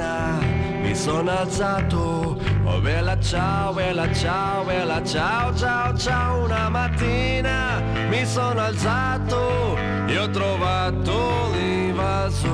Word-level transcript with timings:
mattina 0.00 0.38
mi 0.80 0.94
sono 0.94 1.30
alzato, 1.30 2.38
oh 2.64 2.80
bella 2.80 3.18
ciao, 3.20 3.72
bella 3.72 4.12
ciao, 4.12 4.64
bella 4.64 5.02
ciao, 5.04 5.54
ciao, 5.54 5.96
ciao, 5.96 6.44
una 6.44 6.68
mattina 6.68 7.80
mi 8.08 8.24
sono 8.24 8.60
alzato 8.60 9.76
e 10.06 10.18
ho 10.18 10.30
trovato 10.30 11.50
l'invaso, 11.52 12.48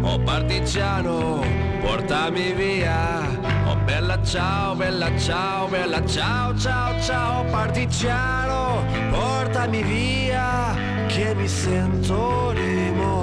oh 0.00 0.18
partigiano, 0.24 1.44
portami 1.80 2.52
via, 2.52 3.20
oh 3.66 3.76
bella 3.84 4.20
ciao, 4.22 4.74
bella 4.74 5.16
ciao, 5.18 5.68
bella 5.68 6.04
ciao, 6.06 6.56
ciao, 6.58 7.00
ciao, 7.00 7.44
partigiano, 7.44 8.84
portami 9.10 9.82
via, 9.82 10.74
che 11.06 11.34
mi 11.34 11.46
sento 11.46 12.52
di 12.54 12.90
morire. 12.94 13.17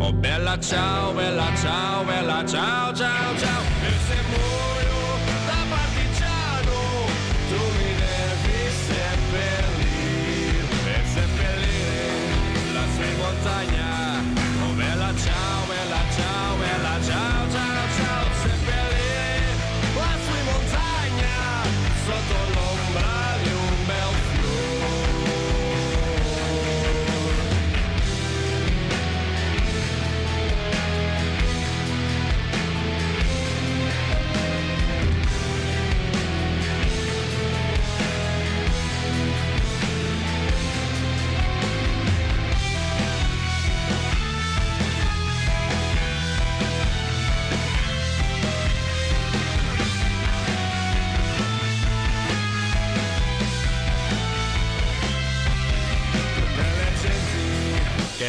Oh 0.00 0.12
bella 0.12 0.58
ciao, 0.58 1.12
bella 1.14 1.54
ciao, 1.56 2.04
bella 2.04 2.44
ciao, 2.44 2.92
ciao, 2.92 3.36
ciao 3.38 3.73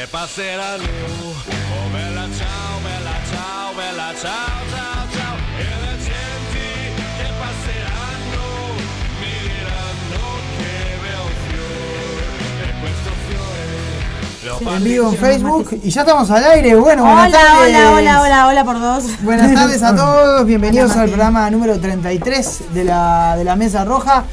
genti 0.06 0.12
che 0.12 0.12
passeranno. 0.12 0.84
Oh 0.84 1.90
bella 1.92 2.28
ciao, 2.38 2.80
bella 2.84 3.18
ciao, 3.32 3.74
bella 3.76 4.14
ciao, 4.20 4.62
ciao, 4.70 5.08
ciao. 5.12 5.36
E 5.58 5.64
le 5.82 5.98
genti 5.98 6.70
che 7.18 7.30
passeranno 7.40 8.44
mi 9.20 9.34
diranno 9.42 10.24
che 10.58 10.74
bel 11.02 11.30
fiore. 11.48 12.26
E 12.62 12.74
questo 12.80 13.12
fiore 13.28 14.64
lo 14.64 14.76
En 14.76 14.84
vivo 14.84 15.10
en 15.10 15.16
Facebook 15.18 15.80
y 15.84 15.90
ya 15.90 16.02
estamos 16.02 16.30
al 16.32 16.44
aire. 16.44 16.76
Bueno, 16.76 17.04
buenas 17.04 17.28
Hola, 17.28 17.38
tardes. 17.38 17.76
hola, 17.76 17.92
hola, 17.94 18.22
hola, 18.22 18.48
hola 18.48 18.64
por 18.64 18.80
dos. 18.80 19.04
Buenas 19.22 19.54
tardes 19.54 19.82
a 19.84 19.96
todos, 19.96 20.46
bienvenidos 20.46 20.92
Hola, 20.92 21.02
al 21.02 21.08
programa 21.10 21.50
número 21.50 21.80
33 21.80 22.74
de 22.74 22.84
la, 22.84 23.36
de 23.38 23.44
la 23.44 23.56
Mesa 23.56 23.84
Roja. 23.86 24.24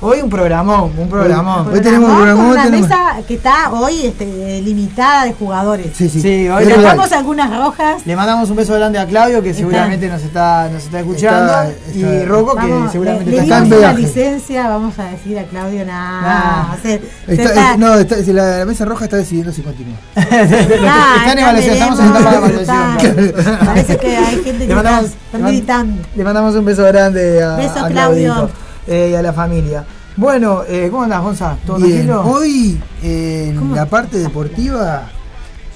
Hoy 0.00 0.20
un 0.22 0.30
programón, 0.30 0.92
un 0.96 1.08
programón. 1.08 1.66
Hoy 1.74 1.80
tenemos 1.80 2.08
un 2.08 2.16
Programón 2.18 2.44
con 2.44 2.52
una 2.52 2.64
tenemos- 2.66 2.88
mesa 2.88 3.16
que 3.26 3.34
está 3.34 3.72
hoy 3.72 4.06
este, 4.06 4.62
limitada 4.62 5.24
de 5.24 5.32
jugadores. 5.32 5.88
Sí, 5.92 6.08
sí. 6.08 6.20
Sí, 6.22 6.48
hoy 6.48 6.66
Le 6.66 6.78
dejamos 6.78 7.10
algunas 7.10 7.50
rojas. 7.58 8.06
le 8.06 8.14
mandamos 8.14 8.48
un 8.48 8.54
beso 8.58 8.74
grande 8.74 9.00
a 9.00 9.06
Claudio 9.06 9.42
que 9.42 9.52
seguramente 9.52 10.06
nos 10.08 10.22
está, 10.22 10.68
nos 10.72 10.84
está 10.84 11.00
escuchando. 11.00 11.52
Está- 11.62 11.98
y 11.98 12.24
Rocco 12.26 12.54
que 12.54 12.88
seguramente 12.92 13.24
le, 13.28 13.36
le 13.38 13.42
está 13.42 13.60
dimos 13.60 13.72
en 13.72 13.84
una 13.84 13.92
licencia, 13.94 14.68
vamos 14.68 14.96
a 15.00 15.04
decir 15.10 15.36
a 15.36 15.42
Claudio 15.46 15.84
nada. 15.84 16.68
Nah. 16.68 16.76
se- 16.80 17.00
se 17.26 17.32
Está- 17.32 17.42
está- 17.48 17.76
no, 17.76 17.96
la, 18.34 18.58
la 18.58 18.64
mesa 18.66 18.84
roja 18.84 19.04
está 19.06 19.16
decidiendo 19.16 19.50
si 19.52 19.62
continúa. 19.62 19.96
Ah, 20.14 20.22
está 20.30 21.32
en 21.32 21.38
evaluación, 21.40 21.72
estamos 21.74 21.98
en 21.98 22.06
etapa 22.06 22.30
de 22.30 22.36
evaluación. 22.36 23.58
Parece 23.66 23.96
que 23.96 24.16
hay 24.16 24.36
gente 24.44 24.58
que 24.58 24.66
Le 24.68 24.74
mandamos, 24.76 25.04
está, 25.06 25.16
está 25.24 25.38
le 25.38 25.42
man- 25.42 25.50
militando. 25.50 26.02
le 26.14 26.22
mandamos 26.24 26.54
un 26.54 26.64
beso 26.64 26.84
grande 26.84 27.42
a, 27.42 27.56
Beso, 27.56 27.84
a 27.84 27.88
Claudio. 27.88 28.48
Eh, 28.88 29.10
y 29.12 29.14
a 29.14 29.20
la 29.22 29.32
familia. 29.34 29.84
Bueno, 30.16 30.62
eh, 30.66 30.88
¿cómo 30.90 31.02
andás, 31.04 31.22
Gonza? 31.22 31.56
¿Todo 31.66 31.76
Bien, 31.76 32.06
tranquilo? 32.06 32.22
hoy 32.24 32.80
en 33.02 33.56
¿Cómo? 33.56 33.74
la 33.76 33.84
parte 33.86 34.18
deportiva, 34.18 35.10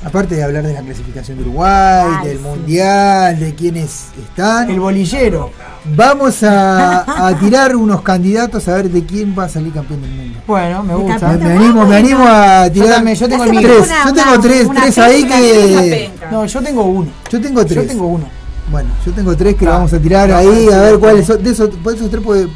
aparte 0.04 0.34
de 0.34 0.42
hablar 0.42 0.66
de 0.66 0.72
la 0.72 0.80
clasificación 0.80 1.36
de 1.36 1.44
Uruguay, 1.44 2.06
Ay, 2.20 2.26
del 2.28 2.38
sí. 2.38 2.42
mundial, 2.42 3.38
de 3.38 3.54
quienes 3.54 4.06
están, 4.20 4.70
El 4.70 4.80
bolillero. 4.80 5.50
vamos 5.94 6.42
a, 6.42 7.28
a 7.28 7.38
tirar 7.38 7.76
unos 7.76 8.00
candidatos 8.02 8.66
a 8.68 8.74
ver 8.76 8.88
de 8.90 9.04
quién 9.04 9.34
va 9.38 9.44
a 9.44 9.48
salir 9.48 9.72
campeón 9.74 10.00
del 10.02 10.10
mundo. 10.10 10.38
Bueno, 10.46 10.82
me 10.82 10.94
gusta. 10.94 11.28
Me, 11.34 11.52
animo, 11.52 11.84
me 11.86 11.96
animo 11.96 12.24
a 12.26 12.66
Yo 12.68 12.72
tirar 12.82 12.94
también, 12.96 13.16
yo 13.16 13.28
tengo 13.28 13.44
el 13.44 13.50
tres. 13.60 13.78
una- 13.86 14.04
Yo 14.06 14.14
tengo 14.14 14.32
una- 14.32 14.40
tres, 14.40 14.66
una 14.66 14.80
tres 14.80 14.98
ahí 14.98 15.24
que. 15.24 16.10
No, 16.32 16.46
yo 16.46 16.62
tengo 16.62 16.82
uno. 16.82 17.08
Yo 17.30 17.40
tengo 17.40 17.64
tres. 17.66 17.76
Yo 17.76 17.86
tengo 17.86 18.06
uno. 18.06 18.24
Bueno, 18.70 18.88
yo 19.04 19.12
tengo 19.12 19.36
tres 19.36 19.54
que 19.54 19.66
Ah, 19.66 19.68
lo 19.68 19.74
vamos 19.74 19.92
a 19.92 19.98
tirar 19.98 20.32
ahí 20.32 20.66
a 20.72 20.80
ver 20.80 20.98
cuáles 20.98 21.26
son. 21.26 21.42
De 21.42 21.50
esos, 21.50 21.68
por 21.76 21.94
esos 21.94 22.10
tres, 22.10 22.22
pues, 22.24 22.46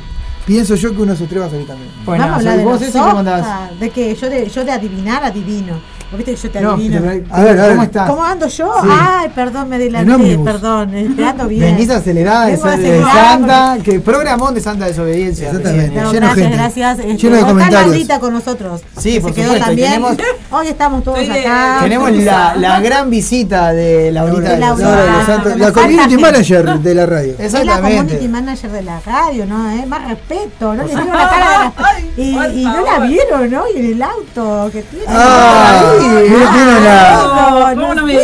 pienso 0.47 0.75
yo 0.77 0.91
que 0.95 0.97
uno 1.03 1.07
de 1.13 1.15
esos 1.15 1.29
tres 1.29 1.43
va 1.43 1.47
a 1.47 1.51
salir 1.51 1.67
campeón. 1.67 1.89
Bueno, 2.05 2.25
Vamos 2.25 2.37
a 2.37 2.39
hablar 2.39 2.59
de 2.59 2.65
vos 2.65 2.73
los 2.81 2.83
ese 2.89 2.99
cómo 2.99 3.19
andás. 3.19 3.41
softas, 3.45 3.81
de 3.81 3.91
que 3.91 4.15
yo 4.15 4.31
de, 4.31 4.49
yo 4.49 4.65
de 4.65 4.73
adivinar 4.73 5.25
adivino. 5.25 5.75
¿Vos 6.11 6.19
viste 6.19 6.35
que 6.35 6.41
yo 6.41 6.51
te 6.51 6.61
No, 6.61 6.73
adivino? 6.75 7.01
pero- 7.03 7.25
A 7.35 7.43
ver, 7.43 7.59
a 7.61 7.63
ver. 7.63 7.71
¿Cómo 7.73 7.83
estás? 7.83 8.11
¿Cómo 8.11 8.25
ando 8.25 8.47
yo? 8.47 8.73
Sí. 8.81 8.89
Ay, 8.91 9.29
perdón, 9.35 9.69
me 9.69 9.77
adelanté, 9.77 10.39
perdón, 10.39 10.95
esperando 10.95 11.49
bien. 11.49 11.61
Venís 11.75 11.91
acelerada 11.91 12.47
de, 12.47 12.53
de 12.53 13.03
Santa, 13.03 13.79
que 13.83 13.99
programón 14.01 14.55
de 14.55 14.61
Santa 14.61 14.87
Desobediencia. 14.87 15.49
Exactamente. 15.49 16.01
No, 16.01 16.13
de 16.13 16.19
gracias, 16.21 16.39
gente. 16.43 16.57
gracias. 16.57 16.99
Este, 17.01 17.17
Lleno 17.17 17.37
de 17.37 17.43
comentarios. 17.43 18.07
Con 18.21 18.33
nosotros. 18.35 18.83
Sí, 18.99 19.19
por 19.21 19.31
se 19.31 19.35
quedó 19.35 19.45
supuesto, 19.47 19.67
también. 19.67 19.89
tenemos- 19.91 20.17
Hoy 20.53 20.69
estamos 20.69 21.03
todos 21.03 21.19
de- 21.19 21.41
acá. 21.41 21.79
Tenemos 21.83 22.11
la, 22.13 22.55
la 22.57 22.81
gran 22.81 23.11
visita 23.11 23.73
de 23.73 24.13
Laurita 24.13 24.41
De 24.43 24.49
de 24.49 24.61
de 24.61 24.67
los 24.69 25.27
Santos. 25.27 25.57
La 25.59 25.65
falta 25.73 25.81
community 25.83 26.17
manager 26.19 26.79
de 26.79 26.95
la 26.95 27.07
radio. 27.07 27.35
Es 27.39 27.53
la 27.53 27.61
Exactamente. 27.61 27.99
community 28.15 28.29
manager 28.29 28.71
de 28.71 28.83
la 28.83 29.01
radio, 29.01 29.47
¿no? 29.47 29.71
¿Eh? 29.73 29.87
Más 29.87 30.09
respeto, 30.09 30.73
¿no? 30.75 30.83
Le 30.85 30.89
vieron 30.95 31.09
la 31.09 31.29
cara 31.29 31.47
de 31.47 31.65
la... 31.83 31.89
Ay, 31.89 32.11
Y, 32.17 32.61
y 32.61 32.65
no 32.65 32.81
la 32.81 32.99
vieron, 33.01 33.51
¿no? 33.51 33.65
Y 33.75 33.79
en 33.81 33.87
el 33.93 34.03
auto 34.03 34.71
que 34.73 34.83
tiene. 34.83 35.05
Ah, 35.09 35.93
No, 35.99 37.75
¿Cómo 37.81 37.95
no 37.95 38.03
me? 38.05 38.17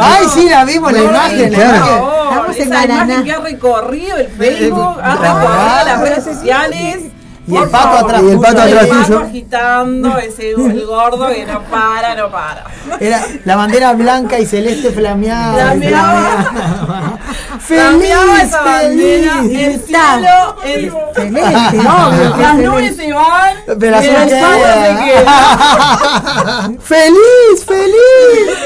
Ay, 0.00 0.26
sí, 0.32 0.48
la 0.48 0.64
vimos, 0.64 0.92
la 0.92 0.98
Ay, 0.98 1.04
imagen. 1.06 1.52
la 1.52 1.58
claro. 1.58 1.76
imagen. 1.76 2.04
Estamos 2.30 2.56
esa 2.56 2.62
engalanados. 2.64 3.04
imagen 3.08 3.24
que 3.24 3.32
ha 3.32 3.38
recorrido 3.40 4.16
el 4.18 4.28
Facebook, 4.28 4.98
ha 5.02 5.16
recorrido 5.16 5.84
las 5.86 6.00
redes 6.00 6.24
sociales. 6.24 6.96
Y 7.50 7.56
el 7.56 7.68
pato 7.68 8.04
atrás 8.06 8.22
Y 8.22 8.30
el 8.30 8.38
pato 8.40 8.62
El 8.62 8.72
atrás 8.78 8.86
pato 8.88 9.02
tuyo. 9.04 9.18
agitando, 9.20 10.18
ese 10.18 10.50
el 10.52 10.86
gordo 10.86 11.28
que 11.28 11.44
no 11.46 11.62
para, 11.64 12.14
no 12.14 12.30
para. 12.30 12.64
Era 13.00 13.22
la 13.44 13.56
bandera 13.56 13.92
blanca 13.94 14.38
y 14.38 14.46
celeste 14.46 14.90
flameada. 14.90 15.54
Flameaba. 15.72 17.18
Feliz, 17.60 17.82
Cambiaba 17.82 18.42
esa 18.42 18.62
bandera, 18.62 19.34
feliz. 19.42 19.58
el 19.58 19.80
cielo, 19.80 20.56
el, 20.64 20.92
Celeste, 21.14 21.78
obvio 21.78 22.34
que 22.34 22.42
las 22.42 22.56
nubes 22.56 22.96
se 22.96 23.12
van, 23.12 23.54
Pero 23.78 23.96
el 23.98 24.02
se 24.02 24.08
queda. 25.04 26.70
¡Feliz, 26.80 27.64
feliz! 27.66 27.96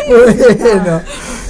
Bueno, 0.75 1.01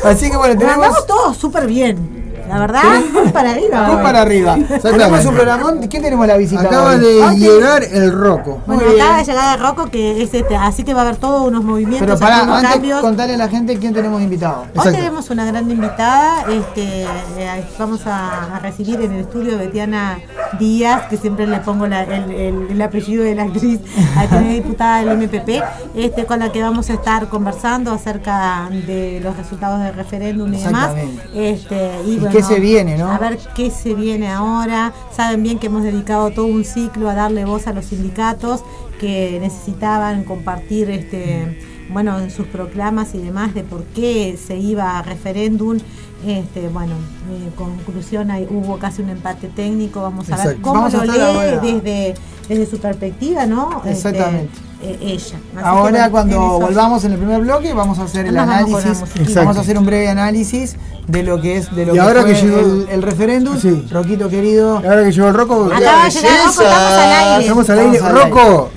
así 0.05 0.31
que 0.31 0.37
bueno, 0.37 0.55
tenemos 0.59 0.85
andamos 0.85 1.07
todos 1.07 1.37
súper 1.37 1.67
bien. 1.67 2.24
La 2.49 2.59
verdad, 2.59 2.83
muy 3.13 3.29
para 3.31 3.51
arriba. 3.53 3.91
Hoy. 3.91 4.03
para 4.03 4.21
arriba. 4.23 4.57
Tenemos 4.83 5.25
un 5.25 5.35
programón. 5.35 5.79
¿Quién 5.89 6.03
tenemos 6.03 6.27
la 6.27 6.37
visita? 6.37 6.63
Acaba 6.63 6.91
hoy? 6.91 6.99
de 7.01 7.37
llegar 7.37 7.83
el 7.85 8.13
roco. 8.13 8.61
Bueno, 8.67 8.83
Muy 8.87 9.01
acaba 9.01 9.19
de 9.19 9.25
llegar 9.25 9.59
el 9.59 9.65
Rocco, 9.65 9.87
que 9.91 10.23
es 10.23 10.35
este, 10.35 10.57
así 10.57 10.85
que 10.85 10.93
va 10.95 11.01
a 11.01 11.05
haber 11.05 11.17
todos 11.17 11.47
unos 11.49 11.65
movimientos, 11.65 12.01
Pero 12.07 12.19
para 12.19 12.41
antes 12.57 12.71
cambios. 12.71 13.01
contarle 13.01 13.35
a 13.35 13.39
la 13.39 13.49
gente 13.49 13.79
quién 13.79 13.95
tenemos 13.95 14.21
invitado. 14.21 14.63
Hoy 14.63 14.69
Exacto. 14.75 14.93
tenemos 14.99 15.31
una 15.31 15.45
gran 15.47 15.71
invitada, 15.71 16.45
este, 16.51 17.03
eh, 17.03 17.65
vamos 17.79 18.07
a, 18.07 18.57
a 18.57 18.59
recibir 18.61 19.01
en 19.01 19.13
el 19.13 19.21
estudio 19.21 19.57
Betiana 19.59 20.19
Díaz, 20.59 21.03
que 21.09 21.17
siempre 21.17 21.47
le 21.47 21.59
pongo 21.61 21.87
la- 21.87 22.03
el, 22.05 22.31
el- 22.31 22.67
el 22.71 22.83
apellido 22.83 23.25
de 23.25 23.35
la 23.35 23.45
actriz, 23.45 23.81
actriz 24.17 24.49
diputada 24.65 25.03
del 25.05 25.17
MPP, 25.19 25.63
este, 25.95 26.27
con 26.27 26.39
la 26.41 26.53
que 26.53 26.63
vamos 26.63 26.91
a 26.91 26.95
estar 26.95 27.29
conversando 27.29 27.93
acerca 27.93 28.69
de 28.71 29.21
los 29.23 29.37
resultados 29.37 29.81
del 29.83 29.95
referéndum 29.95 30.53
y 30.53 30.59
demás. 30.63 30.91
Este, 31.35 31.91
¿Y 32.07 32.17
bueno, 32.19 32.34
qué 32.35 32.43
se 32.43 32.61
viene, 32.61 32.99
no? 32.99 33.11
A 33.11 33.19
ver 33.19 33.39
qué 33.55 33.71
se 33.71 33.95
viene 33.95 34.29
ahora. 34.29 34.93
Saben 35.15 35.43
bien 35.43 35.59
que 35.59 35.67
hemos 35.67 35.83
dedicado 35.83 36.31
todo 36.31 36.47
un 36.47 36.65
ciclo 36.65 37.09
a 37.09 37.15
darle 37.15 37.45
voz 37.45 37.67
a 37.67 37.73
los 37.73 37.87
sindicatos 37.87 38.63
que 39.01 39.39
necesitaban 39.41 40.25
compartir 40.25 40.91
este 40.91 41.59
bueno 41.91 42.19
en 42.19 42.31
sus 42.31 42.47
proclamas 42.47 43.15
y 43.15 43.19
demás 43.19 43.55
de 43.55 43.63
por 43.63 43.85
qué 43.85 44.39
se 44.43 44.57
iba 44.57 44.99
a 44.99 45.03
referéndum. 45.03 45.79
Este, 46.27 46.69
bueno, 46.69 46.95
en 47.31 47.51
conclusión 47.51 48.31
hay, 48.31 48.47
hubo 48.51 48.79
casi 48.79 49.03
un 49.03 49.11
empate 49.11 49.49
técnico. 49.49 50.01
Vamos 50.01 50.31
a 50.31 50.45
ver 50.45 50.57
cómo 50.61 50.83
Vamos 50.83 50.95
lo 50.95 51.05
lee 51.05 51.59
desde, 51.63 52.15
desde 52.49 52.67
su 52.67 52.79
perspectiva, 52.79 53.45
¿no? 53.45 53.83
Este, 53.85 53.91
Exactamente. 53.91 54.53
Eh, 54.85 54.99
ella. 55.01 55.37
Así 55.57 55.63
Ahora 55.63 56.11
cuando 56.11 56.61
volvamos 56.61 57.05
en 57.05 57.13
el 57.13 57.19
primer 57.19 57.41
bloque 57.41 57.73
vamos 57.73 57.99
a 57.99 58.03
hacer 58.05 58.27
el 58.27 58.35
Nos 58.35 58.43
análisis, 58.43 59.35
vamos 59.35 59.57
a 59.57 59.61
hacer 59.61 59.79
un 59.79 59.87
breve 59.87 60.09
análisis 60.09 60.77
de 61.09 61.23
lo 61.23 61.41
que 61.41 61.57
es 61.59 61.75
de 61.75 61.87
lo 61.87 61.93
Y 61.93 61.97
que 61.97 62.01
ahora 62.01 62.23
fue 62.23 62.33
que 62.35 62.41
llegó- 62.43 62.59
el, 62.61 62.87
el 62.91 63.03
referéndum. 63.03 63.59
Sí. 63.59 63.87
Roquito 63.91 64.29
querido, 64.29 64.77
Ahora 64.79 65.05
que 65.05 65.13
llegó 65.13 65.29
el 65.29 65.35
Rocco, 65.35 65.71
Acaba 65.75 66.05
de 66.05 66.11
llegar 66.11 66.39
Rocco, 66.47 66.63
estamos 66.63 66.93
al 66.93 67.13
aire. 67.13 67.43
estamos 67.43 67.71
al 67.71 67.79
aire. 67.79 67.97
Estamos 67.97 68.23
Rocco, 68.23 68.71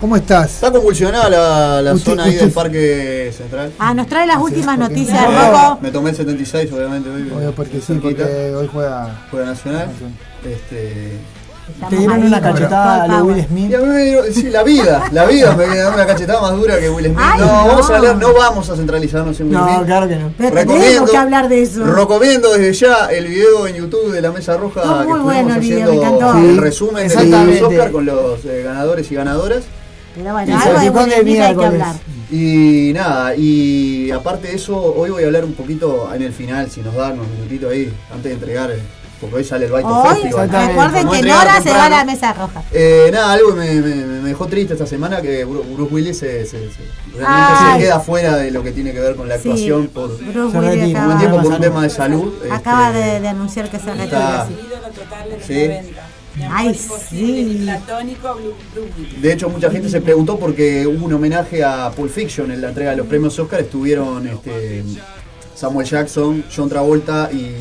¿cómo 0.00 0.16
estás? 0.16 0.54
Está 0.54 0.70
convulsionada 0.70 1.28
la, 1.30 1.82
la 1.82 1.92
Usted- 1.94 2.10
zona 2.10 2.24
ahí 2.24 2.30
usted- 2.30 2.42
del 2.44 2.52
Parque 2.52 3.32
Central. 3.36 3.72
Ah, 3.78 3.94
nos 3.94 4.06
trae 4.06 4.26
las 4.26 4.38
últimas 4.38 4.78
noticias, 4.78 5.24
Bueno, 5.26 5.50
Rocco. 5.52 5.78
me 5.82 5.90
tomé 5.90 6.10
el 6.10 6.16
76, 6.16 6.70
obviamente. 6.72 7.08
Hoy, 7.10 7.30
Obvio, 7.36 7.52
porque 7.52 7.80
sí, 7.80 7.98
porque 8.02 8.54
hoy 8.56 8.68
juega. 8.72 9.24
Juega 9.30 9.46
Nacional. 9.46 9.88
Este, 10.44 11.18
te 11.90 11.96
dieron 11.96 12.22
una 12.24 12.40
cachetada 12.40 13.18
a. 13.18 13.22
Will 13.22 13.44
Smith. 13.46 13.70
y 13.70 13.74
a 13.74 13.78
mí 13.80 13.86
me 13.86 14.02
dieron- 14.04 14.32
sí, 14.32 14.42
la 14.50 14.62
vida, 14.62 15.04
la 15.12 15.24
vida 15.26 15.54
me 15.56 15.64
quedó 15.66 15.92
una 15.94 16.06
cachetada 16.06 16.40
más 16.40 16.52
dura 16.52 16.78
que 16.78 16.88
Will 16.90 17.04
Smith. 17.06 17.18
Ay, 17.20 17.40
no, 17.40 17.46
no. 17.46 17.66
vamos 17.68 17.90
a 17.90 17.96
hablar, 17.96 18.16
no 18.16 18.32
vamos 18.34 18.70
a 18.70 18.76
centralizarnos 18.76 19.38
en 19.40 19.46
Will 19.48 19.56
No, 19.58 19.66
Smith. 19.74 19.86
claro 19.86 20.08
que 20.08 20.16
no. 20.16 20.32
Pero 20.38 20.50
Recomiendo- 20.54 20.84
tenemos 20.86 21.10
que 21.10 21.16
hablar 21.16 21.48
de 21.48 21.62
eso. 21.62 21.84
Recomiendo 21.84 22.52
desde 22.52 22.72
ya 22.72 23.06
el 23.06 23.26
video 23.26 23.66
en 23.66 23.74
YouTube 23.76 24.12
de 24.12 24.20
la 24.22 24.32
Mesa 24.32 24.56
Roja 24.56 24.80
Estuvo 24.80 24.96
muy 25.04 25.06
que 25.18 25.22
bueno 25.22 25.38
estuvimos 25.38 25.56
el 25.56 25.60
video, 25.60 25.86
haciendo 25.86 26.02
me 26.10 26.16
encantó. 26.16 26.38
el 26.38 26.54
Sí, 26.54 26.60
resumen 26.60 26.94
de 26.96 27.04
exactamente. 27.06 27.60
los 27.60 27.70
Oscar 27.72 27.90
con 27.92 28.06
los 28.06 28.44
eh, 28.44 28.62
ganadores 28.64 29.10
y 29.10 29.14
ganadoras. 29.14 29.62
Pero 30.16 30.32
bueno, 30.32 30.50
Y 30.50 30.54
algo 30.54 30.80
de 30.80 30.90
Will 30.90 31.12
Smith 31.20 31.40
hay 31.40 31.56
que 31.56 31.64
hablar. 31.66 31.94
Y 32.30 32.92
nada, 32.94 33.36
y 33.36 34.10
aparte 34.10 34.48
de 34.48 34.54
eso, 34.56 34.76
hoy 34.96 35.10
voy 35.10 35.22
a 35.22 35.26
hablar 35.26 35.44
un 35.44 35.52
poquito 35.52 36.10
en 36.12 36.22
el 36.22 36.32
final, 36.32 36.68
si 36.70 36.80
nos 36.80 36.94
dan 36.94 37.12
unos 37.12 37.28
minutitos 37.28 37.70
ahí, 37.70 37.92
antes 38.12 38.24
de 38.24 38.32
entregar, 38.32 38.70
eh, 38.72 38.80
porque 39.20 39.36
hoy 39.36 39.44
sale 39.44 39.66
el 39.66 39.72
Baito 39.72 39.88
Hoy, 39.88 40.14
Festival. 40.20 40.50
Recuerden 40.50 40.76
Vamos 40.76 40.94
a 41.16 41.20
que 41.20 41.26
Nora 41.28 41.62
se 41.62 41.70
va 41.70 41.84
a 41.86 41.90
la 41.90 42.04
mesa 42.04 42.32
roja. 42.32 42.62
Eh, 42.72 43.08
nada, 43.12 43.32
algo 43.32 43.54
me, 43.54 43.74
me- 43.74 43.94
me 44.22 44.28
dejó 44.28 44.46
triste 44.46 44.74
esta 44.74 44.86
semana, 44.86 45.20
que 45.22 45.46
Bru- 45.46 45.64
Bruce 45.74 45.94
Willis 45.94 46.18
se, 46.18 46.44
se- 46.46 46.70
se- 46.70 47.16
realmente 47.18 47.72
se 47.72 47.78
queda 47.78 48.00
fuera 48.00 48.36
de 48.36 48.50
lo 48.50 48.62
que 48.62 48.72
tiene 48.72 48.92
que 48.92 49.00
ver 49.00 49.16
con 49.16 49.28
la 49.28 49.38
Sí, 49.38 49.48
actuación 49.48 49.88
por 49.88 50.08
Bruce 50.18 50.52
Se 50.52 50.58
Willis 50.58 50.80
retira. 50.80 51.08
un 51.08 51.18
tiempo 51.18 51.42
por 51.42 51.52
un 51.52 51.60
tema 51.60 51.82
de 51.82 51.90
salud. 51.90 52.32
acaba 52.50 52.88
este, 52.90 52.98
de, 53.10 53.20
de 53.20 53.28
anunciar 53.28 53.70
que 53.70 53.78
se 53.78 53.86
retira. 53.86 54.04
está- 54.04 54.46
sí. 54.48 54.52
ídolo 54.66 54.88
total 54.92 55.30
de 55.30 55.36
los 55.36 55.46
Sí. 55.46 55.54
90. 55.68 56.02
Mi 56.36 56.44
amor 56.44 56.56
Ay, 56.58 56.74
sí. 57.08 57.60
platónico. 57.64 58.38
De 59.22 59.32
hecho, 59.32 59.48
mucha 59.48 59.70
gente 59.70 59.88
se 59.88 60.02
preguntó 60.02 60.38
porque 60.38 60.86
hubo 60.86 61.06
un 61.06 61.12
homenaje 61.14 61.64
a 61.64 61.90
Pulp 61.92 62.10
Fiction 62.12 62.50
en 62.50 62.60
la 62.60 62.68
entrega 62.68 62.90
de 62.90 62.98
los 62.98 63.06
premios 63.06 63.38
Oscar. 63.38 63.60
Estuvieron 63.60 64.26
este, 64.28 64.84
Samuel 65.56 65.86
Jackson, 65.86 66.44
John 66.54 66.68
Travolta 66.68 67.30
y, 67.32 67.56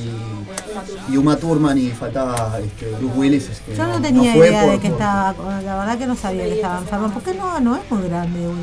y 1.09 1.18
Uma 1.18 1.36
Thurman 1.38 1.77
y 1.77 1.89
faltaba 1.92 2.59
este, 2.59 2.92
Bruce 3.00 3.18
Willis. 3.18 3.50
este, 3.50 3.75
Yo 3.75 3.88
no 3.88 4.01
tenía 4.01 4.36
idea 4.36 4.62
por- 4.63 4.71
de 4.71 4.80
que 4.80 4.89
por- 4.89 5.00
estaba, 5.00 5.62
la 5.62 5.77
verdad 5.80 5.97
que 5.97 6.06
no 6.07 6.15
sabía 6.15 6.44
que 6.44 6.56
estaba 6.56 6.77
enfermo. 6.80 7.09
¿Por 7.12 7.24
qué 7.24 7.33
no, 7.33 7.59
no 7.62 7.75
es 7.77 7.89
muy 7.89 8.07
grande 8.09 8.39
Will? 8.47 8.56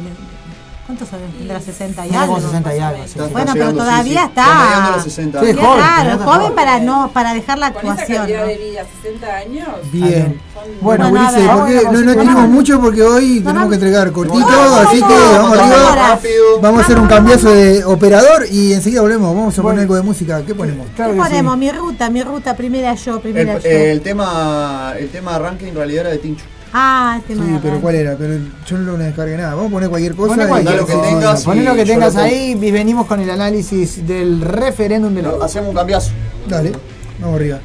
¿Cuántos 0.85 1.13
años 1.13 1.31
tendrá? 1.39 1.61
60 1.61 2.05
y 2.07 2.09
Tiene 2.09 2.23
algo. 2.25 2.35
como 2.35 2.47
60 2.49 2.77
y 2.77 2.79
algo. 2.81 2.97
sí. 2.99 3.03
Está- 3.11 3.23
está 3.27 3.33
Bueno, 3.33 3.53
pero 3.55 3.73
todavía 3.73 4.21
sí, 4.23 4.29
está. 4.29 4.91
los 4.97 5.05
60 5.05 5.41
Sí, 5.41 5.47
Qué 5.47 5.53
años. 5.53 5.65
joven, 5.65 5.85
tenés 6.03 6.23
joven 6.23 6.55
para 6.55 6.79
no 6.81 7.11
para 7.15 7.35
dejar 7.35 7.59
la 7.59 7.73
Con 7.73 7.83
esa 7.85 7.93
actuación. 7.93 8.19
calidad 8.23 8.41
¿no? 8.43 8.47
de 8.49 8.57
vida, 8.59 8.83
60 9.03 9.37
años. 9.37 9.69
Bien. 9.93 10.41
Bueno, 10.81 11.09
Bueno, 11.11 11.21
Ulises, 11.21 11.47
ver, 11.47 11.57
porque 11.57 11.83
no, 11.85 12.01
no 12.03 12.17
tenemos 12.17 12.49
mucho 12.49 12.81
porque 12.81 13.03
hoy 13.03 13.41
No, 13.41 13.47
tenemos 13.51 13.63
no. 13.63 13.69
que 13.69 13.75
entregar 13.77 14.13
cortito, 14.13 14.39
No, 14.41 14.77
así 14.77 15.01
no, 15.01 15.09
que 15.09 15.15
no, 15.15 15.21
vamos 15.33 15.57
no, 15.57 15.63
arriba. 15.63 15.77
no, 15.79 15.95
rápido. 15.97 16.61
Vamos 16.61 16.81
a 16.81 16.85
hacer 16.85 16.99
un 16.99 17.07
cambiazo 17.09 17.51
de 17.51 17.85
operador 17.85 18.47
y 18.51 18.73
enseguida 18.73 19.01
volvemos. 19.03 19.35
Vamos 19.35 19.55
a 19.59 19.63
poner 19.63 19.63
Bueno. 19.63 19.81
algo 19.83 19.95
de 19.97 20.03
música. 20.03 20.43
¿Qué 20.45 20.55
ponemos? 20.55 20.87
Claro 20.97 21.13
¿Qué 21.15 21.19
ponemos? 21.19 21.57
Mi 21.59 21.71
ruta, 21.71 22.11
mi 22.11 22.23
ruta, 22.23 22.57
primera 22.57 22.95
yo, 22.95 23.15
El, 23.17 23.21
primera 23.21 23.59
yo. 23.59 23.69
el 23.69 24.01
tema, 24.03 24.95
el 24.99 25.09
tema 25.11 25.37
arranque 25.37 25.69
en 25.69 25.75
realidad 25.77 26.03
era 26.03 26.11
de 26.11 26.19
Tincho. 26.19 26.45
Ah, 26.73 27.17
este 27.19 27.35
Sí, 27.35 27.41
me 27.41 27.59
pero 27.59 27.81
¿cuál 27.81 27.95
era? 27.95 28.17
Pero 28.17 28.35
yo 28.67 28.79
no 28.79 28.93
lo 28.93 28.99
descargué 28.99 29.37
nada. 29.37 29.55
Vamos 29.55 29.71
a 29.71 29.73
poner 29.73 29.89
cualquier 29.89 30.15
cosa. 30.15 30.35
Poné 30.35 30.47
cualquier 30.49 30.77
lo 30.77 30.87
que 30.87 30.93
cosa. 30.93 31.09
tengas 31.09 31.45
Poné 31.45 31.63
lo 31.63 31.75
que 31.75 31.85
tengas 31.85 32.17
ahí 32.17 32.59
y 32.61 32.71
venimos 32.71 33.07
con 33.07 33.21
el 33.21 33.31
análisis 33.31 34.07
del 34.07 34.41
referéndum 34.41 35.15
de 35.15 35.23
la 35.23 35.33
Hacemos 35.43 35.71
un 35.71 35.77
cambiazo. 35.77 36.11
Dale, 36.49 36.73
vamos 37.21 37.37
arriba. 37.37 37.61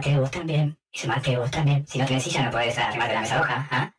Sumate 0.00 0.18
vos 0.18 0.30
también. 0.30 0.78
Y 0.92 0.98
sumate 0.98 1.36
vos 1.36 1.50
también. 1.50 1.86
Si 1.86 1.98
no 1.98 2.06
tenés 2.06 2.24
silla 2.24 2.44
no 2.44 2.50
podés 2.50 2.78
arrimarte 2.78 3.14
la 3.14 3.20
mesa. 3.20 3.44
¿Ah? 3.46 3.68
¿Ah? 3.70 3.89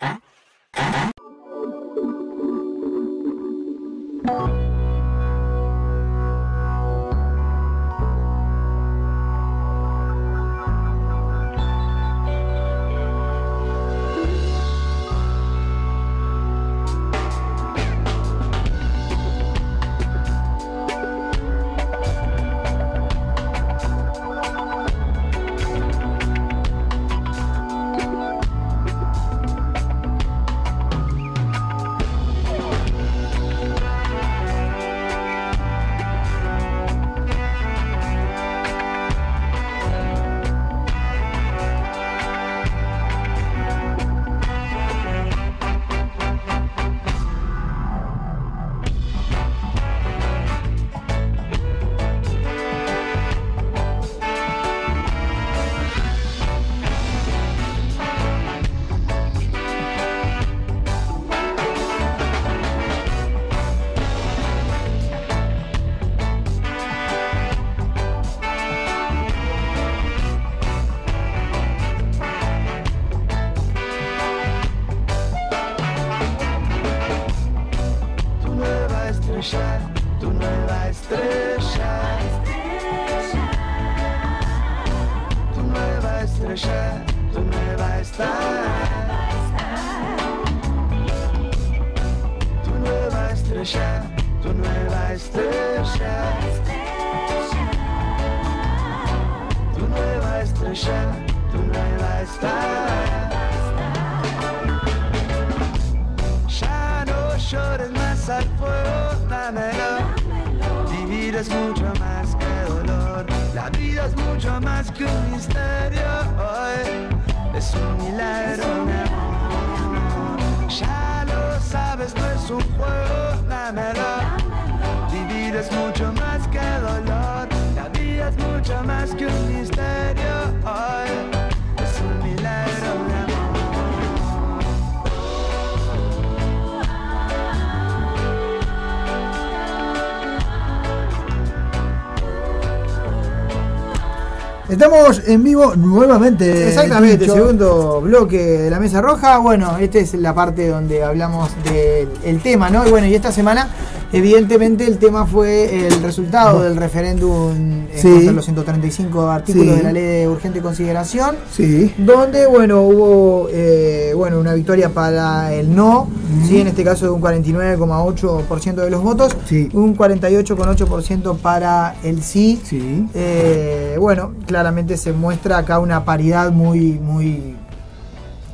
Estamos 145.21 145.27
en 145.27 145.43
vivo 145.43 145.75
nuevamente. 145.75 146.67
Exactamente, 146.67 147.17
Tincho. 147.19 147.33
segundo 147.35 148.01
bloque 148.01 148.37
de 148.37 148.69
la 148.69 148.79
mesa 148.79 149.01
roja. 149.01 149.37
Bueno, 149.37 149.77
esta 149.77 149.99
es 149.99 150.13
la 150.15 150.33
parte 150.33 150.67
donde 150.67 151.03
hablamos 151.03 151.49
del 151.63 152.09
el 152.23 152.39
tema, 152.41 152.69
¿no? 152.69 152.85
Y 152.87 152.91
bueno, 152.91 153.07
y 153.07 153.15
esta 153.15 153.31
semana, 153.31 153.69
evidentemente, 154.11 154.85
el 154.87 154.97
tema 154.97 155.25
fue 155.25 155.87
el 155.87 156.01
resultado 156.03 156.63
del 156.63 156.75
referéndum 156.77 157.51
en 157.51 157.87
Sí. 157.95 158.09
cuanto 158.09 158.29
a 158.29 158.33
los 158.33 158.45
135 158.45 159.29
artículos 159.29 159.69
Sí. 159.73 159.77
de 159.77 159.83
la 159.83 159.91
ley 159.91 160.03
de 160.03 160.27
urgente 160.29 160.61
consideración. 160.61 161.35
Sí. 161.51 161.93
Donde, 161.97 162.45
bueno, 162.47 162.81
hubo 162.81 163.47
eh, 163.51 164.13
bueno, 164.15 164.39
una 164.39 164.53
victoria 164.53 164.89
para 164.89 165.53
el 165.53 165.75
no, 165.75 166.07
¿sí? 166.47 166.61
en 166.61 166.67
este 166.67 166.83
caso 166.83 167.05
de 167.05 167.11
un 167.11 167.21
49,8% 167.21 168.75
de 168.83 168.89
los 168.89 169.01
votos, 169.03 169.35
Sí. 169.45 169.69
un 169.73 169.95
48,8% 169.95 171.35
para 171.37 171.95
el 172.03 172.23
sí. 172.23 172.61
Sí. 172.63 173.05
Eh, 173.13 173.97
bueno, 173.99 174.30
claramente 174.55 174.97
se 174.97 175.13
muestra 175.13 175.59
acá 175.59 175.79
una 175.79 176.03
paridad 176.03 176.51
muy, 176.51 176.99
muy 176.99 177.55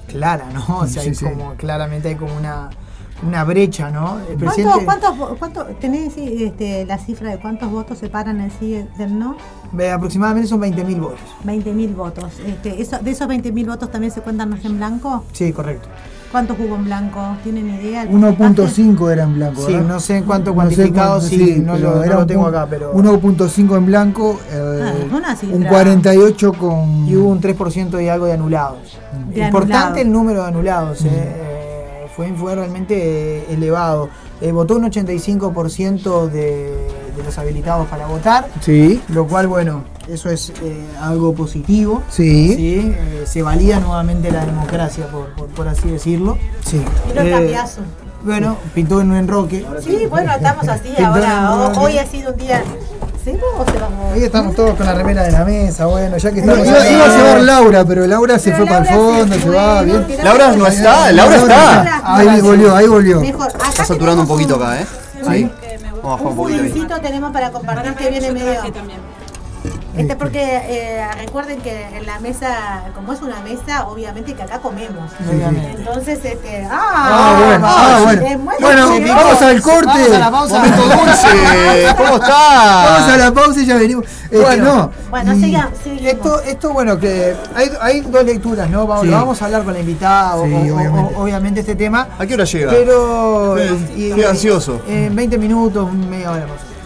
clara, 0.07 0.45
¿no? 0.53 0.79
O 0.81 0.85
sea, 0.87 1.01
Sí, 1.01 1.09
hay 1.09 1.15
sí. 1.15 1.25
como, 1.25 1.55
claramente 1.55 2.09
hay 2.09 2.15
como 2.15 2.35
una, 2.37 2.69
una 3.27 3.43
brecha, 3.43 3.89
¿no? 3.89 4.19
El 4.19 4.37
¿Cuántos, 4.37 4.37
presidente 4.37 4.85
cuántos, 4.85 5.37
cuántos- 5.39 5.79
tenés 5.79 6.15
este, 6.15 6.85
la 6.85 6.99
cifra 6.99 7.31
de 7.31 7.39
cuántos 7.39 7.71
votos 7.71 7.97
separan 7.97 8.39
el 8.41 8.51
sí 8.51 8.85
del 8.99 9.17
no? 9.17 9.37
ve, 9.71 9.89
aproximadamente 9.91 10.47
son 10.47 10.61
20.000 10.61 10.99
votos. 10.99 11.19
20.000 11.43 11.95
votos. 11.95 12.31
Este, 12.45 12.79
eso, 12.79 12.99
¿De 12.99 13.09
esos 13.11 13.27
20.000 13.27 13.65
votos 13.65 13.91
también 13.91 14.13
se 14.13 14.21
cuentan 14.21 14.51
los 14.51 14.63
en 14.65 14.77
blanco? 14.77 15.23
Sí, 15.33 15.51
correcto. 15.51 15.89
¿Cuántos 16.31 16.57
hubo 16.60 16.75
en 16.75 16.84
blanco? 16.84 17.22
¿Tienen 17.43 17.69
idea? 17.69 18.03
el 18.03 18.10
porcentaje? 18.10 18.81
1.5 18.84 19.12
era 19.12 19.24
en 19.24 19.36
blanco. 19.36 19.65
Sí, 19.65 19.74
¿verdad? 19.74 19.88
no 19.88 20.00
sé 20.01 20.17
en 20.17 20.24
cuánto 20.25 20.51
No 20.53 20.53
sé 20.53 20.55
cuantificado, 20.75 21.19
cuánto, 21.19 21.27
sí, 21.36 21.62
no 21.65 21.77
lo- 21.77 22.05
no 22.05 22.25
tengo 22.27 22.48
acá, 22.48 22.67
pero- 22.69 22.91
1.5 22.93 23.77
en 23.77 23.86
blanco, 23.86 24.39
eh, 24.51 24.81
Ah, 24.84 25.15
una 25.15 25.36
cifra. 25.36 25.55
un 25.55 25.63
48 25.63 26.51
con. 26.53 27.07
Y 27.07 27.15
hubo 27.15 27.29
un 27.29 27.39
3% 27.39 28.01
y 28.01 28.10
algo 28.10 28.25
de 28.25 28.34
anulados. 28.34 28.98
De 29.34 29.41
Importante 29.46 29.75
anulados. 29.77 29.98
el 30.00 30.12
número 30.12 30.41
de 30.41 30.48
anulados, 30.50 31.01
eh, 31.05 31.07
eh, 31.12 32.07
fue, 32.15 32.34
fue 32.34 32.55
realmente 32.55 32.96
eh, 33.39 33.46
elevado. 33.53 34.10
Eh, 34.41 34.51
votó 34.51 34.75
un 34.75 34.84
85% 34.84 36.27
de, 36.27 36.41
de 36.41 36.72
los 37.27 37.38
habilitados 37.38 37.88
para 37.88 38.07
votar, 38.07 38.48
Sí, 38.62 39.01
lo 39.10 39.27
cual, 39.27 39.48
bueno, 39.48 39.84
eso 40.07 40.29
es 40.29 40.51
eh, 40.63 40.86
algo 41.01 41.34
positivo. 41.36 42.01
sí, 42.10 42.55
¿sí? 42.55 42.96
Eh, 42.98 43.24
se 43.27 43.41
valía 43.43 43.79
nuevamente 43.79 44.31
la 44.31 44.46
democracia, 44.46 45.05
por, 45.07 45.27
por- 45.36 45.48
por 45.50 45.67
así 45.67 45.89
decirlo. 45.89 46.38
sí. 46.65 46.81
El 47.15 47.27
Eh, 47.27 47.31
cambiazo. 47.31 47.81
Bueno, 48.24 48.57
pintó 48.74 49.00
en 49.00 49.12
un 49.12 49.17
enroque. 49.17 49.63
Sí, 49.86 50.05
bueno, 50.10 50.31
estamos 50.34 50.67
así 50.67 50.89
Pintó 50.89 51.05
ahora. 51.05 51.72
Hoy 51.79 51.98
ha 52.00 52.05
sido 52.05 52.31
un 52.31 52.38
día. 52.38 52.63
Ahí 54.13 54.24
estamos 54.24 54.55
todos 54.55 54.75
con 54.75 54.86
la 54.86 54.93
remera 54.93 55.24
de 55.24 55.31
la 55.34 55.43
mesa, 55.43 55.86
bueno, 55.86 56.15
ya 56.17 56.31
que 56.31 56.39
estamos 56.39 56.65
iba- 56.65 56.77
a 56.77 57.17
llevar 57.17 57.41
Laura, 57.41 57.84
pero 57.86 58.07
Laura 58.07 58.39
se 58.39 58.51
Pero 58.51 58.57
fue 58.57 58.65
para 58.67 58.79
el 58.79 58.88
se 58.88 58.93
fondo, 58.93 59.36
se 59.39 59.50
va 59.50 59.81
bien. 59.84 60.05
Laura 60.24 60.55
no 60.55 60.67
está, 60.67 61.12
Laura 61.12 61.36
está. 61.36 62.01
Ahí 62.15 62.39
volvió, 62.41 62.74
ahí 62.75 62.88
volvió. 62.88 63.19
Mejor. 63.19 63.48
Está 63.69 63.84
saturando 63.84 64.22
un 64.22 64.27
poquito 64.29 64.55
acá, 64.55 64.79
¿eh? 64.81 64.86
Ahí. 65.27 65.51
Vamos 66.07 66.21
a 66.21 66.23
bajar 66.23 66.39
Un 66.39 66.69
fueguito 66.71 67.01
tenemos 67.01 67.31
para 67.33 67.51
compartir 67.51 67.93
que 67.95 68.09
viene 68.09 68.31
medio. 68.31 68.61
Este 69.97 70.15
porque 70.15 70.39
eh, 70.43 71.07
recuerden 71.17 71.59
que 71.61 71.87
en 71.97 72.05
la 72.05 72.19
mesa, 72.19 72.83
como 72.95 73.13
es 73.13 73.21
una 73.21 73.39
mesa, 73.41 73.87
obviamente 73.87 74.33
que 74.33 74.43
acá 74.43 74.59
comemos. 74.59 75.11
Entonces, 75.77 76.19
este. 76.23 76.67
¡Ah! 76.69 76.79
Ah, 77.09 77.35
bueno, 77.45 77.67
ah, 77.67 77.99
bueno. 78.03 78.37
muy 78.39 78.53
Bueno, 78.59 78.89
bien. 78.91 79.15
vamos 79.15 79.41
al 79.41 79.61
corte. 79.61 79.85
Vamos 79.87 80.11
a 80.11 80.19
la 80.19 80.31
pausa. 80.31 80.63
Dulce. 80.65 81.87
¿Cómo 81.97 82.15
está? 82.15 82.85
Vamos 82.89 83.09
a 83.09 83.17
la 83.17 83.31
pausa 83.33 83.61
y 83.61 83.65
ya 83.65 83.75
venimos. 83.75 84.05
Este, 84.23 84.39
Bueno. 84.39 84.63
no. 84.75 84.91
Bueno, 85.09 85.33
siga-. 85.35 85.69
Esto, 86.03 86.41
esto, 86.41 86.73
bueno, 86.73 86.99
que 86.99 87.35
hay, 87.55 87.71
hay 87.81 88.01
dos 88.01 88.23
lecturas, 88.23 88.69
¿no? 88.69 88.85
Vamos, 88.85 89.05
Sí. 89.05 89.11
vamos 89.11 89.41
a 89.41 89.45
hablar 89.45 89.63
con 89.63 89.73
la 89.73 89.79
invitada, 89.79 90.35
o- 90.35 90.45
Sí, 90.45 90.53
o- 90.53 90.57
o- 90.57 90.75
obviamente. 90.77 91.15
obviamente 91.15 91.59
este 91.61 91.75
tema. 91.75 92.07
¿A 92.19 92.25
qué 92.25 92.33
hora 92.35 92.43
llega? 92.43 92.71
Pero. 92.71 93.57
Estoy 93.57 94.23
ansioso. 94.23 94.81
En 94.87 95.15
20 95.15 95.37
minutos, 95.37 95.91
media 95.93 96.31
hora 96.31 96.45
más. 96.47 96.76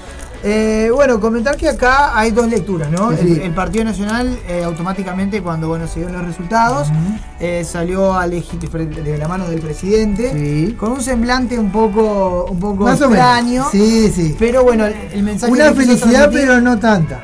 Eh, 0.44 0.90
bueno, 0.94 1.20
comentar 1.20 1.56
que 1.56 1.70
acá 1.70 2.18
hay 2.18 2.32
dos 2.32 2.48
lecturas, 2.48 2.90
¿no? 2.90 3.12
Sí. 3.12 3.18
El, 3.34 3.42
el 3.42 3.52
Partido 3.52 3.84
Nacional 3.86 4.40
eh, 4.48 4.64
automáticamente 4.64 5.42
cuando 5.44 5.68
bueno 5.68 5.88
se 5.88 6.00
dieron 6.00 6.14
los 6.18 6.26
resultados 6.26 6.88
eh, 7.40 7.64
salió 7.64 8.14
a 8.16 8.26
de 8.28 9.18
la 9.18 9.28
mano 9.28 9.48
del 9.48 9.60
presidente 9.62 10.32
Sí. 10.34 10.74
con 10.80 10.92
un 10.94 11.02
semblante 11.02 11.60
un 11.60 11.72
poco 11.72 12.46
un 12.50 12.60
poco 12.60 12.86
Más 12.86 13.00
extraño. 13.00 13.66
Sí, 13.72 14.12
sí. 14.14 14.36
pero 14.40 14.64
bueno 14.64 14.86
el, 14.88 14.96
el 15.14 15.24
mensaje 15.24 15.52
Una 15.52 15.74
felicidad, 15.74 16.30
pero 16.32 16.60
no 16.60 16.80
tanta. 16.80 17.20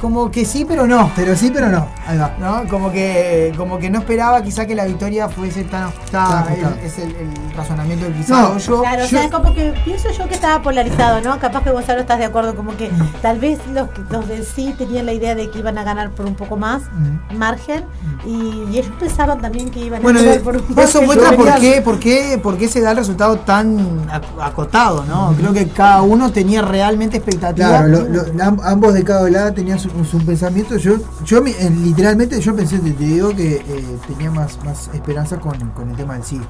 Como 0.00 0.30
que 0.30 0.44
sí, 0.44 0.64
pero 0.66 0.86
no. 0.86 1.10
Pero 1.16 1.34
sí, 1.36 1.50
pero 1.52 1.68
no. 1.68 1.86
Ahí 2.06 2.16
va. 2.18 2.32
¿no? 2.38 2.68
Como 2.68 2.90
que, 2.92 3.52
como 3.56 3.78
que 3.78 3.90
no 3.90 3.98
esperaba 4.00 4.42
quizá 4.42 4.66
que 4.66 4.74
la 4.74 4.84
victoria 4.84 5.28
fuese 5.28 5.64
tan 5.64 5.84
ajustada. 5.84 6.44
Tan 6.44 6.52
ajustada. 6.52 6.76
Es, 6.82 6.98
es 6.98 7.04
el, 7.04 7.16
el 7.16 7.56
razonamiento 7.56 8.06
que 8.06 8.12
quizá 8.12 8.34
No, 8.42 8.58
yo. 8.58 8.80
Claro, 8.80 9.02
o 9.04 9.06
yo- 9.06 9.18
sea, 9.18 9.30
como 9.30 9.54
que 9.54 9.74
pienso 9.84 10.10
yo 10.10 10.28
que 10.28 10.34
estaba 10.34 10.62
polarizado, 10.62 11.20
¿no? 11.20 11.38
Capaz 11.38 11.62
que 11.64 11.70
Gonzalo 11.70 12.00
estás 12.00 12.18
de 12.18 12.24
acuerdo, 12.24 12.54
como 12.54 12.76
que 12.76 12.88
Mm. 12.90 13.12
tal 13.22 13.38
vez 13.38 13.58
los, 13.72 13.88
que- 13.90 14.02
los 14.10 14.28
del 14.28 14.44
sí 14.44 14.74
tenían 14.78 15.06
la 15.06 15.12
idea 15.12 15.34
de 15.34 15.50
que 15.50 15.58
iban 15.58 15.76
a 15.78 15.84
ganar 15.84 16.10
por 16.10 16.26
un 16.26 16.34
poco 16.34 16.56
más 16.56 16.82
Mm. 16.92 17.36
margen 17.36 17.84
y, 18.26 18.64
y 18.72 18.78
ellos 18.78 18.92
pensaban 18.98 19.40
también 19.40 19.70
que 19.70 19.80
iban 19.80 20.02
Bueno, 20.02 20.20
a 20.20 20.22
ganar 20.22 20.38
eh, 20.38 20.40
por 20.40 20.56
un 20.56 20.62
eso 20.78 21.02
margen. 21.02 21.04
muestra 21.06 21.32
por 21.36 21.54
qué, 21.60 21.82
por, 21.82 21.98
qué, 21.98 22.40
por 22.42 22.56
qué 22.58 22.68
se 22.68 22.80
da 22.80 22.92
el 22.92 22.96
resultado 22.96 23.38
tan 23.40 24.06
ac- 24.08 24.22
acotado, 24.40 25.04
¿no? 25.04 25.34
Creo 25.36 25.52
que 25.52 25.68
cada 25.68 26.02
uno 26.02 26.30
tenía 26.32 26.62
realmente 26.62 27.16
expectativa. 27.18 27.68
Claro, 27.68 27.88
lo- 27.88 28.08
lo- 28.08 28.44
am- 28.44 28.60
ambos 28.64 28.94
de 28.94 29.04
cada 29.04 29.28
lado 29.28 29.52
tenían 29.52 29.78
su, 29.78 29.87
su 30.04 30.18
pensamiento. 30.24 30.76
Yo, 30.76 30.96
yo 31.24 31.44
eh, 31.46 31.70
literalmente, 31.70 32.40
yo 32.40 32.54
pensé, 32.54 32.78
te, 32.78 32.90
digo 32.92 33.34
que 33.34 33.56
eh, 33.56 33.62
tenía 34.06 34.30
más, 34.30 34.62
más 34.64 34.90
esperanza 34.94 35.38
con, 35.38 35.58
con 35.70 35.90
el 35.90 35.96
tema 35.96 36.14
del 36.14 36.24
sí. 36.24 36.40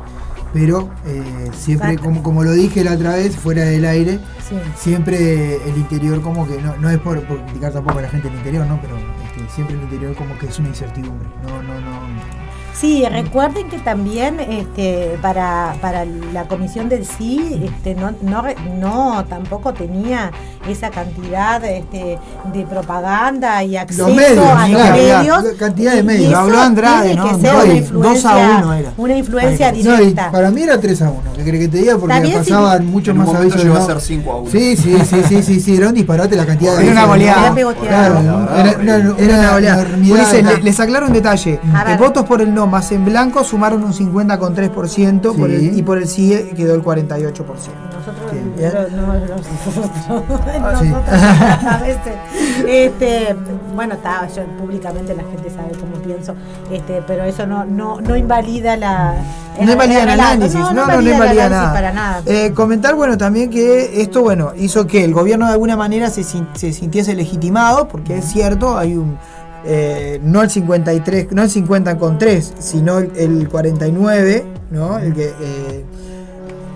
Pero 0.52 0.88
eh, 1.04 1.50
siempre, 1.54 1.98
como, 1.98 2.22
como 2.22 2.42
lo 2.42 2.52
dije 2.52 2.82
la 2.82 2.92
otra 2.92 3.14
vez, 3.16 3.36
fuera 3.36 3.64
del 3.64 3.84
aire, 3.84 4.18
Sí. 4.48 4.56
siempre 4.76 5.56
el 5.68 5.76
interior 5.76 6.22
como 6.22 6.46
que, 6.48 6.60
no, 6.62 6.74
no 6.78 6.88
es 6.88 6.98
por, 6.98 7.22
por 7.26 7.44
criticar 7.44 7.70
tampoco 7.70 7.98
a 7.98 8.02
la 8.02 8.08
gente 8.08 8.28
del 8.28 8.38
interior, 8.38 8.66
¿no? 8.66 8.80
Pero 8.80 8.96
este, 8.96 9.54
siempre 9.54 9.76
el 9.76 9.82
interior 9.82 10.14
como 10.16 10.38
que 10.38 10.46
es 10.46 10.58
una 10.58 10.68
incertidumbre. 10.68 11.28
No, 11.42 11.62
no, 11.62 11.74
no. 11.80 12.47
Sí, 12.80 13.04
recuerden 13.10 13.68
que 13.68 13.78
también 13.78 14.38
este, 14.38 15.18
para, 15.20 15.74
para 15.80 16.04
la 16.04 16.44
comisión 16.46 16.88
del 16.88 17.04
sí 17.04 17.60
este, 17.64 17.96
no, 17.96 18.12
no, 18.22 18.40
re- 18.42 18.54
no 18.78 19.24
tampoco 19.28 19.72
tenía 19.72 20.30
esa 20.68 20.90
cantidad 20.90 21.64
este, 21.64 22.18
de 22.52 22.66
propaganda 22.66 23.64
y 23.64 23.76
acceso 23.76 24.06
medios, 24.08 24.46
a 24.46 24.68
los 24.68 24.80
medios. 24.92 25.44
la 25.44 25.52
cantidad 25.58 25.94
de 25.94 26.02
medios. 26.04 26.32
Habló 26.34 26.60
Andrade, 26.60 27.14
¿no? 27.16 27.24
una 27.24 28.10
a 28.12 28.58
uno 28.60 28.74
era. 28.74 28.92
una 28.96 29.16
influencia 29.16 29.68
Ahí. 29.70 29.82
No, 29.82 29.94
y 29.94 29.96
directa. 29.98 30.30
para 30.30 30.50
mí 30.52 30.62
era 30.62 30.78
3 30.80 31.02
a 31.02 31.10
1, 31.10 31.20
¿qué 31.36 31.42
crees 31.42 31.60
que 31.64 31.68
te 31.68 31.78
diga? 31.78 31.98
Porque 31.98 32.26
sí. 32.26 32.32
pasaban 32.32 32.86
mucho 32.86 33.10
En 33.10 33.18
un 33.20 33.26
más 33.26 33.34
avisos. 33.34 33.62
llegó 33.64 33.76
a 33.76 33.86
ser 33.86 34.00
5 34.00 34.30
a 34.32 34.36
1. 34.42 34.50
Sí, 34.52 34.76
sí, 34.76 34.96
sí, 35.04 35.22
sí, 35.28 35.42
sí, 35.42 35.60
sí, 35.60 35.76
era 35.76 35.88
un 35.88 35.94
disparate 35.94 36.36
la 36.36 36.46
cantidad 36.46 36.76
de 36.76 36.82
Era 36.84 36.92
una 36.92 37.04
goleada. 37.06 37.54
Claro, 37.54 38.14
La 38.22 38.60
era, 38.70 38.78
una 38.78 38.96
una 39.18 39.54
oleada. 39.54 39.82
enormidad 39.82 40.14
Ulises, 40.16 40.32
de- 40.44 40.56
le- 40.58 40.62
les 40.62 40.78
aclaro 40.80 41.06
un 41.06 41.12
detalle. 41.12 41.58
Votos 41.98 42.24
por 42.24 42.40
el 42.40 42.54
no 42.54 42.67
más 42.68 42.90
en 42.92 43.04
blanco 43.04 43.42
sumaron 43.44 43.82
un 43.84 43.92
50,3% 43.92 45.34
por 45.34 45.50
el- 45.50 45.60
Sí. 45.60 45.72
y 45.78 45.82
por 45.82 45.98
el 45.98 46.06
sí 46.08 46.52
quedó 46.56 46.74
el 46.74 46.82
48%. 46.82 47.72
Nosotros, 47.98 48.32
Bien. 48.56 48.72
no, 48.96 49.06
no, 49.06 49.14
nosotros, 49.18 49.90
sí. 50.06 50.58
nosotros 50.60 51.04
a 51.08 51.78
veces, 51.82 52.14
este, 52.68 53.36
bueno, 53.74 53.94
está, 53.94 54.26
yo 54.34 54.44
públicamente 54.58 55.14
la 55.14 55.22
gente 55.24 55.50
sabe 55.50 55.72
cómo 55.78 55.94
pienso, 56.04 56.34
este, 56.70 57.02
pero 57.06 57.24
eso 57.24 57.46
no, 57.46 57.64
no, 57.64 58.00
no 58.00 58.16
invalida 58.16 58.76
la, 58.76 59.14
No 59.60 59.72
invalida 59.72 60.02
el 60.04 60.08
análisis, 60.10 60.54
no, 60.58 60.72
no, 60.72 60.86
no 60.86 61.00
invalida 61.02 61.48
nada. 61.48 61.72
para 61.72 61.92
nada. 61.92 62.22
Eh, 62.26 62.52
comentar, 62.54 62.94
bueno, 62.94 63.16
también 63.18 63.50
que 63.50 64.00
esto, 64.00 64.22
bueno, 64.22 64.52
hizo 64.56 64.86
que 64.86 65.04
el 65.04 65.12
gobierno 65.12 65.46
de 65.46 65.52
alguna 65.52 65.76
manera 65.76 66.08
se, 66.10 66.22
se 66.24 66.72
sintiese 66.72 67.14
legitimado, 67.14 67.88
porque 67.88 68.18
es 68.18 68.24
cierto, 68.26 68.76
hay 68.78 68.96
un, 68.96 69.18
eh, 69.64 70.20
no 70.22 70.42
el 70.42 70.50
53, 70.50 71.28
no 71.32 71.42
el 71.42 71.50
50 71.50 71.98
con 71.98 72.18
3, 72.18 72.54
sino 72.58 72.98
el, 72.98 73.10
el 73.16 73.48
49, 73.48 74.44
¿no? 74.70 74.98
El 74.98 75.14
que, 75.14 75.32
eh, 75.40 75.84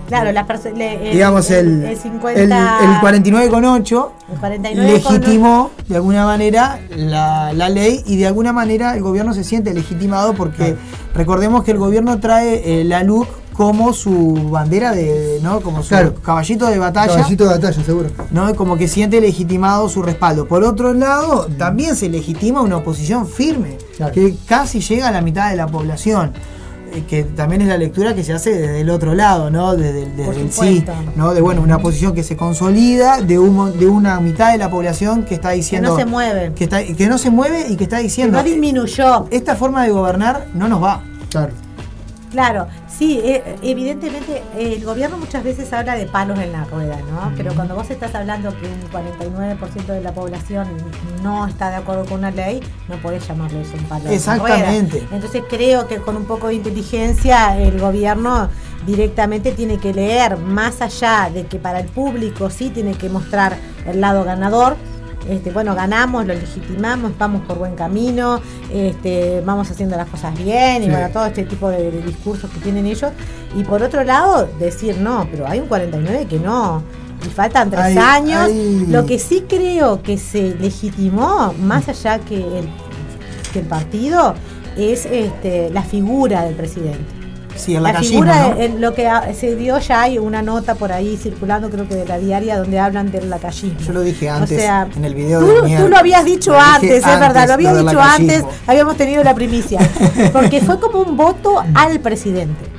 Claro, 0.08 0.30
las 0.32 0.46
perso- 0.46 0.70
le- 0.76 1.06
el, 1.08 1.12
digamos, 1.14 1.50
el, 1.50 1.84
el 1.84 1.96
50, 1.96 2.38
el, 2.38 2.52
el 2.52 3.00
49 3.00 3.48
con 3.48 3.64
8 3.64 4.12
el 4.34 4.38
49 4.40 5.00
con- 5.02 5.14
legitimó 5.14 5.70
de 5.88 5.96
alguna 5.96 6.26
manera 6.26 6.80
la, 6.94 7.54
la 7.54 7.68
ley 7.70 8.02
y 8.04 8.18
de 8.18 8.26
alguna 8.26 8.52
manera 8.52 8.94
el 8.94 9.02
gobierno 9.02 9.32
se 9.32 9.42
siente 9.42 9.72
legitimado 9.72 10.34
porque 10.34 10.76
recordemos 11.14 11.64
que 11.64 11.70
el 11.70 11.78
gobierno 11.78 12.20
trae 12.20 12.80
eh, 12.80 12.84
la 12.84 13.02
LUC 13.04 13.26
como 13.52 13.92
su 13.92 14.48
bandera 14.50 14.92
de, 14.92 15.38
¿no? 15.42 15.60
como 15.60 15.82
su 15.82 15.90
Claro. 15.90 16.14
caballito 16.22 16.66
de 16.66 16.78
batalla. 16.78 17.14
Caballito 17.16 17.44
de 17.44 17.50
batalla, 17.50 17.84
seguro. 17.84 18.10
¿no? 18.30 18.54
Como 18.54 18.76
que 18.76 18.88
siente 18.88 19.20
legitimado 19.20 19.88
su 19.88 20.02
respaldo. 20.02 20.46
Por 20.48 20.64
otro 20.64 20.92
lado, 20.94 21.46
también 21.58 21.94
se 21.96 22.08
legitima 22.08 22.62
una 22.62 22.78
oposición 22.78 23.26
firme, 23.26 23.76
Claro. 23.96 24.12
que 24.12 24.34
casi 24.46 24.80
llega 24.80 25.08
a 25.08 25.10
la 25.12 25.20
mitad 25.22 25.50
de 25.50 25.56
la 25.56 25.66
población. 25.66 26.32
eh, 26.94 27.04
Que 27.08 27.24
también 27.24 27.62
es 27.62 27.68
la 27.68 27.78
lectura 27.78 28.14
que 28.14 28.22
se 28.22 28.34
hace 28.34 28.50
desde 28.54 28.80
el 28.82 28.90
otro 28.90 29.14
lado, 29.14 29.50
¿no? 29.50 29.74
Desde, 29.76 30.02
el- 30.02 30.14
desde 30.16 30.40
el 30.42 30.52
sí. 30.52 30.84
¿no? 31.16 31.32
De 31.32 31.40
bueno, 31.40 31.62
una 31.62 31.76
oposición 31.76 32.12
que 32.14 32.22
se 32.22 32.36
consolida, 32.36 33.22
de 33.22 33.38
un, 33.38 33.78
de 33.78 33.86
una 33.86 34.20
mitad 34.20 34.52
de 34.52 34.58
la 34.58 34.68
población 34.70 35.22
que 35.24 35.34
está 35.36 35.50
que 35.50 35.56
diciendo. 35.56 35.88
no 35.92 35.96
se 35.96 36.04
mueve, 36.04 36.52
Que, 36.54 36.64
está, 36.64 36.84
que 36.84 37.06
no 37.06 37.16
se 37.16 37.30
mueve 37.30 37.66
y 37.70 37.76
que 37.76 37.84
está 37.84 37.96
que 37.96 38.02
diciendo. 38.02 38.36
no 38.36 38.44
disminuyó. 38.44 39.26
Esta 39.30 39.56
forma 39.56 39.84
de 39.84 39.90
gobernar 39.90 40.48
no 40.52 40.68
nos 40.68 40.82
va. 40.82 41.02
Claro. 41.30 41.52
Claro, 42.30 42.66
sí, 43.02 43.20
eh, 43.24 43.56
evidentemente 43.62 44.42
el 44.56 44.84
gobierno 44.84 45.18
muchas 45.18 45.42
veces 45.42 45.72
habla 45.72 45.96
de 45.96 46.06
palos 46.06 46.38
en 46.38 46.52
la 46.52 46.64
rueda, 46.64 46.98
¿no? 47.10 47.32
Pero 47.36 47.52
cuando 47.54 47.74
vos 47.74 47.90
estás 47.90 48.14
hablando 48.14 48.54
que 48.56 48.66
un 48.66 48.80
49% 48.90 49.86
de 49.86 50.00
la 50.00 50.12
población 50.12 50.68
no 51.20 51.46
está 51.48 51.70
de 51.70 51.76
acuerdo 51.76 52.04
con 52.04 52.20
una 52.20 52.30
ley, 52.30 52.60
no 52.88 52.96
podés 52.98 53.26
llamarlo 53.26 53.60
eso 53.60 53.72
un 53.76 53.84
palo 53.84 54.02
en 54.04 54.10
la 54.10 54.14
Exactamente. 54.14 55.00
rueda. 55.00 55.16
Entonces 55.16 55.42
creo 55.50 55.88
que 55.88 55.96
con 55.96 56.16
un 56.16 56.26
poco 56.26 56.46
de 56.46 56.54
inteligencia 56.54 57.58
el 57.58 57.80
gobierno 57.80 58.48
directamente 58.86 59.50
tiene 59.50 59.78
que 59.78 59.92
leer, 59.92 60.36
más 60.36 60.80
allá 60.80 61.28
de 61.32 61.46
que 61.46 61.58
para 61.58 61.80
el 61.80 61.88
público 61.88 62.50
sí 62.50 62.70
tiene 62.70 62.94
que 62.94 63.08
mostrar 63.08 63.56
el 63.86 64.00
lado 64.00 64.22
ganador, 64.22 64.76
este, 65.28 65.50
bueno, 65.50 65.74
ganamos, 65.74 66.26
lo 66.26 66.34
legitimamos, 66.34 67.12
vamos 67.18 67.42
por 67.46 67.58
buen 67.58 67.74
camino, 67.74 68.40
este, 68.72 69.40
vamos 69.44 69.70
haciendo 69.70 69.96
las 69.96 70.08
cosas 70.08 70.36
bien 70.36 70.82
y 70.82 70.90
bueno, 70.90 71.08
todo 71.10 71.26
este 71.26 71.44
tipo 71.44 71.68
de, 71.68 71.90
de 71.90 72.02
discursos 72.02 72.50
que 72.50 72.60
tienen 72.60 72.86
ellos. 72.86 73.12
Y 73.56 73.64
por 73.64 73.82
otro 73.82 74.02
lado, 74.04 74.48
decir 74.58 74.96
no, 74.98 75.26
pero 75.30 75.46
hay 75.46 75.60
un 75.60 75.66
49 75.66 76.26
que 76.28 76.38
no. 76.38 76.82
Y 77.24 77.28
faltan 77.28 77.70
tres 77.70 77.96
años. 77.96 78.50
Lo 78.88 79.06
que 79.06 79.18
sí 79.18 79.44
creo 79.48 80.02
que 80.02 80.18
se 80.18 80.54
legitimó, 80.56 81.54
más 81.60 81.88
allá 81.88 82.18
que 82.18 82.36
el, 82.36 82.68
que 83.52 83.60
el 83.60 83.66
partido, 83.66 84.34
es 84.76 85.06
este, 85.06 85.70
la 85.70 85.82
figura 85.82 86.44
del 86.44 86.54
presidente. 86.54 87.21
Sí, 87.56 87.76
el 87.76 87.82
La 87.82 87.90
lacayismo, 87.92 88.22
figura, 88.22 88.48
¿no? 88.48 88.60
en 88.60 88.80
lo 88.80 88.94
que 88.94 89.08
se 89.38 89.54
dio 89.56 89.78
ya 89.78 90.02
hay 90.02 90.18
una 90.18 90.42
nota 90.42 90.74
por 90.74 90.90
ahí 90.92 91.16
circulando, 91.16 91.70
creo 91.70 91.86
que 91.88 91.94
de 91.94 92.06
la 92.06 92.18
diaria, 92.18 92.58
donde 92.58 92.78
hablan 92.80 93.10
del 93.12 93.30
lacayismo. 93.30 93.78
Yo 93.80 93.92
lo 93.92 94.00
dije 94.02 94.28
antes 94.28 94.58
O 94.58 94.60
sea, 94.60 94.88
en 94.96 95.04
el 95.04 95.14
video 95.14 95.40
tú, 95.40 95.66
de 95.66 95.76
tú 95.76 95.88
lo 95.88 95.96
habías 95.96 96.24
dicho 96.24 96.52
Lo 96.52 96.60
antes, 96.60 96.90
es 97.06 97.20
verdad, 97.20 97.46
lo 97.46 97.54
habías 97.54 97.74
lo 97.74 97.84
dicho 97.84 98.00
antes, 98.00 98.44
habíamos 98.66 98.96
tenido 98.96 99.22
la 99.22 99.34
primicia. 99.34 99.78
Porque 100.32 100.60
fue 100.60 100.80
como 100.80 101.00
un 101.00 101.16
voto 101.16 101.62
al 101.74 102.00
presidente. 102.00 102.72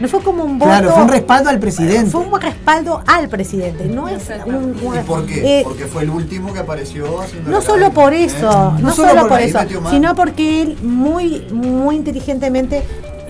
No 0.00 0.08
fue 0.08 0.20
como 0.20 0.42
un 0.42 0.58
voto. 0.58 0.68
Claro, 0.68 0.90
fue 0.94 1.02
un 1.04 1.08
respaldo 1.10 1.48
al 1.48 1.60
presidente. 1.60 2.10
Fue 2.10 2.22
un 2.22 2.40
respaldo 2.40 3.04
al 3.06 3.28
presidente. 3.28 3.84
No 3.84 4.08
es 4.08 4.22
un. 4.46 4.54
un- 4.54 4.96
¿Y 4.98 5.02
por 5.06 5.24
qué? 5.26 5.60
eh, 5.60 5.62
Porque 5.62 5.86
fue 5.86 6.02
el 6.02 6.10
último 6.10 6.52
que 6.52 6.58
apareció 6.58 7.20
haciendo 7.20 7.50
no 7.50 7.58
la 7.58 7.62
solo 7.64 7.92
por 7.92 8.12
¿eh? 8.12 8.24
eso, 8.24 8.72
no, 8.72 8.78
No 8.80 8.92
solo, 8.92 9.28
por, 9.28 9.40
eso, 9.40 9.60
sino 9.90 10.16
porque 10.16 10.62
él 10.62 10.76
muy, 10.82 11.46
muy 11.52 11.94
inteligentemente, 11.94 12.82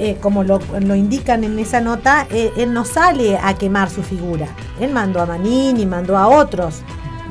eh, 0.04 0.16
como 0.20 0.42
lo, 0.42 0.58
lo 0.80 0.94
indican 0.96 1.44
en 1.44 1.58
esa 1.58 1.80
nota, 1.80 2.26
eh, 2.30 2.52
él 2.56 2.72
no 2.74 2.84
sale 2.84 3.38
a 3.38 3.54
quemar 3.54 3.88
su 3.88 4.02
figura. 4.02 4.48
Él 4.80 4.90
mandó 4.92 5.20
a 5.22 5.26
Manini, 5.26 5.86
mandó 5.86 6.16
a 6.18 6.26
otros. 6.28 6.82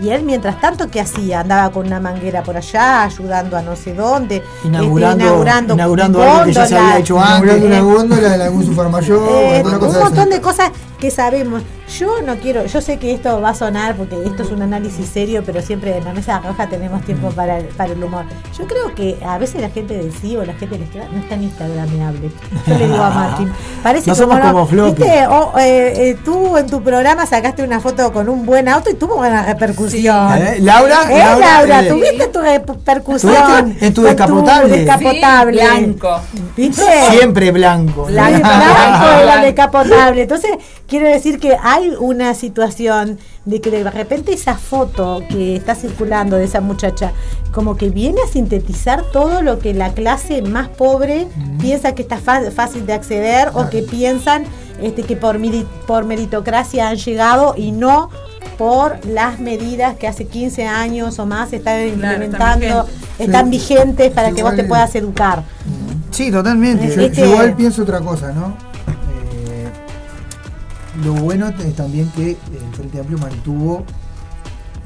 Y 0.02 0.10
él, 0.10 0.24
mientras 0.24 0.60
tanto, 0.60 0.90
¿qué 0.90 1.00
hacía? 1.02 1.42
Andaba 1.42 1.70
con 1.72 1.86
una 1.86 2.00
manguera 2.00 2.42
por 2.44 2.56
allá, 2.58 3.04
ayudando 3.04 3.56
a 3.58 3.62
no 3.62 3.76
sé 3.76 3.94
dónde, 3.94 4.38
este, 4.38 4.68
Inaugurando- 4.70 5.24
inaugurando, 5.26 5.74
inaugurando 5.76 6.24
algo 6.24 6.46
que 6.46 6.54
ya 6.54 6.66
se 6.66 6.78
había 6.78 6.98
hecho 7.00 7.20
antes. 7.20 7.36
Inaugurando 7.58 7.66
una 7.68 7.78
eh, 7.78 7.82
góndola 7.82 8.36
en 8.36 8.42
algún 8.42 8.66
supermayor, 8.66 9.30
eh, 9.30 9.62
un 9.64 9.80
cosa 9.80 9.98
de 10.00 10.04
montón 10.06 10.30
de 10.30 10.42
cosas 10.42 10.72
que 11.02 11.12
sabemos. 11.12 11.64
Yo 12.00 12.22
no 12.22 12.38
quiero, 12.38 12.66
yo 12.66 12.80
sé 12.80 12.98
que 13.00 13.14
esto 13.14 13.42
va 13.42 13.50
a 13.50 13.54
sonar 13.54 13.98
porque 13.98 14.16
esto 14.26 14.44
es 14.44 14.52
un 14.52 14.62
análisis 14.62 15.06
serio, 15.10 15.44
pero 15.46 15.62
siempre 15.62 15.98
en 15.98 16.06
la 16.06 16.14
mesa 16.14 16.40
roja 16.40 16.70
tenemos 16.70 17.04
tiempo 17.04 17.30
para, 17.32 17.58
el- 17.58 17.66
para 17.66 17.92
el 17.92 18.02
humor. 18.02 18.24
Yo 18.58 18.66
creo 18.66 18.96
que 18.96 19.18
a 19.26 19.38
veces 19.38 19.60
la 19.60 19.70
gente 19.72 19.98
del 19.98 20.14
sí 20.14 20.38
o 20.38 20.46
la 20.46 20.54
gente 20.54 20.76
del 20.78 20.84
izquierda 20.84 21.10
no 21.12 21.20
está 21.20 21.36
en 21.36 21.44
instagramable. 21.44 22.32
Yo 22.66 22.78
le 22.78 22.88
digo 22.88 23.04
a 23.04 23.10
Martín, 23.10 23.52
parece 23.84 24.10
No 24.10 24.16
somos 24.16 24.40
como 24.40 24.66
Floppy. 24.66 25.02
¿viste? 25.04 25.28
O, 25.28 25.60
eh, 25.60 25.94
eh, 26.12 26.18
tú 26.24 26.56
en 26.56 26.68
tu 26.68 26.82
programa 26.82 27.26
sacaste 27.26 27.62
una 27.62 27.82
foto 27.82 28.14
con 28.14 28.30
un 28.30 28.46
buen 28.46 28.70
auto 28.70 28.90
y 28.90 28.94
tuvo 28.94 29.18
buena 29.18 29.44
repercusión. 29.44 30.38
¿Eh? 30.38 30.60
Laura, 30.62 31.00
Eh, 31.10 31.18
Laura, 31.42 31.82
eh, 31.84 31.90
tuviste 31.90 32.28
tu 32.28 32.40
repercusión 32.40 33.34
¿Tuviste 33.64 33.86
en 33.88 33.94
tu 33.94 34.04
descapotable? 34.04 34.78
descapotable. 34.78 35.60
Sí, 35.62 35.68
blanco. 35.68 36.22
¿Viste? 36.56 36.84
siempre 37.10 37.52
blanco. 37.52 38.08
La 38.10 38.32
de 38.32 38.38
blanco 38.40 39.06
era 39.24 39.42
decapotable. 39.42 40.22
Entonces, 40.22 40.52
quiero 40.91 41.08
decir 41.08 41.39
que 41.39 41.56
hay 41.63 41.93
una 41.97 42.34
situación 42.34 43.17
de 43.45 43.62
que 43.62 43.71
de 43.71 43.89
repente 43.89 44.34
esa 44.34 44.56
foto 44.58 45.23
que 45.30 45.56
está 45.56 45.73
circulando 45.73 46.36
de 46.36 46.43
esa 46.43 46.60
muchacha, 46.60 47.13
como 47.54 47.77
que 47.77 47.89
viene 47.89 48.19
a 48.21 48.27
sintetizar 48.30 49.01
todo 49.13 49.41
lo 49.41 49.58
que 49.58 49.73
la 49.73 49.93
clase 49.93 50.41
más 50.41 50.67
pobre 50.67 51.27
piensa 51.62 51.95
que 51.95 52.01
está 52.01 52.17
fácil 52.17 52.86
de 52.86 52.91
acceder 52.91 53.51
o 53.54 53.69
que 53.69 53.84
piensan 53.84 54.43
este, 54.82 55.04
que 55.04 55.15
por, 55.15 55.39
por 55.88 56.04
meritocracia 56.04 56.89
han 56.89 56.97
llegado 56.97 57.54
y 57.56 57.71
no 57.71 58.10
por 58.58 59.04
las 59.06 59.39
medidas 59.39 59.95
que 59.95 60.10
hace 60.10 60.25
15 60.25 60.65
años 60.67 61.17
o 61.19 61.25
más 61.25 61.54
están 61.54 61.75
Claro, 61.77 61.86
están 61.86 62.12
implementando, 62.12 62.65
vigentes. 62.84 63.19
están 63.27 63.45
Sí. 63.45 63.49
vigentes 63.51 64.12
para 64.12 64.32
que 64.34 64.43
vos 64.43 64.56
te 64.58 64.65
puedas 64.65 64.93
educar. 64.95 65.43
Sí, 66.12 66.30
totalmente. 66.32 66.93
Yo, 66.93 67.01
Este- 67.01 67.21
yo 67.21 67.27
igual 67.27 67.56
pienso 67.56 67.84
otra 67.84 68.01
cosa, 68.01 68.34
¿no? 68.34 68.69
Eh, 71.02 71.06
lo 71.06 71.14
bueno 71.16 71.50
es 71.50 71.76
también 71.76 72.10
que 72.16 72.32
el 72.32 72.76
Frente 72.76 73.00
Amplio 73.00 73.18
mantuvo 73.18 73.84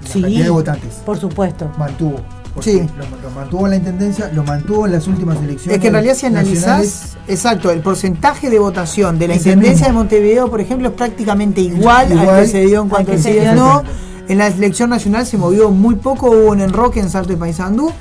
la 0.03 0.09
Sí. 0.09 0.21
cantidad 0.21 0.43
de 0.45 0.49
votantes. 0.49 0.93
Por 1.05 1.17
supuesto. 1.19 1.71
Mantuvo. 1.77 2.17
Sí. 2.61 2.81
Lo, 2.97 3.27
lo 3.29 3.35
mantuvo 3.35 3.65
en 3.65 3.71
la 3.71 3.75
intendencia, 3.77 4.31
lo 4.33 4.43
mantuvo 4.43 4.85
en 4.85 4.93
las 4.93 5.07
últimas 5.07 5.37
elecciones. 5.39 5.75
Es 5.75 5.81
que 5.81 5.87
en 5.87 5.93
realidad 5.93 6.15
si 6.15 6.25
analizás, 6.25 7.17
exacto, 7.27 7.69
el 7.69 7.81
porcentaje 7.81 8.49
de 8.49 8.59
votación 8.59 9.19
de 9.19 9.27
la 9.27 9.35
Intendencia 9.35 9.87
de. 9.87 9.93
Montevideo, 9.93 10.49
por 10.49 10.61
ejemplo, 10.61 10.87
es 10.87 10.93
prácticamente 10.93 11.59
igual, 11.61 12.11
al 12.13 12.17
Igual 12.21 12.41
que 12.43 12.47
se 12.47 12.61
dio 12.61 12.77
en 12.77 12.83
al 12.83 12.89
cuanto 12.89 13.11
al 13.11 13.19
se 13.19 13.33
dio. 13.41 13.55
no. 13.55 13.83
En 14.27 14.37
la 14.39 14.47
elección 14.47 14.89
nacional 14.89 15.25
se 15.25 15.37
movió 15.37 15.69
muy 15.69 15.95
poco, 15.95 16.31
hubo 16.31 16.49
un 16.51 16.61
enroque 16.61 16.99
en 16.99 17.09
Salto 17.09 17.33
y 17.33 17.35
Paysandú. 17.35 17.91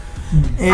Eh, 0.59 0.71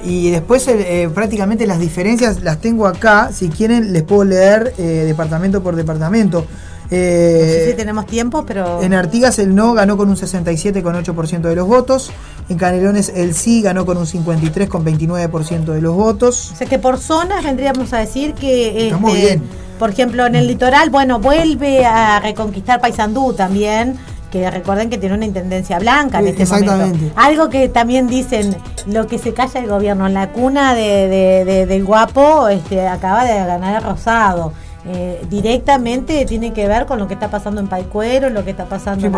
otra- 0.00 0.08
Y 0.10 0.30
después 0.30 0.66
eh, 0.68 1.08
prácticamente 1.14 1.66
las 1.66 1.78
diferencias 1.78 2.42
las 2.42 2.58
tengo 2.60 2.86
acá. 2.86 3.30
Si 3.32 3.48
quieren 3.48 3.92
les 3.92 4.02
puedo 4.02 4.24
leer 4.24 4.74
eh, 4.78 4.82
departamento 5.06 5.62
por 5.62 5.76
departamento. 5.76 6.46
No 6.90 6.96
Eh, 6.98 7.62
sé 7.64 7.70
si 7.70 7.76
tenemos 7.76 8.06
tiempo, 8.06 8.44
pero. 8.46 8.82
en 8.82 8.92
Artigas 8.92 9.38
el 9.38 9.54
no 9.54 9.72
ganó 9.72 9.96
con 9.96 10.08
un 10.10 10.16
67,8% 10.16 11.40
de 11.48 11.56
los 11.56 11.66
votos. 11.66 12.10
En 12.50 12.58
Canelones 12.58 13.10
el 13.14 13.34
sí 13.34 13.62
ganó 13.62 13.86
con 13.86 13.96
un 13.96 14.06
53,29% 14.06 15.72
de 15.72 15.80
los 15.80 15.94
votos. 15.94 16.50
O 16.52 16.56
sea 16.56 16.66
que 16.66 16.78
por 16.78 16.98
zonas 16.98 17.42
vendríamos 17.42 17.92
a 17.92 17.98
decir 17.98 18.34
que, 18.34 18.86
Estamos 18.88 19.14
este, 19.14 19.26
bien. 19.26 19.42
por 19.78 19.90
ejemplo, 19.90 20.26
en 20.26 20.34
el 20.34 20.46
litoral, 20.46 20.90
bueno, 20.90 21.18
vuelve 21.20 21.84
a 21.86 22.20
reconquistar 22.20 22.80
Paysandú 22.80 23.32
también, 23.32 23.96
que 24.34 24.50
recuerden 24.50 24.90
que 24.90 24.98
tiene 24.98 25.14
una 25.14 25.26
intendencia 25.26 25.78
blanca 25.78 26.18
en 26.18 26.24
Sí, 26.24 26.30
este 26.30 26.42
exactamente. 26.42 26.96
momento. 26.98 27.20
Algo 27.20 27.48
que 27.50 27.68
también 27.68 28.08
dicen, 28.08 28.56
lo 28.86 29.06
que 29.06 29.18
se 29.18 29.32
calla 29.32 29.60
el 29.60 29.68
gobierno, 29.68 30.08
en 30.08 30.14
la 30.14 30.30
cuna 30.32 30.74
de, 30.74 31.06
de- 31.08 31.44
de- 31.44 31.66
del 31.66 31.84
guapo 31.84 32.48
este, 32.48 32.88
acaba 32.88 33.24
de 33.24 33.34
ganar 33.46 33.76
el 33.76 33.88
rosado. 33.88 34.52
Eh, 34.86 35.24
directamente 35.30 36.26
tiene 36.26 36.52
que 36.52 36.66
ver 36.68 36.84
con 36.84 36.98
lo 36.98 37.06
que 37.08 37.14
está 37.14 37.30
pasando 37.30 37.58
en 37.60 37.68
Paicuero, 37.68 38.28
lo 38.28 38.44
que 38.44 38.50
está 38.50 38.64
pasando 38.66 39.00
Sí, 39.00 39.06
en 39.06 39.12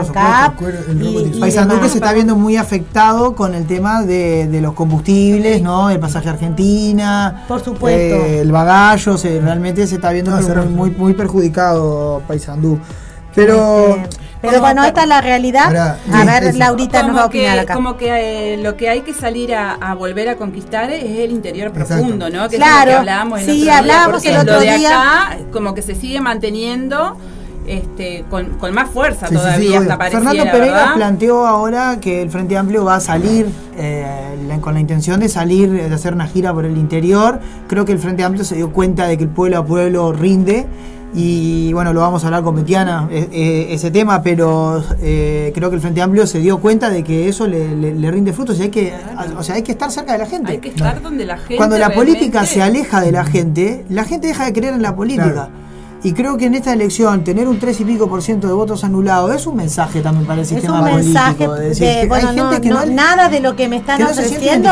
de- 1.34 1.40
Paysandú 1.40 1.80
que 1.80 1.88
se 1.88 1.94
está 1.96 2.12
viendo 2.12 2.36
muy 2.36 2.56
afectado 2.58 3.34
con 3.34 3.54
el 3.54 3.66
tema 3.66 4.02
de, 4.02 4.46
de 4.48 4.60
los 4.60 4.74
combustibles, 4.74 5.62
¿no? 5.62 5.88
El 5.90 5.98
pasaje 5.98 6.28
a 6.28 6.32
Argentina. 6.32 7.44
Por 7.48 7.64
supuesto. 7.64 8.16
eh, 8.16 8.40
el 8.42 8.52
bagallo, 8.52 9.16
se, 9.16 9.40
realmente 9.40 9.86
se 9.86 9.94
está 9.96 10.10
viendo 10.12 10.30
No, 10.38 10.46
muy, 10.66 10.66
muy, 10.66 10.90
muy 10.90 11.14
perjudicado 11.14 12.20
Paysandú. 12.28 12.78
Pero 13.34 13.96
Este, 14.04 14.25
pero 14.46 14.60
bueno, 14.60 14.84
esta 14.84 15.02
es 15.02 15.08
la 15.08 15.20
realidad. 15.20 15.66
Ahora, 15.66 15.98
a 16.12 16.20
sí, 16.20 16.26
ver, 16.26 16.44
es- 16.44 16.56
Laurita 16.56 17.02
nos 17.02 17.08
va 17.16 17.20
a 17.20 17.22
como 17.22 17.26
opinar 17.26 17.54
que, 17.54 17.60
acá. 17.60 17.74
como 17.74 17.96
que 17.96 18.54
eh, 18.54 18.56
lo 18.58 18.76
que 18.76 18.88
hay 18.88 19.00
que 19.02 19.12
salir 19.14 19.54
a, 19.54 19.72
a 19.74 19.94
volver 19.94 20.28
a 20.28 20.36
conquistar 20.36 20.90
es 20.90 21.04
el 21.04 21.30
interior 21.30 21.68
Exacto. 21.68 21.94
profundo, 21.96 22.30
¿no? 22.30 22.48
Que 22.48 22.56
Claro, 22.56 22.78
es 22.78 22.84
lo 22.86 22.90
que 22.92 22.96
hablábamos 22.96 23.38
el 23.40 23.44
sí, 23.46 23.50
otro 23.52 23.62
día, 23.64 23.78
hablábamos 23.78 24.12
porque 24.12 24.28
el 24.30 24.36
otro 24.38 24.54
lo 24.54 24.60
de 24.60 24.76
día. 24.78 24.88
acá 25.00 25.38
como 25.52 25.74
que 25.74 25.82
se 25.82 25.94
sigue 25.94 26.20
manteniendo 26.20 27.16
este, 27.66 28.24
con, 28.30 28.50
con 28.58 28.72
más 28.72 28.88
fuerza 28.90 29.26
Sí, 29.26 29.34
sí, 29.34 29.40
sí, 29.40 29.44
todavía 29.44 29.78
obvio. 29.80 29.92
hasta 29.92 30.04
Fernando 30.10 30.44
Pereira 30.44 30.64
¿verdad? 30.76 30.94
planteó 30.94 31.46
ahora 31.46 31.98
que 32.00 32.22
el 32.22 32.30
Frente 32.30 32.56
Amplio 32.56 32.84
va 32.84 32.94
a 32.94 33.00
salir 33.00 33.48
eh, 33.76 34.06
la- 34.46 34.58
con 34.60 34.74
la 34.74 34.80
intención 34.80 35.18
de 35.18 35.28
salir, 35.28 35.70
de 35.72 35.92
hacer 35.92 36.14
una 36.14 36.28
gira 36.28 36.52
por 36.54 36.64
el 36.64 36.76
interior. 36.76 37.40
Creo 37.66 37.84
que 37.84 37.90
el 37.92 37.98
Frente 37.98 38.22
Amplio 38.22 38.44
se 38.44 38.54
dio 38.54 38.70
cuenta 38.72 39.06
de 39.08 39.18
que 39.18 39.24
el 39.24 39.30
pueblo 39.30 39.58
a 39.58 39.66
pueblo 39.66 40.12
rinde. 40.12 40.66
Y 41.14 41.72
bueno, 41.72 41.92
lo 41.94 42.00
vamos 42.00 42.22
a 42.24 42.26
hablar 42.26 42.42
con 42.42 42.54
Betiana, 42.56 43.08
eh, 43.10 43.68
ese 43.70 43.90
tema, 43.90 44.22
pero 44.22 44.82
eh, 45.00 45.50
creo 45.54 45.70
que 45.70 45.76
el 45.76 45.80
Frente 45.80 46.02
Amplio 46.02 46.26
se 46.26 46.40
dio 46.40 46.58
cuenta 46.58 46.90
de 46.90 47.02
que 47.04 47.28
eso 47.28 47.46
le, 47.46 47.74
le- 47.74 47.94
le 47.94 48.10
rinde 48.10 48.32
frutos 48.34 48.58
y 48.58 48.62
hay 48.64 48.68
que, 48.70 48.92
o 49.38 49.42
sea, 49.42 49.54
hay 49.54 49.62
que 49.62 49.72
estar 49.72 49.90
cerca 49.90 50.12
de 50.12 50.18
la 50.18 50.26
gente. 50.26 50.52
Hay 50.52 50.58
que 50.58 50.68
estar 50.68 51.00
donde 51.00 51.24
la 51.24 51.38
gente 51.38 51.56
Cuando 51.56 51.78
la 51.78 51.90
política 51.90 52.40
realmente- 52.40 52.54
se 52.54 52.62
aleja 52.62 53.00
de 53.00 53.12
la 53.12 53.24
gente, 53.24 53.86
la 53.88 54.04
gente 54.04 54.26
deja 54.26 54.44
de 54.44 54.52
creer 54.52 54.74
en 54.74 54.82
la 54.82 54.94
política. 54.94 55.32
Claro. 55.32 55.66
Y 56.02 56.12
creo 56.12 56.36
que 56.36 56.44
en 56.46 56.54
esta 56.54 56.72
elección 56.74 57.24
tener 57.24 57.48
un 57.48 57.58
3 57.58 57.80
y 57.80 57.84
pico 57.84 58.08
por 58.08 58.22
ciento 58.22 58.46
de 58.46 58.52
votos 58.52 58.84
anulados 58.84 59.34
es 59.34 59.46
un 59.46 59.56
mensaje 59.56 60.02
también 60.02 60.26
para 60.26 60.40
el 60.40 60.42
Es 60.42 60.48
sistema 60.50 60.80
un 60.80 60.84
mensaje 60.96 61.46
político. 61.46 61.54
de, 61.54 61.68
decir 61.70 61.86
que 62.02 62.06
bueno, 62.06 62.28
hay 62.28 62.36
no, 62.36 62.50
gente 62.50 62.60
que 62.62 62.68
no, 62.68 62.84
no, 62.86 62.92
nada 62.92 63.28
de 63.30 63.40
lo 63.40 63.56
que 63.56 63.68
me 63.68 63.76
están 63.76 63.96
que 63.96 64.04
no 64.04 64.10
ofreciendo 64.10 64.68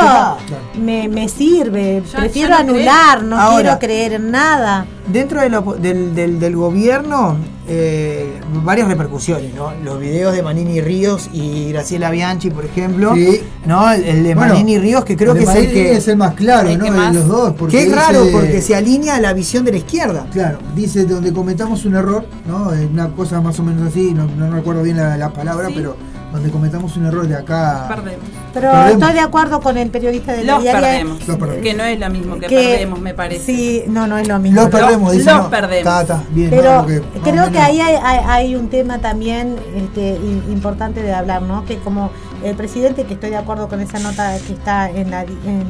me, 0.79 1.09
me 1.09 1.29
sirve. 1.29 2.03
Ya- 2.13 2.19
Prefiero 2.19 2.51
ya 2.51 2.63
no 2.63 2.71
anular, 2.75 3.23
no 3.25 3.41
Ahora- 3.41 3.63
quiero 3.63 3.79
creer 3.81 4.13
en 4.13 4.31
nada. 4.31 4.87
Dentro 5.07 5.41
de 5.41 5.51
lo- 5.51 5.77
del, 5.79 6.15
del- 6.15 6.41
del 6.41 6.57
gobierno, 6.57 7.37
eh, 7.69 8.41
varias 8.65 8.89
repercusiones, 8.89 9.55
¿no? 9.55 9.73
Los 9.85 10.01
videos 10.01 10.35
de 10.35 10.43
Manini 10.43 10.81
Ríos 10.81 11.29
y 11.33 11.71
Graciela 11.73 12.11
Bianchi, 12.11 12.51
por 12.51 12.65
ejemplo. 12.65 13.15
Sí. 13.15 13.43
¿no? 13.67 13.91
El, 13.93 14.03
el 14.05 14.23
de 14.25 14.35
Bueno, 14.35 14.55
Manini 14.55 14.79
Ríos, 14.79 15.05
que 15.05 15.17
creo 15.17 15.35
que 15.35 15.43
es 15.45 15.55
el 15.55 15.71
que. 15.73 15.93
es 15.97 16.09
el 16.09 16.17
más 16.17 16.35
claro, 16.35 16.69
el 16.71 16.79
¿no? 16.79 16.85
De 16.91 17.13
los 17.13 17.29
dos. 17.29 17.53
Porque 17.59 17.77
que 17.79 17.87
es 17.89 17.95
raro, 17.95 18.21
dice- 18.23 18.33
porque 18.33 18.63
se 18.63 18.75
alinea 18.75 19.17
a 19.17 19.21
la 19.21 19.33
visión 19.35 19.65
de 19.65 19.73
la 19.73 19.79
izquierda. 19.79 20.27
Claro, 20.33 20.59
dice 20.75 21.05
donde 21.05 21.33
cometamos 21.33 21.85
un 21.85 21.97
error, 21.97 22.25
¿no? 22.47 22.71
Una 22.91 23.09
cosa 23.11 23.41
más 23.43 23.59
o 23.61 23.63
menos 23.63 23.87
así, 23.89 24.13
no, 24.15 24.27
no 24.27 24.51
recuerdo 24.51 24.83
bien 24.83 24.97
la, 24.97 25.17
la 25.19 25.31
palabra, 25.31 25.69
Sí. 25.69 25.75
pero 25.77 25.97
donde 26.33 26.51
cometamos 26.51 26.97
un 26.97 27.07
error 27.07 27.29
de 27.29 27.37
acá. 27.37 27.87
Perdemos. 27.89 28.25
Pero 28.55 28.71
Perdemos. 28.71 28.93
estoy 28.93 29.13
de 29.15 29.21
acuerdo 29.21 29.61
con 29.61 29.77
el 29.77 29.91
periodista 29.91 30.33
de 30.33 30.45
la 30.45 30.53
Los 30.55 30.63
diaria 30.63 30.81
perdemos, 30.81 31.27
Los 31.29 31.37
perdemos. 31.39 31.63
que 31.65 31.75
no 31.75 31.85
es 31.85 31.99
lo 31.99 32.11
mismo 32.11 32.35
que, 32.39 32.47
que- 32.47 32.57
perdemos, 32.57 33.01
me 33.01 33.13
parece. 33.13 33.45
Sí, 33.45 33.83
no, 33.89 34.07
no 34.07 34.17
es 34.17 34.29
lo 34.29 34.39
mismo. 34.39 34.61
Los 34.61 34.71
perdemos, 34.71 35.13
dice. 35.13 35.25
los 35.31 35.43
no, 35.43 35.51
perdemos. 35.51 35.85
ta, 35.85 36.05
ta, 36.07 36.23
bien, 36.31 36.51
Pero 36.51 36.63
no, 36.73 36.81
o 36.83 37.23
creo 37.23 37.51
que 37.51 37.59
ahí 37.59 37.81
hay, 37.81 37.97
hay- 38.01 38.25
hay 38.29 38.55
un 38.57 38.69
tema 38.69 38.99
también 39.01 39.57
este, 39.77 40.17
importante 40.51 41.03
de 41.03 41.13
hablar, 41.13 41.43
¿no? 41.43 41.65
Que 41.65 41.79
como 41.79 42.11
el 42.45 42.55
presidente, 42.55 43.05
que 43.05 43.15
estoy 43.15 43.31
de 43.31 43.37
acuerdo 43.39 43.69
con 43.69 43.81
esa 43.81 43.99
nota 43.99 44.37
que 44.47 44.53
está 44.53 44.89
en 44.91 45.11
la 45.11 45.25
di- 45.25 45.37
en, 45.47 45.65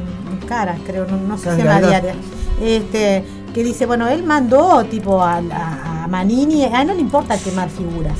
Caras, 0.47 0.77
creo, 0.85 1.07
no, 1.07 1.17
no 1.17 1.37
sé 1.39 1.55
si 1.55 1.61
en 1.61 1.67
la 1.67 1.81
diaria, 1.81 2.13
este, 2.61 3.23
que 3.51 3.63
dice, 3.63 3.87
bueno, 3.87 4.07
él 4.07 4.21
mandó 4.23 4.83
tipo 4.85 5.23
a, 5.23 5.37
a- 5.37 6.03
a 6.03 6.07
Manini, 6.07 6.65
a 6.65 6.81
él 6.81 6.87
no 6.87 6.93
le 6.93 7.01
importa 7.01 7.35
quemar 7.39 7.69
figuras 7.69 8.13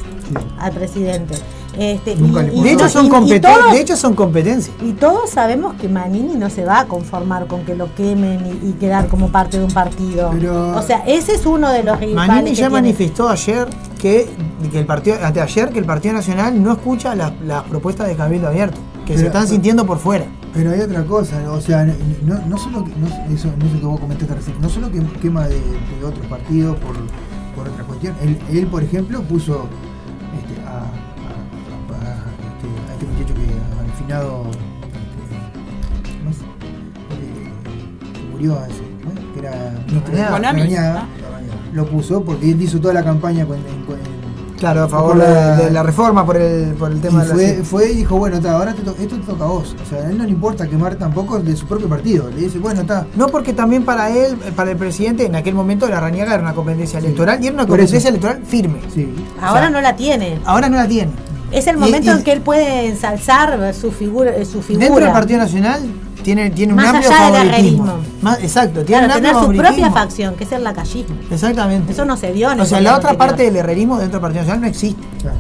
al 0.60 0.72
presidente. 0.72 1.36
Este, 1.78 2.16
Nunca 2.16 2.42
le 2.42 2.54
y, 2.56 2.62
De 2.64 2.72
hecho, 2.72 2.88
son 2.90 3.06
y- 3.06 3.08
y 3.08 3.12
competen- 3.12 3.42
todos- 3.42 3.72
de 3.74 3.82
hecho 3.82 3.96
son 3.98 4.14
competencias. 4.16 4.76
y 4.82 4.94
todos 4.94 5.30
sabemos 5.30 5.74
que 5.76 5.90
Manini 5.90 6.36
no 6.36 6.50
se 6.50 6.64
va 6.64 6.80
a 6.82 6.86
conformar 6.86 7.48
con 7.48 7.66
que 7.66 7.76
lo 7.76 7.94
quemen 7.96 8.60
y, 8.64 8.70
y 8.70 8.72
quedar 8.74 9.08
como 9.08 9.30
parte 9.30 9.58
de 9.60 9.66
un 9.66 9.72
partido. 9.72 10.30
Pero- 10.32 10.78
o 10.78 10.82
sea, 10.82 11.04
ese 11.06 11.34
es 11.36 11.46
uno 11.46 11.70
de 11.72 11.84
los 11.84 12.00
rivales 12.00 12.28
Manini 12.28 12.50
que 12.52 12.56
ya 12.56 12.68
tiene. 12.68 12.82
manifestó 12.82 13.28
ayer 13.30 13.68
que, 14.00 14.30
que 14.72 14.80
el 14.80 14.86
partido, 14.86 15.18
ante 15.24 15.42
ayer 15.42 15.70
que 15.70 15.80
el 15.80 15.86
Partido 15.86 16.14
Nacional 16.14 16.62
no 16.64 16.72
escucha 16.72 17.14
las, 17.16 17.32
propuestas 17.70 18.08
de 18.08 18.16
Cabildo 18.16 18.48
Abierto, 18.48 18.78
que 19.06 19.14
se 19.14 19.20
Pero- 19.20 19.28
están 19.28 19.48
sintiendo 19.48 19.86
por 19.86 19.98
fuera. 20.00 20.26
Pero 20.54 20.72
hay 20.72 20.80
otra 20.80 21.04
cosa, 21.06 21.36
o 21.52 21.60
sea, 21.60 21.84
no, 22.24 22.40
no 22.48 22.58
solo 22.58 22.86
que, 22.86 22.92
no, 22.96 23.08
eso, 23.36 23.50
no 23.60 23.70
sé 23.70 23.80
que 23.80 23.86
vos 23.86 24.00
comentaste 24.00 24.34
recién, 24.34 24.56
no 24.62 24.70
solo 24.70 24.90
que 24.90 25.02
quema 25.22 25.46
de, 25.50 25.56
de 25.56 26.06
otros 26.06 26.26
partidos 26.28 26.78
por, 26.78 26.96
por 27.54 27.68
otra 27.74 27.84
cuestión, 27.84 28.16
él, 28.22 28.40
él, 28.50 28.66
por 28.68 28.82
ejemplo 28.82 29.22
puso 29.24 29.66
este, 30.40 30.62
a- 30.66 31.05
¿cómo 36.18 36.30
es? 36.32 36.38
Eh, 37.12 37.52
que 38.14 38.32
murió 38.32 38.58
hace, 38.60 38.82
¿no? 39.04 39.34
que 39.34 39.40
era 39.40 39.74
lo 41.74 41.86
puso 41.86 42.24
porque 42.24 42.52
él 42.52 42.62
hizo 42.62 42.80
toda 42.80 42.94
la 42.94 43.04
campaña 43.04 43.46
con, 43.46 43.58
con- 43.86 44.16
Claro, 44.58 44.84
a 44.84 44.88
favor 44.88 45.18
la- 45.18 45.58
de, 45.58 45.70
la 45.70 45.84
reforma 45.84 46.26
por 46.26 46.38
el, 46.38 46.74
por 46.76 46.90
el 46.90 47.02
tema 47.02 47.26
y 47.26 47.28
de 47.28 47.34
fue, 47.34 47.58
la... 47.58 47.64
fue 47.66 47.92
y 47.92 47.96
dijo, 47.98 48.18
bueno, 48.18 48.38
está, 48.38 48.54
ahora 48.56 48.74
te 48.74 48.84
to- 48.84 48.96
esto 48.98 49.18
te 49.18 49.24
toca 49.24 49.44
a 49.44 49.48
vos. 49.48 49.76
O 49.84 49.90
sea, 49.90 50.00
a 50.00 50.10
él 50.10 50.18
no 50.18 50.24
le 50.24 50.30
importa 50.30 50.66
quemar 50.66 50.96
tampoco 50.96 51.40
de 51.40 51.58
su 51.58 51.68
propio 51.68 51.90
partido. 51.90 52.30
Le 52.30 52.44
dice, 52.44 52.58
bueno, 52.60 52.80
está. 52.82 53.06
No 53.18 53.28
porque 53.28 53.52
también 53.52 53.84
para 53.84 54.10
él, 54.10 54.38
para 54.56 54.72
el 54.72 54.78
presidente, 54.78 55.26
en 55.26 55.36
aquel 55.36 55.56
momento 55.56 55.90
la 55.90 56.00
Rañaga 56.00 56.36
era 56.36 56.42
una 56.42 56.54
competencia 56.54 57.02
Sí. 57.02 57.06
electoral 57.08 57.44
y 57.44 57.48
era 57.48 57.54
una 57.56 57.68
competencia 57.68 58.08
electoral 58.10 58.42
firme. 58.48 58.80
Sí. 58.94 59.14
Ahora 59.42 59.52
O 59.52 59.64
sea, 59.64 59.70
no 59.72 59.82
la 59.82 59.96
tiene. 59.98 60.40
Ahora 60.46 60.70
no 60.70 60.78
la 60.78 60.88
tiene. 60.88 61.12
Es 61.52 61.68
el 61.68 61.78
momento 61.78 62.08
y- 62.12 62.14
en 62.18 62.24
que 62.24 62.32
él 62.34 62.42
puede 62.42 62.88
ensalzar 62.88 63.74
su 63.74 63.92
figura. 63.92 64.32
Su 64.46 64.62
figura. 64.62 64.86
Dentro 64.86 65.04
del 65.06 65.14
Partido 65.14 65.40
Nacional 65.40 65.82
tiene, 66.24 66.50
tiene 66.50 66.74
un 66.74 66.78
Más 66.78 66.88
amplio 66.94 67.10
allá 67.12 67.26
del 67.40 67.50
favoritismo. 67.50 67.94
Más- 68.22 68.40
exacto, 68.44 68.84
tiene 68.84 68.86
Claro, 68.86 69.06
un 69.06 69.12
amplio 69.12 69.32
tener 69.32 69.46
su 69.46 69.62
propia 69.76 69.92
facción, 69.92 70.36
que 70.36 70.44
es 70.44 70.52
el 70.52 70.64
lacayismo. 70.64 71.16
Exactamente. 71.30 71.92
Eso 71.92 72.06
no 72.06 72.18
se 72.18 72.34
dio 72.34 72.52
en 72.52 72.60
O 72.60 72.66
sea, 72.66 72.82
la 72.82 72.96
otra 72.98 73.12
anterior. 73.12 73.28
parte 73.30 73.44
del 73.44 73.56
herrerismo 73.58 73.98
dentro 74.00 74.20
del 74.20 74.22
Partido 74.22 74.42
Nacional 74.42 74.62
no 74.62 74.68
existe. 74.68 75.02
Claro, 75.22 75.38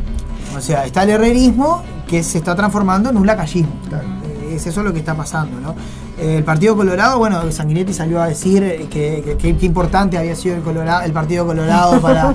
O 0.57 0.61
sea, 0.61 0.85
está 0.85 1.03
el 1.03 1.09
herrerismo 1.09 1.81
que 2.07 2.23
se 2.23 2.37
está 2.37 2.55
transformando 2.55 3.09
en 3.09 3.17
un 3.17 3.25
lacayismo. 3.27 3.73
claro. 3.89 4.05
Eh, 4.23 4.55
Es 4.55 4.67
eso 4.67 4.83
lo 4.83 4.93
que 4.93 4.99
está 4.99 5.15
pasando, 5.15 5.59
¿no? 5.59 5.75
El 6.17 6.43
Partido 6.43 6.75
Colorado, 6.77 7.17
bueno, 7.17 7.51
Sanguinetti 7.51 7.93
salió 7.93 8.21
a 8.21 8.27
decir 8.27 8.61
que, 8.89 9.21
que- 9.25 9.35
que- 9.37 9.57
que 9.57 9.65
importante 9.65 10.17
había 10.17 10.35
sido 10.35 10.55
el 10.55 10.61
Colorado, 10.61 11.01
el 11.03 11.11
Partido 11.11 11.45
Colorado 11.45 11.99
para, 12.01 12.33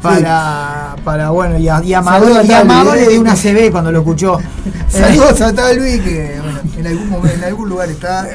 para, 0.00 0.96
para 1.04 1.30
bueno, 1.30 1.58
y 1.58 1.68
a, 1.68 1.82
y 1.82 1.92
a 1.94 2.00
y 2.00 2.96
le 2.96 3.08
dio 3.08 3.20
una 3.20 3.34
CB 3.34 3.70
cuando 3.70 3.92
lo 3.92 3.98
escuchó. 4.00 4.38
Eh, 4.88 4.90
Saludos 4.90 5.38
a 5.42 5.52
Talvi, 5.52 6.00
que 6.00 6.38
bueno, 6.42 6.58
en 6.78 6.86
algún 6.86 7.10
momento, 7.10 7.36
en 7.36 7.44
algún 7.44 7.68
lugar 7.68 7.90
está. 7.90 8.26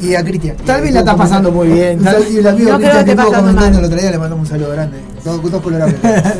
Y 0.00 0.14
a 0.14 0.22
Cristian. 0.22 0.56
Tal 0.64 0.82
vez 0.82 0.92
la 0.92 1.00
estás 1.00 1.16
pasando 1.16 1.50
muy 1.50 1.66
bien. 1.68 2.00
Tal- 2.00 2.24
Y 2.30 2.36
el 2.36 2.46
amigo 2.46 2.70
No 2.70 2.76
creo 2.78 2.90
Cristian 2.92 3.04
que 3.04 3.10
estuvo 3.10 3.30
pasando 3.30 3.40
comentando 3.40 3.70
mal. 3.72 3.78
el 3.80 3.84
otro 3.86 3.98
día 4.00 4.10
le 4.12 4.18
mandamos 4.18 4.42
un 4.44 4.48
saludo 4.48 4.70
grande. 4.72 5.00
Dos, 5.26 5.50
dos 5.50 5.60
colorados 5.62 5.92
que 5.94 6.00
quedan. 6.00 6.34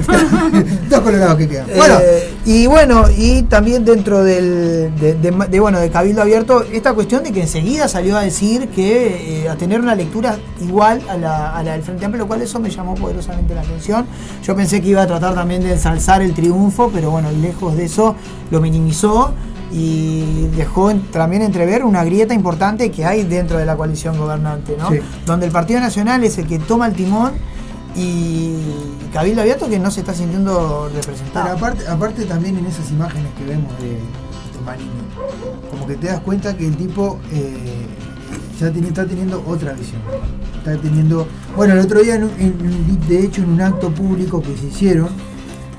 dos 0.89 1.01
colorados 1.01 1.37
que 1.37 1.49
quedan. 1.49 1.67
Bueno, 1.77 1.95
Eh, 2.01 2.33
y 2.45 2.67
bueno, 2.69 3.05
y 3.17 3.43
también 3.43 3.85
dentro 3.85 4.23
del, 4.23 4.93
de, 4.99 5.15
de- 5.15 5.31
de, 5.51 5.61
bueno, 5.61 5.81
de 5.81 5.91
Cabildo 5.91 6.23
Abierto, 6.23 6.63
esta 6.73 6.95
cuestión 6.95 7.25
de 7.25 7.33
que 7.33 7.43
enseguida 7.43 7.89
salió 7.89 8.17
a 8.17 8.23
decir 8.23 8.69
que 8.69 9.43
eh, 9.45 9.49
a 9.49 9.57
tener 9.57 9.81
una 9.81 9.95
lectura 9.97 10.37
igual 10.63 11.03
a 11.11 11.17
la, 11.17 11.51
a 11.57 11.63
la 11.65 11.73
del 11.73 11.83
Frente 11.83 12.05
Amplio, 12.05 12.23
lo 12.25 12.29
cual 12.29 12.43
eso 12.43 12.61
me 12.61 12.71
llamó 12.71 12.95
poderosamente 12.95 13.55
la 13.55 13.63
atención. 13.63 14.07
Yo 14.45 14.55
pensé 14.55 14.81
que 14.81 14.89
iba 14.91 15.03
a 15.03 15.07
tratar 15.09 15.35
también 15.35 15.63
de 15.65 15.73
ensalzar 15.73 16.23
el 16.23 16.33
triunfo, 16.33 16.91
pero 16.95 17.11
bueno, 17.11 17.29
lejos 17.33 17.77
de 17.77 17.87
eso 17.87 18.15
lo 18.53 18.61
minimizó 18.61 19.33
y 19.73 20.47
dejó 20.57 20.93
también 21.13 21.43
entrever 21.43 21.85
una 21.85 22.05
grieta 22.05 22.33
importante 22.35 22.91
que 22.93 23.05
hay 23.05 23.25
dentro 23.25 23.59
de 23.59 23.67
la 23.67 23.75
coalición 23.77 24.17
gobernante, 24.17 24.77
¿no? 24.79 24.91
Sí. 24.91 25.01
Donde 25.27 25.47
el 25.47 25.53
Partido 25.53 25.81
Nacional 25.81 26.23
es 26.23 26.39
el 26.39 26.47
que 26.47 26.61
toma 26.61 26.87
el 26.87 26.95
timón 26.95 27.33
y 27.97 28.57
Cabildo 29.13 29.41
Abierto 29.43 29.69
que 29.69 29.79
no 29.79 29.91
se 29.91 30.01
está 30.01 30.13
sintiendo 30.15 30.89
representado. 30.95 31.57
aparte, 31.89 32.25
también 32.27 32.59
en 32.59 32.67
esas 32.67 32.91
imágenes 32.91 33.33
que 33.39 33.45
vemos 33.45 33.73
de, 33.81 33.89
de 33.89 34.65
Manini, 34.65 34.91
como 35.71 35.87
que 35.87 35.97
te 35.97 36.09
das 36.09 36.21
cuenta 36.21 36.57
que 36.57 36.67
el 36.67 36.77
tipo 36.77 37.19
eh, 37.33 37.87
ya 38.61 38.71
tiene- 38.71 38.89
está 38.89 39.07
teniendo 39.07 39.43
otra 39.47 39.73
visión. 39.73 40.01
Está 40.59 40.77
teniendo. 40.77 41.27
Bueno, 41.57 41.75
el 41.75 41.81
otro 41.81 42.01
día, 42.03 42.19
de 42.19 43.25
hecho, 43.25 43.43
en 43.43 43.51
un 43.51 43.61
acto 43.61 43.91
público 43.91 44.43
que 44.43 44.57
se 44.57 44.67
hicieron, 44.67 45.09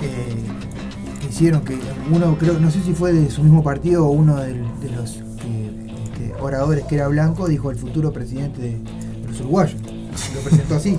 eh, 0.01 0.33
que 1.21 1.27
hicieron 1.27 1.61
que 1.61 1.77
uno, 2.11 2.37
creo, 2.37 2.59
no 2.59 2.71
sé 2.71 2.81
si 2.81 2.93
fue 2.93 3.13
de 3.13 3.29
su 3.29 3.43
mismo 3.43 3.61
partido 3.63 4.05
o 4.07 4.11
uno 4.11 4.37
de, 4.37 4.55
los 4.95 5.17
este, 5.17 6.33
oradores 6.41 6.85
que 6.85 6.95
era 6.95 7.07
blanco, 7.09 7.47
dijo 7.47 7.69
el 7.69 7.77
futuro 7.77 8.11
presidente 8.11 8.61
de, 8.61 8.69
de 8.71 9.27
los 9.27 9.39
uruguayos. 9.41 9.79
Lo 10.33 10.41
presentó 10.41 10.75
así. 10.75 10.97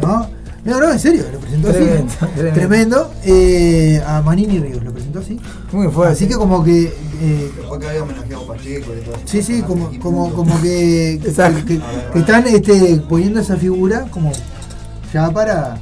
¿No? 0.00 0.28
No, 0.66 0.80
no, 0.80 0.90
en 0.92 0.98
serio, 0.98 1.24
lo 1.32 1.38
presentó 1.38 1.68
Tremendo, 1.72 2.12
así. 2.20 2.26
tremendo. 2.34 2.54
Tremendo. 2.54 3.12
Eh, 3.24 4.02
a 4.06 4.20
Manini 4.20 4.58
Ríos 4.58 4.82
lo 4.84 4.92
presentó 4.92 5.20
así. 5.20 5.40
Muy 5.72 5.88
fuerte. 5.88 6.12
Así 6.14 6.26
que 6.28 6.34
como 6.34 6.62
que. 6.64 6.84
eh, 7.22 7.50
Después 7.56 7.80
que 7.80 7.88
había 7.88 8.02
homenajeado 8.02 8.44
a 8.44 8.46
Pacheco 8.48 8.92
y 8.92 9.04
todo 9.04 9.14
eso. 9.14 9.22
sí, 9.26 9.42
sí, 9.42 9.62
como, 9.62 9.90
como, 10.00 10.32
como 10.34 10.60
que, 10.60 11.18
que, 11.22 11.28
Exacto. 11.28 11.64
que- 11.66 11.80
que 12.12 12.18
están 12.18 12.46
este, 12.46 12.96
poniendo 13.08 13.40
esa 13.40 13.56
figura 13.56 14.06
como 14.10 14.32
ya 15.12 15.30
para. 15.30 15.78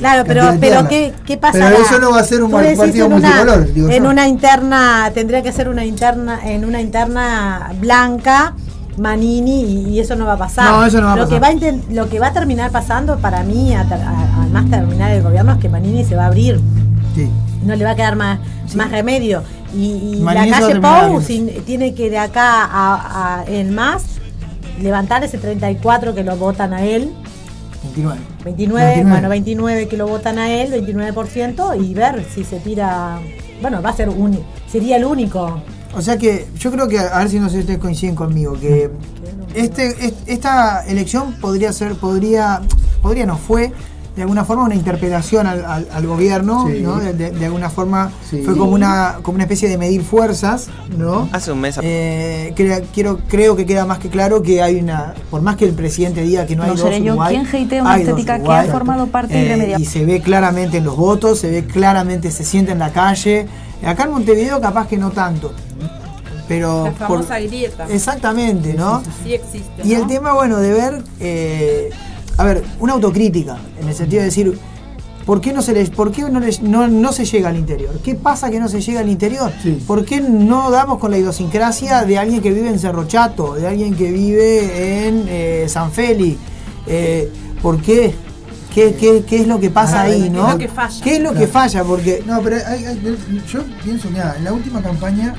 Claro, 0.00 0.24
pero, 0.26 0.42
pero. 0.58 0.88
¿qué, 0.88 1.12
qué 1.24 1.36
pasa? 1.36 1.58
Pero 1.60 1.76
eso 1.80 2.00
no 2.00 2.10
va 2.10 2.18
a 2.18 2.24
ser 2.24 2.42
un 2.42 2.50
partido 2.50 3.06
en 3.06 3.12
una- 3.12 3.28
multicolor, 3.28 3.72
digo 3.72 3.88
En 3.88 4.02
yo. 4.02 4.10
una 4.10 4.26
interna, 4.26 5.12
tendría 5.14 5.42
que 5.44 5.52
ser 5.52 5.68
una 5.68 5.84
interna, 5.84 6.40
en 6.50 6.64
una 6.64 6.80
interna 6.80 7.72
blanca, 7.80 8.56
Manini, 8.96 9.62
y, 9.62 9.88
y 9.90 10.00
eso 10.00 10.16
no 10.16 10.24
va 10.26 10.34
a 10.34 10.38
pasar. 10.38 10.64
No, 10.70 10.84
eso 10.84 11.00
no 11.00 11.06
va 11.06 11.12
a 11.12 11.16
lo 11.16 11.22
pasar. 11.24 11.36
Que 11.36 11.40
va 11.40 11.68
a 11.68 11.92
lo 11.92 12.08
que 12.08 12.18
va 12.18 12.26
a 12.28 12.32
terminar 12.32 12.70
pasando 12.70 13.18
para 13.18 13.42
mí, 13.42 13.74
a 13.74 13.84
ter- 13.84 14.00
a- 14.00 14.40
además 14.42 14.70
terminar 14.70 15.10
el 15.12 15.22
gobierno, 15.22 15.52
es 15.52 15.58
que 15.58 15.68
Manini 15.68 16.04
se 16.04 16.16
va 16.16 16.24
a 16.24 16.26
abrir. 16.26 16.60
Sí. 17.14 17.28
No 17.64 17.74
le 17.76 17.84
va 17.84 17.90
a 17.92 17.96
quedar 17.96 18.16
más, 18.16 18.38
más 18.74 18.90
remedio. 18.90 19.42
Y, 19.74 20.16
la 20.34 20.42
a 20.42 20.44
calle 20.60 20.72
sin- 21.26 21.64
tiene 21.64 21.94
que 21.94 22.08
de 22.10 22.18
acá 22.18 22.64
a, 22.64 23.40
a- 23.40 23.44
en 23.46 23.74
más 23.74 24.04
levantar 24.80 25.22
ese 25.24 25.38
34 25.38 26.14
que 26.14 26.22
lo 26.24 26.36
votan 26.36 26.72
a 26.72 26.82
él. 26.84 27.12
29. 27.82 28.18
29, 28.44 28.86
29. 28.86 29.10
bueno, 29.10 29.28
29 29.28 29.88
que 29.88 29.96
lo 29.96 30.06
votan 30.08 30.38
a 30.38 30.50
él, 30.50 30.72
29%, 30.72 31.74
y 31.84 31.94
ver 31.94 32.24
si 32.34 32.44
se 32.44 32.58
tira. 32.60 33.18
Bueno, 33.60 33.80
va 33.82 33.90
a 33.90 33.92
ser 33.96 34.08
un, 34.08 34.38
sería 34.70 34.96
el 34.96 35.04
único. 35.04 35.60
O 35.96 36.02
sea 36.02 36.18
que 36.18 36.46
yo 36.58 36.70
creo 36.70 36.88
que, 36.88 36.98
a 36.98 37.18
ver 37.18 37.30
si 37.30 37.38
no 37.40 37.48
sé 37.48 37.54
si 37.56 37.60
ustedes 37.60 37.78
coinciden 37.78 38.14
conmigo, 38.14 38.54
que 38.60 38.90
este, 39.54 39.88
est- 40.06 40.16
esta 40.28 40.84
elección 40.86 41.34
podría 41.40 41.72
ser, 41.72 41.94
podría, 41.94 42.60
podría 43.02 43.24
no 43.26 43.38
fue, 43.38 43.72
de 44.14 44.22
alguna 44.22 44.44
forma 44.46 44.64
una 44.64 44.74
interpelación 44.74 45.46
al, 45.46 45.62
al- 45.66 45.88
al 45.92 46.06
gobierno, 46.06 46.66
Sí. 46.66 46.80
¿no? 46.80 46.96
De, 46.98 47.12
de- 47.12 47.30
de 47.32 47.44
alguna 47.46 47.68
forma 47.68 48.10
Sí. 48.30 48.40
fue 48.44 48.56
como 48.56 48.72
una, 48.72 49.16
como 49.22 49.34
una 49.36 49.44
especie 49.44 49.68
de 49.68 49.76
medir 49.76 50.02
fuerzas, 50.02 50.68
¿no? 50.96 51.28
Hace 51.32 51.52
un 51.52 51.60
mes. 51.60 51.78
Eh, 51.82 52.52
crea- 52.56 52.80
quiero, 52.94 53.18
creo 53.28 53.56
que 53.56 53.66
queda 53.66 53.84
más 53.84 53.98
que 53.98 54.08
claro 54.08 54.42
que 54.42 54.62
hay 54.62 54.76
una, 54.76 55.12
por 55.30 55.42
más 55.42 55.56
que 55.56 55.66
el 55.66 55.72
presidente 55.74 56.22
diga 56.22 56.46
que 56.46 56.56
no 56.56 56.62
hay 56.62 56.70
No 56.70 56.74
dos 56.76 56.82
seré 56.84 56.98
yo 57.02 57.12
Uruguay, 57.12 57.34
quien 57.34 57.80
una 57.82 57.92
hay 57.92 58.02
estética 58.02 58.42
que 58.42 58.50
ha 58.50 58.64
formado 58.64 59.06
parte 59.08 59.34
Eh. 59.34 59.76
Y 59.78 59.84
se 59.84 60.04
ve 60.06 60.20
claramente 60.22 60.78
en 60.78 60.84
los 60.84 60.96
votos, 60.96 61.38
se 61.38 61.50
ve 61.50 61.64
claramente, 61.66 62.30
se 62.30 62.44
siente 62.44 62.72
en 62.72 62.78
la 62.78 62.92
calle. 62.92 63.46
Acá 63.84 64.04
en 64.04 64.10
Montevideo 64.12 64.60
capaz 64.62 64.88
que 64.88 64.96
no 64.96 65.10
tanto. 65.10 65.52
Pero 66.48 66.84
La 66.84 66.90
por- 66.92 67.08
famosa 67.24 67.40
grieta. 67.40 67.86
exactamente, 67.90 68.74
¿no? 68.74 69.02
Sí 69.24 69.34
existe. 69.34 69.82
Y 69.84 69.94
el 69.94 70.02
¿no? 70.02 70.06
tema, 70.06 70.32
bueno, 70.32 70.58
de 70.58 70.72
ver, 70.72 71.02
eh, 71.20 71.90
a 72.36 72.44
ver, 72.44 72.62
una 72.80 72.92
autocrítica, 72.92 73.58
en 73.80 73.88
el 73.88 73.94
sentido 73.94 74.20
de 74.20 74.26
decir, 74.26 74.56
¿por 75.24 75.40
qué 75.40 75.52
no 75.52 75.60
se 75.60 75.72
les, 75.72 75.90
por 75.90 76.12
qué 76.12 76.22
no, 76.22 76.38
les- 76.38 76.62
no, 76.62 76.86
no 76.86 77.12
se 77.12 77.24
llega 77.24 77.48
al 77.48 77.56
interior? 77.56 77.98
¿Qué 78.04 78.14
pasa 78.14 78.48
que 78.50 78.60
no 78.60 78.68
se 78.68 78.80
llega 78.80 79.00
al 79.00 79.08
interior? 79.08 79.52
Sí. 79.62 79.82
¿Por 79.86 80.04
qué 80.04 80.20
no 80.20 80.70
damos 80.70 80.98
con 80.98 81.10
la 81.10 81.18
idiosincrasia 81.18 82.04
de 82.04 82.16
alguien 82.18 82.40
que 82.40 82.52
vive 82.52 82.68
en 82.68 82.78
Cerro 82.78 83.06
Chato, 83.08 83.54
de 83.54 83.66
alguien 83.66 83.96
que 83.96 84.12
vive 84.12 85.08
en 85.08 85.24
eh, 85.28 85.66
San 85.68 85.90
Félix? 85.90 86.38
Eh, 86.86 87.28
¿Por 87.60 87.80
qué? 87.82 88.14
¿Qué, 88.72 88.94
qué, 88.94 89.24
qué 89.26 89.40
es 89.40 89.46
lo 89.48 89.58
que 89.58 89.70
pasa 89.70 90.00
Ah, 90.00 90.04
ahí, 90.04 90.20
¿qué 90.20 90.26
es 90.26 90.32
no? 90.32 90.50
lo 90.52 90.58
que 90.58 90.68
falla? 90.68 91.02
¿Qué 91.02 91.16
es 91.16 91.22
lo 91.22 91.32
que 91.34 91.46
falla? 91.46 91.82
Porque 91.82 92.22
No, 92.26 92.42
pero 92.42 92.56
hay- 92.56 92.84
hay- 92.84 93.42
yo 93.50 93.60
pienso, 93.82 94.10
mira, 94.10 94.34
en 94.36 94.44
la 94.44 94.52
última 94.52 94.82
campaña, 94.82 95.34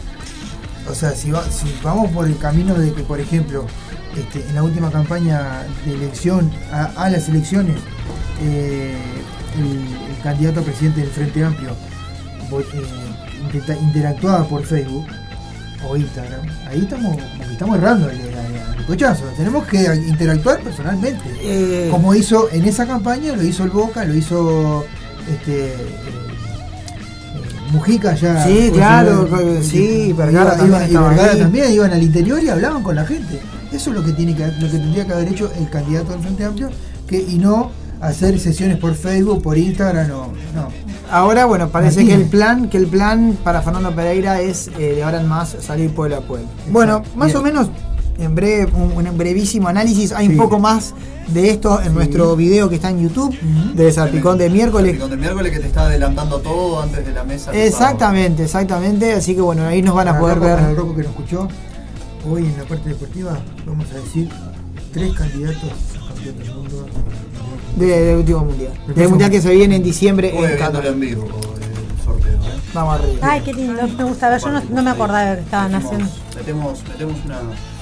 o 0.90 0.96
sea, 0.96 1.12
si, 1.12 1.32
va- 1.32 1.50
si 1.50 1.68
vamos 1.84 2.12
por 2.12 2.28
el 2.28 2.38
camino 2.38 2.74
de 2.76 2.94
que, 2.94 3.04
por 3.04 3.20
ejemplo, 3.20 3.66
este, 4.16 4.48
en 4.48 4.56
la 4.56 4.64
última 4.64 4.92
campaña 4.92 5.64
de 5.86 5.94
elección 5.94 6.52
a, 6.72 6.86
a 6.96 7.10
las 7.10 7.28
elecciones, 7.30 7.76
eh, 8.42 8.96
el, 9.58 10.16
el 10.16 10.22
candidato 10.24 10.60
a 10.60 10.64
presidente 10.64 11.02
del 11.02 11.10
Frente 11.10 11.44
Amplio 11.44 11.72
eh, 11.72 13.78
interactuaba 13.82 14.48
por 14.48 14.64
Facebook 14.64 15.06
o 15.88 15.96
Instagram, 15.96 16.42
ahí 16.68 16.80
estamos, 16.82 17.18
estamos 17.52 17.78
errando 17.78 18.10
el, 18.10 18.20
el- 18.20 18.28
el 18.80 18.86
cochazo. 18.86 19.24
Tenemos 19.36 19.66
que 19.68 19.84
interactuar 20.08 20.60
personalmente. 20.62 21.22
eh, 21.42 21.88
Como 21.92 22.16
hizo 22.16 22.50
en 22.52 22.64
esa 22.66 22.86
campaña, 22.88 23.36
lo 23.36 23.44
hizo 23.44 23.64
el 23.64 23.70
Boca, 23.72 24.06
lo 24.06 24.14
hizo 24.16 24.86
este 25.30 25.76
Mujica 27.72 28.16
ya. 28.16 28.44
Sí, 28.46 28.70
claro, 28.74 29.28
con- 29.30 29.64
sí, 29.64 30.14
Vergara 30.18 30.56
iba- 30.66 30.80
también 30.80 30.92
y 30.92 30.96
Vergara 30.98 31.38
también 31.38 31.72
iban 31.74 31.92
al 31.94 32.04
interior 32.04 32.42
y 32.44 32.50
hablaban 32.50 32.84
con 32.84 32.96
la 32.96 33.06
gente. 33.06 33.40
Eso 33.72 33.90
es 33.90 33.96
lo 33.96 34.04
que 34.04 34.14
tiene 34.14 34.36
que 34.36 34.46
lo 34.48 34.72
que 34.72 34.78
tendría 34.78 35.06
que 35.06 35.14
haber 35.14 35.28
hecho 35.30 35.52
el 35.60 35.70
candidato 35.70 36.12
del 36.12 36.22
Frente 36.22 36.46
Amplio, 36.46 36.70
que 37.08 37.20
y 37.22 37.38
no 37.38 37.72
hacer 38.00 38.40
sesiones 38.40 38.78
por 38.78 38.94
Facebook, 38.96 39.42
por 39.42 39.58
Instagram, 39.58 40.08
no, 40.08 40.28
no. 40.56 40.70
Ahora, 41.12 41.46
bueno, 41.46 41.70
parece 41.70 42.06
que 42.06 42.14
el 42.14 42.26
plan, 42.26 42.70
que 42.70 42.78
el 42.78 42.88
plan 42.88 43.38
para 43.44 43.62
Fernando 43.62 43.96
Pereira 43.96 44.40
es 44.42 44.70
eh, 44.78 44.94
de 44.96 45.04
ahora 45.04 45.22
en 45.22 45.28
más 45.28 45.56
salir 45.62 45.90
pueblo 45.94 46.18
a 46.18 46.22
pueblo. 46.22 46.48
Bueno, 46.70 47.02
más 47.16 47.28
Bien. 47.28 47.38
o 47.38 47.42
menos 47.42 47.70
en 48.20 48.36
breve, 48.36 48.72
un, 48.74 49.06
un 49.08 49.18
brevísimo 49.18 49.68
análisis. 49.68 50.12
Hay 50.12 50.28
Sí. 50.28 50.32
un 50.34 50.38
poco 50.38 50.60
más 50.60 50.94
de 51.28 51.50
esto 51.50 51.80
en 51.82 51.88
Sí. 51.90 51.94
nuestro 51.94 52.36
video 52.36 52.70
que 52.70 52.76
está 52.76 52.90
en 52.90 53.02
YouTube, 53.02 53.30
Ujú. 53.36 53.74
de 53.76 53.92
Salpicón 53.92 54.38
de 54.38 54.50
miércoles. 54.50 54.92
Salpicón 54.92 55.10
de 55.12 55.18
miércoles 55.18 55.52
que 55.52 55.60
te 55.60 55.68
está 55.68 55.82
adelantando 55.86 56.40
todo 56.40 56.82
antes 56.82 57.06
de 57.06 57.12
la 57.14 57.24
mesa. 57.24 57.52
Exactamente, 57.54 58.44
exactamente. 58.44 59.14
Así 59.14 59.36
que 59.36 59.42
bueno, 59.42 59.66
ahí 59.66 59.82
nos 59.82 59.96
van 59.96 60.08
a 60.08 60.12
Para 60.12 60.20
poder 60.22 60.38
Rocco- 60.38 60.48
para 60.48 60.70
el 60.70 60.76
ver. 60.76 60.86
Que 60.96 61.02
nos 61.04 61.12
escuchó, 61.12 61.48
hoy 62.30 62.46
en 62.46 62.58
la 62.58 62.64
parte 62.64 62.90
deportiva 62.90 63.38
vamos 63.66 63.86
a 63.92 63.96
decir 63.96 64.30
tres 64.94 65.14
candidatos 65.14 65.64
a 65.64 66.08
campeón 66.14 66.38
del 66.40 66.54
mundo. 66.56 66.86
de- 67.76 67.86
Del 67.86 68.18
último 68.18 68.40
mundial. 68.46 68.72
Del 68.74 68.84
próximo. 68.86 69.10
mundial 69.10 69.30
que 69.32 69.42
se 69.42 69.54
viene 69.54 69.76
en 69.76 69.84
diciembre 69.84 70.34
en 70.36 70.58
Qatar. 70.58 70.84
en 70.86 71.00
vivo 71.00 71.26
el 71.26 72.04
sorteo. 72.06 72.32
¿eh? 72.34 72.60
Vamos 72.74 72.96
arriba. 73.00 73.18
Ay, 73.22 73.42
qué 73.42 73.54
lindo, 73.54 73.74
me 73.98 74.04
gusta 74.04 74.30
ver. 74.30 74.42
Yo 74.42 74.50
no, 74.52 74.62
no 74.72 74.82
me 74.84 74.90
acordaba 74.90 75.26
de 75.26 75.36
que 75.38 75.44
estaban 75.44 75.76
haciendo. 75.76 76.08
Metemos, 76.36 76.84
metemos 76.88 77.16
una. 77.26 77.36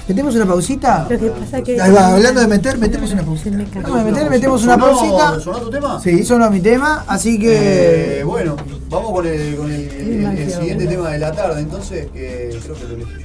¿Metemos 0.08 0.34
una 0.36 0.46
pausita? 0.46 1.06
Lo 1.10 1.18
que 1.18 1.26
pasa 1.30 1.62
que. 1.62 1.80
Ahí 1.80 1.90
va, 1.92 2.14
hablando 2.14 2.40
de 2.40 2.46
meter, 2.46 2.78
metemos 2.78 3.12
una 3.12 3.22
pausita. 3.24 3.58
Vamos 3.82 4.00
a 4.00 4.04
meter, 4.04 4.30
metemos 4.30 4.62
una 4.62 4.74
¿Sonó- 4.74 4.86
pausita. 4.86 5.40
¿Sonó 5.40 5.58
tu 5.58 5.70
tema? 5.70 6.00
Sí, 6.00 6.10
es 6.20 6.30
mi 6.48 6.60
tema, 6.60 7.04
así 7.08 7.38
que. 7.40 8.20
Eh, 8.20 8.24
bueno, 8.24 8.54
vamos 8.88 9.10
con 9.12 9.26
el, 9.26 9.56
con 9.56 9.66
el, 9.66 9.80
el- 9.80 9.90
el 9.90 10.20
Demasiado. 10.20 10.60
siguiente 10.60 10.86
tema 10.86 11.10
de 11.10 11.18
la 11.18 11.32
tarde, 11.32 11.60
entonces, 11.60 12.06
que 12.12 12.56
creo 12.62 12.74
que 12.76 12.84
lo 12.86 12.94
elegí 12.94 13.22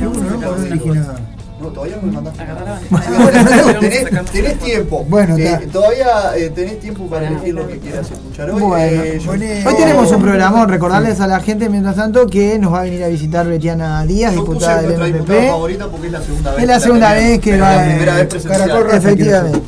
yo. 0.00 0.10
o 0.12 0.94
lo 0.94 1.35
¿no? 1.60 1.68
Todavía 1.68 1.96
no 1.96 2.02
me 2.02 2.12
mandaste 2.12 2.44
nada. 2.44 2.80
Bueno, 2.90 3.80
tenés, 3.80 4.30
tenés 4.32 4.58
tiempo. 4.58 5.04
Bueno, 5.08 5.36
Eh, 5.38 5.68
todavía 5.72 6.36
eh, 6.36 6.50
tenés 6.50 6.80
tiempo 6.80 7.06
para 7.06 7.28
elegir 7.28 7.54
lo 7.54 7.66
que 7.66 7.78
quieras 7.78 8.10
escuchar 8.10 8.50
hoy. 8.50 8.60
Bueno, 8.62 9.02
Eh, 9.02 9.18
yo- 9.24 9.30
Hoy 9.32 9.74
tenemos 9.76 10.10
un 10.12 10.22
programón, 10.22 10.68
recordarles 10.68 11.20
a 11.20 11.26
la 11.26 11.40
gente 11.40 11.68
mientras 11.68 11.96
tanto 11.96 12.26
que 12.26 12.58
nos 12.58 12.72
va 12.72 12.80
a 12.80 12.84
venir 12.84 13.02
a 13.04 13.08
visitar 13.08 13.46
Betiana 13.46 14.04
Díaz, 14.04 14.34
Yo 14.34 14.40
diputada 14.40 14.82
del 14.82 14.90
diputada 14.90 15.08
MPP. 15.40 15.48
favorita 15.50 15.88
porque 15.88 16.06
es 16.06 16.12
la 16.12 16.22
segunda 16.22 16.50
vez. 16.52 16.60
Es 16.62 16.66
la 16.68 16.74
que 16.74 16.80
segunda 16.80 17.08
tenemos, 17.14 17.30
vez 17.30 17.40
que 17.40 17.60
va 17.60 17.76
la 17.76 17.84
primera 17.84 18.14
vez 18.16 18.26
presencial. 18.26 18.86
Efectivamente. 18.92 19.60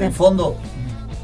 El 0.00 0.12
fondo, 0.12 0.56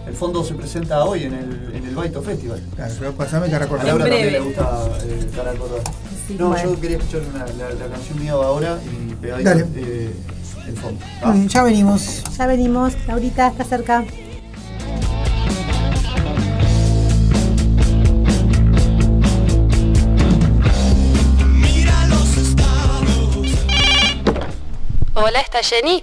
el 0.07 0.15
fondo 0.15 0.45
se 0.45 0.55
presenta 0.55 1.05
hoy 1.05 1.25
en 1.25 1.33
el, 1.35 1.73
en 1.75 1.85
el 1.87 1.95
Baito 1.95 2.23
Festival. 2.23 2.63
Claro, 2.77 2.95
pero 2.99 3.13
pasame 3.13 3.51
caracol. 3.51 3.81
A 3.81 3.85
Laura 3.85 4.05
también 4.05 4.33
le 4.33 4.41
gusta 4.41 4.81
eh, 5.05 5.27
Caracol 5.35 5.69
sí. 6.29 6.37
No, 6.39 6.49
Bueno. 6.51 6.71
yo 6.75 6.81
quería 6.81 6.97
escuchar 6.99 7.23
una- 7.35 7.47
la, 7.47 7.75
la 7.75 7.87
canción 7.93 8.21
mía 8.21 8.33
ahora 8.33 8.79
y 8.85 9.08
pegadito 9.21 9.51
Dale. 9.51 9.67
eh, 9.77 10.13
el 10.69 10.77
fondo. 10.77 11.05
Muy 11.25 11.33
bien, 11.33 11.49
ya 11.49 11.63
venimos. 11.63 12.23
Ya 12.37 12.47
venimos, 12.47 12.95
Laurita 13.07 13.49
está 13.49 13.65
cerca. 13.65 14.05
Hola, 25.15 25.41
¿está? 25.41 25.63
Jenny 25.63 26.03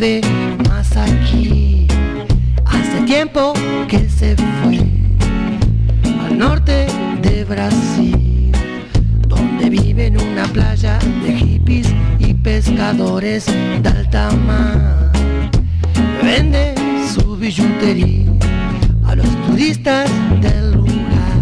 vive 0.00 0.22
más 0.68 0.96
aquí. 0.96 1.86
Hace 2.64 3.02
tiempo 3.02 3.52
que 3.86 4.08
se 4.08 4.34
fue 4.36 4.78
al 6.24 6.38
norte 6.38 6.86
de 7.20 7.44
Brasil, 7.44 8.50
donde 9.28 9.68
vive 9.68 10.06
en 10.06 10.18
una 10.20 10.44
playa 10.44 10.98
de 11.22 11.36
hippies 11.36 11.88
y 12.18 12.32
pescadores 12.32 13.44
de 13.46 13.88
alta 13.88 14.30
mar. 14.46 15.12
Vende 16.22 16.74
su 17.12 17.36
billutería 17.36 18.32
a 19.04 19.14
los 19.16 19.28
turistas 19.46 20.10
del 20.40 20.72
lugar 20.72 21.36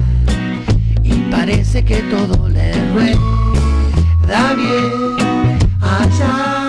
y 1.05 1.13
parece 1.31 1.85
que 1.85 1.99
todo 2.15 2.49
le 2.49 2.73
rueda 2.93 4.55
bien. 4.57 5.59
Allá 5.81 6.68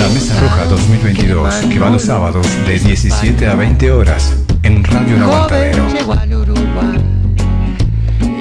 La 0.00 0.08
Mesa 0.08 0.40
Roja 0.40 0.64
2022, 0.64 1.54
que 1.66 1.78
va 1.78 1.90
los 1.90 2.02
sábados 2.02 2.46
de 2.66 2.78
17 2.78 3.46
a 3.46 3.54
20 3.54 3.92
horas 3.92 4.34
en 4.62 4.82
Radio 4.82 5.16
El 5.16 5.22
Aguantadero. 5.24 5.88
Llegó 5.92 6.14
al 6.14 6.34
Uruguay 6.34 7.00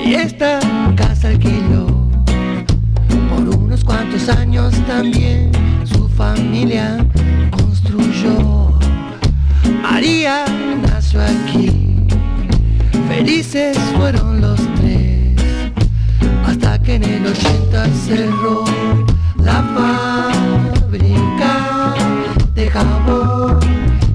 y 0.05 0.13
esta 0.13 0.59
casa 0.95 1.27
alquiló 1.27 2.07
por 3.29 3.57
unos 3.57 3.83
cuantos 3.83 4.29
años 4.29 4.73
también 4.87 5.51
su 5.83 6.07
familia 6.07 7.05
construyó. 7.51 8.79
María 9.83 10.45
nació 10.89 11.19
aquí, 11.21 12.07
felices 13.09 13.77
fueron 13.97 14.39
los 14.39 14.61
tres, 14.77 15.35
hasta 16.47 16.81
que 16.81 16.95
en 16.95 17.03
el 17.03 17.27
80 17.27 17.85
cerró 18.07 18.63
la 19.43 19.61
fábrica 19.75 20.68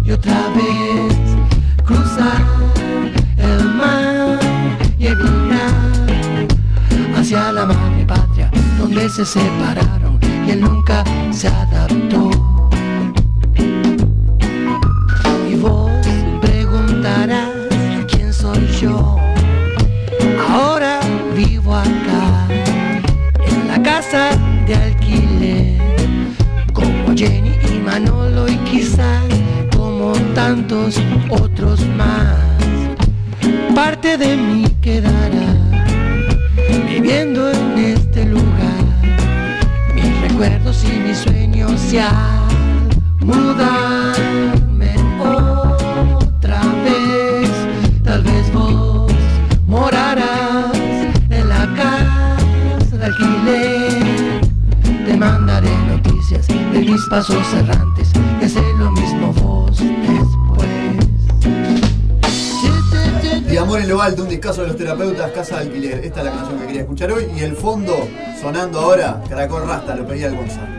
y 0.05 0.11
otra 0.11 0.49
vez 0.55 1.15
cruzar 1.85 2.43
el 3.37 3.65
mar 3.75 4.39
y 4.99 5.07
emigrar 5.07 6.49
hacia 7.17 7.53
la 7.53 7.67
madre 7.67 8.05
patria 8.07 8.51
donde 8.79 9.09
se 9.09 9.25
separaron 9.25 10.19
y 10.47 10.51
él 10.51 10.61
nunca 10.61 11.05
se 11.31 11.49
adaptó. 11.49 12.54
Tantos 30.55 31.03
otros 31.31 31.85
más. 31.97 32.39
Parte 33.75 34.17
de 34.17 34.37
mí 34.37 34.65
quedará 34.81 35.49
viviendo 36.89 37.51
en 37.51 37.79
este 37.79 38.25
lugar. 38.25 38.85
Mis 39.97 40.21
recuerdos 40.21 40.85
y 40.85 41.01
mis 41.01 41.19
sueños 41.19 41.81
se 41.81 42.01
al 42.01 42.47
mudarme 43.21 44.95
otra 45.19 46.61
vez. 46.85 46.95
En 63.85 63.91
lo 63.91 64.01
Alto, 64.01 64.23
un 64.23 64.31
discazo 64.31 64.63
de 64.63 64.69
los 64.69 64.77
terapeutas, 64.77 65.31
Casa 65.33 65.57
de 65.57 65.63
Alquiler. 65.63 66.05
Esta 66.05 66.21
es 66.21 66.27
la 66.27 66.33
canción 66.33 66.59
que 66.59 66.67
quería 66.67 66.81
escuchar 66.83 67.13
hoy. 67.13 67.27
Y 67.37 67.41
el 67.41 67.55
fondo, 67.55 68.09
sonando 68.41 68.81
ahora, 68.81 69.23
Caracol 69.29 69.69
Rasta, 69.69 69.95
lo 69.95 70.07
pedía 70.07 70.29
el 70.29 70.37
Gonzalo. 70.37 70.74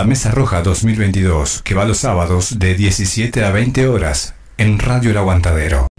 La 0.00 0.06
Mesa 0.06 0.30
Roja 0.30 0.62
2022, 0.62 1.60
que 1.60 1.74
va 1.74 1.84
los 1.84 1.98
sábados 1.98 2.58
de 2.58 2.74
17 2.74 3.44
a 3.44 3.50
20 3.50 3.86
horas 3.86 4.34
en 4.56 4.78
Radio 4.78 5.10
El 5.10 5.18
Aguantadero. 5.18 5.89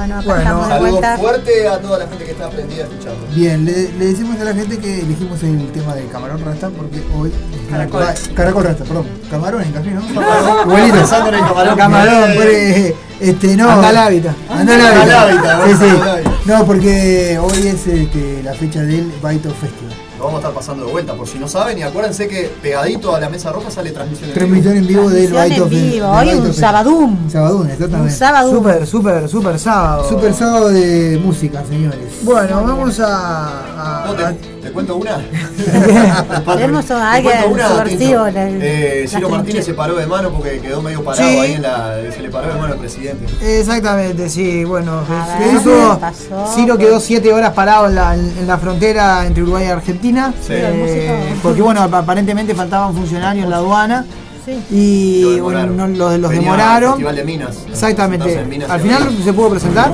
Bueno, 0.00 0.14
acá 0.18 0.24
Bueno. 0.24 0.40
estamos 0.40 0.68
de 0.68 0.78
vuelta. 0.80 1.18
fuerte 1.18 1.68
a 1.68 1.78
toda 1.78 1.98
la 1.98 2.06
gente 2.06 2.24
que 2.24 2.30
está 2.30 2.46
aprendida 2.46 2.84
escuchando. 2.84 3.26
Bien, 3.34 3.64
le, 3.66 3.92
le 3.98 4.06
decimos 4.06 4.40
a 4.40 4.44
la 4.44 4.54
gente 4.54 4.78
que 4.78 5.00
elegimos 5.00 5.42
el 5.42 5.70
tema 5.72 5.94
de 5.94 6.06
Camarón 6.06 6.42
Rasta 6.42 6.70
porque 6.70 7.02
hoy. 7.18 7.30
Caracol. 7.70 8.04
Caracol 8.34 8.64
Rasta, 8.64 8.84
perdón. 8.84 9.06
Camarón 9.30 9.62
en 9.62 9.72
café, 9.72 9.90
¿no? 9.90 10.00
Camarón. 10.14 10.58
Igualito. 10.68 10.94
Pensando 10.96 11.28
en 11.28 11.34
el 11.34 11.40
camarón. 11.40 11.76
Camarón, 11.76 12.30
Eh, 12.38 12.96
este, 13.20 13.56
no. 13.58 13.70
Anda 13.70 13.88
al 13.90 13.96
hábitat. 13.98 14.34
Anda 14.48 14.74
al 14.74 15.68
Sí, 15.68 15.76
sí. 15.78 15.84
hábitat. 15.90 16.32
No, 16.46 16.64
porque 16.64 17.38
hoy 17.38 17.66
es 17.68 17.86
este, 17.86 18.42
la 18.42 18.54
fecha 18.54 18.80
del 18.80 19.12
Baito 19.20 19.50
Festival. 19.50 19.89
Lo 20.20 20.26
vamos 20.26 20.40
a 20.44 20.48
estar 20.48 20.54
pasando 20.54 20.84
de 20.84 20.92
vuelta, 20.92 21.14
por 21.14 21.26
si 21.26 21.38
no 21.38 21.48
saben. 21.48 21.78
Y 21.78 21.82
acuérdense 21.82 22.28
que 22.28 22.52
pegadito 22.60 23.14
a 23.16 23.20
la 23.20 23.30
mesa 23.30 23.50
roja 23.52 23.70
sale 23.70 23.90
transmisión 23.90 24.28
en 24.28 24.34
vivo. 24.34 24.38
Transmisión 24.38 24.76
en 24.76 24.86
vivo 24.86 25.08
del 25.08 25.24
en 25.24 25.30
Fe- 25.34 25.48
vivo, 25.48 25.66
del 25.70 26.28
hoy 26.28 26.34
un 26.34 26.44
Festival. 26.44 26.54
sabadum. 26.54 27.30
Sabadún, 27.30 27.60
Un 27.62 27.70
exactamente. 27.70 28.14
sábado. 28.14 28.50
Súper, 28.52 28.86
súper, 28.86 29.28
súper 29.30 29.58
sábado. 29.58 30.08
Super 30.10 30.34
sábado 30.34 30.68
de 30.68 31.18
música, 31.24 31.64
señores. 31.64 31.98
Bueno, 32.22 32.62
vamos 32.62 33.00
a. 33.00 34.02
a- 34.02 34.06
No, 34.08 34.12
te, 34.14 34.32
te 34.60 34.70
cuento 34.72 34.96
una. 34.96 35.16
Tenemos 36.56 36.90
a 36.90 37.12
alguien 37.12 37.34
subversivo. 37.44 38.26
Eh, 38.34 39.06
Ciro 39.08 39.28
Martínez 39.28 39.64
se 39.64 39.74
paró 39.74 39.94
de 39.96 40.06
mano 40.06 40.30
porque 40.30 40.58
quedó 40.60 40.82
medio 40.82 41.02
parado 41.04 41.28
Sí. 41.28 41.38
ahí 41.38 41.52
en 41.54 41.62
la. 41.62 41.94
Se 42.14 42.20
le 42.22 42.30
paró 42.30 42.48
de 42.52 42.54
mano 42.60 42.72
al 42.74 42.78
presidente. 42.78 43.26
Exactamente, 43.40 44.28
sí, 44.28 44.64
bueno. 44.64 45.02
Ver, 45.38 45.54
hizo- 45.54 45.94
¿qué 45.94 46.00
pasó? 46.00 46.54
Ciro 46.54 46.76
quedó 46.78 47.00
siete 47.00 47.32
horas 47.32 47.52
parado 47.52 47.86
en 47.88 47.94
la, 47.94 48.14
en 48.14 48.46
la 48.46 48.58
frontera 48.58 49.26
entre 49.26 49.42
Uruguay 49.42 49.66
y 49.66 49.70
Argentina. 49.70 50.32
Sí. 50.40 50.52
eh, 50.54 51.34
porque 51.42 51.62
bueno, 51.62 51.82
aparentemente 51.82 52.54
faltaban 52.54 52.94
funcionarios 52.94 53.44
en 53.44 53.50
la 53.50 53.56
aduana. 53.56 54.04
Sí. 54.44 54.58
Y 54.70 55.36
Lo 55.36 55.44
bueno, 55.44 55.60
demoraron. 55.60 55.98
los, 55.98 56.18
los 56.18 56.30
Venía 56.30 56.50
al 56.50 56.56
demoraron. 56.56 56.90
Festival 56.92 57.16
de 57.16 57.24
Minas. 57.24 57.56
Exactamente. 57.68 58.24
Presentarse 58.24 58.42
en 58.44 58.48
Minas 58.58 58.70
Al 58.70 58.80
final 58.80 59.16
se 59.22 59.32
pudo 59.34 59.50
presentar. 59.50 59.92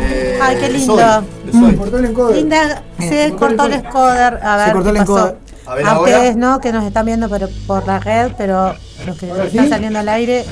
Eh, 0.00 0.38
Ay, 0.40 0.56
qué 0.60 0.70
lindo. 0.70 0.96
Soy, 0.96 1.24
de 1.52 1.58
Soy. 1.58 1.76
Cortó 1.76 1.98
el 1.98 2.04
encoder. 2.06 2.36
Linda, 2.36 2.82
se 2.98 3.34
cortó 3.38 3.64
el 3.66 3.72
encoder. 3.74 4.40
A 4.42 4.56
ver, 4.56 4.66
Se 4.66 4.72
cortó 4.72 4.84
¿qué 4.84 4.90
el 4.90 4.96
encoder. 5.02 5.36
A 5.66 5.74
ver, 5.74 5.86
A 5.86 5.90
ahora. 5.92 6.10
ustedes 6.12 6.36
no, 6.36 6.60
que 6.60 6.72
nos 6.72 6.84
están 6.84 7.06
viendo 7.06 7.28
por, 7.28 7.48
por 7.66 7.86
la 7.86 7.98
red, 7.98 8.32
pero 8.38 8.74
los 9.06 9.18
que 9.18 9.30
Ahora 9.30 9.44
están 9.44 9.64
sí. 9.64 9.70
saliendo 9.70 9.98
al 9.98 10.08
aire. 10.08 10.44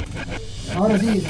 Ahora 0.76 0.98
sí. 0.98 1.26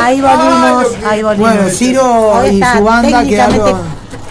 Ahí 0.00 0.20
volvimos, 0.20 0.86
ahí 1.06 1.22
volvimos. 1.22 1.52
Bueno, 1.54 1.68
Ciro 1.70 2.46
y 2.50 2.60
su 2.62 2.82
banda 2.84 3.24
quedaron. 3.24 3.80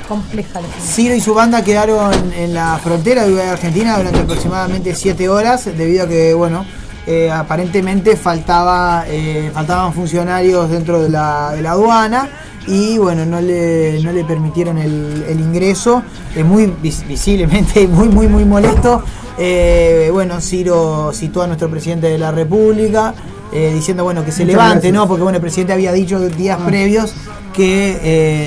compleja 0.10 0.60
la. 0.60 0.68
Ciro 0.82 1.16
y 1.16 1.22
su 1.22 1.34
banda 1.34 1.64
quedaron 1.64 2.12
en 2.34 2.54
la 2.54 2.78
frontera 2.84 3.26
de 3.26 3.42
Argentina 3.44 3.98
durante 3.98 4.20
aproximadamente 4.20 4.94
7 4.94 5.30
horas, 5.30 5.66
debido 5.66 6.04
a 6.04 6.08
que, 6.10 6.34
bueno, 6.34 6.66
eh, 7.08 7.32
aparentemente 7.32 8.18
faltaba, 8.18 9.06
eh, 9.08 9.50
faltaban 9.54 9.94
funcionarios 9.94 10.70
dentro 10.70 11.02
de 11.02 11.10
la, 11.10 11.52
de 11.54 11.62
la 11.62 11.72
aduana 11.72 12.30
y, 12.68 12.98
bueno, 12.98 13.26
no 13.26 13.42
le, 13.42 14.00
no 14.04 14.12
le 14.12 14.24
permitieron 14.24 14.78
el, 14.78 15.26
el 15.28 15.40
ingreso, 15.40 16.04
eh, 16.36 16.44
muy 16.44 16.68
vis- 16.82 17.06
visiblemente, 17.08 17.88
muy, 17.90 18.08
muy, 18.10 18.28
muy 18.28 18.46
molesto. 18.46 19.04
Eh, 19.38 20.10
bueno, 20.12 20.40
Ciro 20.42 21.12
citó 21.14 21.42
a 21.42 21.48
nuestro 21.48 21.70
presidente 21.70 22.08
de 22.08 22.18
la 22.18 22.32
República. 22.32 23.14
eh, 23.54 23.72
diciendo 23.74 24.04
bueno 24.04 24.24
que 24.24 24.32
se 24.32 24.44
Muchas 24.44 24.54
levante, 24.56 24.74
gracias. 24.88 24.94
¿no? 24.94 25.08
Porque 25.08 25.24
bueno, 25.24 25.38
el 25.38 25.42
presidente 25.42 25.74
había 25.74 25.92
dicho 25.92 26.20
días 26.30 26.58
previos 26.62 27.14
que, 27.54 28.00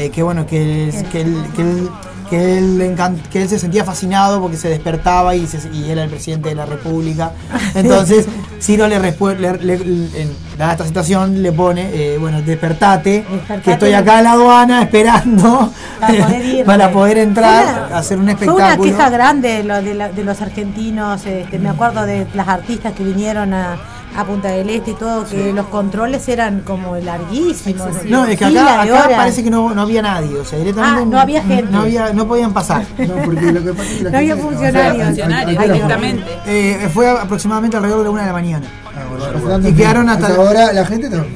eh, 0.06 0.10
que 0.14 0.22
bueno, 0.22 0.46
que, 0.46 0.90
que 1.12 1.20
él- 1.22 1.88
que 2.34 2.58
él 2.58 2.94
que 3.30 3.48
se 3.48 3.58
sentía 3.58 3.84
fascinado 3.84 4.40
porque 4.40 4.56
se 4.56 4.68
despertaba 4.68 5.34
y, 5.34 5.46
se- 5.46 5.68
y 5.72 5.90
era 5.90 6.02
el 6.04 6.10
presidente 6.10 6.48
de 6.48 6.54
la 6.54 6.66
República. 6.66 7.32
Entonces, 7.74 8.26
Ciro 8.60 8.86
le, 8.88 8.98
le- 8.98 9.58
le- 9.58 9.78
le- 9.78 10.22
en- 10.22 10.36
dada 10.58 10.72
esta 10.72 10.86
situación, 10.86 11.42
le 11.42 11.52
pone, 11.52 11.90
eh, 11.92 12.16
bueno, 12.18 12.40
despertate, 12.42 13.24
Despertate. 13.28 13.60
que 13.62 13.72
estoy 13.72 13.92
acá 13.92 14.18
en 14.18 14.24
la 14.24 14.32
aduana 14.32 14.82
esperando 14.82 15.72
Para 16.00 16.24
poder 16.26 16.44
irme. 16.50 16.64
para 16.64 16.90
poder 16.92 17.18
entrar 17.18 17.64
Fue 17.64 17.86
una- 17.86 17.96
hacer 17.98 18.18
un 18.18 18.24
Fue 18.24 18.32
espectáculo. 18.32 18.64
una 18.72 18.76
queja 18.96 19.10
grande 19.10 19.64
lo 19.64 19.82
de, 19.82 19.94
la- 19.94 20.08
de 20.10 20.24
los 20.24 20.40
argentinos. 20.40 21.24
este, 21.26 21.58
me 21.58 21.68
acuerdo 21.68 22.04
de 22.06 22.26
las 22.34 22.48
artistas 22.48 22.92
que 22.92 23.04
vinieron 23.04 23.52
a, 23.54 23.76
a 24.16 24.24
Punta 24.24 24.48
del 24.48 24.70
Este 24.70 24.92
y 24.92 24.94
todo, 24.94 25.26
que 25.26 25.52
los 25.52 25.66
controles 25.66 26.28
eran 26.28 26.60
como 26.60 26.96
larguísimos. 26.96 28.04
No, 28.04 28.24
es 28.26 28.38
que 28.38 28.44
acá, 28.44 28.82
acá 28.82 29.08
parece 29.16 29.42
que 29.42 29.50
no, 29.50 29.74
no 29.74 29.82
había 29.82 30.02
nadie, 30.02 30.36
o 30.38 30.44
sea, 30.44 30.58
directamente 30.58 31.02
Ah, 31.02 31.06
no 31.06 31.18
había 31.20 31.42
gente. 31.42 31.70
No, 31.70 31.80
había, 31.80 32.12
no 32.12 32.26
podían 32.26 32.52
pasar. 32.52 32.84
No, 33.04 33.14
porque 33.24 33.52
lo 33.52 33.62
que 33.62 33.72
pasa 33.72 33.90
es 33.90 33.98
que 33.98 34.04
la 34.04 34.10
No 34.10 34.18
había 34.18 34.36
funcionarios. 34.36 34.94
o 34.94 34.96
sea, 34.96 35.06
Funcionarios, 35.06 35.62
directamente. 35.62 36.24
Eh, 36.46 36.88
fue 36.92 37.08
aproximadamente 37.08 37.76
alrededor 37.76 38.00
de 38.00 38.04
la 38.04 38.10
una 38.10 38.20
de 38.22 38.26
la 38.28 38.32
mañana. 38.32 38.66
Ah, 38.96 39.48
tanto 39.48 39.68
Y 39.68 39.72
quedaron 39.74 40.08
hasta- 40.08 40.26
A 40.26 40.30
esa 40.30 40.40
hora 40.40 40.72
la 40.72 40.86
gente 40.86 41.08
durmiendo. 41.08 41.26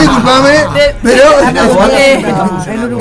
Disculpame, 0.00 0.54
pero. 1.02 1.22
Ah, 1.42 1.52
no, 1.52 1.62
no, 1.64 1.86
eh, 1.92 2.22
no, 2.22 2.28
en 2.28 2.74
no, 2.76 2.88
no, 2.88 2.98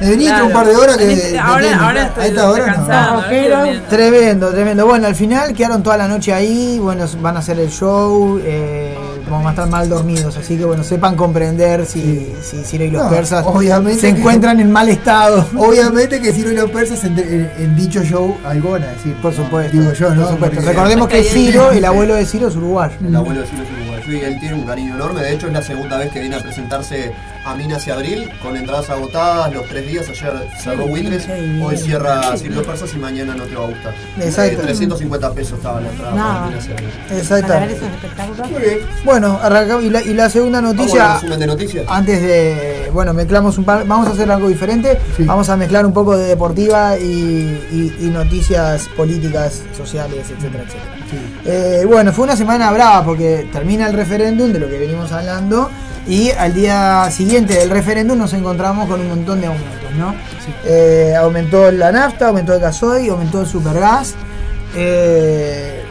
Me 0.00 0.42
un 0.42 0.52
par 0.52 0.66
de 0.66 0.76
horas 0.76 0.96
que. 0.98 1.38
Ahora- 1.38 1.86
ahora 1.86 2.02
a 2.02 2.06
estoy 2.06 2.24
esta 2.26 2.50
hora 2.50 2.58
no. 2.58 2.66
descansando. 2.66 3.20
No, 3.22 3.26
pero 3.28 3.58
tremendo, 3.88 4.48
tremendo. 4.50 4.86
Bueno, 4.86 5.06
al 5.06 5.14
final 5.14 5.54
quedaron 5.54 5.82
toda 5.82 5.96
la 5.96 6.06
noche 6.08 6.32
ahí, 6.32 6.78
bueno, 6.78 7.04
van 7.20 7.36
a 7.36 7.40
hacer 7.40 7.58
el 7.58 7.70
show, 7.70 8.38
eh, 8.44 8.94
vamos 9.28 9.46
a 9.46 9.50
estar 9.50 9.68
mal 9.68 9.88
dormidos, 9.88 10.36
así 10.36 10.56
que 10.58 10.64
bueno, 10.64 10.84
sepan 10.84 11.16
comprender 11.16 11.86
si, 11.86 12.34
si 12.42 12.62
Ciro 12.64 12.84
y 12.84 12.90
los 12.90 13.04
No, 13.04 13.10
persas 13.10 13.44
obviamente 13.46 14.00
se 14.00 14.12
que- 14.12 14.18
encuentran 14.20 14.60
en 14.60 14.70
mal 14.70 14.88
estado. 14.88 15.46
Obviamente 15.56 16.20
que 16.20 16.32
Ciro 16.32 16.50
y 16.52 16.56
los 16.56 16.70
persas 16.70 17.02
en, 17.04 17.18
en- 17.18 17.50
en 17.58 17.76
dicho 17.76 18.02
show 18.02 18.36
algo 18.44 18.72
van 18.72 18.82
a 18.84 18.88
decir. 18.88 19.14
Por 19.22 19.32
supuesto. 19.34 19.76
Digo 19.76 19.92
yo, 19.94 20.14
¿no? 20.14 20.22
Por 20.24 20.32
supuesto. 20.32 20.60
Recordemos 20.60 21.08
que 21.08 21.22
Ciro, 21.24 21.70
el 21.72 21.84
abuelo 21.84 22.14
de 22.14 22.26
Ciro, 22.26 22.48
es 22.48 22.56
uruguayo. 22.56 22.94
El 23.04 23.16
abuelo 23.16 23.40
de 23.40 23.46
Ciro 23.46 23.62
es 23.62 23.70
uruguayo 23.70 24.12
y 24.12 24.20
él 24.20 24.36
tiene 24.40 24.54
un 24.56 24.66
cariño 24.66 24.94
enorme. 24.94 25.22
De 25.22 25.32
hecho, 25.32 25.46
es 25.46 25.52
la 25.52 25.62
segunda 25.62 25.96
vez 25.96 26.12
que 26.12 26.20
viene 26.20 26.36
a 26.36 26.40
presentarse 26.40 27.12
a 27.46 27.54
Minas 27.54 27.86
y 27.86 27.90
Abril 27.92 28.28
con 28.42 28.56
entradas 28.56 28.90
agotadas 28.90 29.52
los 29.54 29.66
tres 29.68 29.86
días. 29.86 30.08
Ayer 30.08 30.32
cerró 30.62 30.84
Windres, 30.86 31.26
hoy 31.62 31.76
cierra 31.76 32.36
Ciro 32.36 32.62
Persas 32.64 32.92
y 32.94 32.98
mañana 32.98 33.34
no 33.36 33.44
te 33.44 33.54
va 33.54 33.64
a 33.64 33.68
gustar. 33.68 33.94
Exacto. 34.20 34.60
Eh, 34.62 34.64
350 34.64 35.32
pesos 35.32 35.58
estaba 35.58 35.80
la 35.80 35.90
entrada 35.90 36.10
No. 36.14 36.22
para 36.24 36.46
Minas 36.46 36.66
y 36.68 36.72
Abril. 36.72 36.88
Exacto. 37.12 37.52
Bueno, 39.04 39.38
arrancamos. 39.42 39.84
Y 39.84 39.90
la, 39.90 40.02
y 40.02 40.14
la 40.14 40.28
segunda 40.28 40.60
Vamos 40.60 40.76
noticia. 40.76 41.14
resumen 41.14 41.38
de 41.38 41.46
noticias. 41.46 41.84
Antes 41.88 42.20
de. 42.22 42.90
Bueno, 42.92 43.12
mezclamos 43.14 43.56
un 43.58 43.64
par. 43.64 43.86
Vamos 43.86 44.08
a 44.08 44.10
hacer 44.10 44.30
algo 44.30 44.48
diferente. 44.48 44.98
Vamos 45.20 45.48
a 45.48 45.56
mezclar 45.56 45.86
un 45.86 45.92
poco 45.92 46.16
de 46.16 46.26
deportiva 46.26 46.98
y, 46.98 47.04
y- 47.04 47.96
y 48.00 48.06
noticias 48.06 48.88
políticas, 48.96 49.62
sociales, 49.76 50.26
etcétera, 50.30 50.64
etcétera. 50.64 50.92
Eh, 51.44 51.84
bueno, 51.86 52.12
fue 52.12 52.24
una 52.24 52.34
semana 52.36 52.70
brava 52.72 53.04
porque 53.04 53.46
termina 53.52 53.86
el 53.86 53.92
referéndum 53.94 54.52
de 54.52 54.58
lo 54.58 54.68
que 54.68 54.78
venimos 54.78 55.12
hablando. 55.12 55.70
Y 56.06 56.30
al 56.30 56.54
día 56.54 57.10
siguiente 57.10 57.54
del 57.54 57.70
referéndum 57.70 58.16
nos 58.16 58.32
encontramos 58.32 58.88
con 58.88 59.00
un 59.00 59.08
montón 59.08 59.40
de 59.40 59.48
aumentos, 59.48 59.90
¿no? 59.98 60.14
Eh, 60.64 61.14
aumentó 61.18 61.70
la 61.72 61.90
nafta, 61.90 62.28
aumentó 62.28 62.54
el 62.54 62.60
gasoil, 62.60 63.10
aumentó 63.10 63.40
el 63.40 63.46
supergas. 63.46 64.14
Eh, 64.76 65.82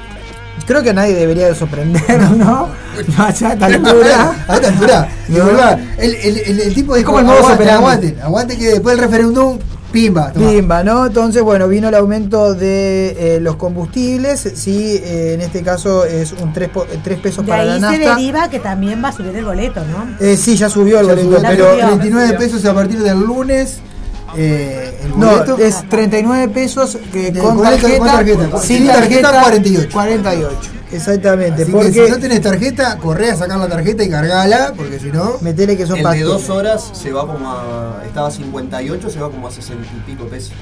creo 0.65 0.81
que 0.83 0.91
a 0.91 0.93
nadie 0.93 1.13
debería 1.15 1.47
de 1.47 1.55
sorprender, 1.55 2.21
¿no? 2.37 2.69
Ya 3.17 3.25
a 3.25 3.29
esta 3.29 3.65
altura. 3.65 4.35
A 4.47 4.55
esta 4.55 4.67
altura. 4.69 5.09
No. 5.27 5.37
de 5.37 5.51
verdad, 5.53 5.79
el, 5.97 6.13
el, 6.13 6.37
el, 6.37 6.59
el 6.61 6.73
tipo 6.75 6.95
dijo, 6.95 7.07
como 7.07 7.19
el 7.19 7.25
modus 7.25 7.39
aguanten, 7.39 7.57
operandi". 7.65 7.83
aguanten, 7.83 8.21
aguanten 8.21 8.59
que 8.59 8.65
después 8.69 8.95
del 8.95 9.05
referéndum, 9.05 9.57
pimba. 9.95 10.31
toma. 10.31 10.49
Pimba, 10.51 10.83
¿no? 10.83 11.05
Entonces, 11.07 11.41
bueno, 11.41 11.67
vino 11.67 11.87
el 11.89 11.95
aumento 11.95 12.53
de 12.53 13.35
eh, 13.37 13.39
los 13.39 13.55
combustibles. 13.55 14.39
Sí, 14.55 14.99
eh, 15.03 15.33
en 15.33 15.41
este 15.41 15.61
caso 15.63 16.05
es 16.05 16.33
un 16.33 16.53
3, 16.53 16.69
pesos 17.21 17.45
De 17.45 17.49
para 17.51 17.63
la 17.65 17.73
ahí 17.73 17.79
se 17.79 17.99
nafta. 17.99 18.15
deriva 18.15 18.49
que 18.49 18.59
también 18.59 19.03
va 19.03 19.09
a 19.09 19.11
subir 19.13 19.35
el 19.35 19.45
boleto, 19.45 19.81
¿no? 19.85 20.05
Eh, 20.25 20.37
sí, 20.37 20.55
ya 20.55 20.69
subió 20.69 20.99
el 20.99 21.07
Ya 21.07 21.13
boleto, 21.13 21.27
subió, 21.37 21.49
pero. 21.49 21.71
subió. 21.71 21.85
39 21.87 22.33
pesos 22.37 22.65
a 22.65 22.73
partir 22.73 22.99
del 22.99 23.19
lunes. 23.19 23.79
Eh, 24.37 24.99
el 25.05 25.11
No, 25.17 25.27
boleto. 25.31 25.57
es 25.59 25.87
39 25.87 26.49
pesos 26.49 26.97
que 27.13 27.31
De- 27.31 27.39
con, 27.39 27.61
tarjeta, 27.61 27.97
con 27.97 28.07
tarjeta. 28.07 28.59
Sin 28.59 28.85
tarjeta, 28.87 29.41
48. 29.41 29.89
48. 29.93 30.57
Exactamente. 30.95 31.63
Así 31.63 31.71
porque 31.71 31.91
que 31.91 32.05
si 32.05 32.11
no 32.11 32.19
tenés 32.19 32.41
tarjeta, 32.41 32.97
corre 32.97 33.31
a 33.31 33.35
sacar 33.35 33.57
la 33.59 33.67
tarjeta 33.67 34.03
y 34.03 34.09
cargala, 34.09 34.73
porque 34.75 34.99
si 34.99 35.07
no. 35.11 35.37
metele 35.41 35.77
que 35.77 35.85
son 35.85 35.97
El 35.99 36.03
de 36.05 36.21
dos 36.21 36.49
horas 36.49 36.89
se 36.93 37.11
va 37.11 37.25
como 37.27 37.49
a. 37.51 38.01
Estaba 38.05 38.27
a 38.27 38.31
58, 38.31 39.09
se 39.09 39.19
va 39.19 39.29
como 39.29 39.47
a 39.47 39.51
60 39.51 39.83
y 39.83 40.11
pico 40.11 40.25
pesos. 40.25 40.53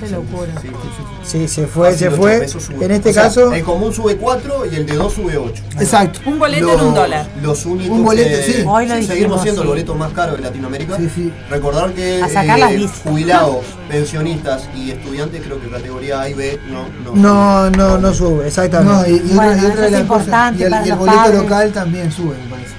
Qué 0.00 0.10
locura. 0.10 0.52
Sí, 0.60 0.68
sí, 0.68 0.74
sí. 1.22 1.38
Sí, 1.38 1.48
se 1.48 1.66
fue, 1.66 1.88
Así 1.88 1.98
se 2.00 2.10
fue. 2.10 2.46
En 2.80 2.90
este 2.90 3.10
O 3.10 3.12
sea, 3.14 3.22
caso. 3.24 3.52
El 3.52 3.64
común 3.64 3.94
sube 3.94 4.16
4 4.16 4.66
y 4.70 4.76
el 4.76 4.84
de 4.84 4.94
2 4.94 5.12
sube 5.12 5.38
8. 5.38 5.62
Exacto. 5.80 6.20
Un 6.26 6.38
boleto 6.38 6.74
en 6.74 6.80
un 6.80 6.94
dólar. 6.94 7.26
Los 7.42 7.64
únicos 7.64 7.96
Un 7.96 8.04
boleto, 8.04 8.28
que 8.28 8.42
sí. 8.42 8.64
Hoy 8.66 8.86
lo 8.86 9.02
seguimos 9.02 9.40
siendo 9.42 9.62
el 9.62 9.68
boleto 9.68 9.94
más 9.94 10.12
caro 10.12 10.36
de 10.36 10.42
Latinoamérica. 10.42 10.98
Sí, 10.98 11.10
sí. 11.14 11.32
Recordar 11.50 11.92
que 11.94 12.22
A 12.22 12.28
sacar 12.28 12.58
las 12.58 12.72
eh, 12.72 12.76
bicis. 12.76 13.00
jubilados, 13.04 13.64
pensionistas 13.88 14.68
y 14.76 14.90
estudiantes, 14.90 15.42
creo 15.42 15.60
que 15.60 15.68
categoría 15.70 16.20
A 16.20 16.28
y 16.28 16.34
B 16.34 16.60
no. 16.68 17.14
No, 17.14 17.70
no, 17.70 17.96
no 17.98 18.12
sube, 18.12 18.46
exactamente. 18.48 19.10
No, 19.10 19.16
y, 19.16 19.16
y 19.16 19.34
Bueno, 19.34 19.65
otra, 19.72 19.86
eso 19.86 19.96
es 19.96 20.02
cosas. 20.04 20.22
importante 20.26 20.60
Y 20.60 20.64
el, 20.64 20.70
para 20.70 20.82
y 20.82 20.84
el 20.84 20.90
los 20.90 20.98
boleto 20.98 21.18
padres. 21.18 21.42
local 21.42 21.72
también 21.72 22.12
sube, 22.12 22.34
me 22.44 22.50
parece. 22.50 22.76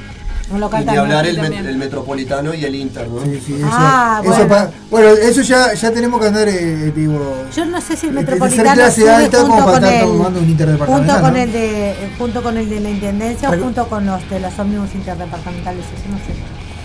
Un 0.49 0.61
local 0.61 0.81
Y 0.81 0.85
también. 0.85 1.03
hablar 1.03 1.25
el, 1.27 1.37
met- 1.37 1.41
también. 1.41 1.65
el 1.65 1.77
metropolitano 1.77 2.53
y 2.53 2.63
el 2.63 2.73
Inter, 2.75 3.07
¿no? 3.09 3.21
Sí, 3.21 3.41
sí, 3.45 3.53
eso, 3.55 3.67
Ah, 3.69 4.21
eso 4.23 4.47
bueno. 4.89 5.09
eso 5.09 5.41
ya, 5.41 5.73
ya 5.73 5.91
tenemos 5.91 6.21
que 6.21 6.27
andar, 6.27 6.47
eh, 6.47 6.93
digo. 6.95 7.43
Yo 7.53 7.65
no 7.65 7.81
sé 7.81 7.97
si 7.97 8.07
el 8.07 8.13
ser 8.13 8.13
metropolitano 8.13 8.89
sube 8.91 9.29
como 9.29 9.47
junto 9.55 9.65
para 9.65 9.65
con 9.65 9.83
estar 9.83 9.93
el 10.03 10.09
un 10.09 10.23
junto 10.23 10.39
interdepartamental. 10.39 11.21
con 11.21 11.33
¿no? 11.33 11.39
el 11.39 11.51
de 11.51 11.91
eh, 11.91 11.95
junto 12.17 12.41
con 12.43 12.57
el 12.57 12.69
de 12.69 12.79
la 12.79 12.89
intendencia 12.89 13.49
o 13.49 13.59
junto 13.59 13.87
con 13.89 14.05
los 14.05 14.29
de 14.29 14.39
los 14.39 14.57
ómnibus 14.57 14.95
interdepartamentales, 14.95 15.83
eso 15.83 16.09
no 16.09 16.17
sé. 16.17 16.33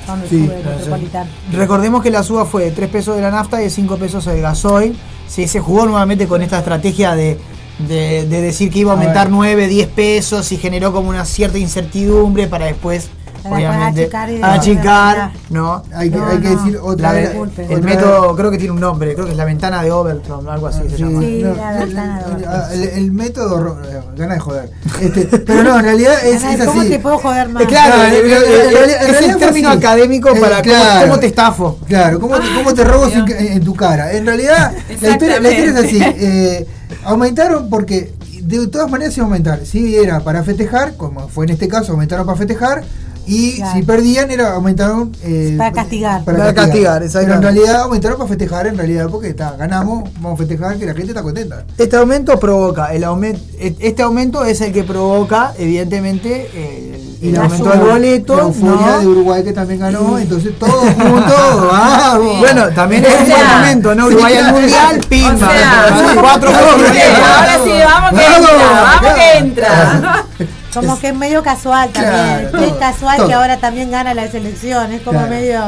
Dónde 0.08 0.28
Sí, 0.28 0.44
sube 0.44 0.56
el 0.58 0.64
no 0.64 0.70
sé. 0.70 0.76
metropolitano. 0.78 1.30
Recordemos 1.52 2.02
que 2.02 2.10
la 2.10 2.22
suba 2.24 2.44
fue 2.44 2.64
de 2.64 2.70
3 2.72 2.90
pesos 2.90 3.14
de 3.14 3.22
la 3.22 3.30
nafta 3.30 3.60
y 3.60 3.64
de 3.66 3.70
5 3.70 3.96
pesos 3.96 4.26
el 4.26 4.40
gasoil. 4.42 4.96
Sí, 5.28 5.46
se 5.46 5.60
jugó 5.60 5.86
nuevamente 5.86 6.26
con 6.26 6.42
esta 6.42 6.58
estrategia 6.58 7.14
de, 7.14 7.38
de- 7.78 8.26
de 8.28 8.40
decir 8.40 8.70
que 8.70 8.80
iba 8.80 8.92
a 8.92 8.94
A 8.94 8.98
aumentar 8.98 9.26
ver. 9.26 9.32
9, 9.34 9.66
10 9.68 9.88
pesos 9.88 10.50
y 10.52 10.56
generó 10.56 10.92
como 10.92 11.08
una 11.08 11.24
cierta 11.24 11.58
incertidumbre 11.58 12.46
para 12.46 12.66
después, 12.66 13.08
obviamente, 13.44 14.02
achicar 14.02 14.30
y 14.30 14.40
achicar, 14.42 15.32
después 15.32 15.50
¿no? 15.50 15.82
Hay 15.94 16.10
que, 16.10 16.16
No, 16.16 16.26
hay 16.26 16.38
que 16.38 16.48
no. 16.50 16.56
decir 16.62 16.78
otra 16.80 17.12
vez. 17.12 17.30
el 17.34 17.38
otra- 17.40 17.80
método 17.80 18.36
creo 18.36 18.50
que 18.52 18.58
tiene 18.58 18.72
un 18.72 18.80
nombre, 18.80 19.14
creo 19.14 19.26
que 19.26 19.32
es 19.32 19.36
la 19.36 19.44
ventana 19.44 19.82
de 19.82 19.90
Overtron, 19.90 20.48
algo 20.48 20.68
así 20.68 20.82
se 20.88 20.96
Sí, 20.96 21.02
llama. 21.02 21.20
Sí, 21.20 21.40
no, 21.42 21.54
la 21.54 21.72
no, 21.72 21.78
ventana 21.86 22.18
de 22.22 22.34
oro. 22.34 22.44
ah, 22.48 22.68
el, 22.72 22.82
el 22.84 23.12
método, 23.12 23.58
ro- 23.60 23.78
eh, 23.84 24.00
gana 24.16 24.34
de 24.34 24.40
joder. 24.40 24.70
Este, 25.00 25.38
pero 25.38 25.64
no, 25.64 25.78
en 25.78 25.84
realidad 25.84 26.14
es, 26.24 26.44
es 26.44 26.64
¿Cómo 26.66 26.80
así. 26.82 26.90
te 26.90 26.98
puedo 27.00 27.18
joder 27.18 27.48
más? 27.48 27.62
Eh, 27.64 27.66
claro, 27.66 28.02
eh, 28.04 28.96
es 29.10 29.22
el 29.28 29.36
término 29.38 29.70
así. 29.70 29.78
académico 29.78 30.28
Eh, 30.28 30.40
para 30.40 30.62
cómo- 30.62 30.74
claro. 30.74 31.08
cómo 31.08 31.18
te 31.20 31.26
estafo. 31.26 31.78
Claro, 31.88 32.20
¿cómo, 32.20 32.38
te- 32.38 32.54
cómo 32.54 32.74
te 32.74 32.84
robo 32.84 33.08
sin 33.10 33.24
que- 33.24 33.52
en 33.54 33.64
tu 33.64 33.74
cara? 33.74 34.12
En 34.12 34.24
realidad, 34.24 34.72
la 35.00 35.10
historia, 35.10 35.40
la 35.40 35.50
historia 35.50 35.70
es 35.80 35.84
así. 35.84 35.98
eh, 36.02 36.66
aumentaron 37.04 37.68
porque 37.68 38.12
de 38.42 38.66
todas 38.66 38.90
maneras 38.90 39.16
iba 39.16 39.24
a 39.24 39.28
aumentar. 39.28 39.64
Si 39.66 39.96
era 39.96 40.20
para 40.20 40.42
festejar, 40.42 40.96
como 40.96 41.28
fue 41.28 41.44
en 41.46 41.50
este 41.52 41.68
caso, 41.68 41.92
aumentaron 41.92 42.26
para 42.26 42.38
festejar. 42.38 42.82
Y 43.24 43.58
Claro. 43.58 43.72
si 43.78 43.82
perdían, 43.84 44.30
era 44.32 44.52
aumentaron. 44.54 45.12
eh, 45.22 45.54
Para 45.56 45.70
castigar. 45.70 46.24
Para 46.24 46.52
castigar, 46.52 47.04
Pero 47.12 47.34
en 47.34 47.42
realidad 47.42 47.82
aumentaron 47.82 48.18
para 48.18 48.28
festejar, 48.28 48.66
en 48.66 48.76
realidad, 48.76 49.08
porque 49.08 49.28
está, 49.28 49.52
ganamos, 49.56 50.10
vamos 50.14 50.34
a 50.34 50.36
festejar, 50.38 50.76
que 50.76 50.86
la 50.86 50.92
gente 50.94 51.10
está 51.12 51.22
contenta. 51.22 51.64
Este 51.78 51.96
aumento 51.96 52.40
provoca, 52.40 52.92
el 52.92 53.04
aumento, 53.04 53.40
este 53.60 54.02
aumento 54.02 54.44
es 54.44 54.60
el 54.60 54.72
que 54.72 54.82
provoca, 54.82 55.52
evidentemente, 55.56 56.48
el, 56.52 57.11
Y 57.22 57.28
el 57.28 57.36
euforia- 57.36 57.70
del 57.70 57.80
boleto. 57.80 58.36
La 58.36 58.42
euforia 58.42 58.86
¿no? 58.86 58.98
de 59.00 59.06
Uruguay 59.06 59.44
que 59.44 59.52
también 59.52 59.78
ganó, 59.80 60.18
entonces 60.18 60.58
todos 60.58 60.74
juntos, 60.94 61.70
vamos. 61.70 62.38
Bueno, 62.40 62.68
también 62.70 63.04
es 63.04 63.14
O 63.14 63.18
un 63.22 63.28
buen 63.30 63.48
momento, 63.58 63.94
¿no? 63.94 64.06
Uruguay 64.06 64.36
al 64.36 64.52
mundial, 64.52 65.00
pimba. 65.08 65.34
O 65.34 65.38
sea, 65.38 66.14
cuatro 66.20 66.50
ahora 66.50 67.58
sí, 67.64 67.72
vamos 67.84 68.10
que 68.10 68.26
Vamos, 68.28 68.50
entra, 68.50 68.82
vamos 68.82 69.00
claro. 69.00 69.14
que 69.14 69.38
entra. 69.38 70.24
Como 70.74 70.98
que 70.98 71.08
es 71.08 71.14
medio 71.14 71.42
casual 71.42 71.90
también. 71.90 72.48
Claro, 72.50 72.58
es 72.64 72.68
todo, 72.70 72.78
casual 72.78 73.16
todo. 73.18 73.28
que 73.28 73.34
ahora 73.34 73.56
también 73.58 73.90
gana 73.90 74.14
la 74.14 74.30
selección. 74.30 74.90
Es 74.92 75.02
como 75.02 75.18
Claro. 75.18 75.28
medio. 75.34 75.60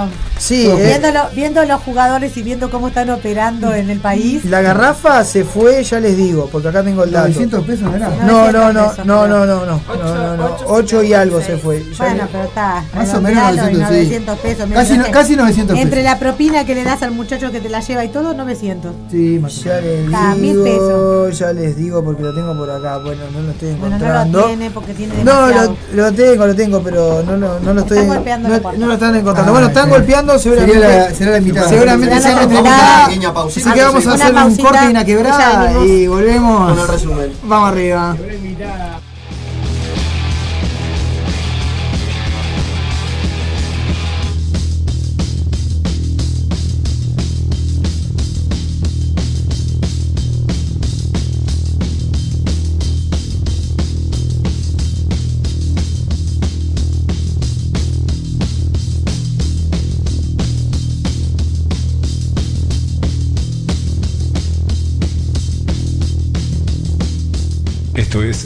Sí, 0.47 0.67
eh, 0.67 0.75
Viéndolo, 0.75 1.21
viendo 1.35 1.65
los 1.65 1.81
jugadores 1.81 2.37
y 2.37 2.43
viendo 2.43 2.69
cómo 2.71 2.89
están 2.89 3.09
operando 3.09 3.73
en 3.73 3.89
el 3.89 3.99
país. 3.99 4.45
la 4.45 4.61
garrafa 4.61 5.25
se 5.25 5.43
fue, 5.43 5.83
ya 5.83 6.01
les 6.01 6.19
digo, 6.19 6.51
porque 6.53 6.69
acá 6.69 6.83
tengo 6.83 7.03
el 7.05 7.13
dato. 7.13 7.29
900 7.29 7.65
pesos. 7.65 7.91
No, 7.91 7.99
no, 7.99 8.53
no, 8.53 8.73
900 8.75 8.91
pesos, 8.91 9.07
no, 9.07 9.27
no, 9.27 9.47
no, 9.47 9.65
no, 9.65 9.65
no, 9.65 10.15
no, 10.15 10.37
no, 10.37 10.57
8 10.67 11.03
y 11.03 11.15
algo 11.15 11.41
se 11.41 11.57
fue. 11.57 11.83
Bueno, 11.97 12.29
pero 12.31 12.45
está. 12.45 12.85
Más 12.95 13.15
o 13.15 13.23
menos 13.23 13.43
redondealo 13.43 13.71
y 13.71 13.75
900, 13.75 13.89
sí. 13.89 13.95
900 13.95 14.39
pesos. 14.41 14.69
mira, 14.69 14.81
Casi 14.83 14.99
no- 14.99 15.11
casi 15.11 15.37
900 15.37 15.79
Entre 15.79 16.01
pesos. 16.03 16.13
la 16.13 16.19
propina 16.19 16.65
que 16.67 16.75
le 16.75 16.85
das 16.85 17.03
al 17.03 17.13
muchacho 17.13 17.51
que 17.51 17.61
te 17.63 17.71
la 17.71 17.81
lleva 17.81 18.05
y 18.05 18.09
todo, 18.09 18.35
900. 18.35 18.93
Sí, 19.11 19.39
más 19.41 19.59
o 19.59 19.63
Ya 19.65 19.81
menos. 19.81 20.11
les 20.11 20.15
Ah, 20.15 20.35
digo, 20.39 20.65
pesos. 20.65 21.39
ya 21.39 21.53
les 21.55 21.77
digo 21.77 22.05
porque 22.05 22.23
lo 22.23 22.35
tengo 22.35 22.55
por 22.55 22.71
acá. 22.71 22.99
Bueno, 22.99 23.23
no 23.33 23.41
lo 23.41 23.51
estoy 23.51 23.69
Bueno, 23.71 23.81
no 23.89 23.95
encontrando. 23.97 24.41
lo 24.41 24.47
tiene 24.49 24.71
porque 24.71 24.93
tiene 24.93 25.25
No, 25.25 25.47
lo, 25.49 25.77
lo 25.95 26.13
tengo, 26.13 26.47
lo 26.47 26.55
tengo, 26.55 26.83
pero 26.83 27.23
no, 27.23 27.35
lo- 27.39 27.61
no 27.61 27.73
lo 27.73 27.81
estoy. 27.81 27.99
Están 27.99 28.15
golpeando 28.17 28.49
no, 28.51 28.73
no 28.77 28.87
lo 28.89 28.93
están 28.93 29.17
encontrando. 29.17 29.51
Ah, 29.51 29.53
bueno, 29.53 29.67
están 29.69 29.85
sí. 29.87 29.91
Seguramente. 30.39 30.81
Sería 30.83 30.99
la- 31.09 31.15
será 31.15 31.31
la 31.33 31.39
invitada. 31.39 31.69
Seguramente 31.69 32.07
Será 32.21 32.35
nuestra 32.35 32.43
invitada. 32.45 32.69
invitada. 32.77 33.07
Pequeña 33.07 33.35
pausita. 33.35 33.71
Así 33.71 33.79
que 33.79 33.85
vamos 33.85 34.07
a 34.07 34.13
hacer 34.15 34.35
un 34.35 34.57
corte 34.57 34.85
y 34.85 34.89
una 34.89 35.05
quebrada 35.05 35.85
y 35.85 36.07
volvemos. 36.07 36.71
Con 36.71 36.79
el 36.81 36.89
resumen. 36.89 37.33
Vamos 37.45 37.69
arriba. 37.71 38.17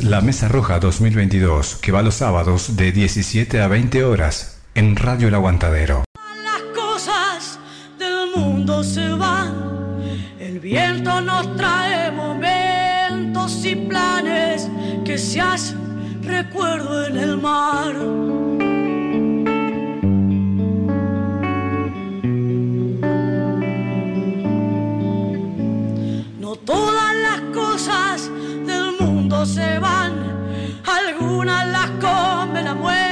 La 0.04 0.20
Mesa 0.20 0.48
Roja 0.48 0.78
2022, 0.80 1.76
que 1.76 1.92
va 1.92 2.02
los 2.02 2.16
sábados 2.16 2.76
de 2.76 2.92
17 2.92 3.62
a 3.62 3.68
20 3.68 4.04
horas 4.04 4.60
en 4.74 4.96
Radio 4.96 5.28
El 5.28 5.34
Aguantadero. 5.34 6.04
las 6.44 6.62
cosas 6.74 7.58
del 7.98 8.30
mundo 8.36 8.84
se 8.84 9.08
van. 9.08 9.54
El 10.38 10.60
viento 10.60 11.22
nos 11.22 11.56
trae 11.56 12.10
momentos 12.10 13.64
y 13.64 13.76
planes 13.76 14.68
que 15.06 15.16
se 15.16 15.40
hacen 15.40 16.22
recuerdo 16.22 17.06
en 17.06 17.16
el 17.16 17.38
mar. 17.38 17.94
Mundo 29.28 29.44
se 29.44 29.78
van, 29.78 30.14
algunas 30.86 31.66
las 31.66 31.90
come 32.00 32.62
la 32.62 32.74
muerte 32.74 33.07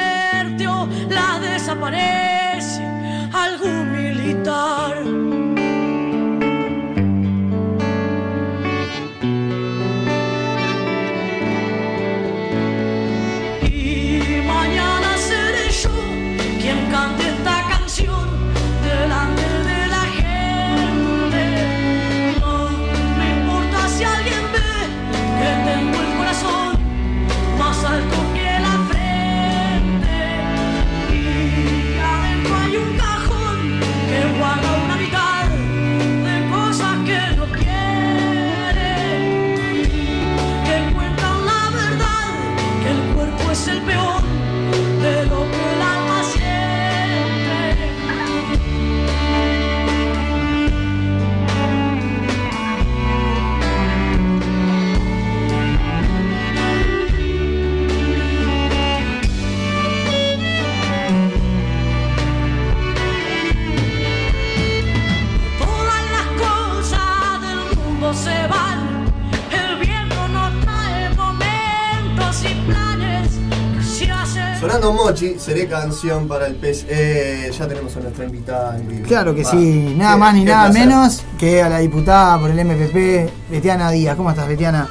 hacen. 74.76 74.82
Sonando 74.82 74.92
Mochi, 75.04 75.38
seré 75.38 75.66
canción 75.66 76.28
para 76.28 76.46
el 76.46 76.54
pez. 76.56 76.84
Eh, 76.88 77.50
ya 77.56 77.66
tenemos 77.66 77.96
a 77.96 78.00
nuestra 78.00 78.24
invitada 78.24 78.76
en 78.76 78.88
vivo. 78.88 79.06
Claro 79.06 79.34
que 79.34 79.42
Va. 79.44 79.50
sí, 79.50 79.94
nada 79.96 80.14
Qué- 80.14 80.18
más 80.20 80.34
ni 80.34 80.44
nada 80.44 80.70
placer. 80.70 80.86
menos 80.88 81.22
que 81.38 81.62
a 81.62 81.68
la 81.68 81.78
diputada 81.78 82.38
por 82.38 82.50
el 82.50 82.58
MPP, 82.58 83.30
Betiana 83.50 83.90
Díaz. 83.90 84.16
¿Cómo 84.16 84.30
estás, 84.30 84.48
Betiana? 84.48 84.88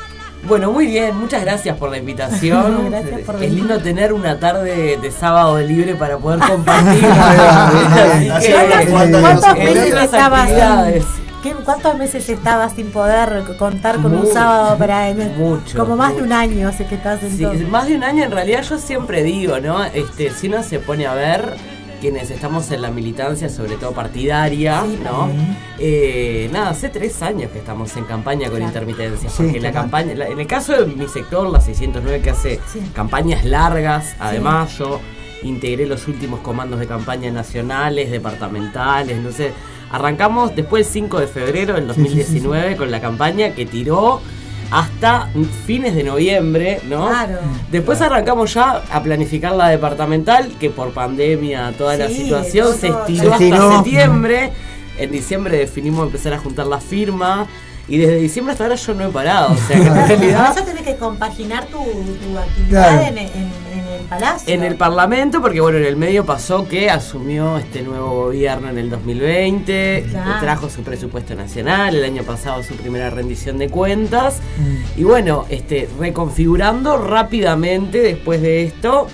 Bueno, 0.48 0.72
muy 0.72 0.86
bien, 0.86 1.18
muchas 1.18 1.42
gracias 1.42 1.76
por 1.76 1.90
la 1.90 1.98
invitación. 1.98 2.86
Gracias 2.92 3.22
por 3.22 3.34
es 3.36 3.42
venir. 3.42 3.56
lindo 3.58 3.80
tener 3.82 4.14
una 4.14 4.40
tarde 4.40 4.96
de 5.02 5.12
sábado 5.12 5.58
libre 5.60 5.96
para 5.96 6.20
poder 6.20 6.40
compartir. 6.40 7.04
Así 7.10 8.30
Así 8.30 8.48
que- 8.48 8.86
que- 8.86 8.92
¿Cuántos 8.92 9.44
en 9.56 9.64
meses 9.64 9.88
otras 9.88 10.06
estabas. 10.06 10.50
¿Qué- 11.46 11.54
¿Cuántos 11.64 11.96
meses 11.96 12.28
estabas 12.28 12.74
sin 12.74 12.88
poder 12.88 13.44
contar 13.60 14.02
con 14.02 14.16
un 14.16 14.26
sábado 14.26 14.78
para 14.80 15.14
mucho, 15.38 15.78
como 15.78 15.96
más 15.96 16.16
de 16.16 16.24
un 16.24 16.34
año 16.34 16.72
sé 16.74 16.88
que 16.88 16.96
estás 16.96 17.22
en 17.22 17.38
Sí, 17.38 17.46
más 17.70 17.86
de 17.88 17.96
un 17.96 18.04
año 18.04 18.24
en 18.24 18.32
realidad 18.32 18.64
yo 18.64 18.80
siempre 18.80 19.22
digo, 19.22 19.60
¿no? 19.60 19.84
Este, 19.84 20.32
si 20.32 20.48
uno 20.48 20.64
se 20.64 20.80
pone 20.80 21.06
a 21.06 21.14
ver 21.14 21.54
quienes 22.02 22.32
estamos 22.32 22.72
en 22.72 22.82
la 22.82 22.90
militancia, 22.90 23.48
sobre 23.50 23.76
todo 23.78 23.92
partidaria, 23.92 24.82
¿no? 25.04 25.30
Eh, 25.78 26.50
nada, 26.52 26.70
hace 26.72 26.90
tres 26.90 27.22
años 27.22 27.52
que 27.52 27.60
estamos 27.60 27.96
en 27.96 28.06
campaña 28.06 28.50
con 28.50 28.62
intermitencia, 28.64 29.30
Sí, 29.30 29.44
porque 29.44 29.60
la 29.60 29.72
campaña, 29.72 30.16
la- 30.16 30.28
en 30.28 30.40
el 30.40 30.48
caso 30.48 30.74
de 30.74 30.88
mi 30.88 31.08
sector, 31.08 31.48
la 31.50 31.62
609 31.62 32.22
que 32.22 32.32
hace 32.32 32.60
campañas 32.94 33.46
largas, 33.46 34.16
además 34.20 34.76
yo 34.80 35.00
integré 35.44 35.86
los 35.86 36.08
últimos 36.08 36.40
comandos 36.40 36.80
de 36.80 36.88
campaña 36.88 37.30
nacionales, 37.30 38.10
departamentales, 38.10 39.16
entonces 39.18 39.54
arrancamos 39.96 40.56
después 40.56 40.86
del 40.86 40.94
5 40.94 41.20
de 41.20 41.28
febrero 41.28 41.74
del 41.76 41.88
Sí, 41.94 42.02
sí, 42.02 42.08
sí, 42.08 42.14
2019 42.14 42.76
con 42.76 42.92
la 42.92 43.00
campaña 43.02 43.52
que 43.52 43.66
tiró 43.66 44.22
hasta 44.72 45.30
fines 45.66 45.96
de 45.96 46.04
noviembre, 46.04 46.82
¿no? 46.90 47.08
Claro. 47.08 47.38
Después 47.72 48.02
arrancamos 48.02 48.54
ya 48.54 48.82
a 48.92 49.04
planificar 49.04 49.54
la 49.54 49.70
departamental, 49.70 50.52
que 50.60 50.70
por 50.72 50.92
pandemia, 50.92 51.72
toda 51.78 51.96
la 51.98 52.08
situación, 52.10 52.74
se 52.76 52.88
estiró 52.88 53.24
Se 53.30 53.34
hasta 53.34 53.44
estiró. 53.46 53.72
septiembre. 53.76 54.52
En 54.98 55.12
diciembre 55.12 55.58
definimos 55.58 56.06
empezar 56.08 56.34
a 56.34 56.40
juntar 56.40 56.66
la 56.68 56.80
firma. 56.80 57.46
Y 57.88 57.98
desde 57.98 58.16
diciembre 58.16 58.54
hasta 58.54 58.64
ahora 58.64 58.76
yo 58.76 58.94
no 58.96 59.06
he 59.06 59.10
parado. 59.10 59.54
O 59.54 59.58
sea 59.68 59.80
que 59.80 59.86
en 59.88 59.94
Por 59.94 60.08
realidad 60.08 60.52
eso 60.56 60.66
tenés 60.66 60.82
que 60.82 60.96
compaginar 60.96 61.66
tu, 61.66 61.78
tu 61.78 62.38
actividad 62.40 62.90
Claro. 62.90 63.02
en, 63.04 63.18
en- 63.20 63.28
en 63.28 63.75
el 64.06 64.10
palacio. 64.10 64.54
en 64.54 64.64
el 64.64 64.76
Parlamento, 64.76 65.42
porque 65.42 65.60
bueno, 65.62 65.78
en 65.78 65.86
el 65.86 65.96
medio 65.98 66.26
pasó 66.26 66.68
que 66.68 66.90
asumió 66.90 67.58
este 67.58 67.82
nuevo 67.82 68.10
gobierno 68.26 68.70
en 68.70 68.78
el 68.78 68.90
2020, 68.90 70.06
Claro. 70.10 70.40
trajo 70.40 70.70
su 70.70 70.82
presupuesto 70.84 71.36
nacional, 71.36 71.96
el 71.96 72.04
año 72.04 72.24
pasado 72.24 72.64
su 72.64 72.76
primera 72.76 73.10
rendición 73.10 73.58
de 73.58 73.70
cuentas. 73.70 74.40
Mm. 74.58 75.00
Y 75.00 75.04
bueno, 75.04 75.46
este, 75.50 75.90
reconfigurando 76.00 76.98
rápidamente 76.98 78.00
después 78.00 78.42
de 78.42 78.64
esto, 78.64 79.08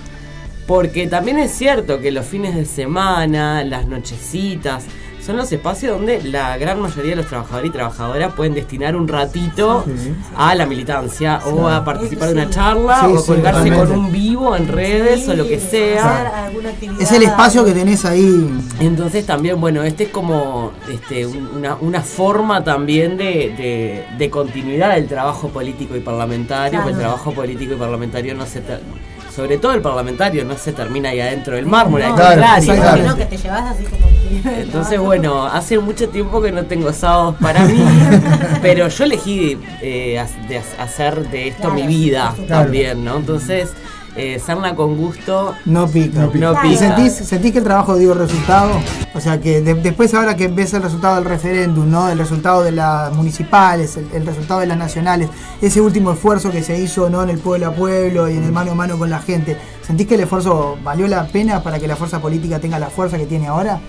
porque 0.66 1.06
también 1.08 1.38
es 1.38 1.50
cierto 1.52 2.00
que 2.00 2.10
los 2.12 2.24
fines 2.26 2.54
de 2.54 2.64
semana, 2.64 3.64
las 3.64 3.86
nochecitas, 3.86 4.84
son 5.24 5.36
los 5.36 5.50
espacios 5.52 5.96
donde 5.96 6.22
la 6.22 6.56
gran 6.58 6.80
mayoría 6.80 7.10
de 7.10 7.16
los 7.16 7.26
trabajadores 7.26 7.70
y 7.70 7.72
trabajadoras 7.72 8.32
pueden 8.34 8.54
destinar 8.54 8.96
un 8.96 9.06
ratito 9.06 9.84
a 10.36 10.54
la 10.54 10.66
militancia 10.66 11.40
o 11.46 11.68
a 11.68 11.84
participar 11.84 12.28
de 12.28 12.34
una 12.34 12.50
charla 12.50 13.00
Sí, 13.00 13.06
o 13.12 13.18
a 13.18 13.20
sí, 13.20 13.26
colgarse 13.26 13.70
con 13.72 13.92
un 13.92 14.12
vivo 14.12 14.56
en 14.56 14.68
redes 14.68 15.28
o 15.28 15.34
lo 15.34 15.46
que 15.46 15.60
sea. 15.60 16.50
Es 16.98 17.12
el 17.12 17.22
espacio 17.22 17.64
que 17.64 17.72
tenés 17.72 18.04
ahí. 18.04 18.50
Entonces 18.80 19.24
también, 19.24 19.60
bueno, 19.60 19.82
este 19.84 20.04
es 20.04 20.10
como 20.10 20.72
este, 20.90 21.26
un- 21.26 21.48
una, 21.56 21.76
una 21.80 22.00
forma 22.00 22.64
también 22.64 23.16
de, 23.16 23.24
de- 23.56 24.04
de 24.18 24.30
continuidad 24.30 24.94
del 24.94 25.06
trabajo 25.06 25.48
político 25.48 25.96
y 25.96 26.00
parlamentario, 26.00 26.70
Claro. 26.72 26.82
porque 26.84 26.94
el 26.94 27.00
trabajo 27.00 27.32
político 27.32 27.74
y 27.74 27.76
parlamentario 27.76 28.34
no 28.34 28.44
se... 28.46 28.60
sobre 29.34 29.58
todo 29.58 29.72
el 29.72 29.80
parlamentario 29.82 30.44
no 30.44 30.56
se 30.58 30.72
termina 30.72 31.08
ahí 31.10 31.20
adentro 31.20 31.56
del 31.56 31.66
mármol, 31.66 32.02
al 32.02 32.10
No, 32.10 32.16
contrario. 32.16 32.44
que 32.54 32.60
exactamente. 32.72 33.08
no, 33.08 33.16
que 33.16 33.24
te 33.26 33.36
llevas 33.38 33.70
así 33.74 33.84
como 33.84 34.06
que- 34.06 34.60
Entonces, 34.62 34.98
bueno, 35.00 35.46
hace 35.46 35.78
mucho 35.78 36.08
tiempo 36.08 36.40
que 36.42 36.52
no 36.52 36.64
tengo 36.64 36.92
sábados 36.92 37.36
para 37.40 37.64
mí, 37.64 37.82
pero 38.62 38.88
yo 38.88 39.04
elegí 39.04 39.58
eh, 39.80 40.22
de 40.48 40.58
ha- 40.58 40.82
hacer 40.82 41.28
de 41.30 41.48
esto 41.48 41.62
Claro, 41.62 41.74
mi 41.76 41.86
vida 41.86 42.34
también, 42.48 43.04
¿no? 43.04 43.16
Entonces, 43.16 43.70
eh, 44.16 44.38
Sarna 44.44 44.74
con 44.74 44.96
gusto 44.96 45.54
No 45.64 45.86
pica. 45.88 46.20
no 46.20 46.30
Claro. 46.30 46.58
¿Y 46.64 46.70
pica. 46.74 46.78
sentís, 46.78 47.12
sentís 47.14 47.52
que 47.52 47.58
el 47.58 47.64
trabajo 47.64 47.96
dio 47.96 48.14
resultado? 48.14 48.70
O 49.14 49.20
sea, 49.20 49.40
que 49.40 49.60
de- 49.60 49.74
después 49.74 50.12
ahora 50.14 50.36
que 50.36 50.48
ves 50.48 50.74
el 50.74 50.82
resultado 50.82 51.16
del 51.16 51.24
referéndum, 51.24 51.90
¿no? 51.90 52.08
El 52.10 52.18
resultado 52.18 52.62
de 52.62 52.72
las 52.72 53.12
municipales, 53.14 53.96
el, 53.96 54.06
el 54.12 54.26
resultado 54.26 54.60
de 54.60 54.66
las 54.66 54.76
nacionales, 54.78 55.28
ese 55.60 55.80
último 55.80 56.12
esfuerzo 56.12 56.50
que 56.50 56.62
se 56.62 56.78
hizo, 56.78 57.08
¿no? 57.10 57.22
En 57.22 57.30
el 57.30 57.38
pueblo 57.38 57.68
a 57.68 57.72
pueblo 57.74 58.28
y 58.28 58.36
en 58.36 58.44
el 58.44 58.52
mano 58.52 58.72
a 58.72 58.74
mano 58.74 58.98
con 58.98 59.10
la 59.10 59.18
gente, 59.20 59.56
¿sentís 59.86 60.06
que 60.06 60.14
el 60.16 60.20
esfuerzo 60.22 60.76
valió 60.82 61.06
la 61.08 61.26
pena 61.26 61.62
para 61.62 61.78
que 61.78 61.86
la 61.86 61.96
fuerza 61.96 62.20
política 62.20 62.58
tenga 62.58 62.78
la 62.78 62.90
fuerza 62.90 63.18
que 63.18 63.26
tiene 63.26 63.48
ahora? 63.48 63.80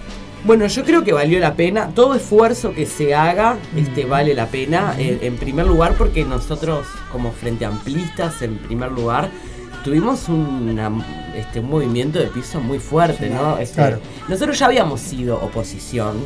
Bueno, 0.46 0.68
yo 0.68 0.84
creo 0.84 1.06
que 1.06 1.14
valió 1.14 1.40
la 1.40 1.54
pena. 1.54 1.92
Todo 1.96 2.16
esfuerzo 2.16 2.74
que 2.74 2.86
se 2.86 3.16
haga 3.16 3.56
este, 3.78 4.04
vale 4.04 4.34
la 4.34 4.48
pena. 4.48 4.94
Eh, 4.98 5.20
en 5.22 5.38
primer 5.38 5.66
lugar, 5.66 5.96
porque 5.98 6.26
nosotros, 6.26 6.86
como 7.14 7.32
Frente 7.32 7.64
Amplistas, 7.64 8.42
en 8.42 8.58
primer 8.58 8.92
lugar, 8.92 9.30
tuvimos 9.84 10.30
una- 10.30 10.92
este, 11.36 11.60
un 11.60 11.70
movimiento 11.70 12.20
de 12.20 12.28
piso 12.28 12.60
muy 12.60 12.80
fuerte, 12.80 13.30
¿no? 13.30 13.58
Este, 13.58 13.76
Claro. 13.76 14.00
Nosotros 14.30 14.58
ya 14.58 14.68
habíamos 14.68 15.00
sido 15.02 15.38
oposición. 15.42 16.18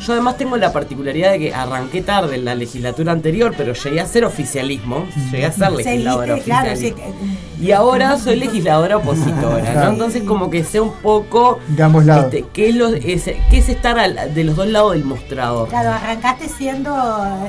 Yo 0.00 0.12
además 0.12 0.36
tengo 0.36 0.56
la 0.56 0.72
particularidad 0.72 1.32
de 1.32 1.38
que 1.38 1.54
arranqué 1.54 2.02
tarde 2.02 2.36
en 2.36 2.44
la 2.44 2.54
legislatura 2.54 3.12
anterior, 3.12 3.54
pero 3.56 3.72
llegué 3.74 4.00
a 4.00 4.06
ser 4.06 4.24
oficialismo, 4.24 5.06
llegué 5.30 5.46
a 5.46 5.52
ser 5.52 5.72
legisladora 5.72 6.34
oficialista. 6.34 7.02
Y 7.60 7.70
ahora 7.70 8.18
soy 8.18 8.36
legisladora 8.36 8.96
opositora, 8.96 9.74
¿no? 9.84 9.90
Entonces 9.90 10.24
como 10.24 10.50
que 10.50 10.64
sé 10.64 10.80
un 10.80 10.92
poco 10.94 11.60
De 11.68 11.82
ambos 11.84 12.04
lados. 12.04 12.24
este, 12.24 12.44
¿qué, 12.52 12.70
es 12.70 12.74
lo- 12.74 12.88
es, 12.88 13.22
qué 13.24 13.58
es 13.58 13.68
estar 13.68 13.98
al- 14.00 14.34
de 14.34 14.42
los 14.44 14.56
dos 14.56 14.66
lados 14.66 14.94
del 14.94 15.04
mostrador. 15.04 15.68
Claro, 15.68 15.90
arrancaste 15.92 16.48
siendo, 16.48 16.92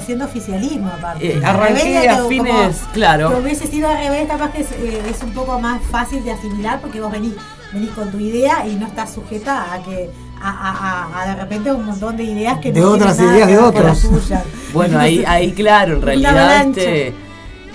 siendo 0.05 0.26
oficialismo 0.26 0.89
aparte. 0.89 1.28
Eh, 1.38 1.41
arranqué 1.43 2.07
a 2.09 2.26
fines, 2.26 2.78
como 2.78 2.91
claro. 2.93 3.30
Que 3.32 3.41
hubiese 3.41 3.65
sido 3.65 3.89
al 3.89 3.97
revés, 3.97 4.28
capaz 4.28 4.51
que 4.51 4.61
es, 4.61 4.71
eh, 4.74 5.01
es 5.09 5.24
un 5.24 5.32
poco 5.34 5.59
más 5.59 5.82
fácil 5.89 6.24
de 6.24 6.32
asimilar 6.34 6.80
porque 6.80 7.01
vos 7.01 7.11
venís, 7.11 7.34
venís 7.74 7.89
con 7.91 8.11
tu 8.11 8.19
idea 8.19 8.67
y 8.67 8.76
no 8.76 8.86
estás 8.86 9.13
sujeta 9.15 9.74
a 9.74 9.82
que 9.82 10.11
a, 10.43 10.49
a- 10.49 11.03
a- 11.19 11.21
a 11.23 11.27
de 11.35 11.41
repente 11.41 11.71
un 11.71 11.85
montón 11.85 12.17
de 12.17 12.23
ideas 12.23 12.59
que 12.59 12.71
De 12.71 12.81
no 12.81 12.91
otras 12.91 13.19
ideas 13.19 13.47
de 13.47 13.57
otros. 13.57 14.09
Bueno, 14.73 14.97
ahí, 14.99 15.23
ahí 15.27 15.51
claro, 15.53 15.95
en 15.97 16.01
realidad 16.01 16.65
este, 16.67 17.13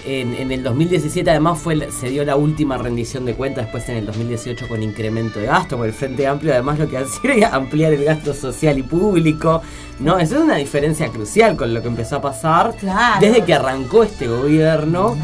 en, 0.04 0.34
en 0.34 0.50
el 0.50 0.62
2017 0.64 1.30
además 1.30 1.58
fue 1.60 1.90
se 1.92 2.08
dio 2.08 2.24
la 2.24 2.34
última 2.34 2.76
rendición 2.76 3.24
de 3.24 3.34
cuentas, 3.34 3.64
después 3.66 3.88
en 3.88 3.96
el 3.98 4.06
2018 4.06 4.66
con 4.68 4.82
incremento 4.82 5.38
de 5.38 5.46
gasto, 5.46 5.76
con 5.76 5.86
el 5.86 5.92
Frente 5.92 6.26
Amplio 6.26 6.52
además 6.52 6.78
lo 6.80 6.88
que 6.88 6.98
hacía 6.98 7.32
era 7.34 7.54
ampliar 7.54 7.92
el 7.92 8.04
gasto 8.04 8.34
social 8.34 8.78
y 8.78 8.82
público, 8.82 9.62
¿no? 10.00 10.18
Eso 10.18 10.36
es 10.38 10.42
una 10.42 10.56
diferencia 10.56 11.08
crucial 11.08 11.56
con 11.56 11.72
lo 11.72 11.80
que 11.82 11.88
empezó 11.88 12.16
a 12.16 12.20
pasar 12.22 12.74
Claro. 12.74 13.20
desde 13.20 13.44
que 13.44 13.54
arrancó 13.54 14.02
este 14.02 14.26
gobierno. 14.26 15.16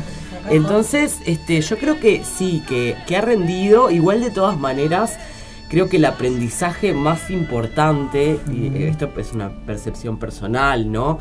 Entonces, 0.51 1.17
este, 1.27 1.61
yo 1.63 1.79
creo 1.79 1.99
que 1.99 2.23
sí, 2.23 2.63
que, 2.69 2.97
que 3.07 3.17
ha 3.17 3.21
rendido, 3.23 3.91
igual 3.91 4.21
de 4.21 4.31
todas 4.31 4.59
maneras, 4.59 5.15
creo 5.69 5.89
que 5.89 5.97
el 5.97 6.05
aprendizaje 6.05 6.93
más 6.93 7.31
importante, 7.31 8.39
y 8.53 8.67
eh, 8.67 8.89
esto 8.89 9.11
es 9.17 9.33
una 9.33 9.51
percepción 9.67 10.19
personal, 10.19 10.91
¿no? 10.91 11.19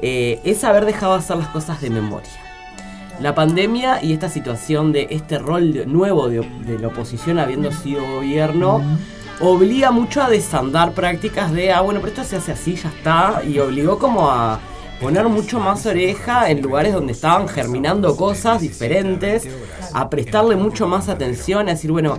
Eh, 0.00 0.40
es 0.44 0.62
haber 0.64 0.84
dejado 0.84 1.14
hacer 1.14 1.36
las 1.36 1.48
cosas 1.48 1.80
de 1.80 1.90
memoria. 1.90 2.28
La 3.20 3.34
pandemia 3.34 4.02
y 4.02 4.12
esta 4.12 4.28
situación 4.28 4.92
de 4.92 5.06
este 5.10 5.38
rol 5.38 5.72
de- 5.72 5.86
nuevo 5.86 6.28
de, 6.28 6.40
de 6.66 6.78
la 6.78 6.88
oposición 6.88 7.38
habiendo 7.38 7.72
sido 7.72 8.04
gobierno 8.16 8.82
obliga 9.40 9.90
mucho 9.90 10.22
a 10.22 10.28
desandar 10.28 10.92
prácticas 10.92 11.50
de, 11.52 11.72
ah, 11.72 11.80
bueno, 11.80 12.00
pero 12.00 12.12
esto 12.12 12.24
se 12.24 12.36
hace 12.36 12.52
así, 12.52 12.74
ya 12.74 12.88
está, 12.90 13.42
y 13.46 13.58
obligó 13.58 13.98
como 13.98 14.30
a 14.30 14.60
poner 15.00 15.28
mucho 15.28 15.60
más 15.60 15.84
oreja 15.86 16.50
en 16.50 16.62
lugares 16.62 16.92
donde 16.94 17.12
estaban 17.12 17.46
germinando 17.48 18.16
cosas 18.16 18.60
diferentes, 18.62 19.46
a 19.92 20.08
prestarle 20.10 20.56
mucho 20.56 20.86
más 20.86 21.08
atención, 21.08 21.68
a 21.68 21.72
decir, 21.72 21.92
bueno, 21.92 22.18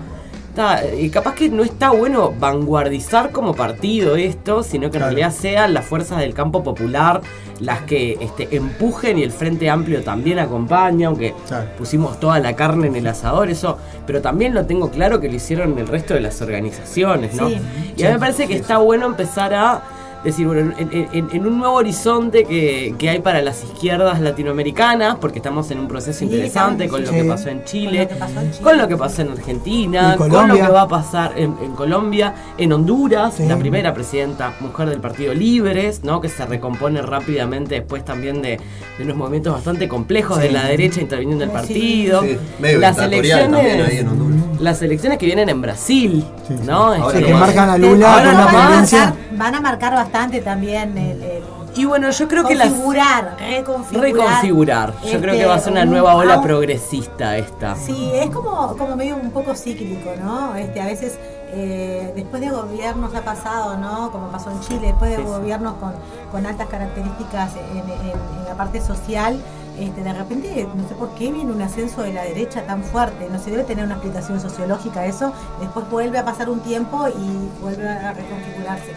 ta, 0.58 0.84
eh, 0.84 1.12
capaz 1.12 1.36
que 1.36 1.50
no 1.50 1.62
está 1.62 1.92
bueno 1.92 2.34
vanguardizar 2.38 3.32
como 3.32 3.54
partido 3.54 4.16
esto, 4.16 4.64
sino 4.64 4.90
que 4.90 4.98
en 4.98 5.04
realidad 5.04 5.32
sean 5.32 5.76
las 5.76 5.86
fuerzas 5.86 6.18
del 6.18 6.34
campo 6.34 6.64
popular 6.64 7.22
las 7.60 7.82
que 7.82 8.18
este, 8.20 8.56
empujen 8.56 9.20
y 9.20 9.24
el 9.24 9.32
Frente 9.32 9.70
Amplio 9.70 10.02
también 10.02 10.40
acompaña, 10.40 11.08
aunque 11.08 11.36
pusimos 11.78 12.20
toda 12.20 12.40
la 12.40 12.56
carne 12.56 12.88
en 12.88 12.96
el 12.96 13.06
asador, 13.06 13.52
eso, 13.52 13.78
pero 14.08 14.20
también 14.22 14.56
lo 14.56 14.66
tengo 14.66 14.90
claro 14.90 15.20
que 15.20 15.30
lo 15.30 15.36
hicieron 15.36 15.78
el 15.78 15.88
resto 15.88 16.16
de 16.16 16.22
las 16.22 16.42
organizaciones, 16.42 17.36
¿no? 17.36 17.50
Sí. 17.50 17.62
Y 17.96 18.04
a 18.04 18.08
mí 18.08 18.14
me 18.14 18.20
parece 18.20 18.48
que 18.48 18.56
está 18.56 18.78
bueno 18.78 19.06
empezar 19.06 19.54
a 19.54 19.84
decir, 20.32 20.46
bueno, 20.48 20.74
en, 20.78 20.90
en- 21.14 21.30
en 21.32 21.48
un 21.48 21.58
nuevo 21.60 21.76
horizonte 21.76 22.44
que, 22.46 22.96
que 22.98 23.10
hay 23.10 23.20
para 23.20 23.42
las 23.42 23.64
izquierdas 23.64 24.20
latinoamericanas, 24.22 25.16
porque 25.18 25.40
estamos 25.40 25.70
en 25.72 25.80
un 25.80 25.88
proceso 25.88 26.20
Sí, 26.20 26.26
interesante 26.26 26.88
con 26.88 27.02
lo 27.04 27.08
sí. 27.10 27.16
que 27.16 27.24
pasó 27.24 27.50
en 27.50 27.64
Chile, 27.66 28.08
Con 28.08 28.08
lo 28.08 28.08
que 28.08 28.16
pasó 28.26 28.40
en 28.42 28.52
Chile. 28.52 28.64
con 28.64 28.78
lo 28.78 28.88
que 28.88 28.98
pasó 28.98 29.22
en 29.22 29.30
Argentina, 29.32 30.16
con 30.18 30.48
lo 30.48 30.56
que 30.56 30.62
va 30.68 30.82
a 30.82 30.88
pasar 30.88 31.34
en, 31.36 31.56
en 31.64 31.72
Colombia, 31.74 32.34
en 32.58 32.74
Honduras, 32.74 33.36
Sí. 33.38 33.46
la 33.48 33.58
primera 33.58 33.94
presidenta 33.94 34.54
mujer 34.60 34.90
del 34.90 35.00
Partido 35.00 35.34
Libres, 35.34 36.04
¿no? 36.04 36.22
que 36.22 36.30
se 36.30 36.46
recompone 36.46 37.02
rápidamente 37.02 37.76
después 37.76 38.04
también 38.06 38.42
de, 38.42 38.60
de 38.98 39.04
unos 39.04 39.16
movimientos 39.18 39.54
bastante 39.54 39.88
complejos 39.88 40.40
de 40.40 40.52
la 40.52 40.66
derecha 40.66 41.02
interviniendo 41.02 41.44
en 41.44 41.50
el 41.50 41.54
partido. 41.56 42.22
Medio 42.60 42.80
las 42.80 42.96
dictatorial 42.96 43.52
también 43.52 43.66
ahí 43.66 43.72
en 43.72 43.80
elecciones, 43.80 44.12
Honduras. 44.12 44.62
las 44.62 44.82
elecciones 44.82 45.18
que 45.18 45.26
vienen 45.26 45.50
en 45.50 45.62
Brasil, 45.62 46.26
¿no? 46.66 46.74
Ahora 46.94 47.08
Este, 47.20 47.24
que 47.26 47.34
marcan 47.34 47.70
a 47.70 47.78
Lula 47.78 48.12
ahora 48.14 48.24
con 48.26 48.34
una 48.36 48.46
van 48.46 48.56
a 48.56 48.68
tendencia. 48.70 49.00
marcar- 49.06 49.28
Van 49.38 49.54
a 49.54 49.62
marcar 49.62 49.94
bastante 49.94 50.17
también 50.44 50.98
el, 50.98 51.22
el 51.24 51.44
y 51.76 51.86
bueno, 51.86 52.10
yo 52.10 52.28
creo 52.28 52.44
que 52.44 52.56
las 52.56 52.70
reconfigurar. 52.70 53.38
reconfigurar. 53.40 54.94
Yo 55.04 55.22
creo 55.22 55.36
que 55.36 55.46
va 55.46 55.56
a 55.56 55.60
ser 55.60 55.72
una 55.74 55.82
este, 55.82 55.92
nueva 55.92 56.16
ola 56.16 56.42
progresista 56.42 57.38
esta. 57.38 57.76
Sí, 57.76 58.10
es 58.16 58.32
como, 58.32 58.76
como 58.78 58.96
medio 58.96 59.16
un 59.16 59.30
poco 59.30 59.54
cíclico, 59.54 60.10
¿no? 60.20 60.56
Este, 60.56 60.82
a 60.82 60.86
veces 60.86 61.20
eh, 61.52 62.12
después 62.16 62.42
de 62.42 62.50
gobiernos 62.50 63.14
ha 63.14 63.22
pasado, 63.22 63.78
¿no? 63.78 64.12
Como 64.12 64.30
pasó 64.30 64.50
en 64.50 64.60
Chile, 64.62 64.88
después 64.88 65.12
de 65.12 65.18
Sí, 65.18 65.22
sí. 65.24 65.28
gobiernos 65.30 65.76
con, 65.76 65.94
con 66.32 66.46
altas 66.48 66.68
características 66.68 67.52
en, 67.72 67.78
en- 67.78 68.12
en 68.40 68.46
la 68.48 68.56
parte 68.56 68.82
social, 68.82 69.40
este, 69.80 70.02
de 70.02 70.14
repente, 70.14 70.68
no 70.76 70.88
sé 70.90 70.96
por 70.96 71.10
qué 71.10 71.32
viene 71.32 71.52
un 71.52 71.62
ascenso 71.62 72.02
de 72.02 72.12
la 72.12 72.24
derecha 72.24 72.64
tan 72.66 72.82
fuerte, 72.84 73.28
no 73.32 73.38
se 73.38 73.52
debe 73.52 73.64
tener 73.64 73.86
una 73.86 73.94
explicación 73.96 74.40
sociológica 74.42 75.06
eso, 75.06 75.32
después 75.60 75.88
vuelve 75.92 76.18
a 76.18 76.26
pasar 76.26 76.50
un 76.50 76.62
tiempo 76.62 77.08
y 77.08 77.62
vuelve 77.62 77.88
a 77.88 78.14
reconfigurarse. 78.14 78.96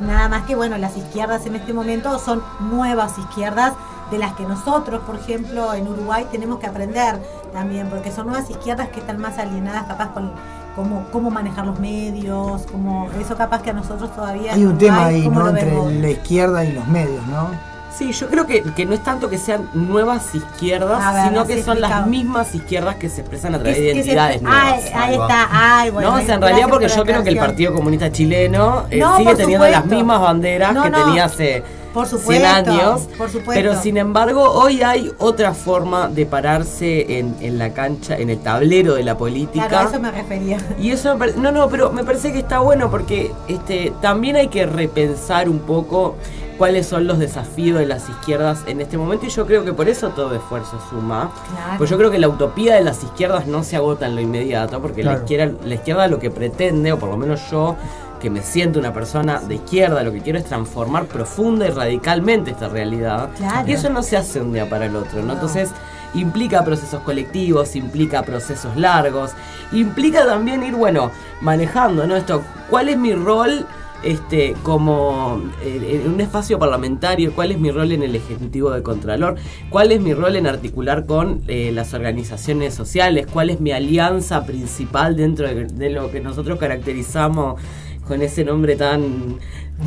Nada 0.00 0.28
más 0.28 0.44
que, 0.44 0.54
bueno, 0.54 0.76
las 0.78 0.96
izquierdas 0.96 1.46
en 1.46 1.56
este 1.56 1.72
momento 1.72 2.18
son 2.18 2.42
nuevas 2.60 3.18
izquierdas 3.18 3.72
de 4.10 4.18
las 4.18 4.34
que 4.34 4.44
nosotros, 4.44 5.00
por 5.02 5.16
ejemplo, 5.16 5.74
en 5.74 5.88
Uruguay 5.88 6.26
tenemos 6.30 6.58
que 6.58 6.66
aprender 6.66 7.20
también, 7.52 7.88
porque 7.88 8.12
son 8.12 8.26
nuevas 8.26 8.48
izquierdas 8.50 8.88
que 8.90 9.00
están 9.00 9.18
más 9.18 9.38
alienadas 9.38 9.86
capaz 9.86 10.12
con 10.12 10.32
cómo, 10.76 11.06
cómo 11.10 11.30
manejar 11.30 11.66
los 11.66 11.80
medios, 11.80 12.66
como 12.70 13.08
eso 13.18 13.36
capaz 13.36 13.62
que 13.62 13.70
a 13.70 13.72
nosotros 13.72 14.14
todavía... 14.14 14.54
Hay 14.54 14.64
un 14.64 14.78
tema 14.78 15.06
ahí, 15.06 15.24
¿cómo 15.24 15.40
¿no? 15.40 15.48
Entre 15.48 16.00
la 16.00 16.10
izquierda 16.10 16.64
y 16.64 16.72
los 16.72 16.86
medios, 16.86 17.26
¿no? 17.26 17.75
Sí, 17.96 18.12
yo 18.12 18.28
creo 18.28 18.46
que, 18.46 18.62
que 18.62 18.84
no 18.84 18.92
es 18.94 19.02
tanto 19.02 19.30
que 19.30 19.38
sean 19.38 19.68
nuevas 19.72 20.34
izquierdas, 20.34 21.14
ver, 21.14 21.28
sino 21.28 21.46
que 21.46 21.62
son 21.62 21.80
las 21.80 22.06
mismas 22.06 22.54
izquierdas 22.54 22.96
que 22.96 23.08
se 23.08 23.22
expresan 23.22 23.54
a 23.54 23.58
través 23.58 23.78
de 23.78 23.90
se- 23.90 23.96
identidades 23.96 24.42
nuevas. 24.42 24.62
Ay, 24.84 24.90
ahí 24.94 25.12
está, 25.14 25.48
ay, 25.50 25.90
bueno. 25.90 26.10
no, 26.10 26.16
o 26.16 26.20
sea, 26.26 26.34
en 26.34 26.42
realidad 26.42 26.66
porque 26.68 26.88
yo 26.88 27.04
creo 27.04 27.22
que 27.22 27.30
el 27.30 27.38
Partido 27.38 27.72
Comunista 27.74 28.12
Chileno 28.12 28.84
eh, 28.90 28.98
No, 28.98 29.16
sigue 29.16 29.34
teniendo 29.34 29.66
las 29.68 29.86
mismas 29.86 30.20
banderas 30.20 30.74
No, 30.74 30.82
que 30.82 30.90
no. 30.90 31.04
tenía 31.06 31.24
hace 31.24 31.62
Por 31.94 32.06
100 32.06 32.20
supuesto, 32.20 32.46
años. 32.70 33.08
por 33.16 33.30
supuesto. 33.30 33.52
Pero 33.54 33.80
sin 33.80 33.96
embargo, 33.96 34.42
hoy 34.42 34.82
hay 34.82 35.10
otra 35.18 35.54
forma 35.54 36.08
de 36.08 36.26
pararse 36.26 37.18
en, 37.18 37.34
en 37.40 37.56
la 37.58 37.70
cancha, 37.72 38.16
en 38.18 38.28
el 38.28 38.38
tablero 38.40 38.94
de 38.94 39.04
la 39.04 39.16
política. 39.16 39.68
Claro, 39.68 39.86
a 39.88 39.90
eso 39.92 40.00
me 40.00 40.10
refería. 40.10 40.58
Y 40.78 40.90
eso 40.90 41.14
me 41.14 41.18
pare- 41.18 41.32
no, 41.38 41.50
no, 41.50 41.68
pero 41.70 41.90
me 41.92 42.04
parece 42.04 42.30
que 42.32 42.40
está 42.40 42.58
bueno 42.58 42.90
porque 42.90 43.32
este 43.48 43.92
también 44.02 44.36
hay 44.36 44.48
que 44.48 44.66
repensar 44.66 45.48
un 45.48 45.60
poco 45.60 46.16
cuáles 46.56 46.86
son 46.86 47.06
los 47.06 47.18
desafíos 47.18 47.78
de 47.78 47.86
las 47.86 48.08
izquierdas 48.08 48.64
en 48.66 48.80
este 48.80 48.98
momento 48.98 49.26
y 49.26 49.28
yo 49.28 49.46
creo 49.46 49.64
que 49.64 49.72
por 49.72 49.88
eso 49.88 50.10
todo 50.10 50.34
esfuerzo 50.34 50.80
suma. 50.90 51.30
Claro. 51.50 51.78
Pues 51.78 51.90
yo 51.90 51.98
creo 51.98 52.10
que 52.10 52.18
la 52.18 52.28
utopía 52.28 52.74
de 52.74 52.84
las 52.84 53.02
izquierdas 53.02 53.46
no 53.46 53.62
se 53.62 53.76
agota 53.76 54.06
en 54.06 54.14
lo 54.14 54.20
inmediato, 54.20 54.80
porque 54.80 55.02
la, 55.02 55.14
izquierda, 55.14 55.54
la 55.64 55.74
izquierda 55.74 56.08
lo 56.08 56.18
que 56.18 56.30
pretende, 56.30 56.92
o 56.92 56.98
por 56.98 57.10
lo 57.10 57.16
menos 57.16 57.50
yo, 57.50 57.76
que 58.20 58.30
me 58.30 58.42
siento 58.42 58.78
una 58.78 58.92
persona 58.92 59.40
de 59.40 59.56
izquierda, 59.56 60.02
lo 60.02 60.12
que 60.12 60.20
quiero 60.20 60.38
es 60.38 60.44
transformar 60.44 61.06
profunda 61.06 61.66
y 61.66 61.70
radicalmente 61.70 62.50
esta 62.50 62.68
realidad. 62.68 63.30
Claro. 63.36 63.68
Y 63.68 63.72
eso 63.72 63.90
no 63.90 64.02
se 64.02 64.16
hace 64.16 64.40
un 64.40 64.52
día 64.52 64.68
para 64.68 64.86
el 64.86 64.96
otro, 64.96 65.22
¿no? 65.22 65.34
Entonces 65.34 65.70
implica 66.14 66.64
procesos 66.64 67.02
colectivos, 67.02 67.76
implica 67.76 68.22
procesos 68.22 68.76
largos, 68.76 69.32
implica 69.72 70.24
también 70.24 70.62
ir, 70.62 70.74
bueno, 70.74 71.10
manejando, 71.40 72.06
¿no? 72.06 72.16
Esto, 72.16 72.42
¿cuál 72.70 72.88
es 72.88 72.96
mi 72.96 73.14
rol? 73.14 73.66
Este, 74.02 74.54
como 74.62 75.42
eh, 75.64 76.00
en 76.04 76.12
un 76.12 76.20
espacio 76.20 76.58
parlamentario, 76.58 77.32
cuál 77.34 77.50
es 77.50 77.58
mi 77.58 77.70
rol 77.70 77.92
en 77.92 78.02
el 78.02 78.14
Ejecutivo 78.14 78.70
de 78.70 78.82
Contralor, 78.82 79.36
cuál 79.70 79.90
es 79.90 80.00
mi 80.00 80.14
rol 80.14 80.36
en 80.36 80.46
articular 80.46 81.06
con 81.06 81.42
eh, 81.48 81.72
las 81.72 81.92
organizaciones 81.94 82.74
sociales, 82.74 83.26
cuál 83.32 83.50
es 83.50 83.60
mi 83.60 83.72
alianza 83.72 84.44
principal 84.46 85.16
dentro 85.16 85.48
de, 85.48 85.64
de 85.64 85.90
lo 85.90 86.10
que 86.10 86.20
nosotros 86.20 86.58
caracterizamos 86.58 87.60
con 88.06 88.22
ese 88.22 88.44
nombre 88.44 88.76
tan 88.76 89.38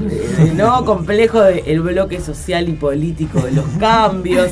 eh, 0.01 0.51
no 0.55 0.83
complejo 0.85 1.41
de 1.41 1.63
el 1.67 1.81
bloque 1.81 2.19
social 2.19 2.69
y 2.69 2.73
político 2.73 3.39
de 3.39 3.51
los 3.51 3.65
cambios 3.79 4.51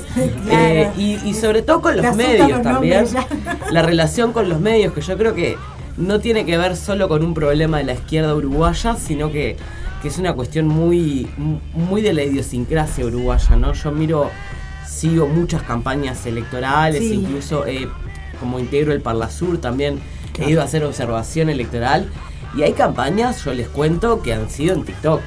eh, 0.49 0.89
y, 0.97 1.17
y 1.25 1.33
sobre 1.33 1.61
todo 1.61 1.81
con 1.81 1.97
los 1.97 2.15
medios 2.15 2.49
los 2.49 2.61
también. 2.61 3.03
nombres 3.03 3.25
la 3.71 3.81
relación 3.81 4.31
con 4.31 4.49
los 4.49 4.59
medios 4.59 4.93
que 4.93 5.01
yo 5.01 5.17
creo 5.17 5.33
que 5.35 5.57
no 5.97 6.19
tiene 6.19 6.45
que 6.45 6.57
ver 6.57 6.75
solo 6.75 7.07
con 7.09 7.23
un 7.23 7.33
problema 7.33 7.77
de 7.79 7.83
la 7.85 7.93
izquierda 7.93 8.33
uruguaya 8.35 8.95
sino 8.95 9.31
que, 9.31 9.57
que 10.01 10.07
es 10.07 10.17
una 10.17 10.33
cuestión 10.33 10.67
muy 10.67 11.27
muy 11.73 12.01
de 12.01 12.13
la 12.13 12.23
idiosincrasia 12.23 13.05
uruguaya 13.05 13.55
no 13.55 13.73
yo 13.73 13.91
miro 13.91 14.29
sigo 14.87 15.27
muchas 15.27 15.61
campañas 15.63 16.25
electorales 16.25 17.01
Sí. 17.01 17.13
incluso 17.13 17.65
eh, 17.65 17.87
como 18.39 18.59
integro 18.59 18.93
el 18.93 19.01
Parlasur 19.01 19.57
también 19.59 19.99
he 20.39 20.49
ido 20.51 20.61
a 20.61 20.65
hacer 20.65 20.83
observación 20.83 21.49
electoral 21.49 22.07
y 22.55 22.61
hay 22.63 22.73
campañas, 22.73 23.43
yo 23.43 23.53
les 23.53 23.67
cuento, 23.67 24.21
que 24.21 24.33
han 24.33 24.49
sido 24.49 24.73
en 24.73 24.83
TikTok. 24.83 25.21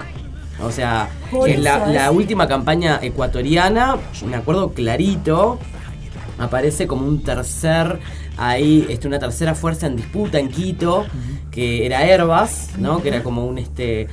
O 0.62 0.70
sea, 0.72 1.10
en 1.46 1.62
la, 1.62 1.86
la 1.86 2.10
última 2.10 2.48
campaña 2.48 2.98
ecuatoriana, 3.02 3.96
yo 4.18 4.26
me 4.26 4.36
acuerdo 4.36 4.70
clarito, 4.72 5.58
aparece 6.38 6.86
como 6.86 7.06
un 7.06 7.22
tercer, 7.22 8.00
ahí, 8.36 8.86
este, 8.88 9.06
una 9.08 9.18
tercera 9.18 9.54
fuerza 9.54 9.86
en 9.86 9.96
disputa 9.96 10.38
en 10.38 10.48
Quito, 10.48 11.06
que 11.50 11.84
era 11.86 12.04
Herbas, 12.06 12.70
¿no? 12.78 13.02
Que 13.02 13.08
era 13.08 13.22
como 13.22 13.44
un 13.46 13.58
este 13.58 14.08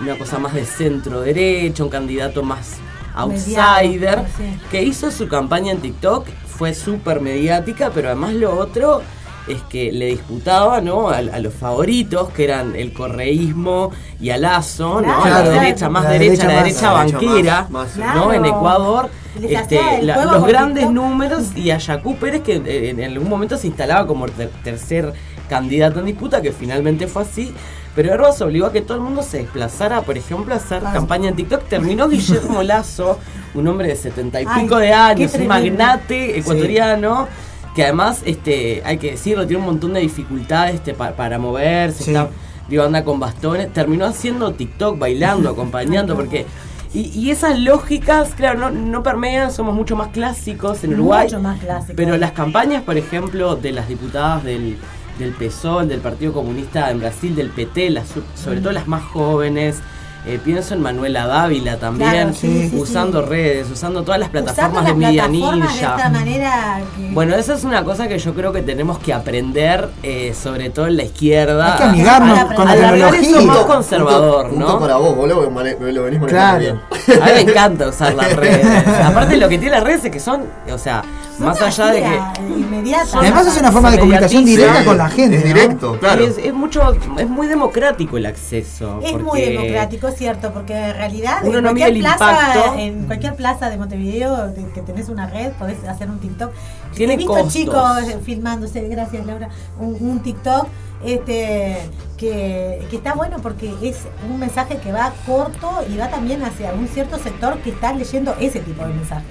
una 0.00 0.16
cosa 0.16 0.38
más 0.38 0.54
de 0.54 0.64
centro 0.64 1.20
derecha, 1.20 1.84
un 1.84 1.90
candidato 1.90 2.42
más 2.42 2.76
outsider, 3.14 4.18
Mediado, 4.22 4.24
que 4.70 4.82
hizo 4.82 5.10
su 5.10 5.28
campaña 5.28 5.72
en 5.72 5.80
TikTok, 5.80 6.26
fue 6.46 6.74
súper 6.74 7.20
mediática, 7.20 7.90
pero 7.94 8.08
además 8.08 8.32
lo 8.34 8.56
otro 8.58 9.02
es 9.48 9.60
que 9.62 9.90
le 9.92 10.06
disputaba 10.06 10.80
¿no? 10.80 11.08
a, 11.10 11.16
a 11.18 11.38
los 11.40 11.52
favoritos, 11.52 12.30
que 12.30 12.44
eran 12.44 12.74
el 12.76 12.92
correísmo 12.92 13.90
y 14.20 14.30
a 14.30 14.36
Lazo, 14.38 15.00
¿no? 15.00 15.22
Claro, 15.22 15.50
la 15.52 15.60
derecha 15.60 15.88
más 15.88 16.04
La 16.04 16.10
derecha, 16.10 16.46
derecha 16.46 16.46
la 16.56 16.62
derecha 16.62 16.92
banquera, 16.92 17.66
más- 17.70 17.96
más- 17.96 17.96
¿no? 17.96 18.02
Claro. 18.28 18.32
En 18.34 18.44
Ecuador. 18.44 19.10
Este, 19.42 20.02
la- 20.02 20.24
los 20.24 20.46
grandes 20.46 20.84
TikTok. 20.86 20.92
números 20.94 21.56
y 21.56 21.70
a 21.70 21.78
Yacu 21.78 22.16
Pérez 22.16 22.42
que 22.42 22.56
eh, 22.56 22.90
en 22.90 23.02
algún 23.02 23.28
momento 23.28 23.56
se 23.56 23.66
instalaba 23.68 24.06
como 24.06 24.26
ter- 24.26 24.50
tercer 24.64 25.12
candidato 25.48 26.00
en 26.00 26.06
disputa, 26.06 26.40
que 26.42 26.52
finalmente 26.52 27.06
fue 27.06 27.22
así. 27.22 27.52
Pero 27.94 28.12
Herbas 28.14 28.40
obligó 28.40 28.66
a 28.66 28.72
que 28.72 28.82
todo 28.82 28.98
el 28.98 29.02
mundo 29.02 29.22
se 29.22 29.38
desplazara, 29.38 30.02
por 30.02 30.16
ejemplo, 30.16 30.54
a 30.54 30.58
hacer 30.58 30.80
campaña 30.82 31.28
en 31.28 31.36
TikTok. 31.36 31.64
Terminó 31.64 32.08
Guillermo 32.08 32.62
Lazo, 32.62 33.18
un 33.54 33.66
hombre 33.66 33.88
de 33.88 33.96
setenta 33.96 34.40
y 34.40 34.46
Ay, 34.48 34.62
pico 34.62 34.76
de 34.78 34.92
años, 34.92 35.34
un 35.34 35.46
magnate 35.48 36.38
ecuatoriano. 36.38 37.26
Que 37.74 37.84
además, 37.84 38.22
este, 38.24 38.82
hay 38.84 38.98
que 38.98 39.12
decirlo, 39.12 39.46
tiene 39.46 39.60
un 39.60 39.66
montón 39.66 39.92
de 39.92 40.00
dificultades 40.00 40.74
este, 40.76 40.92
pa- 40.92 41.12
para 41.12 41.38
moverse, 41.38 42.02
Sí. 42.04 42.10
está, 42.10 42.28
digo, 42.68 42.82
anda 42.84 43.04
con 43.04 43.20
bastones. 43.20 43.72
Terminó 43.72 44.06
haciendo 44.06 44.52
TikTok, 44.52 44.98
bailando, 44.98 45.50
acompañando, 45.50 46.14
porque. 46.16 46.46
Y, 46.92 47.08
y 47.16 47.30
esas 47.30 47.58
lógicas, 47.58 48.34
claro, 48.34 48.58
no, 48.58 48.70
no 48.70 49.02
permean, 49.02 49.52
somos 49.52 49.74
mucho 49.74 49.94
más 49.94 50.08
clásicos 50.08 50.82
en 50.82 50.94
Uruguay. 50.94 51.24
Mucho 51.24 51.40
más 51.40 51.60
clásico. 51.60 51.94
Pero 51.96 52.16
las 52.16 52.32
campañas, 52.32 52.82
por 52.82 52.96
ejemplo, 52.96 53.54
de 53.54 53.72
las 53.72 53.86
diputadas 53.88 54.42
del, 54.42 54.76
del 55.18 55.32
PSOL, 55.32 55.88
del 55.88 56.00
Partido 56.00 56.32
Comunista 56.32 56.90
en 56.90 56.98
Brasil, 56.98 57.36
del 57.36 57.50
PT, 57.50 57.90
las, 57.90 58.08
sobre 58.34 58.60
todo 58.60 58.72
las 58.72 58.88
más 58.88 59.04
jóvenes, 59.04 59.80
eh, 60.26 60.38
pienso 60.44 60.74
en 60.74 60.82
Manuela 60.82 61.26
Dávila 61.26 61.76
también, 61.78 62.10
Claro, 62.10 62.32
sí, 62.34 62.68
sí, 62.70 62.76
usando 62.76 63.22
sí. 63.22 63.28
redes, 63.28 63.70
usando 63.70 64.02
todas 64.02 64.20
las 64.20 64.28
Usando 64.28 64.44
plataformas 64.52 64.84
las 64.84 64.92
de 64.92 64.98
Media 64.98 65.22
plataformas 65.24 65.68
de 65.68 65.74
Ninja. 65.80 65.96
esta 65.96 66.08
manera 66.10 66.80
que- 66.96 67.10
Bueno, 67.12 67.34
esa 67.36 67.54
es 67.54 67.64
una 67.64 67.84
cosa 67.84 68.06
que 68.08 68.18
yo 68.18 68.34
creo 68.34 68.52
que 68.52 68.62
tenemos 68.62 68.98
que 68.98 69.12
aprender, 69.14 69.88
eh, 70.02 70.34
sobre 70.40 70.70
todo 70.70 70.86
en 70.88 70.96
la 70.98 71.04
izquierda. 71.04 71.72
Hay 71.72 71.78
que 71.78 71.84
amigarnos 71.84 72.38
a- 72.38 72.42
a- 72.42 72.54
con 72.54 72.64
la 72.66 72.72
alargar 72.72 73.10
tecnología. 73.12 73.46
más 73.46 73.58
conservador, 73.64 74.48
punto 74.50 74.66
¿no? 74.68 74.78
para 74.78 74.96
vos, 74.96 75.16
vos 75.16 75.28
lo, 75.28 75.50
mane- 75.50 75.76
lo 75.80 76.02
venís 76.04 76.20
Claro. 76.26 76.58
bien. 76.58 76.80
A 77.20 77.24
mí 77.26 77.30
me 77.34 77.40
encanta 77.40 77.88
usar 77.88 78.14
las 78.14 78.34
redes. 78.36 78.66
Aparte 79.04 79.36
lo 79.36 79.48
que 79.48 79.58
tiene 79.58 79.74
las 79.76 79.84
redes 79.84 80.04
es 80.04 80.10
que 80.10 80.20
son, 80.20 80.42
o 80.72 80.78
sea, 80.78 81.02
más 81.38 81.60
allá 81.62 81.86
de 81.86 82.00
que... 82.02 82.20
inmediata. 82.58 83.18
Además 83.20 83.46
es 83.46 83.56
una 83.58 83.72
forma 83.72 83.90
de 83.90 83.98
comunicación 83.98 84.44
directa 84.44 84.84
con 84.84 84.98
la 84.98 85.08
gente. 85.08 85.36
Es 85.36 85.42
¿no? 85.42 85.48
directo, 85.48 85.98
claro. 85.98 86.22
Es, 86.24 86.36
es 86.36 86.52
mucho, 86.52 86.82
es 87.18 87.28
muy 87.28 87.46
democrático 87.46 88.18
el 88.18 88.26
acceso. 88.26 89.00
Es 89.02 89.18
muy 89.18 89.40
democrático, 89.40 90.09
es 90.10 90.16
cierto, 90.18 90.52
porque 90.52 90.74
en 90.90 90.94
realidad 90.96 91.38
Uno 91.42 91.58
en 91.58 91.64
no 91.64 91.72
mide 91.72 91.86
cualquier 91.86 92.06
el 92.06 92.16
plaza, 92.16 92.30
impacto. 92.54 92.74
en 92.78 93.04
cualquier 93.06 93.34
plaza 93.36 93.70
de 93.70 93.76
Montevideo 93.78 94.48
de- 94.48 94.66
que 94.72 94.82
tenés 94.82 95.08
una 95.08 95.26
red, 95.26 95.52
podés 95.52 95.82
hacer 95.88 96.08
un 96.10 96.18
TikTok. 96.20 96.52
Tiene 96.94 97.14
He 97.14 97.16
visto 97.16 97.32
costos. 97.32 97.52
chicos 97.52 98.02
eh, 98.08 98.18
filmándose, 98.22 98.86
gracias 98.88 99.26
Laura, 99.26 99.48
un, 99.78 99.96
un 100.00 100.20
TikTok 100.20 100.66
este 101.04 101.78
que, 102.16 102.86
que 102.90 102.96
está 102.96 103.14
bueno 103.14 103.38
porque 103.42 103.72
es 103.82 103.96
un 104.30 104.38
mensaje 104.38 104.76
que 104.76 104.92
va 104.92 105.12
corto 105.26 105.82
y 105.90 105.96
va 105.96 106.08
también 106.08 106.42
hacia 106.44 106.72
un 106.74 106.86
cierto 106.88 107.18
sector 107.18 107.56
que 107.58 107.70
está 107.70 107.92
leyendo 107.92 108.34
ese 108.38 108.60
tipo 108.60 108.82
de 108.86 108.92
mensajes. 108.92 109.24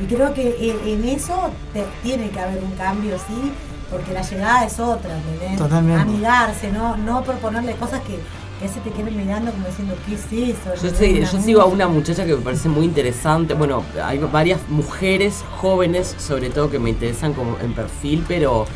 Y 0.00 0.04
creo 0.06 0.34
que 0.34 0.56
en, 0.84 0.88
en 0.88 1.08
eso 1.08 1.34
te- 1.72 1.84
tiene 2.02 2.28
que 2.30 2.40
haber 2.40 2.62
un 2.62 2.72
cambio, 2.72 3.16
sí, 3.16 3.52
porque 3.90 4.12
la 4.12 4.22
llegada 4.22 4.64
es 4.66 4.78
otra, 4.80 5.16
¿entendés? 5.16 5.56
Totalmente. 5.56 6.02
Amigarse, 6.02 6.70
no, 6.72 6.96
no 6.96 7.22
proponerle 7.22 7.74
cosas 7.76 8.00
que, 8.02 8.18
se 8.68 8.80
te 8.80 8.90
mirando 9.10 9.50
como 9.52 9.66
diciendo, 9.66 9.94
¿qué 10.06 10.14
es 10.14 10.56
eso? 10.56 10.74
Yo, 10.82 10.90
sé- 10.90 11.20
yo 11.20 11.26
sigo 11.42 11.60
a 11.60 11.64
música". 11.66 11.66
una 11.66 11.88
muchacha 11.88 12.24
que 12.24 12.34
me 12.34 12.42
parece 12.42 12.68
muy 12.68 12.84
interesante. 12.84 13.54
Bueno, 13.54 13.82
hay 14.02 14.18
varias 14.18 14.60
mujeres 14.68 15.42
jóvenes, 15.60 16.14
sobre 16.18 16.50
todo, 16.50 16.70
que 16.70 16.78
me 16.78 16.90
interesan 16.90 17.32
como 17.34 17.56
en 17.60 17.72
perfil, 17.74 18.24
pero 18.28 18.66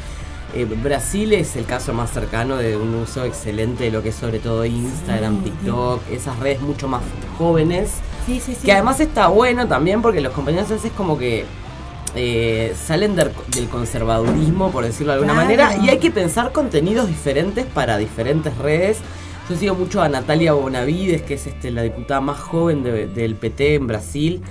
eh, 0.55 0.64
Brasil 0.64 1.32
es 1.34 1.57
el 1.57 1.64
caso 1.66 1.93
más 1.93 2.11
cercano 2.11 2.57
de 2.57 2.76
un 2.76 2.95
uso 2.95 3.24
excelente 3.24 3.84
de 3.84 3.91
lo 3.91 4.03
que 4.03 4.09
es 4.11 4.14
sobre 4.14 4.39
todo 4.39 4.64
Instagram, 4.64 5.43
TikTok, 5.43 6.01
esas 6.11 6.39
redes 6.39 6.61
mucho 6.61 6.89
más 6.89 7.03
jóvenes. 7.36 7.91
Sí, 8.26 8.41
sí, 8.45 8.55
sí. 8.55 8.64
Que 8.64 8.72
además 8.72 9.01
está 9.01 9.28
bueno 9.28 9.66
también 9.68 10.03
porque 10.03 10.20
los 10.20 10.32
compañeros 10.32 10.70
a 10.70 10.74
veces 10.74 10.93
como 10.97 11.18
que 11.18 11.45
eh, 12.14 12.74
salen 12.86 13.14
del, 13.14 13.30
del 13.55 13.68
conservadurismo, 13.68 14.70
por 14.70 14.84
decirlo 14.84 15.12
de 15.12 15.18
alguna 15.20 15.34
Claro. 15.34 15.49
manera, 15.49 15.76
y 15.84 15.91
hay 15.91 15.99
que 15.99 16.11
pensar 16.11 16.53
contenidos 16.53 17.07
diferentes 17.09 17.66
para 17.66 17.99
diferentes 17.99 18.57
redes. 18.59 18.99
Yo 19.49 19.57
sigo 19.57 19.74
mucho 19.74 20.03
a 20.03 20.09
Natalia 20.09 20.53
Bonavides, 20.53 21.22
que 21.22 21.34
es 21.34 21.46
este, 21.46 21.70
la 21.70 21.82
diputada 21.82 22.20
más 22.20 22.38
joven 22.38 22.82
de- 22.82 23.07
del 23.07 23.34
PT 23.34 23.74
en 23.76 23.86
Brasil. 23.86 24.42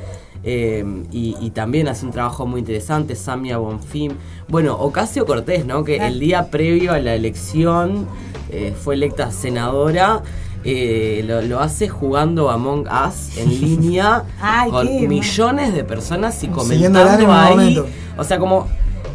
eh, 0.44 0.86
y, 1.12 1.36
y 1.42 1.50
también 1.50 1.88
hace 1.90 2.06
un 2.06 2.12
trabajo 2.12 2.46
muy 2.46 2.60
interesante, 2.62 3.16
Samia 3.16 3.58
Bonfim. 3.58 4.14
Bueno, 4.48 4.76
Ocasio 4.76 5.26
Cortés, 5.26 5.66
¿no? 5.66 5.84
Que 5.84 5.98
el 5.98 6.20
día 6.20 6.50
previo 6.52 6.94
a 6.94 7.00
la 7.00 7.16
elección 7.16 8.08
eh, 8.50 8.74
fue 8.82 8.96
electa 8.96 9.32
senadora. 9.32 10.22
eh, 10.64 11.24
lo, 11.28 11.42
lo 11.42 11.60
hace 11.60 11.90
jugando 11.90 12.50
Among 12.50 12.88
Us 12.88 13.38
en 13.38 13.50
línea 13.62 14.24
Ay, 14.40 14.70
con 14.72 14.88
qué 14.88 15.08
millones 15.08 15.74
de 15.74 15.84
personas 15.84 16.42
y 16.44 16.48
comentando 16.48 17.32
ahí. 17.34 17.56
momento. 17.56 17.86
O 18.18 18.24
sea, 18.24 18.38
como 18.40 18.68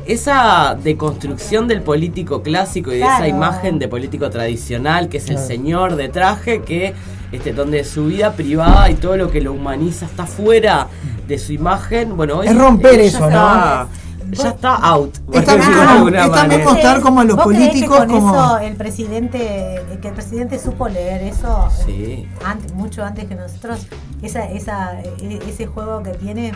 esa 0.07 0.77
deconstrucción 0.83 1.69
del 1.69 1.83
político 1.83 2.43
clásico 2.43 2.93
y 2.93 2.99
de 2.99 3.05
esa 3.05 3.29
imagen 3.29 3.79
de 3.79 3.89
político 3.89 4.31
tradicional 4.31 5.09
que 5.09 5.19
es 5.19 5.25
el 5.29 5.35
Claro. 5.37 5.47
señor 5.49 5.97
de 5.97 6.09
traje 6.09 6.63
que 6.63 6.95
este 7.33 7.53
donde 7.53 7.83
su 7.85 8.07
vida 8.07 8.33
privada 8.33 8.91
y 8.91 8.95
todo 8.95 9.17
lo 9.17 9.31
que 9.31 9.41
lo 9.41 9.53
humaniza 9.53 10.05
está 10.07 10.27
fuera 10.27 10.89
de 11.27 11.39
su 11.39 11.53
imagen, 11.53 12.17
bueno, 12.17 12.39
hoy 12.39 12.49
Es 12.49 12.57
romper 12.57 13.01
eso, 13.01 13.27
está- 13.27 13.89
Ya 14.33 14.49
está 14.49 14.75
out. 14.77 15.19
por 15.19 15.37
Es 15.37 15.45
también 15.45 15.69
decirlo 15.71 15.83
de 15.83 17.01
como- 17.03 17.21
a 17.21 17.25
los 17.25 17.37
¿Vos 17.37 17.47
creés 17.49 17.69
políticos 17.69 18.01
que 18.01 18.07
con 18.07 18.21
como- 18.21 18.35
eso 18.35 18.59
el 18.59 18.77
presidente, 18.77 19.83
que 20.01 20.09
el 20.09 20.15
presidente 20.15 20.59
supo 20.59 20.89
leer 20.89 21.23
eso 21.23 21.69
Sí. 21.85 22.29
antes, 22.45 22.73
mucho 22.73 23.05
antes 23.05 23.27
que 23.27 23.35
nosotros, 23.35 23.87
esa, 24.23 24.45
esa, 24.45 25.01
e- 25.03 25.41
ese 25.49 25.67
juego 25.67 26.03
que 26.03 26.11
tiene, 26.13 26.53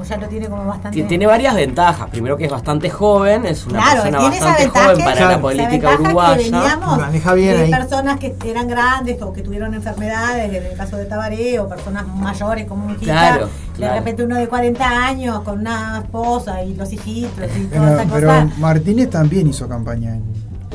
o 0.00 0.04
ya 0.04 0.16
lo 0.18 0.28
tiene 0.28 0.48
como 0.48 0.64
bastante. 0.66 1.00
Ti- 1.02 1.08
Tiene 1.08 1.26
varias 1.26 1.54
ventajas. 1.54 2.08
Primero 2.10 2.36
que 2.36 2.44
es 2.44 2.50
bastante 2.50 2.90
joven, 2.90 3.44
es 3.46 3.66
una 3.66 3.80
Claro, 3.80 4.02
persona 4.02 4.18
bastante 4.28 4.62
ventaja, 4.64 4.84
joven 4.90 5.04
para 5.04 5.16
Claro. 5.16 5.30
la 5.32 5.40
política 5.40 5.96
que 5.96 6.02
uruguaya. 6.02 6.36
veníamos 6.36 6.98
Maneja 6.98 7.34
bien 7.34 7.56
de 7.56 7.62
ahí. 7.64 7.70
personas 7.70 8.18
que 8.20 8.36
eran 8.44 8.68
grandes 8.68 9.20
o 9.22 9.32
que 9.32 9.42
tuvieron 9.42 9.74
enfermedades, 9.74 10.52
en 10.54 10.66
el 10.66 10.76
caso 10.76 10.96
de 10.96 11.06
Tabaré, 11.06 11.58
o 11.58 11.68
personas 11.68 12.06
mayores 12.06 12.66
como 12.66 12.86
mi 12.86 12.92
hijita, 12.94 13.40
Claro, 13.76 13.92
de 13.94 13.98
repente 14.00 14.24
uno 14.24 14.36
de 14.36 14.48
40 14.48 15.06
años 15.06 15.40
con 15.40 15.60
una 15.60 15.98
esposa 16.04 16.62
y 16.62 16.74
los 16.74 16.92
hijitos 16.92 17.44
y 17.56 17.64
toda 17.66 17.70
Pero, 17.70 18.00
esa 18.00 18.12
pero 18.14 18.26
cosa. 18.28 18.50
Martínez 18.58 19.10
también 19.10 19.46
hizo 19.48 19.68
campaña 19.68 20.14
en, 20.16 20.24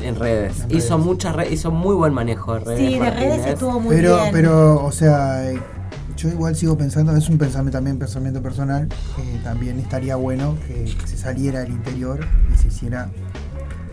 En 0.03 0.15
redes. 0.15 0.61
En 0.69 0.77
Hizo 0.77 0.95
redes. 0.95 1.05
muchas 1.05 1.35
redes, 1.35 1.53
hizo 1.53 1.71
muy 1.71 1.95
buen 1.95 2.13
manejo 2.13 2.53
de 2.55 2.59
redes. 2.61 2.79
Sí, 2.79 2.99
de 2.99 3.09
redes 3.11 3.45
estuvo 3.45 3.79
muy 3.79 3.95
pero, 3.95 4.15
bien. 4.17 4.29
pero, 4.31 4.83
o 4.85 4.91
sea, 4.91 5.51
eh, 5.51 5.59
yo 6.17 6.29
igual 6.29 6.55
sigo 6.55 6.77
pensando, 6.77 7.15
es 7.15 7.27
un 7.29 7.37
pensamiento 7.37 7.77
también, 7.77 7.97
pensamiento 7.97 8.41
personal, 8.41 8.87
que 9.15 9.39
también 9.43 9.79
estaría 9.79 10.15
bueno 10.15 10.55
que 10.67 10.87
se 11.05 11.17
saliera 11.17 11.61
al 11.61 11.69
interior 11.69 12.19
y 12.53 12.57
se 12.57 12.67
hiciera 12.67 13.09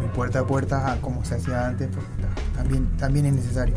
puerta 0.07 0.40
a 0.40 0.46
puerta 0.46 0.92
a 0.92 0.96
como 1.01 1.24
se 1.24 1.34
hacía 1.36 1.66
antes, 1.66 1.88
porque 1.88 2.09
también, 2.57 2.86
también 2.99 3.26
es 3.26 3.34
necesario. 3.34 3.74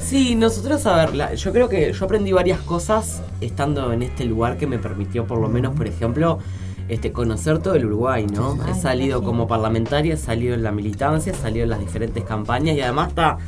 Sí, 0.00 0.34
nosotros, 0.34 0.84
a 0.86 0.96
ver, 0.96 1.14
la- 1.14 1.34
yo 1.34 1.52
creo 1.52 1.68
que 1.68 1.92
yo 1.92 2.04
aprendí 2.04 2.32
varias 2.32 2.60
cosas 2.60 3.22
estando 3.40 3.92
en 3.92 4.02
este 4.02 4.24
lugar 4.24 4.56
que 4.58 4.66
me 4.66 4.78
permitió, 4.78 5.26
por 5.26 5.38
lo 5.38 5.48
menos, 5.48 5.74
por 5.74 5.86
ejemplo, 5.86 6.38
este, 6.88 7.12
conocer 7.12 7.58
todo 7.60 7.74
el 7.76 7.86
Uruguay, 7.86 8.26
¿no? 8.26 8.54
He 8.68 8.74
salido 8.74 9.22
como 9.22 9.46
parlamentaria, 9.46 10.14
he 10.14 10.16
salido 10.16 10.54
en 10.54 10.62
la 10.62 10.72
militancia, 10.72 11.32
he 11.32 11.36
salido 11.36 11.64
en 11.64 11.70
las 11.70 11.80
diferentes 11.80 12.24
campañas 12.24 12.76
y 12.76 12.80
además 12.80 13.10
está... 13.10 13.38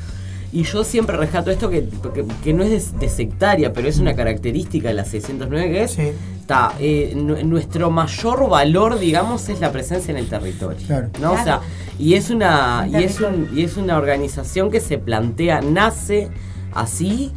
Y 0.53 0.63
yo 0.63 0.85
siempre 0.85 1.17
rescato 1.17 1.51
esto 1.51 1.69
que, 1.69 1.89
que, 2.15 2.25
que 2.45 2.53
no 2.55 2.63
es 2.63 2.93
de, 2.93 2.99
de 3.01 3.09
sectaria, 3.09 3.73
pero 3.73 3.89
es 3.89 3.99
una 3.99 4.15
característica 4.15 4.87
de 4.89 4.95
la 4.95 5.05
609 5.05 5.69
que 5.73 5.83
es... 5.83 5.91
Sí. 5.91 6.13
Está, 6.45 6.75
eh, 6.79 7.15
nu- 7.17 7.43
nuestro 7.43 7.91
mayor 7.91 8.51
valor, 8.51 8.99
digamos, 8.99 9.49
es 9.49 9.61
la 9.61 9.73
presencia 9.73 10.13
en 10.13 10.19
el 10.19 10.29
territorio. 10.29 10.77
Claro. 10.87 11.09
¿no? 11.19 11.33
O 11.33 11.43
sea, 11.43 11.61
y 11.99 12.13
es 12.13 12.29
una 12.29 12.87
y 12.87 12.97
es 13.03 13.19
un, 13.23 13.49
y 13.57 13.63
es 13.63 13.79
una 13.79 13.97
organización 13.97 14.71
que 14.71 14.79
se 14.81 14.99
plantea, 14.99 15.63
nace 15.63 16.29
así 16.75 17.33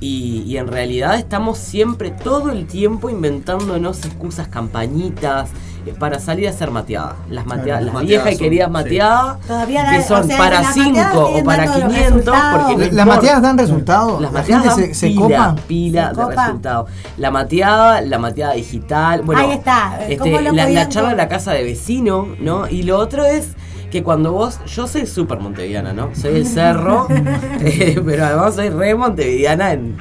y, 0.00 0.42
y 0.44 0.56
en 0.56 0.66
realidad 0.66 1.16
estamos 1.20 1.56
siempre 1.58 2.10
todo 2.10 2.50
el 2.50 2.66
tiempo 2.66 3.08
inventándonos 3.10 4.04
excusas, 4.04 4.48
campañitas 4.48 5.50
para 5.98 6.18
salir 6.18 6.46
a 6.46 6.50
hacer 6.50 6.70
mateadas. 6.70 7.14
Las 7.30 7.46
mateadas, 7.46 7.82
las 7.84 7.94
las 7.94 8.04
viejas 8.04 8.32
y 8.32 8.36
queridas 8.36 8.66
sí. 8.68 8.72
mateadas 8.72 9.40
Todavía 9.46 9.90
que 9.90 10.02
son 10.02 10.24
o 10.24 10.26
sea, 10.26 10.38
para 10.38 10.60
las 10.60 10.74
5 10.74 10.90
mateadas 10.90 11.16
o 11.16 11.44
para 11.44 11.64
dando 11.66 11.78
los 11.78 11.88
500 11.88 12.14
resultados. 12.14 12.64
porque 12.64 12.90
no 12.90 12.96
¿Las 12.96 13.06
mateadas 13.06 13.42
dan 13.42 13.58
resultados? 13.58 14.20
Las 14.20 14.32
¿La 14.32 14.40
mateadas 14.40 14.64
gente 14.64 14.82
dan 14.82 14.94
se, 14.94 15.00
se 15.00 15.06
pila, 15.08 15.20
copa? 15.20 15.56
pila 15.66 16.14
Se 16.14 16.20
de 16.20 16.36
resultados. 16.36 16.90
La 17.16 17.30
mateada, 17.30 18.00
la 18.00 18.18
mateada 18.18 18.52
digital, 18.54 19.22
bueno, 19.22 19.42
Ahí 19.42 19.52
está, 19.52 19.98
eh, 20.00 20.12
este, 20.12 20.18
¿cómo 20.18 20.40
lo 20.40 20.52
la, 20.52 20.68
la 20.68 20.88
charla 20.88 21.12
en 21.12 21.16
la 21.16 21.28
casa 21.28 21.52
de 21.52 21.62
vecino, 21.64 22.28
¿no? 22.40 22.68
Y 22.68 22.82
lo 22.82 22.98
otro 22.98 23.24
es 23.24 23.50
que 23.90 24.02
cuando 24.02 24.32
vos, 24.32 24.60
yo 24.66 24.86
soy 24.86 25.06
súper 25.06 25.38
montevideana, 25.40 25.92
¿no? 25.92 26.10
Soy 26.14 26.36
el 26.36 26.46
cerro, 26.46 27.06
eh, 27.60 28.00
pero 28.04 28.26
además 28.26 28.54
soy 28.54 28.68
re 28.68 28.94
montevideana 28.94 29.72
en, 29.72 29.96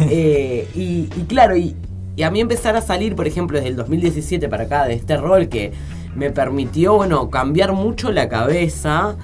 eh, 0.00 0.68
y, 0.74 1.08
y 1.16 1.24
claro, 1.28 1.56
y, 1.56 1.74
y 2.20 2.22
a 2.22 2.30
mí 2.30 2.38
empezar 2.40 2.76
a 2.76 2.82
salir, 2.82 3.16
por 3.16 3.26
ejemplo, 3.26 3.56
desde 3.56 3.70
el 3.70 3.76
2017 3.76 4.46
para 4.50 4.64
acá, 4.64 4.84
de 4.84 4.92
este 4.92 5.16
rol 5.16 5.48
que 5.48 5.72
me 6.14 6.30
permitió, 6.30 6.96
bueno, 6.96 7.30
cambiar 7.30 7.72
mucho 7.72 8.12
la 8.12 8.28
cabeza 8.28 9.16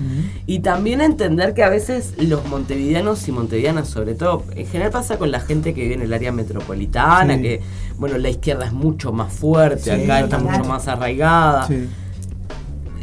y 0.47 0.61
también 0.61 1.03
entender 1.03 1.53
que 1.53 1.63
a 1.63 1.69
veces 1.69 2.15
los 2.17 2.47
montevideanos 2.49 3.29
y 3.29 3.33
montevideanas, 3.33 3.89
sobre 3.89 4.15
todo, 4.15 4.45
en 4.55 4.67
general 4.67 4.93
pasa 4.93 5.19
con 5.19 5.31
la 5.31 5.41
gente 5.41 5.75
que 5.75 5.83
vive 5.83 5.95
en 5.97 6.01
el 6.03 6.15
área 6.15 6.33
metropolitana, 6.33 7.35
Sí. 7.37 7.43
que, 7.43 7.61
bueno, 7.99 8.17
la 8.17 8.31
izquierda 8.31 8.65
es 8.65 8.73
mucho 8.73 9.13
más 9.13 9.31
fuerte, 9.31 9.95
Sí, 9.95 10.05
acá 10.05 10.21
está 10.21 10.39
mucho 10.39 10.65
más 10.65 10.89
arraigada. 10.89 11.67
Sí. 11.67 11.87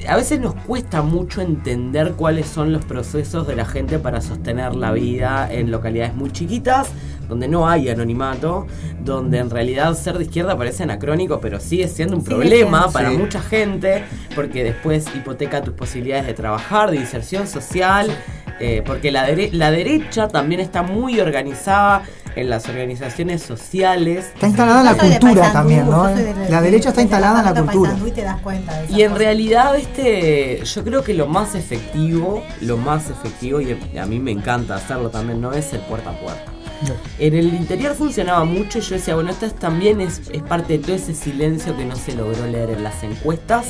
a 0.07 0.17
veces 0.17 0.39
nos 0.41 0.53
cuesta 0.55 1.01
mucho 1.01 1.39
entender 1.39 2.13
cuáles 2.13 2.47
son 2.47 2.73
los 2.73 2.83
procesos 2.83 3.47
de 3.47 3.55
la 3.55 3.63
gente 3.65 3.99
para 3.99 4.19
sostener 4.19 4.75
la 4.75 4.91
vida 4.91 5.47
en 5.49 5.71
localidades 5.71 6.13
muy 6.13 6.29
chiquitas, 6.29 6.89
donde 7.27 7.47
no 7.47 7.67
hay 7.67 7.89
anonimato, 7.89 8.67
donde 9.03 9.39
en 9.39 9.49
realidad 9.49 9.93
ser 9.95 10.17
de 10.17 10.25
izquierda 10.25 10.57
parece 10.57 10.83
anacrónico, 10.83 11.39
pero 11.39 11.59
sigue 11.59 11.87
siendo 11.87 12.15
un 12.17 12.23
problema 12.23 12.89
para 12.91 13.09
Sí. 13.11 13.17
mucha 13.17 13.41
gente, 13.41 14.03
porque 14.35 14.63
después 14.63 15.05
hipoteca 15.15 15.61
tus 15.61 15.73
posibilidades 15.73 16.25
de 16.27 16.33
trabajar, 16.33 16.91
de 16.91 16.97
inserción 16.97 17.47
social, 17.47 18.07
eh, 18.59 18.83
porque 18.85 19.11
la, 19.11 19.27
dere- 19.27 19.51
la 19.51 19.71
derecha 19.71 20.27
también 20.27 20.61
está 20.61 20.83
muy 20.83 21.19
organizada 21.19 22.03
en 22.35 22.49
las 22.49 22.67
organizaciones 22.67 23.41
sociales. 23.43 24.31
Está 24.33 24.47
instalada 24.47 24.79
en 24.79 24.85
la 24.85 24.93
de 25.03 25.19
cultura 25.19 25.51
también, 25.53 25.87
¿no? 25.89 26.05
de- 26.05 26.33
La 26.49 26.61
de- 26.61 26.71
derecha 26.71 26.89
está 26.89 27.01
instalada 27.01 27.39
en 27.39 27.45
la 27.53 27.61
cultura. 27.61 27.95
Y 28.05 28.11
te 28.11 28.21
das 28.23 28.41
cuenta 28.41 28.81
de 28.81 28.91
Y 28.93 29.01
en 29.03 29.09
cosa. 29.11 29.19
realidad, 29.19 29.75
este, 29.75 30.61
yo 30.65 30.83
creo 30.83 31.03
que 31.03 31.13
lo 31.13 31.27
más 31.27 31.53
efectivo, 31.55 32.43
lo 32.61 32.77
más 32.77 33.09
efectivo, 33.09 33.59
y 33.61 33.77
a 33.97 34.05
mí 34.05 34.19
me 34.19 34.31
encanta 34.31 34.75
hacerlo 34.75 35.09
también, 35.09 35.41
no 35.41 35.51
es 35.53 35.73
el 35.73 35.81
puerta 35.81 36.09
a 36.11 36.13
puerta. 36.19 36.51
En 37.19 37.33
el 37.35 37.53
interior 37.53 37.93
funcionaba 37.95 38.43
mucho 38.43 38.79
y 38.79 38.81
yo 38.81 38.95
decía, 38.95 39.15
bueno, 39.15 39.31
esto 39.31 39.45
es- 39.45 39.55
también 39.55 40.01
es, 40.01 40.21
es 40.31 40.41
parte 40.41 40.77
de 40.77 40.79
todo 40.83 40.95
ese 40.95 41.13
silencio 41.13 41.75
que 41.77 41.85
no 41.85 41.95
se 41.95 42.13
logró 42.15 42.45
leer 42.47 42.71
en 42.71 42.83
las 42.83 43.01
encuestas. 43.03 43.65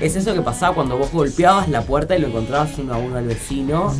Es 0.00 0.14
eso 0.16 0.32
que 0.34 0.40
pasaba 0.40 0.74
cuando 0.74 0.96
vos 0.96 1.10
golpeabas 1.12 1.68
la 1.68 1.82
puerta 1.82 2.16
y 2.16 2.20
lo 2.20 2.28
encontrabas 2.28 2.70
uno 2.78 2.94
a 2.94 2.98
uno 2.98 3.16
al 3.16 3.26
vecino 3.26 3.92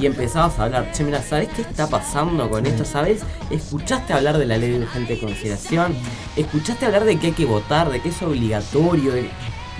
y 0.00 0.06
empezabas 0.06 0.58
a 0.58 0.64
hablar, 0.64 0.90
che, 0.92 1.04
mira, 1.04 1.22
¿sabés 1.22 1.48
qué 1.54 1.62
está 1.62 1.86
pasando 1.88 2.50
con 2.50 2.66
esto? 2.66 2.84
¿Sabés? 2.84 3.20
¿Escuchaste 3.50 4.12
hablar 4.12 4.38
de 4.38 4.46
la 4.46 4.56
ley 4.56 4.70
de 4.72 4.80
urgente 4.80 5.18
consideración? 5.18 5.94
¿Escuchaste 6.36 6.86
hablar 6.86 7.04
de 7.04 7.18
que 7.18 7.28
hay 7.28 7.32
que 7.32 7.44
votar, 7.46 7.90
de 7.90 8.00
que 8.00 8.08
es 8.08 8.20
obligatorio? 8.22 9.12
de- 9.12 9.30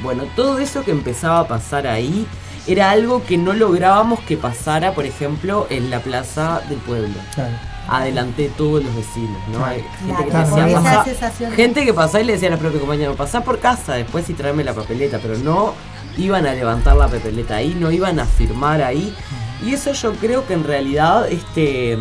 Bueno, 0.03 0.25
todo 0.37 0.59
eso 0.59 0.83
que 0.85 0.91
empezaba 0.91 1.41
a 1.41 1.49
pasar 1.49 1.87
ahí 1.87 2.27
era 2.67 2.91
algo 2.91 3.23
que 3.25 3.37
no 3.37 3.53
lográbamos 3.53 4.21
que 4.21 4.37
pasara, 4.37 4.93
por 4.95 5.05
ejemplo, 5.07 5.67
en 5.71 5.91
la 5.91 6.01
plaza 6.01 6.63
del 6.69 6.79
pueblo 6.79 7.15
Claro. 7.35 7.53
Adelante 7.89 8.43
de 8.43 8.49
todos 8.51 8.83
los 8.85 8.95
vecinos, 8.95 9.37
¿no? 9.53 9.65
Hay 9.65 9.83
gente 10.07 10.25
que 10.25 10.31
Claro, 10.31 10.47
decía, 10.49 10.69
esa 10.69 10.83
"Pasá", 10.83 11.05
sensación 11.05 11.51
de- 11.51 11.57
gente 11.57 11.85
que 11.85 11.95
pasaba 11.95 12.21
y 12.23 12.25
le 12.27 12.33
decía 12.35 12.49
a 12.49 12.51
los 12.53 12.61
propios 12.61 12.81
compañeros, 12.81 13.17
pasá 13.17 13.43
por 13.43 13.59
casa 13.59 13.95
después 13.95 14.29
y 14.31 14.35
tráeme 14.35 14.65
la 14.65 14.73
papeleta, 14.75 15.19
pero 15.21 15.37
no 15.39 15.75
iban 16.17 16.47
a 16.47 16.55
levantar 16.55 16.97
la 16.97 17.09
papeleta 17.09 17.57
ahí, 17.57 17.77
no 17.79 17.91
iban 17.91 18.19
a 18.21 18.25
firmar 18.27 18.83
ahí. 18.83 19.15
Y 19.65 19.73
eso 19.75 19.93
yo 19.93 20.13
creo 20.15 20.47
que 20.47 20.55
en 20.55 20.65
realidad 20.65 21.29
este 21.31 21.97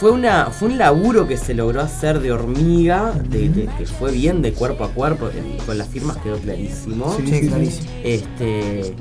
fue 0.00 0.10
una 0.12 0.46
fue 0.46 0.68
un 0.68 0.78
laburo 0.78 1.28
que 1.28 1.36
se 1.36 1.52
logró 1.52 1.82
hacer 1.82 2.20
de 2.20 2.32
hormiga, 2.32 3.12
de, 3.28 3.50
de- 3.50 3.68
que 3.76 3.84
fue 3.84 4.10
bien 4.12 4.40
de 4.40 4.52
cuerpo 4.54 4.84
a 4.84 4.88
cuerpo, 4.88 5.28
en- 5.28 5.58
con 5.66 5.76
las 5.76 5.88
firmas 5.88 6.16
quedó 6.16 6.38
clarísimo. 6.38 7.14
Sí, 7.18 7.26
sí, 7.26 7.48
clarísimo. 7.48 7.90
Este 8.02 8.94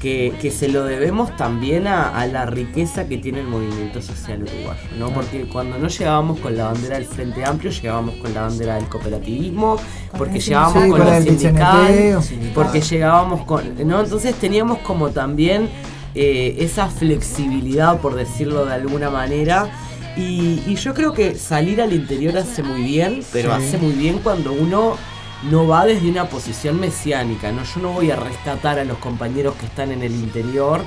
que, 0.00 0.32
que 0.40 0.50
se 0.52 0.68
lo 0.68 0.84
debemos 0.84 1.34
también 1.36 1.86
a, 1.88 2.08
a 2.18 2.26
la 2.26 2.46
riqueza 2.46 3.08
que 3.08 3.18
tiene 3.18 3.40
el 3.40 3.48
movimiento 3.48 4.00
social 4.00 4.42
uruguayo, 4.42 4.80
¿no? 4.98 5.10
Porque 5.10 5.46
cuando 5.52 5.76
no 5.78 5.88
llegábamos 5.88 6.38
con 6.40 6.56
la 6.56 6.66
bandera 6.66 6.96
del 6.96 7.06
Frente 7.06 7.44
Amplio, 7.44 7.70
llegábamos 7.72 8.14
con 8.16 8.32
la 8.32 8.42
bandera 8.42 8.76
del 8.76 8.84
cooperativismo, 8.86 9.76
porque 10.16 10.38
llegábamos 10.40 10.84
sí, 10.84 10.90
con, 10.90 10.98
con 11.00 11.08
o 11.08 11.22
sindical. 11.22 12.20
porque 12.54 12.80
llegábamos 12.80 13.44
con, 13.44 13.62
¿no? 13.88 14.00
Entonces 14.02 14.34
teníamos 14.36 14.78
como 14.78 15.10
también 15.10 15.68
eh, 16.14 16.56
esa 16.60 16.88
flexibilidad, 16.88 17.98
por 18.00 18.14
decirlo 18.14 18.64
de 18.66 18.74
alguna 18.74 19.10
manera. 19.10 19.68
Y, 20.16 20.62
y 20.66 20.76
yo 20.76 20.94
creo 20.94 21.12
que 21.12 21.34
salir 21.34 21.80
al 21.82 21.92
interior 21.92 22.36
hace 22.38 22.62
muy 22.62 22.82
bien, 22.82 23.22
pero 23.32 23.56
Sí. 23.56 23.62
hace 23.64 23.78
muy 23.78 23.92
bien 23.92 24.18
cuando 24.20 24.52
uno 24.52 24.96
no 25.50 25.66
va 25.66 25.84
desde 25.84 26.08
una 26.08 26.26
posición 26.28 26.78
mesiánica, 26.80 27.50
¿no? 27.52 27.64
Yo 27.64 27.80
no 27.82 27.92
voy 27.92 28.10
a 28.10 28.16
rescatar 28.16 28.78
a 28.78 28.84
los 28.84 28.98
compañeros 28.98 29.54
que 29.56 29.66
están 29.66 29.90
en 29.92 30.02
el 30.02 30.12
interior, 30.14 30.82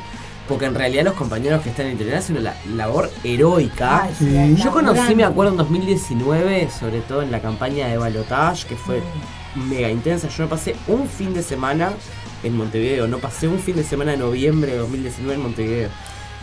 porque 0.48 0.66
en 0.66 0.76
realidad 0.76 1.04
los 1.04 1.14
compañeros 1.14 1.62
que 1.62 1.70
están 1.70 1.86
en 1.88 1.92
el 1.92 1.94
interior 1.96 2.18
hacen 2.18 2.38
una 2.38 2.52
la- 2.52 2.76
labor 2.76 3.12
heroica. 3.24 4.04
Ay, 4.04 4.14
sí, 4.18 4.56
Yo 4.64 4.72
conocí, 4.72 5.14
me 5.14 5.26
acuerdo, 5.26 5.52
en 5.52 5.58
2019, 5.58 6.70
sobre 6.72 7.02
todo 7.02 7.22
en 7.22 7.32
la 7.32 7.42
campaña 7.42 7.88
de 7.88 7.98
Balotage, 7.98 8.66
que 8.66 8.76
fue 8.78 9.02
mega 9.56 9.90
intensa. 9.90 10.30
Yo 10.30 10.48
pasé 10.48 10.76
un 10.88 11.08
fin 11.10 11.34
de 11.34 11.44
semana 11.44 11.92
en 12.44 12.56
Montevideo, 12.56 13.08
no 13.08 13.18
pasé 13.18 13.48
un 13.48 13.60
fin 13.60 13.76
de 13.76 13.84
semana 13.84 14.12
de 14.12 14.18
noviembre 14.18 14.72
de 14.72 14.78
2019 14.78 15.36
en 15.36 15.42
Montevideo. 15.42 15.90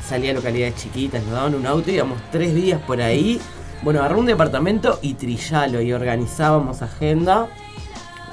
Salía 0.08 0.32
a 0.32 0.34
localidades 0.34 0.76
chiquitas, 0.76 1.22
nos 1.24 1.32
daban 1.32 1.54
un 1.54 1.66
auto 1.66 1.90
y 1.90 1.94
íbamos 1.94 2.18
tres 2.30 2.54
días 2.54 2.80
por 2.86 3.00
ahí. 3.00 3.40
Bueno, 3.82 4.00
agarré 4.00 4.16
un 4.18 4.26
departamento 4.26 4.98
y 5.02 5.14
trillalo 5.14 5.80
y 5.80 5.92
organizábamos 5.92 6.82
agenda. 6.82 7.48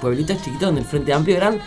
Pueblitos 0.02 0.38
chiquitos 0.38 0.62
donde 0.62 0.82
el 0.82 0.88
Frente 0.88 1.14
Amplio 1.14 1.38
eran 1.38 1.60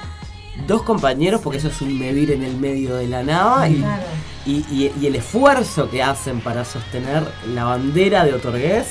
dos 0.66 0.82
compañeros, 0.82 1.40
porque 1.42 1.59
eso 1.59 1.68
es 1.68 1.80
un 1.80 1.98
medir 1.98 2.30
en 2.32 2.42
el 2.42 2.57
medio 2.57 2.96
de 2.96 3.09
la 3.09 3.22
nada. 3.22 3.68
Y, 3.68 3.76
Claro. 3.76 4.02
y, 4.46 4.52
y- 4.70 4.92
y 5.00 5.07
el 5.07 5.16
esfuerzo 5.16 5.88
que 5.90 6.02
hacen 6.02 6.40
para 6.40 6.64
sostener 6.64 7.22
la 7.55 7.64
bandera 7.64 8.24
de 8.24 8.34
Otorgués, 8.34 8.86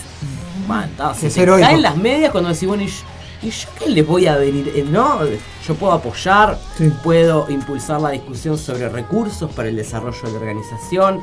man, 0.67 0.89
se 1.29 1.29
caen 1.61 1.81
las 1.81 1.97
medias 1.97 2.31
cuando 2.31 2.49
decís, 2.49 2.67
bueno, 2.67 2.83
¿y 2.83 2.87
yo, 2.87 3.03
y 3.43 3.49
yo 3.49 3.67
qué 3.77 3.89
le 3.89 4.01
voy 4.03 4.27
a 4.27 4.37
venir? 4.37 4.71
Eh, 4.75 4.85
¿No? 4.89 5.19
Yo 5.67 5.75
puedo 5.75 5.93
apoyar, 5.93 6.57
Sí. 6.77 6.91
puedo 7.03 7.49
impulsar 7.49 8.01
la 8.01 8.09
discusión 8.11 8.57
sobre 8.57 8.89
recursos 8.89 9.51
para 9.51 9.69
el 9.69 9.75
desarrollo 9.75 10.21
de 10.23 10.31
la 10.31 10.37
organización, 10.39 11.19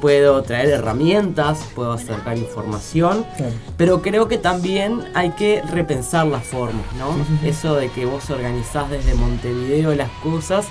puedo 0.00 0.42
traer 0.42 0.70
herramientas, 0.70 1.58
puedo 1.74 1.92
acercar 1.92 2.36
información, 2.38 3.24
pero 3.76 4.02
creo 4.02 4.26
que 4.28 4.38
también 4.38 5.02
hay 5.14 5.30
que 5.30 5.62
repensar 5.62 6.26
las 6.26 6.44
formas, 6.44 6.84
¿no? 6.98 7.14
Eso 7.48 7.74
de 7.76 7.88
que 7.90 8.04
vos 8.06 8.28
organizás 8.30 8.90
desde 8.90 9.14
Montevideo 9.14 9.94
las 9.94 10.10
cosas. 10.22 10.66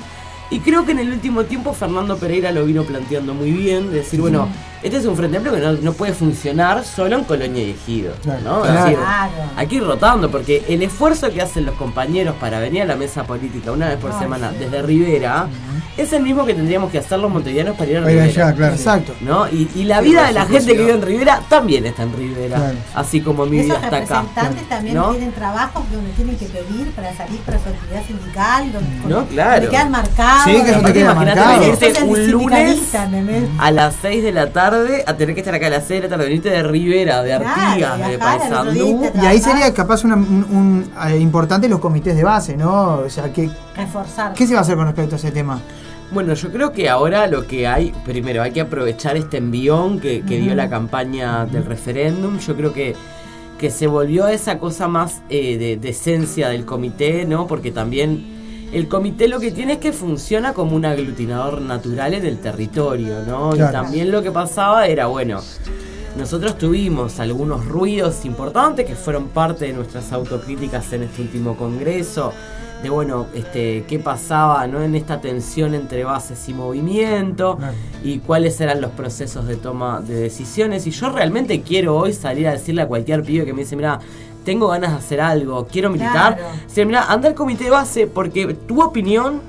Y 0.49 0.59
creo 0.59 0.85
que 0.85 0.91
en 0.91 0.99
el 0.99 1.09
último 1.11 1.45
tiempo 1.45 1.73
Fernando 1.73 2.17
Pereira 2.17 2.51
lo 2.51 2.65
vino 2.65 2.83
planteando 2.83 3.33
muy 3.33 3.51
bien, 3.51 3.89
de 3.91 3.97
decir, 3.99 4.19
bueno, 4.21 4.47
este 4.83 4.97
es 4.97 5.05
un 5.05 5.15
frente 5.15 5.37
amplio 5.37 5.53
que 5.55 5.61
no, 5.61 5.71
no 5.73 5.93
puede 5.93 6.13
funcionar 6.13 6.83
solo 6.83 7.17
en 7.17 7.23
Colonia 7.23 7.63
y 7.63 7.71
Ejido, 7.71 8.13
Claro. 8.21 8.41
¿no? 8.43 8.65
Es 8.65 8.71
Claro. 8.71 8.83
decir, 8.85 8.97
Claro. 8.99 9.31
hay 9.55 9.67
que 9.67 9.75
ir 9.75 9.83
rotando, 9.85 10.29
porque 10.29 10.63
el 10.67 10.81
esfuerzo 10.83 11.31
que 11.31 11.41
hacen 11.41 11.65
los 11.65 11.75
compañeros 11.75 12.35
para 12.39 12.59
venir 12.59 12.81
a 12.83 12.85
la 12.85 12.95
mesa 12.95 13.23
política 13.23 13.71
una 13.71 13.87
vez 13.89 13.97
por 13.97 14.11
Ay, 14.11 14.19
semana 14.19 14.51
sí. 14.51 14.57
desde 14.59 14.81
Rivera 14.81 15.47
es 15.95 16.11
el 16.11 16.23
mismo 16.23 16.43
que 16.45 16.55
tendríamos 16.55 16.91
que 16.91 16.97
hacer 16.97 17.19
los 17.19 17.29
montevideanos 17.31 17.77
para 17.77 17.91
ir 17.91 17.97
a 17.97 18.01
Rivera. 18.01 18.23
allá, 18.25 18.53
claro. 18.55 18.73
Exacto. 18.73 19.13
¿no? 19.21 19.47
Y, 19.47 19.69
y 19.75 19.83
la 19.83 20.01
vida 20.01 20.25
de 20.27 20.33
la 20.33 20.45
gente 20.45 20.73
que 20.73 20.79
vive 20.79 20.93
en 20.93 21.01
Rivera 21.01 21.41
también 21.47 21.85
está 21.85 22.03
en 22.03 22.13
Rivera, 22.17 22.57
Claro. 22.57 22.77
así 22.95 23.21
como 23.21 23.45
mi 23.45 23.59
Esos 23.59 23.67
vida 23.67 23.75
está 23.75 23.87
acá. 23.87 23.99
representantes 24.21 24.69
también 24.69 24.95
¿no? 24.95 25.11
tienen 25.11 25.31
trabajos 25.33 25.83
donde 25.91 26.09
tienen 26.11 26.35
que 26.37 26.45
pedir 26.47 26.91
para 26.91 27.15
salir 27.15 27.39
para 27.41 27.59
su 27.59 27.69
actividad 27.69 28.05
sindical, 28.07 28.71
donde, 28.73 28.89
No, 29.07 29.15
donde 29.17 29.33
claro. 29.33 29.69
quedan 29.69 29.91
marcados. 29.91 30.43
Sí, 30.45 30.51
que 30.63 30.71
eso 30.71 30.81
te 30.81 30.93
queda 30.93 31.11
imagínate 31.11 31.39
marcado. 31.39 31.63
el 31.63 32.03
un 32.03 32.31
lunes 32.31 32.95
a 33.59 33.71
las 33.71 33.95
6 34.01 34.23
de 34.23 34.31
la 34.31 34.49
tarde 34.51 34.72
a 35.05 35.17
tener 35.17 35.35
que 35.35 35.41
estar 35.41 35.55
acá 35.55 35.67
a 35.67 35.69
las 35.69 35.85
6 35.87 36.01
de 36.01 36.07
la 36.07 36.15
tarde, 36.15 36.25
venirte 36.25 36.49
de 36.49 36.63
Rivera, 36.63 37.23
de 37.23 37.29
Claro, 37.29 37.45
Artigas, 37.47 38.73
de 38.73 38.79
irte 38.79 39.11
Y 39.21 39.25
ahí 39.25 39.39
sería 39.39 39.73
capaz 39.73 40.03
una, 40.03 40.15
un, 40.15 40.45
un, 40.49 40.91
eh, 41.07 41.17
importante 41.17 41.69
los 41.69 41.79
comités 41.79 42.15
de 42.15 42.23
base, 42.23 42.57
¿no? 42.57 42.99
O 42.99 43.09
sea, 43.09 43.31
¿qué, 43.31 43.49
Reforzar. 43.75 44.33
¿qué 44.33 44.47
se 44.47 44.53
va 44.53 44.59
a 44.59 44.61
hacer 44.63 44.75
con 44.75 44.85
respecto 44.85 45.15
a 45.15 45.17
ese 45.17 45.31
tema? 45.31 45.59
Bueno, 46.11 46.33
yo 46.33 46.51
creo 46.51 46.71
que 46.71 46.89
ahora 46.89 47.27
lo 47.27 47.47
que 47.47 47.67
hay, 47.67 47.91
primero 48.05 48.43
hay 48.43 48.51
que 48.51 48.61
aprovechar 48.61 49.17
este 49.17 49.37
envión 49.37 49.99
que, 49.99 50.21
que 50.21 50.39
dio 50.39 50.53
la 50.53 50.69
campaña 50.69 51.45
del 51.45 51.65
referéndum. 51.65 52.37
Yo 52.37 52.55
creo 52.55 52.71
que, 52.71 52.95
que 53.57 53.71
se 53.71 53.87
volvió 53.87 54.25
a 54.25 54.33
esa 54.33 54.59
cosa 54.59 54.87
más 54.87 55.21
eh, 55.29 55.57
de, 55.57 55.77
de 55.77 55.89
esencia 55.89 56.49
del 56.49 56.65
comité, 56.65 57.25
¿no? 57.25 57.47
Porque 57.47 57.71
también 57.71 58.42
el 58.73 58.87
comité 58.87 59.27
lo 59.27 59.39
que 59.39 59.51
tiene 59.51 59.73
es 59.73 59.79
que 59.79 59.93
funciona 59.93 60.53
como 60.53 60.75
un 60.75 60.85
aglutinador 60.85 61.61
natural 61.61 62.13
en 62.15 62.25
el 62.25 62.39
territorio, 62.39 63.21
¿no? 63.27 63.51
Claro. 63.51 63.69
Y 63.69 63.71
también 63.71 64.11
lo 64.11 64.21
que 64.23 64.31
pasaba 64.31 64.87
era, 64.87 65.05
bueno, 65.07 65.39
nosotros 66.17 66.57
tuvimos 66.57 67.19
algunos 67.19 67.65
ruidos 67.65 68.25
importantes 68.25 68.85
que 68.85 68.95
fueron 68.95 69.29
parte 69.29 69.65
de 69.65 69.73
nuestras 69.73 70.11
autocríticas 70.11 70.91
en 70.93 71.03
este 71.03 71.21
último 71.21 71.55
congreso, 71.57 72.33
de 72.83 72.89
bueno, 72.89 73.27
este, 73.33 73.85
qué 73.87 73.97
pasaba 73.97 74.67
¿no? 74.67 74.83
en 74.83 74.93
esta 74.95 75.21
tensión 75.21 75.73
entre 75.73 76.03
bases 76.03 76.49
y 76.49 76.53
movimiento, 76.53 77.55
Claro. 77.57 77.73
y 78.03 78.19
cuáles 78.19 78.59
eran 78.59 78.81
los 78.81 78.91
procesos 78.91 79.47
de 79.47 79.55
toma 79.55 80.01
de 80.01 80.15
decisiones. 80.15 80.85
Y 80.85 80.91
yo 80.91 81.09
realmente 81.09 81.61
quiero 81.61 81.95
hoy 81.95 82.11
salir 82.13 82.47
a 82.47 82.51
decirle 82.51 82.81
a 82.81 82.87
cualquier 82.87 83.23
pibe 83.23 83.45
que 83.45 83.53
me 83.53 83.61
dice, 83.61 83.75
mira, 83.77 83.99
tengo 84.43 84.67
ganas 84.69 84.91
de 84.91 84.97
hacer 84.97 85.21
algo, 85.21 85.67
quiero 85.71 85.89
militar. 85.89 86.37
Claro. 86.75 87.05
Anda 87.09 87.29
al 87.29 87.35
comité 87.35 87.65
de 87.65 87.69
base 87.71 88.07
porque 88.07 88.53
tu 88.67 88.81
opinión 88.81 89.41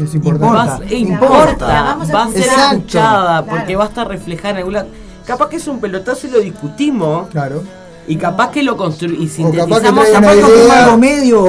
Es 0.00 0.14
Importa. 0.14 0.46
importante. 0.46 0.82
vas- 0.84 0.92
Importa. 0.92 1.26
importa, 1.36 1.68
La 1.68 1.82
vamos 1.82 2.10
a 2.10 2.12
va 2.14 2.22
a 2.24 2.28
ser 2.30 2.42
escuchada, 2.42 3.42
Claro. 3.42 3.46
porque 3.46 3.76
va 3.76 3.84
a 3.84 3.86
estar 3.86 4.08
reflejada 4.08 4.50
en 4.50 4.56
algún 4.56 4.72
lado. 4.72 4.88
Capaz 5.24 5.48
que 5.48 5.56
es 5.56 5.68
un 5.68 5.78
pelotazo 5.80 6.26
y 6.26 6.30
lo 6.30 6.40
discutimos, 6.40 7.28
Claro. 7.28 7.62
Y 8.06 8.16
capaz 8.16 8.50
que 8.50 8.62
lo 8.62 8.76
construimos 8.76 9.38
y 9.38 9.42
O 9.44 9.50
capaz 9.50 9.80
que 9.80 9.86
sintetizamos. 9.88 10.06
capaz 10.08 10.34
que 10.34 10.72
algo 10.72 10.98
medio. 10.98 11.46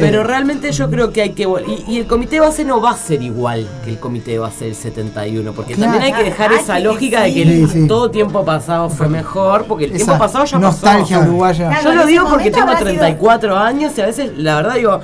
Pero 0.00 0.22
realmente 0.24 0.70
yo 0.72 0.90
creo 0.90 1.12
que 1.12 1.22
hay 1.22 1.30
que... 1.30 1.46
vol- 1.46 1.64
Y, 1.86 1.92
y 1.92 1.98
el 1.98 2.06
comité 2.06 2.36
de 2.36 2.40
base 2.40 2.64
no 2.64 2.80
va 2.80 2.90
a 2.92 2.96
ser 2.96 3.22
igual 3.22 3.66
que 3.84 3.90
el 3.90 3.98
comité 3.98 4.32
de 4.32 4.38
base 4.38 4.66
del 4.66 4.74
71, 4.74 5.52
porque 5.52 5.74
Claro. 5.74 5.92
también 5.92 6.14
hay 6.14 6.22
que 6.22 6.30
dejar 6.30 6.52
Hay 6.52 6.58
esa 6.58 6.76
que- 6.76 6.82
lógica 6.84 7.22
de 7.22 7.34
que 7.34 7.42
sí, 7.44 7.52
el- 7.62 7.68
sí. 7.70 7.86
todo 7.88 8.10
tiempo 8.10 8.44
pasado 8.44 8.88
fue 8.90 9.08
mejor, 9.08 9.64
porque 9.66 9.86
el 9.86 9.92
tiempo 9.92 10.18
pasado 10.18 10.44
ya 10.44 10.58
nostalgia 10.58 11.18
pasó. 11.18 11.28
uruguaya. 11.30 11.68
Claro, 11.68 11.82
Yo 11.84 11.94
lo 11.94 12.06
digo 12.06 12.26
porque 12.28 12.50
tengo 12.50 12.62
habrá 12.68 12.78
sido- 12.78 12.88
34 12.90 13.56
años 13.56 13.92
y 13.96 14.00
a 14.00 14.06
veces, 14.06 14.30
la 14.36 14.56
verdad, 14.56 14.74
digo, 14.74 15.00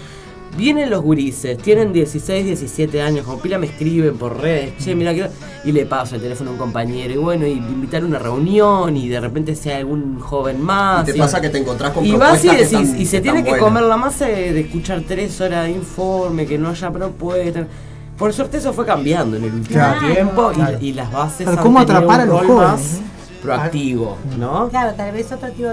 Vienen 0.57 0.91
los 0.91 1.03
gurises, 1.03 1.57
tienen 1.59 1.93
16, 1.93 2.45
17 2.47 3.01
años, 3.01 3.25
como 3.25 3.39
pila 3.39 3.59
me 3.59 3.67
escriben 3.67 4.17
por 4.19 4.41
redes, 4.41 4.73
che, 4.83 4.95
mira 4.97 5.15
que... 5.15 5.29
Y 5.65 5.73
le 5.73 5.87
paso 5.87 6.15
el 6.17 6.21
teléfono 6.23 6.51
a 6.51 6.53
un 6.55 6.59
compañero, 6.59 7.13
y 7.13 7.17
bueno, 7.17 7.47
y 7.47 7.53
invitar 7.53 8.03
a 8.03 8.07
una 8.07 8.19
reunión, 8.19 8.97
y 8.97 9.09
de 9.09 9.21
repente 9.21 9.55
sea 9.55 9.77
algún 9.77 10.19
joven 10.19 10.61
más. 10.61 11.09
Y 11.09 11.13
te 11.13 11.19
pasa 11.19 11.41
que 11.41 11.49
te 11.49 11.59
encontrás 11.59 11.91
con 11.93 12.05
Y 12.05 12.13
vas 12.13 12.43
y 12.45 12.49
propuestas 12.49 12.51
que 12.57 12.63
decís, 12.77 12.89
están- 12.89 13.01
y 13.01 13.07
se 13.07 13.17
que 13.19 13.23
tiene 13.23 13.39
que 13.45 13.51
buenas. 13.51 13.65
comer 13.69 13.83
la 13.85 13.97
masa 13.97 14.27
de, 14.27 14.53
de 14.53 14.61
escuchar 14.61 15.03
tres 15.07 15.41
horas 15.41 15.65
de 15.67 15.73
informe, 15.73 16.47
que 16.47 16.59
no 16.59 16.71
haya 16.71 16.91
propuesta. 16.91 17.67
Por 18.17 18.33
suerte 18.33 18.57
eso 18.59 18.73
fue 18.73 18.85
cambiando 18.87 19.37
en 19.37 19.45
el 19.45 19.53
último 19.55 19.75
Claro. 19.79 20.13
tiempo, 20.13 20.51
y- 20.51 20.55
Claro. 20.55 20.79
y, 20.81 20.93
las 20.93 21.13
bases 21.13 21.39
Pero 21.47 21.51
han 21.59 21.63
¿cómo 21.63 21.79
atrapar 21.81 22.21
a 22.21 22.25
los 22.25 22.39
rol 22.41 22.47
jóvenes, 22.47 22.71
más 22.73 22.95
eh? 22.95 23.03
proactivo, 23.43 24.17
¿no? 24.39 24.69
Claro, 24.71 24.95
tal 24.97 25.13
vez 25.13 25.31
otro 25.31 25.49
tipo, 25.51 25.69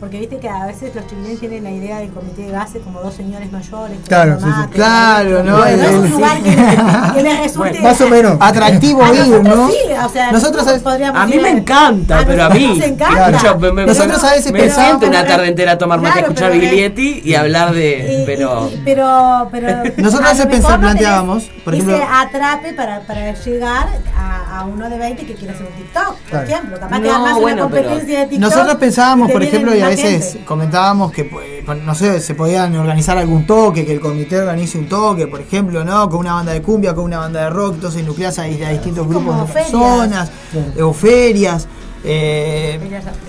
porque 0.00 0.18
viste 0.18 0.38
que 0.38 0.48
a 0.48 0.64
veces 0.66 0.94
los 0.94 1.06
chilenos 1.06 1.38
tienen 1.38 1.62
la 1.62 1.70
idea 1.70 1.98
del 1.98 2.08
comité 2.10 2.42
de 2.46 2.52
base 2.52 2.80
como 2.80 3.00
dos 3.02 3.14
señores 3.14 3.52
mayores. 3.52 3.98
Claro, 4.08 4.38
sí, 4.40 4.46
Claro, 4.72 5.42
¿no? 5.44 5.58
Bueno, 5.58 5.82
es 5.82 5.90
un 5.94 6.10
lugar 6.10 6.38
que, 6.42 6.50
les- 6.56 7.12
que 7.14 7.22
les 7.22 7.38
resulte 7.40 7.70
Bueno, 7.70 7.82
más 7.88 8.00
o 8.00 8.08
menos. 8.08 8.36
Atractivo 8.40 9.04
a 9.04 9.12
ir, 9.12 9.18
nosotros 9.20 9.56
¿no? 9.56 9.68
Sí, 9.68 9.76
o 10.04 10.08
sea, 10.08 10.32
Nosotros, 10.32 10.64
¿sabes? 10.64 10.82
podríamos 10.82 11.20
A 11.20 11.26
mí 11.26 11.34
ir 11.34 11.42
me 11.42 11.50
encanta, 11.50 12.24
pero 12.26 12.44
a 12.44 12.48
mí. 12.48 12.60
nosotros 12.60 12.78
nos 12.78 12.86
encanta. 12.88 13.30
Escucho, 13.30 13.58
me, 13.58 13.72
me- 13.72 13.86
Nosotros 13.86 14.24
a 14.24 14.30
veces 14.32 14.52
me 14.52 14.58
pensamos- 14.60 14.86
siento 15.00 15.06
una 15.06 15.26
tarde 15.26 15.48
entera 15.48 15.72
a 15.72 15.78
tomar 15.78 16.00
mate, 16.00 16.08
a 16.08 16.12
Claro, 16.14 16.28
escuchar 16.28 16.52
eh, 16.52 16.58
Biglietti 16.58 17.20
y 17.24 17.34
hablar 17.34 17.72
de. 17.74 18.22
Pero. 18.26 18.70
Pero, 18.84 19.48
pero 19.52 19.68
Nosotros 19.98 20.26
a 20.28 20.42
a 20.42 20.44
veces 20.46 20.62
no 20.62 20.80
planteábamos, 20.80 21.44
tenés 21.44 21.62
por 21.62 21.74
ese 21.74 21.82
ejemplo- 21.84 22.06
atrape 22.10 22.72
para, 22.72 23.00
para 23.00 23.32
llegar 23.34 23.86
a, 24.16 24.60
a 24.60 24.64
uno 24.64 24.88
de 24.88 24.96
20 24.98 25.26
que 25.26 25.34
quiere 25.34 25.52
hacer 25.52 25.66
un 25.66 25.72
TikTok, 25.74 26.16
por 26.30 26.44
ejemplo. 26.44 26.80
Capaz 26.80 26.98
No, 26.98 27.04
que 27.34 27.40
bueno, 27.40 27.66
una 27.66 27.74
competencia 27.76 28.20
de 28.20 28.26
TikTok. 28.28 28.50
Nosotros 28.50 28.74
pensábamos, 28.76 29.30
por 29.30 29.42
ejemplo, 29.42 29.74
y 29.74 29.80
a 29.82 29.89
veces 29.90 30.24
gente. 30.32 30.44
comentábamos 30.44 31.12
que, 31.12 31.24
pues, 31.24 31.82
no 31.84 31.94
sé, 31.94 32.20
se 32.20 32.34
podían 32.34 32.74
organizar 32.76 33.16
algún 33.18 33.46
toque, 33.46 33.84
que 33.84 33.92
el 33.92 34.00
comité 34.00 34.38
organice 34.40 34.78
un 34.78 34.88
toque, 34.88 35.26
por 35.26 35.40
ejemplo, 35.40 35.84
¿no? 35.84 36.08
Con 36.08 36.20
una 36.20 36.34
banda 36.34 36.52
de 36.52 36.62
cumbia, 36.62 36.94
con 36.94 37.04
una 37.04 37.18
banda 37.18 37.42
de 37.44 37.50
rock, 37.50 37.74
entonces 37.74 38.04
nucleas 38.04 38.38
a, 38.38 38.42
a 38.42 38.46
distintos 38.46 39.06
grupos 39.08 39.36
de 39.40 39.46
ferias. 39.46 39.70
personas, 39.70 40.30
eh, 40.76 40.82
o 40.82 40.92
ferias. 40.92 41.68
eh, 42.04 42.80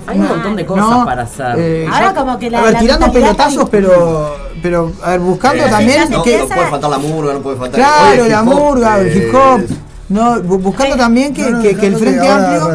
Hay 0.07 0.17
un 0.19 0.27
montón 0.27 0.55
de 0.55 0.65
cosas 0.65 0.89
¿no? 0.89 1.05
para 1.05 1.23
hacer. 1.23 1.55
Eh, 1.57 1.87
Ahora 1.91 2.07
ya- 2.07 2.15
como 2.15 2.39
que 2.39 2.49
la- 2.49 2.59
a 2.59 2.63
ver, 2.63 2.73
la 2.73 2.79
tirando 2.79 3.11
pelotazos, 3.11 3.69
pero, 3.69 4.35
pero, 4.61 4.91
a 5.03 5.09
ver, 5.11 5.19
buscando 5.19 5.63
Eh, 5.65 5.69
también 5.69 6.09
no, 6.09 6.23
que... 6.23 6.37
no 6.39 6.47
puede 6.47 6.67
faltar 6.69 6.89
la 6.89 6.97
murga, 6.97 7.33
no 7.33 7.39
puede 7.41 7.57
faltar 7.57 7.79
Claro, 7.81 8.21
Oye, 8.23 8.31
la 8.31 8.43
murga, 8.43 8.99
el 8.99 9.07
eh, 9.07 9.17
hip 9.27 9.35
hop. 9.35 9.61
No, 10.09 10.35
bu- 10.41 10.59
buscando 10.61 10.95
también 10.97 11.33
que, 11.33 11.43
No, 11.43 11.57
no, 11.57 11.61
que- 11.63 11.75
que 11.75 11.87
el 11.87 11.95
Frente 11.95 12.27
Amplio 12.29 12.73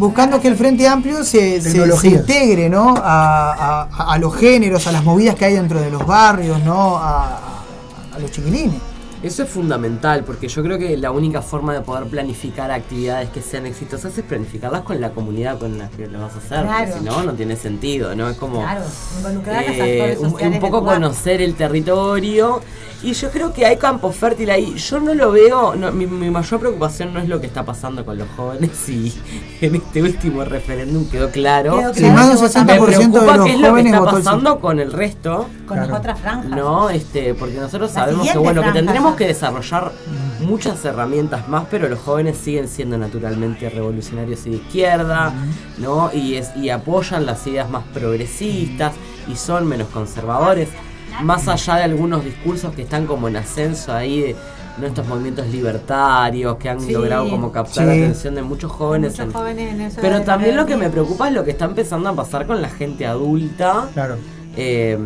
buscando 0.00 0.40
que 0.40 0.48
el 0.48 0.56
Frente 0.56 0.88
Amplio 0.88 1.22
se, 1.22 1.60
se- 1.60 2.08
integre 2.08 2.68
¿no? 2.68 2.94
a, 2.96 3.82
a- 3.84 4.12
a 4.14 4.18
los 4.18 4.34
géneros, 4.34 4.86
a 4.86 4.92
las 4.92 5.04
movidas 5.04 5.34
que 5.36 5.44
hay 5.44 5.54
dentro 5.54 5.80
de 5.80 5.90
los 5.90 6.04
barrios, 6.06 6.60
¿no? 6.64 6.96
a, 6.96 7.36
a- 7.36 7.62
a 8.14 8.18
los 8.18 8.30
chiquilines. 8.32 8.80
Eso 9.22 9.42
es 9.42 9.50
fundamental, 9.50 10.24
porque 10.24 10.48
yo 10.48 10.62
creo 10.62 10.78
que 10.78 10.96
la 10.96 11.10
única 11.10 11.42
forma 11.42 11.74
de 11.74 11.82
poder 11.82 12.04
planificar 12.06 12.70
actividades 12.70 13.28
que 13.28 13.42
sean 13.42 13.66
exitosas 13.66 14.16
es 14.16 14.24
planificarlas 14.24 14.80
con 14.80 14.98
la 14.98 15.10
comunidad 15.10 15.58
con 15.58 15.76
la 15.76 15.90
que 15.90 16.06
lo 16.06 16.20
vas 16.22 16.32
a 16.36 16.38
hacer. 16.38 16.62
Claro. 16.62 16.86
Porque 16.86 16.98
si 17.00 17.04
no, 17.04 17.22
no 17.24 17.32
tiene 17.34 17.54
sentido, 17.56 18.14
¿no? 18.16 18.30
Es 18.30 18.38
como. 18.38 18.62
Claro, 18.62 18.80
involucrar 19.18 19.58
a 19.58 19.66
los 19.68 19.76
eh, 19.76 19.92
actores 20.00 20.18
un, 20.20 20.30
sociales 20.30 20.54
un 20.54 20.60
poco 20.70 20.84
conocer 20.86 21.42
el 21.42 21.54
territorio 21.54 22.62
y 23.02 23.12
yo 23.14 23.30
creo 23.30 23.52
que 23.52 23.64
hay 23.66 23.76
campo 23.76 24.12
fértil 24.12 24.50
ahí. 24.50 24.74
Yo 24.76 25.00
no 25.00 25.14
lo 25.14 25.32
veo 25.32 25.74
no, 25.74 25.90
mi, 25.92 26.06
mi 26.06 26.30
mayor 26.30 26.60
preocupación 26.60 27.14
no 27.14 27.20
es 27.20 27.28
lo 27.28 27.40
que 27.40 27.46
está 27.46 27.64
pasando 27.64 28.04
con 28.04 28.18
los 28.18 28.28
jóvenes 28.36 28.88
y 28.88 29.12
en 29.60 29.76
este 29.76 30.02
último 30.02 30.44
referéndum 30.44 31.08
quedó 31.08 31.30
claro, 31.30 31.78
Quedó 31.78 31.94
Sí, 31.94 32.00
claro. 32.00 32.14
más 32.14 32.40
del 32.40 32.50
que 32.50 32.58
me 32.64 32.72
60% 32.74 32.76
de 32.76 32.96
preocupa 32.96 33.36
los 33.36 33.46
qué 33.46 33.52
es 33.52 33.58
lo 33.58 33.62
que 33.64 33.70
jóvenes 33.70 33.92
está 33.94 34.04
el 34.04 34.10
sí. 34.10 34.22
pasando 34.24 34.60
con 34.60 34.80
el 34.80 34.92
resto. 34.92 35.46
Con 35.66 35.76
las 35.78 35.90
otras 35.90 36.18
franjas. 36.18 36.50
no, 36.50 36.90
este, 36.90 37.34
porque 37.34 37.54
nosotros 37.56 37.92
La 37.94 38.00
sabemos 38.00 38.28
que 38.28 38.38
bueno, 38.38 38.62
que 38.62 38.72
tendremos 38.72 39.14
que 39.14 39.26
desarrollar 39.26 39.92
muchas 40.40 40.84
herramientas 40.84 41.48
más, 41.48 41.64
pero 41.70 41.88
los 41.88 41.98
jóvenes 42.00 42.36
siguen 42.38 42.66
siendo 42.68 42.98
naturalmente 42.98 43.68
revolucionarios 43.68 44.46
y 44.46 44.50
de 44.50 44.56
izquierda, 44.56 45.32
¿no? 45.78 46.10
Y 46.12 46.34
es, 46.34 46.50
y 46.56 46.70
apoyan 46.70 47.26
las 47.26 47.46
ideas 47.46 47.70
más 47.70 47.84
progresistas 47.94 48.94
y 49.28 49.36
son 49.36 49.66
menos 49.68 49.88
conservadores, 49.88 50.68
más 51.22 51.48
allá 51.48 51.76
de 51.76 51.82
algunos 51.84 52.24
discursos 52.24 52.74
que 52.74 52.82
están 52.82 53.06
como 53.06 53.28
en 53.28 53.36
ascenso 53.36 53.92
ahí 53.92 54.20
de 54.20 54.36
¿no? 54.78 54.86
estos 54.86 55.06
movimientos 55.06 55.46
libertarios 55.48 56.56
que 56.56 56.68
han 56.68 56.80
Sí. 56.80 56.92
logrado 56.92 57.28
como 57.28 57.52
captar 57.52 57.86
la 57.86 57.92
atención 57.92 58.34
de 58.34 58.42
muchos 58.42 58.70
jóvenes. 58.72 59.12
Muchos 59.12 59.26
en- 59.26 59.32
jóvenes 59.32 59.72
en 59.74 59.80
eso 59.82 59.98
pero 60.00 60.22
también 60.22 60.56
lo 60.56 60.66
que 60.66 60.76
me 60.76 60.88
preocupa 60.90 61.28
es 61.28 61.34
lo 61.34 61.44
que 61.44 61.50
está 61.50 61.66
empezando 61.66 62.08
a 62.08 62.14
pasar 62.14 62.46
con 62.46 62.62
la 62.62 62.68
gente 62.70 63.06
adulta. 63.06 63.88
Claro. 63.92 64.16
Eh, 64.56 64.98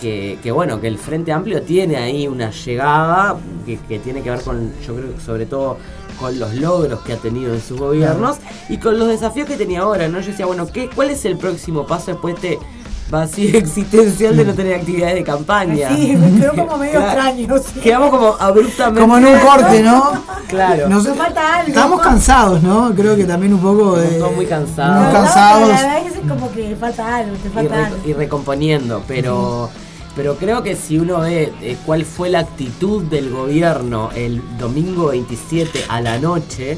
que, 0.00 0.36
que, 0.42 0.50
bueno, 0.50 0.80
que 0.80 0.88
el 0.88 0.98
Frente 0.98 1.30
Amplio 1.30 1.62
tiene 1.62 1.96
ahí 1.96 2.26
una 2.26 2.50
llegada 2.50 3.36
que, 3.64 3.78
que 3.78 4.00
tiene 4.00 4.20
que 4.20 4.30
ver 4.30 4.40
con, 4.42 4.72
yo 4.84 4.96
creo 4.96 5.20
sobre 5.24 5.46
todo 5.46 5.76
con 6.18 6.36
los 6.40 6.54
logros 6.56 7.00
que 7.02 7.12
ha 7.12 7.16
tenido 7.18 7.54
en 7.54 7.60
sus 7.60 7.78
gobiernos 7.78 8.38
y 8.68 8.78
con 8.78 8.98
los 8.98 9.06
desafíos 9.06 9.46
que 9.46 9.56
tenía 9.56 9.82
ahora, 9.82 10.08
¿no? 10.08 10.18
Yo 10.20 10.26
decía, 10.28 10.46
bueno, 10.46 10.66
¿qué, 10.66 10.90
¿cuál 10.92 11.10
es 11.10 11.24
el 11.24 11.36
próximo 11.36 11.86
paso 11.86 12.10
después 12.12 12.40
de 12.42 12.54
este 12.54 12.66
vacío 13.12 13.56
existencial 13.58 14.36
de 14.36 14.44
no 14.44 14.54
tener 14.54 14.74
actividades 14.74 15.14
de 15.14 15.22
campaña? 15.22 15.88
Sí, 15.94 16.16
me 16.16 16.40
quedó 16.40 16.56
como 16.56 16.76
medio 16.78 16.98
Claro. 16.98 17.06
extraño. 17.06 17.58
sí. 17.58 17.80
Quedamos 17.80 18.10
como 18.10 18.36
abruptamente. 18.40 19.00
Como 19.00 19.16
en 19.18 19.26
un 19.26 19.38
corte, 19.38 19.82
¿no? 19.84 20.12
Claro. 20.48 20.88
Nos- 20.88 21.04
Nos 21.06 21.16
falta 21.16 21.54
algo. 21.56 21.68
estamos 21.68 22.00
cansados, 22.00 22.62
¿no? 22.62 22.92
Creo 22.96 23.14
que 23.14 23.24
también 23.24 23.54
un 23.54 23.60
poco 23.60 23.96
de... 23.96 24.08
Estamos 24.08 24.34
muy 24.34 24.46
cansados. 24.46 25.04
muy 25.04 25.12
cansados. 25.12 25.68
la 25.68 25.74
verdad 25.76 25.98
es 25.98 26.12
que 26.12 26.18
es 26.18 26.28
como 26.28 26.50
que 26.52 26.76
falta 26.76 27.16
algo, 27.16 27.36
te 27.36 27.48
y, 27.48 27.50
falta 27.52 27.76
re- 27.76 27.84
algo. 27.84 27.96
y 28.04 28.12
recomponiendo, 28.14 29.02
pero 29.06 29.70
pero 30.14 30.36
creo 30.36 30.62
que 30.62 30.76
si 30.76 30.98
uno 30.98 31.20
ve 31.20 31.50
eh, 31.62 31.78
cuál 31.86 32.04
fue 32.04 32.28
la 32.28 32.40
actitud 32.40 33.02
del 33.04 33.30
gobierno 33.30 34.10
el 34.14 34.42
domingo 34.58 35.06
27 35.06 35.86
a 35.88 36.02
la 36.02 36.18
noche, 36.18 36.76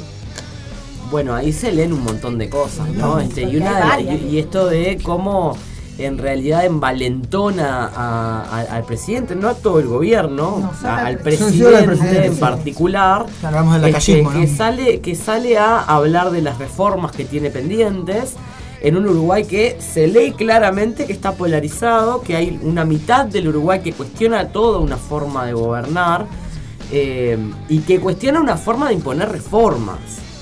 bueno, 1.11 1.35
ahí 1.35 1.52
se 1.52 1.73
leen 1.73 1.93
un 1.93 2.05
montón 2.05 2.39
de 2.39 2.48
cosas, 2.48 2.89
¿no? 2.90 3.19
Este, 3.19 3.43
y, 3.43 3.56
una 3.56 3.98
y 4.01 4.39
esto 4.39 4.66
de 4.66 4.98
cómo 5.02 5.56
en 5.99 6.19
realidad 6.19 6.65
envalentona 6.65 7.87
a- 7.87 8.43
a- 8.43 8.61
al 8.77 8.85
presidente, 8.85 9.37
no 9.37 9.49
a 9.49 9.55
todo 9.55 9.79
el 9.81 9.87
gobierno, 9.87 10.59
No, 10.83 10.89
a- 10.89 11.07
al 11.07 11.19
presidente. 11.19 12.27
En 12.27 12.35
sí. 12.35 12.41
particular, 12.41 13.27
Hablamos 13.43 13.75
del 13.75 13.85
este, 13.85 13.93
lacayismo, 13.93 14.33
que 14.33 14.47
¿no? 14.51 14.57
sale 14.57 15.01
que 15.01 15.15
sale 15.15 15.57
a 15.59 15.81
hablar 15.81 16.31
de 16.31 16.43
las 16.43 16.59
reformas 16.59 17.12
que 17.12 17.25
tiene 17.25 17.51
pendientes 17.51 18.35
en 18.83 18.97
un 18.97 19.07
Uruguay 19.09 19.45
que 19.45 19.79
se 19.81 20.07
lee 20.09 20.33
claramente 20.33 21.07
que 21.07 21.12
está 21.12 21.33
polarizado, 21.33 22.21
que 22.23 22.37
hay 22.37 22.59
una 22.62 22.85
mitad 22.85 23.25
del 23.25 23.49
Uruguay 23.49 23.81
que 23.81 23.93
cuestiona 23.93 24.49
toda 24.49 24.79
una 24.79 24.97
forma 24.97 25.47
de 25.47 25.53
gobernar 25.55 26.27
eh, 26.93 27.39
y 27.69 27.79
que 27.79 27.99
cuestiona 27.99 28.41
una 28.41 28.57
forma 28.57 28.89
de 28.89 28.95
imponer 28.95 29.31
reformas. 29.31 29.99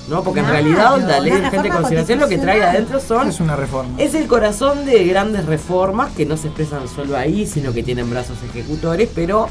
¿No? 0.07 0.23
Porque 0.23 0.41
en 0.41 0.47
realidad 0.47 0.97
la 0.99 1.19
ley 1.19 1.31
una 1.31 1.41
de 1.41 1.45
urgente 1.47 1.69
consideración 1.69 2.19
lo 2.19 2.27
que 2.27 2.37
trae 2.37 2.61
adentro 2.63 2.99
son 2.99 3.27
Es 3.29 3.39
una 3.39 3.55
reforma. 3.55 3.93
es 3.99 4.13
el 4.15 4.27
corazón 4.27 4.85
de 4.85 5.05
grandes 5.05 5.45
reformas 5.45 6.11
que 6.13 6.25
no 6.25 6.37
se 6.37 6.47
expresan 6.47 6.87
solo 6.87 7.17
ahí, 7.17 7.45
sino 7.45 7.73
que 7.73 7.83
tienen 7.83 8.09
brazos 8.09 8.37
ejecutores, 8.43 9.09
pero 9.13 9.47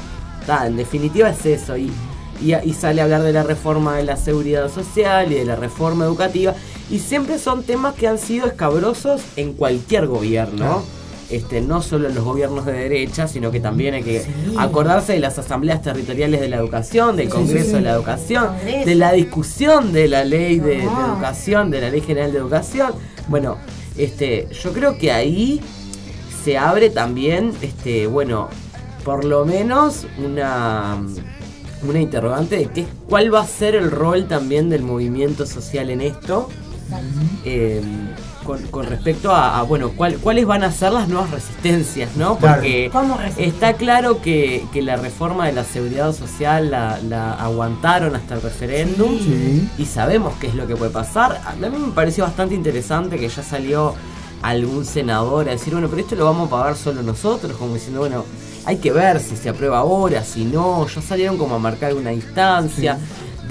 ta, 0.47 0.67
en 0.67 0.77
definitiva 0.77 1.31
es 1.31 1.47
eso. 1.47 1.77
Y, 1.77 1.91
y, 2.41 2.55
y 2.55 2.75
sale 2.75 3.01
a 3.01 3.05
hablar 3.05 3.23
de 3.23 3.33
la 3.33 3.45
reforma 3.45 3.97
de 3.97 4.05
la 4.05 4.17
seguridad 4.17 4.69
social 4.71 5.31
y 5.33 5.37
de 5.37 5.45
la 5.45 5.57
reforma 5.57 6.05
educativa. 6.05 6.55
Y 6.91 6.99
siempre 6.99 7.39
son 7.39 7.63
temas 7.63 7.95
que 7.95 8.09
han 8.09 8.19
sido 8.19 8.47
escabrosos 8.47 9.23
en 9.37 9.55
cualquier 9.55 10.07
gobierno. 10.07 10.83
Este, 11.33 11.63
no 11.63 11.81
solo 11.81 12.09
en 12.09 12.15
los 12.15 12.25
gobiernos 12.25 12.67
de 12.67 12.73
derecha, 12.75 13.27
sino 13.27 13.51
que 13.51 13.59
también 13.59 13.95
hay 13.95 14.03
que 14.03 14.23
acordarse 14.59 15.15
de 15.15 15.19
las 15.19 15.39
asambleas 15.39 15.81
territoriales 15.81 16.41
de 16.43 16.49
la 16.51 16.57
educación, 16.59 17.17
del 17.17 17.31
Congreso 17.31 17.71
sí. 17.71 17.73
de 17.73 17.81
la 17.81 17.93
Educación, 17.93 18.49
Congreso. 18.49 18.87
de 18.87 18.95
la 18.95 19.13
discusión 19.13 19.93
de 19.95 20.09
la 20.09 20.25
ley 20.25 20.59
de, 20.59 20.83
educación, 20.83 21.71
de 21.71 21.81
la 21.81 21.89
ley 21.89 22.03
general 22.03 22.33
de 22.33 22.39
educación. 22.39 22.93
Bueno, 23.29 23.57
este, 23.97 24.47
yo 24.63 24.75
creo 24.75 24.99
que 24.99 25.11
ahí 25.11 25.63
se 26.45 26.59
abre 26.59 26.91
también, 26.91 27.53
este, 27.63 28.07
bueno, 28.07 28.51
por 29.03 29.25
lo 29.25 29.47
menos 29.47 30.07
una, 30.23 30.99
una 31.89 31.99
interrogante 31.99 32.57
de 32.57 32.67
qué, 32.67 32.87
cuál 33.09 33.33
va 33.33 33.41
a 33.41 33.47
ser 33.47 33.75
el 33.75 33.91
rol 33.91 34.27
también 34.29 34.69
del 34.69 34.83
movimiento 34.83 35.47
social 35.47 35.89
en 35.89 36.03
esto. 36.03 36.51
eh, 37.47 37.81
con, 38.45 38.61
con 38.69 38.87
respecto 38.87 39.33
a, 39.33 39.59
a, 39.59 39.63
bueno, 39.63 39.91
cuál- 39.97 40.17
cuáles 40.19 40.47
van 40.47 40.63
a 40.65 40.73
ser 40.73 40.93
las 40.93 41.09
nuevas 41.09 41.31
resistencias, 41.31 42.17
¿no? 42.17 42.37
Porque 42.39 42.91
está 43.39 43.75
claro 43.75 44.21
que, 44.21 44.65
que 44.73 44.83
la 44.83 44.97
reforma 44.97 45.47
de 45.47 45.53
la 45.53 45.65
seguridad 45.65 46.13
social 46.15 46.71
la, 46.71 46.99
la 47.09 47.33
aguantaron 47.35 48.15
hasta 48.17 48.35
el 48.35 48.43
referéndum 48.43 49.19
Sí. 49.19 49.69
y 49.79 49.85
sabemos 49.87 50.35
qué 50.41 50.49
es 50.49 50.55
lo 50.55 50.67
que 50.67 50.77
puede 50.77 50.91
pasar. 50.91 51.41
A 51.47 51.55
mí 51.55 51.69
me 51.79 51.93
pareció 51.93 52.25
bastante 52.25 52.55
interesante 52.55 53.19
que 53.19 53.29
ya 53.29 53.43
salió 53.43 53.95
algún 54.43 54.85
senador 54.85 55.49
a 55.49 55.53
decir, 55.53 55.73
bueno, 55.73 55.89
pero 55.89 56.03
esto 56.03 56.17
lo 56.17 56.25
vamos 56.25 56.49
a 56.49 56.51
pagar 56.51 56.77
solo 56.77 57.03
nosotros, 57.03 57.57
como 57.57 57.75
diciendo, 57.75 58.01
bueno, 58.01 58.25
hay 58.65 58.77
que 58.79 58.91
ver 58.93 59.21
si 59.21 59.37
se 59.37 59.49
aprueba 59.49 59.79
ahora, 59.79 60.25
si 60.25 60.45
no, 60.45 60.87
ya 60.89 61.01
salieron 61.03 61.37
como 61.39 61.55
a 61.55 61.59
marcar 61.59 61.95
una 61.95 62.11
distancia. 62.11 62.99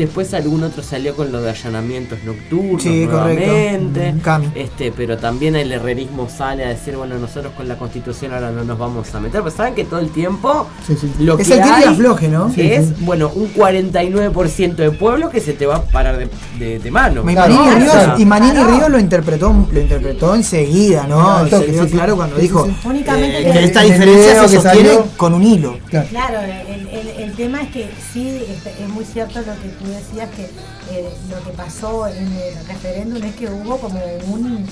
Después 0.01 0.33
algún 0.33 0.63
otro 0.63 0.81
salió 0.83 1.15
con 1.15 1.31
lo 1.31 1.41
de 1.41 1.51
allanamientos 1.51 2.19
nocturnos 2.23 2.81
Sí, 2.81 3.05
nuevamente. 3.05 4.13
Mm. 4.13 4.43
Este, 4.55 4.91
pero 4.91 5.17
también 5.17 5.55
el 5.55 5.71
herrerismo 5.71 6.27
sale 6.29 6.65
a 6.65 6.69
decir, 6.69 6.95
bueno, 6.95 7.17
nosotros 7.19 7.53
con 7.55 7.67
la 7.67 7.77
constitución 7.77 8.33
ahora 8.33 8.51
no 8.51 8.63
nos 8.63 8.77
vamos 8.79 9.13
a 9.13 9.19
meter. 9.19 9.41
Pero 9.43 9.55
saben 9.55 9.75
que 9.75 9.83
todo 9.85 9.99
el 9.99 10.09
tiempo 10.09 10.67
Sí, 10.87 10.95
sí. 10.99 11.11
lo 11.19 11.37
Es 11.37 11.47
que 11.47 11.53
el 11.53 11.61
hay 11.61 11.83
afloje, 11.83 12.27
¿no? 12.29 12.51
Sí, 12.51 12.61
es, 12.61 12.87
sí. 12.87 12.93
bueno, 13.01 13.31
un 13.35 13.53
49% 13.53 14.75
de 14.75 14.91
pueblo 14.91 15.29
que 15.29 15.39
se 15.39 15.53
te 15.53 15.65
va 15.65 15.75
a 15.77 15.81
parar 15.83 16.17
de, 16.17 16.29
de- 16.59 16.79
de 16.79 16.91
mano. 16.91 17.21
Y 17.29 17.33
Claro, 17.33 17.53
Manini, 17.53 17.79
Ríos, 17.81 17.91
sea, 17.93 18.15
y 18.17 18.25
Manini 18.25 18.63
Ríos 18.63 18.89
lo 18.89 18.99
interpretó, 18.99 19.67
lo 19.71 19.79
interpretó 19.79 20.35
enseguida, 20.35 21.05
¿no? 21.07 21.45
Toque, 21.47 21.67
quedó 21.67 21.87
claro 21.87 22.15
cuando 22.15 22.37
dijo 22.37 22.65
sí. 22.65 22.75
Únicamente 22.85 23.49
eh, 23.49 23.51
que- 23.53 23.63
esta 23.65 23.81
diferencia 23.81 24.47
se 24.47 24.55
sostiene 24.59 24.89
salió- 24.89 25.05
con 25.17 25.33
un 25.33 25.43
hilo. 25.43 25.77
Claro. 25.89 26.07
Claro, 26.09 26.39
el, 26.41 26.87
el- 26.87 27.07
el 27.23 27.31
tema 27.33 27.61
es 27.61 27.69
que 27.69 27.89
sí, 28.13 28.41
es 28.81 28.89
muy 28.89 29.05
cierto 29.05 29.39
lo 29.39 29.45
que 29.61 29.69
tú 29.79 29.90
decías, 29.91 30.29
que 30.31 30.45
eh, 30.91 31.09
lo 31.29 31.43
que 31.43 31.51
pasó 31.51 32.07
en 32.07 32.27
el 32.33 32.65
referéndum 32.67 33.23
es 33.23 33.35
que 33.35 33.47
hubo 33.49 33.77
como 33.77 33.99
un... 34.27 34.65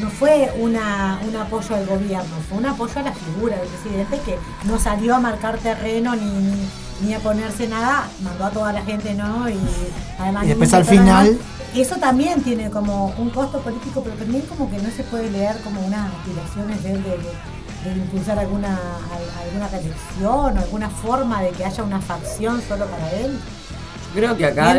no 0.00 0.10
fue 0.10 0.52
una, 0.58 1.20
un 1.26 1.36
apoyo 1.36 1.74
al 1.76 1.86
gobierno, 1.86 2.34
fue 2.48 2.58
un 2.58 2.66
apoyo 2.66 2.98
a 3.00 3.02
la 3.02 3.12
figura 3.12 3.56
del 3.58 3.68
presidente 3.68 4.20
que 4.24 4.38
no 4.68 4.78
salió 4.78 5.14
a 5.16 5.20
marcar 5.20 5.58
terreno 5.58 6.14
ni, 6.16 6.24
ni, 6.24 6.68
ni 7.02 7.14
a 7.14 7.18
ponerse 7.20 7.68
nada, 7.68 8.08
mandó 8.22 8.44
a 8.46 8.50
toda 8.50 8.72
la 8.72 8.82
gente, 8.84 9.14
¿no? 9.14 9.48
Y, 9.48 9.58
además 10.18 10.44
Y 10.44 10.48
después 10.48 10.72
al 10.74 10.84
final- 10.84 11.38
eso 11.74 11.96
también 11.96 12.42
tiene 12.42 12.70
como 12.70 13.08
un 13.18 13.28
costo 13.28 13.60
político, 13.60 14.02
pero 14.02 14.16
también 14.16 14.42
como 14.46 14.70
que 14.70 14.78
no 14.78 14.90
se 14.90 15.02
puede 15.04 15.30
leer 15.30 15.60
como 15.62 15.80
unas 15.86 16.10
aspiraciones 16.14 16.82
de, 16.82 16.92
de- 16.92 17.18
de 17.94 18.00
impulsar 18.00 18.38
alguna, 18.38 18.68
al- 18.76 19.44
alguna 19.46 19.68
reelección 19.68 20.56
o 20.56 20.60
alguna 20.60 20.90
forma 20.90 21.42
de 21.42 21.50
que 21.50 21.64
haya 21.64 21.82
una 21.82 22.00
facción 22.00 22.60
solo 22.68 22.86
para 22.86 23.10
él. 23.12 23.38
Creo 24.16 24.34
que 24.34 24.46
acá 24.46 24.70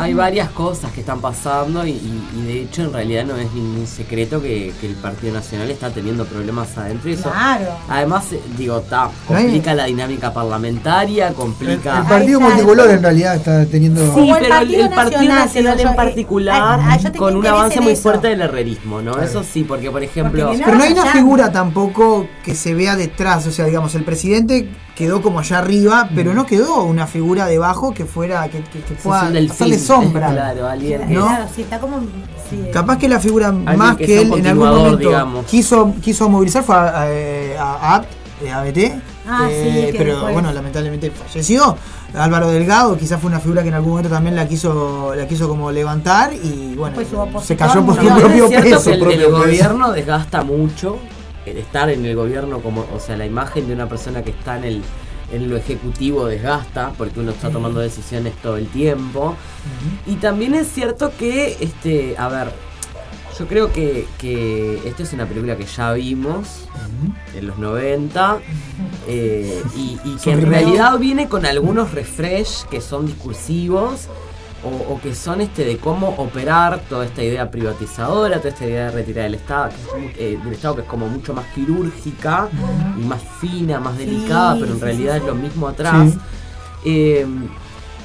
hay, 0.00 0.14
varias 0.14 0.48
cosas 0.48 0.90
que 0.92 1.00
están 1.00 1.20
pasando 1.20 1.86
y, 1.86 1.90
y- 1.90 2.28
y 2.38 2.46
de 2.46 2.62
hecho 2.62 2.82
en 2.84 2.94
realidad 2.94 3.26
no 3.26 3.36
es 3.36 3.52
ningún 3.52 3.86
secreto 3.86 4.40
que, 4.40 4.72
que 4.80 4.86
el 4.86 4.94
Partido 4.94 5.34
Nacional 5.34 5.70
está 5.70 5.90
teniendo 5.90 6.24
problemas 6.24 6.76
adentro 6.78 7.10
y 7.10 7.12
eso 7.12 7.30
Claro. 7.30 7.66
además 7.90 8.32
eh, 8.32 8.40
digo 8.56 8.80
ta, 8.80 9.10
complica 9.28 9.74
la 9.74 9.84
dinámica 9.84 10.32
parlamentaria 10.32 11.34
complica 11.34 11.98
El 11.98 12.04
partido 12.06 12.40
multicolor 12.40 12.90
en 12.90 13.02
realidad 13.02 13.36
está 13.36 13.66
teniendo. 13.66 14.00
Sí, 14.14 14.30
pero 14.32 14.44
el, 14.46 14.48
Partido 14.48 14.84
el 14.86 14.90
Partido 14.94 15.20
Nacional, 15.20 15.38
Nacional, 15.44 15.76
digo 15.76 15.82
yo, 15.82 15.88
en 15.88 15.92
eh, 15.92 15.96
particular, 15.96 16.62
ah, 16.80 16.98
con 17.18 17.36
un 17.36 17.46
avance 17.46 17.80
muy 17.82 17.92
eso. 17.92 18.02
fuerte 18.02 18.28
del 18.28 18.40
herrerismo, 18.40 19.02
¿no? 19.02 19.20
Eso 19.20 19.44
sí, 19.44 19.64
porque 19.64 19.90
por 19.90 20.02
ejemplo... 20.02 20.46
Porque 20.48 20.62
Pero 20.64 20.76
no 20.78 20.84
hay 20.84 20.92
una 20.92 21.06
figura 21.06 21.52
tampoco 21.52 22.26
que 22.42 22.54
se 22.54 22.72
vea 22.72 22.96
detrás, 22.96 23.46
o 23.46 23.52
sea, 23.52 23.66
digamos, 23.66 23.94
el 23.94 24.04
presidente 24.04 24.70
quedó 24.94 25.20
como 25.22 25.40
allá 25.40 25.58
arriba, 25.58 26.08
pero 26.14 26.34
no 26.34 26.46
quedó 26.46 26.84
una 26.84 27.06
figura 27.06 27.46
debajo 27.46 27.92
que 27.92 28.04
fuera, 28.04 28.48
que, 28.48 28.62
que, 28.62 28.80
que 28.80 28.94
pueda 28.94 29.22
hacerle 29.50 29.78
sombra. 29.78 30.28
Claro, 30.32 30.68
alguien. 30.68 31.12
¿No? 31.12 31.26
Claro, 31.26 31.46
sí, 31.54 31.62
está 31.62 31.78
como. 31.80 32.00
sí. 32.48 32.64
Capaz 32.72 32.98
que 32.98 33.08
la 33.08 33.18
figura 33.20 33.50
más 33.52 33.96
que 33.96 34.20
él 34.22 34.32
en 34.34 34.46
algún 34.46 34.68
momento 34.68 34.96
digamos. 34.98 35.46
quiso, 35.46 35.94
quiso 36.00 36.28
movilizar 36.28 36.62
fue 36.62 36.76
a, 36.76 37.04
eh, 37.08 37.56
a, 37.58 37.96
ABT, 37.96 38.06
eh, 38.44 38.52
ABT, 38.52 39.02
Ah, 39.26 39.46
sí, 39.48 39.54
eh, 39.54 39.94
pero 39.96 40.12
después- 40.12 40.32
bueno, 40.34 40.52
lamentablemente 40.52 41.10
falleció. 41.10 41.76
Álvaro 42.14 42.50
Delgado 42.50 42.96
quizás 42.96 43.20
fue 43.20 43.28
una 43.30 43.40
figura 43.40 43.62
que 43.62 43.68
en 43.70 43.74
algún 43.74 43.90
momento 43.92 44.10
también 44.10 44.36
la 44.36 44.46
quiso, 44.46 45.14
la 45.16 45.26
quiso 45.26 45.48
como 45.48 45.72
levantar 45.72 46.32
y 46.34 46.74
bueno, 46.76 46.96
se 47.42 47.56
cayó 47.56 47.84
por 47.84 47.96
su 47.96 48.06
propio 48.06 48.48
peso. 48.50 48.90
el, 48.92 48.98
propio 49.00 49.16
el 49.18 49.24
peso. 49.24 49.38
gobierno 49.38 49.90
desgasta 49.92 50.44
mucho 50.44 50.98
estar 51.46 51.90
en 51.90 52.04
el 52.04 52.16
gobierno 52.16 52.60
como 52.60 52.86
o 52.92 53.00
sea 53.00 53.16
la 53.16 53.26
imagen 53.26 53.66
de 53.66 53.74
una 53.74 53.88
persona 53.88 54.22
que 54.22 54.30
está 54.30 54.56
en 54.56 54.64
el 54.64 54.82
en 55.32 55.48
lo 55.48 55.56
ejecutivo 55.56 56.26
desgasta 56.26 56.92
porque 56.96 57.20
uno 57.20 57.32
está 57.32 57.50
tomando 57.50 57.80
decisiones 57.80 58.34
todo 58.42 58.56
el 58.56 58.68
tiempo. 58.68 59.36
Y 60.06 60.16
también 60.16 60.54
es 60.54 60.68
cierto 60.68 61.12
que 61.18 61.56
este 61.60 62.16
a 62.18 62.28
ver 62.28 62.52
yo 63.38 63.48
creo 63.48 63.72
que, 63.72 64.06
que 64.18 64.80
esta 64.86 65.02
es 65.02 65.12
una 65.12 65.26
película 65.26 65.56
que 65.56 65.64
ya 65.64 65.92
vimos 65.92 66.68
en 67.34 67.46
los 67.48 67.58
90 67.58 68.38
eh, 69.08 69.62
y, 69.76 69.98
y 70.04 70.16
que 70.22 70.30
en 70.30 70.48
realidad 70.48 70.98
viene 70.98 71.28
con 71.28 71.44
algunos 71.44 71.92
refresh 71.92 72.64
que 72.66 72.80
son 72.80 73.06
discursivos 73.06 74.08
o, 74.64 74.94
o 74.94 75.00
que 75.00 75.14
son 75.14 75.40
este 75.40 75.64
de 75.64 75.78
cómo 75.78 76.08
operar 76.18 76.80
toda 76.88 77.04
esta 77.04 77.22
idea 77.22 77.50
privatizadora, 77.50 78.38
toda 78.38 78.50
esta 78.50 78.66
idea 78.66 78.86
de 78.86 78.90
retirar 78.92 79.24
del 79.24 79.34
Estado, 79.34 79.70
que 79.70 80.06
es 80.06 80.18
eh, 80.18 80.38
del 80.42 80.52
Estado 80.52 80.76
que 80.76 80.80
es 80.82 80.88
como 80.88 81.08
mucho 81.08 81.34
más 81.34 81.46
quirúrgica 81.54 82.48
y 82.98 83.04
más 83.04 83.22
fina, 83.40 83.80
más 83.80 83.96
Sí, 83.96 84.04
delicada, 84.06 84.56
pero 84.58 84.72
en 84.72 84.80
realidad 84.80 85.14
sí, 85.14 85.20
es 85.20 85.24
lo 85.26 85.34
mismo 85.34 85.68
atrás. 85.68 86.14
Eh, 86.84 87.26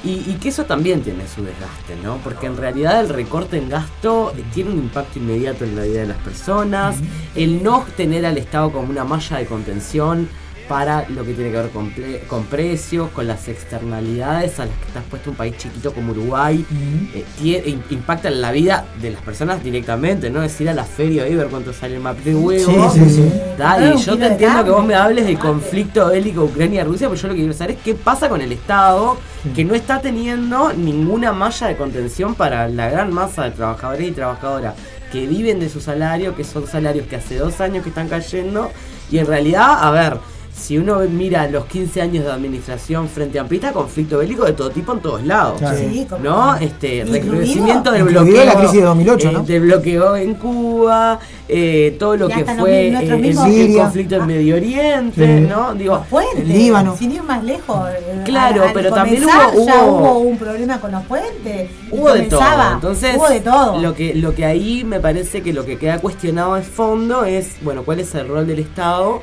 y, 0.02 0.10
y 0.30 0.38
que 0.40 0.48
eso 0.48 0.64
también 0.64 1.02
tiene 1.02 1.28
su 1.28 1.42
desgaste, 1.44 1.94
¿no? 2.02 2.16
Porque 2.24 2.46
en 2.46 2.56
realidad 2.56 3.00
el 3.00 3.10
recorte 3.10 3.58
en 3.58 3.68
gasto 3.68 4.32
eh, 4.36 4.42
tiene 4.54 4.70
un 4.70 4.78
impacto 4.78 5.18
inmediato 5.18 5.64
en 5.64 5.76
la 5.76 5.82
vida 5.82 6.00
de 6.00 6.06
las 6.06 6.16
personas. 6.18 6.96
El 7.34 7.62
no 7.62 7.84
tener 7.96 8.24
al 8.24 8.38
Estado 8.38 8.72
como 8.72 8.88
una 8.88 9.04
malla 9.04 9.36
de 9.38 9.46
contención 9.46 10.28
para 10.70 11.04
lo 11.08 11.24
que 11.24 11.34
tiene 11.34 11.50
que 11.50 11.56
ver 11.56 11.70
con, 11.70 11.92
ple- 11.92 12.24
con 12.28 12.44
precios, 12.44 13.10
con 13.10 13.26
las 13.26 13.48
externalidades 13.48 14.60
a 14.60 14.66
las 14.66 14.74
que 14.76 14.86
está 14.86 15.00
expuesto 15.00 15.30
un 15.30 15.36
país 15.36 15.56
chiquito 15.58 15.92
como 15.92 16.12
Uruguay, 16.12 16.64
eh, 17.12 17.24
im- 17.66 17.82
impacta 17.90 18.28
en 18.28 18.40
la 18.40 18.52
vida 18.52 18.84
de 19.02 19.10
las 19.10 19.20
personas 19.20 19.64
directamente, 19.64 20.30
¿no? 20.30 20.44
Es 20.44 20.60
ir 20.60 20.68
a 20.70 20.74
la 20.74 20.84
feria 20.84 21.26
y 21.28 21.34
ver 21.34 21.48
cuánto 21.48 21.72
sale 21.72 21.96
el 21.96 22.00
map 22.00 22.16
de 22.18 22.36
huevo. 22.36 22.88
Sí, 22.92 23.00
sí, 23.00 23.10
sí. 23.16 23.32
Da, 23.58 23.72
Comprar 23.74 23.82
y 23.82 23.92
un 23.96 23.98
yo 23.98 24.16
te 24.16 24.26
entiendo 24.26 24.64
que 24.64 24.70
vos 24.70 24.86
me 24.86 24.94
hables 24.94 25.26
del 25.26 25.38
conflicto 25.40 26.06
bélico 26.06 26.44
Ucrania-Rusia, 26.44 27.08
pero 27.08 27.20
yo 27.20 27.26
lo 27.28 27.34
que 27.34 27.40
quiero 27.40 27.52
saber 27.54 27.72
es 27.76 27.82
qué 27.82 27.94
pasa 27.96 28.28
con 28.28 28.40
el 28.40 28.52
Estado 28.52 29.18
que 29.56 29.64
no 29.64 29.74
está 29.74 30.00
teniendo 30.00 30.72
ninguna 30.72 31.32
malla 31.32 31.66
de 31.66 31.76
contención 31.76 32.36
para 32.36 32.68
la 32.68 32.88
gran 32.90 33.12
masa 33.12 33.42
de 33.42 33.50
trabajadores 33.50 34.06
y 34.06 34.12
trabajadoras 34.12 34.74
que 35.10 35.26
viven 35.26 35.58
de 35.58 35.68
su 35.68 35.80
salario, 35.80 36.36
que 36.36 36.44
son 36.44 36.68
salarios 36.68 37.08
que 37.08 37.16
hace 37.16 37.36
dos 37.38 37.60
años 37.60 37.82
que 37.82 37.88
están 37.88 38.08
cayendo, 38.08 38.70
y 39.10 39.18
en 39.18 39.26
realidad, 39.26 39.66
a 39.84 39.90
ver, 39.90 40.18
si 40.60 40.78
uno 40.78 41.00
mira 41.10 41.48
los 41.48 41.64
15 41.66 42.02
años 42.02 42.24
de 42.24 42.30
administración 42.32 43.08
frente 43.08 43.38
a 43.38 43.42
Amplista, 43.42 43.72
conflicto 43.72 44.18
bélico 44.18 44.44
de 44.44 44.52
todo 44.52 44.70
tipo 44.70 44.92
en 44.92 45.00
todos 45.00 45.24
lados. 45.24 45.58
Claro. 45.58 45.78
Sí, 45.78 46.06
como- 46.08 46.22
¿No? 46.24 46.56
Este, 46.56 47.04
recrudecimiento 47.10 47.90
del 47.90 48.04
bloqueo. 48.04 48.44
la 48.44 48.54
crisis 48.54 48.72
de 48.74 48.82
2008, 48.82 49.28
eh, 49.28 49.32
¿no? 49.32 49.42
Del 49.42 49.60
bloqueo 49.62 50.16
en 50.16 50.34
Cuba, 50.34 51.18
eh, 51.48 51.96
todo 51.98 52.16
lo 52.16 52.28
que 52.28 52.44
fue 52.44 52.88
eh, 52.88 52.88
el, 52.88 53.34
conflicto 53.76 54.16
en 54.16 54.26
Medio 54.26 54.56
Oriente, 54.56 55.38
Sí. 55.40 55.46
¿no? 55.48 55.74
Digo, 55.74 55.94
Los 55.96 56.06
puentes, 56.06 56.38
el 56.40 56.48
Líbano. 56.48 56.96
sin 56.96 57.12
ir 57.12 57.22
más 57.22 57.42
lejos. 57.42 57.88
Claro, 58.24 58.62
al- 58.62 58.68
al 58.68 58.74
pero 58.74 58.92
también 58.92 59.24
hubo- 59.24 59.30
ya 59.66 59.82
hubo- 59.84 59.98
hubo 59.98 60.18
un 60.18 60.36
problema 60.38 60.80
con 60.80 60.92
los 60.92 61.02
puentes. 61.04 61.70
hubo 61.90 62.12
de 62.12 62.22
todo. 62.22 62.40
Entonces, 62.74 63.16
hubo 63.16 63.28
de 63.28 63.40
todo. 63.40 63.80
Lo, 63.80 63.94
que, 63.94 64.14
lo 64.14 64.34
que 64.34 64.44
ahí 64.44 64.84
me 64.84 65.00
parece 65.00 65.42
que 65.42 65.52
lo 65.52 65.64
que 65.64 65.78
queda 65.78 65.98
cuestionado 65.98 66.54
de 66.54 66.62
fondo 66.62 67.24
es, 67.24 67.56
bueno, 67.62 67.82
cuál 67.84 68.00
es 68.00 68.14
el 68.14 68.28
rol 68.28 68.46
del 68.46 68.58
Estado 68.60 69.22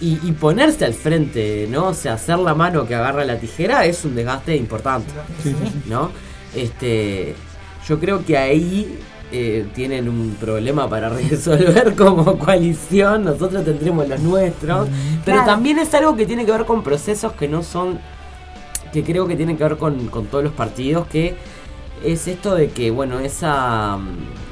y, 0.00 0.18
y 0.22 0.32
ponerse 0.32 0.84
al 0.84 0.94
frente, 0.94 1.66
¿no? 1.70 1.88
O 1.88 1.94
sea, 1.94 2.14
hacer 2.14 2.38
la 2.38 2.54
mano 2.54 2.86
que 2.86 2.94
agarra 2.94 3.24
la 3.24 3.38
tijera 3.38 3.84
es 3.84 4.04
un 4.04 4.14
desgaste 4.14 4.56
importante. 4.56 5.10
Sí, 5.42 5.50
sí, 5.50 5.56
sí. 5.72 5.82
¿no? 5.90 6.10
Este, 6.54 7.34
yo 7.86 7.98
creo 7.98 8.24
que 8.24 8.36
ahí 8.38 8.98
eh, 9.32 9.66
tienen 9.74 10.08
un 10.08 10.36
problema 10.40 10.88
para 10.88 11.08
resolver 11.30 11.94
como 11.94 12.38
coalición, 12.38 13.24
nosotros 13.24 13.64
tendremos 13.64 14.08
los 14.08 14.20
nuestros, 14.20 14.88
pero 15.24 15.38
Claro. 15.38 15.44
también 15.52 15.78
es 15.78 15.92
algo 15.94 16.16
que 16.16 16.26
tiene 16.26 16.46
que 16.46 16.52
ver 16.52 16.64
con 16.64 16.82
procesos 16.82 17.32
que 17.32 17.48
no 17.48 17.62
son, 17.62 17.98
que 18.92 19.02
creo 19.02 19.26
que 19.26 19.36
tienen 19.36 19.56
que 19.56 19.64
ver 19.64 19.76
con, 19.76 20.06
con 20.08 20.26
todos 20.26 20.44
los 20.44 20.52
partidos, 20.52 21.06
que 21.08 21.34
es 22.04 22.28
esto 22.28 22.54
de 22.54 22.70
que, 22.70 22.90
bueno, 22.92 23.18
esa, 23.18 23.98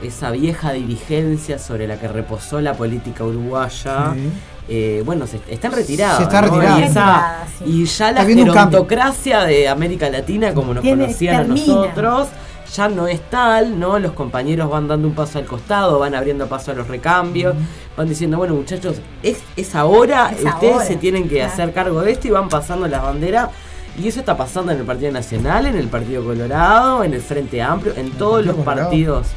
esa 0.03 0.33
vieja 0.33 0.73
dirigencia 0.73 1.59
sobre 1.61 1.87
la 1.87 1.99
que 2.01 2.09
reposó 2.09 2.61
la 2.61 2.75
política 2.75 3.23
uruguaya, 3.25 4.13
Sí. 4.15 4.29
Eh, 4.69 5.03
bueno, 5.07 5.27
se, 5.27 5.41
está 5.49 5.69
en 5.69 5.73
retirada. 5.75 6.17
Se 6.17 6.23
está 6.25 6.43
¿no? 6.43 6.49
retirada. 6.49 6.79
Y, 6.79 6.83
esa- 6.83 6.89
Retirada, 7.05 7.47
sí. 7.59 7.65
y 7.67 7.85
ya 7.85 8.13
la 8.13 8.25
gerontocracia 8.25 9.41
de 9.45 9.69
América 9.69 10.11
Latina, 10.11 10.53
como 10.55 10.75
nos 10.75 10.83
Tiene- 10.83 11.05
conocían 11.05 11.37
a 11.37 11.45
nosotros, 11.45 12.29
ya 12.75 12.89
no 12.89 13.07
es 13.07 13.21
tal, 13.31 13.79
¿no? 13.79 13.99
Los 13.99 14.13
compañeros 14.13 14.69
van 14.69 14.89
dando 14.89 15.07
un 15.07 15.15
paso 15.15 15.39
al 15.39 15.45
costado, 15.47 15.99
van 16.01 16.15
abriendo 16.17 16.49
paso 16.49 16.73
a 16.73 16.75
los 16.75 16.89
recambios, 16.89 17.55
van 17.97 18.09
diciendo, 18.09 18.39
bueno 18.39 18.55
muchachos, 18.55 18.97
es, 19.23 19.39
es 19.57 19.75
ahora, 19.77 20.31
Es 20.37 20.45
ustedes 20.45 20.73
ahora, 20.75 20.85
se 20.85 20.97
tienen 20.97 21.29
que 21.29 21.37
claro. 21.37 21.53
hacer 21.53 21.73
cargo 21.73 22.01
de 22.03 22.13
esto 22.13 22.27
y 22.27 22.31
van 22.33 22.49
pasando 22.49 22.89
las 22.89 23.03
banderas. 23.03 23.51
Y 23.99 24.09
eso 24.09 24.21
está 24.21 24.37
pasando 24.37 24.73
en 24.73 24.79
el 24.81 24.85
Partido 24.85 25.11
Nacional, 25.13 25.65
en 25.65 25.77
el 25.79 25.87
Partido 25.89 26.23
Colorado, 26.23 27.03
en 27.03 27.15
el 27.15 27.23
Frente 27.23 27.63
Amplio, 27.63 27.95
en 27.97 28.11
todos 28.11 28.45
los 28.45 28.55
Colorado. 28.57 28.89
partidos. 28.89 29.29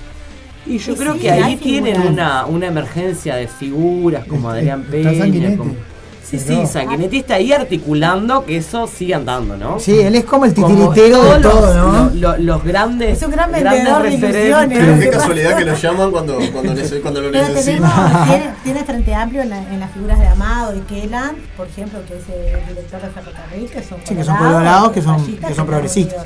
Y 0.65 0.77
yo 0.77 0.95
creo 0.95 1.13
sí, 1.13 1.19
que 1.21 1.31
ahí 1.31 1.55
tienen 1.55 2.01
una, 2.01 2.45
una 2.45 2.67
emergencia 2.67 3.35
de 3.35 3.47
figuras 3.47 4.25
como 4.25 4.53
Está- 4.53 4.59
Adrián 4.59 4.83
Peña, 4.83 5.57
como 5.57 5.73
Sí, 6.29 6.37
sí, 6.37 6.45
Pero- 6.49 6.67
Sanguinetti 6.67 7.17
está 7.19 7.35
ahí 7.35 7.51
articulando 7.51 8.45
que 8.45 8.57
eso 8.57 8.85
siga 8.87 9.17
andando, 9.17 9.57
¿no? 9.57 9.79
Sí, 9.79 9.99
él 9.99 10.15
es 10.15 10.25
como 10.25 10.45
el 10.45 10.53
Como 10.53 10.67
titiritero 10.67 11.23
de 11.35 11.39
todo, 11.41 11.73
¿no? 11.73 12.09
lo- 12.13 12.35
lo- 12.35 12.37
los 12.37 12.63
grandes. 12.63 13.17
Es 13.17 13.23
un 13.23 13.31
gran 13.31 13.51
grandes 13.51 13.73
vendedor 13.73 14.03
de 14.03 14.13
ilusiones. 14.13 14.79
Pero 14.79 14.93
qué 14.95 14.99
¿Qué 14.99 15.09
casualidad 15.09 15.57
que 15.57 15.65
lo 15.65 15.75
llaman 15.75 16.11
cuando, 16.11 16.37
cuando, 16.53 16.73
nece- 16.73 17.01
cuando 17.01 17.21
lo 17.21 17.31
necesitan. 17.31 18.25
tiene, 18.27 18.49
tiene 18.63 18.83
Frente 18.83 19.15
Amplio 19.15 19.41
en, 19.41 19.49
la- 19.49 19.63
en 19.63 19.79
las 19.79 19.91
figuras 19.91 20.19
de 20.19 20.27
Amado 20.27 20.75
y 20.75 20.79
Kelan, 20.81 21.35
por 21.57 21.67
ejemplo, 21.67 21.99
que 22.07 22.17
es 22.17 22.23
el 22.29 22.67
director 22.75 23.01
de 23.01 23.09
ferrocarril, 23.09 23.69
que 23.69 23.83
son 23.83 23.97
Sí, 24.03 24.15
que 24.15 24.23
son 24.23 24.37
colorados, 24.37 24.91
que 24.91 25.01
son, 25.01 25.25
que 25.25 25.53
son 25.55 25.65
progresistas. 25.65 26.25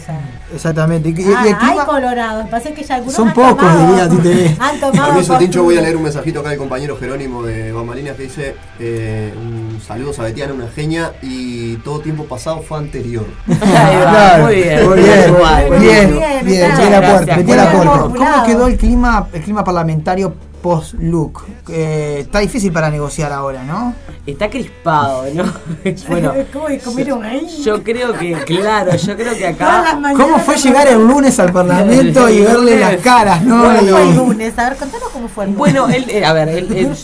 Exactamente. 0.54 1.10
Y, 1.10 1.12
y- 1.22 1.30
y 1.30 1.34
ah, 1.34 1.58
hay 1.62 1.78
colorados, 1.86 2.50
pasa 2.50 2.72
que 2.72 2.84
ya 2.84 2.96
algunos 2.96 3.16
Son 3.16 3.30
han 3.30 3.34
pocos, 3.34 3.58
tomado- 3.58 3.88
diría 3.88 4.10
Tite. 4.10 4.58
Han 4.60 4.80
tomado 4.80 5.08
Permiso, 5.14 5.38
Tincho, 5.38 5.64
voy 5.64 5.78
a 5.78 5.82
leer 5.82 5.96
un 5.96 6.04
mensajito 6.04 6.40
acá 6.42 6.50
del 6.50 6.58
compañero 6.60 6.98
Jerónimo 6.98 7.44
de 7.44 7.72
Bambalinas 7.72 8.16
que 8.18 8.24
dice 8.24 8.56
eh, 8.80 9.34
un 9.36 9.80
saludo 9.94 10.14
a 10.20 10.24
Betiana, 10.24 10.54
una 10.54 10.68
genia, 10.68 11.14
y 11.22 11.76
todo 11.78 12.00
tiempo 12.00 12.26
pasado 12.26 12.62
fue 12.62 12.78
anterior. 12.80 13.26
Claro, 13.60 14.44
muy 14.46 14.56
bien. 14.56 14.90
Muy 14.90 15.00
bien, 15.02 15.30
Igual. 15.30 15.70
bien, 15.70 15.80
Bien, 15.82 16.10
bien, 16.12 16.46
bien, 16.46 16.72
el 16.72 16.94
el 17.24 17.60
Muy. 17.60 18.14
¿Cómo 18.16 18.44
quedó 18.46 18.68
el 18.68 18.78
clima, 18.78 19.28
el 19.34 19.42
clima 19.42 19.64
parlamentario 19.64 20.34
post-look? 20.62 21.44
Eh, 21.70 22.18
está 22.22 22.40
difícil 22.40 22.72
para 22.72 22.90
negociar 22.90 23.32
ahora, 23.32 23.64
¿no? 23.64 23.94
Está 24.26 24.50
crispado, 24.50 25.26
¿no? 25.34 25.44
bueno, 26.10 26.34
Es 26.34 26.48
como 26.52 26.68
de 26.68 26.80
comer 26.80 27.14
un 27.14 27.24
ahí. 27.26 27.62
yo 27.64 27.84
creo 27.84 28.14
que, 28.14 28.34
claro, 28.46 28.96
yo 28.96 29.16
creo 29.16 29.34
que 29.36 29.48
acá. 29.48 30.00
¿Cómo 30.18 30.40
fue 30.40 30.58
llegar 30.58 30.88
el 30.88 31.00
lunes 31.08 31.40
al 31.40 31.52
Parlamento 31.52 32.30
y 32.30 32.38
El 32.42 32.46
verle 32.46 32.80
las 32.80 32.96
caras, 32.98 33.44
no? 33.44 33.64
¿Cómo 33.64 33.80
fue 33.90 34.02
el 34.04 34.16
lunes? 34.16 34.58
A 34.60 34.70
ver, 34.70 34.78
contanos 34.78 35.10
cómo 35.10 35.28
fue 35.28 35.44
el 35.46 35.50
lunes. 35.52 35.58
Bueno, 35.60 35.90
él, 35.90 36.06
eh, 36.10 36.26
a 36.26 36.34
ver, 36.34 36.50
él- 36.50 36.72
él- 36.76 36.96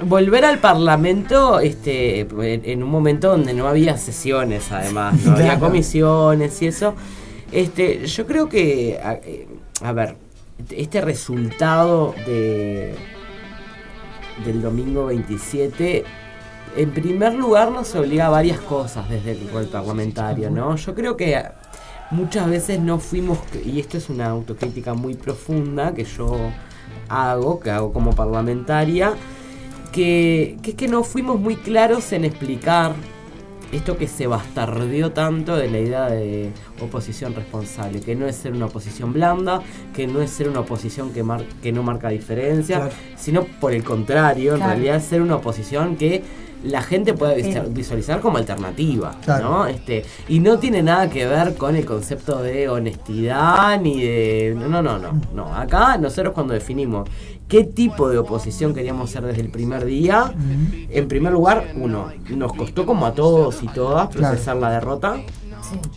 volver 0.00 0.44
al 0.44 0.58
Parlamento 0.58 1.60
este, 1.60 2.20
en, 2.20 2.82
un 2.82 2.90
momento 2.90 3.30
donde 3.30 3.54
no 3.54 3.66
había 3.66 3.96
sesiones, 3.98 4.70
además, 4.72 5.22
no 5.24 5.32
había 5.32 5.58
comisiones 5.58 6.60
y 6.62 6.68
eso. 6.68 6.94
Este, 7.50 8.06
yo 8.06 8.26
creo 8.26 8.48
que, 8.48 9.00
a, 9.02 9.14
eh, 9.14 9.48
a 9.82 9.92
ver, 9.92 10.16
este 10.70 11.00
resultado 11.00 12.14
de 12.26 12.94
del 14.44 14.62
domingo 14.62 15.06
27 15.06 16.04
en 16.76 16.90
primer 16.92 17.34
lugar 17.34 17.70
nos 17.72 17.94
obliga 17.94 18.26
a 18.26 18.30
varias 18.30 18.60
cosas 18.60 19.08
desde 19.08 19.32
el 19.32 19.50
rol 19.50 19.66
parlamentario, 19.66 20.50
¿no? 20.50 20.76
Yo 20.76 20.94
creo 20.94 21.16
que 21.16 21.42
muchas 22.10 22.48
veces 22.48 22.78
no 22.78 22.98
fuimos, 22.98 23.38
y 23.64 23.80
esto 23.80 23.96
es 23.96 24.08
una 24.08 24.26
autocrítica 24.26 24.94
muy 24.94 25.14
profunda 25.14 25.92
que 25.94 26.04
yo 26.04 26.36
hago, 27.08 27.58
que 27.58 27.70
hago 27.70 27.92
como 27.92 28.14
parlamentaria, 28.14 29.14
que, 29.92 30.56
que 30.62 30.70
es 30.70 30.76
que 30.76 30.88
no 30.88 31.02
fuimos 31.04 31.38
muy 31.40 31.56
claros 31.56 32.12
en 32.12 32.24
explicar 32.24 32.92
esto 33.70 33.98
que 33.98 34.08
se 34.08 34.26
bastardeó 34.26 35.12
tanto 35.12 35.54
de 35.54 35.70
la 35.70 35.78
idea 35.78 36.06
de 36.06 36.50
oposición 36.80 37.34
responsable, 37.34 38.00
que 38.00 38.14
no 38.14 38.26
es 38.26 38.34
ser 38.36 38.52
una 38.54 38.64
oposición 38.66 39.12
blanda, 39.12 39.60
que 39.94 40.06
no 40.06 40.22
es 40.22 40.30
ser 40.30 40.48
una 40.48 40.60
oposición 40.60 41.12
que, 41.12 41.22
mar- 41.22 41.44
que 41.62 41.70
no 41.70 41.82
marca 41.82 42.08
diferencia, 42.08 42.76
Claro. 42.78 42.92
sino 43.16 43.44
por 43.44 43.72
el 43.74 43.84
contrario, 43.84 44.54
en 44.54 44.60
realidad 44.62 44.96
es 44.96 45.04
ser 45.04 45.20
una 45.20 45.36
oposición 45.36 45.96
que 45.96 46.22
la 46.64 46.82
gente 46.82 47.14
pueda 47.14 47.34
visual- 47.34 47.66
Sí. 47.66 47.72
visualizar 47.72 48.20
como 48.20 48.38
alternativa, 48.38 49.14
Claro. 49.24 49.48
¿no? 49.50 49.66
Este, 49.66 50.04
y 50.28 50.40
no 50.40 50.58
tiene 50.58 50.82
nada 50.82 51.08
que 51.08 51.26
ver 51.26 51.54
con 51.56 51.76
el 51.76 51.84
concepto 51.84 52.42
de 52.42 52.68
honestidad 52.68 53.80
ni 53.80 54.00
de 54.02 54.54
no, 54.58 54.68
no, 54.82 54.98
no, 54.98 55.12
no. 55.34 55.54
Acá 55.54 55.96
nosotros 55.98 56.34
cuando 56.34 56.54
definimos 56.54 57.08
qué 57.46 57.64
tipo 57.64 58.08
de 58.08 58.18
oposición 58.18 58.74
queríamos 58.74 59.10
ser 59.10 59.22
desde 59.24 59.40
el 59.40 59.50
primer 59.50 59.84
día, 59.84 60.34
en 60.90 61.08
primer 61.08 61.32
lugar, 61.32 61.72
uno, 61.76 62.10
nos 62.28 62.52
costó 62.54 62.84
como 62.84 63.06
a 63.06 63.12
todos 63.14 63.62
y 63.62 63.68
todas 63.68 64.08
Claro. 64.08 64.28
procesar 64.34 64.56
la 64.56 64.70
derrota. 64.70 65.16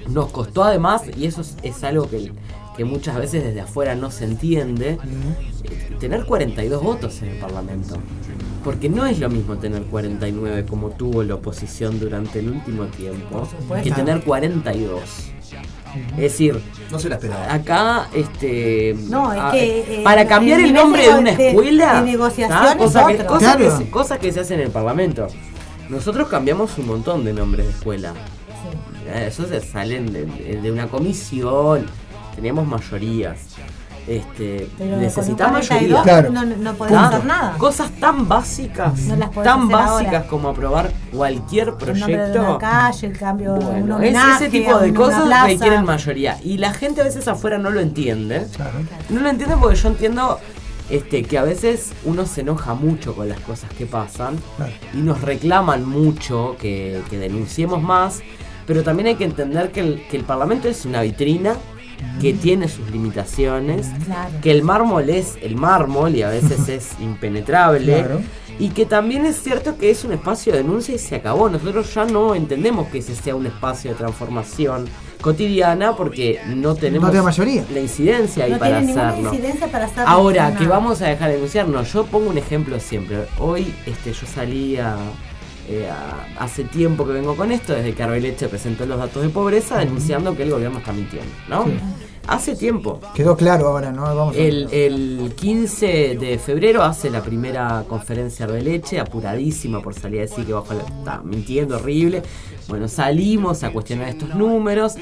Nos 0.10 0.32
costó 0.32 0.64
además, 0.64 1.04
y 1.18 1.26
eso 1.26 1.42
es, 1.42 1.56
es 1.64 1.84
algo 1.84 2.10
que, 2.10 2.32
que 2.76 2.86
muchas 2.86 3.16
veces 3.18 3.44
desde 3.44 3.62
afuera 3.62 3.96
no 3.96 4.12
se 4.12 4.26
entiende, 4.26 4.98
eh, 5.64 5.96
tener 6.00 6.26
42 6.26 6.82
votos 6.82 7.22
en 7.22 7.30
el 7.30 7.38
Parlamento. 7.40 7.98
Porque 8.64 8.90
no 8.90 9.06
es 9.06 9.20
lo 9.20 9.30
mismo 9.30 9.58
tener 9.58 9.84
49 9.84 10.66
como 10.66 10.90
tuvo 10.92 11.24
la 11.24 11.36
oposición 11.36 12.00
durante 12.00 12.40
el 12.40 12.50
último 12.50 12.86
tiempo, 12.86 13.48
que 13.84 13.92
tener 13.92 14.22
42. 14.24 15.02
Es 16.12 16.18
decir, 16.18 16.62
No 16.90 16.98
se 17.00 17.10
la 17.10 17.16
esperaba. 17.16 17.54
acá, 17.54 18.08
este. 18.14 18.96
No, 19.10 19.34
es 19.34 19.40
a- 19.42 19.52
que, 19.52 19.80
eh, 20.00 20.02
para 20.04 20.22
el 20.22 20.28
cambiar 20.28 20.62
el 20.62 20.74
nombre 20.74 21.02
de- 21.02 21.08
de 21.14 21.20
una 21.20 21.32
escuela. 21.32 22.02
de 22.02 22.12
negociación 22.12 22.50
¿tá? 22.64 22.72
es 22.72 22.78
cosa 22.78 23.08
que, 23.08 23.26
cosa 23.26 23.56
Claro. 23.58 23.78
se- 23.78 23.90
cosa 23.90 24.18
que 24.20 24.32
se 24.32 24.40
hace 24.40 24.54
en 24.54 24.60
el 24.62 24.70
Parlamento. 24.72 25.28
Nosotros 25.90 26.30
cambiamos 26.30 26.78
un 26.78 26.88
montón 26.88 27.26
de 27.26 27.34
nombres 27.34 27.66
de 27.66 27.72
escuela. 27.74 28.14
Eh, 29.08 29.26
Eso 29.28 29.46
se 29.46 29.60
salen 29.60 30.14
de 30.14 30.72
una 30.72 30.88
comisión. 30.88 31.86
Teníamos 32.36 32.68
mayorías. 32.68 33.38
Este, 34.08 34.68
un 34.80 34.90
mayoría. 34.90 35.36
42 35.38 36.04
Claro. 36.04 36.32
no, 36.32 36.44
no 36.44 36.74
podemos 36.74 37.02
¿tá? 37.04 37.08
hacer 37.10 37.26
nada. 37.26 37.58
Cosas 37.60 37.92
tan 38.00 38.28
básicas, 38.28 39.00
No 39.02 39.16
las 39.16 39.30
podés 39.30 39.46
tan 39.48 39.70
básicas 39.70 40.14
ahora. 40.16 40.28
como 40.28 40.50
aprobar 40.50 40.92
cualquier 41.14 41.68
El 41.68 42.00
nombre 42.00 42.18
de 42.18 42.34
proyecto. 42.34 42.42
una 42.42 42.58
calle, 42.58 43.08
el 43.08 43.18
cambio 43.18 43.54
de 43.54 43.60
un 43.60 43.66
Bueno, 43.66 43.96
homenaje, 43.98 44.46
ese, 44.46 44.46
ese 44.58 44.58
tipo 44.66 44.80
de 44.80 44.94
cosas 44.94 45.24
plaza. 45.26 45.48
requieren 45.48 45.86
mayoría. 45.86 46.38
Y 46.44 46.58
la 46.58 46.74
gente 46.74 47.02
a 47.02 47.04
veces 47.04 47.28
afuera 47.28 47.60
no 47.60 47.70
lo 47.70 47.80
entiende. 47.80 48.48
Claro. 48.56 48.80
No 49.10 49.22
lo 49.22 49.30
entiende 49.30 49.56
porque 49.60 49.76
yo 49.76 49.90
entiendo 49.90 50.40
este, 50.90 51.22
que 51.24 51.38
a 51.38 51.44
veces 51.44 51.92
uno 52.04 52.26
se 52.26 52.42
enoja 52.42 52.74
mucho 52.74 53.14
con 53.16 53.30
las 53.30 53.40
cosas 53.42 53.70
que 53.78 53.86
pasan 53.86 54.38
Claro. 54.58 54.72
y 54.96 54.98
nos 54.98 55.22
reclaman 55.22 55.88
mucho 55.88 56.56
que, 56.60 57.02
que 57.12 57.20
denunciemos 57.20 57.84
más. 57.84 58.22
Pero 58.66 58.82
también 58.84 59.08
hay 59.08 59.16
que 59.16 59.26
entender 59.26 59.72
que 59.72 59.82
el, 59.82 60.08
que 60.10 60.18
el 60.18 60.24
Parlamento 60.24 60.68
es 60.68 60.86
una 60.86 61.02
vitrina 61.02 61.54
que 62.20 62.34
tiene 62.34 62.68
sus 62.68 62.90
limitaciones, 62.92 63.88
Claro. 64.06 64.32
que 64.42 64.52
el 64.52 64.64
mármol 64.64 65.10
es 65.10 65.38
el 65.42 65.56
mármol 65.56 66.16
y 66.16 66.22
a 66.24 66.30
veces 66.30 66.68
es 66.70 66.90
impenetrable. 67.00 67.94
Claro. 68.00 68.22
Y 68.60 68.70
que 68.70 68.86
también 68.86 69.26
es 69.26 69.42
cierto 69.42 69.78
que 69.78 69.90
es 69.90 70.04
un 70.04 70.12
espacio 70.12 70.52
de 70.52 70.60
denuncia 70.60 70.94
y 70.94 71.00
se 71.00 71.16
acabó. 71.16 71.50
Nosotros 71.50 71.92
ya 71.96 72.06
no 72.06 72.36
entendemos 72.36 72.88
que 72.90 73.00
ese 73.00 73.16
sea 73.16 73.36
un 73.36 73.48
espacio 73.48 73.90
de 73.92 73.98
transformación 73.98 74.86
cotidiana 75.20 75.96
porque 75.96 76.40
no 76.48 76.76
tenemos 76.76 77.12
mayoría. 77.24 77.64
la 77.74 77.80
incidencia 77.80 78.46
ahí 78.46 78.52
No 78.52 78.60
para 78.60 78.78
hacerlo. 78.80 79.30
incidencia 79.34 79.68
para 79.72 79.86
hacerlo. 79.86 80.04
Ahora, 80.08 80.56
que 80.56 80.68
vamos 80.68 81.02
a 81.02 81.08
dejar 81.08 81.30
de 81.30 81.36
denunciarnos, 81.36 81.92
yo 81.94 82.06
pongo 82.06 82.30
un 82.30 82.38
ejemplo 82.38 82.80
siempre. 82.80 83.26
Hoy 83.40 83.74
este, 83.88 84.14
yo 84.14 84.28
salí 84.28 84.78
a, 84.78 84.96
eh, 85.72 85.90
a- 85.90 86.44
hace 86.44 86.64
tiempo 86.66 87.06
que 87.06 87.14
vengo 87.14 87.36
con 87.36 87.52
esto, 87.52 87.74
desde 87.74 87.94
que 87.94 88.04
Arbeleche 88.04 88.48
presentó 88.50 88.86
los 88.86 88.98
datos 89.00 89.24
de 89.24 89.30
pobreza, 89.30 89.80
denunciando 89.80 90.36
que 90.36 90.44
el 90.44 90.52
gobierno 90.52 90.80
está 90.80 90.92
mintiendo, 90.94 91.32
¿no? 91.50 91.66
Sí. 91.66 91.72
Hace 92.28 92.56
tiempo. 92.56 93.00
Quedó 93.16 93.36
claro 93.36 93.68
ahora, 93.70 93.92
¿no? 93.92 94.04
Vamos 94.04 94.36
a- 94.36 94.40
El, 94.40 94.68
el 94.72 95.34
15 95.36 96.18
de 96.20 96.38
febrero 96.38 96.84
hace 96.84 97.10
la 97.10 97.22
primera 97.24 97.84
conferencia 97.90 98.46
de 98.46 98.62
leche, 98.62 99.00
apuradísima 99.00 99.82
por 99.82 99.96
salir 99.96 100.20
a 100.20 100.22
decir 100.24 100.46
que 100.46 100.54
bajo 100.54 100.74
la, 100.76 100.84
está 100.84 101.22
mintiendo 101.24 101.78
horrible. 101.78 102.22
Bueno, 102.68 102.88
salimos 102.88 103.64
a 103.64 103.72
cuestionar 103.72 104.10
estos 104.10 104.34
números. 104.36 104.94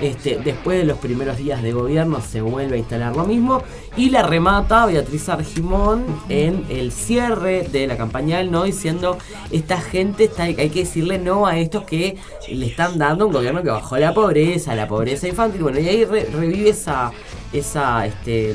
Este, 0.00 0.38
después 0.42 0.78
de 0.78 0.84
los 0.84 0.98
primeros 0.98 1.36
días 1.36 1.62
de 1.62 1.72
gobierno 1.72 2.20
se 2.20 2.40
vuelve 2.40 2.76
a 2.76 2.78
instalar 2.78 3.14
lo 3.16 3.24
mismo. 3.24 3.62
Y 3.96 4.10
la 4.10 4.22
remata 4.22 4.86
Beatriz 4.86 5.28
Argimón 5.28 6.04
en 6.28 6.64
el 6.70 6.92
cierre 6.92 7.68
de 7.70 7.86
la 7.86 7.96
campaña 7.96 8.38
del 8.38 8.50
no, 8.50 8.62
diciendo 8.64 9.18
esta 9.50 9.80
gente 9.80 10.24
está, 10.24 10.44
hay 10.44 10.54
que 10.54 10.80
decirle 10.80 11.18
no 11.18 11.46
a 11.46 11.58
estos 11.58 11.84
que 11.84 12.16
le 12.48 12.66
están 12.66 12.96
dando 12.96 13.26
un 13.26 13.32
gobierno 13.32 13.62
que 13.62 13.70
bajó 13.70 13.98
la 13.98 14.14
pobreza, 14.14 14.74
la 14.74 14.86
pobreza 14.88 15.28
infantil. 15.28 15.62
Bueno, 15.62 15.80
y 15.80 15.88
ahí 15.88 16.04
re- 16.04 16.28
revive 16.32 16.70
esa, 16.70 17.10
esa 17.52 18.06
este, 18.06 18.54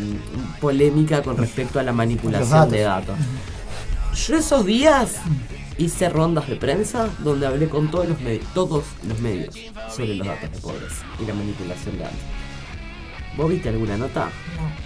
polémica 0.62 1.22
con 1.22 1.38
respecto 1.38 1.80
a 1.80 1.84
la 1.84 1.92
manipulación 1.94 2.72
de 2.72 2.82
datos. 2.82 3.16
Yo 4.28 4.38
esos 4.38 4.66
días 4.66 5.18
hice 5.78 6.10
rondas 6.10 6.48
de 6.48 6.56
prensa 6.56 7.10
donde 7.20 7.48
hablé 7.48 7.68
con 7.70 7.90
todos 7.90 8.08
los 8.10 8.20
medios, 8.22 8.46
todos 8.54 8.84
los 9.08 9.20
medios 9.20 9.56
sobre 9.96 10.16
los 10.16 10.28
datos 10.28 10.52
de 10.52 10.58
pobreza 10.60 11.04
y 11.22 11.26
la 11.26 11.34
manipulación 11.34 11.98
de 11.98 12.04
datos. 12.04 12.20
¿Vos 13.38 13.50
viste 13.50 13.70
alguna 13.70 13.98
nota? 13.98 14.26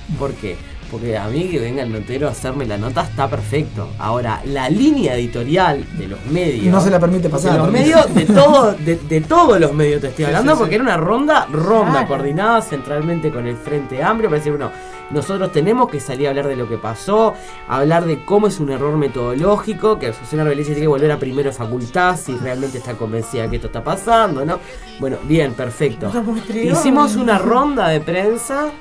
No. 0.09 0.17
¿Por 0.17 0.33
qué? 0.35 0.55
Porque 0.89 1.17
a 1.17 1.27
mí 1.27 1.49
que 1.49 1.59
venga 1.59 1.83
el 1.83 1.91
notero 1.91 2.29
a 2.29 2.31
hacerme 2.31 2.65
la 2.65 2.77
nota 2.77 3.01
está 3.01 3.29
perfecto. 3.29 3.89
Ahora, 3.99 4.41
la 4.45 4.69
línea 4.69 5.15
editorial 5.15 5.83
de 5.97 6.07
los 6.07 6.25
medios. 6.27 6.65
No 6.67 6.79
se 6.79 6.89
la 6.89 6.97
permite 6.97 7.27
pasar. 7.27 7.51
De 7.51 7.57
los 7.57 7.69
medios, 7.71 8.15
de 8.15 8.25
todo, 8.25 8.71
de, 8.71 8.95
de 8.95 9.19
todos 9.19 9.59
los 9.59 9.73
medios 9.73 9.99
te 9.99 10.07
estoy 10.07 10.23
Sí, 10.23 10.27
hablando, 10.31 10.53
sí, 10.53 10.59
porque 10.59 10.69
sí. 10.71 10.75
era 10.75 10.83
una 10.85 10.95
ronda, 10.95 11.45
ronda 11.51 11.91
Claro. 11.91 12.07
coordinada 12.07 12.61
centralmente 12.61 13.31
con 13.31 13.45
el 13.47 13.57
Frente 13.57 14.01
Amplio, 14.01 14.29
para 14.29 14.39
decir, 14.39 14.53
bueno, 14.53 14.71
nosotros 15.11 15.51
tenemos 15.51 15.89
que 15.89 15.99
salir 15.99 16.27
a 16.27 16.29
hablar 16.31 16.47
de 16.47 16.55
lo 16.55 16.67
que 16.67 16.77
pasó, 16.77 17.33
hablar 17.67 18.05
de 18.05 18.23
cómo 18.25 18.47
es 18.47 18.59
un 18.59 18.71
error 18.71 18.97
metodológico, 18.97 19.99
que 19.99 20.07
Asunción 20.07 20.41
Arbeleche 20.41 20.69
tiene 20.69 20.81
que 20.81 20.87
volver 20.87 21.11
a 21.11 21.19
primero 21.19 21.51
facultad 21.51 22.17
si 22.17 22.35
realmente 22.35 22.77
está 22.77 22.93
convencida 22.93 23.49
que 23.49 23.57
esto 23.57 23.67
está 23.67 23.83
pasando, 23.83 24.45
¿no? 24.45 24.59
Bueno, 24.99 25.17
bien, 25.23 25.53
perfecto. 25.53 26.11
Hicimos 26.53 27.15
una 27.15 27.37
ronda 27.37 27.87
de 27.89 28.01
prensa 28.01 28.71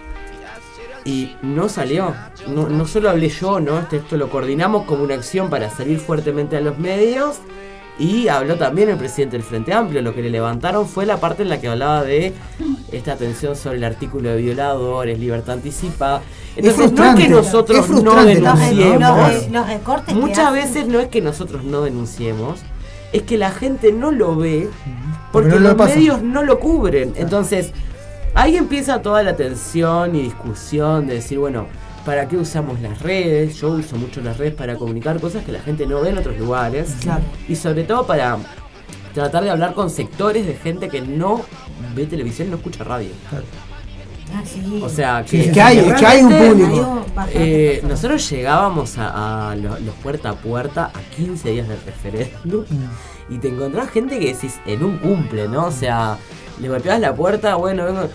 y 1.05 1.37
no 1.43 1.69
salió. 1.69 2.15
No, 2.49 2.69
no 2.69 2.87
solo 2.87 3.11
hablé 3.11 3.29
yo, 3.29 3.61
¿no? 3.61 3.79
Esto, 3.79 3.97
esto 3.97 4.17
lo 4.17 4.29
coordinamos 4.29 4.85
como 4.85 5.05
una 5.05 5.15
acción 5.15 5.49
para 5.49 5.71
salir 5.71 6.01
fuertemente 6.01 6.57
a 6.57 6.61
los 6.61 6.79
medios 6.79 7.41
Y 7.99 8.29
habló 8.29 8.57
también 8.57 8.91
el 8.91 8.97
presidente 8.99 9.37
del 9.37 9.45
Frente 9.45 9.73
Amplio. 9.73 10.03
Lo 10.03 10.15
que 10.15 10.21
le 10.23 10.29
levantaron 10.29 10.87
fue 10.87 11.07
la 11.07 11.17
parte 11.19 11.43
en 11.45 11.49
la 11.49 11.61
que 11.61 11.69
hablaba 11.69 12.05
de 12.05 12.35
esta 12.93 13.13
atención 13.13 13.57
sobre 13.57 13.79
el 13.79 13.85
artículo 13.85 14.31
de 14.31 14.37
violadores, 14.37 15.19
libertad 15.19 15.55
anticipada. 15.55 16.21
Entonces, 16.57 16.93
no 16.93 17.05
es 17.05 17.15
que 17.17 17.29
nosotros 17.29 17.79
es 17.79 18.03
no 18.03 18.25
denunciemos. 18.25 19.01
Los, 19.51 19.51
los 19.51 20.15
Muchas 20.15 20.53
veces 20.53 20.89
no 20.89 21.01
es 21.01 21.09
que 21.09 21.21
nosotros 21.23 21.65
no 21.65 21.83
denunciemos, 21.83 22.61
es 23.13 23.23
que 23.23 23.39
la 23.39 23.51
gente 23.51 23.93
no 23.93 24.11
lo 24.13 24.37
ve 24.37 24.69
porque 25.33 25.49
Porque 25.49 25.49
no 25.51 25.55
lo 25.57 25.69
los 25.69 25.75
pasa. 25.75 25.95
medios 25.95 26.23
no 26.23 26.43
lo 26.43 26.59
cubren. 26.61 27.15
Entonces, 27.17 27.73
ahí 28.35 28.57
empieza 28.57 29.01
toda 29.01 29.23
la 29.23 29.37
tensión 29.37 30.15
y 30.15 30.23
discusión 30.23 31.07
de 31.07 31.15
decir, 31.15 31.39
bueno, 31.39 31.67
¿para 32.07 32.27
qué 32.29 32.37
usamos 32.39 32.81
las 32.81 33.03
redes? 33.03 33.57
Yo 33.61 33.69
uso 33.71 33.97
mucho 33.97 34.21
las 34.23 34.39
redes 34.39 34.55
para 34.55 34.77
comunicar 34.77 35.21
cosas 35.21 35.45
que 35.45 35.53
la 35.53 35.61
gente 35.61 35.87
no 35.87 36.01
ve 36.01 36.11
en 36.11 36.19
otros 36.19 36.39
lugares. 36.39 36.95
Claro. 37.03 37.23
Y 37.49 37.57
sobre 37.57 37.83
todo 37.85 38.07
para 38.07 38.39
tratar 39.13 39.45
de 39.45 39.51
hablar 39.51 39.75
con 39.75 39.91
sectores 39.91 40.47
de 40.47 40.55
gente 40.55 40.89
que 40.89 41.01
no 41.03 41.43
ve 41.95 42.07
televisión 42.07 42.49
y 42.49 42.51
no 42.53 42.57
escucha 42.57 42.85
radio. 42.85 43.11
Ah, 44.35 44.43
sí. 44.45 44.81
O 44.83 44.89
sea, 44.89 45.25
que, 45.29 45.45
sí, 45.45 45.53
que 45.53 45.61
hay- 45.61 45.81
que 45.95 46.07
hay 46.07 46.23
un 46.23 46.33
público. 46.37 47.05
eh, 47.33 47.83
nosotros 47.89 48.29
llegábamos 48.31 48.99
a, 48.99 49.51
a 49.53 49.57
lo- 49.57 49.79
los 49.79 49.95
puerta 50.03 50.31
a 50.31 50.35
puerta 50.35 50.91
a 50.93 51.01
15 51.17 51.51
días 51.51 51.69
del 51.69 51.79
referéndum 51.87 52.65
y 53.29 53.39
te 53.39 53.49
encontrás 53.49 53.91
gente 53.91 54.19
que 54.19 54.33
decís 54.35 54.61
en 54.67 54.83
un 54.85 54.99
cumple, 54.99 55.49
¿no? 55.49 55.67
O 55.67 55.71
sea, 55.73 56.19
le 56.61 56.69
golpeabas 56.69 57.01
la 57.01 57.15
puerta, 57.15 57.55
bueno, 57.55 57.85
vengo. 57.85 58.09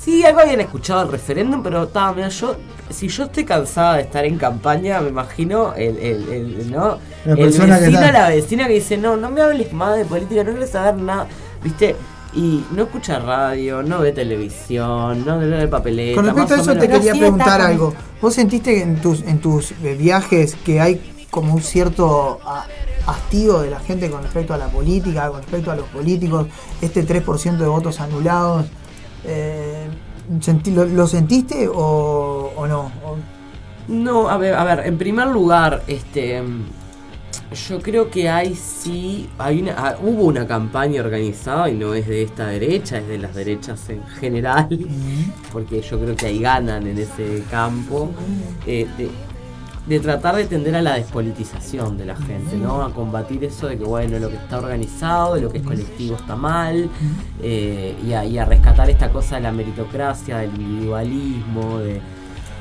Sí, 0.00 0.24
algo 0.24 0.40
habían 0.40 0.60
escuchado 0.60 1.02
el 1.02 1.08
referéndum, 1.08 1.62
pero 1.62 1.84
estaba, 1.84 2.12
mira, 2.12 2.28
yo, 2.28 2.56
si 2.90 3.08
yo 3.08 3.24
estoy 3.24 3.44
cansada 3.44 3.94
de 3.96 4.02
estar 4.02 4.24
en 4.24 4.36
campaña, 4.38 5.00
me 5.00 5.08
imagino 5.08 5.74
el, 5.74 5.96
el, 5.98 6.28
el- 6.32 6.70
¿no? 6.70 6.98
La 7.24 7.32
el 7.32 7.38
persona 7.38 7.78
que 7.78 7.84
vecino, 7.86 8.00
está- 8.00 8.12
la 8.12 8.28
vecina 8.28 8.66
que 8.68 8.74
dice, 8.74 8.96
no, 8.98 9.16
no 9.16 9.30
me 9.30 9.40
hables 9.40 9.72
más 9.72 9.96
de 9.96 10.04
política, 10.04 10.44
no 10.44 10.50
quiero 10.52 10.66
saber 10.66 10.96
nada, 10.96 11.26
¿viste? 11.62 11.96
Y 12.34 12.64
no 12.72 12.82
escucha 12.82 13.20
radio, 13.20 13.82
no 13.82 14.00
ve 14.00 14.10
televisión, 14.12 15.24
no 15.24 15.38
ve 15.38 15.68
papeleta. 15.68 16.16
Con 16.16 16.26
respecto 16.26 16.54
a 16.54 16.56
eso 16.60 16.72
te 16.76 16.88
quería 16.88 17.12
preguntar 17.12 17.60
algo. 17.60 17.94
¿Vos 18.20 18.34
sentiste 18.34 18.74
que 18.74 18.82
en 18.82 18.96
tus, 19.00 19.22
en 19.22 19.38
tus 19.40 19.70
eh, 19.72 19.94
viajes 19.98 20.56
que 20.64 20.80
hay 20.80 21.26
como 21.30 21.54
un 21.54 21.62
cierto 21.62 22.40
a- 22.44 22.66
hastío 23.06 23.60
de 23.60 23.70
la 23.70 23.78
gente 23.80 24.10
con 24.10 24.22
respecto 24.22 24.52
a 24.54 24.56
la 24.58 24.66
política, 24.66 25.28
con 25.30 25.42
respecto 25.42 25.70
a 25.70 25.76
los 25.76 25.86
políticos, 25.88 26.46
este 26.82 27.04
3% 27.06 27.56
de 27.58 27.66
votos 27.66 28.00
anulados? 28.00 28.66
eh, 29.26 29.88
sentí- 30.40 30.72
lo, 30.74 30.84
lo 30.86 31.06
sentiste 31.06 31.68
o, 31.68 32.52
o 32.56 32.66
no? 32.66 32.80
O- 33.04 33.16
No, 33.88 34.28
a 34.28 34.38
ver, 34.38 34.54
a 34.54 34.64
ver, 34.64 34.86
en 34.86 34.96
primer 34.98 35.28
lugar, 35.28 35.82
este 35.86 36.42
yo 37.68 37.80
creo 37.80 38.10
que 38.10 38.28
hay 38.28 38.54
sí, 38.54 39.28
hay 39.38 39.60
una, 39.62 39.74
ah, 39.76 39.96
hubo 40.02 40.24
una 40.24 40.46
campaña 40.46 41.02
organizada 41.02 41.68
y 41.68 41.74
no 41.74 41.94
es 41.94 42.06
de 42.08 42.22
esta 42.22 42.46
derecha, 42.48 42.98
es 42.98 43.06
de 43.06 43.18
las 43.18 43.34
derechas 43.34 43.88
en 43.90 44.02
general, 44.06 44.68
porque 45.52 45.80
yo 45.82 46.00
creo 46.00 46.16
que 46.16 46.26
ahí 46.26 46.38
ganan 46.40 46.86
en 46.86 46.98
ese 46.98 47.44
campo, 47.50 48.10
eh, 48.66 48.86
de, 48.96 49.10
de 49.86 50.00
tratar 50.00 50.36
de 50.36 50.44
tender 50.46 50.74
a 50.76 50.80
la 50.82 50.94
despolitización 50.94 51.98
de 51.98 52.06
la 52.06 52.16
gente, 52.16 52.56
¿no? 52.56 52.82
A 52.82 52.90
combatir 52.92 53.44
eso 53.44 53.66
de 53.66 53.76
que, 53.76 53.84
bueno, 53.84 54.18
lo 54.18 54.30
que 54.30 54.36
está 54.36 54.58
organizado, 54.58 55.36
lo 55.36 55.50
que 55.50 55.58
es 55.58 55.64
colectivo 55.64 56.16
está 56.16 56.36
mal, 56.36 56.88
eh, 57.42 57.94
y, 58.06 58.12
a, 58.14 58.24
y 58.24 58.38
a 58.38 58.44
rescatar 58.46 58.88
esta 58.88 59.10
cosa 59.10 59.36
de 59.36 59.42
la 59.42 59.52
meritocracia, 59.52 60.38
del 60.38 60.54
individualismo, 60.54 61.78
de... 61.80 62.00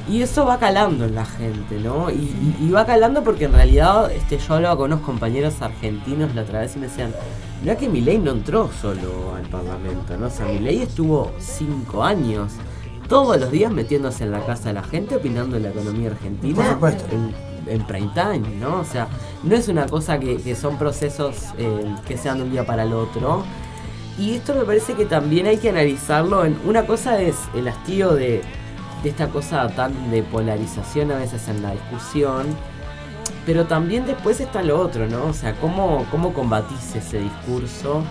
Y 0.09 0.21
eso 0.21 0.45
va 0.45 0.59
calando 0.59 1.05
en 1.05 1.15
la 1.15 1.23
gente, 1.25 1.79
¿no? 1.79 2.11
Y, 2.11 2.57
y- 2.61 2.69
va 2.71 2.85
calando 2.85 3.23
porque 3.23 3.45
en 3.45 3.53
realidad 3.53 4.11
este, 4.11 4.37
yo 4.37 4.55
hablaba 4.55 4.75
con 4.75 4.91
unos 4.91 4.99
compañeros 5.05 5.61
argentinos 5.61 6.35
la 6.35 6.41
otra 6.41 6.59
vez 6.59 6.75
y 6.75 6.79
me 6.79 6.87
decían, 6.87 7.13
mira 7.61 7.77
que 7.77 7.87
Milei 7.87 8.17
no 8.19 8.31
entró 8.31 8.69
solo 8.81 9.33
al 9.37 9.43
Parlamento, 9.43 10.17
¿no? 10.17 10.25
O 10.25 10.29
sea, 10.29 10.45
Milei 10.45 10.81
estuvo 10.81 11.31
cinco 11.39 12.03
años, 12.03 12.51
todos 13.07 13.39
los 13.39 13.51
días 13.51 13.71
metiéndose 13.71 14.23
en 14.23 14.31
la 14.31 14.45
casa 14.45 14.69
de 14.69 14.73
la 14.73 14.83
gente, 14.83 15.15
opinando 15.15 15.55
de 15.57 15.63
la 15.63 15.69
economía 15.69 16.11
argentina. 16.11 16.55
Por 16.55 16.65
supuesto. 16.73 17.05
En, 17.11 17.53
en 17.67 17.81
prime 17.87 18.09
time, 18.13 18.57
¿no? 18.59 18.81
O 18.81 18.85
sea, 18.85 19.07
no 19.43 19.55
es 19.55 19.67
una 19.67 19.85
cosa 19.87 20.19
que, 20.19 20.37
que 20.37 20.55
son 20.55 20.77
procesos 20.77 21.45
eh, 21.57 21.95
que 22.07 22.17
sean 22.17 22.37
de 22.37 22.43
un 22.43 22.51
día 22.51 22.65
para 22.65 22.83
el 22.83 22.93
otro. 22.93 23.43
Y 24.17 24.35
esto 24.35 24.53
me 24.53 24.63
parece 24.63 24.93
que 24.93 25.05
también 25.05 25.47
hay 25.47 25.57
que 25.57 25.69
analizarlo 25.69 26.45
en 26.45 26.57
una 26.65 26.85
cosa 26.85 27.19
es 27.21 27.35
el 27.55 27.67
hastío 27.67 28.13
de, 28.13 28.41
de 29.01 29.09
esta 29.09 29.27
cosa 29.29 29.67
tan 29.69 30.11
de 30.11 30.21
polarización 30.23 31.11
a 31.11 31.15
veces 31.15 31.47
en 31.47 31.63
la 31.63 31.71
discusión, 31.71 32.45
pero 33.45 33.65
también 33.65 34.05
después 34.05 34.39
está 34.39 34.61
lo 34.61 34.79
otro, 34.79 35.07
¿no? 35.07 35.25
O 35.25 35.33
sea, 35.33 35.53
cómo, 35.55 36.05
cómo 36.11 36.33
combatís 36.33 36.95
ese 36.95 37.19
discurso 37.19 38.03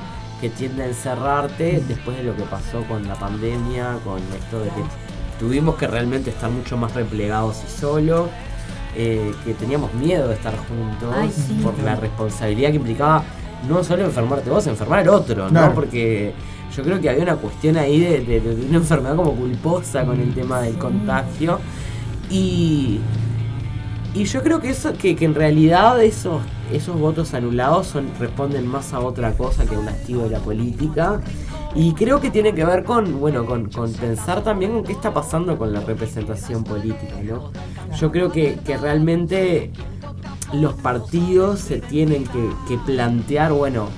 que 0.43 0.51
tiende 0.51 0.83
a 0.83 0.87
encerrarte 0.89 1.83
después 1.89 2.19
de 2.19 2.25
lo 2.25 2.37
que 2.37 2.43
pasó 2.43 2.83
con 2.89 3.09
la 3.09 3.15
pandemia, 3.15 3.97
con 4.05 4.19
esto 4.19 4.59
de 4.61 4.67
que 4.69 4.83
tuvimos 5.39 5.77
que 5.77 5.87
realmente 5.87 6.29
estar 6.31 6.51
mucho 6.51 6.77
más 6.77 6.93
replegados 6.95 7.63
y 7.67 7.81
solos, 7.81 8.29
eh, 8.95 9.33
que 9.47 9.55
teníamos 9.55 9.95
miedo 9.95 10.29
de 10.29 10.35
estar 10.35 10.55
juntos 10.69 11.15
Ay, 11.17 11.31
sí. 11.35 11.59
por 11.63 11.79
la 11.83 11.97
responsabilidad 11.97 12.71
que 12.71 12.77
implicaba 12.77 13.25
no 13.69 13.83
solo 13.83 14.05
enfermarte 14.05 14.51
vos, 14.51 14.67
enfermar 14.67 14.99
al 14.99 15.09
otro, 15.09 15.45
¿no? 15.45 15.51
Claro. 15.51 15.75
Porque 15.75 16.35
yo 16.77 16.83
creo 16.83 17.01
que 17.01 17.09
había 17.09 17.23
una 17.23 17.37
cuestión 17.37 17.77
ahí 17.79 18.01
de, 18.01 18.21
de- 18.21 18.41
de 18.41 18.67
una 18.67 18.79
enfermedad 18.79 19.15
como 19.17 19.33
culposa 19.35 20.05
con 20.05 20.21
el 20.21 20.35
tema 20.35 20.61
del 20.61 20.77
contagio. 20.77 21.59
Y, 22.31 22.99
y 24.15 24.25
yo 24.25 24.43
creo 24.43 24.61
que 24.61 24.71
eso, 24.71 24.93
que, 24.93 25.17
que 25.17 25.25
en 25.25 25.35
realidad 25.35 26.03
esos, 26.03 26.43
esos 26.71 26.99
votos 26.99 27.33
anulados 27.33 27.87
son, 27.87 28.11
responden 28.19 28.67
más 28.67 28.93
a 28.93 29.01
otra 29.01 29.33
cosa 29.33 29.65
que 29.65 29.75
a 29.75 29.79
un 29.79 29.89
hastío 29.89 30.25
de 30.25 30.31
la 30.31 30.39
política. 30.39 31.21
Y 31.75 31.95
creo 31.95 32.21
que 32.21 32.31
tiene 32.31 32.55
que 32.55 32.67
ver 32.67 32.85
con, 32.85 33.19
bueno, 33.19 33.47
con, 33.47 33.71
con 33.71 33.91
pensar 33.95 34.43
también 34.43 34.77
en 34.77 34.85
qué 34.85 34.93
está 34.93 35.15
pasando 35.15 35.57
con 35.57 35.73
la 35.73 35.81
representación 35.81 36.63
política, 36.63 37.17
¿no? 37.23 37.51
Yo 37.99 38.13
creo 38.13 38.31
que, 38.31 38.59
que 38.67 38.77
realmente 38.77 39.71
los 40.53 40.75
partidos 40.75 41.61
se 41.61 41.81
tienen 41.81 42.25
que, 42.25 42.77
plantear, 42.85 43.53
bueno, 43.53 43.89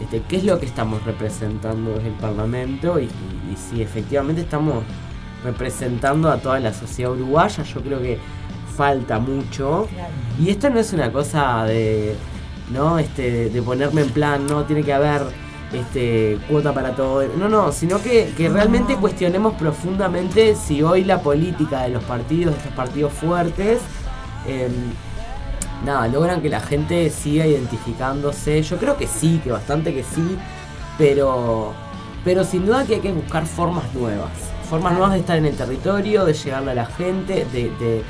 este, 0.00 0.22
qué 0.28 0.36
es 0.36 0.44
lo 0.44 0.60
que 0.60 0.66
estamos 0.66 1.04
representando 1.04 1.94
desde 1.94 2.08
el 2.08 2.14
Parlamento 2.14 3.00
y 3.00 3.08
si 3.56 3.82
efectivamente 3.82 4.42
estamos 4.42 4.84
representando 5.44 6.30
a 6.30 6.38
toda 6.38 6.58
la 6.58 6.72
sociedad 6.72 7.12
uruguaya, 7.12 7.62
yo 7.62 7.80
creo 7.82 8.00
que 8.00 8.18
falta 8.76 9.18
mucho. 9.18 9.86
Y 10.38 10.50
esto 10.50 10.70
no 10.70 10.80
es 10.80 10.92
una 10.92 11.10
cosa 11.12 11.64
de, 11.64 12.14
¿no? 12.72 12.98
Este, 12.98 13.48
de 13.50 13.62
ponerme 13.62 14.02
en 14.02 14.10
plan, 14.10 14.46
no, 14.46 14.64
tiene 14.64 14.82
que 14.82 14.92
haber 14.92 15.22
este, 15.72 16.38
cuota 16.48 16.72
para 16.72 16.94
todo. 16.94 17.22
No, 17.38 17.48
no, 17.48 17.72
sino 17.72 18.00
que, 18.02 18.32
que 18.36 18.48
realmente 18.48 18.96
cuestionemos 18.96 19.54
profundamente 19.54 20.54
si 20.56 20.82
hoy 20.82 21.04
la 21.04 21.20
política 21.20 21.82
de 21.82 21.90
los 21.90 22.04
partidos, 22.04 22.54
de 22.54 22.58
estos 22.60 22.74
partidos 22.74 23.12
fuertes, 23.12 23.80
em, 24.46 24.72
nada, 25.84 26.08
logran 26.08 26.40
que 26.42 26.48
la 26.48 26.60
gente 26.60 27.10
siga 27.10 27.46
identificándose. 27.46 28.62
Yo 28.62 28.76
creo 28.78 28.96
que 28.96 29.06
sí, 29.06 29.40
que 29.42 29.50
bastante 29.52 29.92
que 29.94 30.02
sí, 30.02 30.36
pero, 30.98 31.72
pero 32.24 32.44
sin 32.44 32.66
duda 32.66 32.84
que 32.84 32.94
hay 32.96 33.00
que 33.00 33.12
buscar 33.12 33.46
formas 33.46 33.84
nuevas. 33.94 34.30
Formas 34.68 34.92
nuevas 34.92 35.12
de 35.12 35.18
estar 35.20 35.36
en 35.36 35.44
el 35.46 35.56
territorio, 35.56 36.24
de 36.24 36.32
llegarle 36.32 36.70
a 36.70 36.74
la 36.74 36.86
gente, 36.86 37.46
de, 37.52 37.70
de- 37.78 38.02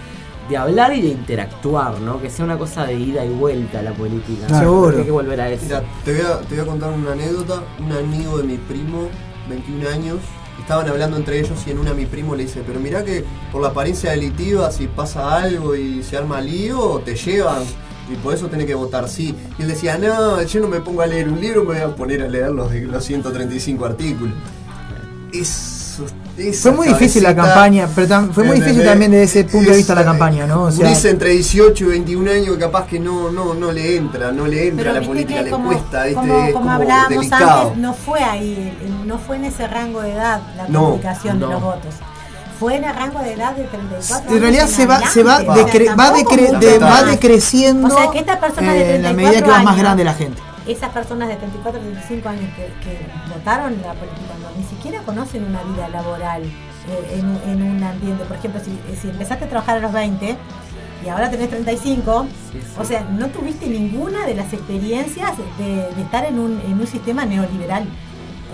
de 0.48 0.56
hablar 0.56 0.94
y 0.94 1.02
de 1.02 1.08
interactuar, 1.08 2.00
¿no? 2.00 2.20
Que 2.20 2.30
sea 2.30 2.44
una 2.44 2.58
cosa 2.58 2.84
de 2.86 2.94
ida 2.94 3.24
y 3.24 3.30
vuelta 3.30 3.82
la 3.82 3.92
política. 3.92 4.46
Claro. 4.46 4.64
Seguro. 4.64 4.98
Hay 4.98 5.04
que 5.04 5.10
volver 5.10 5.40
a 5.40 5.50
eso. 5.50 5.64
Mira, 5.64 5.82
te 6.04 6.12
voy, 6.12 6.22
a, 6.22 6.38
te 6.40 6.54
voy 6.54 6.64
a 6.64 6.66
contar 6.66 6.92
una 6.92 7.12
anécdota. 7.12 7.62
Un 7.78 7.92
amigo 7.92 8.38
de 8.38 8.44
mi 8.44 8.56
primo, 8.56 9.08
21 9.48 9.88
años, 9.88 10.18
estaban 10.60 10.88
hablando 10.88 11.16
entre 11.16 11.40
ellos 11.40 11.58
y 11.66 11.70
en 11.70 11.78
una 11.78 11.92
mi 11.92 12.06
primo 12.06 12.34
le 12.34 12.44
dice, 12.44 12.62
pero 12.66 12.80
mirá 12.80 13.04
que 13.04 13.24
por 13.52 13.62
la 13.62 13.68
apariencia 13.68 14.10
delitiva, 14.10 14.70
si 14.70 14.86
pasa 14.86 15.36
algo 15.36 15.74
y 15.74 16.02
se 16.02 16.16
arma 16.16 16.40
lío, 16.40 17.00
te 17.04 17.14
llevan. 17.14 17.62
Y 18.10 18.16
por 18.16 18.34
eso 18.34 18.48
tenés 18.48 18.66
que 18.66 18.74
votar 18.74 19.08
sí. 19.08 19.34
Y 19.58 19.62
él 19.62 19.68
decía, 19.68 19.96
no, 19.96 20.42
yo 20.42 20.60
no 20.60 20.68
me 20.68 20.80
pongo 20.80 21.00
a 21.00 21.06
leer 21.06 21.28
un 21.28 21.40
libro, 21.40 21.64
me 21.64 21.74
voy 21.74 21.78
a 21.78 21.96
poner 21.96 22.22
a 22.22 22.28
leer 22.28 22.50
los, 22.50 22.70
los 22.72 23.04
135 23.04 23.84
artículos. 23.84 24.34
Eso, 25.32 25.83
Fue 26.60 26.72
muy 26.72 26.88
difícil 26.88 27.22
la 27.22 27.34
campaña, 27.34 27.88
pero 27.94 28.08
tam- 28.08 28.30
fue 28.32 28.44
muy 28.44 28.56
difícil 28.60 28.84
también 28.84 29.10
desde 29.12 29.24
ese 29.40 29.44
punto 29.44 29.70
de 29.70 29.76
vista 29.76 29.94
la 29.94 30.04
campaña, 30.04 30.46
¿no? 30.46 30.62
O 30.64 30.70
sea, 30.70 30.84
Gurises 30.84 31.04
entre 31.12 31.30
18 31.30 31.84
y 31.84 31.88
21 31.88 32.30
años 32.30 32.56
capaz 32.58 32.86
que 32.86 32.98
no, 32.98 33.30
no, 33.30 33.54
no 33.54 33.70
le 33.72 33.96
entra, 33.96 34.32
no 34.32 34.46
le 34.46 34.68
entra 34.68 34.90
a 34.90 34.94
la 34.94 35.02
política, 35.02 35.42
le 35.42 35.50
como, 35.50 35.68
cuesta, 35.68 36.04
¿viste? 36.04 36.14
como, 36.20 36.34
como 36.34 36.52
como 36.52 36.70
hablábamos 36.72 37.08
delicado. 37.10 37.60
antes, 37.62 37.78
no 37.78 37.94
fue 37.94 38.20
ahí, 38.24 38.78
no 39.06 39.18
fue 39.18 39.36
en 39.36 39.44
ese 39.44 39.66
rango 39.68 40.00
de 40.02 40.12
edad 40.12 40.40
la 40.56 40.68
No, 40.68 40.80
comunicación 40.84 41.38
no. 41.38 41.46
de 41.46 41.52
los 41.54 41.62
votos. 41.62 41.94
Fue 42.58 42.76
en 42.76 42.84
el 42.84 42.94
rango 42.94 43.18
de 43.20 43.32
edad 43.32 43.52
de 43.56 43.64
34 43.64 44.34
en 44.36 44.40
realidad 44.40 44.66
se 44.68 44.86
va, 44.86 45.00
se 45.10 45.22
va, 45.24 45.40
decre- 45.42 45.98
va, 45.98 46.14
decre- 46.16 46.58
de- 46.58 46.78
va 46.78 47.02
decreciendo 47.02 47.88
O 47.88 47.90
sea, 47.98 48.10
que 48.10 48.20
estas 48.20 48.38
personas 48.38 48.74
de 48.74 48.80
eh, 48.80 48.96
en 48.96 49.02
la 49.02 49.08
34 49.10 49.14
medida 49.16 49.42
que 49.44 49.50
va 49.50 49.62
más 49.62 49.76
grande 49.76 50.04
la 50.04 50.14
gente. 50.14 50.40
Esas 50.66 50.90
personas 50.90 51.28
de 51.28 51.36
34, 51.36 51.78
35 51.80 52.28
años 52.28 52.50
que, 52.56 52.62
que 52.82 52.98
votaron 53.28 53.72
la 53.82 53.92
política, 53.92 54.32
ni 54.58 54.64
siquiera 54.64 55.00
conocen 55.02 55.44
una 55.44 55.62
vida 55.62 55.88
laboral 55.88 56.42
eh, 56.42 57.18
en, 57.18 57.26
un- 57.28 57.40
en 57.62 57.62
un 57.76 57.82
ambiente. 57.82 58.24
Por 58.24 58.36
ejemplo, 58.36 58.60
si, 58.64 58.78
si 59.00 59.08
empezaste 59.08 59.44
a 59.44 59.48
trabajar 59.48 59.76
a 59.78 59.80
los 59.80 59.92
20, 59.92 60.36
y 61.04 61.08
ahora 61.08 61.30
tenés 61.30 61.50
35, 61.50 62.26
o 62.78 62.84
sea, 62.84 63.02
no 63.10 63.26
tuviste 63.28 63.66
ninguna 63.66 64.24
de 64.26 64.34
las 64.34 64.52
experiencias 64.52 65.32
de, 65.58 65.64
de 65.94 66.02
estar 66.02 66.24
en 66.24 66.38
un, 66.38 66.60
en 66.66 66.72
un 66.80 66.86
sistema 66.86 67.26
neoliberal. 67.26 67.84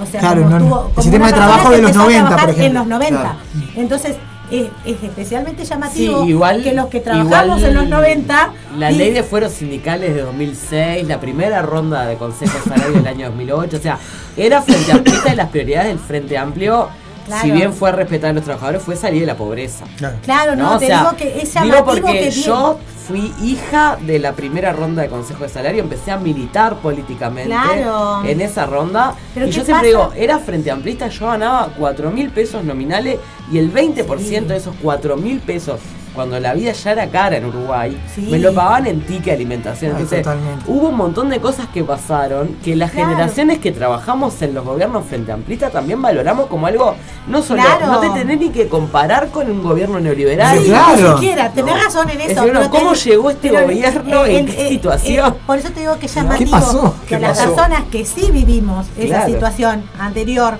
O 0.02 0.06
sea, 0.06 0.20
Claro, 0.20 0.42
como 0.42 0.58
no, 0.58 0.64
estuvo-. 0.64 0.92
El 0.96 1.02
sistema 1.02 1.26
de 1.28 1.32
trabajo 1.34 1.70
de 1.70 1.82
los 1.82 1.90
empezó 1.90 2.00
a 2.00 2.04
90, 2.04 2.20
por 2.20 2.28
trabajar 2.36 2.48
En 2.50 2.60
ejemplo. 2.60 2.80
los 2.80 2.88
90. 2.88 3.20
Claro. 3.20 3.38
Entonces, 3.76 4.16
es, 4.50 4.66
es 4.84 5.02
especialmente 5.02 5.64
llamativo 5.64 6.22
Sí, 6.24 6.30
igual- 6.30 6.62
que 6.62 6.72
los 6.72 6.86
que 6.88 7.00
trabajamos 7.00 7.62
en 7.62 7.74
los 7.74 7.88
90. 7.88 8.52
La 8.78 8.90
y- 8.90 8.96
ley 8.96 9.12
de 9.12 9.22
fueros 9.22 9.52
sindicales 9.52 10.14
de 10.14 10.22
2006, 10.22 11.06
la 11.06 11.20
primera 11.20 11.62
ronda 11.62 12.06
de 12.06 12.16
Consejo 12.16 12.58
de 12.58 12.64
Salario 12.64 12.96
del 12.98 13.06
año 13.06 13.26
2008, 13.28 13.76
o 13.76 13.80
sea, 13.80 13.98
era 14.36 14.62
Frente 14.62 14.92
Amplio 14.92 15.14
y 15.32 15.36
las 15.36 15.48
prioridades 15.50 15.88
del 15.88 15.98
Frente 15.98 16.36
Amplio, 16.38 16.88
Claro. 17.30 17.42
si 17.44 17.50
bien 17.52 17.72
fue 17.72 17.92
respetar 17.92 18.30
a 18.30 18.32
los 18.32 18.44
trabajadores, 18.44 18.82
fue 18.82 18.96
salir 18.96 19.20
de 19.20 19.26
la 19.26 19.36
pobreza. 19.36 19.84
Claro, 20.22 20.56
no, 20.56 20.74
O 20.74 20.78
te 20.78 20.86
sea, 20.86 20.98
digo 21.00 21.16
que 21.16 21.40
es 21.42 21.54
Digo 21.62 21.84
porque 21.84 22.02
que 22.18 22.30
yo 22.30 22.78
fui 23.06 23.32
hija 23.42 23.96
de 24.00 24.18
la 24.18 24.32
primera 24.32 24.72
ronda 24.72 25.02
de 25.02 25.08
Consejo 25.08 25.42
de 25.44 25.48
Salario, 25.48 25.82
empecé 25.82 26.10
a 26.12 26.16
militar 26.16 26.76
políticamente 26.76 27.48
Claro. 27.50 28.24
en 28.24 28.40
esa 28.40 28.66
ronda. 28.66 29.14
Pero 29.34 29.46
y 29.46 29.50
¿qué 29.50 29.56
yo 29.56 29.64
siempre 29.64 29.92
pasa? 29.92 30.10
digo, 30.10 30.12
era 30.16 30.38
frente 30.38 30.70
amplista, 30.70 31.08
yo 31.08 31.26
ganaba 31.26 31.72
4 31.76 32.10
mil 32.10 32.30
pesos 32.30 32.62
nominales 32.64 33.18
y 33.50 33.58
el 33.58 33.72
20% 33.72 34.46
de 34.46 34.56
esos 34.58 34.74
4 34.82 35.16
mil 35.16 35.40
pesos, 35.40 35.80
cuando 36.14 36.38
la 36.40 36.54
vida 36.54 36.72
ya 36.72 36.92
era 36.92 37.06
cara 37.08 37.36
en 37.36 37.44
Uruguay, 37.44 38.00
Sí. 38.14 38.22
me 38.30 38.38
lo 38.38 38.52
pagaban 38.54 38.86
en 38.86 39.00
ticket 39.02 39.34
alimentación. 39.34 39.92
Ay, 39.92 40.02
Entonces, 40.02 40.22
totalmente. 40.22 40.64
hubo 40.66 40.88
un 40.88 40.96
montón 40.96 41.28
de 41.30 41.40
cosas 41.40 41.68
que 41.68 41.84
pasaron 41.84 42.56
que 42.64 42.74
las 42.76 42.90
Claro. 42.90 43.10
generaciones 43.10 43.58
que 43.58 43.72
trabajamos 43.72 44.40
en 44.42 44.54
los 44.54 44.64
gobiernos 44.64 45.04
frente 45.06 45.32
amplistas 45.32 45.72
también 45.72 46.00
valoramos 46.02 46.46
como 46.46 46.66
algo, 46.66 46.94
no 47.28 47.42
solo, 47.42 47.62
Claro. 47.62 47.86
no 47.86 48.00
te 48.00 48.10
tenés 48.10 48.38
ni 48.40 48.50
que 48.50 48.68
comparar 48.68 49.28
con 49.28 49.50
un 49.50 49.62
gobierno 49.62 50.00
neoliberal. 50.00 50.58
Sí, 50.58 50.70
ni 50.96 51.08
siquiera, 51.14 51.50
tenés 51.50 51.82
razón 51.84 52.10
en 52.10 52.20
Es 52.20 52.30
eso. 52.32 52.40
decir, 52.42 52.52
pero 52.58 52.70
¿cómo 52.70 52.94
llegó 52.94 53.30
este 53.30 53.50
pero, 53.50 53.62
gobierno? 53.62 54.24
eh, 54.26 54.38
¿En 54.38 54.48
el- 54.48 54.54
qué 54.54 54.66
eh, 54.66 54.68
situación? 54.70 55.32
eh, 55.32 55.36
por 55.46 55.58
eso 55.58 55.70
te 55.70 55.80
digo 55.80 55.98
que 55.98 56.06
es 56.06 56.12
¿Qué 56.12 56.20
llamativo 56.20 56.50
pasó? 56.50 56.94
que 57.02 57.14
¿Qué 57.16 57.20
las 57.20 57.38
pasó? 57.38 57.54
personas 57.54 57.84
que 57.90 58.04
sí 58.04 58.30
vivimos 58.32 58.86
esa 58.98 59.06
Claro. 59.06 59.26
situación 59.32 59.82
anterior, 59.98 60.58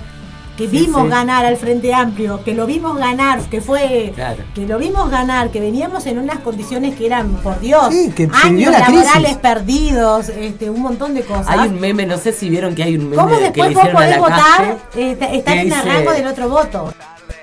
que 0.61 0.67
vimos 0.67 1.03
sí. 1.05 1.09
ganar 1.09 1.45
al 1.47 1.57
Frente 1.57 1.95
Amplio, 1.95 2.45
que 2.45 2.55
lo 2.55 2.67
vimos 2.67 2.99
ganar, 2.99 3.41
que 3.49 3.61
fue 3.61 4.13
Claro. 4.15 4.43
que 4.55 4.67
lo 4.67 4.79
vimos 4.79 5.11
ganar, 5.11 5.51
que 5.51 5.59
veníamos 5.61 6.05
en 6.07 6.19
unas 6.19 6.41
condiciones 6.41 6.95
que 6.97 7.07
eran, 7.07 7.29
por 7.37 7.59
Dios, 7.61 7.87
Sí, 7.95 8.11
que 8.15 8.29
años 8.45 8.71
la 8.73 8.85
crisis. 8.85 9.05
laborales 9.07 9.37
perdidos, 9.39 10.29
este, 10.29 10.69
un 10.69 10.83
montón 10.83 11.15
de 11.15 11.23
cosas. 11.23 11.47
Hay 11.49 11.69
un 11.69 11.81
meme, 11.81 12.05
no 12.07 12.19
sé 12.19 12.33
si 12.33 12.51
vieron 12.51 12.75
que 12.75 12.83
hay 12.83 12.97
un 12.97 13.05
meme 13.05 13.17
¿Cómo 13.17 13.29
que 13.31 13.37
le 13.37 13.43
después 13.51 13.75
vos 13.75 13.83
hicieron 13.85 13.97
a 13.97 13.99
podés 13.99 14.11
la 14.11 14.19
votar? 14.19 14.79
calle. 14.93 15.17
ta- 15.17 15.27
estar 15.33 15.55
que 15.55 15.61
en 15.61 15.73
el 15.73 15.83
rango 15.83 16.13
del 16.13 16.27
otro 16.27 16.49
voto. 16.49 16.95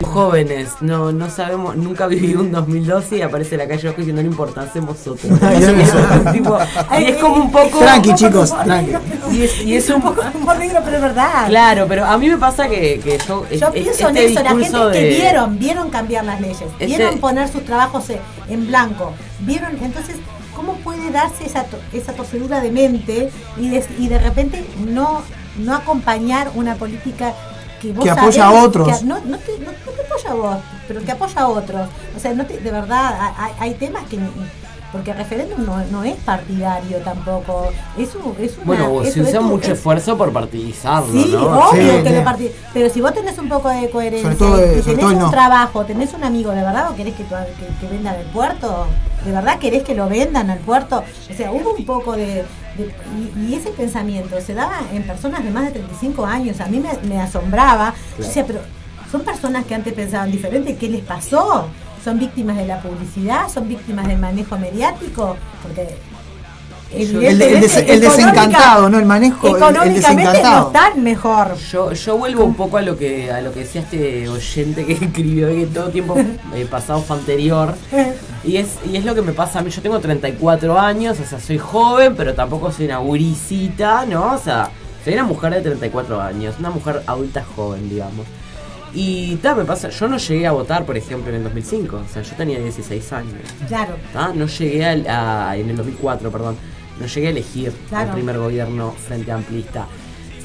Jóvenes, 0.03 0.69
no, 0.81 1.11
no 1.11 1.29
sabemos, 1.29 1.75
nunca 1.75 2.05
viví 2.07 2.35
un 2.35 2.51
2012 2.51 3.17
y 3.17 3.21
aparece 3.23 3.57
la 3.57 3.67
calle 3.67 3.89
Ojo 3.89 3.97
diciendo 3.97 4.21
no 4.21 4.27
importa, 4.29 4.61
hacemos 4.61 4.95
otro. 5.07 5.27
Tipo, 6.31 6.57
y 6.99 7.03
es 7.03 7.17
como 7.17 7.35
un 7.43 7.51
poco. 7.51 7.79
Tranqui, 7.79 8.13
chicos, 8.13 8.55
tranqui. 8.63 8.91
Y 9.31 9.41
es, 9.43 9.61
y 9.63 9.75
es 9.75 9.89
un 9.91 10.01
poco 10.01 10.21
humor 10.35 10.57
negro, 10.59 10.81
pero 10.83 10.97
es 10.97 11.01
verdad. 11.01 11.47
Claro, 11.47 11.85
pero 11.87 12.05
a 12.05 12.17
mí 12.17 12.29
me 12.29 12.37
pasa 12.37 12.67
que, 12.69 12.99
que 13.03 13.17
yo. 13.27 13.45
Yo 13.49 13.71
pienso 13.71 14.07
este 14.09 14.25
en 14.25 14.31
eso, 14.31 14.43
la 14.43 14.49
gente 14.55 14.91
que 14.93 15.09
vieron, 15.09 15.57
vieron 15.59 15.89
cambiar 15.89 16.25
las 16.25 16.41
leyes, 16.41 16.61
Este- 16.61 16.85
vieron 16.85 17.17
poner 17.19 17.47
sus 17.49 17.65
trabajos 17.65 18.09
en, 18.11 18.19
en 18.49 18.67
blanco, 18.67 19.13
vieron, 19.39 19.71
entonces, 19.83 20.17
¿cómo 20.55 20.73
puede 20.75 21.09
darse 21.11 21.45
esa, 21.45 21.63
to- 21.63 21.79
esa 21.91 22.13
torcedura 22.13 22.61
de 22.61 22.71
mente 22.71 23.31
y 23.57 23.69
de, 23.69 23.83
y 23.97 24.07
de 24.09 24.19
repente 24.19 24.63
no, 24.87 25.21
no 25.57 25.75
acompañar 25.75 26.51
una 26.53 26.75
política 26.75 27.33
que 27.81 27.91
vos 27.93 28.03
Que 28.03 28.09
apoya 28.11 28.43
sabés 28.43 28.59
a 28.59 28.63
otros. 28.63 28.99
que 28.99 29.05
no, 29.05 29.15
no 29.25 29.37
te, 29.37 29.51
no- 29.59 29.71
no 29.71 29.91
te 29.91 30.01
apoya 30.01 30.31
a 30.31 30.33
vos, 30.33 30.57
pero 30.87 31.01
que 31.03 31.11
apoya 31.11 31.41
a 31.41 31.47
otros. 31.47 31.89
O 32.15 32.19
sea, 32.19 32.33
no 32.33 32.45
te- 32.45 32.59
de 32.59 32.71
verdad, 32.71 33.33
hay, 33.37 33.51
hay 33.59 33.73
temas 33.75 34.03
que... 34.07 34.19
Porque 34.89 35.11
el 35.11 35.17
referéndum 35.17 35.65
no, 35.65 35.83
no 35.91 36.03
es 36.05 36.15
partidario 36.15 36.99
tampoco. 36.99 37.69
Es, 37.97 38.15
un- 38.15 38.33
es 38.39 38.55
una, 38.55 38.65
Bueno, 38.65 39.01
es- 39.01 39.13
se 39.13 39.21
usa 39.21 39.41
mucho 39.41 39.65
es- 39.73 39.77
esfuerzo 39.77 40.17
por 40.17 40.31
partidizarlo, 40.31 41.11
Sí, 41.11 41.29
¿no? 41.33 41.41
obvio 41.69 41.97
Sí, 41.97 42.03
que 42.03 42.09
lo 42.11 42.23
partí. 42.23 42.49
Pero 42.73 42.89
si 42.89 43.01
vos 43.01 43.13
tenés 43.13 43.37
un 43.37 43.49
poco 43.49 43.67
de 43.69 43.89
coherencia, 43.89 44.31
Sobre 44.33 44.37
todo, 44.37 44.65
y 44.65 44.81
sobre 44.81 44.95
tenés 44.95 45.11
un 45.13 45.19
no. 45.19 45.29
trabajo, 45.29 45.83
tenés 45.85 46.13
un 46.13 46.23
amigo 46.23 46.51
de 46.51 46.61
verdad 46.61 46.89
o 46.89 46.95
querés 46.95 47.15
que, 47.15 47.23
que 47.25 47.87
vendan 47.91 48.15
el 48.15 48.25
puerto, 48.27 48.87
de 49.25 49.31
verdad 49.33 49.59
querés 49.59 49.83
que 49.83 49.93
lo 49.93 50.07
vendan 50.07 50.49
al 50.49 50.59
puerto. 50.59 51.03
O 51.31 51.33
sea, 51.35 51.51
hubo 51.51 51.73
un 51.73 51.85
poco 51.85 52.13
de. 52.15 52.45
Y 53.37 53.53
ese 53.53 53.69
pensamiento 53.71 54.39
se 54.41 54.53
daba 54.53 54.79
en 54.91 55.03
personas 55.03 55.43
de 55.43 55.49
más 55.51 55.65
de 55.65 55.71
35 55.71 56.25
años. 56.25 56.59
A 56.61 56.67
mí 56.67 56.79
me, 56.79 56.91
me 57.07 57.19
asombraba. 57.19 57.93
Yo 58.17 58.25
decía, 58.25 58.45
pero 58.45 58.59
son 59.11 59.21
personas 59.21 59.65
que 59.65 59.75
antes 59.75 59.93
pensaban 59.93 60.31
diferente. 60.31 60.75
¿Qué 60.75 60.89
les 60.89 61.01
pasó? 61.01 61.67
¿Son 62.03 62.19
víctimas 62.19 62.57
de 62.57 62.65
la 62.65 62.81
publicidad? 62.81 63.49
¿Son 63.49 63.67
víctimas 63.67 64.07
del 64.07 64.19
manejo 64.19 64.57
mediático? 64.57 65.37
Porque. 65.63 65.97
El, 66.93 67.01
el 67.23 67.37
des- 67.37 67.47
evidentemente, 67.49 67.93
el 67.93 67.99
desencantado, 68.01 68.89
¿no? 68.89 68.97
El 68.99 69.05
manejo, 69.05 69.47
el- 69.47 69.53
el, 69.53 69.57
Económicamente 69.57 70.23
no 70.23 70.31
desencantado. 70.31 70.67
están 70.67 71.03
mejor. 71.03 71.55
Yo, 71.71 71.91
yo 71.91 72.17
vuelvo 72.17 72.43
un 72.45 72.55
poco 72.55 72.77
a 72.77 72.81
lo 72.81 72.97
que 72.97 73.29
a 73.31 73.41
lo 73.41 73.51
que 73.53 73.59
decía 73.61 73.81
este 73.81 74.27
oyente 74.29 74.85
que 74.85 74.93
escribió 75.05 75.47
que 75.49 75.65
todo 75.67 75.89
tiempo 75.89 76.15
eh, 76.55 76.65
pasado 76.69 77.01
fue 77.01 77.17
anterior. 77.17 77.73
Y 78.43 78.57
es, 78.57 78.67
y 78.89 78.95
es 78.95 79.03
lo 79.05 79.13
que 79.15 79.21
me 79.21 79.33
pasa 79.33 79.59
a 79.59 79.61
mí. 79.61 79.69
Yo 79.69 79.81
tengo 79.81 79.99
34 79.99 80.79
años, 80.79 81.17
o 81.19 81.25
sea, 81.25 81.39
soy 81.39 81.57
joven, 81.57 82.15
pero 82.15 82.33
tampoco 82.33 82.71
soy 82.71 82.85
una 82.85 82.99
guricita, 82.99 84.05
¿no? 84.05 84.33
O 84.33 84.37
sea, 84.37 84.69
soy 85.03 85.13
una 85.13 85.23
mujer 85.23 85.53
de 85.55 85.61
34 85.61 86.21
años, 86.21 86.55
una 86.59 86.69
mujer 86.69 87.03
adulta 87.05 87.43
joven, 87.55 87.89
digamos. 87.89 88.25
Y 88.93 89.35
tal, 89.37 89.57
me 89.57 89.65
pasa, 89.65 89.89
yo 89.89 90.07
no 90.07 90.17
llegué 90.17 90.47
a 90.47 90.51
votar, 90.53 90.85
por 90.85 90.95
ejemplo, 90.97 91.29
en 91.29 91.35
el 91.37 91.43
2005, 91.43 91.97
o 92.09 92.13
sea, 92.13 92.21
yo 92.23 92.33
tenía 92.35 92.57
16 92.59 93.13
años. 93.13 93.33
Claro. 93.67 93.95
No 94.33 94.47
llegué 94.47 94.85
al- 94.85 95.05
a, 95.07 95.55
en 95.57 95.69
el 95.69 95.75
2004, 95.77 96.31
perdón, 96.31 96.55
no 96.99 97.05
llegué 97.07 97.27
a 97.27 97.29
elegir 97.31 97.71
Claro. 97.89 98.09
al 98.09 98.13
primer 98.15 98.37
gobierno 98.37 98.91
frente 99.07 99.31
amplista. 99.31 99.85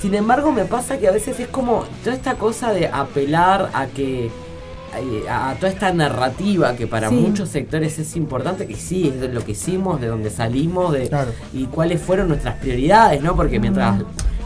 Sin 0.01 0.15
embargo, 0.15 0.51
me 0.53 0.65
pasa 0.65 0.99
que 0.99 1.07
a 1.09 1.13
veces 1.13 1.39
es 1.39 1.49
como 1.49 1.85
toda 2.03 2.17
esta 2.17 2.35
cosa 2.35 2.73
de 2.73 2.89
apelar 2.89 3.71
a 3.73 3.87
que 3.87 4.31
eh, 4.95 5.25
a, 5.27 5.55
toda 5.59 5.73
esta 5.73 5.91
narrativa 5.93 6.77
que 6.77 6.87
para 6.87 7.09
Sí. 7.09 7.15
muchos 7.15 7.49
sectores 7.49 7.99
es 7.99 8.15
importante, 8.15 8.67
que 8.67 8.75
sí, 8.77 9.09
es 9.09 9.21
de 9.23 9.29
lo 9.29 9.43
que 9.43 9.53
hicimos, 9.53 10.01
de 10.03 10.09
donde 10.09 10.29
salimos, 10.29 10.93
de 10.93 11.09
Claro. 11.09 11.31
y 11.55 11.65
cuáles 11.65 12.03
fueron 12.03 12.29
nuestras 12.29 12.57
prioridades, 12.57 13.23
¿no? 13.23 13.35
Porque 13.35 13.59
mientras 13.59 14.03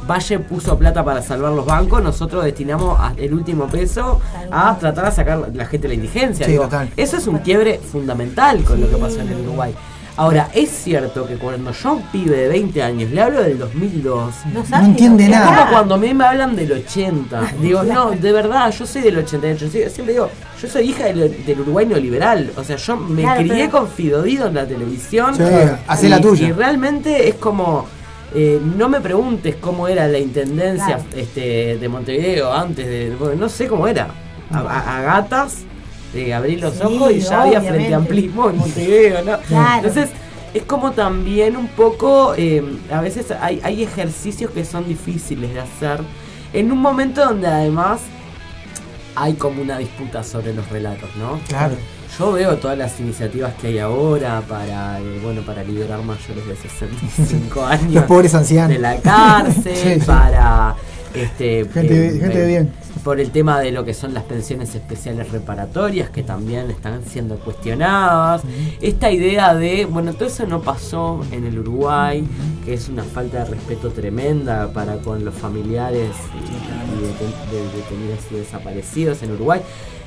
Valle 0.09 0.39
puso 0.39 0.79
plata 0.79 1.05
para 1.05 1.21
salvar 1.21 1.51
los 1.53 1.67
bancos, 1.67 2.01
nosotros 2.01 2.45
destinamos 2.45 2.97
el 3.17 3.35
último 3.35 3.67
peso 3.67 4.21
a 4.53 4.77
tratar 4.79 5.07
de 5.07 5.11
sacar 5.11 5.51
la 5.53 5.67
gente 5.67 5.89
de 5.89 5.89
la 5.89 5.95
indigencia. 5.95 6.47
Sí, 6.47 6.53
Digo. 6.53 6.69
Eso 6.97 7.17
es 7.17 7.27
un 7.27 7.39
quiebre 7.39 7.79
fundamental 7.81 8.63
con 8.63 8.81
lo 8.81 8.89
que 8.89 8.97
pasó 8.99 9.21
en 9.23 9.29
el 9.31 9.41
Uruguay. 9.41 9.75
Ahora, 10.19 10.49
es 10.55 10.71
cierto 10.71 11.27
que 11.27 11.35
cuando 11.37 11.73
yo 11.73 11.89
a 11.91 11.93
un 11.93 12.03
pibe 12.05 12.35
de 12.37 12.49
20 12.49 12.83
años 12.83 13.11
le 13.11 13.21
hablo 13.21 13.43
del 13.43 13.59
2002, 13.59 14.35
No, 14.53 14.65
No 14.71 14.87
entiende 14.87 15.25
es 15.25 15.31
nada. 15.31 15.57
como 15.57 15.71
cuando 15.71 15.95
a 15.97 15.99
mí 15.99 16.15
me 16.15 16.25
hablan 16.25 16.57
del 16.57 16.73
80. 16.73 17.53
Digo, 17.61 17.83
no, 17.83 18.13
de 18.13 18.33
verdad, 18.33 18.71
yo 18.73 18.87
soy 18.87 19.03
del 19.03 19.19
88. 19.19 19.69
Sí, 19.71 19.81
Siempre 19.91 20.15
digo, 20.15 20.31
yo 20.61 20.69
soy 20.69 20.89
hija 20.89 21.05
del, 21.05 21.45
del 21.45 21.61
Uruguay 21.61 21.85
neoliberal. 21.85 22.51
O 22.57 22.65
sea, 22.65 22.77
yo 22.77 22.97
me 22.97 23.23
Claro, 23.23 23.41
crié 23.41 23.67
pero- 23.67 23.71
con 23.73 23.89
Fidodido 23.89 24.47
en 24.47 24.55
la 24.55 24.67
televisión. 24.67 25.35
Sí, 25.37 25.43
hacé 25.87 26.09
la 26.09 26.19
Y- 26.19 26.23
tuya. 26.23 26.49
Y 26.49 26.53
realmente 26.53 27.29
es 27.29 27.35
como. 27.35 27.87
eh, 28.35 28.59
no 28.77 28.89
me 28.89 29.01
preguntes 29.03 29.57
cómo 29.57 29.87
era 29.87 30.09
la 30.09 30.19
intendencia 30.19 30.97
Claro. 30.97 31.05
este, 31.15 31.77
de 31.79 31.89
Montevideo 31.91 32.53
antes 32.53 32.87
de. 32.87 33.15
bueno, 33.19 33.35
no 33.37 33.49
sé 33.51 33.67
cómo 33.69 33.87
era. 33.87 34.09
A, 34.51 34.59
a- 34.61 34.99
a 34.99 35.03
gatas, 35.03 35.59
eh, 36.17 36.35
abrí 36.35 36.57
los 36.57 36.75
Sí, 36.75 36.81
ojos 36.83 37.13
y 37.13 37.21
ya 37.21 37.43
había 37.43 37.61
frente 37.63 37.95
amplismo 37.95 38.51
en 38.51 38.57
Montevideo, 38.59 39.23
¿no? 39.25 39.39
Claro. 39.41 39.87
Entonces, 39.87 40.11
es 40.55 40.63
como 40.65 40.93
también 40.93 41.57
un 41.57 41.69
poco, 41.69 42.35
eh, 42.37 42.63
a 42.93 43.01
veces 43.01 43.27
hay, 43.41 43.61
hay 43.63 43.83
ejercicios 43.83 44.51
que 44.51 44.65
son 44.65 44.89
difíciles 44.89 45.53
de 45.53 45.61
hacer 45.61 46.01
en 46.53 46.73
un 46.73 46.79
momento 46.79 47.25
donde 47.25 47.47
además 47.47 48.01
hay 49.15 49.35
como 49.35 49.63
una 49.63 49.79
disputa 49.79 50.23
sobre 50.23 50.53
los 50.55 50.69
relatos, 50.69 51.09
¿no? 51.19 51.41
Claro. 51.49 51.75
Yo 52.19 52.33
veo 52.33 52.57
todas 52.57 52.79
las 52.79 52.99
iniciativas 53.01 53.53
que 53.61 53.67
hay 53.69 53.79
ahora 53.79 54.41
para, 54.49 54.99
eh, 55.01 55.21
bueno, 55.23 55.43
para 55.43 55.63
liberar 55.63 56.01
mayores 56.03 56.47
de 56.47 56.57
65 56.57 57.65
años 57.67 57.93
Los 57.93 58.05
pobres 58.05 58.35
ancianos. 58.35 58.71
de 58.71 58.79
la 58.79 58.97
cárcel, 59.01 59.77
Sí, 59.83 60.01
sí. 60.01 60.07
para 60.07 60.75
este 61.15 61.67
Gente- 61.73 62.19
gente 62.21 62.39
de 62.39 62.47
bien. 62.47 62.73
Por 63.07 63.21
el 63.21 63.31
tema 63.31 63.61
de 63.61 63.71
lo 63.71 63.85
que 63.85 63.95
son 63.95 64.15
las 64.15 64.25
pensiones 64.25 64.75
especiales 64.75 65.31
reparatorias 65.31 66.11
que 66.11 66.25
también 66.25 66.73
están 66.73 67.05
siendo 67.05 67.37
cuestionadas. 67.37 68.43
Esta 68.81 69.13
idea 69.13 69.55
de, 69.55 69.85
bueno, 69.85 70.13
todo 70.15 70.27
eso 70.27 70.45
no 70.45 70.61
pasó 70.61 71.21
en 71.31 71.45
el 71.45 71.57
Uruguay, 71.61 72.25
que 72.65 72.75
es 72.75 72.89
una 72.89 73.05
falta 73.05 73.45
de 73.45 73.51
respeto 73.53 73.91
tremenda 73.91 74.73
para 74.73 74.97
con 74.97 75.25
los 75.25 75.35
familiares 75.37 76.11
y, 76.35 77.55
de 77.55 77.63
detenidos 77.77 78.19
y 78.33 78.35
desaparecidos 78.39 79.23
en 79.23 79.31
Uruguay. 79.35 79.61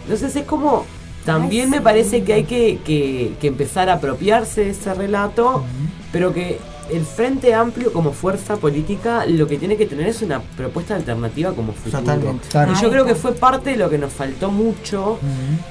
Entonces 0.03 0.35
es 0.35 0.43
como, 0.43 0.84
también 1.26 1.69
me 1.69 1.80
parece 1.80 2.26
que 2.26 2.34
hay 2.34 2.43
que, 2.43 2.80
que- 2.84 3.31
que 3.39 3.47
empezar 3.47 3.88
a 3.89 3.93
apropiarse 3.93 4.65
de 4.65 4.71
ese 4.71 4.93
relato, 4.93 5.63
pero 6.11 6.34
que 6.34 6.59
el 6.91 7.06
Frente 7.06 7.53
Amplio 7.53 7.91
como 7.94 8.11
fuerza 8.11 8.57
política 8.57 9.26
lo 9.26 9.48
que 9.48 9.57
tiene 9.57 9.78
que 9.78 9.86
tener 9.86 10.07
es 10.07 10.22
una 10.22 10.41
propuesta 10.41 10.95
alternativa 10.95 11.53
como 11.53 11.74
futuro. 11.74 11.99
Totalmente. 11.99 12.48
Claro. 12.49 12.74
Y 12.74 12.82
yo 12.82 12.90
creo 12.90 13.06
que 13.06 13.16
fue 13.16 13.34
parte 13.34 13.72
de 13.72 13.78
lo 13.78 13.90
que 13.90 13.98
nos 13.98 14.11
faltó 14.14 14.52
mucho 14.52 15.20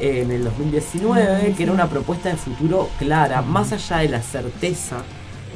eh, 0.01 0.23
en 0.25 0.31
el 0.31 0.45
2019, 0.45 1.55
que 1.57 1.63
era 1.63 1.73
una 1.73 1.89
propuesta 1.89 2.29
de 2.31 2.37
futuro 2.37 2.89
clara, 2.99 3.43
más 3.43 3.73
allá 3.73 3.99
de 3.99 4.09
la 4.11 4.23
certeza, 4.23 4.97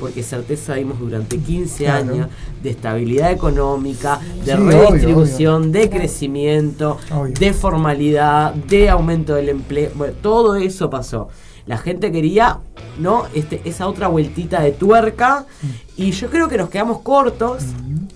porque 0.01 0.23
certeza 0.23 0.75
vimos 0.75 0.99
durante 0.99 1.39
15 1.39 1.85
Claro. 1.85 2.13
años 2.13 2.29
de 2.63 2.71
estabilidad 2.71 3.31
económica, 3.31 4.19
de 4.45 4.53
Sí, 4.57 4.59
obvio, 4.61 4.89
redistribución, 4.91 5.71
de 5.73 5.89
crecimiento, 5.91 6.99
Obvio. 7.13 7.35
de 7.39 7.53
formalidad, 7.53 8.53
de 8.55 8.91
aumento 8.91 9.35
del 9.35 9.49
empleo. 9.51 9.91
Bueno, 9.95 10.15
todo 10.21 10.57
eso 10.57 10.91
pasó. 10.91 11.29
La 11.67 11.79
gente 11.79 12.11
quería, 12.11 12.59
¿no? 12.99 13.25
Este, 13.35 13.61
esa 13.65 13.87
otra 13.87 14.09
vueltita 14.09 14.61
de 14.61 14.73
tuerca. 14.73 15.47
Y 15.97 16.11
yo 16.13 16.29
creo 16.31 16.49
que 16.49 16.57
nos 16.57 16.69
quedamos 16.71 17.01
cortos 17.01 17.63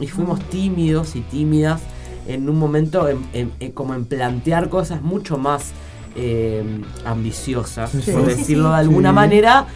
y 0.01 0.07
fuimos 0.09 0.41
tímidos 0.49 1.15
y 1.17 1.21
tímidas 1.21 1.81
en 2.27 2.49
un 2.51 2.59
momento 2.59 3.09
en- 3.09 3.25
en- 3.33 3.53
en- 3.61 3.73
como 3.73 3.95
en 3.95 4.05
plantear 4.05 4.69
cosas 4.69 5.01
mucho 5.03 5.39
más 5.39 5.73
eh, 6.19 6.65
ambiciosas, 7.05 7.91
Sí, 7.91 8.11
por 8.11 8.25
decirlo 8.27 8.69
sí. 8.69 8.73
de 8.75 8.81
alguna 8.81 9.11
Sí. 9.11 9.15
manera. 9.15 9.67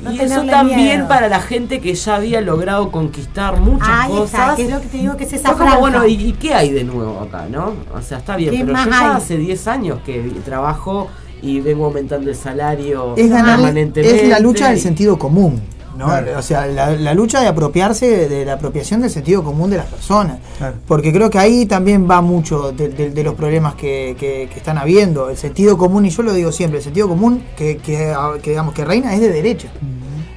No 0.00 0.12
y 0.12 0.20
eso 0.20 0.44
también 0.44 0.78
miedo. 0.80 1.08
para 1.08 1.28
la 1.28 1.40
gente 1.40 1.80
que 1.80 1.94
ya 1.94 2.16
había 2.16 2.40
logrado 2.40 2.90
conquistar 2.92 3.60
muchas 3.60 3.88
Ahí 3.88 4.10
está, 4.10 4.20
cosas. 4.20 4.56
que 4.56 4.64
es 4.64 4.70
lo 4.70 4.80
que 4.80 4.86
te 4.88 4.96
digo 4.98 5.16
que 5.16 5.24
es 5.24 5.32
esa 5.32 5.54
Fue 5.54 5.66
como, 5.66 5.78
bueno, 5.80 6.04
¿y, 6.06 6.14
y 6.14 6.32
qué 6.34 6.52
hay 6.54 6.70
de 6.70 6.84
nuevo 6.84 7.20
acá, 7.20 7.46
no? 7.48 7.74
O 7.94 8.02
sea, 8.02 8.18
está 8.18 8.36
bien, 8.36 8.50
¿Qué 8.52 8.64
pero 8.64 8.76
yo 8.76 8.90
ya 8.90 9.10
hay? 9.12 9.16
hace 9.16 9.36
10 9.38 9.66
años 9.68 9.98
que 10.04 10.20
trabajo 10.44 11.08
y 11.42 11.60
vengo 11.60 11.86
aumentando 11.86 12.28
el 12.30 12.36
salario 12.36 13.14
Es, 13.16 13.30
ganar, 13.30 13.56
permanentemente. 13.56 14.22
es 14.22 14.28
la 14.28 14.38
lucha 14.40 14.70
del 14.70 14.80
sentido 14.80 15.18
común. 15.18 15.60
¿no? 15.96 16.06
Claro. 16.06 16.38
O 16.38 16.42
sea, 16.42 16.64
la, 16.66 16.92
la 16.92 17.12
lucha 17.12 17.40
de 17.40 17.48
apropiarse 17.48 18.28
de 18.28 18.44
la 18.44 18.52
apropiación 18.52 19.00
del 19.00 19.10
sentido 19.10 19.42
común 19.42 19.68
de 19.68 19.78
las 19.78 19.86
personas. 19.86 20.38
Claro. 20.58 20.76
Porque 20.86 21.12
creo 21.12 21.28
que 21.28 21.38
ahí 21.40 21.66
también 21.66 22.08
va 22.08 22.20
mucho 22.20 22.70
de, 22.70 22.88
de- 22.88 23.10
de 23.10 23.22
los 23.24 23.34
problemas 23.34 23.74
que, 23.74 24.14
que- 24.16 24.48
que 24.52 24.58
están 24.58 24.78
habiendo. 24.78 25.28
El 25.28 25.36
sentido 25.36 25.76
común, 25.76 26.06
y 26.06 26.10
yo 26.10 26.22
lo 26.22 26.32
digo 26.34 26.52
siempre, 26.52 26.78
el 26.78 26.84
sentido 26.84 27.08
común 27.08 27.42
que, 27.56 27.78
que, 27.78 28.14
que, 28.42 28.50
digamos 28.50 28.74
que 28.74 28.84
reina 28.84 29.12
es 29.12 29.20
de 29.20 29.28
derecha. 29.32 29.68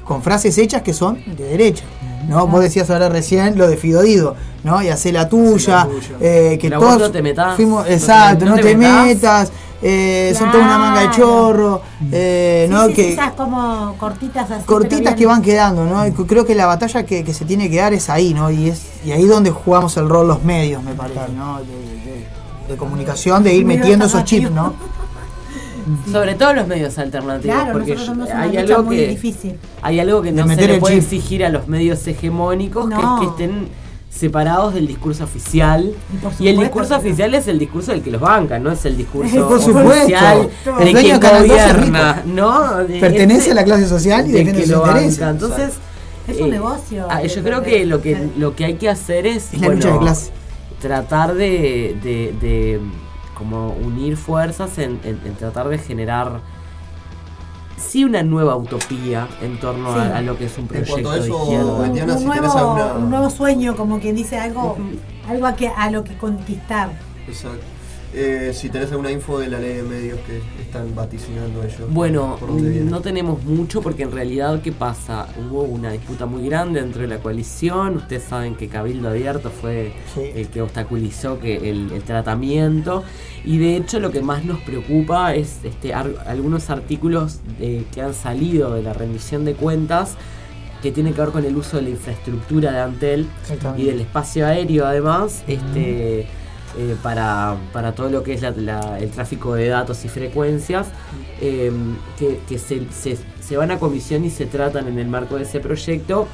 Con 0.03 0.23
frases 0.23 0.57
hechas 0.57 0.81
que 0.81 0.93
son 0.95 1.19
de 1.37 1.43
derecha. 1.43 1.83
¿no? 2.27 2.47
Vos 2.47 2.61
decías 2.61 2.89
ahora 2.89 3.09
recién 3.09 3.55
lo 3.57 3.67
de 3.67 3.77
Fidodido, 3.77 4.35
¿no? 4.63 4.81
Y 4.81 4.89
hacer 4.89 5.13
la 5.13 5.29
tuya, 5.29 5.87
eh, 6.19 6.57
que 6.59 6.69
vos 6.71 6.79
todos 6.79 6.99
no 7.01 7.11
te 7.11 7.21
metás, 7.21 7.55
fuimos, 7.55 7.81
no 7.81 7.87
te- 7.87 7.93
exacto, 7.93 8.45
no 8.45 8.55
te 8.55 8.75
metas, 8.75 9.51
eh, 9.83 10.33
son 10.37 10.51
toda 10.51 10.63
una 10.63 10.77
manga 10.77 11.01
de 11.01 11.07
Claro. 11.09 11.17
chorro, 11.23 11.81
eh, 12.11 12.65
Sí, 12.67 12.73
¿no? 12.73 12.87
sí, 12.87 12.93
que, 12.93 13.03
sí, 13.05 13.11
esas 13.13 13.31
como 13.33 13.95
cortitas 13.97 14.49
así. 14.51 14.63
cortitas 14.65 15.15
que 15.15 15.25
van 15.25 15.41
quedando, 15.41 15.85
¿no? 15.85 16.05
Y 16.05 16.11
creo 16.11 16.45
que 16.45 16.53
la 16.55 16.65
batalla 16.67 17.03
que, 17.05 17.23
que 17.23 17.33
se 17.33 17.45
tiene 17.45 17.69
que 17.69 17.77
dar 17.77 17.93
es 17.93 18.09
ahí, 18.09 18.33
¿no? 18.33 18.51
Y 18.51 18.69
es 18.69 18.81
y 19.05 19.11
ahí 19.11 19.25
donde 19.25 19.49
jugamos 19.51 19.97
el 19.97 20.07
rol 20.07 20.27
los 20.27 20.43
medios, 20.43 20.83
me 20.83 20.93
parece, 20.93 21.19
¿no? 21.35 21.59
De, 21.59 21.65
de- 21.65 22.41
de 22.69 22.77
comunicación, 22.77 23.43
de 23.43 23.53
ir 23.55 23.65
metiendo 23.65 24.05
esos 24.05 24.23
chips, 24.23 24.49
¿no? 24.51 24.73
Sobre 26.11 26.35
todo 26.35 26.53
los 26.53 26.67
medios 26.67 26.97
alternativos, 26.99 27.55
Claro, 27.55 27.73
porque 27.73 27.93
una 27.93 28.39
hay 28.41 28.55
algo 28.57 28.83
muy 28.83 28.97
que 28.97 29.07
difícil. 29.07 29.57
hay 29.81 29.99
algo 29.99 30.21
que 30.21 30.31
no 30.31 30.47
se 30.47 30.67
le 30.67 30.77
puede 30.79 30.95
chip. 30.95 31.03
exigir 31.03 31.43
a 31.43 31.49
los 31.49 31.67
medios 31.67 32.05
hegemónicos, 32.07 32.87
que 32.87 32.95
No. 32.95 33.15
es 33.15 33.19
que 33.21 33.27
estén 33.31 33.67
separados 34.11 34.73
del 34.73 34.85
discurso 34.87 35.23
oficial. 35.23 35.93
Y 36.39 36.47
el 36.49 36.59
discurso 36.59 36.95
oficial 36.97 37.33
es 37.33 37.47
el 37.47 37.57
discurso 37.57 37.91
del 37.91 38.03
que 38.03 38.11
los 38.11 38.21
banca, 38.21 38.59
no 38.59 38.71
es 38.71 38.85
el 38.85 38.97
discurso 38.97 39.47
Por 39.47 39.59
supuesto. 39.61 39.89
oficial 39.89 40.49
El 40.79 40.85
de 40.93 41.01
quien 41.01 41.13
de 41.15 41.19
Canal 41.19 41.47
12 41.47 41.59
es 41.59 41.73
gobierna, 41.73 42.23
¿no? 42.25 42.77
De 42.83 42.99
Pertenece 42.99 43.51
a 43.51 43.53
la 43.55 43.63
clase 43.63 43.87
social 43.87 44.27
y 44.27 44.31
de 44.31 44.37
defiende 44.39 44.61
que 44.61 44.67
sus 44.67 44.75
lo 44.77 44.85
intereses. 44.85 45.19
banca. 45.19 45.31
Entonces, 45.31 45.73
Es 46.27 46.39
un 46.41 46.47
eh, 46.47 46.51
negocio. 46.51 47.07
ah, 47.09 47.23
yo 47.23 47.41
creo 47.43 47.63
que 47.63 47.85
lo 47.85 48.01
que 48.01 48.29
lo 48.37 48.55
que 48.55 48.65
hay 48.65 48.73
que 48.75 48.89
hacer 48.89 49.25
es, 49.25 49.53
Es 49.53 49.61
la 49.61 49.69
lucha 49.69 49.91
de 49.93 49.99
clase. 49.99 50.31
tratar 50.81 51.33
de, 51.33 51.97
de- 52.03 52.35
de, 52.41 52.79
como 53.33 53.69
unir 53.73 54.17
fuerzas 54.17 54.77
en, 54.77 54.99
en- 55.03 55.19
en 55.25 55.35
tratar 55.35 55.67
de 55.69 55.77
generar 55.79 56.41
sí 57.81 58.03
una 58.05 58.23
nueva 58.23 58.55
utopía 58.55 59.27
en 59.41 59.59
torno 59.59 59.89
a- 59.91 59.93
Sí. 60.05 60.11
a, 60.13 60.21
lo 60.21 60.37
que 60.37 60.45
es 60.45 60.57
un 60.57 60.67
proyecto 60.67 61.11
de 61.11 61.19
eso, 61.19 61.43
izquierda. 61.43 61.65
un, 61.73 61.93
Diana, 61.93 62.13
un 62.13 62.19
si 62.19 62.25
nuevo, 62.25 62.57
alguna- 62.57 62.93
un 62.93 63.09
nuevo 63.09 63.29
sueño, 63.29 63.75
como 63.75 63.99
quien 63.99 64.15
dice 64.15 64.37
algo, 64.39 64.77
algo 65.27 65.45
a, 65.45 65.55
que, 65.55 65.67
a 65.67 65.89
lo 65.91 66.03
que 66.03 66.15
conquistar. 66.17 66.91
Exacto. 67.27 67.59
Eh, 68.13 68.51
si 68.53 68.69
tenés 68.69 68.91
alguna 68.91 69.09
info 69.09 69.39
de 69.39 69.47
la 69.47 69.57
ley 69.57 69.75
de 69.75 69.83
medios 69.83 70.19
que 70.27 70.39
están 70.61 70.93
vaticinando 70.93 71.63
ellos. 71.63 71.79
Bueno, 71.89 72.37
no 72.89 72.99
tenemos 72.99 73.41
mucho 73.45 73.81
porque 73.81 74.03
en 74.03 74.11
realidad, 74.11 74.61
¿qué 74.61 74.73
pasa? 74.73 75.27
Hubo 75.49 75.61
una 75.63 75.91
disputa 75.93 76.25
muy 76.25 76.45
grande 76.49 76.81
dentro 76.81 77.03
de 77.03 77.07
la 77.07 77.19
coalición. 77.19 77.95
Ustedes 77.97 78.23
saben 78.23 78.55
que 78.55 78.67
Cabildo 78.67 79.07
Abierto 79.09 79.49
fue 79.49 79.93
Sí. 80.13 80.21
el 80.35 80.47
que 80.49 80.61
obstaculizó 80.61 81.39
que 81.39 81.69
el, 81.69 81.89
el 81.93 82.01
tratamiento. 82.03 83.03
Y 83.45 83.59
de 83.59 83.77
hecho, 83.77 83.99
lo 84.01 84.11
que 84.11 84.21
más 84.21 84.43
nos 84.43 84.59
preocupa 84.59 85.33
es 85.33 85.59
este, 85.63 85.93
ar- 85.93 86.25
algunos 86.27 86.69
artículos 86.69 87.39
eh, 87.61 87.85
que 87.93 88.01
han 88.01 88.13
salido 88.13 88.73
de 88.73 88.83
la 88.83 88.91
rendición 88.91 89.45
de 89.45 89.53
cuentas 89.53 90.15
que 90.81 90.91
tienen 90.91 91.13
que 91.13 91.21
ver 91.21 91.29
con 91.29 91.45
el 91.45 91.55
uso 91.55 91.77
de 91.77 91.83
la 91.83 91.89
infraestructura 91.91 92.71
de 92.73 92.79
Antel 92.81 93.27
y 93.77 93.83
del 93.85 94.01
espacio 94.01 94.45
aéreo, 94.47 94.85
además. 94.85 95.43
este 95.47 96.27
eh, 96.77 96.95
para, 97.03 97.55
para 97.73 97.93
todo 97.93 98.09
lo 98.09 98.23
que 98.23 98.33
es 98.33 98.41
la- 98.41 98.97
el 98.99 99.09
tráfico 99.11 99.53
de 99.55 99.67
datos 99.69 100.03
y 100.05 100.09
frecuencias, 100.09 100.87
eh, 101.41 101.71
que, 102.17 102.39
que 102.47 102.57
se, 102.57 102.87
se- 102.91 103.17
se 103.41 103.57
van 103.57 103.71
a 103.71 103.79
comisión 103.79 104.23
y 104.25 104.29
se 104.29 104.45
tratan 104.45 104.87
en 104.87 104.97
el 104.99 105.07
marco 105.07 105.35
de 105.35 105.43
ese 105.43 105.59
proyecto. 105.59 106.27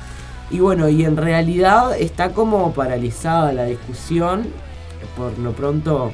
Y 0.52 0.60
bueno, 0.60 0.88
y 0.90 1.04
en 1.04 1.18
realidad 1.18 1.98
está 2.00 2.32
como 2.34 2.72
paralizada 2.74 3.52
la 3.54 3.66
discusión. 3.66 4.48
Por 5.16 5.38
lo 5.40 5.52
pronto, 5.54 6.12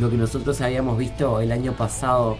lo 0.00 0.10
que 0.10 0.16
nosotros 0.16 0.60
habíamos 0.60 0.96
visto 0.96 1.40
el 1.40 1.52
año 1.52 1.72
pasado 1.72 2.36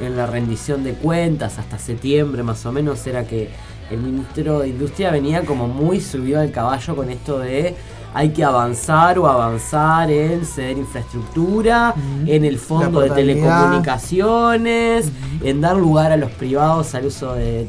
en 0.00 0.16
la 0.16 0.26
rendición 0.26 0.82
de 0.82 0.94
cuentas, 0.94 1.58
hasta 1.58 1.78
septiembre 1.78 2.42
más 2.42 2.64
o 2.66 2.72
menos, 2.72 3.06
era 3.06 3.24
que 3.24 3.50
el 3.90 3.98
ministro 3.98 4.60
de 4.60 4.68
Industria 4.68 5.10
venía 5.10 5.42
como 5.44 5.68
muy 5.68 6.00
subido 6.00 6.40
al 6.40 6.50
caballo 6.50 6.96
con 6.96 7.10
esto 7.10 7.38
de 7.38 7.76
hay 8.14 8.30
que 8.30 8.44
avanzar 8.44 9.18
o 9.18 9.26
avanzar 9.26 10.10
en 10.10 10.44
ceder 10.46 10.78
infraestructura, 10.78 11.94
en 12.26 12.44
el 12.44 12.58
fondo 12.58 13.00
de 13.00 13.10
telecomunicaciones, 13.10 15.10
en 15.42 15.60
dar 15.60 15.76
lugar 15.76 16.12
a 16.12 16.16
los 16.16 16.30
privados 16.32 16.94
al 16.94 17.06
uso 17.06 17.34
de, 17.34 17.64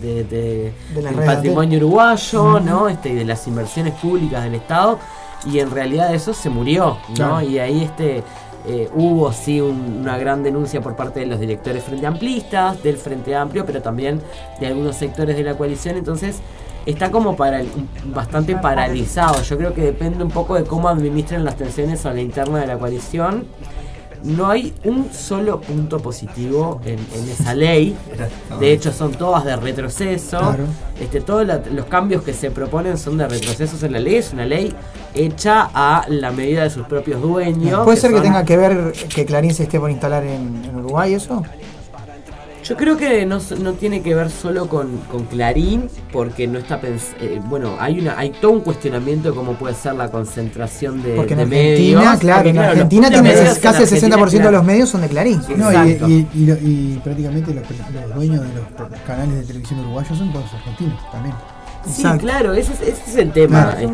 del 0.93 1.03
patrimonio 1.25 1.77
uruguayo, 1.79 2.59
¿no? 2.59 2.87
Este, 2.87 3.09
y 3.09 3.15
de 3.15 3.25
las 3.25 3.47
inversiones 3.47 3.93
públicas 3.95 4.43
del 4.43 4.55
Estado. 4.55 4.99
Y 5.45 5.59
en 5.59 5.69
realidad 5.71 6.13
eso 6.13 6.33
se 6.33 6.49
murió, 6.49 6.97
¿no? 7.09 7.13
Claro. 7.15 7.41
Y 7.41 7.59
ahí 7.59 7.83
este 7.83 8.23
eh, 8.67 8.89
hubo 8.95 9.31
sí 9.31 9.61
un- 9.61 9.99
una 10.01 10.17
gran 10.17 10.41
denuncia 10.41 10.81
por 10.81 10.95
parte 10.95 11.19
de 11.19 11.27
los 11.27 11.39
directores 11.39 11.83
frente 11.83 12.07
amplistas, 12.07 12.81
del 12.81 12.97
Frente 12.97 13.35
Amplio, 13.35 13.63
pero 13.63 13.79
también 13.81 14.21
de 14.59 14.65
algunos 14.67 14.95
sectores 14.95 15.35
de 15.37 15.43
la 15.43 15.55
coalición. 15.55 15.97
Entonces 15.97 16.37
está 16.85 17.11
como 17.11 17.35
para 17.35 17.61
bastante 18.13 18.55
paralizado. 18.55 19.41
Yo 19.41 19.57
creo 19.57 19.73
que 19.73 19.81
depende 19.81 20.23
un 20.23 20.31
poco 20.31 20.55
de 20.55 20.63
cómo 20.63 20.87
administren 20.89 21.43
las 21.43 21.55
tensiones 21.55 22.05
a 22.05 22.13
la 22.13 22.21
interna 22.21 22.59
de 22.59 22.67
la 22.67 22.77
coalición. 22.77 23.45
No 24.23 24.49
hay 24.49 24.73
un 24.85 25.11
solo 25.13 25.61
punto 25.61 25.99
positivo 25.99 26.81
en, 26.83 26.93
en 26.97 27.29
esa 27.29 27.53
ley. 27.53 27.95
De 28.59 28.71
hecho, 28.71 28.91
son 28.91 29.11
todas 29.11 29.45
de 29.45 29.55
retroceso. 29.55 30.39
Claro. 30.39 30.63
Este, 30.99 31.21
todos 31.21 31.45
la- 31.45 31.61
los 31.71 31.85
cambios 31.85 32.23
que 32.23 32.33
se 32.33 32.49
proponen 32.49 32.97
son 32.97 33.19
de 33.19 33.27
retrocesos 33.27 33.83
en 33.83 33.91
la 33.91 33.99
ley. 33.99 34.15
Es 34.15 34.33
una 34.33 34.45
ley 34.45 34.73
hecha 35.13 35.69
a 35.75 36.05
la 36.09 36.31
medida 36.31 36.63
de 36.63 36.71
sus 36.71 36.87
propios 36.87 37.21
dueños. 37.21 37.83
¿Puede 37.83 37.97
ser 37.97 38.13
que 38.13 38.21
tenga 38.21 38.43
que 38.45 38.57
ver 38.57 38.93
que 39.13 39.25
Clarín 39.27 39.53
se 39.53 39.63
esté 39.63 39.79
por 39.79 39.91
instalar 39.91 40.23
en, 40.23 40.63
en 40.65 40.75
Uruguay 40.75 41.13
eso? 41.13 41.43
Yo 42.67 42.75
creo 42.75 42.97
que 42.97 43.25
no, 43.27 43.39
no 43.61 43.73
tiene 43.73 44.01
que 44.01 44.15
ver 44.15 44.31
solo 44.31 44.67
con, 44.67 44.97
con 45.11 45.25
Clarín, 45.25 45.87
porque 46.11 46.47
no 46.47 46.57
está 46.57 46.81
pens 46.81 47.09
eh, 47.21 47.39
bueno, 47.45 47.75
hay 47.79 47.99
una 47.99 48.17
hay 48.17 48.31
todo 48.31 48.51
un 48.53 48.61
cuestionamiento 48.61 49.29
de 49.29 49.35
cómo 49.35 49.53
puede 49.53 49.75
ser 49.75 49.93
la 49.93 50.09
concentración 50.09 51.03
de, 51.03 51.13
Porque 51.13 51.33
en 51.33 51.37
de 51.37 51.43
Argentina, 51.43 51.99
medios. 52.01 52.19
claro, 52.19 52.37
porque, 52.39 52.49
en 52.49 52.57
Argentina 52.59 53.09
tenés 53.11 53.59
casi 53.59 53.83
el 53.83 53.89
60% 53.89 53.93
Argentina, 53.93 54.13
de 54.25 54.29
claro. 54.29 54.51
los 54.57 54.65
medios 54.65 54.89
son 54.89 55.01
de 55.01 55.07
Clarín. 55.09 55.41
No, 55.57 55.71
y, 55.71 55.89
y- 56.07 56.27
y 56.33 56.51
y 56.95 57.01
prácticamente 57.03 57.53
los, 57.53 57.63
los 57.69 58.15
dueños 58.15 58.41
de 58.41 58.49
los 58.55 58.99
canales 59.05 59.35
de 59.35 59.43
televisión 59.43 59.79
uruguayos 59.81 60.17
son 60.17 60.33
todos 60.33 60.51
argentinos 60.53 60.99
también. 61.11 61.35
Sí, 61.85 62.01
Exacto. 62.01 62.21
claro, 62.25 62.53
ese, 62.53 62.73
es- 62.73 62.81
ese 62.81 63.03
es 63.07 63.15
el 63.15 63.31
tema. 63.31 63.63
Claro. 63.63 63.77
Es 63.79 63.85
un 63.85 63.91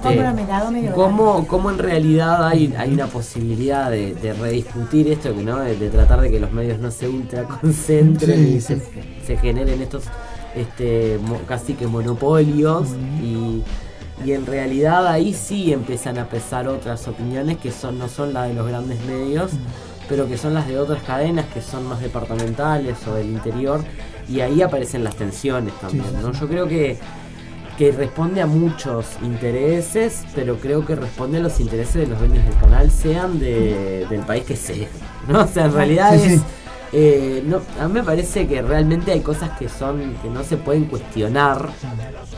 este, 0.75 0.91
cómo, 0.93 1.45
cómo 1.47 1.69
en 1.71 1.77
realidad 1.77 2.47
hay, 2.47 2.73
hay 2.77 2.93
una 2.93 3.07
posibilidad 3.07 3.89
de, 3.91 4.13
de 4.15 4.33
rediscutir 4.33 5.07
esto, 5.09 5.35
que 5.35 5.43
no 5.43 5.59
de, 5.59 5.75
de 5.75 5.89
tratar 5.89 6.21
de 6.21 6.31
que 6.31 6.39
los 6.39 6.51
medios 6.51 6.79
no 6.79 6.89
se 6.91 7.07
ultra 7.09 7.43
concentren 7.43 8.37
Sí, 8.37 8.53
y 8.55 8.61
sí. 8.61 8.75
se, 8.75 9.25
se 9.27 9.37
generen 9.37 9.81
estos 9.81 10.03
este, 10.55 11.19
mo- 11.21 11.39
casi 11.47 11.73
que 11.73 11.87
monopolios 11.87 12.87
y, 13.21 13.61
y 14.25 14.33
en 14.33 14.45
realidad 14.45 15.07
ahí 15.07 15.33
sí 15.33 15.71
empiezan 15.73 16.17
a 16.17 16.25
pesar 16.27 16.67
otras 16.67 17.07
opiniones 17.07 17.57
que 17.57 17.71
son 17.71 17.97
no 17.97 18.07
son 18.09 18.33
las 18.33 18.47
de 18.49 18.53
los 18.53 18.67
grandes 18.67 18.99
medios 19.05 19.51
pero 20.09 20.27
que 20.27 20.37
son 20.37 20.53
las 20.53 20.67
de 20.67 20.77
otras 20.77 21.01
cadenas 21.03 21.45
que 21.53 21.61
son 21.61 21.87
más 21.87 22.01
departamentales 22.01 22.97
o 23.07 23.15
del 23.15 23.27
interior 23.29 23.81
y 24.27 24.41
ahí 24.41 24.61
aparecen 24.61 25.03
las 25.05 25.15
tensiones 25.15 25.73
también 25.79 26.03
Sí, 26.03 26.11
sí, 26.19 26.21
¿no? 26.21 26.31
yo 26.33 26.47
creo 26.49 26.67
que 26.67 26.97
que 27.81 27.91
responde 27.91 28.41
a 28.41 28.45
muchos 28.45 29.07
intereses, 29.23 30.21
pero 30.35 30.57
creo 30.57 30.85
que 30.85 30.95
responde 30.95 31.39
a 31.39 31.41
los 31.41 31.59
intereses 31.59 31.95
de 31.95 32.05
los 32.05 32.19
dueños 32.19 32.45
del 32.45 32.55
canal, 32.59 32.91
sean 32.91 33.39
de- 33.39 34.05
del 34.07 34.19
país 34.21 34.43
que 34.43 34.55
sea. 34.55 34.87
¿no? 35.27 35.41
O 35.45 35.47
sea, 35.47 35.65
en 35.65 35.73
realidad 35.73 36.11
Sí, 36.15 36.33
es. 36.33 36.39
sí. 36.41 36.45
eh, 36.93 37.43
no, 37.43 37.59
a 37.79 37.87
mí 37.87 37.93
me 37.95 38.03
parece 38.03 38.47
que 38.47 38.61
realmente 38.61 39.11
hay 39.11 39.21
cosas 39.21 39.57
que 39.57 39.67
son 39.67 40.13
que 40.21 40.29
no 40.29 40.43
se 40.43 40.57
pueden 40.57 40.85
cuestionar, 40.85 41.69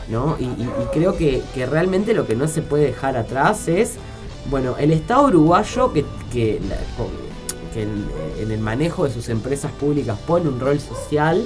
¿no? 0.08 0.36
Y, 0.40 0.44
y- 0.44 0.62
y 0.82 0.86
creo 0.94 1.14
que, 1.18 1.42
que 1.54 1.66
realmente 1.66 2.14
lo 2.14 2.26
que 2.26 2.36
no 2.36 2.48
se 2.48 2.62
puede 2.62 2.86
dejar 2.86 3.18
atrás 3.18 3.68
es, 3.68 3.96
bueno, 4.48 4.76
el 4.78 4.92
Estado 4.92 5.26
uruguayo 5.26 5.92
que, 5.92 6.06
que, 6.32 6.58
en 7.74 8.50
el 8.50 8.60
manejo 8.60 9.04
de 9.04 9.12
sus 9.12 9.28
empresas 9.28 9.70
públicas 9.72 10.18
pone 10.26 10.48
un 10.48 10.58
rol 10.58 10.80
social 10.80 11.44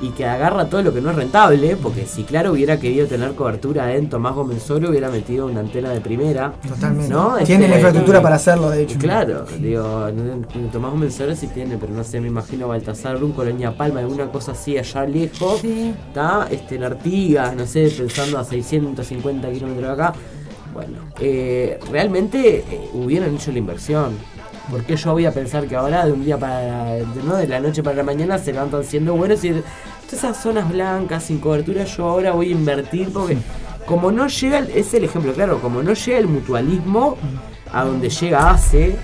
y 0.00 0.10
que 0.10 0.26
agarra 0.26 0.66
todo 0.66 0.82
lo 0.82 0.92
que 0.92 1.00
no 1.00 1.10
es 1.10 1.16
rentable, 1.16 1.76
porque 1.76 2.04
si 2.06 2.24
claro 2.24 2.52
hubiera 2.52 2.78
querido 2.78 3.06
tener 3.06 3.32
cobertura 3.34 3.94
en 3.94 4.08
Tomás 4.08 4.34
Gómez 4.34 4.62
Solo 4.62 4.90
hubiera 4.90 5.08
metido 5.10 5.46
una 5.46 5.60
antena 5.60 5.90
de 5.90 6.00
primera. 6.00 6.52
Totalmente. 6.66 7.12
¿no? 7.12 7.36
Tiene 7.44 7.62
la 7.62 7.66
Este, 7.66 7.76
infraestructura 7.76 8.20
para 8.22 8.36
hacerlo, 8.36 8.70
de 8.70 8.82
hecho. 8.82 8.98
Claro, 8.98 9.46
digo, 9.58 10.08
Tomás 10.72 10.90
Gómez 10.90 11.14
Solo 11.14 11.34
sí 11.36 11.46
tiene, 11.48 11.76
pero 11.78 11.92
no 11.92 12.02
sé, 12.04 12.20
me 12.20 12.28
imagino 12.28 12.68
Baltasar 12.68 13.16
Brun, 13.18 13.32
Colonia 13.32 13.76
Palma, 13.76 14.00
alguna 14.00 14.26
cosa 14.30 14.52
así 14.52 14.76
allá 14.76 15.04
lejos. 15.06 15.62
Está 15.64 16.48
este, 16.50 16.76
en 16.76 16.84
Artigas, 16.84 17.54
no 17.56 17.66
sé, 17.66 17.88
pensando 17.96 18.38
a 18.38 18.44
650 18.44 19.50
kilómetros 19.52 19.86
de 19.86 19.92
acá. 19.92 20.12
Bueno, 20.72 20.98
eh, 21.20 21.78
realmente 21.90 22.58
eh, 22.58 22.90
hubieran 22.94 23.34
hecho 23.36 23.52
la 23.52 23.58
inversión. 23.58 24.16
Porque 24.70 24.96
yo 24.96 25.12
voy 25.12 25.26
a 25.26 25.30
pensar 25.32 25.66
que 25.66 25.76
ahora 25.76 26.06
de 26.06 26.12
un 26.12 26.24
día 26.24 26.38
para 26.38 26.84
de, 26.94 27.04
¿no? 27.26 27.36
de 27.36 27.46
la 27.46 27.60
noche 27.60 27.82
para 27.82 27.96
la 27.96 28.02
mañana 28.02 28.38
se 28.38 28.52
levantan 28.52 28.82
siendo 28.84 29.14
buenos 29.14 29.44
y 29.44 29.50
todas 29.50 30.12
esas 30.12 30.42
zonas 30.42 30.70
blancas 30.72 31.24
sin 31.24 31.38
cobertura 31.38 31.84
yo 31.84 32.08
ahora 32.08 32.32
voy 32.32 32.48
a 32.48 32.52
invertir 32.52 33.10
porque 33.12 33.36
como 33.86 34.10
no 34.10 34.26
llega, 34.26 34.58
el- 34.58 34.70
es 34.70 34.94
el 34.94 35.04
ejemplo 35.04 35.32
claro, 35.34 35.60
como 35.60 35.82
no 35.82 35.92
llega 35.92 36.18
el 36.18 36.26
mutualismo 36.28 37.16
a 37.72 37.84
donde 37.84 38.08
llega 38.08 38.50
ACE 38.52 38.96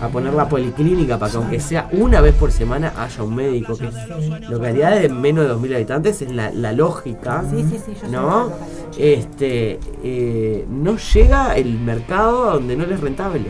a 0.00 0.08
poner 0.08 0.32
la 0.32 0.48
policlínica 0.48 1.18
para 1.18 1.30
que 1.30 1.36
aunque 1.38 1.60
sea 1.60 1.88
una 1.92 2.20
vez 2.20 2.34
por 2.34 2.50
semana 2.50 2.92
haya 2.96 3.22
un 3.22 3.34
médico 3.36 3.76
que 3.76 3.86
es 3.88 4.48
localidades 4.48 5.02
de 5.02 5.08
menos 5.10 5.44
de 5.44 5.50
2.000 5.54 5.74
habitantes 5.76 6.20
es 6.22 6.32
la, 6.32 6.50
la 6.50 6.72
lógica 6.72 7.44
Sí, 7.48 7.64
sí, 7.70 7.78
sí, 7.84 7.92
yo 8.02 8.08
¿no? 8.08 8.50
Este, 8.98 9.78
eh, 10.02 10.64
no 10.68 10.96
llega 10.96 11.54
el 11.56 11.78
mercado 11.78 12.50
a 12.50 12.54
donde 12.54 12.76
no 12.76 12.86
le 12.86 12.94
es 12.94 13.00
rentable. 13.00 13.44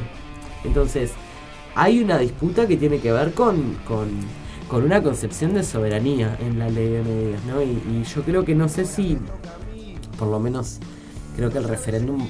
Entonces, 0.64 1.12
hay 1.76 2.00
una 2.02 2.18
disputa 2.18 2.66
que 2.66 2.76
tiene 2.76 2.98
que 2.98 3.12
ver 3.12 3.32
con, 3.34 3.74
con, 3.86 4.08
con 4.68 4.82
una 4.82 5.02
concepción 5.02 5.54
de 5.54 5.62
soberanía 5.62 6.36
en 6.40 6.58
la 6.58 6.68
ley 6.68 6.88
de 6.88 7.02
medios, 7.02 7.44
¿no? 7.44 7.62
Y, 7.62 7.66
y 7.66 8.02
yo 8.12 8.22
creo 8.22 8.44
que 8.44 8.54
no 8.54 8.68
sé 8.68 8.84
si, 8.86 9.18
por 10.18 10.28
lo 10.28 10.40
menos, 10.40 10.78
creo 11.36 11.50
que 11.50 11.58
el 11.58 11.64
referéndum, 11.64 12.26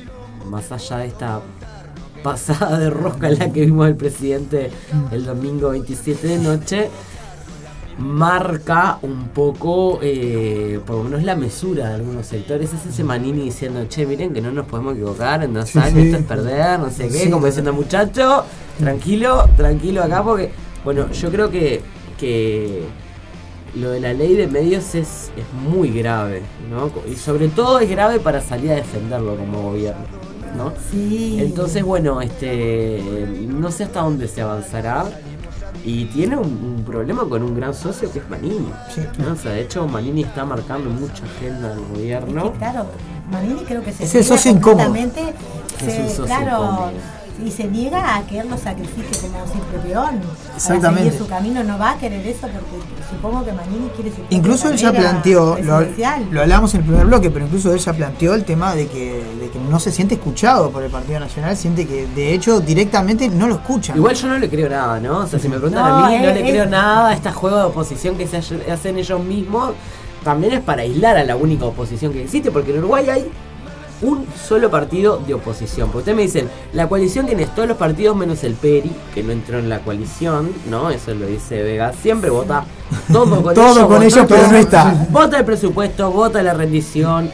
más 0.50 0.70
allá 0.72 0.98
de 0.98 1.06
esta 1.06 1.40
pasada 2.22 2.78
de 2.78 2.90
rosca 2.90 3.28
en 3.28 3.38
la 3.38 3.52
que 3.52 3.60
vimos 3.66 3.86
el 3.86 3.94
presidente 3.96 4.70
el 5.12 5.24
domingo 5.24 5.70
27 5.70 6.26
de 6.26 6.38
noche, 6.38 6.90
marca 7.98 8.98
un 9.02 9.28
poco, 9.28 10.00
eh, 10.02 10.80
por 10.86 10.96
lo 10.96 11.04
menos 11.04 11.22
la 11.22 11.34
mesura 11.36 11.88
de 11.88 11.94
algunos 11.94 12.26
sectores. 12.26 12.72
Es 12.74 12.84
ese 12.86 13.04
Manini 13.04 13.42
diciendo, 13.42 13.86
che, 13.88 14.04
miren 14.06 14.32
que 14.34 14.40
no 14.40 14.52
nos 14.52 14.66
podemos 14.66 14.94
equivocar, 14.94 15.42
en 15.44 15.54
dos 15.54 15.70
Sí, 15.70 15.78
años 15.78 15.92
sí. 15.94 16.06
esto 16.08 16.16
es 16.18 16.24
perder, 16.24 16.78
no 16.80 16.90
sé 16.90 17.08
qué, 17.08 17.18
Sí. 17.24 17.30
como 17.30 17.46
diciendo, 17.46 17.72
muchacho, 17.72 18.44
tranquilo, 18.78 19.48
tranquilo 19.56 20.02
acá, 20.02 20.22
porque, 20.22 20.50
bueno, 20.84 21.10
yo 21.12 21.30
creo 21.30 21.50
que, 21.50 21.82
que 22.18 22.84
lo 23.74 23.90
de 23.90 24.00
la 24.00 24.12
ley 24.12 24.34
de 24.34 24.46
medios 24.46 24.94
es, 24.94 25.30
es 25.36 25.52
muy 25.68 25.90
grave, 25.90 26.42
¿no? 26.70 26.90
Y 27.10 27.14
sobre 27.16 27.48
todo 27.48 27.78
es 27.78 27.90
grave 27.90 28.20
para 28.20 28.40
salir 28.40 28.70
a 28.70 28.76
defenderlo 28.76 29.36
como 29.36 29.62
gobierno, 29.62 30.04
¿no? 30.56 30.72
Sí. 30.90 31.38
Entonces, 31.40 31.82
bueno, 31.82 32.20
este 32.20 33.26
no 33.48 33.70
sé 33.70 33.84
hasta 33.84 34.00
dónde 34.00 34.28
se 34.28 34.42
avanzará. 34.42 35.04
Y 35.84 36.06
tiene 36.06 36.36
un, 36.36 36.46
un 36.46 36.84
problema 36.84 37.28
con 37.28 37.44
un 37.44 37.54
gran 37.54 37.72
socio 37.72 38.10
que 38.10 38.18
es 38.18 38.28
Manini. 38.28 38.66
¿no? 39.18 39.32
O 39.32 39.36
sea, 39.36 39.52
de 39.52 39.60
hecho, 39.60 39.86
Manini 39.86 40.22
está 40.22 40.44
marcando 40.44 40.90
mucha 40.90 41.22
agenda 41.24 41.68
del 41.68 41.84
gobierno. 41.84 42.52
Claro, 42.54 42.86
Manini 43.30 43.60
creo 43.62 43.84
que 43.84 43.92
se 43.92 44.02
Es 44.02 44.14
el 44.16 44.24
socio 44.24 44.50
incómodo. 44.50 44.92
Es 44.96 45.98
un 46.00 46.08
socio 46.08 46.24
claro, 46.24 46.64
incómodo. 46.64 46.90
Y 47.44 47.50
se 47.50 47.64
niega 47.64 48.16
a 48.16 48.26
que 48.26 48.38
él 48.40 48.48
lo 48.48 48.56
sacrifique 48.56 49.16
como 49.20 49.46
simple 49.46 49.78
peón. 49.84 50.20
Para 50.20 50.56
Exactamente. 50.56 51.04
seguir 51.10 51.18
su 51.18 51.26
camino 51.28 51.62
no 51.64 51.78
va 51.78 51.90
a 51.92 51.98
querer 51.98 52.26
eso 52.26 52.40
porque 52.48 53.04
supongo 53.10 53.44
que 53.44 53.52
Manini 53.52 53.88
quiere 53.94 54.10
su 54.10 54.16
Incluso 54.30 54.68
él 54.70 54.76
ya 54.76 54.92
planteó, 54.92 55.58
lo, 55.62 55.80
lo 56.30 56.40
hablamos 56.40 56.74
en 56.74 56.80
el 56.80 56.86
primer 56.86 57.06
bloque, 57.06 57.30
pero 57.30 57.44
incluso 57.44 57.72
él 57.72 57.78
ya 57.78 57.92
planteó 57.92 58.34
el 58.34 58.44
tema 58.44 58.74
de 58.74 58.86
que, 58.88 59.22
de 59.40 59.50
que 59.50 59.58
no 59.58 59.78
se 59.78 59.92
siente 59.92 60.14
escuchado 60.14 60.70
por 60.70 60.82
el 60.82 60.90
Partido 60.90 61.20
Nacional, 61.20 61.56
siente 61.56 61.86
que 61.86 62.06
de 62.06 62.32
hecho 62.34 62.60
directamente 62.60 63.28
no 63.28 63.46
lo 63.48 63.54
escuchan. 63.56 63.96
Igual 63.96 64.14
yo 64.14 64.28
no 64.28 64.38
le 64.38 64.48
creo 64.48 64.68
nada, 64.68 64.98
¿no? 65.00 65.18
O 65.18 65.26
sea, 65.26 65.38
si 65.38 65.48
me 65.48 65.56
preguntan 65.56 65.82
No, 65.84 66.04
a 66.06 66.08
mí, 66.08 66.16
no 66.18 66.22
le 66.32 66.40
es- 66.44 66.50
creo 66.50 66.66
nada. 66.66 67.12
Este 67.12 67.30
juego 67.30 67.56
de 67.58 67.64
oposición 67.64 68.16
que 68.16 68.26
se 68.26 68.38
hacen 68.70 68.98
ellos 68.98 69.20
mismos 69.22 69.72
también 70.24 70.54
es 70.54 70.60
para 70.60 70.82
aislar 70.82 71.16
a 71.16 71.24
la 71.24 71.36
única 71.36 71.66
oposición 71.66 72.12
que 72.12 72.22
existe, 72.24 72.50
porque 72.50 72.72
en 72.72 72.78
Uruguay 72.78 73.08
hay 73.10 73.30
un 74.02 74.26
solo 74.46 74.70
partido 74.70 75.18
de 75.26 75.34
oposición. 75.34 75.86
Porque 75.88 75.98
ustedes 75.98 76.16
me 76.16 76.22
dicen, 76.22 76.48
la 76.72 76.88
coalición 76.88 77.26
tiene 77.26 77.46
todos 77.46 77.68
los 77.68 77.76
partidos 77.76 78.16
menos 78.16 78.44
el 78.44 78.54
PERI, 78.54 78.90
que 79.14 79.22
no 79.22 79.32
entró 79.32 79.58
en 79.58 79.68
la 79.68 79.80
coalición, 79.80 80.50
¿no? 80.70 80.90
Eso 80.90 81.14
lo 81.14 81.26
dice 81.26 81.62
Vega. 81.62 81.92
Siempre 81.92 82.30
vota 82.30 82.64
todo 83.12 83.42
con 83.42 83.54
Todo 83.54 83.70
ellos. 83.72 83.78
con 83.86 83.88
vota 83.94 84.04
ellos, 84.04 84.26
pero 84.28 84.40
todo. 84.42 84.52
no 84.52 84.58
está. 84.58 85.06
Vota 85.10 85.38
el 85.38 85.44
presupuesto, 85.44 86.10
vota 86.10 86.42
la 86.42 86.54
rendición. 86.54 87.30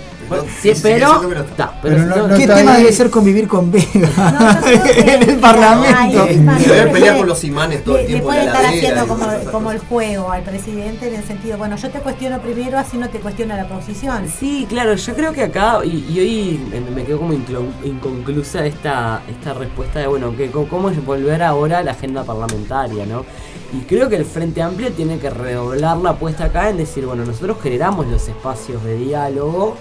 Sí, 0.61 0.73
pero, 0.83 1.23
no- 1.23 2.07
no 2.17 2.29
no- 2.29 2.37
¿Qué 2.37 2.47
tema 2.47 2.77
debe 2.79 2.93
ser 2.93 3.11
convivir 3.11 3.49
con 3.49 3.71
Vega 3.71 3.87
en 4.97 5.23
el 5.31 5.37
Parlamento? 5.39 6.27
Debe 6.27 6.87
pelear 6.93 7.17
con 7.19 7.27
los 7.29 7.43
imanes 7.45 7.85
todo 7.85 7.97
el 7.97 8.03
Le, 8.03 8.03
le 8.03 8.09
tiempo. 8.09 8.27
puede 8.29 8.45
estar 8.47 8.65
haciendo 8.67 9.07
como, 9.51 9.71
el 9.73 9.79
juego 9.81 10.31
al 10.31 10.43
presidente 10.43 11.09
en 11.09 11.15
el 11.15 11.25
sentido, 11.25 11.59
bueno, 11.59 11.77
yo 11.77 11.91
te 11.91 11.99
cuestiono 12.01 12.41
primero, 12.41 12.79
así 12.79 12.97
no 12.97 13.09
te 13.09 13.19
cuestiona 13.21 13.57
la 13.57 13.65
oposición. 13.65 14.29
Sí, 14.29 14.67
claro, 14.69 14.95
yo 14.95 15.15
creo 15.15 15.33
que 15.33 15.43
acá, 15.45 15.79
y, 15.85 16.05
y 16.11 16.21
hoy 16.21 16.61
me- 16.95 17.05
quedo 17.05 17.19
como 17.19 17.33
inconclusa 17.33 18.65
esta, 18.67 19.23
esta 19.29 19.55
respuesta 19.55 19.99
de, 20.01 20.07
bueno, 20.07 20.37
que 20.37 20.51
co- 20.51 20.67
cómo 20.69 20.91
es 20.91 21.05
volver 21.05 21.43
ahora 21.43 21.79
a 21.79 21.83
la 21.83 21.93
agenda 21.93 22.23
parlamentaria, 22.25 23.07
¿no? 23.07 23.25
Y 23.73 23.81
creo 23.85 24.09
que 24.09 24.17
el 24.17 24.25
Frente 24.27 24.61
Amplio 24.61 24.93
tiene 24.93 25.19
que 25.19 25.31
redoblar 25.31 25.97
la 25.99 26.11
apuesta 26.11 26.45
acá 26.45 26.69
en 26.69 26.77
decir, 26.77 27.07
bueno, 27.07 27.25
nosotros 27.25 27.57
generamos 27.63 28.07
los 28.07 28.29
espacios 28.29 28.85
de 28.85 28.97
diálogo 28.97 29.77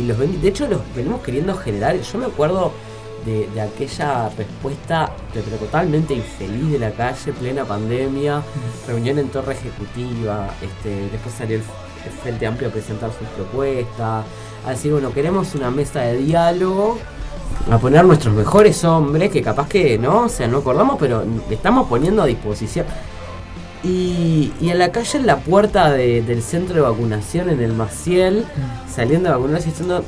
y 0.00 0.06
los 0.06 0.18
ven- 0.18 0.40
de 0.40 0.48
hecho 0.48 0.66
los 0.66 0.80
venimos 0.94 1.20
queriendo 1.22 1.54
generar. 1.54 1.98
Yo 2.00 2.18
me 2.18 2.26
acuerdo 2.26 2.72
de, 3.26 3.46
de 3.54 3.60
aquella 3.60 4.28
respuesta 4.30 5.10
de- 5.34 5.42
pero 5.42 5.56
totalmente 5.58 6.14
infeliz 6.14 6.72
de 6.72 6.78
la 6.78 6.90
calle, 6.92 7.32
plena 7.32 7.64
pandemia, 7.64 8.42
reunión 8.86 9.18
en 9.18 9.28
torre 9.28 9.52
ejecutiva, 9.54 10.48
este, 10.62 11.08
después 11.10 11.34
salió 11.36 11.56
el, 11.56 11.62
el 12.06 12.12
Frente 12.22 12.46
Amplio 12.46 12.68
a 12.68 12.72
presentar 12.72 13.10
sus 13.10 13.28
propuestas, 13.28 14.24
a 14.66 14.70
decir, 14.70 14.92
bueno, 14.92 15.12
queremos 15.12 15.54
una 15.54 15.70
mesa 15.70 16.00
de 16.00 16.16
diálogo, 16.18 16.98
a 17.70 17.76
poner 17.78 18.04
nuestros 18.04 18.34
mejores 18.34 18.82
hombres, 18.84 19.30
que 19.30 19.42
capaz 19.42 19.68
que 19.68 19.98
no, 19.98 20.22
o 20.24 20.28
sea, 20.30 20.46
no 20.48 20.58
acordamos, 20.58 20.96
pero 20.98 21.22
estamos 21.50 21.88
poniendo 21.88 22.22
a 22.22 22.26
disposición. 22.26 22.86
Y, 23.82 24.52
y 24.60 24.68
en 24.70 24.78
la 24.78 24.92
calle, 24.92 25.18
en 25.18 25.26
la 25.26 25.38
puerta 25.38 25.90
de- 25.90 26.20
del 26.22 26.42
centro 26.42 26.74
de 26.74 26.80
vacunación 26.82 27.48
en 27.48 27.60
el 27.62 27.72
Maciel, 27.72 28.44
saliendo 28.94 29.30
a 29.30 29.36
vacunarse 29.36 29.70
diciendo, 29.70 30.04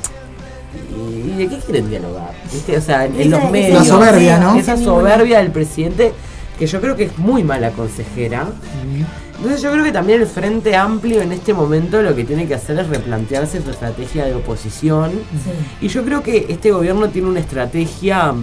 ¿y 1.25 1.37
de 1.37 1.47
qué 1.47 1.57
quieren 1.57 1.89
dialogar? 1.89 2.31
¿Viste? 2.51 2.77
O 2.77 2.81
sea, 2.81 3.05
en, 3.05 3.19
en 3.19 3.31
los 3.31 3.49
medios. 3.49 3.79
La 3.79 3.83
soberbia, 3.85 4.37
¿no? 4.39 4.55
Esa 4.55 4.77
soberbia 4.77 5.39
del 5.39 5.51
presidente, 5.51 6.13
que 6.59 6.67
yo 6.67 6.79
creo 6.81 6.95
que 6.95 7.05
es 7.05 7.17
muy 7.17 7.43
mala 7.43 7.71
consejera. 7.71 8.47
Entonces 9.37 9.61
yo 9.63 9.71
creo 9.71 9.83
que 9.83 9.91
también 9.91 10.21
el 10.21 10.27
Frente 10.27 10.75
Amplio 10.75 11.21
en 11.21 11.31
este 11.33 11.53
momento 11.53 12.01
lo 12.01 12.15
que 12.15 12.23
tiene 12.23 12.47
que 12.47 12.53
hacer 12.53 12.77
es 12.79 12.87
replantearse 12.87 13.61
su 13.61 13.71
estrategia 13.71 14.25
de 14.25 14.35
oposición. 14.35 15.11
Y 15.81 15.87
yo 15.87 16.03
creo 16.05 16.21
que 16.21 16.45
este 16.49 16.71
gobierno 16.71 17.09
tiene 17.09 17.27
una 17.27 17.39
estrategia 17.39 18.33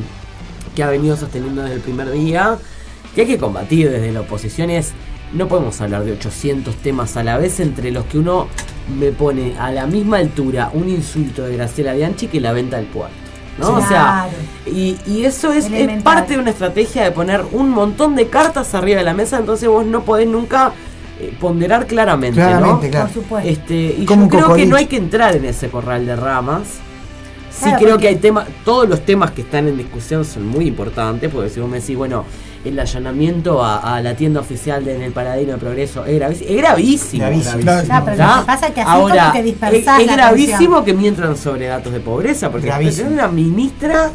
que 0.75 0.83
ha 0.83 0.91
venido 0.91 1.17
sosteniendo 1.17 1.63
desde 1.63 1.77
el 1.77 1.81
primer 1.81 2.11
día, 2.11 2.59
que 3.15 3.23
hay 3.23 3.27
que 3.29 3.39
combatir 3.39 3.89
desde 3.91 4.13
la 4.13 4.21
oposición 4.23 4.71
es, 4.71 4.91
no 5.33 5.49
podemos 5.49 5.81
hablar 5.81 6.05
de 6.05 6.13
800 6.13 6.75
temas 6.77 7.17
a 7.17 7.23
la 7.23 7.37
vez 7.39 7.61
entre 7.61 7.91
los 7.91 8.05
que 8.07 8.19
uno 8.19 8.49
me 8.99 9.13
pone 9.13 9.55
a 9.59 9.71
la 9.71 9.87
misma 9.87 10.17
altura 10.19 10.71
un 10.73 10.89
insulto 10.89 11.43
de 11.45 11.57
Graciela 11.57 11.93
Bianchi 11.95 12.27
que 12.27 12.41
la 12.41 12.53
venta 12.53 12.77
del 12.77 12.87
puerto. 12.87 13.15
¿no? 13.59 13.75
O 13.75 13.87
sea, 13.87 14.29
y, 14.67 14.97
y 15.07 15.25
eso 15.25 15.53
es, 15.53 15.69
parte 16.03 16.35
de 16.35 16.39
una 16.41 16.51
estrategia 16.51 17.05
de 17.05 17.11
poner 17.11 17.45
un 17.53 17.69
montón 17.71 18.17
de 18.17 18.27
cartas 18.29 18.75
arriba 18.75 18.99
de 18.99 19.05
la 19.05 19.13
mesa, 19.15 19.39
entonces 19.39 19.69
vos 19.69 19.85
no 19.85 20.03
podés 20.03 20.27
nunca 20.27 20.73
eh, 21.21 21.35
ponderar 21.39 21.87
claramente, 21.87 22.37
Claramente, 22.41 22.87
¿no? 22.87 22.91
claro. 22.91 23.07
Por 23.07 23.15
supuesto. 23.23 23.49
Este, 23.51 23.75
y 23.99 24.07
yo 24.07 24.29
creo 24.29 24.55
que 24.55 24.65
no 24.67 24.77
hay 24.77 24.87
que 24.87 24.97
entrar 24.97 25.37
en 25.37 25.45
ese 25.45 25.69
corral 25.69 26.07
de 26.07 26.17
ramas. 26.17 26.63
Sí 27.51 27.65
Claro, 27.65 27.79
creo 27.79 27.91
porque- 27.91 28.03
que 28.03 28.09
hay 28.09 28.17
temas, 28.17 28.47
todos 28.65 28.89
los 28.89 29.01
temas 29.05 29.33
que 29.33 29.43
están 29.43 29.69
en 29.69 29.77
discusión 29.77 30.25
son 30.25 30.47
muy 30.47 30.67
importantes, 30.67 31.31
porque 31.31 31.51
si 31.51 31.61
vos 31.61 31.69
me 31.69 31.81
decís, 31.81 31.97
bueno, 31.97 32.25
el 32.65 32.79
allanamiento 32.79 33.65
a, 33.65 33.97
a 33.97 34.03
la 34.03 34.15
tienda 34.15 34.41
oficial 34.41 34.85
de, 34.85 34.97
en 34.97 35.03
el 35.03 35.13
Paladino 35.13 35.53
de 35.53 35.59
Progreso 35.59 36.05
es 36.05 36.17
gravísimo. 36.19 36.51
Es 36.51 36.57
gravísimo. 36.59 37.21
Gravísimo. 37.23 37.59
Claro, 37.63 37.85
pero 38.05 38.13
¿Está? 38.13 38.35
lo 38.37 38.41
que 38.43 38.47
pasa 38.47 38.67
es 38.69 38.75
que 38.75 38.81
así 38.83 38.91
Ahora, 38.91 39.21
como 39.23 39.33
que 39.33 39.43
dispersás 39.43 40.01
es, 40.01 40.07
es 40.09 40.13
gravísimo 40.17 40.57
atención. 40.77 40.85
que 40.85 40.93
mientran 40.95 41.37
sobre 41.37 41.67
datos 41.69 41.93
de 41.93 42.01
pobreza, 42.01 42.51
porque 42.51 42.67
Gravísimo. 42.67 43.09
tenés 43.09 43.13
una 43.25 43.29
ministra 43.33 44.11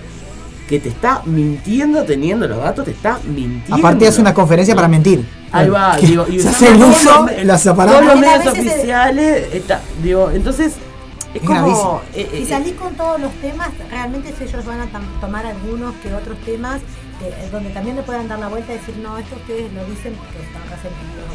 que 0.69 0.79
te 0.79 0.89
está 0.89 1.21
mintiendo 1.25 2.03
teniendo 2.03 2.47
los 2.47 2.57
datos, 2.57 2.85
te 2.85 2.91
está 2.91 3.19
mintiendo. 3.25 3.75
Aparte 3.75 4.07
hace 4.07 4.21
una 4.21 4.33
conferencia 4.33 4.75
para 4.75 4.87
mentir. 4.87 5.25
Ahí 5.51 5.69
va, 5.69 5.95
digo, 5.97 6.25
y 6.29 6.39
se 6.39 6.49
hace 6.49 6.67
el 6.69 6.83
uso, 6.83 7.27
los 7.43 7.63
Todos 7.63 8.05
los 8.05 8.19
medios 8.19 8.45
es- 8.45 8.51
oficiales, 8.67 9.53
está, 9.53 9.81
digo, 10.03 10.29
entonces 10.31 10.73
es, 11.35 11.41
como 11.41 12.01
eh, 12.13 12.29
eh, 12.31 12.37
Si 12.39 12.45
salís 12.45 12.73
con 12.73 12.93
todos 12.95 13.19
los 13.19 13.31
temas, 13.35 13.69
realmente 13.89 14.33
ellos 14.41 14.65
van 14.65 14.81
a 14.81 14.87
tomar 15.19 15.45
algunos 15.45 15.93
que 15.95 16.13
otros 16.13 16.37
temas 16.39 16.81
que, 17.19 17.27
eh, 17.27 17.49
donde 17.51 17.69
también 17.71 17.95
le 17.95 18.03
puedan 18.03 18.27
dar 18.27 18.39
la 18.39 18.47
vuelta 18.47 18.73
y 18.73 18.77
decir, 18.77 18.95
no, 18.97 19.17
esto 19.17 19.35
ustedes 19.35 19.71
lo 19.73 19.85
dicen 19.85 20.13
porque 20.13 20.45
están 20.45 20.63
resentidos. 20.63 21.25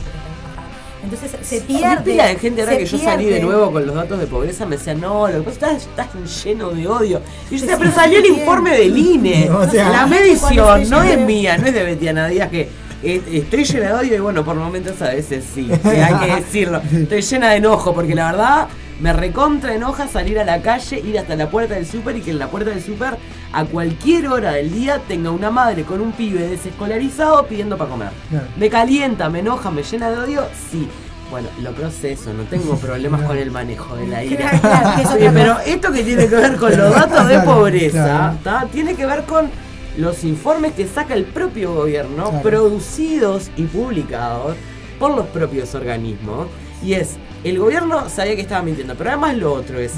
Entonces 1.03 1.47
se 1.47 1.61
pierde. 1.63 2.03
pila 2.03 2.27
de 2.27 2.37
gente 2.37 2.63
ahora 2.63 2.77
que 2.77 2.85
yo 2.85 2.99
salí 2.99 3.25
de 3.25 3.41
nuevo 3.41 3.73
con 3.73 3.87
los 3.87 3.95
datos 3.95 4.19
de 4.19 4.27
pobreza 4.27 4.67
me 4.67 4.77
decía, 4.77 4.95
no, 4.95 5.29
lo 5.29 5.39
que 5.39 5.51
pasa 5.51 5.73
es 5.73 5.85
que 5.85 5.91
estás, 5.91 6.09
estás 6.11 6.45
lleno 6.45 6.71
de 6.71 6.87
odio. 6.87 7.23
Y 7.51 7.57
yo 7.57 7.63
decía, 7.63 7.79
pero 7.79 7.91
salió 7.93 8.19
el 8.19 8.27
informe 8.27 8.71
del 8.71 8.97
INE. 8.97 9.51
O 9.61 9.69
sea, 9.69 9.91
la 9.91 10.07
medición 10.07 10.89
no 10.89 11.03
es 11.03 11.19
mía, 11.19 11.59
no 11.59 11.67
es 11.67 11.75
de 11.75 11.83
Betiana 11.85 12.29
Díaz 12.29 12.51
que 12.51 12.69
eh, 13.03 13.23
estoy 13.33 13.65
llena 13.65 13.87
de 13.87 13.93
odio 13.95 14.17
y 14.17 14.21
bueno, 14.21 14.45
por 14.45 14.57
momentos 14.57 15.01
a 15.01 15.09
veces 15.09 15.45
sí, 15.55 15.71
hay 15.85 16.15
que 16.27 16.35
decirlo. 16.41 16.83
Estoy 16.93 17.23
llena 17.23 17.51
de 17.51 17.57
enojo 17.57 17.95
porque 17.95 18.15
la 18.15 18.31
verdad 18.31 18.69
me 19.01 19.13
recontra 19.13 19.75
enoja 19.75 20.07
salir 20.09 20.39
a 20.39 20.45
la 20.45 20.61
calle, 20.63 20.99
ir 21.01 21.19
hasta 21.19 21.35
la 21.37 21.51
puerta 21.51 21.75
del 21.75 21.87
súper 21.87 22.17
y 22.17 22.21
que 22.21 22.31
en 22.31 22.39
la 22.39 22.49
puerta 22.49 22.71
del 22.71 22.83
súper 22.83 23.17
a 23.53 23.65
cualquier 23.65 24.29
hora 24.29 24.53
del 24.53 24.71
día 24.73 25.01
tenga 25.09 25.31
una 25.31 25.51
madre 25.51 25.85
con 25.85 26.01
un 26.01 26.13
pibe 26.13 26.47
desescolarizado 26.49 27.47
pidiendo 27.47 27.77
para 27.79 27.91
comer. 27.91 28.11
Me 28.57 28.69
calienta, 28.69 29.29
me 29.29 29.41
enoja, 29.41 29.71
me 29.71 29.83
llena 29.83 30.11
de 30.11 30.19
odio, 30.19 30.45
sí. 30.71 30.87
Bueno, 31.31 31.49
lo 31.63 31.71
proceso, 31.73 32.33
no 32.35 32.43
tengo 32.43 32.77
problemas 32.77 33.23
con 33.23 33.39
el 33.39 33.51
manejo 33.53 33.95
de 33.97 34.07
la 34.09 34.25
ira. 34.25 34.51
Claro, 34.51 34.61
claro, 34.61 34.97
que 34.97 35.03
es 35.03 35.09
Sí, 35.09 35.15
otra 35.15 35.33
pero 35.33 35.59
esto 35.61 35.93
que 35.93 36.03
tiene 36.03 36.29
que 36.29 36.35
ver 36.37 36.57
con 36.57 36.77
los 36.77 36.93
datos 36.95 37.29
de 37.29 37.39
pobreza, 37.41 38.37
claro. 38.43 38.69
tiene 38.73 38.95
que 38.97 39.07
ver 39.07 39.23
con 39.25 39.49
los 39.97 40.25
informes 40.25 40.73
que 40.73 40.87
saca 40.89 41.15
el 41.15 41.25
propio 41.25 41.73
gobierno, 41.73 42.31
Claro. 42.31 42.43
producidos 42.43 43.51
y 43.57 43.63
publicados 43.63 44.57
por 44.99 45.15
los 45.17 45.27
propios 45.29 45.73
organismos. 45.75 46.49
Y 46.83 46.95
es, 46.95 47.17
el 47.45 47.59
gobierno 47.59 48.09
sabía 48.09 48.37
que 48.37 48.43
estaba 48.43 48.63
mintiendo, 48.63 48.95
pero 48.97 49.11
además 49.11 49.37
lo 49.37 49.53
otro 49.53 49.79
es, 49.79 49.93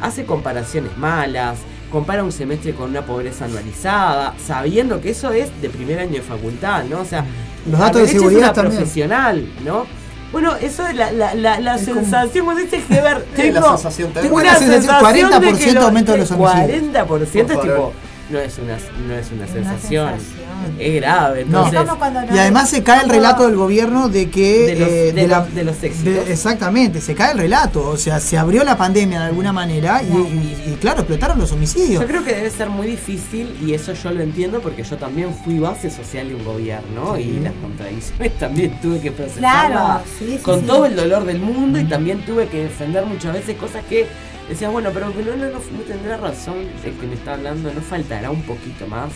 hace 0.00 0.24
comparaciones 0.24 0.96
malas, 0.96 1.58
compara 1.90 2.22
un 2.24 2.32
semestre 2.32 2.72
con 2.74 2.90
una 2.90 3.02
pobreza 3.06 3.44
anualizada, 3.46 4.34
sabiendo 4.44 5.00
que 5.00 5.10
eso 5.10 5.30
es 5.32 5.48
de 5.62 5.70
primer 5.70 5.98
año 6.00 6.14
de 6.14 6.22
facultad, 6.22 6.84
¿no? 6.84 7.00
O 7.00 7.04
sea, 7.04 7.24
Los 7.70 7.78
datos 7.78 8.02
de 8.02 8.08
seguridad 8.08 8.32
es 8.40 8.44
una 8.44 8.52
también. 8.52 8.76
profesional, 8.76 9.48
¿no? 9.64 9.86
Bueno, 10.32 10.56
eso 10.56 10.86
es 10.86 10.94
la, 10.96 11.12
la, 11.12 11.34
la, 11.34 11.60
la 11.60 11.76
Es 11.76 11.88
como- 11.88 12.00
sensación, 12.02 12.44
cuando 12.44 12.62
dices 12.62 12.82
que 12.88 13.00
ver, 13.00 13.24
Sí, 13.36 13.50
la 13.52 13.60
tengo, 13.60 13.68
sensación 13.76 14.08
tengo 14.12 14.22
tengo 14.26 14.36
una 14.36 14.54
sensación, 14.56 14.82
sensación 14.82 15.30
40% 15.30 15.40
de 15.40 15.58
que 15.64 15.72
lo- 15.72 15.82
aumento 15.82 16.12
de 16.12 16.18
los 16.18 16.30
homicidios. 16.32 16.82
40% 16.94 17.24
es 17.24 17.46
tipo, 17.46 17.56
favor. 17.62 17.92
No 18.30 18.38
es 18.40 18.58
una, 18.58 18.76
no 19.06 19.14
es 19.14 19.30
una 19.30 19.44
Una 19.44 19.46
sensación, 19.46 20.10
sensación. 20.18 20.76
es 20.80 20.94
grave. 20.96 21.44
No. 21.44 21.66
Entonces, 21.66 21.94
cuando 21.96 22.20
Y 22.34 22.38
además 22.38 22.68
se 22.70 22.82
cae 22.82 23.04
el 23.04 23.08
relato 23.10 23.46
del 23.46 23.54
gobierno 23.56 24.08
de 24.08 24.28
que... 24.30 24.66
De 24.66 24.74
los- 24.76 24.88
eh, 24.88 25.12
de 25.12 25.28
la- 25.28 25.38
los- 25.40 25.54
de 25.54 25.64
los 25.64 25.82
éxitos. 25.82 26.26
de- 26.26 26.32
exactamente, 26.32 27.00
se 27.00 27.14
cae 27.14 27.32
el 27.32 27.38
relato. 27.38 27.88
O 27.88 27.96
sea, 27.96 28.18
se 28.18 28.36
abrió 28.36 28.64
la 28.64 28.76
pandemia 28.76 29.20
de 29.20 29.26
alguna 29.26 29.52
manera 29.52 30.02
y, 30.02 30.06
y- 30.06 30.72
y, 30.72 30.76
claro, 30.80 31.00
explotaron 31.00 31.38
los 31.38 31.52
homicidios. 31.52 32.00
Yo 32.02 32.06
creo 32.08 32.24
que 32.24 32.34
debe 32.34 32.50
ser 32.50 32.68
muy 32.68 32.86
difícil 32.88 33.56
y 33.64 33.74
eso 33.74 33.92
yo 33.92 34.10
lo 34.10 34.20
entiendo 34.22 34.60
porque 34.60 34.82
yo 34.82 34.96
también 34.96 35.32
fui 35.44 35.58
base 35.58 35.88
social 35.90 36.28
de 36.28 36.34
un 36.34 36.44
gobierno 36.44 37.16
y 37.18 37.38
las 37.40 37.52
contradicciones 37.62 38.36
también 38.38 38.80
tuve 38.80 39.00
que 39.00 39.12
procesarlas 39.12 39.66
Claro, 39.68 40.04
sí, 40.18 40.26
sí, 40.32 40.38
con 40.42 40.60
sí. 40.60 40.66
todo 40.66 40.86
el 40.86 40.96
dolor 40.96 41.24
del 41.24 41.38
mundo 41.38 41.78
y 41.78 41.84
también 41.84 42.24
tuve 42.26 42.48
que 42.48 42.64
defender 42.64 43.06
muchas 43.06 43.34
veces 43.34 43.56
cosas 43.56 43.84
que 43.88 44.06
decías, 44.48 44.70
bueno, 44.72 44.90
pero 44.94 45.08
no, 45.10 45.36
no, 45.36 45.50
no, 45.50 45.58
tendrá 45.86 46.16
razón 46.16 46.56
el 46.84 46.92
que 46.94 47.06
me 47.06 47.14
está 47.14 47.34
hablando, 47.34 47.72
no 47.72 47.80
faltará 47.80 48.30
un 48.30 48.42
poquito 48.42 48.86
más. 48.86 49.10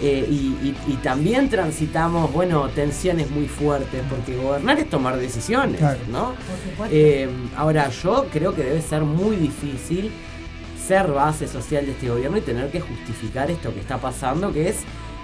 Eh, 0.00 0.26
y, 0.30 0.34
y- 0.66 0.76
y 0.88 0.94
también 1.02 1.48
transitamos, 1.48 2.32
bueno, 2.32 2.68
tensiones 2.68 3.30
muy 3.30 3.46
fuertes 3.48 4.02
porque 4.08 4.36
gobernar 4.36 4.78
es 4.78 4.88
tomar 4.88 5.16
decisiones, 5.16 5.78
Claro. 5.78 5.98
¿no? 6.10 6.34
Eh, 6.90 7.28
ahora, 7.56 7.88
yo 7.90 8.26
creo 8.32 8.54
que 8.54 8.62
debe 8.62 8.80
ser 8.82 9.02
muy 9.02 9.36
difícil 9.36 10.10
ser 10.86 11.08
base 11.08 11.46
social 11.46 11.86
de 11.86 11.92
este 11.92 12.08
gobierno 12.08 12.36
y 12.38 12.40
tener 12.40 12.70
que 12.70 12.80
justificar 12.80 13.50
esto 13.50 13.72
que 13.72 13.80
está 13.80 13.98
pasando, 13.98 14.52
que 14.52 14.68
es 14.68 14.78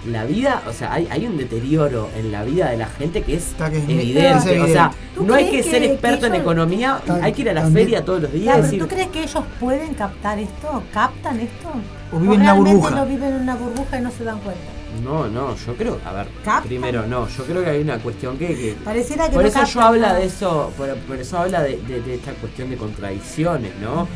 la 0.05 0.23
vida, 0.25 0.61
o 0.67 0.71
sea, 0.73 0.93
hay, 0.93 1.07
hay 1.11 1.25
un 1.25 1.37
deterioro 1.37 2.09
en 2.15 2.31
la 2.31 2.43
vida 2.43 2.69
de 2.69 2.77
la 2.77 2.85
gente 2.87 3.23
que 3.23 3.35
es 3.35 3.47
Está 3.47 3.69
que 3.69 3.77
es- 3.79 3.83
evidente. 3.83 4.29
es 4.29 4.45
evidente. 4.45 4.61
O 4.61 4.73
sea, 4.73 4.91
¿Tú 5.15 5.25
no 5.25 5.33
hay 5.33 5.49
que 5.49 5.63
ser 5.63 5.83
experto 5.83 6.21
que 6.29 6.35
en 6.35 6.41
economía, 6.41 7.01
hay 7.21 7.33
que 7.33 7.41
ir 7.41 7.49
a 7.49 7.53
la 7.53 7.61
también- 7.63 7.85
feria 7.87 8.05
todos 8.05 8.21
los 8.21 8.31
días 8.31 8.45
Claro, 8.55 8.63
decir, 8.63 8.79
¿Tú 8.79 8.87
crees 8.87 9.07
que 9.07 9.23
ellos 9.23 9.43
pueden 9.59 9.93
captar 9.95 10.39
esto? 10.39 10.83
¿Captan 10.93 11.39
esto? 11.39 11.69
O 12.13 12.19
viven 12.19 12.35
en 12.35 12.39
una 12.41 12.51
realmente 12.53 12.73
burbuja. 12.73 12.95
lo 12.95 13.05
viven 13.05 13.33
en 13.33 13.41
una 13.41 13.55
burbuja 13.55 13.99
y 13.99 14.01
no 14.01 14.11
se 14.11 14.23
dan 14.23 14.39
cuenta? 14.39 14.61
no, 15.03 15.27
no, 15.27 15.55
yo 15.55 15.75
creo, 15.75 15.99
a 16.05 16.11
ver, 16.13 16.27
¿Captan? 16.43 16.63
primero 16.63 17.05
no, 17.05 17.27
yo 17.27 17.43
creo 17.43 17.63
que 17.63 17.69
hay 17.69 17.81
una 17.81 17.97
cuestión 17.99 18.37
que... 18.37 18.47
que- 18.47 18.75
Pareciera 18.83 19.27
que 19.27 19.33
por 19.33 19.43
no 19.43 19.49
eso 19.49 19.63
yo 19.65 19.81
habla 19.81 20.13
de 20.13 20.25
eso, 20.25 20.71
por, 20.77 20.95
por 20.99 21.17
eso 21.17 21.37
habla 21.37 21.61
de, 21.61 21.77
de- 21.87 22.01
de 22.01 22.15
esta 22.15 22.31
cuestión 22.33 22.69
de 22.69 22.77
contradicciones, 22.77 23.73
¿no? 23.81 24.07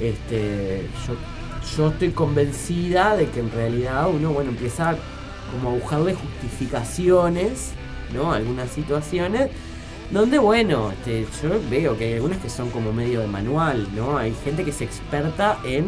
Este, 0.00 0.82
yo, 1.06 1.14
yo 1.76 1.88
estoy 1.88 2.10
convencida 2.10 3.16
de 3.16 3.28
que 3.28 3.40
en 3.40 3.50
realidad 3.52 4.08
uno, 4.12 4.30
bueno, 4.32 4.50
empieza 4.50 4.96
como 5.52 5.70
a 5.70 5.72
buscarle 5.74 6.14
justificaciones, 6.14 7.70
¿no? 8.14 8.32
Algunas 8.32 8.70
situaciones 8.70 9.48
donde, 10.10 10.38
bueno, 10.38 10.92
este, 10.92 11.26
yo 11.42 11.60
veo 11.70 11.96
que 11.98 12.04
hay 12.04 12.14
algunas 12.14 12.38
que 12.38 12.48
son 12.48 12.70
como 12.70 12.92
medio 12.92 13.20
de 13.20 13.26
manual, 13.26 13.88
¿no? 13.96 14.16
Hay 14.18 14.34
gente 14.44 14.62
que 14.64 14.70
es 14.70 14.80
experta 14.80 15.58
en 15.64 15.86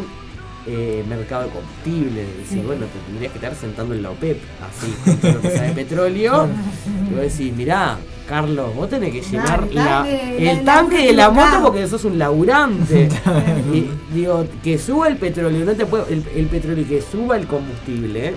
eh, 0.66 1.04
mercado 1.08 1.44
de 1.44 1.50
combustible, 1.50 2.22
es 2.22 2.36
decir, 2.50 2.64
bueno, 2.64 2.86
te 2.86 2.98
tendrías 3.06 3.32
que 3.32 3.38
estar 3.38 3.54
sentando 3.54 3.94
en 3.94 4.02
la 4.02 4.10
OPEP, 4.10 4.38
así, 4.68 5.20
con 5.22 5.32
lo 5.34 5.40
que 5.40 5.48
de 5.48 5.70
petróleo, 5.72 6.48
y 7.10 7.14
vos 7.14 7.22
decís, 7.22 7.54
mirá, 7.56 7.96
Carlos, 8.28 8.74
vos 8.74 8.90
tenés 8.90 9.12
que 9.12 9.22
llenar 9.22 9.64
el 9.68 9.74
la- 9.74 9.84
tanque, 10.02 10.50
el 10.50 10.56
la- 10.56 10.64
tanque 10.64 11.06
de 11.06 11.12
la 11.14 11.30
moto 11.30 11.62
porque 11.62 11.86
sos 11.86 12.04
un 12.04 12.18
laburante. 12.18 13.08
y, 13.72 13.88
digo, 14.12 14.44
que 14.62 14.78
suba 14.78 15.08
el 15.08 15.16
petróleo, 15.16 15.64
no 15.64 15.72
te 15.72 15.86
puede, 15.86 16.12
el, 16.12 16.24
el 16.34 16.46
petróleo 16.48 16.82
y 16.82 16.86
que 16.86 17.00
suba 17.02 17.36
el 17.38 17.46
combustible, 17.46 18.34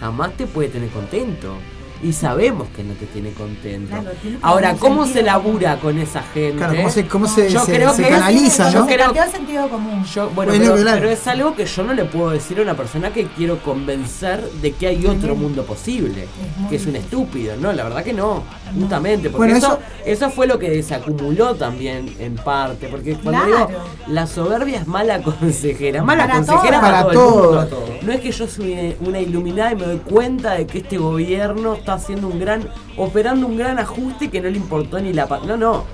jamás 0.00 0.36
te 0.36 0.46
puede 0.46 0.68
tener 0.68 0.90
contento. 0.90 1.56
Y 2.02 2.12
sabemos 2.12 2.68
que 2.76 2.82
no 2.84 2.92
te 2.94 3.06
tiene 3.06 3.30
contento. 3.32 3.88
Claro, 3.90 4.10
tiene 4.20 4.38
Ahora, 4.42 4.74
¿cómo 4.74 5.06
se 5.06 5.22
labura 5.22 5.78
con 5.78 5.98
esa 5.98 6.22
gente? 6.22 6.58
Claro, 6.58 6.76
¿cómo 6.76 6.90
se, 6.90 7.06
cómo 7.06 7.26
se, 7.26 7.48
Yo 7.50 7.64
se- 7.64 7.74
creo 7.74 7.92
se 7.94 8.02
que- 8.02 8.08
canaliza, 8.10 8.70
no? 8.70 8.86
se 8.86 8.94
creo- 8.94 9.12
sentido 9.30 9.68
común. 9.68 10.04
Yo, 10.04 10.28
bueno, 10.30 10.52
Bueno, 10.52 10.64
pero, 10.72 10.82
claro. 10.82 10.98
pero 11.00 11.10
es 11.12 11.26
algo 11.26 11.54
que 11.54 11.64
yo 11.66 11.82
no 11.84 11.94
le 11.94 12.04
puedo 12.04 12.30
decir 12.30 12.58
a 12.58 12.62
una 12.62 12.74
persona 12.74 13.10
que 13.12 13.26
quiero 13.28 13.58
convencer 13.60 14.42
de 14.62 14.72
que 14.72 14.86
hay 14.88 15.06
otro 15.06 15.34
mundo 15.34 15.64
posible, 15.64 16.26
que 16.68 16.76
es 16.76 16.86
un 16.86 16.96
estúpido, 16.96 17.56
no, 17.56 17.72
la 17.72 17.84
verdad 17.84 18.04
que 18.04 18.12
no, 18.12 18.42
justamente, 18.78 19.30
porque 19.30 19.52
Bueno, 19.52 19.56
eso, 19.58 19.78
eso- 20.04 20.30
fue 20.30 20.46
lo 20.46 20.58
que 20.58 20.70
desacumuló 20.70 21.54
también 21.54 22.14
en 22.18 22.34
parte, 22.36 22.88
porque 22.88 23.14
cuando 23.14 23.44
Claro. 23.46 23.66
digo 23.68 23.80
la 24.08 24.26
soberbia 24.26 24.80
es 24.80 24.86
mala 24.86 25.22
consejera, 25.22 26.02
mala 26.02 26.24
Para 26.26 26.36
consejera 26.36 26.78
todo. 26.78 26.80
para, 26.80 27.02
Para 27.02 27.12
todo, 27.12 27.66
todo. 27.66 27.84
el 27.84 27.90
mundo. 27.92 27.98
No 28.02 28.12
es 28.12 28.20
que 28.20 28.30
yo 28.32 28.46
soy 28.46 28.96
una 29.00 29.18
iluminada 29.20 29.72
y 29.72 29.76
me 29.76 29.84
doy 29.86 29.98
cuenta 29.98 30.52
de 30.54 30.66
que 30.66 30.78
este 30.78 30.98
gobierno 30.98 31.72
está 31.86 31.94
haciendo 31.94 32.26
un 32.26 32.40
gran, 32.40 32.68
operando 32.96 33.46
un 33.46 33.56
gran 33.56 33.78
ajuste 33.78 34.28
que 34.28 34.40
no 34.40 34.50
le 34.50 34.56
importó 34.56 34.98
ni 34.98 35.12
la... 35.12 35.26
No, 35.46 35.56
no. 35.56 35.84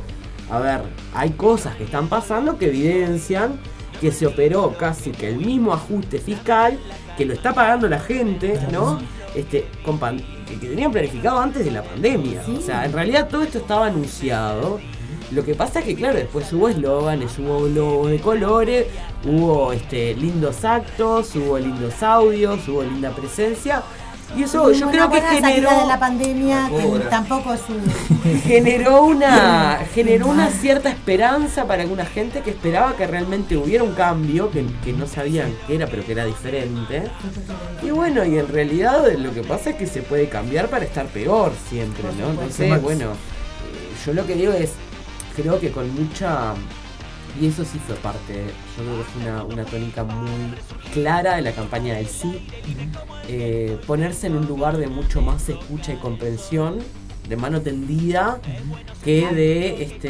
A 0.51 0.59
ver, 0.59 0.81
hay 1.15 1.31
cosas 1.31 1.77
que 1.77 1.85
están 1.85 2.09
pasando 2.09 2.57
que 2.57 2.69
evidencian 2.69 3.61
que 4.01 4.11
se 4.11 4.27
operó 4.27 4.75
casi 4.79 5.11
que 5.11 5.29
el 5.29 5.37
mismo 5.37 5.73
ajuste 5.73 6.19
fiscal, 6.19 6.79
que 7.19 7.27
lo 7.27 7.35
está 7.35 7.53
pagando 7.53 7.89
la 7.89 8.01
gente, 8.01 8.59
¿no? 8.73 9.01
Este, 9.35 9.67
con 9.85 9.99
que 10.01 10.57
tenían 10.67 10.91
planificado 10.91 11.39
antes 11.39 11.65
de 11.65 11.71
la 11.71 11.83
pandemia. 11.83 12.41
O 12.49 12.61
sea, 12.61 12.87
en 12.87 12.93
realidad 12.95 13.29
todo 13.29 13.43
esto 13.43 13.59
estaba 13.59 13.87
anunciado. 13.87 14.81
Lo 15.31 15.45
que 15.45 15.55
pasa 15.55 15.81
es 15.81 15.85
que, 15.85 15.95
claro, 15.95 16.17
después 16.17 16.51
hubo 16.53 16.69
eslóganes, 16.69 17.39
hubo 17.39 17.65
globos 17.65 18.11
de 18.11 18.19
colores, 18.19 18.87
hubo 19.25 19.73
este, 19.73 20.15
lindos 20.15 20.65
actos, 20.65 21.37
hubo 21.37 21.59
lindos 21.59 22.03
audios, 22.03 22.67
hubo 22.67 22.83
linda 22.83 23.11
presencia. 23.11 23.83
Y 24.37 24.45
eso 24.45 24.73
yo 24.73 24.89
Una 24.89 24.93
creo 24.93 25.11
que 25.11 25.21
generó 25.21 25.71
de 25.81 25.87
la 25.87 25.99
pandemia 25.99 26.71
que 26.71 26.99
tampoco 27.11 27.53
es 27.55 27.61
un 27.69 28.41
generó 28.41 29.05
una 29.05 29.81
generó 29.93 30.29
una 30.29 30.49
cierta 30.49 30.89
esperanza 30.89 31.67
para 31.67 31.83
alguna 31.83 32.07
gente 32.07 32.41
que 32.41 32.51
esperaba 32.51 32.97
que 32.97 33.07
realmente 33.07 33.57
hubiera 33.57 33.85
un 33.85 33.93
cambio 33.93 34.51
que, 34.51 34.65
que 34.85 34.93
no 34.93 35.07
sabían 35.07 35.55
qué 35.67 35.77
era 35.77 35.87
pero 35.87 36.05
que 36.05 36.13
era 36.13 36.25
diferente. 36.25 37.03
Y 37.83 37.91
bueno 37.91 38.25
y 38.25 38.39
en 38.39 38.49
realidad 38.49 39.05
lo 39.19 39.33
que 39.35 39.43
pasa 39.43 39.71
es 39.71 39.77
que 39.77 39.87
se 39.87 40.03
puede 40.03 40.29
cambiar 40.29 40.69
para 40.69 40.85
estar 40.85 41.07
peor 41.07 41.53
siempre 41.69 42.05
no 42.19 42.31
entonces 42.31 42.83
bueno 42.83 43.11
eh, 43.11 43.95
yo 44.07 44.15
lo 44.15 44.27
que 44.27 44.35
digo 44.35 44.53
es 44.53 44.73
creo 45.37 45.59
que 45.61 45.71
con 45.71 45.93
mucha 45.95 46.55
y 47.41 47.47
eso 47.47 47.65
sí 47.65 47.79
fue 47.87 47.95
parte, 47.97 48.45
yo 48.77 48.85
creo 48.85 48.99
que 48.99 49.05
fue 49.05 49.23
una, 49.23 49.45
una 49.45 49.65
tónica 49.65 50.05
muy 50.05 50.31
clara 50.93 51.37
de 51.37 51.43
la 51.43 51.53
campaña 51.53 51.95
del 51.95 52.07
sí. 52.07 52.47
eh, 53.29 53.79
ponerse 53.87 54.27
en 54.27 54.37
un 54.37 54.47
lugar 54.47 54.77
de 54.77 54.87
mucho 54.89 55.21
más 55.23 55.49
escucha 55.49 55.93
y 55.93 55.97
comprensión, 55.97 56.79
de 57.29 57.37
mano 57.37 57.61
tendida, 57.63 58.41
que 59.05 59.29
de, 59.29 59.83
este, 59.83 60.09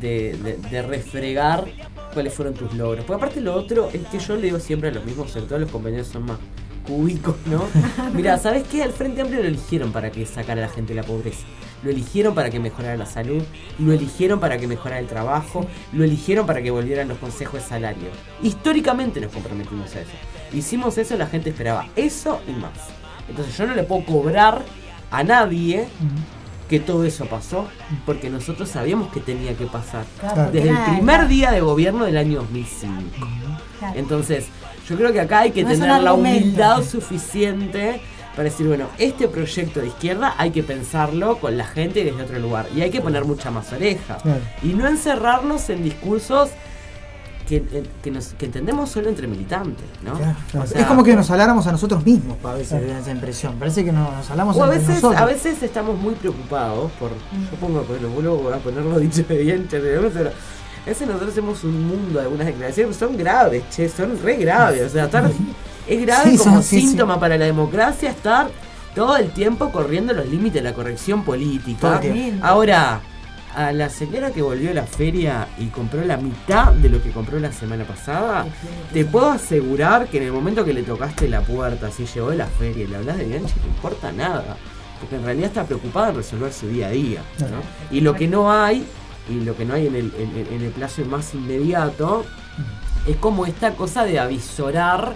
de, 0.00 0.58
de- 0.70 0.82
refregar 0.82 1.64
cuáles 2.12 2.34
fueron 2.34 2.54
tus 2.54 2.72
logros. 2.74 3.04
Porque 3.04 3.16
aparte 3.24 3.40
lo 3.40 3.54
otro 3.54 3.88
es 3.92 4.06
que 4.08 4.18
yo 4.18 4.36
le 4.36 4.42
digo 4.42 4.60
siempre 4.60 4.90
a 4.90 4.92
los 4.92 5.04
mismos, 5.04 5.30
sobre 5.30 5.46
todo 5.46 5.58
los 5.58 5.70
compañeros 5.70 6.06
son 6.08 6.24
más 6.26 6.38
cúbicos, 6.90 7.36
¿no? 7.46 7.64
Mira, 8.14 8.36
¿sabes 8.36 8.64
qué? 8.64 8.82
Al 8.82 8.92
Frente 8.92 9.20
Amplio 9.20 9.40
lo 9.40 9.48
eligieron 9.48 9.92
para 9.92 10.10
que 10.10 10.26
sacara 10.26 10.64
a 10.64 10.66
la 10.66 10.72
gente 10.72 10.92
de 10.92 11.00
la 11.00 11.06
pobreza. 11.06 11.46
Lo 11.84 11.90
eligieron 11.90 12.34
para 12.34 12.50
que 12.50 12.58
mejorara 12.58 12.96
la 12.96 13.06
salud, 13.06 13.42
lo 13.78 13.92
eligieron 13.92 14.40
para 14.40 14.58
que 14.58 14.66
mejorara 14.66 14.98
el 14.98 15.06
trabajo, 15.06 15.66
lo 15.92 16.04
eligieron 16.04 16.46
para 16.46 16.60
que 16.62 16.70
volvieran 16.70 17.08
los 17.08 17.18
consejos 17.18 17.62
de 17.62 17.68
salario. 17.68 18.08
Históricamente 18.42 19.20
nos 19.20 19.32
comprometimos 19.32 19.94
a 19.94 20.00
eso. 20.00 20.10
Hicimos 20.52 20.98
eso, 20.98 21.16
la 21.16 21.26
gente 21.26 21.50
esperaba 21.50 21.86
eso 21.94 22.40
y 22.48 22.52
más. 22.52 22.72
Entonces 23.28 23.56
yo 23.56 23.66
no 23.66 23.74
le 23.74 23.84
puedo 23.84 24.04
cobrar 24.04 24.62
a 25.12 25.22
nadie 25.22 25.86
que 26.68 26.80
todo 26.80 27.04
eso 27.04 27.26
pasó, 27.26 27.66
porque 28.04 28.30
nosotros 28.30 28.68
sabíamos 28.68 29.12
que 29.12 29.20
tenía 29.20 29.56
que 29.56 29.66
pasar. 29.66 30.04
Claro, 30.18 30.50
Desde 30.52 30.70
el 30.70 30.78
primer 30.96 31.28
día 31.28 31.50
de 31.50 31.60
gobierno 31.60 32.04
del 32.04 32.16
año 32.16 32.40
2005. 32.40 33.02
Claro. 33.78 33.98
Entonces, 33.98 34.48
yo 34.90 34.96
creo 34.96 35.12
que 35.12 35.20
acá 35.20 35.40
hay 35.40 35.52
que 35.52 35.62
No 35.62 35.70
tener 35.70 36.02
la 36.02 36.12
humildad 36.12 36.82
suficiente 36.82 38.00
para 38.36 38.44
decir, 38.44 38.66
bueno, 38.66 38.86
este 38.98 39.28
proyecto 39.28 39.80
de 39.80 39.86
izquierda 39.88 40.34
hay 40.38 40.50
que 40.50 40.62
pensarlo 40.62 41.38
con 41.38 41.56
la 41.56 41.64
gente 41.64 42.04
desde 42.04 42.22
otro 42.22 42.38
lugar. 42.38 42.66
Y 42.74 42.80
hay 42.82 42.90
que 42.90 43.00
poner 43.00 43.24
mucha 43.24 43.50
más 43.50 43.72
oreja. 43.72 44.18
Claro. 44.18 44.40
Y 44.62 44.68
no 44.68 44.86
encerrarnos 44.88 45.68
en 45.70 45.82
discursos 45.84 46.50
que, 47.48 47.56
eh, 47.56 47.82
que, 48.02 48.10
nos, 48.12 48.28
que 48.34 48.46
entendemos 48.46 48.88
solo 48.90 49.08
entre 49.08 49.26
militantes, 49.26 49.84
¿no? 50.04 50.12
Claro, 50.14 50.36
claro. 50.52 50.64
O 50.64 50.68
sea, 50.68 50.80
es 50.80 50.86
como 50.86 51.02
que 51.02 51.16
nos 51.16 51.28
habláramos 51.32 51.66
a 51.66 51.72
nosotros 51.72 52.04
mismos, 52.06 52.36
a 52.44 52.54
veces 52.54 52.86
da 52.86 52.98
esa 53.00 53.10
impresión. 53.10 53.56
Parece 53.58 53.84
que 53.84 53.90
no- 53.90 54.12
nos 54.12 54.30
hablamos 54.30 54.56
O 54.56 54.62
a 54.62 54.68
veces, 54.68 54.88
nosotros. 54.88 55.20
a 55.20 55.24
veces 55.24 55.60
estamos 55.62 55.98
muy 55.98 56.14
preocupados 56.14 56.92
por. 56.92 57.10
Yo 57.10 57.56
pongo, 57.60 57.82
bueno, 57.82 58.08
vuelvo 58.10 58.52
a 58.54 58.58
ponerlo 58.58 58.98
dicho 59.00 59.24
de 59.28 59.38
bien, 59.38 59.66
pero 59.68 60.30
a 60.84 60.88
veces 60.88 61.06
nosotros 61.06 61.30
hacemos 61.32 61.62
un 61.64 61.86
mundo 61.88 62.18
de 62.18 62.24
algunas 62.24 62.46
declaraciones 62.46 62.96
son 62.96 63.16
graves, 63.16 63.62
che, 63.70 63.88
son 63.88 64.18
re 64.22 64.36
graves. 64.36 64.82
O 64.82 64.88
sea, 64.88 65.04
estar, 65.06 65.30
es 65.86 66.00
grave 66.02 66.30
Sí, 66.32 66.38
como 66.38 66.54
son- 66.54 66.62
sí, 66.62 66.80
sí. 66.80 66.86
síntoma 66.88 67.18
para 67.20 67.36
la 67.36 67.44
democracia 67.44 68.10
estar 68.10 68.48
todo 68.94 69.16
el 69.16 69.30
tiempo 69.30 69.70
corriendo 69.70 70.12
los 70.12 70.26
límites 70.26 70.54
de 70.62 70.68
la 70.68 70.74
corrección 70.74 71.24
política. 71.24 72.00
Ahora, 72.42 73.00
a 73.54 73.72
la 73.72 73.88
señora 73.90 74.30
que 74.30 74.42
volvió 74.42 74.70
a 74.70 74.74
la 74.74 74.84
feria 74.84 75.48
y 75.58 75.66
compró 75.66 76.04
la 76.04 76.16
mitad 76.16 76.72
de 76.72 76.88
lo 76.88 77.02
que 77.02 77.10
compró 77.10 77.38
la 77.40 77.52
semana 77.52 77.84
pasada, 77.84 78.46
te 78.92 79.04
puedo 79.04 79.30
asegurar 79.30 80.06
que 80.08 80.18
en 80.18 80.24
el 80.24 80.32
momento 80.32 80.64
que 80.64 80.72
le 80.72 80.82
tocaste 80.84 81.28
la 81.28 81.40
puerta, 81.40 81.90
si 81.90 82.06
llegó 82.06 82.30
de 82.30 82.36
la 82.36 82.46
feria 82.46 82.84
y 82.84 82.86
le 82.86 82.96
hablas 82.96 83.16
de 83.18 83.24
Bianchi, 83.24 83.54
no 83.60 83.66
importa 83.74 84.12
nada. 84.12 84.56
Porque 85.00 85.16
en 85.16 85.24
realidad 85.24 85.48
está 85.48 85.64
preocupada 85.64 86.10
en 86.10 86.16
resolver 86.16 86.52
su 86.52 86.68
día 86.68 86.88
a 86.88 86.90
día. 86.90 87.22
¿no? 87.40 87.96
Y 87.96 88.00
lo 88.02 88.14
que 88.14 88.28
no 88.28 88.52
hay, 88.52 88.84
y 89.30 89.40
lo 89.44 89.56
que 89.56 89.64
no 89.64 89.74
hay 89.74 89.86
en 89.86 89.94
el, 89.94 90.12
en- 90.18 90.46
en 90.54 90.62
el 90.62 90.70
plazo 90.72 91.04
más 91.04 91.34
inmediato, 91.34 92.24
es 93.06 93.16
como 93.16 93.46
esta 93.46 93.74
cosa 93.74 94.04
de 94.04 94.18
avisorar 94.18 95.14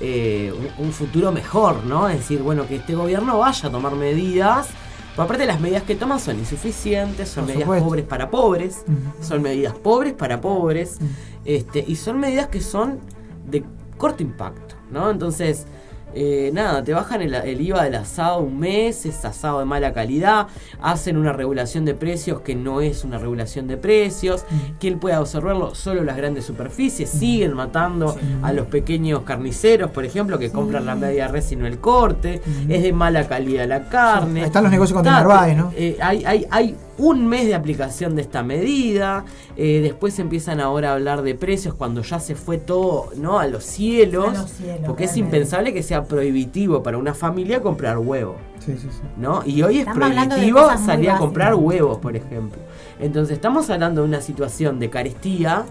eh, 0.00 0.52
un, 0.78 0.86
un 0.86 0.92
futuro 0.92 1.30
mejor, 1.30 1.84
¿no? 1.84 2.08
Es 2.08 2.18
decir, 2.18 2.40
bueno, 2.42 2.66
que 2.66 2.76
este 2.76 2.94
gobierno 2.94 3.38
vaya 3.38 3.68
a 3.68 3.72
tomar 3.72 3.94
medidas. 3.94 4.68
Pero 5.10 5.24
aparte 5.24 5.44
las 5.44 5.60
medidas 5.60 5.82
que 5.82 5.94
toma 5.96 6.18
son 6.18 6.38
insuficientes, 6.38 7.28
son 7.28 7.44
Por 7.44 7.48
medidas 7.48 7.64
supuesto. 7.66 7.86
pobres 7.86 8.04
para 8.06 8.30
pobres, 8.30 8.84
son 9.20 9.42
medidas 9.42 9.74
pobres 9.74 10.12
para 10.14 10.40
pobres, 10.40 10.98
este, 11.44 11.84
y 11.86 11.96
son 11.96 12.18
medidas 12.20 12.46
que 12.46 12.60
son 12.60 13.00
de 13.46 13.64
corto 13.98 14.22
impacto, 14.22 14.76
¿no? 14.90 15.10
Entonces, 15.10 15.66
eh, 16.14 16.50
nada, 16.52 16.82
te 16.82 16.92
bajan 16.92 17.22
el, 17.22 17.34
el 17.34 17.60
IVA 17.60 17.84
del 17.84 17.94
asado 17.96 18.40
un 18.40 18.58
mes, 18.58 19.06
es 19.06 19.24
asado 19.24 19.58
de 19.60 19.64
mala 19.64 19.92
calidad, 19.92 20.48
hacen 20.80 21.16
una 21.16 21.32
regulación 21.32 21.84
de 21.84 21.94
precios 21.94 22.40
que 22.40 22.54
no 22.54 22.80
es 22.80 23.04
una 23.04 23.18
regulación 23.18 23.66
de 23.68 23.76
precios, 23.76 24.44
¿quién 24.78 24.98
puede 24.98 25.14
absorberlo? 25.14 25.74
Solo 25.74 26.02
las 26.04 26.16
grandes 26.16 26.44
superficies, 26.44 27.10
siguen 27.10 27.54
matando 27.54 28.16
a 28.42 28.52
los 28.52 28.66
pequeños 28.66 29.22
carniceros, 29.22 29.90
por 29.90 30.04
ejemplo, 30.04 30.38
que 30.38 30.50
compran 30.50 30.86
la 30.86 30.94
media 30.94 31.28
res 31.28 31.50
y 31.52 31.56
no 31.56 31.66
el 31.66 31.78
corte, 31.78 32.40
es 32.68 32.82
de 32.82 32.92
mala 32.92 33.26
calidad 33.28 33.66
la 33.68 33.88
carne. 33.88 34.44
Están 34.44 34.62
los 34.64 34.72
negocios 34.72 34.98
Está- 34.98 35.10
Narváez, 35.12 35.56
¿no? 35.56 35.72
eh, 35.76 35.96
hay, 36.02 36.24
hay, 36.24 36.46
hay 36.50 36.76
un 37.00 37.26
mes 37.26 37.46
de 37.46 37.54
aplicación 37.54 38.14
de 38.16 38.22
esta 38.22 38.42
medida. 38.42 39.24
eh, 39.56 39.80
después 39.82 40.18
empiezan 40.18 40.60
ahora 40.60 40.90
a 40.90 40.94
hablar 40.94 41.22
de 41.22 41.34
precios 41.34 41.74
cuando 41.74 42.02
ya 42.02 42.20
se 42.20 42.34
fue 42.34 42.58
todo 42.58 43.10
¿no? 43.16 43.38
a 43.38 43.46
los 43.46 43.64
cielos. 43.64 44.28
A 44.28 44.42
los 44.42 44.50
cielos, 44.50 44.80
porque 44.86 45.04
es 45.04 45.16
impensable 45.16 45.72
que 45.74 45.82
sea 45.82 46.04
prohibitivo 46.04 46.82
para 46.82 46.98
una 46.98 47.14
familia 47.14 47.60
comprar 47.62 47.98
huevo. 47.98 48.36
Sí, 48.64 48.72
sí, 48.76 48.88
sí. 48.90 49.00
¿no? 49.16 49.42
Y 49.46 49.62
hoy 49.62 49.76
es 49.80 49.88
Estamos 49.88 50.10
prohibitivo 50.10 50.60
salir 50.84 51.10
a 51.10 51.18
comprar 51.18 51.54
huevos, 51.54 51.98
por 51.98 52.14
ejemplo. 52.16 52.60
Entonces 52.98 53.34
estamos 53.34 53.70
hablando 53.70 54.02
de 54.02 54.08
una 54.08 54.20
situación 54.20 54.78
de 54.78 54.90
carestía. 54.90 55.64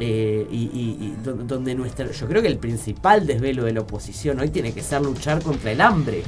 eh, 0.00 0.46
y, 0.50 0.56
y- 0.72 0.96
y 1.04 1.14
do- 1.22 1.34
donde 1.34 1.74
nuestra 1.74 2.10
yo 2.10 2.26
creo 2.26 2.40
que 2.42 2.48
el 2.48 2.56
principal 2.58 3.26
desvelo 3.26 3.64
de 3.64 3.72
la 3.72 3.82
oposición 3.82 4.40
hoy 4.40 4.48
tiene 4.48 4.72
que 4.72 4.82
ser 4.82 5.02
luchar 5.02 5.42
contra 5.42 5.70
el 5.70 5.80
hambre 5.82 6.22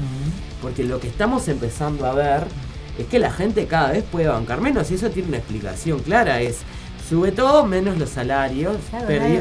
porque 0.60 0.84
lo 0.84 1.00
que 1.00 1.08
estamos 1.08 1.48
empezando 1.48 2.04
a 2.06 2.14
ver 2.14 2.44
es 2.98 3.06
que 3.06 3.18
la 3.18 3.30
gente 3.32 3.66
cada 3.66 3.90
vez 3.92 4.04
puede 4.10 4.28
bancar 4.28 4.60
menos 4.60 4.90
y 4.90 4.94
eso 4.94 5.10
tiene 5.10 5.28
una 5.28 5.36
explicación 5.38 5.98
clara 6.00 6.40
es 6.40 6.58
sube 7.08 7.32
todo 7.32 7.66
menos 7.66 7.98
los 7.98 8.08
salarios 8.08 8.76
Claro, 8.88 9.06
perdi- 9.08 9.38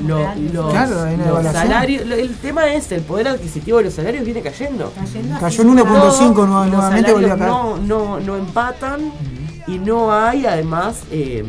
una 0.00 0.08
lo- 0.08 0.16
de 0.18 0.52
los, 0.54 0.70
Claro, 0.72 1.02
hay 1.02 1.14
una 1.16 1.26
los 1.26 1.42
salarios 1.52 2.06
lo- 2.06 2.14
el 2.16 2.34
tema 2.36 2.72
es 2.72 2.90
el 2.92 3.02
poder 3.02 3.28
adquisitivo 3.28 3.78
de 3.78 3.84
los 3.84 3.94
salarios 3.94 4.24
viene 4.24 4.40
cayendo. 4.40 4.90
Cayendo 4.96 5.38
Cayó 5.38 5.62
en 5.62 5.68
1.5 5.68 6.46
no, 6.46 6.46
nueva- 6.46 6.64
los 6.66 6.72
nuevamente 6.74 7.12
volvió 7.12 7.32
a 7.34 7.36
caer. 7.38 7.50
no, 7.50 7.76
no, 7.76 8.20
no 8.20 8.36
empatan 8.36 9.12
y 9.66 9.78
no 9.78 10.12
hay 10.14 10.46
además 10.46 11.00
eh, 11.10 11.44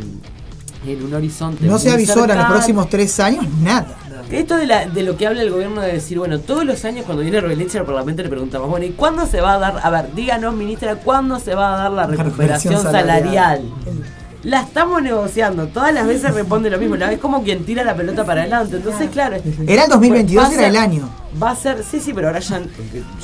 en 0.86 1.04
un 1.04 1.14
horizonte 1.14 1.66
No 1.66 1.80
se 1.80 1.90
avisora 1.92 2.34
en 2.34 2.40
los 2.40 2.50
próximos 2.50 2.90
tres 2.90 3.20
años 3.20 3.46
nada. 3.62 3.96
Esto 4.32 4.58
de, 4.58 4.66
la, 4.66 4.86
de 4.86 5.04
lo 5.04 5.16
que 5.18 5.28
habla 5.28 5.42
el 5.44 5.52
gobierno 5.52 5.82
de 5.82 5.94
decir, 5.94 6.18
bueno, 6.18 6.40
todos 6.40 6.66
los 6.66 6.84
años 6.86 7.06
cuando 7.06 7.22
viene 7.24 7.40
Robileche 7.42 7.78
al 7.80 7.86
Parlamento 7.86 8.24
le 8.24 8.30
preguntamos, 8.30 8.70
bueno, 8.70 8.86
¿y 8.86 8.92
cuándo 8.92 9.26
se 9.28 9.40
va 9.42 9.54
a 9.54 9.60
dar, 9.60 9.80
a 9.84 9.90
ver, 9.90 10.14
díganos, 10.16 10.56
ministra, 10.56 10.96
¿cuándo 10.96 11.40
se 11.40 11.54
va 11.56 11.74
a 11.76 11.78
dar 11.84 11.92
la 11.92 12.08
recuperación 12.08 12.74
recuperación 12.74 12.82
salarial? 12.82 13.62
salarial. 13.62 14.12
La 14.44 14.62
estamos 14.62 15.02
negociando, 15.02 15.66
todas 15.68 15.92
las 15.92 16.06
veces 16.06 16.32
responde 16.36 16.70
lo 16.70 16.78
mismo, 16.78 16.96
la 16.96 17.10
vez 17.10 17.20
como 17.20 17.44
quien 17.44 17.66
tira 17.66 17.84
la 17.84 17.96
pelota 17.96 18.24
para 18.26 18.42
adelante. 18.42 18.76
Entonces, 18.76 19.10
claro. 19.10 19.38
Era 19.66 19.86
el 19.86 19.90
2022, 19.90 20.44
va 20.44 20.48
a 20.48 20.52
era 20.52 20.60
ser- 20.62 20.70
el 20.70 20.76
año. 20.78 21.10
Va 21.42 21.50
a 21.52 21.56
ser, 21.56 21.84
sí, 21.84 22.00
sí, 22.00 22.14
pero 22.14 22.28
ahora 22.28 22.40
ya, 22.40 22.62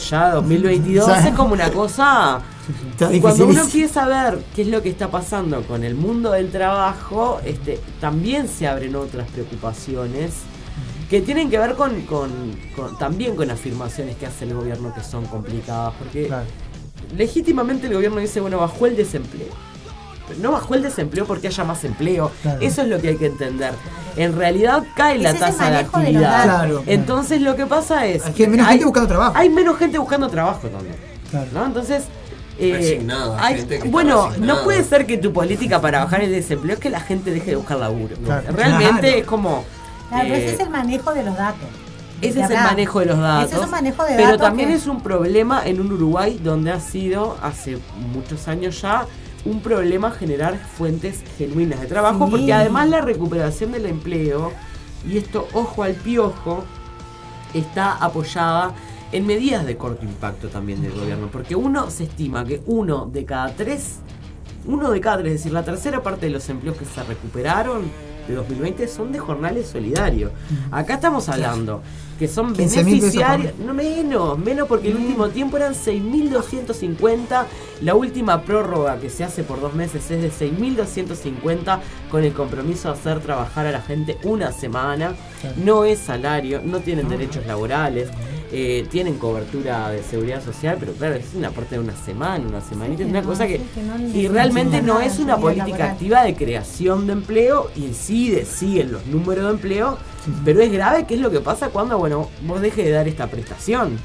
ya 0.09 0.31
2022 0.31 1.05
Ya. 1.07 1.27
es 1.27 1.35
como 1.35 1.53
una 1.53 1.69
cosa. 1.69 2.41
Y 3.11 3.19
cuando 3.19 3.45
uno 3.47 3.61
empieza 3.61 4.03
a 4.03 4.07
ver 4.07 4.39
qué 4.55 4.63
es 4.63 4.67
lo 4.69 4.81
que 4.81 4.89
está 4.89 5.09
pasando 5.09 5.61
con 5.63 5.83
el 5.83 5.93
mundo 5.93 6.31
del 6.31 6.49
trabajo, 6.49 7.39
este, 7.45 7.79
también 7.99 8.47
se 8.47 8.67
abren 8.67 8.95
otras 8.95 9.27
preocupaciones 9.29 10.31
que 11.11 11.21
tienen 11.21 11.49
que 11.51 11.59
ver 11.59 11.75
con, 11.75 12.01
con- 12.07 12.55
con- 12.75 12.97
también 12.97 13.35
con 13.35 13.51
afirmaciones 13.51 14.15
que 14.15 14.25
hace 14.25 14.45
el 14.45 14.53
gobierno 14.55 14.91
que 14.95 15.03
son 15.03 15.25
complicadas, 15.25 15.93
porque 15.99 16.25
Claro. 16.27 16.45
legítimamente 17.15 17.87
el 17.87 17.93
gobierno 17.93 18.19
dice, 18.19 18.39
bueno, 18.41 18.57
bajó 18.59 18.85
el 18.87 18.95
desempleo. 18.95 19.49
Pero 20.27 20.39
no 20.39 20.51
bajó 20.53 20.75
el 20.75 20.83
desempleo 20.83 21.25
porque 21.25 21.47
haya 21.47 21.63
más 21.65 21.83
empleo. 21.83 22.31
Claro. 22.41 22.61
Eso 22.61 22.81
es 22.83 22.87
lo 22.87 23.01
que 23.01 23.09
hay 23.09 23.17
que 23.17 23.25
entender. 23.25 23.73
En 24.15 24.37
realidad 24.37 24.83
cae 24.95 25.17
la 25.17 25.31
es 25.31 25.39
tasa 25.39 25.65
de 25.65 25.71
de 25.71 25.77
actividad. 25.77 26.21
datos. 26.21 26.43
Claro, 26.45 26.67
claro. 26.69 26.83
Entonces 26.87 27.41
lo 27.41 27.55
que 27.57 27.65
pasa 27.65 28.05
es... 28.05 28.25
Hay 28.25 28.31
que 28.33 28.47
menos 28.47 28.65
hay- 28.67 28.73
gente 28.73 28.85
buscando 28.85 29.07
trabajo. 29.09 29.33
Hay 29.35 29.49
menos 29.49 29.77
gente 29.77 29.97
buscando 29.97 30.29
trabajo 30.29 30.67
también. 30.69 30.95
Claro. 31.29 31.47
¿no? 31.53 31.65
Entonces... 31.65 32.03
eh, 32.57 33.05
hay- 33.37 33.65
bueno, 33.89 34.29
no 34.39 34.63
puede 34.63 34.83
ser 34.85 35.05
que 35.05 35.17
tu 35.17 35.33
política 35.33 35.81
para 35.81 36.05
bajar 36.05 36.21
el 36.21 36.31
desempleo 36.31 36.75
es 36.75 36.79
que 36.79 36.89
la 36.89 37.01
gente 37.01 37.31
deje 37.31 37.51
de 37.51 37.55
buscar 37.57 37.77
laburo. 37.79 38.15
Claro. 38.23 38.43
Realmente 38.55 39.01
Claro. 39.01 39.17
es 39.17 39.25
como... 39.25 39.65
Claro, 40.11 40.33
eh, 40.35 40.45
ese 40.45 40.53
es 40.55 40.59
el 40.59 40.69
manejo 40.69 41.13
de 41.13 41.23
los 41.23 41.35
datos. 41.35 41.67
ese 42.21 42.41
es 42.41 42.49
el 42.51 42.57
manejo 42.57 42.99
de 42.99 43.05
los 43.07 43.17
datos. 43.17 43.45
Ese 43.51 43.55
es 43.59 43.65
un 43.65 43.71
manejo 43.71 44.03
de 44.03 44.09
pero 44.15 44.23
datos 44.31 44.41
también 44.41 44.69
que- 44.69 44.75
es 44.75 44.85
un 44.87 45.01
problema 45.01 45.65
en 45.65 45.81
un 45.81 45.91
Uruguay 45.91 46.39
donde 46.43 46.71
ha 46.71 46.79
sido 46.79 47.35
hace 47.41 47.79
muchos 48.13 48.47
años 48.47 48.79
ya 48.81 49.07
un 49.43 49.59
problema 49.61 50.11
generar 50.11 50.55
fuentes 50.77 51.23
genuinas 51.39 51.81
de 51.81 51.87
trabajo, 51.87 52.25
Sí. 52.25 52.31
porque 52.31 52.53
además 52.53 52.89
la 52.89 53.01
recuperación 53.01 53.71
del 53.71 53.87
empleo, 53.87 54.51
y 55.09 55.17
esto 55.17 55.47
ojo 55.53 55.81
al 55.81 55.93
piojo, 55.95 56.63
está 57.55 57.93
apoyada 57.93 58.71
en 59.11 59.25
medidas 59.25 59.65
de 59.65 59.75
corto 59.77 60.05
impacto 60.05 60.47
también 60.49 60.81
del 60.83 60.91
gobierno, 60.93 61.27
porque 61.31 61.55
uno 61.55 61.89
se 61.89 62.03
estima 62.03 62.45
que 62.45 62.61
uno 62.67 63.07
de 63.11 63.25
cada 63.25 63.49
tres, 63.55 63.95
uno 64.67 64.91
de 64.91 65.01
cada 65.01 65.17
tres, 65.17 65.33
es 65.33 65.39
decir, 65.39 65.53
la 65.53 65.63
tercera 65.63 66.03
parte 66.03 66.27
de 66.27 66.33
los 66.33 66.47
empleos 66.47 66.77
que 66.77 66.85
se 66.85 67.01
recuperaron 67.03 67.91
de 68.27 68.35
2020 68.35 68.87
son 68.87 69.11
de 69.11 69.19
jornales 69.19 69.67
solidarios. 69.67 70.31
Acá 70.71 70.95
estamos 70.95 71.27
hablando 71.29 71.81
que 72.21 72.27
son 72.27 72.53
15.000 72.53 72.55
pesos 72.55 72.75
por 72.75 72.85
beneficiarios, 72.85 73.53
no 73.57 73.73
menos, 73.73 74.37
menos 74.37 74.67
porque 74.67 74.89
el 74.89 74.97
último 74.97 75.29
tiempo 75.29 75.57
eran 75.57 75.73
6.250, 75.73 77.45
la 77.81 77.95
última 77.95 78.43
prórroga 78.43 78.99
que 78.99 79.09
se 79.09 79.23
hace 79.23 79.41
por 79.41 79.59
dos 79.59 79.73
meses 79.73 80.11
es 80.11 80.21
de 80.21 80.31
6.250 80.31 81.79
con 82.11 82.23
el 82.23 82.31
compromiso 82.33 82.89
de 82.89 82.99
hacer 82.99 83.21
trabajar 83.21 83.65
a 83.65 83.71
la 83.71 83.81
gente 83.81 84.19
una 84.23 84.51
semana, 84.51 85.15
no 85.57 85.83
es 85.83 85.97
salario, 85.97 86.61
no 86.63 86.81
tienen 86.81 87.09
derechos 87.09 87.45
laborales. 87.47 88.09
Eh, 88.51 88.85
tienen 88.91 89.17
cobertura 89.17 89.89
de 89.89 90.03
seguridad 90.03 90.43
social, 90.43 90.77
pero 90.79 90.93
claro, 90.93 91.15
es 91.15 91.33
una 91.33 91.51
parte 91.51 91.75
de 91.75 91.81
una 91.81 91.95
semana, 91.95 92.45
una 92.47 92.61
semanita, 92.61 93.03
es 93.03 93.09
una 93.09 93.21
no, 93.21 93.27
cosa 93.27 93.47
que... 93.47 93.57
sí, 93.57 93.63
que 93.73 93.83
no 93.83 93.97
y 93.97 94.27
realmente 94.27 94.81
no 94.81 94.99
es 94.99 95.19
una 95.19 95.37
política 95.37 95.69
laboral. 95.69 95.91
activa 95.91 96.23
de 96.23 96.35
creación 96.35 97.07
de 97.07 97.13
empleo, 97.13 97.71
incide, 97.75 98.45
sí 98.45 98.81
en 98.81 98.91
los 98.91 99.05
números 99.07 99.45
de 99.45 99.51
empleo, 99.51 99.97
pero 100.43 100.61
es 100.61 100.71
grave 100.71 101.05
qué 101.05 101.15
es 101.15 101.21
lo 101.21 101.31
que 101.31 101.39
pasa 101.39 101.69
cuando, 101.69 101.97
bueno, 101.97 102.29
vos 102.43 102.61
dejes 102.61 102.85
de 102.85 102.91
dar 102.91 103.07
esta 103.07 103.27
prestación. 103.27 103.97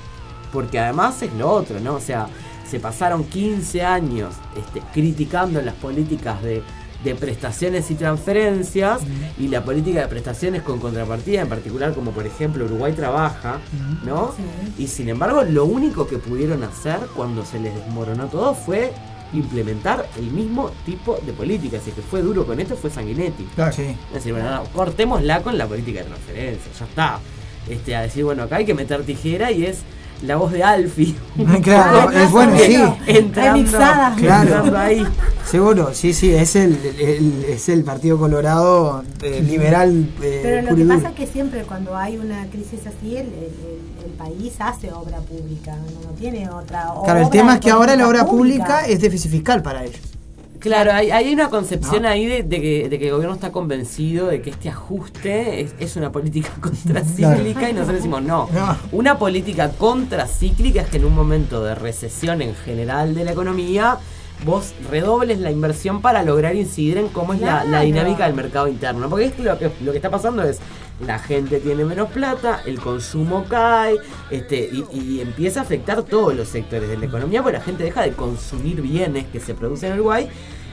Porque 0.53 0.79
además 0.79 1.21
es 1.23 1.33
lo 1.35 1.51
otro, 1.51 1.81
¿no? 1.81 1.95
O 1.95 2.01
sea, 2.01 2.29
se 2.69 2.81
pasaron 2.81 3.25
15 3.25 3.83
años 3.83 4.35
este, 4.57 4.81
criticando 4.93 5.61
las 5.61 5.75
políticas 5.75 6.43
de, 6.43 6.63
de 7.07 7.15
prestaciones 7.15 7.91
y 7.91 7.95
transferencias 7.95 9.01
y 9.39 9.49
la 9.49 9.65
política 9.65 10.01
de 10.01 10.09
prestaciones 10.09 10.63
con 10.63 10.81
contrapartida, 10.81 11.43
en 11.43 11.49
particular 11.49 11.95
como 11.95 12.11
por 12.11 12.27
ejemplo 12.27 12.65
Uruguay 12.65 12.93
trabaja, 12.93 13.61
¿no? 14.05 14.35
Y 14.77 14.89
sin 14.89 15.09
embargo, 15.09 15.45
lo 15.45 15.65
único 15.65 16.07
que 16.07 16.19
pudieron 16.19 16.65
hacer 16.65 16.99
cuando 17.15 17.45
se 17.45 17.61
les 17.61 17.75
desmoronó 17.75 18.27
todo 18.27 18.55
fue 18.55 18.93
implementar 19.33 20.09
el 20.17 20.31
mismo 20.31 20.71
tipo 20.85 21.19
de 21.25 21.33
política. 21.33 21.79
Así 21.79 21.91
que 21.93 22.03
fue 22.03 22.23
duro 22.23 22.45
con 22.45 22.59
esto, 22.61 22.77
fue 22.77 22.91
Sanguinetti. 22.91 23.45
Claro. 23.55 23.73
Sí. 23.73 23.97
Es 24.09 24.15
decir, 24.15 24.33
bueno, 24.33 24.51
no, 24.51 24.65
cortémosla 24.65 25.43
con 25.43 25.57
la 25.57 25.67
política 25.67 26.01
de 26.01 26.07
transferencia, 26.07 26.73
ya 26.79 26.85
está. 26.85 27.21
Este, 27.69 27.97
a 27.97 28.03
decir, 28.03 28.25
bueno, 28.25 28.45
acá 28.45 28.57
hay 28.57 28.65
que 28.65 28.75
meter 28.75 29.03
tijera 29.05 29.51
y 29.51 29.65
es 29.65 29.83
la 30.23 30.37
voz 30.37 30.53
de 30.53 30.63
Alfie. 30.63 31.15
Claro, 31.63 32.11
es 32.19 32.31
bueno, 32.31 32.57
sí. 32.59 32.77
Entrando. 33.07 33.71
Claro. 34.17 34.17
entrando 34.19 34.79
ahí. 34.79 35.07
Seguro, 35.45 35.91
sí, 35.95 36.13
sí, 36.13 36.33
es 36.35 36.57
el, 36.57 36.77
el- 36.99 37.45
es 37.49 37.69
el 37.69 37.85
Partido 37.85 38.19
Colorado 38.19 39.05
eh, 39.23 39.43
liberal. 39.47 40.09
eh, 40.23 40.41
Pero 40.43 40.71
lo 40.71 40.77
que 40.77 40.85
pasa 40.85 41.09
es 41.11 41.15
que 41.15 41.27
siempre 41.27 41.63
cuando 41.63 41.97
hay 41.97 42.17
una 42.19 42.47
crisis 42.47 42.81
así, 42.87 43.17
el, 43.17 43.27
el- 43.27 43.77
país 44.17 44.55
hace 44.61 44.91
obra 44.93 45.19
pública, 45.19 45.73
no, 45.77 46.09
no 46.09 46.17
tiene 46.17 46.49
otra. 46.49 46.95
o 46.95 47.03
Claro, 47.05 47.19
el 47.21 47.27
obra 47.27 47.33
tema 47.33 47.55
es 47.57 47.61
que 47.61 47.71
ahora 47.71 47.97
la 47.97 48.09
obra 48.09 48.25
pública 48.25 48.87
es 48.87 48.99
déficit 49.01 49.31
fiscal 49.31 49.63
para 49.63 49.85
ellos. 49.85 50.01
Claro, 50.67 50.93
hay, 50.93 51.13
hay 51.13 51.33
una 51.33 51.49
concepción 51.49 52.07
ahí 52.07 52.27
de, 52.27 52.43
de 52.43 52.61
que, 52.61 52.89
de 52.89 52.99
que 52.99 53.07
el 53.07 53.13
gobierno 53.13 53.37
está 53.37 53.53
convencido 53.53 54.27
de 54.27 54.43
que 54.43 54.51
este 54.51 54.69
ajuste 54.69 55.61
es, 55.61 55.75
es 55.79 55.95
una 55.95 56.11
política 56.11 56.51
contracíclica 56.61 57.71
y 57.71 57.73
nosotros 57.73 57.99
decimos 57.99 58.23
no. 58.23 58.49
No. 58.53 58.77
Una 58.91 59.17
política 59.17 59.71
contracíclica 59.71 60.81
es 60.81 60.89
que 60.89 60.97
en 60.97 61.05
un 61.05 61.15
momento 61.15 61.63
de 61.63 61.77
recesión 61.77 62.43
en 62.43 62.57
general 62.57 63.15
de 63.15 63.25
la 63.25 63.31
economía 63.31 63.99
vos 64.45 64.75
redobles 64.91 65.39
la 65.39 65.53
inversión 65.53 66.03
para 66.03 66.25
lograr 66.25 66.57
incidir 66.57 66.99
en 66.99 67.09
cómo 67.11 67.33
es 67.33 67.41
la, 67.41 67.63
dinámica 67.83 68.27
del 68.27 68.35
mercado 68.35 68.67
interno. 68.67 69.09
Porque 69.09 69.33
lo 69.39 69.57
que 69.59 69.71
lo 69.83 69.93
que 69.93 69.99
está 69.99 70.11
pasando 70.11 70.43
es 70.43 70.59
la 71.07 71.21
gente 71.21 71.61
tiene 71.61 71.85
menos 71.85 72.11
plata, 72.11 72.63
el 72.67 72.81
consumo 72.81 73.45
cae, 73.49 73.99
este, 74.33 74.69
y, 74.73 74.85
y 74.93 75.21
empieza 75.21 75.61
a 75.61 75.63
afectar 75.63 76.03
todos 76.03 76.35
los 76.35 76.49
sectores 76.49 76.89
de 76.89 76.99
la 76.99 77.07
economía, 77.07 77.41
porque 77.41 77.59
la 77.59 77.65
gente 77.65 77.85
deja 77.85 78.03
de 78.03 78.13
consumir 78.13 78.83
bienes 78.83 79.27
que 79.27 79.39
se 79.39 79.55
producen 79.55 79.93
en 79.93 79.99
Uruguay. 80.01 80.29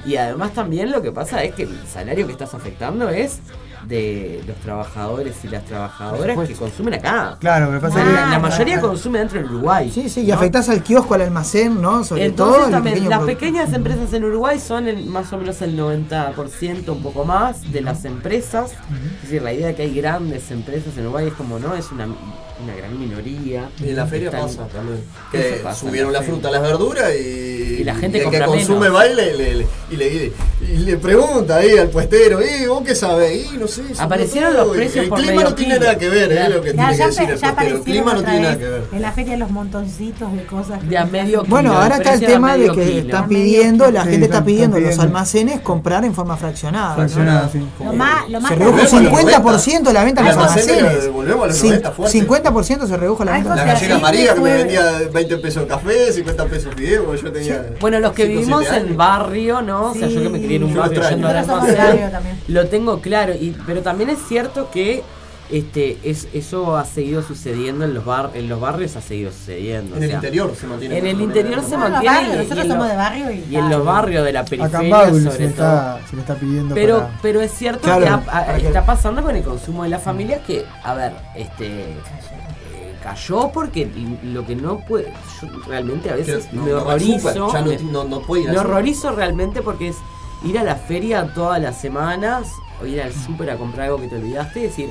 Y 0.06 0.18
además 0.18 0.54
también 0.54 0.92
lo 0.92 1.02
que 1.02 1.12
pasa 1.12 1.44
es 1.44 1.56
que 1.56 1.64
el 1.64 1.88
salario 1.88 2.26
que 2.26 2.34
estás 2.34 2.54
afectando 2.54 3.10
es 3.10 3.40
de 3.88 4.42
los 4.48 4.56
trabajadores 4.58 5.36
y 5.44 5.48
las 5.50 5.66
trabajadoras 5.66 6.48
que 6.48 6.54
consumen 6.56 6.94
acá. 6.96 7.38
Claro, 7.40 7.72
que 7.72 7.80
pasa 7.80 8.04
que- 8.04 8.12
la, 8.12 8.26
la 8.28 8.40
mayoría 8.40 8.80
consume 8.80 9.20
dentro 9.20 9.40
del 9.42 9.50
Uruguay. 9.52 9.92
Sí, 9.94 10.10
sí, 10.10 10.22
y 10.22 10.32
afectás 10.32 10.70
al 10.70 10.82
kiosco, 10.84 11.14
al 11.16 11.22
almacén, 11.22 11.82
¿no? 11.82 12.04
Sobre 12.04 12.26
Entonces 12.26 12.62
todo. 12.64 12.72
también 12.72 13.10
las 13.10 13.22
pequeñas 13.24 13.74
empresas 13.74 14.14
en 14.14 14.24
Uruguay 14.24 14.60
son 14.60 14.88
el- 14.88 15.06
más 15.06 15.32
o 15.34 15.38
menos 15.38 15.62
el 15.62 15.76
90%, 15.78 16.94
un 16.94 17.04
poco 17.04 17.26
más, 17.26 17.72
de 17.72 17.82
las 17.82 18.06
empresas. 18.06 18.72
Es 19.18 19.22
decir, 19.24 19.42
la 19.42 19.54
idea 19.54 19.68
de 19.68 19.76
que 19.76 19.84
hay 19.84 19.94
grandes 19.96 20.50
empresas 20.52 20.96
en 20.98 21.04
Uruguay 21.04 21.28
es 21.28 21.34
como, 21.34 21.60
no, 21.60 21.76
es 21.76 21.92
una, 21.92 22.06
una 22.06 22.76
gran 22.78 22.98
minoría. 23.00 23.70
Y 23.80 23.90
en 23.90 23.96
la 23.96 24.06
feria 24.06 24.28
Están- 24.30 24.44
pasa 24.44 24.68
también. 24.68 25.04
Que 25.32 25.60
pasa 25.64 25.80
subieron 25.80 26.12
la 26.14 26.20
la 26.20 26.26
fruta, 26.26 26.50
las 26.52 26.62
verduras 26.62 27.12
y, 27.16 27.80
Y 27.80 27.84
la 27.84 27.96
gente 27.96 28.24
el 28.24 28.30
que 28.30 28.40
consume 28.42 28.80
menos. 28.82 28.96
va 28.96 29.08
y 29.08 29.16
le, 29.16 29.34
le- 29.36 29.56
le- 29.56 29.68
y 29.92 29.96
le, 29.98 30.32
y 30.62 30.78
le 30.78 30.98
pregunta 30.98 31.58
ahí 31.58 31.78
al 31.78 31.90
puestero, 31.90 32.40
¿y 32.42 32.66
vos 32.68 32.84
qué 32.86 32.94
sabés? 32.96 33.52
Y 33.54 33.58
no 33.58 33.68
subió 33.74 34.02
Aparecieron 34.02 34.54
todo". 34.54 34.66
los 34.66 34.76
precios 34.76 35.04
El 35.04 35.10
por 35.10 35.18
clima 35.20 35.34
medio 35.36 35.50
no 35.50 35.56
tiene 35.56 35.74
kilo. 35.76 35.86
nada 35.86 35.98
que 35.98 36.10
ver, 36.10 36.32
es 36.32 36.38
Claro. 36.38 36.56
lo 36.56 36.62
que 36.62 36.68
Ya, 36.70 36.74
tiene 36.74 36.92
que 36.92 36.98
ya, 36.98 37.06
decir 37.08 37.22
el 37.24 37.28
ya. 37.28 37.34
El 37.48 37.52
aparecieron 37.54 37.84
clima 37.84 38.14
no 38.14 38.24
tiene 38.24 38.40
nada 38.42 38.58
que 38.58 38.68
ver. 38.70 38.84
En 38.92 39.02
la 39.02 39.12
feria 39.12 39.38
los 39.38 39.52
montoncitos 39.52 40.36
de 40.36 40.46
cosas. 40.46 40.80
que 40.80 40.88
De 40.88 40.98
a 40.98 41.06
medio 41.06 41.40
hacen. 41.40 41.50
Bueno, 41.50 41.70
kilo, 41.72 41.82
ahora 41.82 41.96
el 41.96 42.02
está 42.02 42.14
el 42.14 42.20
tema 42.22 42.58
de 42.58 42.70
que 42.70 42.82
kilo. 42.86 43.00
están 43.00 43.24
A 43.24 43.28
pidiendo, 43.28 43.86
la 43.86 43.90
kilo. 43.92 44.04
gente 44.04 44.18
Sí, 44.18 44.24
está 44.32 44.46
pidiendo 44.46 44.78
en 44.78 44.84
los 44.86 45.00
almacenes 45.00 45.62
comprar 45.62 46.06
en 46.06 46.14
forma 46.14 46.38
fraccionada. 46.38 46.90
¿no? 46.90 46.96
Fraccionada, 46.96 47.50
sí. 47.50 47.60
Lo 47.84 47.94
más, 47.94 48.30
lo 48.30 48.40
más 48.42 48.50
Se 48.50 48.56
redujo 48.56 48.72
Volvemos 48.78 48.94
a 48.94 49.02
los 49.02 49.64
50% 49.66 49.84
de 49.90 49.94
la 49.94 50.04
venta 50.04 50.22
en 50.22 50.28
los 50.28 50.38
Almacenes, 50.38 50.78
almacenes. 50.80 51.12
volvemos 51.12 51.44
a 51.44 51.48
los 51.48 51.58
Cin- 51.64 51.68
90 51.70 51.92
fuerte. 51.92 52.20
50% 52.20 52.88
se 52.88 52.98
redujo 52.98 53.24
la 53.26 53.32
venta. 53.34 53.50
La 53.50 53.56
O 53.56 53.58
sea, 53.66 53.74
gallina 53.74 53.96
sí, 53.96 54.02
María 54.02 54.34
que 54.34 54.40
me 54.42 54.54
vendía 54.54 54.92
20 55.14 55.38
pesos 55.38 55.66
café, 55.68 56.12
50 56.14 56.46
pesos 56.46 56.74
fideo, 56.76 57.06
porque 57.06 57.22
yo 57.22 57.32
tenía. 57.32 57.66
Bueno, 57.80 58.00
los 58.00 58.14
que 58.14 58.26
vivimos 58.26 58.66
en 58.72 58.96
barrio, 58.98 59.62
¿no? 59.62 59.92
O 59.92 59.94
sea, 59.94 60.08
yo 60.08 60.22
que 60.22 60.30
me 60.30 60.40
crié 60.40 60.58
en 60.58 60.64
un 60.66 60.76
barrio 60.76 61.02
yendo 61.10 61.28
también. 62.12 62.40
lo 62.48 62.68
tengo 62.68 63.00
claro. 63.02 63.34
Y, 63.34 63.56
pero 63.66 63.82
también 63.82 64.10
es 64.10 64.20
cierto 64.28 64.70
que 64.72 65.04
este 65.52 66.00
es, 66.04 66.30
eso 66.34 66.78
ha 66.78 66.86
seguido 66.86 67.22
sucediendo 67.22 67.84
en 67.86 67.94
los 67.94 68.06
bar, 68.06 68.32
en 68.34 68.48
los 68.50 68.60
barrios 68.62 68.96
ha 68.96 69.02
seguido 69.02 69.30
sucediendo. 69.32 69.98
En 69.98 70.02
o 70.02 70.06
el 70.06 70.12
interior 70.14 70.56
se 70.56 70.66
mantiene. 70.68 70.98
En 70.98 71.06
el 71.06 71.22
interior 71.22 71.62
se 71.64 71.78
mantiene. 71.78 72.16
barrios, 72.16 72.34
y- 72.34 72.38
nosotros 72.38 72.58
y 72.58 72.62
en 72.62 72.68
somos 72.70 72.78
los- 72.88 72.90
de 72.90 72.96
barrio 72.98 73.32
y 73.32 73.46
y 73.52 73.56
en 73.58 73.70
los 73.70 73.86
barrios 73.86 74.26
de 74.26 74.32
la 74.34 74.40
Acá 74.40 74.56
en 74.56 74.60
periferia, 74.62 75.06
se 75.06 75.22
sobre 75.22 75.38
todo. 75.38 75.48
está, 75.50 76.00
se 76.10 76.16
le 76.16 76.22
está 76.22 76.36
pidiendo 76.36 76.74
Pero, 76.76 76.98
para... 77.00 77.20
pero 77.22 77.42
es 77.42 77.52
cierto 77.52 77.82
Claro, 77.82 78.22
que 78.58 78.68
está 78.68 78.86
pasando 78.86 79.22
con 79.22 79.36
el 79.36 79.44
consumo 79.44 79.84
de 79.84 79.90
las 79.90 80.02
familias 80.02 80.42
que, 80.48 80.66
a 80.82 80.94
ver, 80.94 81.12
este 81.36 81.68
eh, 81.92 82.96
cayó 83.04 83.50
porque 83.54 83.90
lo 84.24 84.46
que 84.46 84.56
no 84.56 84.80
puede, 84.80 85.12
yo 85.42 85.48
realmente 85.68 86.10
a 86.10 86.16
veces 86.16 86.48
no- 86.54 86.64
me 86.64 86.72
no 86.72 86.78
horrorizo, 86.84 87.18
súper, 87.34 87.54
ya 87.54 87.62
no- 87.62 87.68
me, 87.68 87.92
no- 87.92 88.04
no 88.06 88.22
puede 88.22 88.44
ir 88.44 88.50
me 88.50 88.58
horrorizo 88.58 89.12
realmente 89.12 89.62
porque 89.62 89.90
es 89.90 89.98
ir 90.46 90.58
a 90.58 90.64
la 90.64 90.76
feria 90.78 91.32
todas 91.36 91.62
las 91.62 91.80
semanas 91.80 92.48
o 92.84 92.86
ir 92.86 93.02
al 93.02 93.14
súper 93.14 93.50
a 93.50 93.58
comprar 93.58 93.86
algo 93.88 94.00
que 94.02 94.08
te 94.08 94.16
olvidaste 94.18 94.60
y 94.60 94.64
decir, 94.64 94.90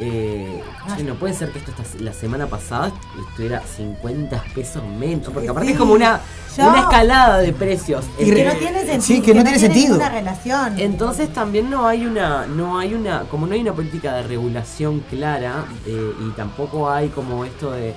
eh, 0.00 0.62
che, 0.96 1.02
no 1.02 1.14
puede 1.16 1.34
ser 1.34 1.50
que 1.50 1.58
esto 1.58 1.72
esta- 1.72 1.98
la 2.04 2.12
semana 2.12 2.46
pasada 2.46 2.92
estuviera 3.28 3.60
50 3.60 4.42
pesos 4.54 4.82
menos, 4.84 5.28
porque 5.32 5.48
aparte 5.48 5.66
Sí. 5.68 5.72
es 5.72 5.78
como 5.78 5.94
una, 5.94 6.20
Yo- 6.56 6.68
una 6.68 6.80
escalada 6.82 7.38
de 7.38 7.52
precios. 7.52 8.04
Y 8.18 8.30
Que 8.30 8.44
no 8.44 8.52
tiene 8.52 8.78
sentido. 8.86 9.00
sí, 9.02 9.20
que 9.22 9.34
no 9.34 9.42
tiene 9.42 9.58
sentido. 9.58 9.88
ninguna 9.96 10.08
relación. 10.10 10.78
Entonces 10.78 11.32
también 11.32 11.68
no 11.68 11.88
hay 11.88 12.06
una, 12.06 12.46
no 12.46 12.78
hay 12.78 12.94
una, 12.94 13.22
como 13.22 13.46
no 13.48 13.54
hay 13.54 13.60
una 13.60 13.72
política 13.72 14.14
de 14.14 14.22
regulación 14.22 15.00
clara 15.10 15.64
eh, 15.84 16.12
y 16.24 16.30
tampoco 16.36 16.88
hay 16.88 17.08
como 17.08 17.44
esto 17.44 17.72
de 17.72 17.94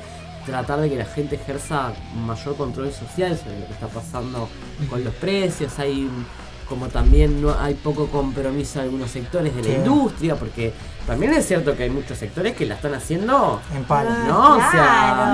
tratar 0.48 0.80
de 0.80 0.90
que 0.90 0.96
la 0.96 1.06
gente 1.06 1.36
ejerza 1.36 1.94
mayor 2.26 2.56
control 2.58 2.92
social 2.92 3.38
sobre 3.38 3.60
lo 3.60 3.68
que 3.68 3.74
está 3.74 3.88
pasando 3.88 4.50
con 4.90 5.04
los 5.04 5.14
precios, 5.14 5.78
hay 5.78 6.06
un- 6.06 6.26
como 6.72 6.88
también 6.88 7.42
no 7.42 7.54
hay 7.60 7.74
poco 7.74 8.08
compromiso 8.08 8.80
de 8.80 8.86
algunos 8.86 9.12
sectores 9.12 9.54
de 9.54 9.62
la 9.62 9.68
Sí. 9.68 9.74
industria, 9.76 10.36
porque 10.38 10.72
también 11.06 11.34
es 11.34 11.46
cierto 11.46 11.76
que 11.76 11.84
hay 11.84 11.90
muchos 11.90 12.18
sectores 12.18 12.56
que 12.56 12.66
la 12.66 12.76
están 12.76 12.94
haciendo, 12.94 13.60
En 13.76 13.84
palo. 13.84 14.10
¿no? 14.26 14.54
O 14.54 14.56
Claro. 14.56 14.72
sea, 14.72 15.32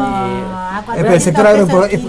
A 0.78 0.80
Eh, 0.80 0.84
pero 0.96 1.08
400 1.10 1.14
el 1.14 1.22
sector 1.22 1.48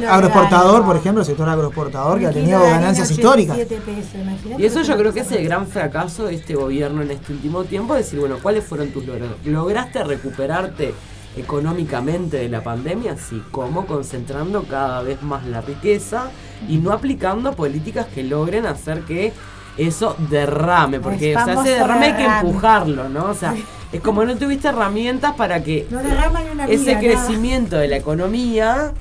agroexportador, 0.08 0.84
por 0.86 0.96
ejemplo, 0.96 1.20
el 1.22 1.26
sector 1.26 1.46
agroexportador 1.48 2.18
que 2.20 2.26
ha 2.26 2.30
tenido 2.32 2.58
ganancias 2.62 3.10
87 3.10 3.74
históricas. 3.74 3.84
pesos, 3.84 4.60
Y 4.60 4.64
eso 4.64 4.82
yo 4.82 4.96
creo 4.96 5.12
que 5.12 5.20
es 5.20 5.32
el 5.32 5.44
gran 5.44 5.66
fracaso 5.66 6.24
de 6.26 6.34
este 6.36 6.54
gobierno 6.54 7.02
en 7.02 7.10
este 7.10 7.32
último 7.34 7.64
tiempo, 7.64 7.94
decir, 7.94 8.18
bueno, 8.18 8.36
¿cuáles 8.42 8.64
fueron 8.64 8.88
tus 8.88 9.04
logros? 9.06 9.28
¿Lograste 9.44 10.02
recuperarte 10.04 10.94
económicamente 11.36 12.38
de 12.38 12.48
la 12.48 12.62
pandemia? 12.62 13.16
Sí, 13.16 13.42
¿cómo? 13.50 13.86
Concentrando 13.86 14.64
cada 14.64 15.02
vez 15.02 15.22
más 15.22 15.46
la 15.46 15.60
riqueza 15.60 16.30
y 16.68 16.78
no 16.78 16.92
aplicando 16.92 17.52
políticas 17.54 18.06
que 18.06 18.22
logren 18.22 18.66
hacer 18.66 19.02
que 19.02 19.32
eso 19.76 20.16
derrame, 20.30 21.00
porque 21.00 21.36
o 21.36 21.44
sea, 21.44 21.54
ese 21.54 21.70
derrame 21.70 22.06
hay 22.06 22.14
que 22.14 22.24
empujarlo, 22.24 23.08
¿no? 23.08 23.26
O 23.26 23.34
sea, 23.34 23.54
es 23.92 24.00
como 24.00 24.24
no 24.24 24.36
tuviste 24.36 24.68
herramientas 24.68 25.34
para 25.34 25.62
que 25.62 25.86
No 25.90 26.00
una 26.00 26.66
ese 26.66 26.98
crecimiento 26.98 27.76
de 27.76 27.88
la 27.88 27.96
economía, 27.96 28.92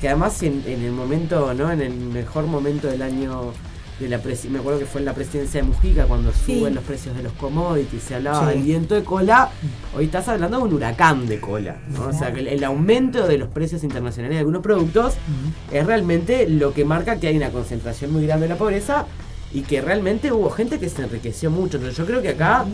que 0.00 0.08
además 0.08 0.42
en, 0.42 0.62
en 0.66 0.82
el 0.82 0.92
momento, 0.92 1.54
¿no? 1.54 1.72
En 1.72 1.80
el 1.80 1.94
mejor 1.94 2.46
momento 2.46 2.86
del 2.88 3.00
año 3.00 3.52
de 3.98 4.08
la 4.08 4.22
presi- 4.22 4.48
me 4.50 4.58
acuerdo 4.58 4.78
que 4.78 4.84
fue 4.86 5.00
en 5.00 5.06
la 5.06 5.14
presidencia 5.14 5.60
de 5.62 5.66
Mujica 5.68 6.04
cuando 6.04 6.30
Sí. 6.32 6.58
suben 6.58 6.74
los 6.74 6.84
precios 6.84 7.16
de 7.16 7.22
los 7.22 7.32
commodities, 7.32 8.02
se 8.02 8.14
hablaba 8.16 8.40
Sí. 8.46 8.54
del 8.54 8.62
viento 8.64 8.94
de 8.94 9.02
cola, 9.04 9.50
hoy 9.96 10.04
estás 10.04 10.28
hablando 10.28 10.58
de 10.58 10.64
un 10.64 10.74
huracán 10.74 11.26
de 11.26 11.40
cola, 11.40 11.76
¿no? 11.88 12.08
O 12.08 12.12
sea, 12.12 12.32
que 12.32 12.40
el, 12.40 12.48
el 12.48 12.62
aumento 12.64 13.26
de 13.26 13.38
los 13.38 13.48
precios 13.48 13.82
internacionales 13.84 14.34
de 14.36 14.40
algunos 14.40 14.62
productos 14.62 15.14
es 15.72 15.86
realmente 15.86 16.46
lo 16.48 16.74
que 16.74 16.84
marca 16.84 17.18
que 17.18 17.28
hay 17.28 17.36
una 17.38 17.50
concentración 17.50 18.12
muy 18.12 18.26
grande 18.26 18.46
de 18.48 18.52
la 18.54 18.58
pobreza 18.58 19.06
y 19.54 19.62
que 19.62 19.80
realmente 19.80 20.30
hubo 20.32 20.50
gente 20.50 20.78
que 20.78 20.90
se 20.90 21.02
enriqueció 21.02 21.50
mucho. 21.50 21.78
Entonces 21.78 21.96
yo 21.96 22.04
creo 22.04 22.20
que 22.20 22.30
acá 22.30 22.66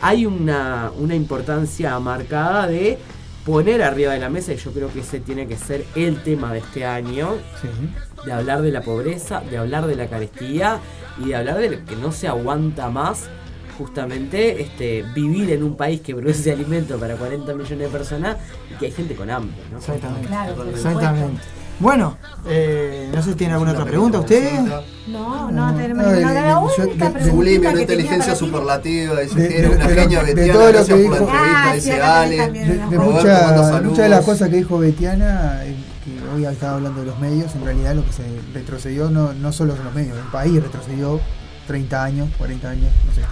hay 0.00 0.24
una, 0.24 0.90
una 0.98 1.14
importancia 1.14 1.98
marcada 1.98 2.66
de 2.66 2.96
poner 3.44 3.82
arriba 3.82 4.12
de 4.12 4.20
la 4.20 4.28
mesa, 4.30 4.52
y 4.52 4.56
yo 4.56 4.70
creo 4.70 4.92
que 4.92 5.00
ese 5.00 5.18
tiene 5.20 5.46
que 5.46 5.56
ser 5.56 5.84
el 5.96 6.22
tema 6.22 6.52
de 6.52 6.60
este 6.60 6.84
año, 6.84 7.34
de 8.24 8.32
hablar 8.32 8.62
de 8.62 8.70
la 8.70 8.82
pobreza, 8.82 9.40
de 9.50 9.58
hablar 9.58 9.86
de 9.86 9.96
la 9.96 10.06
carestía 10.08 10.78
y 11.22 11.28
de 11.28 11.36
hablar 11.36 11.58
de 11.58 11.82
que 11.84 11.96
no 11.96 12.12
se 12.12 12.28
aguanta 12.28 12.88
más 12.90 13.24
justamente 13.78 14.60
este, 14.62 15.04
vivir 15.14 15.50
en 15.52 15.62
un 15.62 15.76
país 15.76 16.00
que 16.02 16.14
produce 16.14 16.52
alimento 16.52 16.98
para 16.98 17.14
40 17.16 17.52
millones 17.54 17.78
de 17.78 17.88
personas 17.88 18.36
y 18.70 18.78
que 18.78 18.86
hay 18.86 18.92
gente 18.92 19.14
con 19.14 19.30
hambre. 19.30 19.56
¿no? 19.72 19.78
Exactamente. 19.78 20.26
Claro, 20.28 20.64
Exactamente. 20.70 21.40
Bueno, 21.78 22.18
eh, 22.46 23.08
no 23.10 23.22
sé 23.22 23.30
si 23.30 23.36
tienen 23.36 23.54
alguna 23.54 23.72
otra 23.72 23.86
pregunta 23.86 24.20
ustedes. 24.20 24.52
No, 25.08 25.50
no, 25.50 25.74
tenemos 25.74 26.04
No, 26.04 26.10
de- 26.10 26.20
La 26.20 26.58
única 27.32 27.70
una 27.70 27.80
inteligencia 27.80 28.34
superlativa, 28.36 29.18
dice 29.20 29.48
que 29.48 29.58
era 29.60 29.70
una 29.70 29.86
de- 29.88 29.94
genia 29.94 30.22
de 30.22 30.34
Betiana, 30.34 30.52
todo 30.58 30.72
lo 30.72 30.84
que 30.84 30.92
por 30.92 30.98
la 30.98 31.02
dijo- 31.02 31.14
entrevista, 31.16 31.64
Ah, 31.70 31.74
dice 31.74 32.02
Ale. 32.02 32.50
De, 32.50 32.96
¿no? 32.98 33.02
muchas 33.82 33.96
de 33.96 34.08
las 34.10 34.24
cosas 34.26 34.50
que 34.50 34.56
dijo 34.56 34.78
Betiana, 34.78 35.64
eh, 35.64 35.74
hoy 36.34 36.44
estaba 36.44 36.74
hablando 36.74 37.00
de 37.00 37.06
los 37.06 37.18
medios, 37.18 37.54
en 37.54 37.64
realidad 37.64 37.94
lo 37.94 38.04
que 38.04 38.12
se 38.12 38.22
retrocedió 38.54 39.10
no, 39.10 39.32
no 39.32 39.52
solo 39.52 39.76
son 39.76 39.84
los 39.86 39.94
medios, 39.94 40.16
el 40.16 40.30
país 40.30 40.62
retrocedió 40.62 41.20
30 41.66 42.04
años, 42.04 42.28
40 42.38 42.70
años, 42.70 42.92
no 43.06 43.14
sé. 43.14 43.22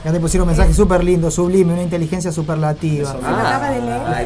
Acá 0.00 0.12
te 0.12 0.20
pusieron 0.20 0.48
un 0.48 0.54
mensaje 0.54 0.72
súper 0.72 1.02
lindo, 1.02 1.30
sublime, 1.30 1.72
una 1.72 1.82
inteligencia 1.82 2.30
superlativa. 2.30 3.16
Ah, 3.24 3.72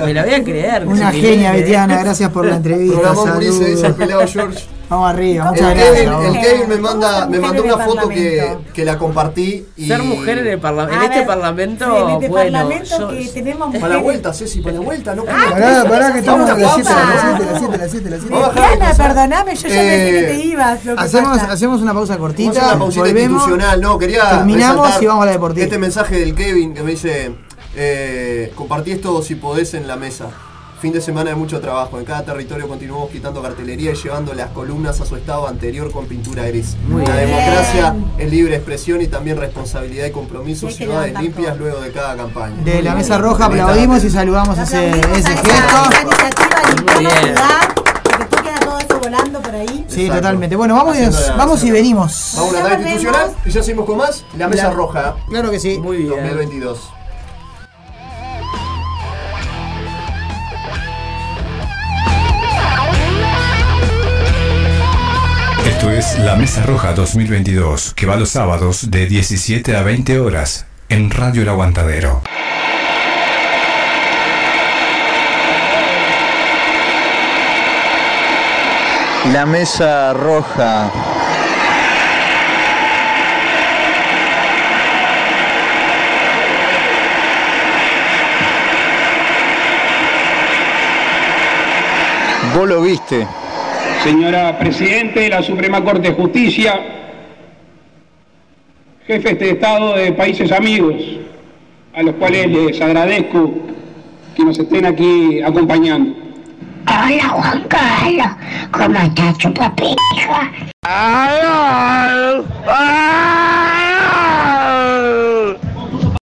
me 0.04 0.12
la 0.12 0.24
voy 0.24 0.34
a 0.34 0.44
creer. 0.44 0.86
Una 0.86 1.10
genia, 1.10 1.52
Betiana, 1.52 1.98
gracias 1.98 2.30
por 2.30 2.44
la 2.44 2.56
entrevista. 2.56 3.14
Saludos. 3.14 3.92
pelado 3.96 4.26
George. 4.26 4.66
Vamos 4.92 5.08
arriba, 5.10 5.44
El 5.44 5.50
muchas 5.52 5.74
Kevin, 5.74 6.04
gracias. 6.10 6.34
el. 6.36 6.40
Kevin 6.42 6.68
me 6.68 6.74
¿Cómo 6.76 6.88
manda, 6.88 7.26
me 7.26 7.40
mandó 7.40 7.62
una 7.62 7.78
foto 7.78 8.08
que, 8.10 8.58
que 8.74 8.84
la 8.84 8.98
compartí 8.98 9.66
y 9.74 9.88
Ser 9.88 10.02
mujer 10.02 10.36
en, 10.38 10.46
el 10.48 10.60
parla- 10.60 10.86
en 10.92 11.02
este 11.02 11.18
ver, 11.20 11.26
parlamento, 11.26 11.84
en 11.96 12.10
este 12.16 12.28
bueno, 12.28 12.58
parlamento 12.58 12.98
yo- 12.98 13.08
que 13.08 13.24
tenemos 13.32 13.68
para 13.68 13.78
la 13.78 13.78
mujeres. 13.78 14.02
vuelta, 14.02 14.34
Ceci, 14.34 14.60
para 14.60 14.74
la 14.74 14.80
vuelta, 14.80 15.14
no 15.14 15.24
Ah, 15.26 15.46
Pará, 15.50 15.84
pará, 15.88 16.12
que 16.12 16.18
estamos 16.18 16.50
a 16.50 16.52
las 16.58 16.62
Vamos, 16.62 16.74
7, 16.74 16.90
a 16.90 16.94
las 16.94 17.08
pausa. 17.08 17.36
7, 17.38 17.48
a 17.48 17.52
las 17.52 17.58
7, 17.58 17.74
a 17.74 17.78
las 17.78 17.90
7, 17.90 18.08
a 18.08 18.10
las 18.10 18.20
7. 18.20 18.34
Vamos 18.34 18.44
a 18.44 18.48
bajar 18.48 18.60
la 18.62 18.76
Diana, 18.76 18.90
cosa. 18.90 19.02
perdoname, 19.08 19.54
yo 19.56 19.62
ya 19.62 19.68
pensé 19.68 20.10
que 20.10 20.18
Eh, 20.18 20.24
te 20.24 20.44
ibas. 20.44 20.84
Lo 20.84 20.94
que 20.96 21.00
Hacemos, 21.02 21.38
hacemos 21.38 21.80
una 21.80 21.94
pausa 21.94 22.18
cortita, 22.18 22.50
hacer 22.50 22.62
una 22.64 22.78
pausita 22.78 23.08
institucional, 23.08 23.80
no, 23.80 23.98
quería 23.98 24.28
terminamos 24.28 25.02
y 25.02 25.06
vamos 25.06 25.22
a 25.22 25.26
la 25.26 25.32
deportiva. 25.32 25.64
Este 25.64 25.78
mensaje 25.78 26.18
del 26.20 26.34
Kevin 26.34 26.74
que 26.74 26.82
me 26.82 26.90
dice, 26.90 27.32
eh, 27.76 28.52
compartí 28.54 28.92
esto 28.92 29.22
si 29.22 29.36
podés 29.36 29.72
en 29.72 29.88
la 29.88 29.96
mesa. 29.96 30.26
Fin 30.82 30.92
de 30.92 31.00
semana 31.00 31.30
de 31.30 31.36
mucho 31.36 31.60
trabajo. 31.60 31.96
En 32.00 32.04
cada 32.04 32.24
territorio 32.24 32.66
continuamos 32.66 33.08
quitando 33.10 33.40
cartelería 33.40 33.92
y 33.92 33.94
llevando 33.94 34.34
las 34.34 34.48
columnas 34.50 35.00
a 35.00 35.06
su 35.06 35.14
estado 35.14 35.46
anterior 35.46 35.92
con 35.92 36.06
pintura 36.06 36.42
gris. 36.48 36.76
Muy 36.88 37.06
la 37.06 37.14
bien. 37.18 37.28
democracia 37.28 37.94
es 38.18 38.28
libre 38.28 38.56
expresión 38.56 39.00
y 39.00 39.06
también 39.06 39.36
responsabilidad 39.36 40.06
y 40.06 40.10
compromiso. 40.10 40.66
Que 40.66 40.72
Ciudades 40.72 41.16
limpias 41.20 41.56
luego 41.56 41.80
de 41.80 41.92
cada 41.92 42.16
campaña. 42.16 42.56
De 42.64 42.82
la 42.82 42.96
mesa 42.96 43.16
roja 43.18 43.44
aplaudimos 43.44 44.02
y 44.02 44.10
saludamos 44.10 44.58
ese, 44.58 44.90
ese 44.90 45.36
gesto. 45.36 45.50
esa 45.52 46.02
iniciativa 46.02 46.60
de 46.66 46.74
limpiar 46.74 46.84
la 46.86 46.92
Muy 46.94 47.04
bien. 47.06 47.22
ciudad, 47.36 47.68
que 48.02 48.18
después 48.18 48.42
queda 48.42 48.58
todo 48.66 48.78
eso 48.80 48.98
volando 49.00 49.40
por 49.40 49.54
ahí. 49.54 49.84
Sí, 49.86 50.00
Exacto. 50.00 50.14
totalmente. 50.16 50.56
Bueno, 50.56 50.74
vamos, 50.74 50.96
y, 50.96 51.00
la- 51.02 51.36
vamos 51.36 51.62
y 51.62 51.70
venimos. 51.70 52.32
Vamos 52.34 52.54
a 52.56 52.60
volvemos. 52.60 52.80
institucional 52.80 53.30
y 53.46 53.50
ya 53.50 53.62
seguimos 53.62 53.86
con 53.86 53.98
más. 53.98 54.24
La 54.36 54.48
mesa 54.48 54.64
La- 54.64 54.70
roja 54.74 55.14
Claro 55.28 55.48
que 55.52 55.60
sí. 55.60 55.78
Muy 55.78 55.98
bien. 55.98 56.08
2022. 56.08 56.80
Esto 65.82 65.90
es 65.90 66.16
La 66.20 66.36
Mesa 66.36 66.62
Roja 66.62 66.92
2022, 66.92 67.94
que 67.94 68.06
va 68.06 68.14
los 68.14 68.28
sábados 68.28 68.92
de 68.92 69.06
17 69.06 69.76
a 69.76 69.82
20 69.82 70.20
horas 70.20 70.64
en 70.88 71.10
Radio 71.10 71.42
El 71.42 71.48
Aguantadero. 71.48 72.22
La 79.32 79.44
mesa 79.44 80.12
roja. 80.12 80.88
Vos 92.54 92.68
lo 92.68 92.82
viste. 92.82 93.26
Señora 94.02 94.58
Presidente 94.58 95.20
de 95.20 95.28
la 95.28 95.42
Suprema 95.44 95.84
Corte 95.84 96.08
de 96.08 96.14
Justicia, 96.14 96.74
jefes 99.06 99.38
de 99.38 99.50
Estado 99.50 99.94
de 99.94 100.12
países 100.12 100.50
amigos, 100.50 100.96
a 101.94 102.02
los 102.02 102.16
cuales 102.16 102.48
les 102.48 102.80
agradezco 102.80 103.52
que 104.34 104.44
nos 104.44 104.58
estén 104.58 104.86
aquí 104.86 105.40
acompañando. 105.40 106.16
Hola 106.88 107.28
Juan 107.28 107.64
Carlos, 107.68 108.26
¿cómo 108.72 108.98
estás, 108.98 109.38
chupapija? 109.38 110.50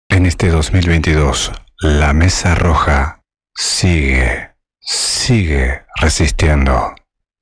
En 0.10 0.26
este 0.26 0.50
2022, 0.50 1.54
La 1.80 2.12
Mesa 2.12 2.56
Roja 2.56 3.22
sigue, 3.56 4.50
sigue 4.82 5.84
resistiendo. 6.02 6.99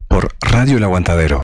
Por 0.07 0.29
Radio 0.41 0.77
El 0.77 0.83
Aguantadero. 0.83 1.41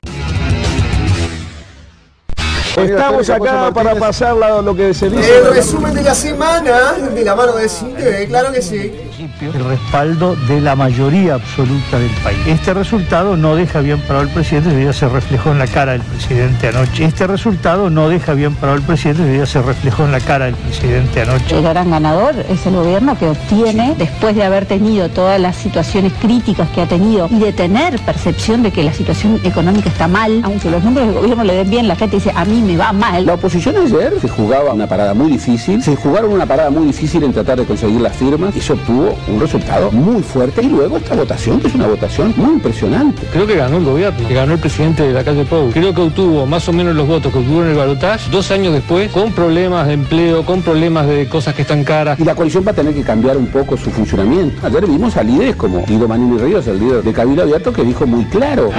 Estamos 2.76 3.30
acá 3.30 3.70
para 3.72 3.94
pasar 3.94 4.34
lo 4.36 4.74
que 4.74 4.92
se 4.94 5.08
dice. 5.08 5.38
El 5.38 5.54
resumen 5.54 5.94
de 5.94 6.02
la 6.02 6.14
semana 6.14 6.92
de 6.92 7.24
la 7.24 7.36
mano 7.36 7.52
de 7.52 7.68
Cinte, 7.68 8.26
claro 8.26 8.52
que 8.52 8.60
sí. 8.60 9.03
El 9.18 9.64
respaldo 9.64 10.34
de 10.48 10.60
la 10.60 10.74
mayoría 10.74 11.34
absoluta 11.34 11.98
del 11.98 12.10
país. 12.22 12.38
Este 12.46 12.74
resultado 12.74 13.36
no 13.36 13.54
deja 13.54 13.80
bien 13.80 14.00
parado 14.00 14.22
al 14.22 14.28
presidente, 14.28 14.84
ya 14.84 14.92
se 14.92 15.08
reflejó 15.08 15.52
en 15.52 15.58
la 15.58 15.66
cara 15.66 15.92
del 15.92 16.02
presidente 16.02 16.68
anoche. 16.68 17.04
Este 17.04 17.26
resultado 17.26 17.90
no 17.90 18.08
deja 18.08 18.34
bien 18.34 18.54
parado 18.54 18.78
al 18.78 18.82
presidente, 18.84 19.36
ya 19.36 19.46
se 19.46 19.62
reflejó 19.62 20.04
en 20.04 20.12
la 20.12 20.20
cara 20.20 20.46
del 20.46 20.56
presidente 20.56 21.22
anoche. 21.22 21.56
El 21.56 21.62
gran 21.62 21.90
ganador 21.90 22.34
es 22.48 22.66
el 22.66 22.74
gobierno 22.74 23.16
que 23.16 23.28
obtiene, 23.28 23.94
después 23.98 24.34
de 24.34 24.42
haber 24.42 24.66
tenido 24.66 25.08
todas 25.08 25.40
las 25.40 25.56
situaciones 25.56 26.12
críticas 26.20 26.68
que 26.70 26.82
ha 26.82 26.86
tenido 26.86 27.28
y 27.30 27.38
de 27.38 27.52
tener 27.52 27.98
percepción 28.00 28.62
de 28.62 28.72
que 28.72 28.82
la 28.82 28.92
situación 28.92 29.40
económica 29.44 29.88
está 29.88 30.08
mal, 30.08 30.40
aunque 30.42 30.70
los 30.70 30.82
números 30.82 31.08
del 31.08 31.18
gobierno 31.18 31.44
le 31.44 31.54
den 31.54 31.70
bien, 31.70 31.88
la 31.88 31.96
gente 31.96 32.16
dice, 32.16 32.32
a 32.34 32.44
mí 32.44 32.60
me 32.62 32.76
va 32.76 32.92
mal. 32.92 33.24
La 33.26 33.34
oposición 33.34 33.76
ayer 33.76 34.14
se 34.20 34.28
jugaba 34.28 34.72
una 34.72 34.88
parada 34.88 35.14
muy 35.14 35.30
difícil, 35.30 35.82
se 35.82 35.94
jugaron 35.94 36.32
una 36.32 36.46
parada 36.46 36.70
muy 36.70 36.86
difícil 36.86 37.22
en 37.22 37.32
tratar 37.32 37.58
de 37.58 37.64
conseguir 37.64 38.00
las 38.00 38.16
firmas 38.16 38.56
y 38.56 38.60
se 38.60 38.72
obtuvo 38.72 39.03
un 39.28 39.40
resultado 39.40 39.90
muy 39.90 40.22
fuerte 40.22 40.62
y 40.62 40.68
luego 40.68 40.96
esta 40.96 41.14
votación 41.14 41.60
que 41.60 41.68
es 41.68 41.74
una 41.74 41.86
votación 41.86 42.32
muy 42.36 42.54
impresionante. 42.54 43.26
Creo 43.32 43.46
que 43.46 43.56
ganó 43.56 43.78
el 43.78 43.84
gobierno, 43.84 44.26
que 44.26 44.34
ganó 44.34 44.54
el 44.54 44.60
presidente 44.60 45.02
de 45.02 45.12
la 45.12 45.24
calle 45.24 45.44
Pou. 45.44 45.70
Creo 45.70 45.94
que 45.94 46.00
obtuvo 46.00 46.46
más 46.46 46.68
o 46.68 46.72
menos 46.72 46.94
los 46.94 47.06
votos 47.06 47.32
que 47.32 47.38
obtuvo 47.38 47.62
en 47.62 47.70
el 47.70 47.76
balotaje 47.76 48.30
dos 48.30 48.50
años 48.50 48.72
después, 48.72 49.10
con 49.10 49.32
problemas 49.32 49.86
de 49.86 49.94
empleo, 49.94 50.44
con 50.44 50.62
problemas 50.62 51.06
de 51.06 51.28
cosas 51.28 51.54
que 51.54 51.62
están 51.62 51.84
caras. 51.84 52.18
Y 52.18 52.24
la 52.24 52.34
coalición 52.34 52.64
va 52.66 52.70
a 52.70 52.74
tener 52.74 52.94
que 52.94 53.02
cambiar 53.02 53.36
un 53.36 53.46
poco 53.46 53.76
su 53.76 53.90
funcionamiento. 53.90 54.66
Ayer 54.66 54.86
vimos 54.86 55.16
a 55.16 55.22
líderes 55.22 55.56
como 55.56 55.84
Guido 55.84 56.08
Manini 56.08 56.38
Ríos, 56.38 56.66
el 56.66 56.78
líder 56.78 57.02
de 57.02 57.12
Cabildo 57.12 57.42
Abierto, 57.42 57.72
que 57.72 57.82
dijo 57.82 58.06
muy 58.06 58.24
claro. 58.26 58.70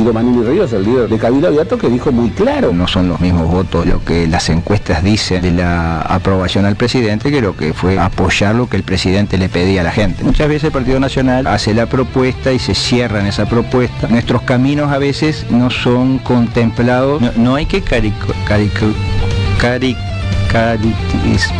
Guido 0.00 0.14
Manini 0.14 0.42
Ríos, 0.42 0.72
el 0.72 0.84
líder 0.84 1.08
de 1.10 1.18
Cabildo 1.18 1.48
Abierto, 1.48 1.76
que 1.76 1.90
dijo 1.90 2.10
muy 2.10 2.30
claro. 2.30 2.72
No 2.72 2.88
son 2.88 3.08
los 3.08 3.20
mismos 3.20 3.48
votos 3.50 3.84
lo 3.84 4.02
que 4.02 4.26
las 4.26 4.48
encuestas 4.48 5.04
dicen 5.04 5.42
de 5.42 5.50
la 5.50 6.00
aprobación 6.00 6.64
al 6.64 6.74
presidente 6.74 7.30
que 7.30 7.42
lo 7.42 7.54
que 7.54 7.74
fue 7.74 7.98
apoyar 7.98 8.54
lo 8.54 8.66
que 8.66 8.78
el 8.78 8.82
presidente 8.82 9.36
le 9.36 9.50
pedía 9.50 9.82
a 9.82 9.84
la 9.84 9.92
gente. 9.92 10.24
Muchas 10.24 10.48
veces 10.48 10.64
el 10.64 10.72
Partido 10.72 10.98
Nacional 11.00 11.46
hace 11.46 11.74
la 11.74 11.84
propuesta 11.84 12.50
y 12.50 12.58
se 12.58 12.74
cierra 12.74 13.20
en 13.20 13.26
esa 13.26 13.44
propuesta. 13.44 14.08
Nuestros 14.08 14.40
caminos 14.42 14.90
a 14.90 14.96
veces 14.96 15.44
no 15.50 15.68
son 15.70 16.18
contemplados. 16.18 17.20
No, 17.20 17.30
no 17.36 17.54
hay 17.56 17.66
que 17.66 17.82
carico, 17.82 18.28
carico- 18.48 18.94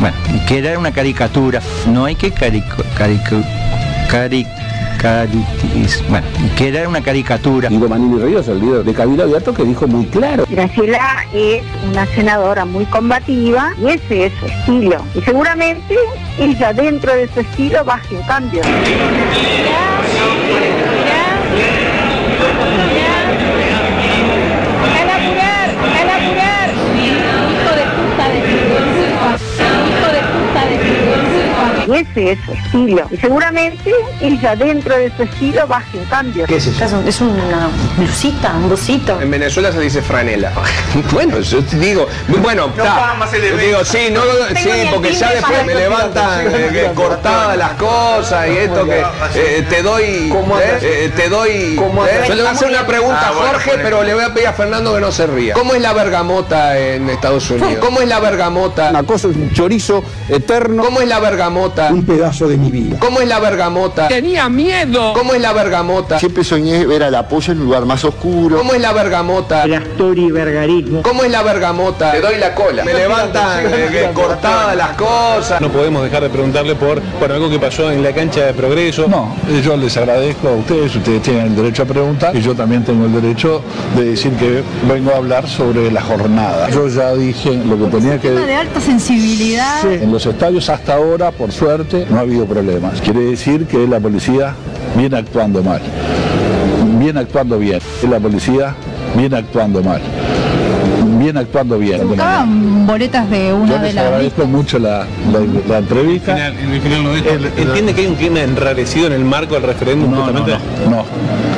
bueno, 0.00 0.16
que 0.48 0.58
era 0.58 0.78
una 0.78 0.92
caricatura. 0.92 1.60
No 1.86 2.06
hay 2.06 2.14
que 2.16 2.30
carico, 2.30 2.82
carico- 2.96 3.42
cari- 4.10 4.46
cari- 5.00 5.44
es- 5.84 6.02
bueno, 6.08 6.26
que 6.56 6.68
era 6.68 6.88
una 6.88 7.00
caricatura. 7.00 7.68
Guido 7.68 7.88
Manini 7.88 8.20
Ríos, 8.22 8.46
el 8.48 8.60
líder 8.60 8.84
de 8.84 8.92
Cabildo 8.94 9.22
Abierto, 9.24 9.54
que 9.54 9.64
dijo 9.64 9.86
muy 9.86 10.06
claro. 10.06 10.44
Graciela 10.48 11.24
es 11.34 11.62
una 11.90 12.06
senadora 12.06 12.64
muy 12.64 12.84
combativa 12.86 13.72
y 13.80 13.88
ese 13.88 14.26
es 14.26 14.32
su 14.38 14.46
estilo. 14.46 15.02
Y 15.14 15.20
seguramente 15.22 15.96
ella 16.38 16.72
dentro 16.72 17.14
de 17.14 17.28
su 17.28 17.40
estilo 17.40 17.84
va 17.84 17.94
a 17.94 17.96
hacer 17.96 18.18
un 18.18 18.26
ese 32.00 32.32
es 32.32 32.38
su 32.44 32.52
estilo. 32.52 33.06
Y 33.10 33.16
seguramente 33.16 33.92
ella 34.20 34.56
dentro 34.56 34.96
de 34.96 35.12
su 35.16 35.22
estilo 35.22 35.66
va 35.66 35.76
a 35.76 35.80
hacer 35.80 36.00
un 36.00 36.06
cambio. 36.06 36.46
¿Qué 36.46 36.56
es 36.56 36.66
eso? 36.66 37.02
Es 37.06 37.20
una 37.20 37.68
blusita, 37.96 38.52
un 38.54 38.68
busito. 38.68 39.20
En 39.20 39.30
Venezuela 39.30 39.72
se 39.72 39.80
dice 39.80 40.02
franela. 40.02 40.52
bueno, 41.12 41.40
yo 41.40 41.62
te 41.62 41.78
digo, 41.78 42.06
bueno, 42.42 42.68
ta, 42.76 43.14
digo, 43.60 43.84
sí, 43.84 44.08
no, 44.12 44.20
no, 44.24 44.32
sí, 44.56 44.70
porque 44.92 45.12
ya 45.12 45.32
después 45.32 45.64
me 45.66 45.74
levantan 45.74 46.46
eh, 46.46 46.68
que 46.72 46.92
cortadas 46.94 47.56
las 47.56 47.72
cosas 47.72 48.48
y 48.48 48.56
esto 48.58 48.84
que 48.84 49.02
eh, 49.34 49.64
te 49.68 49.82
doy, 49.82 50.32
eh, 50.32 50.78
eh, 50.82 51.12
te 51.14 51.28
doy. 51.28 51.50
eh, 51.50 52.24
yo 52.28 52.34
le 52.34 52.42
voy 52.42 52.50
a 52.50 52.50
hacer 52.50 52.68
una 52.68 52.86
pregunta 52.86 53.28
a 53.28 53.32
Jorge, 53.32 53.72
pero 53.82 54.02
le 54.02 54.14
voy 54.14 54.24
a 54.24 54.32
pedir 54.34 54.48
a 54.48 54.52
Fernando 54.52 54.94
que 54.94 55.00
no 55.00 55.12
se 55.12 55.26
ría. 55.26 55.54
¿Cómo 55.54 55.74
es 55.74 55.80
la 55.80 55.92
bergamota 55.92 56.78
en 56.78 57.08
Estados 57.10 57.50
Unidos? 57.50 57.76
¿Cómo 57.80 58.00
es 58.00 58.08
la 58.08 58.20
bergamota? 58.20 58.90
Una 58.90 59.02
cosa 59.02 59.28
es 59.28 59.36
un 59.36 59.52
chorizo 59.52 60.02
eterno. 60.28 60.84
¿Cómo 60.84 61.00
es 61.00 61.08
la 61.08 61.18
bergamota? 61.20 61.89
Un 61.92 62.04
pedazo 62.04 62.48
de 62.48 62.56
mi 62.56 62.70
vida. 62.70 62.98
¿Cómo 62.98 63.20
es 63.20 63.28
la 63.28 63.38
bergamota? 63.40 64.08
Tenía 64.08 64.48
miedo. 64.48 65.12
¿Cómo 65.14 65.34
es 65.34 65.40
la 65.40 65.52
bergamota? 65.52 66.18
Siempre 66.18 66.44
soñé 66.44 66.86
ver 66.86 67.02
a 67.02 67.10
la 67.10 67.28
polla 67.28 67.52
en 67.52 67.60
un 67.60 67.64
lugar 67.66 67.86
más 67.86 68.04
oscuro. 68.04 68.58
¿Cómo 68.58 68.74
es 68.74 68.80
la 68.80 68.92
bergamota? 68.92 69.64
El 69.64 69.74
actor 69.74 70.18
y 70.18 70.30
vergarismo. 70.30 71.02
¿Cómo 71.02 71.24
es 71.24 71.30
la 71.30 71.42
bergamota? 71.42 72.12
Te 72.12 72.20
doy 72.20 72.38
la 72.38 72.54
cola. 72.54 72.84
Me 72.84 72.94
levantan 72.94 73.66
eh, 73.66 73.88
que 73.90 74.10
cortadas 74.12 74.76
las 74.76 74.90
cosas. 74.90 75.60
No 75.60 75.68
podemos 75.68 76.02
dejar 76.02 76.22
de 76.22 76.30
preguntarle 76.30 76.74
por, 76.74 77.00
por 77.00 77.30
algo 77.32 77.50
que 77.50 77.58
pasó 77.58 77.90
en 77.90 78.02
la 78.02 78.12
cancha 78.12 78.46
de 78.46 78.54
progreso. 78.54 79.06
No, 79.08 79.34
yo 79.62 79.76
les 79.76 79.96
agradezco 79.96 80.48
a 80.48 80.52
ustedes, 80.52 80.94
ustedes 80.96 81.22
tienen 81.22 81.46
el 81.46 81.56
derecho 81.56 81.82
a 81.82 81.86
preguntar 81.86 82.34
y 82.36 82.40
yo 82.40 82.54
también 82.54 82.84
tengo 82.84 83.06
el 83.06 83.12
derecho 83.12 83.62
de 83.96 84.04
decir 84.10 84.32
que 84.32 84.62
vengo 84.88 85.12
a 85.12 85.16
hablar 85.16 85.48
sobre 85.48 85.90
la 85.90 86.00
jornada. 86.02 86.68
Yo 86.70 86.88
ya 86.88 87.14
dije 87.14 87.52
lo 87.64 87.78
que 87.78 87.96
tenía 87.96 88.20
que 88.20 88.30
de 88.30 88.54
alta 88.54 88.80
sensibilidad. 88.80 89.84
En 89.92 90.12
los 90.12 90.24
estadios 90.26 90.68
hasta 90.68 90.94
ahora, 90.94 91.30
por 91.30 91.52
suerte, 91.52 91.79
no 92.10 92.16
ha 92.16 92.20
habido 92.20 92.46
problemas. 92.46 93.00
Quiere 93.00 93.20
decir 93.20 93.66
que 93.66 93.86
la 93.86 94.00
policía 94.00 94.54
viene 94.96 95.16
actuando 95.16 95.62
mal. 95.62 95.80
Viene 96.98 97.20
actuando 97.20 97.58
bien. 97.58 97.80
La 98.08 98.20
policía 98.20 98.74
viene 99.16 99.36
actuando 99.36 99.82
mal. 99.82 100.00
Viene 101.20 101.40
actuando 101.40 101.76
bien. 101.78 102.08
Buscaban 102.08 102.86
boletas 102.86 103.28
de 103.28 103.52
una 103.52 103.76
Yo 103.76 103.78
de 103.82 103.92
las 103.92 104.04
agradezco 104.06 104.46
mucho 104.46 104.78
la, 104.78 105.00
la- 105.30 105.40
la 105.68 105.78
entrevista. 105.78 106.48
¿Entiende 106.48 107.92
que 107.94 108.00
hay 108.00 108.06
un 108.06 108.14
clima 108.14 108.40
enrarecido 108.40 109.06
en 109.08 109.12
el 109.12 109.24
marco 109.26 109.52
del 109.52 109.64
referéndum 109.64 110.14
justamente? 110.14 110.52
No, 110.88 111.04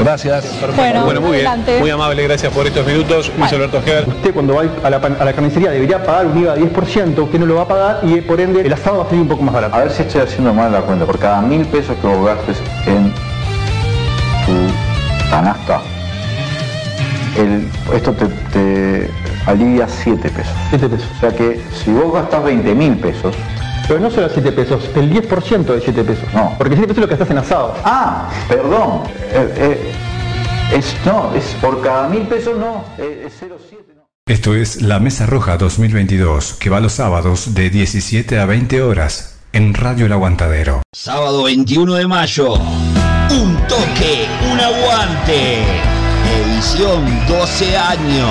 gracias. 0.03 0.47
Bueno, 0.77 1.07
muy 1.21 1.31
bien. 1.37 1.47
adelante. 1.47 1.79
Muy 1.79 1.91
amable, 1.91 2.25
gracias 2.25 2.53
por 2.53 2.67
estos 2.67 2.85
minutos. 2.85 3.31
Luis 3.39 3.53
Alberto 3.53 3.79
Ojeda. 3.79 4.01
Usted 4.09 4.35
cuando 4.35 4.55
va 4.57 4.63
a 4.83 4.91
la, 4.91 4.97
a 4.97 5.25
la 5.25 5.33
carnicería 5.33 5.71
debería 5.71 6.03
pagar 6.03 6.27
un 6.27 6.39
IVA 6.43 6.57
10%, 6.57 7.23
usted 7.23 7.39
no 7.39 7.47
lo 7.47 7.55
va 7.55 7.63
a 7.63 7.69
pagar 7.69 8.01
y 8.03 8.21
por 8.21 8.41
ende 8.41 8.63
el 8.63 8.73
asado 8.73 8.99
va 8.99 9.05
a 9.05 9.07
salir 9.07 9.23
un 9.23 9.29
poco 9.29 9.45
más 9.45 9.55
barato. 9.55 9.77
A 9.77 9.79
ver 9.79 9.93
si 9.93 10.03
estoy 10.03 10.23
haciendo 10.23 10.53
mal 10.53 10.73
la 10.73 10.81
cuenta. 10.81 11.05
Por 11.07 11.21
cada 11.21 11.41
mil 11.41 11.65
pesos 11.67 11.97
que 12.01 12.07
vos 12.09 12.27
gastes 12.27 12.57
en 12.87 13.13
tu 14.45 15.31
canasta, 15.31 15.81
el- 17.39 17.69
esto 17.95 18.13
te, 18.13 18.27
te 18.53 19.11
alivia 19.47 19.87
7 19.89 20.29
pesos. 20.31 20.53
7 20.71 20.89
pesos. 20.89 21.09
O 21.17 21.21
sea 21.21 21.31
que 21.31 21.61
si 21.85 21.91
vos 21.93 22.13
gastás 22.13 22.43
20 22.45 22.75
mil 22.75 22.97
pesos, 22.97 23.35
Pero 23.89 23.99
no 24.01 24.11
solo 24.11 24.29
7 24.33 24.53
pesos, 24.53 24.89
el 24.95 25.11
10% 25.13 25.65
de 25.65 25.81
7 25.81 26.05
pesos. 26.05 26.25
No. 26.33 26.55
Porque 26.57 26.77
7 26.77 26.87
pesos 26.89 26.99
es 26.99 27.01
lo 27.03 27.09
que 27.09 27.15
estás 27.15 27.31
en 27.31 27.39
asado. 27.39 27.75
Ah, 27.85 28.31
perdón. 28.49 29.03
Eh, 29.33 29.55
eh, 29.57 29.93
es, 30.79 30.95
no, 31.05 31.33
es 31.35 31.45
por 31.61 31.83
cada 31.83 32.09
mil 32.09 32.23
pesos 32.23 32.57
no. 32.59 32.85
eh, 32.99 33.25
Es 33.27 33.43
0,7. 33.43 33.83
Esto 34.27 34.55
es 34.55 34.81
La 34.83 35.01
Mesa 35.01 35.27
Roja 35.27 35.57
2022, 35.59 36.55
que 36.55 36.71
va 36.71 36.79
los 36.81 36.93
sábados 36.93 37.55
de 37.55 37.71
17 37.71 38.39
a 38.39 38.47
20 38.47 38.81
horas 38.81 39.41
en 39.53 39.75
Radio 39.75 40.07
El 40.07 40.13
Aguantadero. 40.13 40.81
Sábado 40.95 41.43
21 41.43 41.95
de 41.95 42.07
mayo. 42.07 42.55
Un 42.55 43.57
toque, 43.67 44.29
un 44.51 44.61
aguante. 44.61 45.59
Edición 46.47 47.05
12 47.29 47.77
años. 47.77 48.31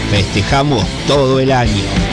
Festejamos 0.11 0.85
todo 1.07 1.39
el 1.39 1.53
año. 1.53 2.10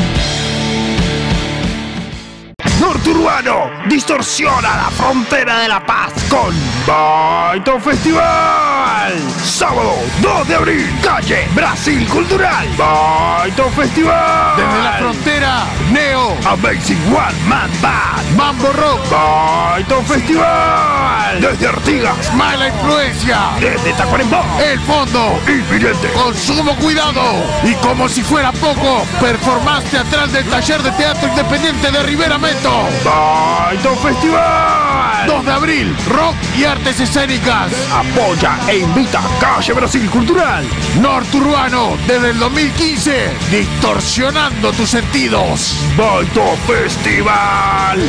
Norturbano 3.09 3.71
distorsiona 3.87 4.77
la 4.77 4.91
frontera 4.91 5.61
de 5.61 5.69
La 5.69 5.81
Paz 5.81 6.13
con 6.29 6.55
Baito 6.87 7.81
Festival. 7.81 9.15
Sábado 9.43 9.95
2 10.21 10.49
de 10.49 10.55
abril, 10.55 11.01
calle 11.03 11.49
Brasil 11.55 12.07
Cultural. 12.09 12.69
Baito 12.77 13.71
Festival. 13.71 14.57
Desde 14.59 14.83
la 14.83 14.93
frontera, 14.99 15.65
Neo, 15.91 16.37
Amazing 16.45 17.01
One 17.07 17.39
Man 17.47 17.71
Band, 17.81 18.37
Mambo 18.37 18.73
Rock. 18.73 19.01
Baito 19.11 20.03
Festival. 20.03 21.41
Desde 21.41 21.67
Artigas, 21.67 22.35
Mala 22.35 22.69
Influencia. 22.69 23.39
Desde 23.59 23.95
Tacuarembó, 23.95 24.45
El 24.63 24.79
Fondo, 24.81 25.41
Inminente. 25.49 26.09
Con 26.13 26.37
sumo 26.37 26.77
cuidado. 26.77 27.23
Y 27.65 27.73
como 27.77 28.07
si 28.07 28.23
fuera 28.23 28.53
poco, 28.53 29.07
performance 29.19 29.91
teatral 29.91 30.31
del 30.31 30.45
taller 30.45 30.83
de 30.83 30.91
teatro 30.93 31.29
independiente 31.29 31.91
de 31.91 32.03
Rivera 32.03 32.37
Meto. 32.37 32.98
Baito 33.05 33.95
Festival. 33.97 35.27
2 35.27 35.45
de 35.45 35.53
abril, 35.53 35.97
rock 36.09 36.35
y 36.57 36.65
artes 36.65 37.01
escénicas. 37.01 37.73
Apoya 37.93 38.59
e 38.69 38.79
invita 38.79 39.21
a 39.21 39.39
Calle 39.39 39.73
Brasil 39.73 40.09
Cultural. 40.11 40.65
Norturbano, 41.01 41.97
desde 42.07 42.31
el 42.31 42.39
2015, 42.39 43.31
distorsionando 43.51 44.73
tus 44.73 44.91
sentidos. 44.91 45.77
Baito 45.97 46.57
Festival. 46.67 48.09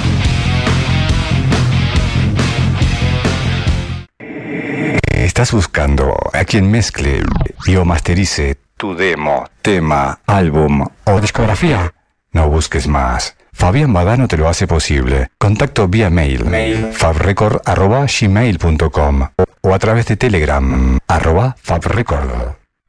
¿Estás 5.41 5.55
buscando 5.55 6.15
a 6.33 6.45
quien 6.45 6.69
mezcle 6.69 7.23
y 7.65 7.75
o 7.75 7.83
masterice 7.83 8.59
tu 8.77 8.93
demo, 8.93 9.45
tema, 9.63 10.19
álbum 10.27 10.85
o 11.05 11.19
discografía? 11.19 11.95
No 12.31 12.47
busques 12.47 12.87
más. 12.87 13.35
Fabián 13.51 13.91
Badano 13.91 14.27
te 14.27 14.37
lo 14.37 14.47
hace 14.47 14.67
posible. 14.67 15.29
Contacto 15.39 15.87
vía 15.87 16.11
mail, 16.11 16.45
fabrecord.gmail.com 16.93 19.29
o 19.61 19.73
a 19.73 19.79
través 19.79 20.05
de 20.05 20.15
Telegram, 20.15 20.99
arroba 21.07 21.55
fabrecord. 21.59 22.29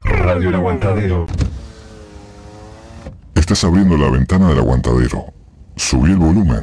Radio 0.03 0.49
El 0.49 0.55
Aguantadero. 0.55 1.25
Estás 3.33 3.63
abriendo 3.63 3.97
la 3.97 4.11
ventana 4.11 4.49
del 4.49 4.59
aguantadero. 4.59 5.33
Subí 5.75 6.11
el 6.11 6.17
volumen. 6.17 6.61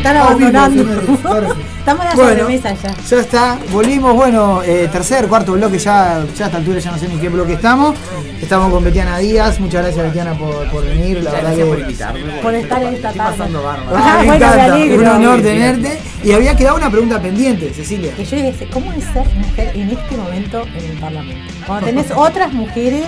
Están 0.00 0.16
Ah, 0.16 0.22
abandonando. 0.22 0.82
Estamos 1.80 2.04
en 2.04 2.10
la 2.10 2.14
Bueno, 2.14 2.40
sobremesa 2.42 2.74
ya. 2.74 2.94
Ya 3.08 3.20
está, 3.20 3.58
volvimos, 3.72 4.14
bueno, 4.14 4.62
eh, 4.62 4.88
tercer, 4.92 5.26
cuarto 5.28 5.52
bloque, 5.52 5.78
ya, 5.78 6.22
ya 6.36 6.44
a 6.44 6.46
esta 6.48 6.58
altura 6.58 6.78
ya 6.78 6.90
no 6.90 6.98
sé 6.98 7.08
ni 7.08 7.16
qué 7.18 7.28
bloque 7.30 7.54
estamos. 7.54 7.96
Estamos 8.40 8.70
con 8.72 8.84
Betiana 8.84 9.18
Díaz, 9.18 9.58
muchas 9.60 9.82
gracias 9.84 10.04
Betiana 10.06 10.34
por, 10.34 10.68
por 10.70 10.84
venir, 10.84 11.22
la 11.22 11.30
verdad 11.30 11.54
que... 11.56 11.64
por 11.64 11.78
invitarme. 11.80 12.20
Por 12.42 12.54
estar 12.54 12.82
en 12.82 12.94
esta 12.94 13.12
tarde. 13.12 13.36
Ah, 13.92 14.22
bueno, 14.24 14.30
me 14.30 14.36
encanta, 14.36 14.64
alegro. 14.64 15.00
un 15.00 15.06
honor 15.08 15.42
tenerte. 15.42 15.98
Y 16.22 16.32
había 16.32 16.54
quedado 16.56 16.76
una 16.76 16.90
pregunta 16.90 17.20
pendiente, 17.20 17.72
Cecilia. 17.72 18.12
Que 18.14 18.24
yo 18.24 18.36
dije, 18.36 18.68
¿cómo 18.72 18.92
es 18.92 19.04
ser 19.04 19.26
mujer 19.34 19.72
en 19.74 19.90
este 19.90 20.16
momento 20.16 20.62
en 20.76 20.84
el 20.90 20.98
Parlamento? 20.98 21.52
Cuando 21.66 21.86
tenés 21.86 22.10
otras 22.14 22.52
mujeres 22.52 23.06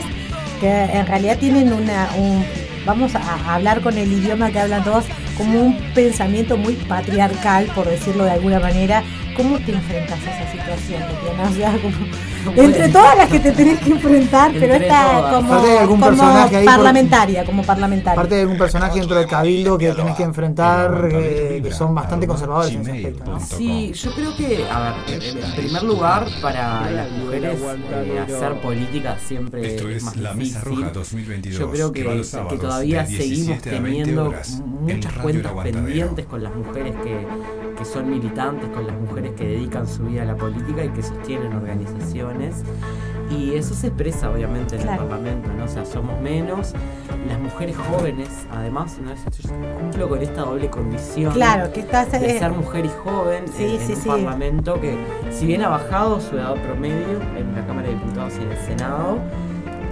que 0.61 0.71
en 0.71 1.07
realidad 1.07 1.39
tienen 1.39 1.73
una, 1.73 2.09
un, 2.17 2.45
vamos 2.87 3.13
a 3.15 3.55
hablar 3.55 3.81
con 3.81 3.97
el 3.99 4.11
idioma 4.13 4.51
que 4.51 4.61
hablan 4.61 4.83
todos, 4.85 5.05
como 5.43 5.61
un 5.61 5.77
pensamiento 5.93 6.57
muy 6.57 6.75
patriarcal, 6.75 7.67
por 7.75 7.89
decirlo 7.89 8.25
de 8.25 8.31
alguna 8.31 8.61
manera. 8.61 9.03
¿Cómo 9.37 9.59
te 9.59 9.73
enfrentas 9.73 10.19
a 10.27 10.41
esa 10.43 10.53
situación, 10.53 11.01
Tatiana? 11.03 11.49
O 11.51 11.53
sea, 11.55 11.73
como- 11.81 12.63
entre 12.63 12.89
todas 12.89 13.17
las 13.17 13.29
que 13.29 13.39
te 13.41 13.53
tenés 13.53 13.79
que 13.81 13.91
enfrentar, 13.93 14.53
pero 14.59 14.75
esta 14.75 15.31
como, 15.31 15.53
Aparte 15.55 15.69
de 15.69 15.79
algún 15.79 16.01
como 16.01 16.07
personaje 16.11 16.57
ahí 16.57 16.65
por- 16.65 16.75
parlamentaria, 16.75 17.45
como 17.45 17.63
parlamentaria. 17.63 18.13
Aparte 18.13 18.35
de 18.35 18.41
algún 18.43 18.59
personaje 18.59 18.99
dentro 18.99 19.17
del 19.17 19.27
cabildo 19.27 19.79
que 19.79 19.93
tenés 19.93 20.17
que 20.17 20.23
enfrentar, 20.25 21.09
eh, 21.13 21.61
que 21.63 21.73
son 21.73 21.95
bastante 21.95 22.27
conservadores 22.27 22.75
en 22.75 22.81
ese 22.83 22.91
aspecto. 22.93 23.31
¿no? 23.33 23.41
Sí, 23.41 23.93
yo 23.95 24.15
creo 24.15 24.37
que, 24.37 24.65
a 24.71 24.95
ver, 25.09 25.23
en 25.23 25.53
primer 25.57 25.83
lugar, 25.85 26.27
para 26.43 26.91
las 26.91 27.11
mujeres 27.13 27.59
eh, 27.93 28.19
hacer 28.27 28.61
política 28.61 29.17
siempre 29.27 29.67
Esto 29.75 29.89
es 29.89 30.03
más 30.03 30.17
La 30.17 30.35
Mesa 30.35 30.59
difícil. 30.61 30.83
Roja 30.85 30.91
2022, 30.93 31.59
Yo 31.59 31.71
creo 31.71 31.93
que, 31.93 32.03
todavía 32.61 33.03
de 33.03 33.09
17 33.09 33.23
seguimos 33.23 33.49
a 33.49 33.53
20 33.53 33.71
teniendo 33.71 34.35
muchas 34.81 35.13
cuentas 35.15 35.53
pendientes 35.63 36.27
con 36.27 36.43
las 36.43 36.55
mujeres 36.55 36.95
que, 37.03 37.27
que 37.83 37.89
son 37.89 38.09
militantes, 38.11 38.69
con 38.69 38.87
las 38.87 38.95
mujeres 38.97 39.33
que 39.33 39.45
dedican 39.45 39.89
su 39.89 40.05
vida 40.05 40.23
a 40.23 40.25
la 40.25 40.37
política 40.37 40.85
y 40.85 40.89
que 40.91 41.03
sostienen 41.03 41.53
organizaciones. 41.53 42.63
Y 43.29 43.55
eso 43.55 43.75
se 43.75 43.89
expresa 43.89 44.31
obviamente 44.31 44.77
en 44.77 44.83
Claro. 44.83 45.03
el 45.03 45.09
Parlamento, 45.09 45.49
¿no? 45.57 45.65
O 45.65 45.69
sea, 45.69 45.85
somos 45.85 46.21
menos. 46.21 46.75
Las 47.29 47.41
mujeres 47.41 47.77
jóvenes, 47.91 48.29
además, 48.53 48.99
¿no? 49.03 49.11
Yo 49.15 49.79
cumplo 49.81 50.09
con 50.11 50.23
esta 50.23 50.43
doble 50.43 50.69
condición 50.71 51.33
Claro, 51.33 51.73
que 51.73 51.81
estás, 51.81 52.13
de 52.13 52.37
eh, 52.37 52.39
ser 52.39 52.53
mujer 52.53 52.85
y 52.85 52.91
joven 53.05 53.45
Sí, 53.49 53.65
en, 53.81 53.91
un 53.91 53.97
sí. 53.97 54.09
parlamento 54.09 54.81
que, 54.81 54.97
si 55.31 55.47
bien 55.47 55.63
ha 55.63 55.69
bajado 55.69 56.21
su 56.21 56.37
edad 56.37 56.55
promedio 56.63 57.21
en 57.37 57.53
la 57.55 57.67
Cámara 57.67 57.89
de 57.89 57.95
Diputados 57.95 58.35
y 58.39 58.43
en 58.43 58.53
el 58.53 58.59
Senado, 58.59 59.19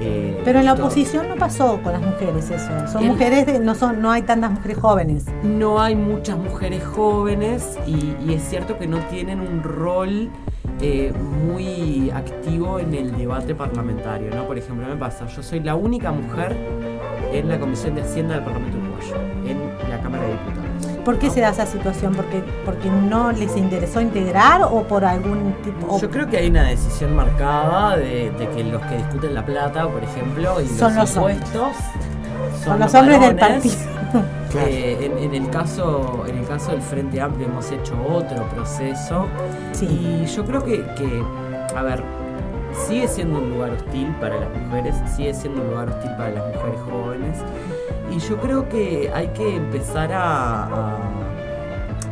eh, 0.01 0.41
Pero 0.45 0.59
en 0.61 0.65
la 0.67 0.73
oposición 0.75 1.29
no 1.29 1.37
pasó 1.37 1.81
con 1.83 1.93
las 1.93 2.03
mujeres 2.03 2.51
eso. 2.51 2.89
Son 2.91 3.03
El- 3.05 3.11
mujeres, 3.11 3.47
de- 3.47 3.59
no 3.61 3.75
son, 3.75 4.01
no 4.01 4.11
hay 4.11 4.23
tantas 4.23 4.51
mujeres 4.51 4.79
jóvenes. 4.79 5.27
no 5.43 5.81
hay 5.81 5.95
muchas 5.95 6.39
mujeres 6.39 6.83
jóvenes 6.85 7.79
y, 7.87 8.15
y 8.27 8.35
es 8.35 8.43
cierto 8.43 8.79
que 8.79 8.87
no 8.87 8.99
tienen 9.11 9.41
un 9.41 9.63
rol 9.63 10.31
eh, 10.83 11.13
muy 11.47 12.11
activo 12.11 12.79
en 12.79 12.95
el 12.95 13.17
debate 13.17 13.55
parlamentario, 13.55 14.35
¿no? 14.35 14.47
Por 14.47 14.57
ejemplo, 14.57 14.87
me 14.89 14.97
pasa, 14.97 15.27
yo 15.27 15.43
soy 15.43 15.61
la 15.61 15.75
única 15.75 16.11
mujer 16.11 16.57
en 17.33 17.49
la 17.49 17.59
Comisión 17.61 17.95
de 17.95 18.03
Hacienda 18.03 18.37
del 18.37 18.45
Parlamento 18.45 18.79
¿Por 21.05 21.19
qué 21.19 21.31
se 21.31 21.41
da 21.41 21.51
esa 21.51 21.67
situación? 21.67 22.15
¿Porque, 22.15 22.43
porque 22.65 22.89
no 22.91 23.33
les 23.33 23.57
interesó 23.57 24.01
integrar 24.01 24.63
o 24.63 24.83
por 24.85 25.05
algún 25.05 25.55
tipo? 25.63 25.99
Yo 25.99 26.11
creo 26.11 26.29
que 26.29 26.39
hay 26.39 26.49
una 26.49 26.65
decisión 26.65 27.15
marcada 27.15 27.97
de, 27.97 28.31
de 28.33 28.49
que 28.49 28.65
los 28.65 28.83
que 28.83 28.97
discuten 28.97 29.35
la 29.35 29.45
plata, 29.45 29.89
por 29.89 30.03
ejemplo, 30.03 30.61
y 30.61 30.67
Son 30.67 30.95
los 30.95 31.15
los 31.15 31.33
impuestos 31.33 31.77
Son 32.65 32.79
los 32.79 32.95
hombres 32.95 33.21
del 33.21 33.37
partido. 33.37 33.75
Eh, 34.67 34.99
en, 35.03 35.17
en 35.19 35.45
el 35.45 35.49
caso, 35.51 36.25
en 36.27 36.39
el 36.39 36.45
caso 36.45 36.73
del 36.73 36.83
Frente 36.83 37.21
Amplio 37.21 37.47
hemos 37.47 37.71
hecho 37.71 37.95
otro 38.05 38.43
proceso 38.49 39.27
y 39.81 40.25
yo 40.27 40.45
creo 40.45 40.65
que, 40.65 40.85
que, 40.97 41.23
a 41.77 41.83
ver, 41.83 42.03
sigue 42.89 43.07
siendo 43.07 43.39
un 43.39 43.51
lugar 43.51 43.71
hostil 43.71 44.09
para 44.21 44.41
las 44.41 44.49
mujeres, 44.51 44.97
sigue 45.15 45.33
siendo 45.35 45.63
un 45.63 45.71
lugar 45.71 45.91
hostil 45.91 46.11
para 46.17 46.31
las 46.31 46.47
mujeres 46.53 46.81
jóvenes 46.91 47.39
y 48.11 48.19
yo 48.19 48.37
creo 48.39 48.69
que 48.69 49.11
hay 49.15 49.29
que 49.29 49.57
empezar 49.57 50.13
a, 50.13 50.65
a- 50.65 50.99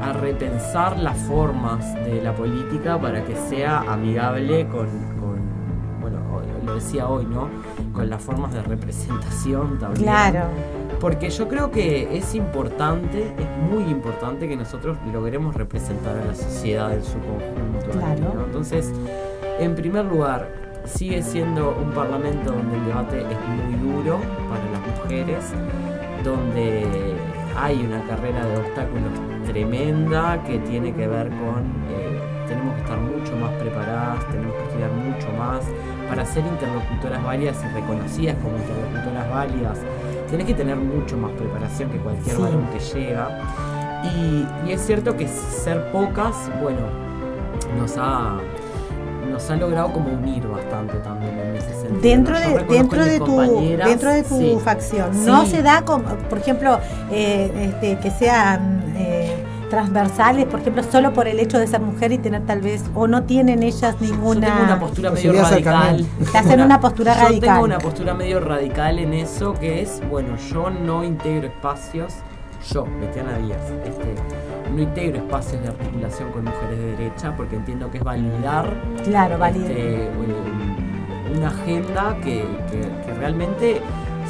a 0.01 0.13
repensar 0.13 0.97
las 0.99 1.17
formas 1.19 1.93
de 2.05 2.23
la 2.23 2.33
política 2.33 2.99
para 3.01 3.25
que 3.25 3.35
sea 3.35 3.81
amigable 3.81 4.67
con, 4.69 4.87
con, 5.19 5.39
bueno, 6.01 6.19
lo 6.65 6.75
decía 6.77 7.09
hoy, 7.09 7.25
¿no? 7.27 7.49
Con 7.93 8.09
las 8.09 8.23
formas 8.23 8.55
de 8.55 8.63
representación 8.63 9.77
también. 9.81 10.05
Claro. 10.05 10.45
Porque 11.01 11.31
yo 11.31 11.49
creo 11.49 11.71
que 11.73 12.17
es 12.17 12.35
importante, 12.37 13.35
es 13.39 13.73
muy 13.73 13.91
importante 13.91 14.49
que 14.49 14.57
nosotros 14.57 14.97
logremos 15.13 15.55
representar 15.57 16.17
a 16.17 16.25
la 16.27 16.35
sociedad 16.35 16.93
en 16.95 17.03
su 17.03 17.19
conjunto. 17.19 17.99
Claro. 17.99 18.35
¿no? 18.37 18.45
Entonces, 18.45 18.93
en 19.59 19.75
primer 19.75 20.05
lugar, 20.05 20.49
sigue 20.85 21.23
siendo 21.23 21.77
un 21.77 21.91
parlamento 21.91 22.53
donde 22.53 22.77
el 22.77 22.85
debate 22.87 23.21
es 23.21 23.49
muy 23.49 23.93
duro 23.93 24.19
para 24.49 24.65
las 24.71 25.03
mujeres, 25.03 25.45
donde 26.29 26.87
hay 27.57 27.77
una 27.85 28.03
carrera 28.07 28.45
de 28.47 28.57
obstáculos 28.59 29.13
tremenda 29.47 30.43
que 30.45 30.59
tiene 30.59 30.93
que 30.95 31.07
ver 31.07 31.29
con 31.31 31.65
eh, 31.91 32.21
tenemos 32.47 32.75
que 32.77 32.81
estar 32.83 32.99
mucho 32.99 33.37
más 33.37 33.51
preparadas, 33.55 34.27
tenemos 34.31 34.55
que 34.57 34.63
estudiar 34.65 34.91
mucho 34.93 35.29
más 35.39 35.61
para 36.09 36.25
ser 36.25 36.45
interlocutoras 36.47 37.23
válidas 37.25 37.63
y 37.65 37.75
reconocidas 37.75 38.37
como 38.43 38.57
interlocutoras 38.57 39.31
válidas. 39.31 39.79
Tenés 40.31 40.47
que 40.47 40.55
tener 40.55 40.77
mucho 40.77 41.17
más 41.19 41.31
preparación 41.33 41.91
que 41.91 41.99
cualquier 41.99 42.37
Sí. 42.37 42.43
varón 42.43 42.67
que 42.73 42.79
llega. 42.81 43.29
Y, 44.05 44.47
y 44.67 44.73
es 44.73 44.81
cierto 44.81 45.17
que 45.17 45.27
ser 45.29 45.91
pocas, 45.93 46.51
bueno, 46.63 46.81
nos 47.79 47.97
ha, 47.99 48.39
nos 49.31 49.49
ha 49.51 49.57
logrado 49.57 49.93
como 49.93 50.09
unir 50.11 50.47
bastante 50.47 50.95
también 50.99 51.39
en 51.39 51.57
ese 51.57 51.71
sentido. 51.71 52.01
Dentro 52.01 52.35
¿no? 52.35 52.41
Yo 52.41 52.49
de, 52.59 52.75
dentro, 52.75 53.03
en 53.03 53.09
de 53.09 53.19
tu, 53.19 53.41
dentro 53.85 54.11
de 54.11 54.23
tu 54.23 54.39
sí. 54.39 54.59
facción, 54.63 55.25
no 55.27 55.45
Sí. 55.45 55.53
se 55.53 55.63
da, 55.63 55.83
como, 55.85 56.05
por 56.05 56.39
ejemplo, 56.39 56.79
eh, 57.11 57.51
este, 57.75 57.99
que 57.99 58.11
sean 58.11 58.83
eh, 58.97 59.45
transversales, 59.71 60.47
por 60.47 60.61
ejemplo, 60.61 60.83
solo 60.83 61.13
por 61.13 61.29
el 61.29 61.39
hecho 61.41 61.59
de 61.59 61.67
ser 61.67 61.81
mujer 61.81 62.13
y 62.13 62.19
tener 62.19 62.47
tal 62.47 62.61
vez, 62.63 62.83
o 62.95 63.07
no 63.07 63.25
tienen 63.25 63.63
ellas 63.63 63.97
ninguna... 64.01 64.47
Yo 64.49 64.53
tengo 64.55 64.65
una 64.65 64.81
postura 64.81 65.11
medio 65.11 65.33
radical. 65.43 66.07
Te 66.33 66.39
hacen 66.39 66.61
una 66.63 66.81
postura 66.81 67.15
yo 67.15 67.23
radical. 67.25 67.49
tengo 67.51 67.65
una 67.65 67.79
postura 67.79 68.15
medio 68.15 68.41
radical 68.41 68.99
en 68.99 69.13
eso, 69.13 69.53
que 69.55 69.83
es, 69.83 70.01
bueno, 70.11 70.37
yo 70.51 70.71
no 70.71 71.05
integro 71.05 71.49
espacios, 71.49 72.15
yo, 72.73 72.87
Betiana 73.01 73.37
Díaz, 73.39 73.61
este, 73.85 74.15
no 74.75 74.83
integro 74.83 75.19
espacios 75.19 75.63
de 75.63 75.69
articulación 75.69 76.31
con 76.33 76.45
mujeres 76.45 76.79
de 76.79 76.97
derecha, 76.97 77.35
porque 77.37 77.57
entiendo 77.57 77.91
que 77.91 77.99
es 77.99 78.05
validar 78.05 78.73
Claro, 79.05 79.39
validar. 79.39 79.71
este, 79.71 80.09
una 81.37 81.49
agenda 81.49 82.17
que, 82.23 82.45
que- 82.71 83.07
que 83.07 83.15
realmente 83.19 83.81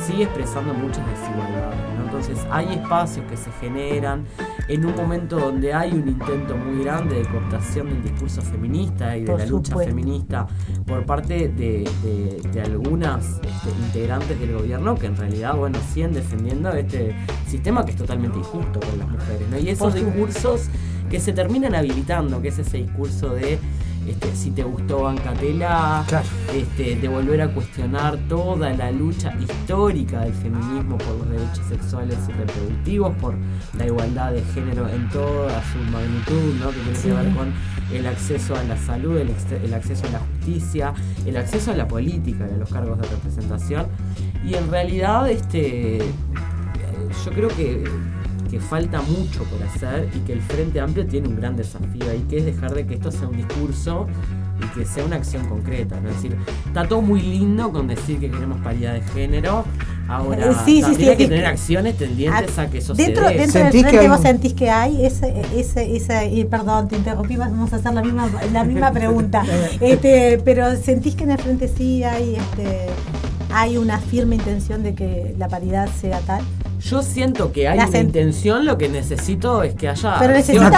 sigue 0.04 0.24
expresando 0.24 0.74
muchas 0.74 1.04
desigualdades. 1.06 1.78
Entonces 2.18 2.44
hay 2.50 2.66
espacios 2.74 3.24
que 3.30 3.36
se 3.36 3.50
generan 3.60 4.24
en 4.66 4.84
un 4.84 4.94
momento 4.96 5.38
donde 5.38 5.72
hay 5.72 5.92
un 5.92 6.08
intento 6.08 6.56
muy 6.56 6.82
grande 6.84 7.16
de 7.20 7.24
cooptación 7.26 7.88
del 7.88 8.02
discurso 8.02 8.42
feminista 8.42 9.16
y 9.16 9.20
de 9.20 9.26
Por 9.26 9.38
la 9.38 9.46
lucha 9.46 9.68
supuesto. 9.70 9.90
feminista 9.94 10.46
por 10.86 11.06
parte 11.06 11.48
de, 11.48 11.88
de- 12.02 12.40
de 12.52 12.60
algunas 12.60 13.24
este, 13.36 13.70
integrantes 13.86 14.40
del 14.40 14.52
gobierno 14.54 14.96
que 14.96 15.06
en 15.06 15.16
realidad 15.16 15.54
bueno 15.54 15.78
siguen 15.92 16.12
defendiendo 16.12 16.70
este 16.72 17.14
sistema 17.46 17.84
que 17.84 17.92
es 17.92 17.96
totalmente 17.96 18.38
injusto 18.38 18.80
con 18.80 18.98
las 18.98 19.08
mujeres. 19.08 19.48
¿no? 19.50 19.58
Y 19.58 19.68
esos 19.68 19.94
discursos 19.94 20.66
que 21.08 21.20
se 21.20 21.32
terminan 21.32 21.74
habilitando, 21.74 22.42
que 22.42 22.48
es 22.48 22.58
ese 22.58 22.78
discurso 22.78 23.30
de 23.30 23.58
este, 24.08 24.34
si 24.34 24.50
te 24.50 24.62
gustó 24.62 25.02
Bancatela, 25.02 26.04
este, 26.54 26.96
de 26.96 27.08
volver 27.08 27.42
a 27.42 27.48
cuestionar 27.52 28.16
toda 28.28 28.70
la 28.72 28.90
lucha 28.90 29.34
histórica 29.40 30.20
del 30.20 30.32
feminismo 30.34 30.96
por 30.98 31.16
los 31.18 31.30
derechos 31.30 31.66
sexuales 31.68 32.16
y 32.28 32.32
reproductivos, 32.32 33.14
por 33.16 33.34
la 33.76 33.86
igualdad 33.86 34.32
de 34.32 34.42
género 34.54 34.88
en 34.88 35.08
toda 35.10 35.62
su 35.72 35.78
magnitud, 35.90 36.54
¿no? 36.60 36.70
que 36.70 36.76
tiene 36.80 36.94
Sí. 36.98 37.08
que 37.08 37.14
ver 37.14 37.34
con 37.34 37.52
el 37.92 38.06
acceso 38.06 38.54
a 38.56 38.62
la 38.64 38.76
salud, 38.76 39.16
el, 39.18 39.30
el 39.64 39.74
acceso 39.74 40.06
a 40.06 40.10
la 40.10 40.18
justicia, 40.20 40.92
el 41.26 41.36
acceso 41.36 41.72
a 41.72 41.76
la 41.76 41.86
política 41.86 42.44
a 42.44 42.56
los 42.56 42.70
cargos 42.70 42.98
de 42.98 43.06
representación. 43.08 43.86
Y 44.44 44.54
en 44.54 44.70
realidad, 44.70 45.28
este, 45.30 45.98
yo 47.24 47.30
creo 47.32 47.48
que, 47.48 47.84
que 48.50 48.60
falta 48.60 49.00
mucho 49.02 49.44
por 49.44 49.62
hacer 49.62 50.08
y 50.14 50.20
que 50.20 50.32
el 50.32 50.40
Frente 50.42 50.80
Amplio 50.80 51.06
tiene 51.06 51.28
un 51.28 51.36
gran 51.36 51.56
desafío 51.56 52.10
ahí, 52.10 52.24
que 52.28 52.38
es 52.38 52.44
dejar 52.46 52.74
de 52.74 52.86
que 52.86 52.94
esto 52.94 53.10
sea 53.10 53.28
un 53.28 53.36
discurso 53.36 54.06
y 54.60 54.66
que 54.78 54.84
sea 54.84 55.04
una 55.04 55.16
acción 55.16 55.46
concreta. 55.48 56.00
¿no? 56.00 56.08
Es 56.08 56.16
decir, 56.16 56.36
está 56.66 56.86
todo 56.88 57.00
muy 57.02 57.20
lindo 57.22 57.70
con 57.70 57.86
decir 57.86 58.18
que 58.18 58.30
queremos 58.30 58.60
paridad 58.60 58.94
de 58.94 59.02
género. 59.02 59.64
Ahora, 60.08 60.50
Eh, 60.50 60.54
sí, 60.64 60.82
que 60.82 60.94
sí. 61.16 61.16
tener 61.16 61.44
acciones 61.44 61.96
tendientes 61.98 62.58
a 62.58 62.70
que 62.70 62.78
eso 62.78 62.94
Dentro, 62.94 63.28
se 63.28 63.34
dé. 63.34 63.38
dentro 63.40 63.60
del 63.62 63.70
frente 63.70 64.08
vos 64.08 64.20
sentís 64.20 64.54
que 64.54 64.70
hay 64.70 65.04
ese, 65.04 65.34
ese, 65.54 65.94
ese, 65.96 66.30
y 66.30 66.44
perdón, 66.44 66.88
te 66.88 66.96
interrumpí, 66.96 67.36
vamos 67.36 67.72
a 67.74 67.76
hacer 67.76 67.92
la 67.92 68.02
misma, 68.02 68.28
la 68.52 68.64
misma 68.64 68.90
pregunta. 68.90 69.44
Este, 69.80 70.40
pero 70.44 70.74
sentís 70.76 71.14
que 71.14 71.24
en 71.24 71.32
el 71.32 71.38
frente 71.38 71.68
sí 71.68 72.02
hay 72.04 72.36
este 72.36 72.86
hay 73.52 73.76
una 73.78 73.98
firme 73.98 74.36
intención 74.36 74.82
de 74.82 74.94
que 74.94 75.34
la 75.38 75.48
paridad 75.48 75.88
sea 76.00 76.20
tal. 76.20 76.42
Yo 76.90 77.02
siento 77.02 77.52
que 77.52 77.68
hay 77.68 77.78
una 77.78 77.98
intención, 78.06 78.64
lo 78.64 78.78
que 78.78 78.88
necesito 78.88 79.62
es 79.62 79.74
que 79.74 79.88
haya. 79.88 80.18
Pero 80.18 80.34
acción. 80.36 80.56
necesita 80.62 80.70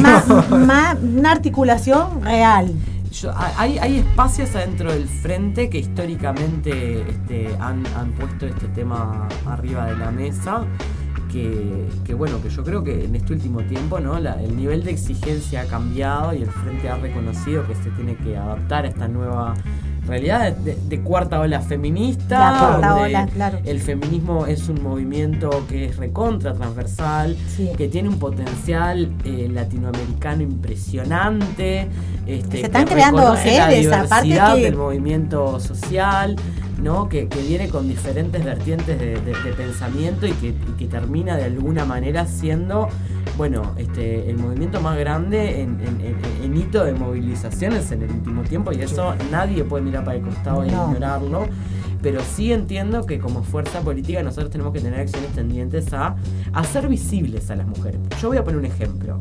Más, 0.00 0.28
más- 0.66 0.98
una 1.02 1.32
articulación 1.32 2.22
real. 2.22 2.72
Yo- 3.10 3.32
hay, 3.56 3.78
hay 3.78 3.98
espacios 3.98 4.54
adentro 4.54 4.92
del 4.92 5.08
frente 5.08 5.70
que 5.70 5.78
históricamente 5.78 7.04
este, 7.08 7.48
han, 7.60 7.84
han 7.96 8.12
puesto 8.12 8.46
este 8.46 8.66
tema 8.68 9.26
arriba 9.46 9.86
de 9.86 9.96
la 9.96 10.10
mesa. 10.10 10.64
Que, 11.32 11.86
que 12.06 12.14
bueno, 12.14 12.40
que 12.42 12.48
yo 12.48 12.64
creo 12.64 12.82
que 12.82 13.04
en 13.04 13.14
este 13.14 13.34
último 13.34 13.60
tiempo 13.60 14.00
¿no? 14.00 14.18
La- 14.18 14.42
el 14.42 14.56
nivel 14.56 14.82
de 14.82 14.92
exigencia 14.92 15.60
ha 15.60 15.64
cambiado 15.66 16.32
y 16.32 16.40
el 16.42 16.50
frente 16.50 16.88
ha 16.88 16.96
reconocido 16.96 17.66
que 17.66 17.74
se 17.74 17.90
tiene 17.90 18.16
que 18.16 18.34
adaptar 18.38 18.86
a 18.86 18.88
esta 18.88 19.08
nueva 19.08 19.54
realidad 20.08 20.52
de, 20.56 20.76
de 20.88 21.00
cuarta 21.00 21.40
ola 21.40 21.60
feminista. 21.60 22.38
La 22.52 22.58
cuarta 22.58 22.88
donde 22.88 23.02
ola, 23.04 23.26
claro. 23.32 23.58
El 23.64 23.78
feminismo 23.80 24.46
es 24.46 24.68
un 24.68 24.82
movimiento 24.82 25.64
que 25.68 25.84
es 25.86 25.96
recontra 25.96 26.54
transversal, 26.54 27.36
que 27.76 27.88
tiene 27.88 28.08
un 28.08 28.18
potencial 28.18 29.12
eh, 29.24 29.48
latinoamericano 29.52 30.42
impresionante. 30.42 31.88
Este, 32.26 32.58
Se 32.60 32.66
están 32.66 32.84
que 32.84 32.94
creando 32.94 33.34
redes, 33.34 33.92
aparte 33.92 34.28
que- 34.56 34.62
del 34.64 34.76
movimiento 34.76 35.60
social, 35.60 36.36
¿no? 36.82 37.08
Que, 37.08 37.28
que 37.28 37.40
viene 37.42 37.68
con 37.68 37.88
diferentes 37.88 38.44
vertientes 38.44 38.98
de, 38.98 39.20
de- 39.20 39.42
de 39.42 39.52
pensamiento 39.56 40.26
y 40.26 40.32
que, 40.32 40.48
y 40.48 40.72
que 40.78 40.86
termina 40.86 41.36
de 41.36 41.44
alguna 41.44 41.84
manera 41.84 42.26
siendo, 42.26 42.88
bueno, 43.36 43.74
este, 43.76 44.30
el 44.30 44.38
movimiento 44.38 44.80
más 44.80 44.96
grande 44.98 45.62
en, 45.62 45.80
en- 45.80 46.00
en- 46.00 46.44
en 46.44 46.56
hito 46.56 46.84
de 46.84 46.92
movilizaciones 46.94 47.90
en 47.92 48.02
el 48.02 48.10
último 48.10 48.42
tiempo 48.42 48.72
y 48.72 48.80
eso 48.80 49.14
nadie 49.30 49.64
puede 49.64 49.82
mirar 49.84 50.04
para 50.04 50.16
el 50.18 50.22
costado 50.24 50.64
y 50.64 50.70
No. 50.70 50.86
ignorarlo. 50.88 51.46
Pero 52.00 52.20
sí 52.20 52.52
entiendo 52.52 53.04
que 53.06 53.18
como 53.18 53.42
fuerza 53.42 53.80
política 53.80 54.22
nosotros 54.22 54.50
tenemos 54.52 54.72
que 54.72 54.78
tener 54.80 55.00
acciones 55.00 55.30
tendientes 55.32 55.92
a 55.92 56.14
hacer 56.52 56.86
visibles 56.88 57.50
a 57.50 57.56
las 57.56 57.66
mujeres. 57.66 57.98
Yo 58.22 58.28
voy 58.28 58.36
a 58.36 58.44
poner 58.44 58.60
un 58.60 58.66
ejemplo. 58.66 59.18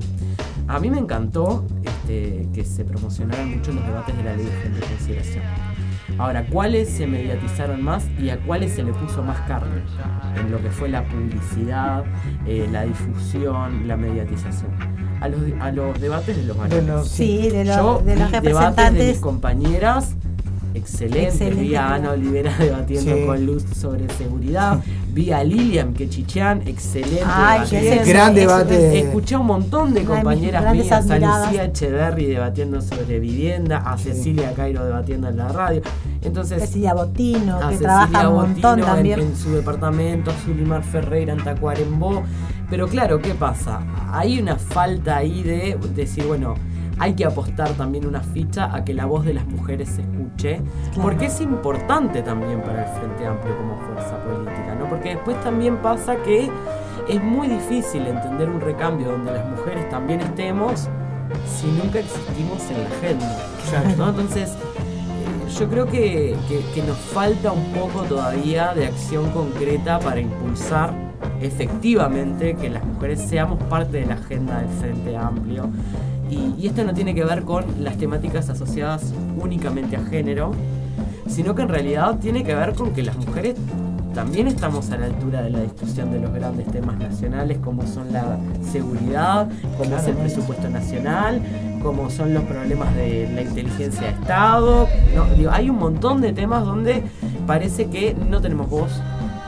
A 0.67 0.79
mí 0.79 0.91
me 0.91 0.99
encantó 0.99 1.65
este, 1.83 2.47
que 2.53 2.63
se 2.63 2.85
promocionaran 2.85 3.49
mucho 3.57 3.71
los 3.71 3.83
debates 3.83 4.15
de 4.15 4.23
la 4.23 4.35
ley 4.35 4.45
de 4.45 4.51
género 4.51 4.81
de 4.81 4.93
consideración. 4.93 5.43
Ahora, 6.17 6.45
¿cuáles 6.49 6.89
se 6.89 7.05
mediatizaron 7.07 7.83
más 7.83 8.05
y 8.19 8.29
a 8.29 8.39
cuáles 8.39 8.71
se 8.73 8.83
le 8.83 8.91
puso 8.93 9.21
más 9.23 9.39
carne? 9.41 9.83
En 10.35 10.51
lo 10.51 10.59
que 10.61 10.69
fue 10.69 10.89
la 10.89 11.03
publicidad, 11.03 12.03
eh, 12.47 12.67
la 12.71 12.83
difusión, 12.85 13.87
la 13.87 13.97
mediatización. 13.97 14.71
A 15.21 15.27
los, 15.29 15.41
a 15.59 15.71
los 15.71 15.99
debates 15.99 16.35
de 16.37 16.43
los 16.43 16.57
varones. 16.57 16.85
los- 16.85 17.07
sí, 17.09 17.49
de 17.49 17.65
los- 17.65 17.75
Yo 17.75 18.01
de 18.05 18.15
los 18.15 18.31
vi 18.31 18.37
debates 18.39 18.41
de 18.41 18.49
representantes. 18.49 19.07
mis 19.07 19.19
compañeras 19.19 20.15
excelente. 20.73 21.27
Excelente, 21.27 21.61
Vi 21.61 21.75
a 21.75 21.93
Ana 21.95 22.11
Olivera 22.11 22.53
debatiendo 22.59 23.15
Sí. 23.15 23.25
con 23.25 23.45
Luz 23.45 23.63
sobre 23.75 24.07
seguridad. 24.09 24.79
Vi 25.13 25.31
a 25.31 25.43
Lilian 25.43 25.93
Quechichán, 25.93 26.61
excelente. 26.67 27.23
Ay, 27.25 27.67
Gran 28.05 28.35
debate. 28.35 28.99
Escuché 28.99 29.35
a 29.35 29.39
un 29.39 29.47
montón 29.47 29.93
de 29.93 30.01
mis 30.01 30.09
compañeras 30.09 30.61
grandes 30.61 30.85
mías, 30.85 31.09
a. 31.09 31.45
Lucía 31.45 31.63
Echeverry 31.65 32.25
debatiendo 32.27 32.81
sobre 32.81 33.19
vivienda, 33.19 33.77
a 33.79 33.97
Cecilia 33.97 34.53
Cairo 34.53 34.85
debatiendo 34.85 35.27
en 35.29 35.37
la 35.37 35.47
radio. 35.47 35.81
Entonces, 36.21 36.61
Cecilia 36.61 36.93
Botino, 36.93 37.57
a 37.57 37.69
que 37.69 37.77
Cecilia 37.77 37.79
trabaja 38.07 38.29
un 38.29 38.35
montón 38.35 38.61
Botino 38.79 38.87
en- 38.87 38.93
también. 38.95 39.19
En, 39.21 39.35
su 39.35 39.51
departamento, 39.51 40.31
a 40.31 40.33
Zulimar 40.35 40.83
Ferreira 40.83 41.33
en 41.33 41.43
Tacuarembó. 41.43 42.23
Pero 42.69 42.87
claro, 42.87 43.19
¿qué 43.21 43.33
pasa? 43.33 43.79
Hay 44.11 44.39
una 44.39 44.57
falta 44.57 45.17
ahí 45.17 45.41
de 45.41 45.77
decir, 45.95 46.25
bueno, 46.25 46.55
hay 46.99 47.13
que 47.13 47.25
apostar 47.25 47.69
también 47.71 48.05
una 48.05 48.21
ficha 48.21 48.73
a 48.75 48.83
que 48.83 48.93
la 48.93 49.05
voz 49.05 49.25
de 49.25 49.33
las 49.33 49.45
mujeres 49.47 49.89
se 49.89 50.01
escuche, 50.01 50.61
porque 51.01 51.27
es 51.27 51.39
importante 51.41 52.21
también 52.23 52.61
para 52.61 52.85
el 52.85 52.99
Frente 52.99 53.25
Amplio 53.25 53.55
como 53.57 53.77
fuerza 53.77 54.17
política, 54.23 54.75
¿no? 54.79 54.89
Porque 54.89 55.09
después 55.09 55.39
también 55.41 55.77
pasa 55.77 56.15
que 56.17 56.49
es 57.07 57.23
muy 57.23 57.47
difícil 57.47 58.05
entender 58.07 58.49
un 58.49 58.59
recambio 58.61 59.11
donde 59.11 59.31
las 59.31 59.45
mujeres 59.49 59.87
también 59.89 60.21
estemos 60.21 60.87
si 61.45 61.67
nunca 61.67 61.99
existimos 61.99 62.61
en 62.71 62.83
la 62.83 62.89
agenda, 62.89 63.95
¿no? 63.97 64.09
Entonces, 64.09 64.49
eh, 64.51 65.49
yo 65.59 65.67
creo 65.69 65.85
que, 65.85 66.35
que- 66.47 66.63
que 66.73 66.83
nos 66.83 66.97
falta 66.97 67.51
un 67.51 67.65
poco 67.73 68.03
todavía 68.03 68.73
de 68.73 68.87
acción 68.87 69.29
concreta 69.31 69.99
para 69.99 70.19
impulsar 70.19 70.93
efectivamente 71.41 72.55
que 72.55 72.69
las 72.69 72.83
mujeres 72.85 73.21
seamos 73.21 73.61
parte 73.63 73.97
de 73.99 74.05
la 74.05 74.13
agenda 74.15 74.59
del 74.59 74.69
Frente 74.69 75.17
Amplio. 75.17 75.69
Y, 76.29 76.53
y 76.57 76.67
esto 76.67 76.83
no 76.83 76.93
tiene 76.93 77.15
que 77.15 77.23
ver 77.23 77.43
con 77.43 77.65
las 77.83 77.97
temáticas 77.97 78.49
asociadas 78.49 79.13
únicamente 79.39 79.95
a 79.95 80.03
género, 80.03 80.51
sino 81.27 81.55
que 81.55 81.61
en 81.61 81.69
realidad 81.69 82.17
tiene 82.19 82.43
que 82.43 82.55
ver 82.55 82.73
con 82.73 82.93
que 82.93 83.03
las 83.03 83.17
mujeres 83.17 83.55
también 84.17 84.47
estamos 84.47 84.89
a 84.89 84.97
la 84.97 85.05
altura 85.05 85.43
de 85.43 85.51
la 85.51 85.59
discusión 85.59 86.11
de 86.11 86.19
los 86.19 86.33
grandes 86.33 86.65
temas 86.71 86.97
nacionales, 86.97 87.59
como 87.59 87.85
son 87.85 88.11
la 88.11 88.39
seguridad, 88.71 89.47
como 89.77 89.95
es 89.95 90.07
el 90.07 90.15
presupuesto 90.15 90.71
nacional, 90.71 91.39
como 91.83 92.09
son 92.09 92.33
los 92.33 92.41
problemas 92.45 92.95
de 92.95 93.29
la 93.31 93.43
inteligencia 93.43 94.07
de 94.07 94.13
Estado. 94.13 94.87
No, 95.13 95.25
digo, 95.35 95.51
hay 95.51 95.69
un 95.69 95.77
montón 95.77 96.21
de 96.21 96.33
temas 96.33 96.65
donde 96.65 97.03
parece 97.45 97.91
que 97.91 98.15
no 98.15 98.41
tenemos 98.41 98.67
voz 98.71 98.89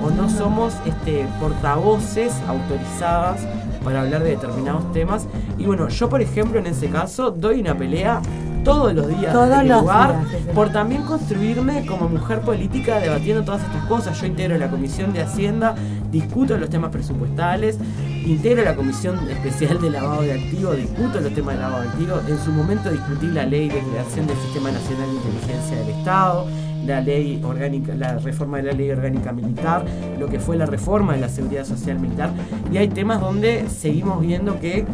o 0.05 0.11
no 0.11 0.29
somos 0.29 0.75
este, 0.85 1.25
portavoces 1.39 2.31
autorizadas 2.47 3.41
para 3.83 4.01
hablar 4.01 4.23
de 4.23 4.31
determinados 4.31 4.91
temas. 4.91 5.27
Y 5.57 5.65
bueno, 5.65 5.87
yo 5.89 6.09
por 6.09 6.21
ejemplo 6.21 6.59
en 6.59 6.67
ese 6.67 6.89
caso 6.89 7.31
doy 7.31 7.59
una 7.59 7.77
pelea 7.77 8.21
todos 8.63 8.93
los 8.93 9.07
días 9.07 9.33
Todos 9.33 9.51
en 9.51 9.63
mi 9.63 9.69
los 9.69 9.81
lugar 9.81 10.19
días, 10.19 10.31
sí, 10.31 10.37
sí. 10.45 10.49
por 10.53 10.69
también 10.71 11.03
construirme 11.03 11.85
como 11.85 12.09
mujer 12.09 12.41
política 12.41 12.99
debatiendo 12.99 13.43
todas 13.43 13.63
estas 13.63 13.85
cosas. 13.85 14.19
Yo 14.19 14.27
integro 14.27 14.57
la 14.57 14.69
Comisión 14.69 15.13
de 15.13 15.21
Hacienda, 15.21 15.75
discuto 16.11 16.57
los 16.57 16.69
temas 16.69 16.91
presupuestales, 16.91 17.77
integro 18.25 18.63
la 18.63 18.75
Comisión 18.75 19.17
Especial 19.29 19.79
de 19.81 19.89
Lavado 19.89 20.21
de 20.21 20.33
Activos, 20.33 20.77
discuto 20.77 21.19
los 21.19 21.33
temas 21.33 21.55
de 21.55 21.61
lavado 21.61 21.83
de 21.83 21.89
activos. 21.89 22.21
En 22.27 22.39
su 22.39 22.51
momento 22.51 22.89
discutí 22.89 23.27
la 23.27 23.45
ley 23.45 23.69
de 23.69 23.79
creación 23.79 24.27
del 24.27 24.37
Sistema 24.37 24.71
Nacional 24.71 25.07
de 25.09 25.15
Inteligencia 25.15 25.77
del 25.77 25.89
Estado, 25.89 26.47
la 26.85 27.01
ley 27.01 27.41
orgánica, 27.43 27.93
la 27.95 28.17
reforma 28.17 28.57
de 28.57 28.63
la 28.63 28.71
ley 28.73 28.89
orgánica 28.91 29.31
militar, 29.31 29.85
lo 30.19 30.27
que 30.27 30.39
fue 30.39 30.57
la 30.57 30.65
reforma 30.65 31.13
de 31.13 31.21
la 31.21 31.29
seguridad 31.29 31.65
social 31.65 31.99
militar. 31.99 32.31
Y 32.71 32.77
hay 32.77 32.87
temas 32.87 33.21
donde 33.21 33.69
seguimos 33.69 34.21
viendo 34.21 34.59
que 34.59 34.85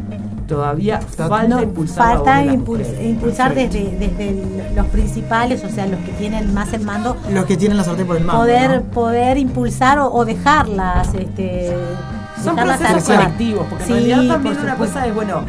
todavía 0.48 1.00
falta 1.02 1.48
No, 1.48 1.62
impulsar 1.62 1.98
la 2.08 2.16
falta 2.16 2.42
las 2.44 2.56
impuls- 2.56 2.78
mujeres. 2.90 3.06
impulsar 3.06 3.56
desde, 3.56 3.92
desde 3.98 4.72
los 4.76 4.86
principales, 4.88 5.64
o 5.64 5.70
sea, 5.70 5.86
los 5.88 6.00
que 6.02 6.12
tienen 6.14 6.54
más 6.54 6.72
el 6.74 6.82
mando, 6.82 7.18
Los 7.32 7.46
que 7.46 7.58
tienen 7.58 7.78
la 7.78 7.84
sartén 7.84 8.08
por 8.08 8.18
el 8.18 8.24
mango. 8.24 8.40
poder, 8.42 8.84
¿no? 8.84 8.92
poder 8.92 9.38
impulsar 9.38 10.00
o, 10.00 10.12
o 10.14 10.26
dejarlas, 10.26 11.14
este, 11.14 11.74
Son 12.44 12.56
dejarlas 12.56 12.78
procesos 12.80 13.16
colectivos, 13.16 13.66
porque 13.70 13.84
en 13.84 13.88
Sí, 13.88 13.94
realidad 13.94 14.28
también 14.34 14.56
por 14.56 14.64
una 14.64 14.76
cosa 14.76 15.06
es, 15.08 15.16
bueno, 15.16 15.42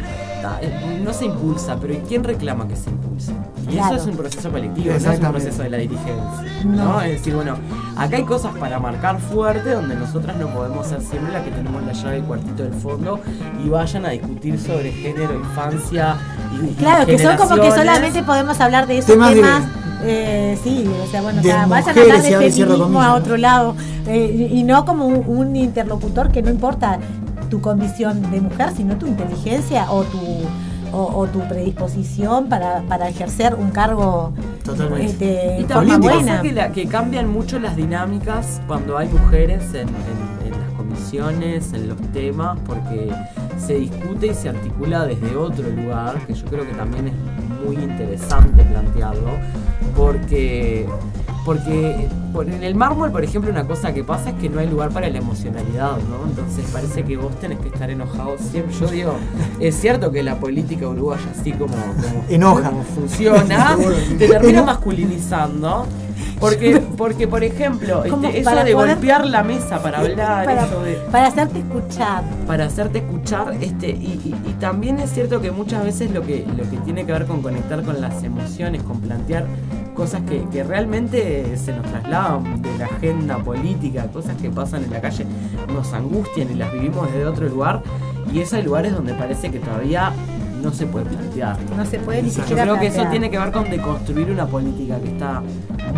no 1.03 1.13
se 1.13 1.25
impulsa, 1.25 1.77
pero 1.79 1.93
¿y 1.93 1.97
quién 1.97 2.23
reclama 2.23 2.67
que 2.67 2.75
se 2.75 2.89
impulse? 2.89 3.31
Y 3.63 3.73
Claro. 3.73 3.95
eso 3.95 4.03
es 4.03 4.09
un 4.09 4.17
proceso 4.17 4.49
colectivo, 4.49 4.87
no 4.89 5.11
es 5.11 5.19
un 5.19 5.31
proceso 5.31 5.63
de 5.63 5.69
la 5.69 5.77
dirigencia. 5.77 6.63
No. 6.65 6.83
¿no? 6.93 7.01
Es 7.01 7.11
decir, 7.13 7.35
bueno, 7.35 7.55
acá 7.97 8.15
hay 8.17 8.23
cosas 8.23 8.55
para 8.57 8.79
marcar 8.79 9.19
fuerte 9.19 9.71
donde 9.71 9.95
nosotras 9.95 10.37
no 10.37 10.47
podemos 10.47 10.87
ser 10.87 11.01
siempre 11.01 11.33
la 11.33 11.43
que 11.43 11.51
tenemos 11.51 11.83
la 11.83 11.91
llave 11.93 12.15
del 12.15 12.23
cuartito 12.23 12.63
del 12.63 12.73
fondo 12.73 13.19
y 13.63 13.69
vayan 13.69 14.05
a 14.05 14.09
discutir 14.11 14.59
sobre 14.59 14.91
género, 14.91 15.35
infancia 15.35 16.15
y, 16.61 16.73
Claro, 16.75 17.05
que 17.05 17.19
son 17.19 17.35
como 17.35 17.55
que 17.55 17.71
solamente 17.71 18.23
podemos 18.23 18.59
hablar 18.61 18.87
de 18.87 18.99
esos 18.99 19.07
Temas 19.11 19.35
eh, 20.03 20.57
sí, 20.63 20.87
o 21.03 21.07
sea, 21.07 21.23
bueno, 21.23 21.41
de 21.41 21.49
o 21.49 21.51
sea, 21.51 21.65
vayan 21.65 21.97
a 21.97 22.01
hablar 22.01 22.21
de 22.21 22.51
feminismo 22.51 23.01
a 23.01 23.15
otro 23.15 23.35
lado. 23.35 23.75
eh, 24.05 24.47
y 24.51 24.59
y 24.59 24.63
no 24.63 24.85
como 24.85 25.07
un, 25.07 25.23
un 25.27 25.55
interlocutor 25.55 26.31
que 26.31 26.41
no 26.43 26.51
importa 26.51 26.99
tu 27.49 27.61
condición 27.61 28.29
de 28.31 28.41
mujer, 28.41 28.69
sino 28.75 28.97
tu 28.97 29.07
inteligencia 29.07 29.91
o 29.91 30.03
tu 30.03 30.19
o, 30.93 31.01
o 31.19 31.27
tu 31.27 31.39
predisposición 31.49 32.47
para, 32.47 32.81
para 32.83 33.09
ejercer 33.09 33.55
un 33.55 33.71
cargo 33.71 34.31
Totalmente. 34.63 35.05
este, 35.05 35.61
Y 35.61 35.63
también 35.65 35.99
buena. 35.99 36.41
que, 36.41 36.53
la- 36.53 36.71
que 36.71 36.87
cambian 36.87 37.27
mucho 37.29 37.59
las 37.59 37.75
dinámicas 37.75 38.61
cuando 38.67 38.97
hay 38.97 39.09
mujeres 39.09 39.63
en, 39.73 39.89
en- 39.89 40.45
en 40.45 40.51
las 40.51 40.71
comisiones, 40.77 41.73
en 41.73 41.89
los 41.89 41.97
temas, 42.13 42.57
porque 42.65 43.11
se 43.57 43.73
discute 43.79 44.27
y 44.27 44.33
se 44.33 44.47
articula 44.47 45.05
desde 45.05 45.35
otro 45.35 45.69
lugar, 45.69 46.25
que 46.25 46.33
yo 46.33 46.45
creo 46.45 46.65
que 46.65 46.73
también 46.73 47.09
es 47.09 47.13
muy 47.65 47.75
interesante 47.83 48.63
plantearlo, 48.63 49.31
porque, 49.93 50.87
porque 51.47 52.07
por- 52.33 52.47
en 52.49 52.61
el 52.61 52.75
mármol, 52.75 53.09
por 53.09 53.23
ejemplo, 53.23 53.49
una 53.49 53.65
cosa 53.65 53.93
que 53.93 54.03
pasa 54.03 54.31
es 54.31 54.35
que 54.35 54.49
no 54.49 54.59
hay 54.59 54.67
lugar 54.69 54.89
para 54.89 55.09
la 55.09 55.17
emocionalidad, 55.17 55.91
¿no? 56.09 56.27
Entonces 56.29 56.65
parece 56.73 57.03
que 57.03 57.15
vos 57.15 57.33
tenés 57.39 57.57
que 57.59 57.69
estar 57.69 57.89
enojado 57.89 58.35
siempre. 58.37 58.75
Yo 58.75 58.87
digo, 58.87 59.13
es 59.61 59.73
cierto 59.79 60.11
que 60.11 60.23
la 60.23 60.35
política 60.35 60.87
uruguaya, 60.89 61.23
así 61.39 61.53
como, 61.53 61.73
como, 61.73 62.25
Enoja. 62.29 62.69
como 62.69 62.83
funciona, 62.83 63.77
te 64.19 64.27
termina 64.27 64.61
masculinizando. 64.63 65.85
Porque, 66.39 66.79
porque 66.97 67.27
por 67.27 67.43
ejemplo, 67.43 68.03
Como 68.07 68.27
este, 68.27 68.41
eso 68.41 68.49
para 68.49 68.63
de 68.63 68.73
poder- 68.73 68.89
golpear 68.95 69.25
la 69.25 69.43
mesa 69.43 69.81
para 69.81 69.99
hablar, 69.99 70.45
para, 70.45 70.65
eso 70.65 70.83
de, 70.83 70.93
para 71.11 71.27
hacerte 71.27 71.59
escuchar. 71.59 72.23
para 72.45 72.65
hacerte 72.65 72.99
escuchar, 72.99 73.55
este, 73.59 73.89
y, 73.89 74.19
y- 74.23 74.35
y 74.49 74.53
también 74.59 74.99
es 74.99 75.11
cierto 75.13 75.41
que 75.41 75.49
muchas 75.49 75.83
veces 75.83 76.11
lo 76.11 76.21
que, 76.21 76.45
lo 76.55 76.69
que 76.69 76.77
tiene 76.85 77.05
que 77.07 77.11
ver 77.13 77.25
con 77.25 77.41
conectar 77.41 77.81
con 77.83 78.01
las 78.01 78.23
emociones, 78.23 78.83
con 78.83 78.99
plantear 79.01 79.45
cosas 79.97 80.21
que, 80.21 80.63
realmente 80.63 81.57
se 81.57 81.73
nos 81.73 81.85
trasladan 81.87 82.61
de 82.61 82.77
la 82.77 82.85
agenda 82.85 83.39
política, 83.39 84.07
cosas 84.13 84.37
que 84.39 84.49
pasan 84.51 84.83
en 84.83 84.91
la 84.91 85.01
calle, 85.01 85.25
nos 85.73 85.91
angustian 85.91 86.51
y 86.51 86.53
las 86.53 86.71
vivimos 86.71 87.11
desde 87.11 87.25
otro 87.25 87.49
lugar. 87.49 87.81
Y 88.31 88.39
esos 88.39 88.53
hay 88.53 88.63
lugares 88.63 88.93
donde 88.93 89.15
parece 89.15 89.49
que 89.49 89.59
todavía 89.59 90.13
no 90.67 90.73
se 90.73 90.85
puede 90.85 91.05
plantear. 91.05 91.57
No 91.77 91.85
se 91.85 91.97
puede 91.99 92.21
ni 92.23 92.29
Yo 92.29 92.35
siquiera 92.35 92.63
creo 92.63 92.79
que 92.79 92.87
eso 92.87 93.05
tiene 93.09 93.29
que 93.29 93.39
ver 93.39 93.51
con 93.53 93.69
deconstruir 93.69 94.29
una 94.29 94.45
política 94.45 94.99
que 94.99 95.07
está 95.07 95.41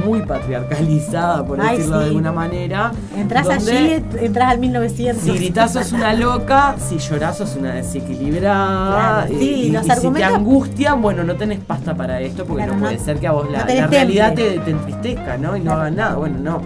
muy 0.05 0.21
patriarcalizada, 0.21 1.43
por 1.45 1.59
Ay, 1.59 1.77
decirlo 1.77 1.99
de 1.99 2.05
alguna 2.05 2.31
manera. 2.31 2.91
Entras 3.17 3.47
donde 3.47 3.77
allí, 3.77 4.03
entras 4.21 4.51
al 4.51 4.59
1900. 4.59 5.23
Si 5.23 5.31
gritás 5.31 5.73
sos 5.73 5.91
una 5.91 6.13
loca, 6.13 6.75
si 6.77 6.99
llorás 6.99 7.37
sos 7.37 7.55
una 7.55 7.73
desequilibrada. 7.73 9.25
Claro, 9.25 9.39
sí, 9.39 9.49
y, 9.49 9.71
los 9.71 9.81
y 9.81 9.83
si 9.83 9.87
te 9.87 9.93
argumentos- 9.93 10.33
angustian, 10.37 11.01
bueno, 11.01 11.23
no 11.23 11.35
tenés 11.35 11.59
pasta 11.59 11.95
para 11.95 12.21
esto 12.21 12.45
porque 12.45 12.63
Claro, 12.63 12.73
no, 12.73 12.79
no- 12.79 12.85
puede 12.85 12.99
ser 12.99 13.19
que 13.19 13.27
a 13.27 13.31
vos 13.31 13.49
la, 13.51 13.59
no 13.59 13.65
tenés 13.65 13.81
la 13.81 13.87
realidad 13.87 14.33
te, 14.35 14.59
te 14.59 14.71
entristezca, 14.71 15.37
¿no? 15.37 15.57
Y 15.57 15.61
no 15.61 15.71
hagas 15.73 15.93
nada. 15.93 16.15
Bueno, 16.15 16.37
no. 16.39 16.61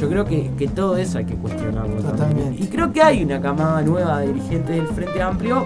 Yo 0.00 0.08
creo 0.08 0.24
que, 0.24 0.50
que 0.58 0.66
todo 0.66 0.96
eso 0.96 1.18
hay 1.18 1.24
que 1.24 1.36
cuestionarlo. 1.36 1.94
también. 1.94 2.10
Totalmente. 2.16 2.62
Y 2.64 2.66
creo 2.66 2.92
que 2.92 3.00
hay 3.00 3.22
una 3.22 3.40
camada 3.40 3.80
nueva 3.82 4.18
de 4.20 4.26
dirigentes 4.26 4.74
del 4.74 4.88
Frente 4.88 5.22
Amplio 5.22 5.64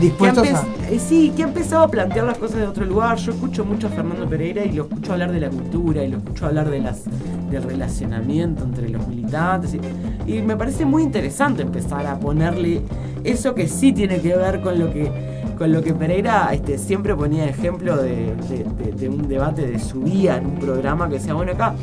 Dispuestos 0.00 0.42
que 0.46 0.50
a. 0.54 0.64
eh, 0.90 0.98
sí, 0.98 1.32
que 1.36 1.42
ha 1.42 1.46
empezado 1.48 1.82
a 1.84 1.88
plantear 1.88 2.24
las 2.26 2.38
cosas 2.38 2.56
de 2.58 2.66
otro 2.66 2.84
lugar. 2.84 3.16
Yo 3.18 3.32
escucho 3.32 3.64
mucho 3.64 3.86
a 3.88 3.90
Fernando 3.90 4.28
Pereira 4.28 4.64
y 4.64 4.72
lo 4.72 4.84
escucho 4.84 5.12
hablar 5.12 5.32
de 5.32 5.40
la 5.40 5.50
cultura 5.50 6.02
y 6.04 6.08
lo 6.08 6.18
escucho 6.18 6.46
hablar 6.46 6.68
de 6.70 6.80
las 6.80 7.02
del 7.50 7.62
relacionamiento 7.62 8.64
entre 8.64 8.88
los 8.90 9.06
militantes 9.08 9.74
y, 9.74 10.30
y 10.30 10.42
me 10.42 10.54
parece 10.56 10.84
muy 10.84 11.02
interesante 11.02 11.62
empezar 11.62 12.06
a 12.06 12.18
ponerle 12.20 12.82
eso 13.24 13.54
que 13.54 13.66
sí 13.68 13.92
tiene 13.92 14.20
que 14.20 14.36
ver 14.36 14.60
con 14.60 14.78
lo 14.78 14.92
que 14.92 15.10
con 15.56 15.72
lo 15.72 15.82
que 15.82 15.92
Pereira 15.92 16.50
este, 16.52 16.78
siempre 16.78 17.16
ponía 17.16 17.44
ejemplo 17.46 17.96
de, 17.96 18.34
de- 18.48 18.64
de- 18.78 18.92
de 18.92 19.08
un 19.08 19.26
debate 19.26 19.66
de 19.66 19.78
su 19.80 20.04
día 20.04 20.36
en 20.36 20.46
un 20.46 20.54
programa 20.60 21.08
que 21.08 21.14
decía, 21.14 21.34
bueno, 21.34 21.50
acá 21.50 21.74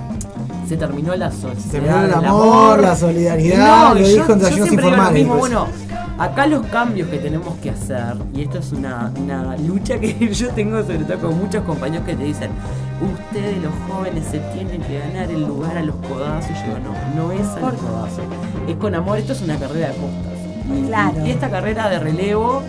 se 0.65 0.77
terminó 0.77 1.13
la 1.15 1.29
sociedad. 1.29 1.57
Se 1.57 1.69
terminó 1.71 1.97
el 2.01 2.05
del 2.05 2.13
amor, 2.25 2.81
la 2.81 2.95
solidaridad, 2.95 3.93
lo 3.93 3.99
y 3.99 4.03
dijo 4.13 4.31
en 4.31 4.39
yo 4.39 4.47
siempre 4.47 4.85
digo 4.85 4.95
lo 4.97 5.11
mismo, 5.11 5.35
bueno, 5.37 5.67
acá 6.17 6.47
los 6.47 6.65
cambios 6.67 7.09
que 7.09 7.17
tenemos 7.17 7.55
que 7.57 7.69
hacer, 7.71 8.15
y 8.33 8.41
esto 8.43 8.59
es 8.59 8.71
una, 8.71 9.11
una 9.17 9.57
lucha 9.57 9.99
que 9.99 10.13
yo 10.33 10.49
tengo 10.49 10.81
sobre 10.81 10.99
todo 10.99 11.19
con 11.19 11.37
muchos 11.37 11.63
compañeros 11.63 12.05
que 12.05 12.15
te 12.15 12.23
dicen, 12.23 12.51
ustedes 13.01 13.61
los 13.61 13.73
jóvenes 13.89 14.25
se 14.29 14.39
tienen 14.53 14.81
que 14.81 14.99
ganar 14.99 15.29
el 15.29 15.41
lugar 15.45 15.77
a 15.77 15.83
los 15.83 15.95
codazos. 15.97 16.51
Y 16.51 16.53
yo 16.53 16.75
digo, 16.75 16.77
no, 17.15 17.23
no 17.23 17.31
es 17.31 17.47
a 17.47 17.59
los 17.59 17.73
codazos, 17.73 18.25
es 18.67 18.75
con 18.77 18.95
amor, 18.95 19.17
esto 19.17 19.33
es 19.33 19.41
una 19.41 19.57
carrera 19.57 19.87
de 19.89 19.93
postas. 19.93 20.33
Y, 20.77 20.87
Claro. 20.87 21.25
y 21.25 21.29
esta 21.31 21.49
carrera 21.49 21.89
de 21.89 21.99
relevo 21.99 22.63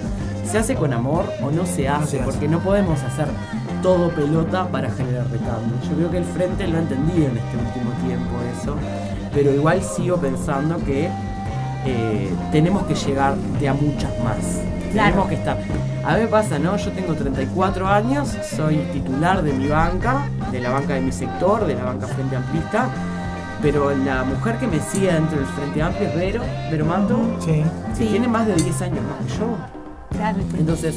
se 0.44 0.58
hace 0.58 0.74
con 0.74 0.92
amor 0.92 1.24
o 1.42 1.50
no 1.50 1.64
se 1.66 1.88
hace, 1.88 2.18
porque 2.18 2.46
no 2.48 2.58
podemos 2.60 3.00
hacer 3.02 3.26
todo 3.82 4.10
pelota 4.10 4.66
para 4.68 4.90
generar 4.90 5.24
recambio. 5.30 5.76
Yo 5.88 5.96
creo 5.96 6.10
que 6.10 6.18
el 6.18 6.24
Frente 6.24 6.66
lo 6.66 6.76
ha 6.78 6.80
entendido 6.80 7.28
en 7.28 7.36
este 7.36 7.56
último 7.56 7.90
tiempo 8.06 8.30
eso, 8.60 8.76
pero 9.32 9.52
igual 9.52 9.82
sigo 9.82 10.16
pensando 10.16 10.78
que 10.84 11.08
eh, 11.86 12.30
tenemos 12.52 12.82
que 12.84 12.94
llegar 12.94 13.34
de 13.36 13.68
a 13.68 13.74
muchas 13.74 14.10
más. 14.24 14.36
Claro. 14.92 15.08
Tenemos 15.10 15.28
que 15.28 15.34
estar. 15.34 15.56
A 16.04 16.14
mí 16.14 16.20
me 16.22 16.26
pasa, 16.28 16.58
¿no? 16.58 16.76
Yo 16.76 16.90
tengo 16.92 17.14
34 17.14 17.86
años, 17.88 18.28
soy 18.56 18.76
titular 18.92 19.42
de 19.42 19.52
mi 19.52 19.66
banca, 19.68 20.28
de 20.52 20.60
la 20.60 20.70
banca 20.70 20.94
de 20.94 21.00
mi 21.00 21.12
sector, 21.12 21.66
de 21.66 21.74
la 21.74 21.84
banca 21.84 22.06
Frente 22.06 22.36
Amplista, 22.36 22.88
pero 23.60 23.90
la 23.96 24.22
mujer 24.24 24.56
que 24.58 24.66
me 24.68 24.78
sigue 24.80 25.12
dentro 25.12 25.36
del 25.38 25.46
Frente 25.46 25.82
Amplio 25.82 26.08
es 26.08 26.14
Vero, 26.16 26.42
Vero 26.70 26.84
Manto, 26.86 27.18
Sí. 27.40 27.62
que 27.98 28.06
tiene 28.06 28.28
más 28.28 28.46
de 28.46 28.54
10 28.54 28.82
años 28.82 29.00
más 29.02 29.26
que 29.32 29.38
yo. 29.38 29.56
Claro. 30.16 30.38
Entonces, 30.58 30.94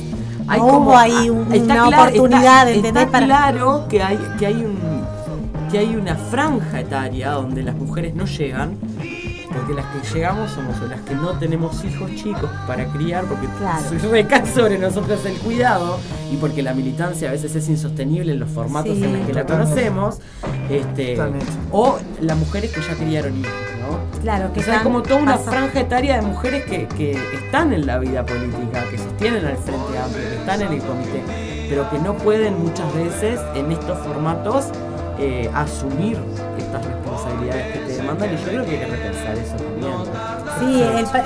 hay 0.47 0.59
No 0.59 0.67
como 0.67 0.89
hubo 0.91 0.97
ahí 0.97 1.29
un- 1.29 1.51
está 1.51 1.73
una 1.73 1.87
claro- 1.87 2.03
oportunidad, 2.11 2.67
está- 2.67 2.69
¿entendés? 2.77 3.03
Está 3.03 3.11
Para- 3.11 3.25
claro 3.25 3.85
que 3.89 4.03
hay, 4.03 4.17
que 4.37 4.45
hay 4.45 4.55
un 4.63 4.99
que 5.71 5.77
hay 5.77 5.95
una 5.95 6.15
franja 6.15 6.79
etaria 6.79 7.29
donde 7.29 7.61
las 7.61 7.75
mujeres 7.75 8.15
no 8.15 8.25
llegan, 8.25 8.71
porque 9.59 9.73
las 9.73 9.85
que 9.87 10.13
llegamos 10.13 10.51
somos 10.51 10.79
las 10.89 11.01
que 11.01 11.15
no 11.15 11.37
tenemos 11.37 11.83
hijos 11.83 12.09
chicos 12.15 12.49
para 12.67 12.85
criar, 12.87 13.25
porque 13.25 13.47
recae 14.09 14.45
sobre 14.53 14.77
nosotros 14.77 15.25
el 15.25 15.35
cuidado 15.37 15.99
y 16.31 16.37
porque 16.37 16.61
la 16.63 16.73
militancia 16.73 17.29
a 17.29 17.31
veces 17.31 17.55
es 17.55 17.67
insostenible 17.69 18.31
en 18.33 18.39
los 18.39 18.49
formatos 18.49 18.95
Sí, 18.97 19.03
en 19.03 19.17
los 19.17 19.27
que 19.27 19.33
la 19.33 19.45
conocemos, 19.45 20.19
este, 20.69 21.15
Totalmente. 21.15 21.45
o 21.71 21.97
las 22.21 22.37
mujeres 22.37 22.71
que 22.71 22.81
ya 22.81 22.95
criaron 22.95 23.37
hijos, 23.39 23.51
¿no? 23.81 24.21
Claro, 24.21 24.53
que 24.53 24.59
O 24.59 24.63
sea, 24.63 24.73
están- 24.77 24.83
como 24.83 25.01
toda 25.01 25.21
una 25.21 25.37
pasa- 25.37 25.51
franja 25.51 25.79
etaria 25.79 26.15
de 26.17 26.21
mujeres 26.21 26.63
que, 26.65 26.87
que 26.87 27.11
están 27.33 27.73
en 27.73 27.85
la 27.85 27.97
vida 27.99 28.25
política, 28.25 28.83
que 28.89 28.97
sostienen 28.97 29.45
al 29.45 29.57
Frente 29.57 29.97
Amplio, 29.97 30.29
que 30.29 30.35
están 30.35 30.61
en 30.61 30.73
el 30.73 30.81
comité, 30.81 31.23
pero 31.69 31.89
que 31.89 31.99
no 31.99 32.13
pueden 32.15 32.59
muchas 32.63 32.93
veces 32.93 33.39
en 33.55 33.71
estos 33.71 33.97
formatos 33.99 34.65
eh, 35.21 35.49
asumir 35.53 36.17
estas 36.57 36.85
responsabilidades 36.85 37.73
que 37.73 37.79
yo 38.17 38.43
creo 38.45 38.65
que 38.65 38.71
hay 38.71 38.79
que 38.79 38.85
repensar 38.85 39.37
eso 39.37 39.55
también. 39.55 39.93
Sí, 40.59 40.81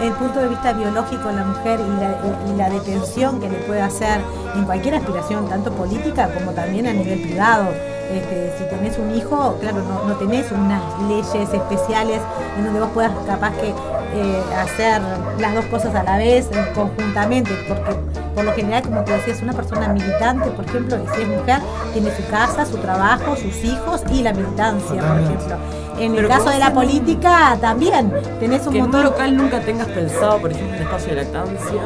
el, 0.06 0.14
punto 0.14 0.40
de 0.40 0.48
vista 0.50 0.74
biológico 0.74 1.28
de 1.30 1.34
la 1.34 1.44
mujer 1.44 1.80
y 1.80 2.00
la, 2.00 2.54
y 2.54 2.58
la 2.58 2.70
detención 2.70 3.40
que 3.40 3.50
le 3.50 3.58
puede 3.60 3.82
hacer 3.82 4.22
en 4.56 4.66
cualquier 4.66 4.96
aspiración, 4.96 5.48
tanto 5.50 5.72
política 5.72 6.30
como 6.34 6.52
también 6.52 6.88
a 6.88 6.94
nivel 6.94 7.22
privado. 7.22 7.70
Este, 8.12 8.54
si 8.58 8.64
tenés 8.66 8.98
un 9.00 9.16
hijo, 9.16 9.58
claro, 9.60 9.78
no, 9.82 10.06
no 10.08 10.16
tenés 10.18 10.52
unas 10.52 10.84
leyes 11.08 11.52
especiales 11.52 12.22
en 12.58 12.66
donde 12.66 12.80
vos 12.80 12.90
puedas 12.94 13.12
capaz 13.26 13.52
que 13.54 13.70
eh, 13.70 14.44
hacer 14.56 15.02
las 15.40 15.56
dos 15.56 15.66
cosas 15.66 15.96
a 15.96 16.04
la 16.04 16.18
vez, 16.18 16.48
eh, 16.52 16.72
conjuntamente, 16.76 17.52
porque 17.68 17.96
por 18.36 18.44
lo 18.44 18.54
general, 18.54 18.84
como 18.84 19.04
te 19.04 19.14
decías, 19.14 19.42
una 19.42 19.54
persona 19.54 19.88
militante, 19.88 20.52
por 20.52 20.66
ejemplo, 20.66 20.98
y 20.98 21.16
si 21.16 21.22
es 21.24 21.28
mujer, 21.28 21.62
tiene 21.94 22.16
su 22.16 22.28
casa, 22.30 22.66
su 22.66 22.78
trabajo, 22.78 23.36
sus 23.36 23.64
hijos 23.64 24.02
y 24.12 24.22
la 24.22 24.34
militancia, 24.34 25.02
por 25.02 25.20
ejemplo. 25.20 25.58
En 26.00 26.16
el 26.16 26.28
caso 26.28 26.50
de 26.50 26.60
la 26.60 26.68
en 26.68 26.74
política 26.74 27.58
también 27.62 28.12
tenés 28.40 28.66
un 28.66 28.74
Que 28.74 28.80
en 28.80 28.86
un 28.86 29.04
local 29.04 29.38
nunca 29.38 29.60
tengas 29.62 29.88
pensado, 29.88 30.38
por 30.40 30.52
ejemplo, 30.52 30.76
un 30.78 30.84
espacio 30.84 31.10
de 31.16 31.24
lactancia. 31.24 31.82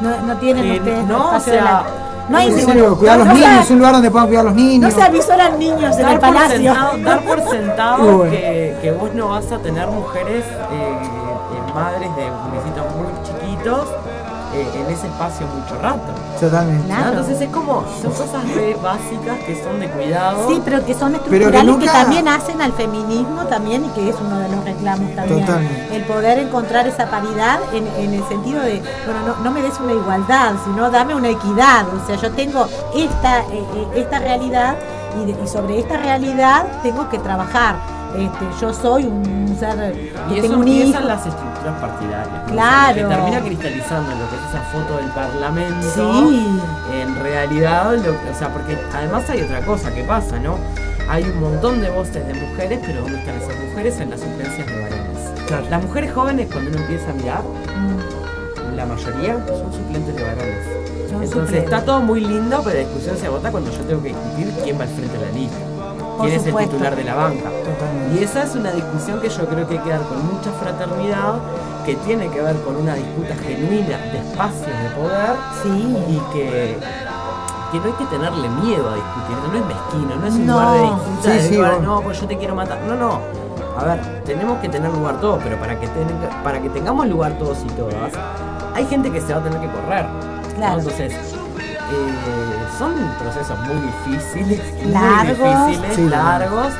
No, 0.00 0.20
no 0.26 0.36
tienen 0.38 0.64
Eh, 0.66 0.78
ustedes 0.78 1.04
no, 1.06 1.24
espacio 1.26 1.52
o 1.52 1.56
sea, 1.56 1.82
de 1.82 2.10
No 2.30 2.38
hay 2.38 2.46
En 2.48 2.56
ningún- 2.56 2.94
cuidar 2.96 3.18
los 3.18 3.26
no 3.26 3.34
se- 3.34 3.40
niños, 3.40 3.70
un 3.70 3.78
lugar 3.78 3.92
donde 3.94 4.10
puedan 4.10 4.26
cuidar 4.28 4.40
a 4.42 4.48
los 4.50 4.54
niños. 4.54 4.94
No 4.94 5.00
se 5.00 5.02
avisoran 5.06 5.58
niños 5.58 5.96
en 5.96 6.02
dar 6.02 6.12
el 6.14 6.20
por 6.20 6.28
palacio. 6.28 6.56
sentado, 6.74 6.98
dar 6.98 7.20
por 7.24 7.40
sentado 7.50 8.16
bueno. 8.18 8.30
que, 8.32 8.76
que 8.82 8.92
vos 8.92 9.14
no 9.14 9.28
vas 9.30 9.50
a 9.52 9.58
tener 9.58 9.86
mujeres 9.88 10.44
eh, 10.44 10.48
eh, 10.72 11.72
madres 11.74 12.08
de 12.16 12.30
municipios 12.30 12.86
muy 12.96 13.12
chiquitos 13.24 13.88
eh, 14.54 14.68
en 14.74 14.92
ese 14.92 15.06
espacio 15.06 15.46
mucho 15.46 15.80
rato. 15.80 16.12
Totalmente. 16.40 16.88
¿no? 16.92 17.08
Entonces 17.08 17.40
es 17.40 17.48
como, 17.50 17.84
son 18.02 18.10
cosas 18.12 18.42
re 18.54 18.76
básicas 18.82 19.38
que 19.46 19.62
son 19.62 19.78
de 19.80 19.88
cuidado. 19.90 20.48
Sí, 20.48 20.60
pero 20.64 20.84
que 20.84 20.94
son 20.94 21.14
estructurales 21.14 21.52
que 21.60 21.66
que, 21.66 21.72
nunca- 21.72 21.92
también 21.92 22.28
hacen 22.28 22.60
al 22.62 22.72
feminismo 22.72 23.42
también 23.46 23.84
y 23.84 23.88
que 23.90 24.08
es 24.08 24.16
uno 24.20 24.38
de 24.38 24.48
los 24.48 24.64
reclamos 24.64 25.14
también. 25.14 25.40
Totalmente. 25.46 25.96
El 25.96 26.04
poder 26.04 26.38
encontrar 26.38 26.86
esa 26.86 27.06
paridad 27.10 27.60
en, 27.72 27.86
en 28.02 28.14
el 28.14 28.24
sentido 28.28 28.60
de, 28.62 28.82
bueno, 29.06 29.20
no, 29.26 29.44
no 29.44 29.50
me 29.50 29.62
des 29.62 29.78
una 29.80 29.92
igualdad, 29.92 30.52
sino 30.64 30.90
dame 30.90 31.14
una 31.14 31.28
equidad. 31.28 31.84
O 31.94 32.06
sea, 32.06 32.16
yo 32.16 32.30
tengo 32.32 32.66
esta, 32.94 33.40
eh, 33.40 33.46
eh, 33.74 33.86
esta 33.96 34.18
realidad 34.18 34.76
y, 35.22 35.26
de- 35.32 35.42
y 35.44 35.46
sobre 35.48 35.78
esta 35.78 35.96
realidad 35.96 36.64
tengo 36.82 37.08
que 37.08 37.18
trabajar. 37.18 37.76
Este, 38.16 38.44
yo 38.60 38.74
soy 38.74 39.04
un 39.04 39.56
ser 39.58 39.92
que 39.92 40.12
Y 40.38 40.40
tengo 40.40 40.46
eso 40.46 40.54
un 40.56 40.68
empiezan 40.68 41.02
hijo. 41.02 41.08
las 41.08 41.26
estructuras 41.26 41.80
partidarias. 41.80 42.50
Claro. 42.50 42.94
Que 43.08 43.14
termina 43.14 43.40
cristalizando 43.40 44.12
en 44.12 44.18
lo 44.18 44.28
que 44.30 44.36
es 44.36 44.42
esa 44.50 44.62
foto 44.72 44.96
del 44.96 45.10
parlamento. 45.10 45.86
Sí. 45.94 46.48
En 47.00 47.14
realidad, 47.22 47.94
lo- 47.96 48.12
o 48.30 48.34
sea, 48.38 48.48
porque 48.52 48.76
además 48.92 49.28
hay 49.30 49.42
otra 49.42 49.60
cosa 49.64 49.94
que 49.94 50.02
pasa, 50.04 50.38
¿no? 50.40 50.56
Hay 51.08 51.24
un 51.24 51.40
montón 51.40 51.80
de 51.80 51.90
voces 51.90 52.26
de 52.26 52.34
mujeres, 52.34 52.80
pero 52.84 53.02
¿dónde 53.02 53.18
están 53.18 53.34
esas 53.36 53.54
mujeres? 53.68 54.00
En 54.00 54.10
las 54.10 54.20
suplencias 54.20 54.66
de 54.66 54.80
varones. 54.82 55.70
Las 55.70 55.82
mujeres 55.82 56.12
jóvenes, 56.12 56.48
cuando 56.52 56.70
uno 56.70 56.78
empieza 56.80 57.10
a 57.10 57.14
mirar, 57.14 57.42
la 58.76 58.86
mayoría 58.86 59.34
son 59.46 59.72
suplentes 59.72 60.14
de 60.16 60.22
varones. 60.22 60.64
Son 61.10 61.22
Entonces 61.24 61.30
suplentes. 61.30 61.64
está 61.64 61.84
todo 61.84 62.00
muy 62.00 62.20
lindo, 62.20 62.60
pero 62.64 62.74
la 62.76 62.80
discusión 62.86 63.16
se 63.16 63.26
agota 63.26 63.50
cuando 63.50 63.70
yo 63.72 63.78
tengo 63.80 64.02
que 64.02 64.08
discutir 64.10 64.52
quién 64.62 64.78
va 64.78 64.82
al 64.84 64.88
frente 64.90 65.18
de 65.18 65.26
la 65.26 65.32
lista. 65.32 65.56
Quién 66.22 66.40
es 66.40 66.46
el 66.46 66.56
titular 66.56 66.96
de 66.96 67.04
la 67.04 67.14
banca. 67.14 67.50
Y 68.14 68.22
esa 68.24 68.42
es 68.42 68.54
una 68.54 68.70
discusión 68.72 69.20
que 69.20 69.28
yo 69.28 69.46
creo 69.46 69.66
que 69.66 69.74
hay 69.78 69.84
que 69.84 69.90
dar 69.90 70.02
con 70.02 70.18
mucha 70.26 70.50
fraternidad, 70.60 71.34
que 71.84 71.94
tiene 71.96 72.28
que 72.28 72.40
ver 72.40 72.56
con 72.62 72.76
una 72.76 72.94
disputa 72.94 73.34
genuina 73.36 73.96
de 73.98 74.18
espacios 74.18 74.66
de 74.66 74.88
poder 74.96 75.36
y 75.64 76.18
que, 76.32 76.78
que 77.72 77.78
no 77.78 77.84
hay 77.84 77.92
que 77.92 78.04
tenerle 78.06 78.48
miedo 78.48 78.90
a 78.90 78.94
discutir, 78.94 79.36
no 79.50 79.58
es 79.58 79.66
mezquino, 79.66 80.16
no 80.20 80.26
es 80.26 80.34
un 80.34 80.46
No. 80.46 80.52
lugar 80.60 80.74
de 80.74 80.82
disputa, 80.82 81.22
Sí, 81.22 81.30
de 81.30 81.48
sí, 81.48 81.54
lugar, 81.56 81.72
bueno. 81.76 81.94
no, 81.94 82.00
pues 82.02 82.20
yo 82.20 82.26
te 82.26 82.36
quiero 82.36 82.54
matar. 82.54 82.78
No, 82.86 82.94
no. 82.96 83.20
A 83.78 83.84
ver, 83.84 84.22
tenemos 84.24 84.58
que 84.58 84.68
tener 84.68 84.90
lugar 84.92 85.20
todos, 85.20 85.40
pero 85.42 85.56
para 85.58 85.78
que, 85.78 85.86
ten- 85.86 86.08
para 86.44 86.60
que 86.60 86.68
tengamos 86.70 87.06
lugar 87.06 87.32
todos 87.38 87.58
y 87.64 87.68
todas, 87.70 88.12
hay 88.74 88.84
gente 88.86 89.10
que 89.10 89.20
se 89.20 89.32
va 89.32 89.40
a 89.40 89.42
tener 89.44 89.60
que 89.60 89.68
correr. 89.68 90.04
¿no? 90.04 90.54
Claro. 90.56 90.78
Entonces, 90.80 91.14
eh, 91.94 92.66
son 92.78 92.94
procesos 93.18 93.58
muy 93.60 93.76
difíciles, 93.80 94.60
Largos. 94.86 95.38
muy 95.38 95.66
difíciles, 95.72 95.96
Sí, 95.96 96.08
largos. 96.08 96.72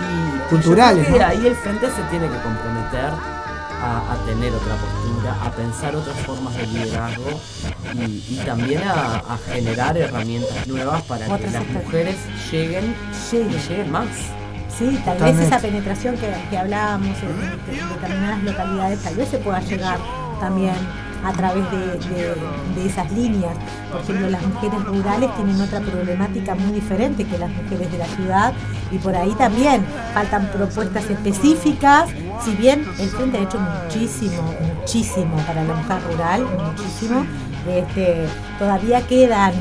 Y 0.00 0.48
Culturales, 0.50 1.08
¿no? 1.08 1.24
ahí 1.24 1.46
el 1.46 1.54
frente 1.56 1.86
se 1.86 2.02
tiene 2.10 2.26
que 2.28 2.36
comprometer 2.42 3.10
a, 3.82 4.12
a 4.12 4.16
tener 4.26 4.52
otra 4.52 4.74
postura, 4.76 5.36
a 5.44 5.50
pensar 5.50 5.96
otras 5.96 6.16
formas 6.18 6.56
de 6.56 6.66
liderazgo 6.66 7.40
y, 7.94 8.34
y 8.34 8.42
también 8.44 8.82
a, 8.82 9.16
a 9.16 9.38
generar 9.52 9.96
herramientas 9.96 10.66
nuevas 10.68 11.02
para 11.02 11.26
que 11.38 11.50
las 11.50 11.66
mujeres 11.68 12.16
lleguen 12.50 12.94
y 13.32 13.36
lleguen 13.68 13.90
más. 13.90 14.06
Sí, 14.78 15.00
tal 15.04 15.14
Totalmente. 15.16 15.38
vez 15.38 15.46
esa 15.48 15.58
penetración 15.58 16.16
que, 16.16 16.32
que 16.50 16.58
hablábamos 16.58 17.16
en, 17.22 17.74
en 17.78 17.88
determinadas 17.88 18.42
localidades, 18.42 19.02
tal 19.02 19.14
vez 19.16 19.28
se 19.28 19.38
pueda 19.38 19.60
llegar 19.60 19.98
también 20.40 20.74
a 21.24 21.32
través 21.32 21.64
de, 21.70 22.14
de- 22.76 22.86
esas 22.86 23.10
líneas. 23.12 23.54
Por 23.90 24.00
ejemplo, 24.00 24.28
las 24.28 24.42
mujeres 24.42 24.84
rurales 24.84 25.34
tienen 25.36 25.60
otra 25.60 25.80
problemática 25.80 26.54
muy 26.56 26.72
diferente 26.72 27.24
que 27.24 27.38
las 27.38 27.48
mujeres 27.50 27.90
de 27.92 27.98
la 27.98 28.06
ciudad 28.06 28.52
y 28.90 28.98
por 28.98 29.14
ahí 29.14 29.30
también 29.38 29.84
faltan 30.12 30.48
propuestas 30.48 31.08
específicas. 31.08 32.10
Si 32.44 32.50
bien 32.56 32.84
el 32.98 33.08
Frente 33.08 33.38
ha 33.38 33.42
hecho 33.42 33.58
muchísimo, 33.60 34.42
muchísimo 34.76 35.36
para 35.46 35.62
la 35.64 35.74
mujer 35.74 35.98
rural, 36.10 36.44
muchísimo, 36.66 37.24
este, 37.68 38.26
todavía 38.58 39.00
quedan 39.06 39.52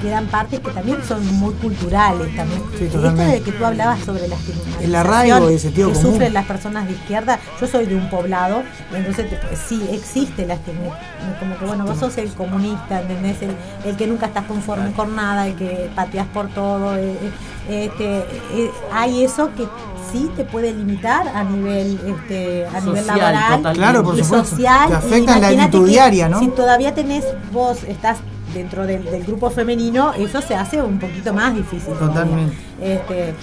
quedan 0.00 0.26
partes 0.26 0.60
que 0.60 0.70
también 0.70 0.98
son 1.06 1.24
muy 1.38 1.52
culturales 1.54 2.34
también. 2.36 2.62
Esto 2.80 2.98
totalmente. 2.98 3.32
de 3.34 3.42
que 3.42 3.52
tú 3.52 3.64
hablabas 3.64 4.00
sobre 4.00 4.26
la 4.28 4.34
estigmatización 4.34 4.84
El 4.84 4.94
arraigo 4.94 5.50
y 5.50 5.54
el 5.54 5.60
sentido 5.60 5.88
que 5.88 5.94
común. 5.94 6.12
sufren 6.12 6.32
las 6.34 6.46
personas 6.46 6.86
de 6.86 6.92
izquierda. 6.94 7.38
Yo 7.60 7.66
soy 7.66 7.86
de 7.86 7.94
un 7.96 8.08
poblado, 8.10 8.62
entonces 8.94 9.26
pues, 9.48 9.60
sí 9.68 9.82
existe 9.92 10.46
la. 10.46 10.56
Como 11.38 11.58
que 11.58 11.64
bueno, 11.66 11.84
vos 11.84 11.98
sos 11.98 12.16
el 12.18 12.30
comunista, 12.32 13.00
¿entendés? 13.02 13.36
El, 13.42 13.54
el 13.84 13.96
que 13.96 14.06
nunca 14.06 14.26
estás 14.26 14.44
conforme 14.46 14.92
con 14.92 15.14
nada, 15.14 15.46
el 15.46 15.54
que 15.56 15.90
pateas 15.94 16.26
por 16.28 16.48
todo. 16.48 16.96
eh, 16.96 17.14
eh, 17.68 17.84
este, 17.86 18.18
eh, 18.18 18.70
hay 18.92 19.24
eso 19.24 19.50
que 19.54 19.66
sí 20.12 20.28
te 20.36 20.44
puede 20.44 20.72
limitar 20.72 21.28
a 21.28 21.44
nivel 21.44 22.00
este, 22.04 22.66
a 22.66 22.80
nivel 22.80 23.06
laboral. 23.06 23.72
Claro, 23.74 24.02
por 24.02 24.18
y 24.18 24.24
supuesto. 24.24 24.48
social. 24.50 24.88
Te 24.88 24.92
y 24.92 24.96
afecta 24.96 25.50
en 25.50 25.56
la- 25.58 25.68
diaria, 25.68 26.28
¿no? 26.28 26.40
Si 26.40 26.48
todavía 26.48 26.94
tenés, 26.94 27.24
vos 27.52 27.84
estás 27.84 28.18
dentro 28.54 28.86
del, 28.86 29.04
del 29.04 29.24
grupo 29.24 29.50
femenino, 29.50 30.12
eso 30.14 30.40
se 30.40 30.54
hace 30.54 30.80
un 30.82 30.98
poquito 30.98 31.32
más 31.32 31.54
difícil. 31.54 31.94
Totalmente. 31.94 32.56
Este, 32.80 33.34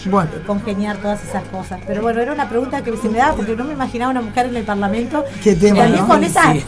congeniar 0.45 0.97
todas 0.97 1.23
esas 1.23 1.43
cosas. 1.45 1.79
Pero 1.85 2.01
bueno, 2.01 2.21
era 2.21 2.33
una 2.33 2.49
pregunta 2.49 2.81
que 2.83 2.95
se 2.97 3.09
me 3.09 3.19
daba 3.19 3.33
porque 3.35 3.55
no 3.55 3.63
me 3.63 3.73
imaginaba 3.73 4.11
una 4.11 4.21
mujer 4.21 4.47
en 4.47 4.55
el 4.57 4.63
Parlamento. 4.63 5.23
Qué 5.43 5.55
tema, 5.55 5.79
También 5.79 6.01
¿no? 6.01 6.07
con 6.07 6.23
esas. 6.23 6.53
Sí. 6.57 6.65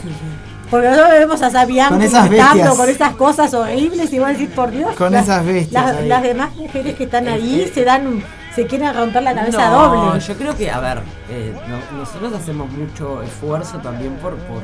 Porque 0.70 0.88
nosotros 0.88 1.10
vemos 1.18 1.42
a 1.42 1.50
Sabián 1.50 1.88
Con 1.88 2.00
esas 2.02 2.28
con 2.76 2.88
esas 2.88 3.14
cosas 3.16 3.52
horribles 3.54 4.12
y 4.12 4.20
vos 4.20 4.28
decís, 4.28 4.48
por 4.54 4.70
Dios. 4.70 4.94
Con 4.94 5.10
las- 5.10 5.24
esas 5.24 5.44
bestias 5.44 6.04
Las, 6.06 6.22
demás 6.22 6.54
mujeres 6.54 6.94
que 6.94 7.04
están 7.04 7.26
ahí 7.26 7.68
se 7.74 7.84
dan 7.84 8.22
se 8.54 8.66
quieren 8.66 8.94
romper 8.94 9.22
la 9.24 9.34
cabeza 9.34 9.68
No, 9.68 9.94
doble. 10.06 10.20
yo 10.20 10.34
creo 10.36 10.56
que, 10.56 10.70
a 10.70 10.78
ver, 10.80 10.98
eh, 11.28 11.52
no- 11.68 11.98
nosotros 11.98 12.32
hacemos 12.34 12.70
mucho 12.70 13.20
esfuerzo 13.22 13.78
también 13.78 14.12
por, 14.22 14.34
por 14.36 14.62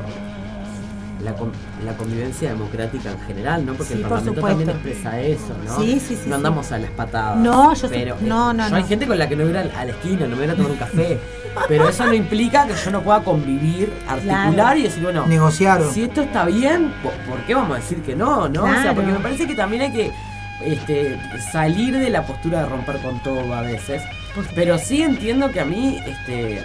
la, 1.23 1.33
con- 1.33 1.51
la 1.83 1.93
convivencia 1.93 2.49
democrática 2.49 3.11
en 3.11 3.19
general, 3.21 3.65
¿no? 3.65 3.73
Porque 3.73 3.93
Sí, 3.93 4.01
el 4.01 4.07
Parlamento 4.07 4.41
también 4.41 4.69
expresa 4.69 5.19
eso, 5.19 5.55
¿no? 5.65 5.77
Sí, 5.79 5.99
sí, 5.99 6.15
sí, 6.15 6.21
No 6.25 6.25
sí. 6.25 6.33
andamos 6.33 6.71
a 6.71 6.77
las 6.77 6.91
patadas. 6.91 7.37
No, 7.37 7.73
yo 7.73 7.87
sé- 7.87 7.89
pero, 7.89 8.15
eh, 8.15 8.17
no, 8.21 8.53
no, 8.53 8.69
yo 8.69 8.75
hay 8.75 8.81
no. 8.83 8.87
gente 8.87 9.07
con 9.07 9.17
la 9.17 9.27
que 9.27 9.35
no 9.35 9.43
voy 9.45 9.55
a 9.55 9.63
ir 9.65 9.71
a 9.75 9.85
la 9.85 9.91
esquina, 9.91 10.21
no 10.27 10.29
me 10.29 10.35
voy 10.35 10.41
a 10.43 10.45
ir 10.45 10.51
a 10.51 10.55
tomar 10.55 10.71
un 10.71 10.77
café. 10.77 11.19
Pero 11.67 11.89
eso 11.89 12.05
no 12.05 12.13
implica 12.13 12.67
que 12.67 12.73
yo 12.75 12.91
no 12.91 13.01
pueda 13.01 13.23
convivir, 13.23 13.91
articular 14.07 14.53
Claro. 14.53 14.79
y 14.79 14.83
decir, 14.83 15.01
bueno, 15.01 15.25
Negociar. 15.25 15.81
si 15.91 16.03
esto 16.03 16.21
está 16.21 16.45
bien, 16.45 16.93
¿por, 17.01 17.11
por 17.27 17.39
qué 17.47 17.55
vamos 17.55 17.71
a 17.77 17.79
decir 17.79 18.03
que 18.03 18.15
no? 18.15 18.47
¿no? 18.47 18.63
O 18.65 18.67
sea, 18.83 18.93
porque 18.93 19.11
me 19.11 19.19
parece 19.19 19.47
que 19.47 19.55
también 19.55 19.81
hay 19.81 19.91
que 19.91 20.11
este, 20.63 21.19
salir 21.51 21.97
de 21.97 22.11
la 22.11 22.23
postura 22.27 22.61
de 22.61 22.69
romper 22.69 22.97
con 22.99 23.19
todo 23.23 23.51
a 23.55 23.61
veces. 23.61 24.03
Pero 24.53 24.77
sí 24.77 25.01
entiendo 25.01 25.49
que 25.51 25.59
a 25.59 25.65
mí, 25.65 25.97
este, 26.05 26.63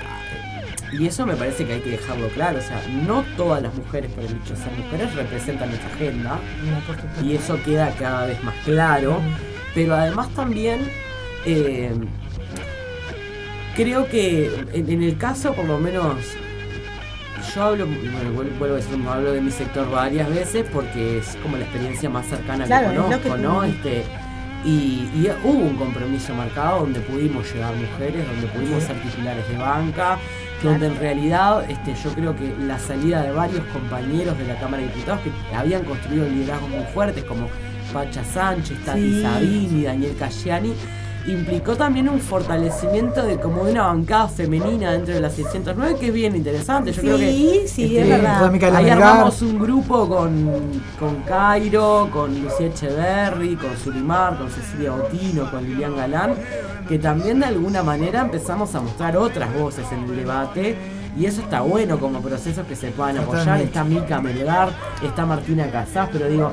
y 0.93 1.07
eso 1.07 1.25
me 1.27 1.35
parece 1.35 1.65
que 1.65 1.73
hay 1.75 1.81
que 1.81 1.91
dejarlo 1.91 2.29
claro, 2.29 2.59
o 2.59 2.63
sea, 2.63 2.81
no 3.07 3.25
todas 3.37 3.63
las 3.63 3.75
mujeres 3.75 4.11
por 4.13 4.25
el 4.25 4.31
hecho 4.37 4.55
de 4.55 4.57
ser 4.61 4.73
mujeres 4.77 5.15
representan 5.15 5.69
nuestra 5.71 5.89
agenda. 5.95 6.39
Y 7.23 7.35
eso 7.35 7.59
queda 7.65 7.91
cada 7.99 8.27
vez 8.27 8.43
más 8.45 8.55
claro. 8.65 9.21
Pero 9.75 9.95
además 9.95 10.29
también 10.35 10.81
eh, 11.47 11.93
creo 13.77 14.07
que 14.09 14.51
en, 14.73 14.91
en 14.91 15.03
el 15.03 15.17
caso 15.17 15.53
por 15.55 15.65
lo 15.65 15.79
menos 15.79 16.17
yo 17.55 17.63
hablo, 17.63 17.87
bueno, 17.87 18.31
vuel- 18.41 18.59
vuelvo 18.59 18.75
a 18.77 18.79
decir, 18.79 18.97
hablo 19.09 19.33
de 19.33 19.41
mi 19.41 19.51
sector 19.51 19.91
varias 19.91 20.29
veces 20.29 20.65
porque 20.73 21.19
es 21.19 21.37
como 21.43 21.57
la 21.57 21.65
experiencia 21.65 22.09
más 22.09 22.27
cercana 22.27 22.65
Claro, 22.67 22.89
que 22.91 22.95
es 22.95 23.03
conozco, 23.03 23.35
que 23.37 23.43
¿no? 23.43 23.65
Este, 23.65 24.03
y, 24.65 25.09
y 25.15 25.29
hubo 25.43 25.59
un 25.59 25.77
compromiso 25.77 26.35
marcado 26.35 26.81
donde 26.81 27.01
pudimos 27.01 27.53
llegar 27.53 27.75
mujeres, 27.75 28.25
donde 28.27 28.47
pudimos 28.47 28.83
ser 28.85 28.97
titulares 29.03 29.49
de 29.49 29.57
banca, 29.57 30.19
donde 30.63 30.87
en 30.87 30.97
realidad 30.97 31.65
este, 31.69 31.95
yo 31.95 32.11
creo 32.15 32.37
que 32.37 32.55
la 32.67 32.79
salida 32.79 33.23
de 33.23 33.33
varios 33.33 33.65
compañeros 33.67 34.37
de 34.39 34.47
la 34.47 34.55
Cámara 34.59 34.83
de 34.83 34.89
Diputados 34.89 35.21
que 35.23 35.57
habían 35.57 35.85
construido 35.85 36.29
liderazgos 36.29 36.71
muy 36.71 36.85
fuertes 36.95 37.25
como 37.25 37.49
Pacha 37.93 38.25
Sánchez, 38.25 38.79
Tati 38.85 39.01
Sí. 39.01 39.23
Sabini, 39.23 39.83
Daniel 39.83 40.17
Casciani, 40.19 40.73
implicó 41.27 41.77
también 41.77 42.09
un 42.09 42.21
fortalecimiento 42.21 43.23
de 43.23 43.39
como 43.39 43.65
de 43.65 43.73
una 43.73 43.83
bancada 43.87 44.29
femenina 44.29 44.93
dentro 44.93 45.15
de 45.15 45.21
la 45.21 45.31
609 45.31 45.97
que 45.99 46.09
es 46.09 46.13
bien 46.13 46.35
interesante. 46.37 46.93
Yo 46.93 47.01
Sí, 47.01 47.07
creo 47.07 47.19
que 47.19 47.57
este, 47.57 47.69
sí, 47.69 47.97
es 47.99 48.09
verdad. 48.09 48.75
Ahí 48.77 48.91
armamos 48.91 49.41
un 49.43 49.59
grupo 49.59 50.09
con, 50.09 50.83
con 50.99 51.17
Cairo, 51.23 52.09
con 52.13 52.43
Lucía 52.43 52.67
Echeverry, 52.69 53.57
con 53.57 53.77
Sulimar, 53.77 54.37
con 54.39 54.51
Cecilia 54.51 54.91
Botino, 54.93 55.51
con 55.51 55.65
Lilian 55.65 55.97
Galán, 55.97 56.35
que 56.89 56.99
también 56.99 57.41
de 57.41 57.47
alguna 57.47 57.83
manera 57.83 58.21
empezamos 58.23 58.75
a 58.75 58.81
mostrar 58.81 59.17
otras 59.17 59.53
voces 59.55 59.87
en 59.93 60.05
el 60.05 60.17
debate. 60.17 60.77
Y 61.15 61.27
eso 61.27 61.43
está 61.43 61.61
bueno 61.61 61.99
como 62.01 62.23
procesos 62.23 62.67
que 62.67 62.75
se 62.75 62.91
puedan 62.91 63.19
apoyar. 63.19 63.61
Está 63.61 63.85
Mica 63.85 64.19
Melgar, 64.23 64.71
está 65.05 65.27
Martina 65.27 65.71
Casás, 65.71 66.09
pero 66.11 66.27
digo, 66.27 66.53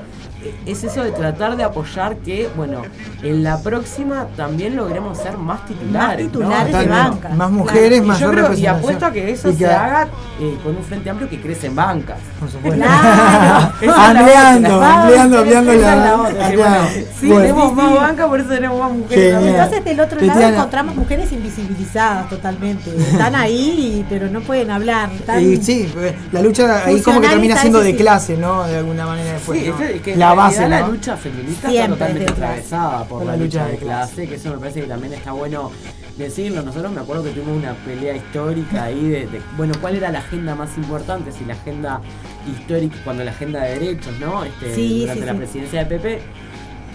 es 0.66 0.84
eso 0.84 1.04
de 1.04 1.12
tratar 1.12 1.56
de 1.58 1.64
apoyar 1.64 2.18
que, 2.18 2.50
bueno, 2.56 2.82
en 3.24 3.44
la 3.44 3.62
próxima 3.62 4.28
también 4.38 4.76
logremos 4.76 5.18
ser 5.18 5.38
más 5.38 5.66
titulares. 5.66 6.26
¿no? 6.26 6.32
titulares 6.32 6.78
de 6.78 6.86
banca. 6.88 7.30
Más 7.30 7.52
mujeres, 7.52 8.00
Y 8.00 8.02
mayor 8.02 8.36
yo 8.36 8.44
creo- 8.48 8.58
Y 8.58 8.66
apuesto 8.66 9.06
a 9.06 9.12
que 9.12 9.32
eso 9.32 9.50
que- 9.50 9.56
se 9.58 9.66
haga 9.68 10.08
eh, 10.40 10.58
con 10.64 10.76
un 10.78 10.84
frente 10.84 11.10
amplio 11.10 11.30
que 11.30 11.40
crece 11.42 11.68
en 11.68 11.76
bancas. 11.76 12.18
Por 12.40 12.50
supuesto. 12.50 12.80
La 12.86 13.74
ampliando, 13.82 14.82
ampliando, 14.84 15.40
ampliando 15.40 15.74
la. 15.74 15.96
la 15.96 16.22
otra. 16.22 16.50
Sí, 16.50 16.56
bueno, 16.56 16.78
sí, 17.20 17.28
Bueno. 17.28 17.42
tenemos 17.42 17.74
más 17.74 17.96
banca, 17.96 18.28
por 18.28 18.40
eso 18.40 18.50
tenemos 18.50 18.80
más 18.80 18.92
mujeres. 18.92 19.34
Genial. 19.36 19.56
Entonces 19.56 19.86
del 19.86 20.00
otro 20.00 20.22
lado 20.22 20.42
encontramos 20.42 20.96
mujeres 20.96 21.32
invisibilizadas 21.32 22.30
totalmente. 22.30 22.96
Están 22.98 23.36
ahí, 23.36 24.06
pero 24.10 24.30
no 24.30 24.42
pueden 24.42 24.72
hablar. 24.72 25.12
Están- 25.12 25.42
Y 25.42 25.58
sí, 25.58 25.92
la 26.32 26.42
lucha 26.42 26.86
ahí 26.86 27.02
como 27.02 27.22
que 27.22 27.28
termina 27.30 27.58
siendo 27.58 27.80
de 27.82 27.96
clase, 27.96 28.38
¿no? 28.38 28.64
De 28.68 28.78
alguna 28.78 29.06
manera 29.06 29.34
después. 29.34 29.60
Sí, 29.62 29.70
¿no? 29.70 29.80
es 29.84 30.02
que 30.02 30.16
la 30.30 30.36
base, 30.36 30.70
la 30.70 30.82
¿no? 30.82 30.88
lucha 30.90 31.18
feminista 31.18 31.70
Siempre 31.70 31.94
está 31.94 32.06
totalmente 32.08 32.32
atravesada 32.34 33.00
por 33.06 33.20
Por 33.20 33.26
la, 33.28 33.32
la 33.34 33.38
lucha 33.44 33.64
lucha 33.64 33.72
de 33.72 33.78
clase, 33.78 34.28
que 34.28 34.36
eso 34.36 34.52
me 34.52 34.58
parece 34.58 34.82
que 34.82 34.88
también 34.88 35.14
está 35.14 35.32
bueno 35.32 35.72
decirlo. 36.18 36.62
Nosotros 36.62 36.92
me 36.92 37.02
acuerdo 37.02 37.24
que 37.24 37.30
tuvimos 37.32 37.58
una 37.58 37.74
pelea 37.74 38.16
histórica 38.16 38.84
ahí 38.86 39.08
de, 39.10 39.28
de, 39.28 39.42
bueno, 39.58 39.74
cuál 39.82 39.96
era 39.96 40.12
la 40.12 40.20
agenda 40.20 40.56
más 40.56 40.78
importante, 40.78 41.32
si 41.32 41.46
la 41.46 41.54
agenda 41.54 42.02
histórica, 42.50 42.98
cuando 43.04 43.24
la 43.24 43.32
agenda 43.32 43.62
de 43.64 43.80
derechos, 43.80 44.14
¿no? 44.20 44.44
Este, 44.44 44.76
Sí, 44.76 45.02
durante 45.02 45.20
sí, 45.22 45.26
la 45.26 45.32
sí. 45.34 45.38
presidencia 45.38 45.80
de 45.80 45.86
Pepe, 45.86 46.22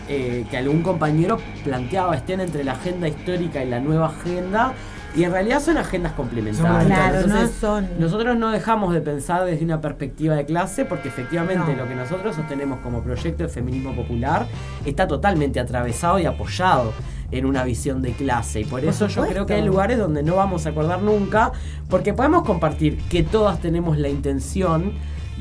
eh, 0.08 0.44
que 0.50 0.56
algún 0.58 0.82
compañero 0.82 1.38
planteaba 1.64 2.14
estén 2.16 2.40
entre 2.40 2.62
la 2.64 2.72
agenda 2.72 3.08
histórica 3.08 3.64
y 3.64 3.68
la 3.68 3.80
nueva 3.80 4.06
agenda. 4.08 4.74
Y 5.16 5.22
en 5.24 5.30
realidad 5.30 5.60
son 5.60 5.76
agendas 5.78 6.12
complementarias. 6.12 6.86
Claro, 6.86 7.26
no 7.28 7.46
son. 7.48 7.88
nosotros 8.00 8.36
no 8.36 8.50
dejamos 8.50 8.92
de 8.92 9.00
pensar 9.00 9.44
desde 9.44 9.64
una 9.64 9.80
perspectiva 9.80 10.34
de 10.34 10.44
clase 10.44 10.84
porque 10.84 11.08
efectivamente 11.08 11.72
No. 11.72 11.82
lo 11.82 11.88
que 11.88 11.94
nosotros 11.94 12.34
sostenemos 12.34 12.80
como 12.80 13.00
proyecto 13.02 13.44
de 13.44 13.48
feminismo 13.48 13.94
popular 13.94 14.46
está 14.84 15.06
totalmente 15.06 15.60
atravesado 15.60 16.18
y 16.18 16.26
apoyado 16.26 16.92
en 17.30 17.46
una 17.46 17.64
visión 17.64 18.02
de 18.02 18.12
clase 18.12 18.60
y 18.60 18.64
por, 18.64 18.80
Por 18.80 18.88
eso 18.88 19.06
yo 19.08 19.24
creo 19.26 19.46
que 19.46 19.54
hay 19.54 19.64
lugares 19.64 19.98
donde 19.98 20.22
no 20.22 20.36
vamos 20.36 20.66
a 20.66 20.70
acordar 20.70 21.00
nunca 21.00 21.52
porque 21.88 22.12
podemos 22.12 22.42
compartir 22.44 22.98
que 23.08 23.22
todas 23.22 23.60
tenemos 23.60 23.98
la 23.98 24.08
intención 24.08 24.92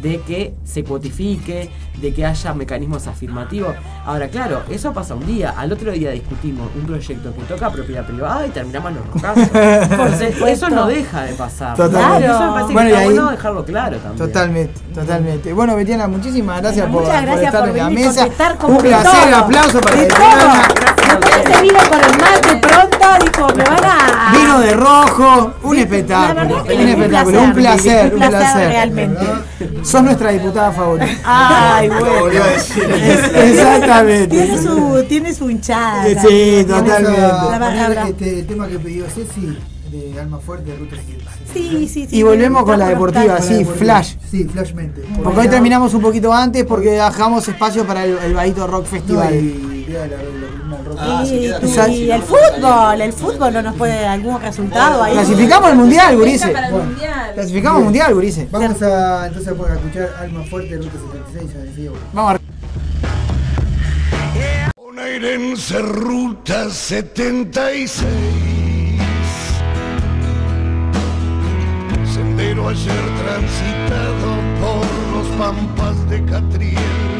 de 0.01 0.19
que 0.21 0.53
se 0.63 0.83
cuotifique, 0.83 1.69
de 2.01 2.13
que 2.13 2.25
haya 2.25 2.53
mecanismos 2.53 3.07
afirmativos. 3.07 3.75
Ahora, 4.05 4.27
claro, 4.27 4.63
eso 4.69 4.91
pasa 4.91 5.15
un 5.15 5.25
día. 5.25 5.53
Al 5.55 5.71
otro 5.71 5.91
día 5.91 6.11
discutimos 6.11 6.67
un 6.75 6.85
proyecto 6.85 7.33
que 7.33 7.41
toca 7.43 7.69
propiedad 7.71 8.05
privada 8.05 8.45
y 8.47 8.49
terminamos 8.49 8.91
en 8.91 8.97
los 8.97 9.07
rocazos. 9.07 9.49
Entonces, 9.91 10.35
eso 10.47 10.69
no 10.69 10.87
deja 10.87 11.23
de 11.23 11.33
pasar. 11.33 11.75
Totalmente. 11.77 12.25
Eso 12.25 12.39
me 12.39 12.51
parece 12.53 12.73
Bueno, 12.73 12.79
que 12.81 12.87
está 12.87 12.99
ahí- 12.99 13.05
bueno 13.05 13.31
dejarlo 13.31 13.65
claro 13.65 13.97
también. 13.97 14.27
Totalmente, 14.27 14.81
totalmente. 14.93 15.53
Bueno, 15.53 15.75
Betiana, 15.75 16.07
muchísimas 16.07 16.61
gracias 16.61 16.89
por, 16.89 17.03
estar 17.03 17.59
por 17.59 17.69
en 17.69 17.77
la 17.77 17.89
mesa. 17.89 18.25
Un 18.67 18.77
placer, 18.77 19.29
todo. 19.31 19.35
aplauso 19.37 19.81
para 19.81 19.95
Betiana. 19.95 20.63
Se 21.21 21.61
vino 21.61 21.79
con 21.89 21.99
el 21.99 22.17
mate 22.19 22.55
pronto, 22.57 23.07
dijo, 23.25 23.47
me 23.55 23.63
van 23.63 23.85
a... 23.85 24.31
Vino 24.31 24.59
de 24.59 24.73
rojo, 24.73 25.53
un 25.63 25.75
La 25.75 25.81
espectáculo, 25.81 26.35
verdad 26.35 26.63
que 26.63 26.73
un 26.73 26.87
espectáculo, 26.87 27.41
un 27.41 27.53
placer, 27.53 27.83
placer, 27.83 28.13
un 28.13 28.23
un 28.23 28.29
placer 28.29 28.69
realmente. 28.69 29.25
Sos 29.83 30.03
nuestra 30.03 30.31
diputada 30.31 30.71
favorita. 30.71 31.11
Ay, 31.23 31.89
bueno. 31.89 32.45
Exactamente. 33.35 34.27
Tiene 34.27 34.57
su, 34.57 35.05
tiene 35.07 35.33
su 35.33 35.49
hinchada. 35.49 36.05
Sí, 36.21 36.65
totalmente. 36.67 38.09
Este 38.09 38.43
tema 38.43 38.67
que 38.67 38.79
pidió 38.79 39.05
Ceci, 39.07 39.57
de 39.91 40.19
Alma 40.19 40.39
Fuerte 40.39 40.71
de 40.71 40.77
Ruta 40.77 40.95
66. 40.95 41.51
Sí, 41.53 41.87
sí, 41.87 42.07
sí. 42.09 42.17
Y 42.17 42.23
volvemos 42.23 42.63
con 42.63 42.79
la 42.79 42.87
deportiva, 42.87 43.39
sí, 43.41 43.63
Con 43.63 43.73
la 43.73 43.79
flash. 43.79 44.15
Sí, 44.29 44.45
flashmente. 44.45 45.03
Porque 45.23 45.41
hoy 45.41 45.47
terminamos 45.47 45.93
un 45.93 46.01
poquito 46.01 46.33
antes 46.33 46.63
porque 46.63 46.91
dejamos 46.91 47.47
espacio 47.47 47.85
para 47.85 48.05
el, 48.05 48.17
el 48.17 48.55
Rock 48.55 48.85
Festival. 48.85 49.33
Y. 50.93 50.97
Ah, 50.99 51.23
Y, 51.25 51.45
Exacto. 51.47 51.91
y 51.91 52.11
el 52.11 52.21
fútbol, 52.21 53.01
el 53.01 53.13
fútbol 53.13 53.53
no 53.53 53.61
nos 53.61 53.75
puede 53.75 54.05
algún 54.05 54.39
resultado 54.41 55.03
ahí. 55.03 55.13
Clasificamos 55.13 55.69
al 55.71 55.77
mundial, 55.77 56.15
Gurice. 56.17 56.45
El 56.47 56.53
Bueno, 56.53 56.85
mundial. 56.85 57.31
Clasificamos 57.33 57.77
al 57.79 57.83
mundial, 57.85 58.13
Gurice. 58.13 58.47
Vamos 58.51 58.81
a 58.81 59.27
entonces 59.27 59.47
a 59.47 59.73
escuchar 59.73 60.09
Alma 60.19 60.43
Fuerte 60.49 60.77
de 60.77 60.83
Ruta 60.83 60.97
76, 60.99 61.53
ya 61.53 61.59
decía. 61.59 61.91
Vamos 62.13 62.35
a 62.35 62.39
Bonaerense 64.77 65.79
Ruta 65.79 66.69
76 66.69 68.15
Sendero 72.13 72.69
ayer 72.69 73.03
transitado 73.25 74.35
por 74.61 75.17
los 75.17 75.27
pampas 75.37 76.09
de 76.09 76.23
Catriel 76.25 77.12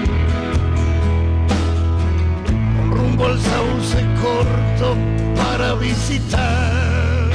Rumbo 3.14 3.26
al 3.26 3.40
sauce 3.40 4.06
corto 4.24 4.98
para 5.36 5.76
visitar 5.76 7.30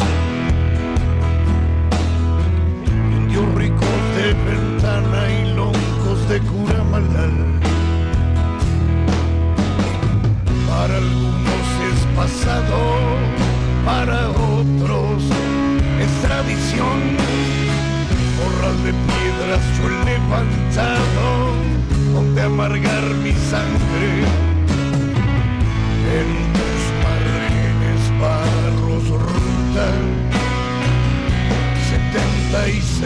Indios 3.12 3.54
ricos 3.54 3.98
de 4.16 4.34
ventana 4.50 5.30
y 5.30 5.54
loncos 5.54 6.28
de 6.28 6.40
Curamalal 6.40 7.60
Para 10.68 10.96
algunos 10.96 11.66
es 11.92 12.16
pasado, 12.16 12.78
para 13.84 14.30
otros 14.30 15.22
es 16.00 16.22
tradición. 16.26 16.98
Corral 18.38 18.82
de 18.82 18.92
piedras 18.92 19.62
yo 19.76 19.86
he 19.86 20.04
levantado, 20.04 21.52
donde 22.14 22.42
amargar 22.42 23.04
mi 23.22 23.32
sangre. 23.32 24.47
En 26.10 26.28
tus 26.54 26.82
márgenes 27.04 28.02
barros 28.18 29.08
ruta 29.08 29.88
76. 31.90 33.00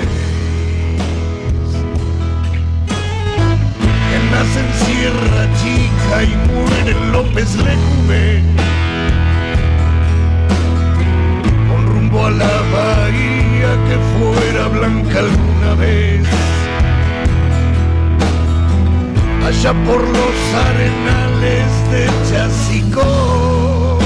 que 4.08 4.18
nace 4.30 4.60
en 4.60 4.70
Sierra 4.84 5.42
Chica 5.60 6.22
y 6.22 6.32
muere 6.48 6.90
en 6.92 7.12
López 7.12 7.56
Lecube. 7.56 8.42
Con 11.68 11.86
rumbo 11.86 12.26
a 12.26 12.30
la 12.30 12.54
bahía 12.72 13.70
que 13.88 13.96
fuera 14.14 14.68
blanca 14.68 15.18
alguna 15.18 15.74
vez. 15.74 16.51
Allá 19.46 19.72
por 19.84 20.00
los 20.00 20.36
arenales 20.54 21.66
de 21.90 22.06
Chasicó. 22.30 23.98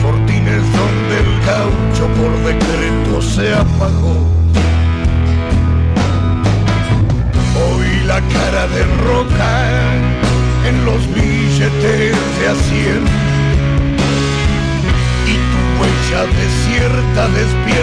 Fortines 0.00 0.62
donde 0.78 1.14
el 1.24 1.30
gaucho 1.44 2.06
por 2.16 2.32
decreto 2.44 3.22
se 3.22 3.52
apagó. 3.52 4.16
Hoy 7.60 8.06
la 8.06 8.20
cara 8.20 8.66
de 8.68 8.84
roca 9.04 9.52
en 10.68 10.84
los 10.84 11.06
billetes 11.14 12.16
de 12.38 12.48
a 12.48 12.54
cien 12.54 13.02
y 15.26 15.34
tu 15.50 15.60
huella 15.78 16.22
desierta 16.40 17.28
despierta 17.28 17.77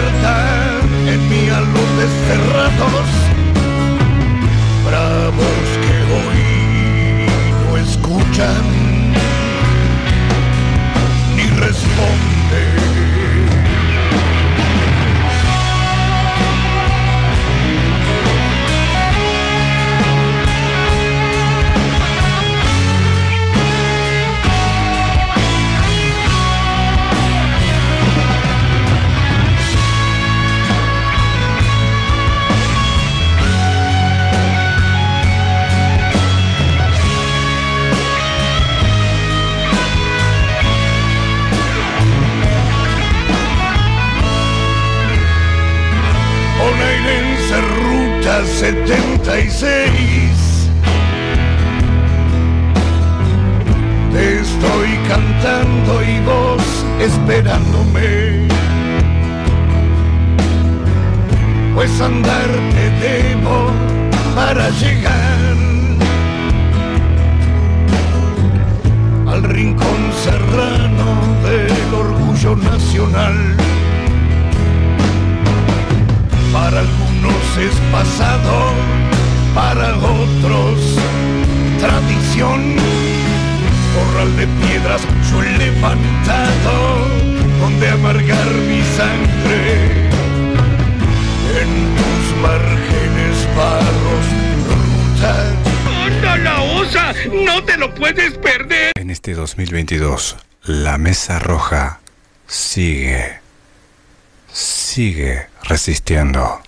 sigue 105.86 105.92
resistiendo. 105.92 106.60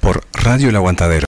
Por 0.00 0.22
Radio 0.34 0.68
El 0.68 0.76
Aguantadero. 0.76 1.26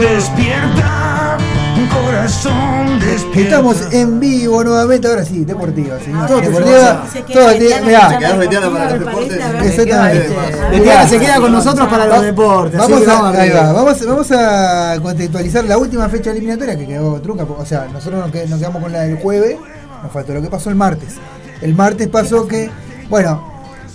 Despierta, 0.00 1.38
corazón, 1.92 3.00
despierta. 3.00 3.40
Estamos 3.40 3.92
en 3.92 4.05
nuevamente, 4.66 5.08
ahora 5.08 5.24
sí, 5.24 5.44
deportiva, 5.44 5.98
señor. 5.98 6.26
Todo 6.26 6.40
qué 6.40 6.48
deportiva, 6.48 6.78
cosa. 6.78 7.02
todo 7.32 7.50
Se 7.50 7.58
queda 7.58 7.80
mirá. 7.80 8.08
Betiana, 8.08 8.42
se 8.42 8.48
queda 8.48 8.70
para 8.72 8.90
los 8.90 9.00
deportes. 9.06 9.40
Exactamente. 9.64 10.36
Betiana 10.70 11.08
se 11.08 11.18
queda 11.18 11.36
con 11.40 11.52
nosotros 11.52 11.88
para 11.88 12.06
los 12.06 12.22
deportes. 12.22 12.78
vamos 12.78 13.08
a- 13.08 13.30
ahí 13.40 13.50
va. 13.50 13.72
vamos, 13.72 14.06
vamos 14.06 14.30
a 14.32 14.96
contextualizar 15.02 15.64
la 15.64 15.78
última 15.78 16.08
fecha 16.08 16.30
eliminatoria 16.30 16.76
que 16.76 16.86
quedó 16.86 17.20
trunca. 17.20 17.44
O 17.44 17.64
sea, 17.66 17.86
nosotros 17.92 18.20
nos 18.20 18.30
qued- 18.32 18.48
nos 18.48 18.58
quedamos 18.58 18.82
con 18.82 18.92
la 18.92 19.00
del 19.00 19.16
jueves, 19.18 19.56
nos 20.02 20.12
faltó 20.12 20.34
lo 20.34 20.42
que 20.42 20.48
pasó 20.50 20.68
el 20.70 20.76
martes. 20.76 21.14
El 21.62 21.74
martes 21.74 22.08
pasó 22.08 22.46
que, 22.46 22.70
bueno, 23.08 23.42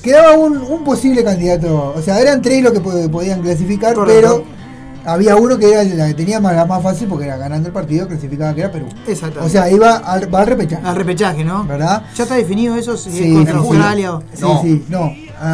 quedaba 0.01 0.33
un, 0.33 0.57
un 0.57 0.83
posible 0.83 1.23
candidato. 1.23 1.93
O 1.95 2.01
sea, 2.01 2.19
eran 2.19 2.41
tres 2.41 2.63
los 2.63 2.71
que 2.73 2.79
po- 2.79 3.09
podían 3.11 3.41
clasificar, 3.41 3.93
Correcto. 3.93 4.43
pero 4.43 4.60
había 5.05 5.35
uno 5.35 5.57
que 5.57 5.71
era 5.71 5.83
la 5.83 6.07
que 6.07 6.13
tenía 6.13 6.39
más, 6.39 6.55
la 6.55 6.65
más 6.65 6.81
fácil 6.83 7.07
porque 7.07 7.25
era 7.25 7.37
ganando 7.37 7.67
el 7.67 7.73
partido, 7.73 8.07
clasificaba 8.07 8.53
que 8.53 8.61
era 8.61 8.71
Perú. 8.71 8.87
Exacto. 9.07 9.39
O 9.43 9.49
sea, 9.49 9.69
iba 9.69 9.97
al, 9.97 10.33
va 10.33 10.41
al 10.41 10.47
repechaje. 10.47 10.85
Al 10.85 10.95
repechaje, 10.95 11.43
¿no? 11.43 11.63
¿Verdad? 11.65 12.03
¿Ya 12.15 12.23
está 12.23 12.35
definido 12.35 12.75
eso? 12.75 12.95
Si 12.97 13.11
Sí, 13.11 13.29
es 13.29 13.33
contra 13.35 13.53
sí, 13.53 13.59
sí. 13.61 13.67
Australia 13.67 14.13
o- 14.15 14.21
Sí, 14.33 14.45
sí, 14.63 14.85
no. 14.89 15.11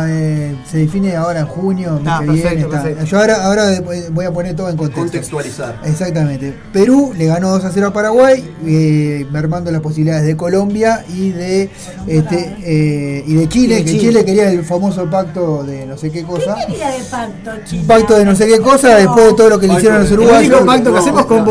Eh, 0.10 0.56
se 0.70 0.78
define 0.80 1.16
ahora 1.16 1.40
en 1.42 1.46
junio, 1.48 2.00
Ah, 2.06 2.22
perfecto, 2.26 2.66
está. 2.66 2.82
perfecto. 2.84 3.06
Yo 3.06 3.20
ahora, 3.20 3.46
ahora 3.46 3.82
voy 4.12 4.26
a 4.26 4.32
poner 4.32 4.56
todo 4.56 4.70
en 4.70 4.76
contexto. 4.78 5.02
Contextualizar. 5.02 5.80
Exactamente. 5.86 6.54
Perú 6.74 7.14
le 7.18 7.26
ganó 7.28 7.50
2 7.52 7.64
a 7.66 7.72
0 7.72 7.88
a 7.88 7.94
Paraguay, 7.94 8.50
eh, 8.66 9.26
mermando 9.32 9.72
las 9.72 9.82
posibilidades 9.82 10.26
de 10.26 10.36
Colombia 10.36 11.06
y 11.08 11.30
de 11.32 11.70
este 12.08 12.56
eh, 12.64 13.24
y 13.26 13.34
de 13.36 13.48
Chile, 13.50 13.76
Y 13.76 13.78
de 13.80 13.84
que 13.86 13.92
Chile. 13.92 14.02
Chile. 14.12 14.26
quería 14.26 14.52
el 14.52 14.64
famoso 14.66 15.10
pacto 15.10 15.64
de 15.64 15.86
no 15.86 15.98
sé 15.98 16.12
qué 16.12 16.24
cosa. 16.24 16.56
¿Qué 16.56 16.74
quería 16.74 16.90
de 16.90 17.04
pacto, 17.10 17.52
Chile? 17.66 17.84
Pacto 17.88 18.18
de 18.18 18.26
no 18.26 18.36
sé 18.36 18.48
qué 18.48 18.60
cosa 18.60 18.96
después 18.96 19.26
de 19.28 19.34
todo 19.34 19.50
lo 19.50 19.60
que 19.60 19.68
le 19.68 19.74
hicieron 19.76 19.98
a 19.98 20.02
los 20.02 20.12
El 20.12 20.20
uruguayos. 20.20 20.50
único 20.52 20.66
pacto 20.66 20.92
que 20.94 21.00
hacemos 21.00 21.26
con. 21.26 21.46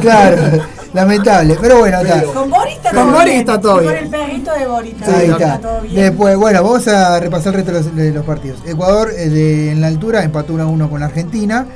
Claro, 0.00 0.62
lamentable. 0.92 1.56
Pero 1.60 1.78
bueno, 1.78 2.00
está. 2.00 2.22
Con 2.24 2.50
Boris 2.50 2.76
está 2.76 2.90
Con 2.90 2.98
todo 3.02 3.12
Boris 3.12 3.24
bien. 3.26 3.38
está 3.40 3.60
todo 3.60 3.72
Y 3.82 3.84
Con 3.84 3.92
bien. 3.92 4.04
el 4.04 4.10
perrito 4.10 4.52
de 4.54 4.66
Boris 4.66 4.94
Ahí 4.94 5.00
también 5.00 5.32
está. 5.32 5.58
todo 5.60 5.80
bien. 5.82 5.94
Después, 5.94 6.36
bueno, 6.36 6.62
vamos 6.62 6.88
a 6.88 7.20
repasar 7.20 7.54
el 7.54 7.64
resto 7.64 7.72
de 7.72 7.78
los, 7.78 7.96
de 7.96 8.10
los 8.12 8.24
partidos. 8.24 8.60
Ecuador 8.66 9.10
eh, 9.16 9.28
de- 9.28 9.70
en 9.72 9.80
la 9.80 9.86
altura 9.88 10.22
empató 10.22 10.54
1 10.54 10.62
a 10.62 10.66
1 10.66 10.90
con 10.90 11.00
la 11.00 11.06
Argentina. 11.06 11.66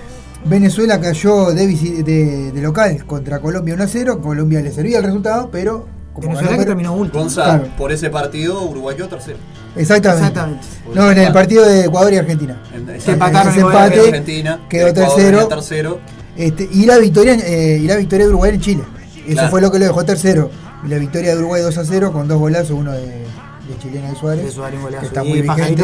Venezuela 0.45 1.01
cayó 1.01 1.51
de, 1.53 1.67
de- 1.67 2.53
de 2.53 2.61
local 2.63 3.05
contra 3.07 3.41
Colombia 3.41 3.75
1 3.75 3.83
a 3.85 3.89
0. 3.89 4.21
Colombia 4.23 4.61
le 4.61 4.73
servía 4.73 4.99
el 4.99 5.05
resultado, 5.05 5.49
pero. 5.51 5.87
Como 6.13 6.29
Venezuela 6.29 6.51
ganó 6.53 6.61
que 6.63 6.67
terminó 6.67 6.93
último. 6.95 7.23
Gonzalo, 7.25 7.59
Claro. 7.65 7.77
por 7.77 7.93
ese 7.93 8.09
partido, 8.09 8.63
Uruguay 8.63 8.97
quedó 8.97 9.09
tercero. 9.09 9.37
Exactamente. 9.77 10.29
Exactamente. 10.29 10.67
No, 10.95 11.11
en 11.11 11.19
el 11.19 11.31
partido 11.33 11.63
de 11.67 11.85
Ecuador 11.85 12.13
y 12.15 12.17
Argentina. 12.17 12.63
En- 12.75 12.89
En 12.89 13.01
Se 13.01 13.13
empataron 13.13 13.53
ese 13.53 13.61
empate 13.61 14.01
Argentina, 14.01 14.61
quedó 14.69 14.95
tercero. 14.95 15.47
tercero. 15.49 15.99
Este, 16.35 16.69
y 16.73 16.87
la 16.87 16.97
victoria 16.99 17.35
eh, 17.35 17.79
y 17.83 17.87
la 17.87 17.97
victoria 17.97 18.25
de 18.25 18.31
Uruguay 18.31 18.55
en 18.55 18.61
Chile. 18.61 18.83
Eso 19.27 19.33
Claro. 19.35 19.51
fue 19.51 19.61
lo 19.61 19.71
que 19.73 19.79
lo 19.79 19.85
dejó 19.87 20.05
tercero. 20.05 20.51
Y 20.85 20.89
la 20.89 20.99
victoria 20.99 21.33
de 21.33 21.39
Uruguay 21.39 21.63
2 21.63 21.77
a 21.79 21.85
0 21.85 22.13
con 22.13 22.29
dos 22.29 22.39
golazos, 22.39 22.71
uno 22.73 22.93
de, 22.93 23.01
de 23.07 23.79
chilena 23.83 24.11
de 24.11 24.15
Suárez. 24.17 24.45
De 24.45 24.51
Suárez, 24.53 24.77
un 24.79 24.85
golazo. 24.85 25.01
que 25.01 25.07
está 25.07 25.25
muy 25.25 25.43
vigente. 25.43 25.83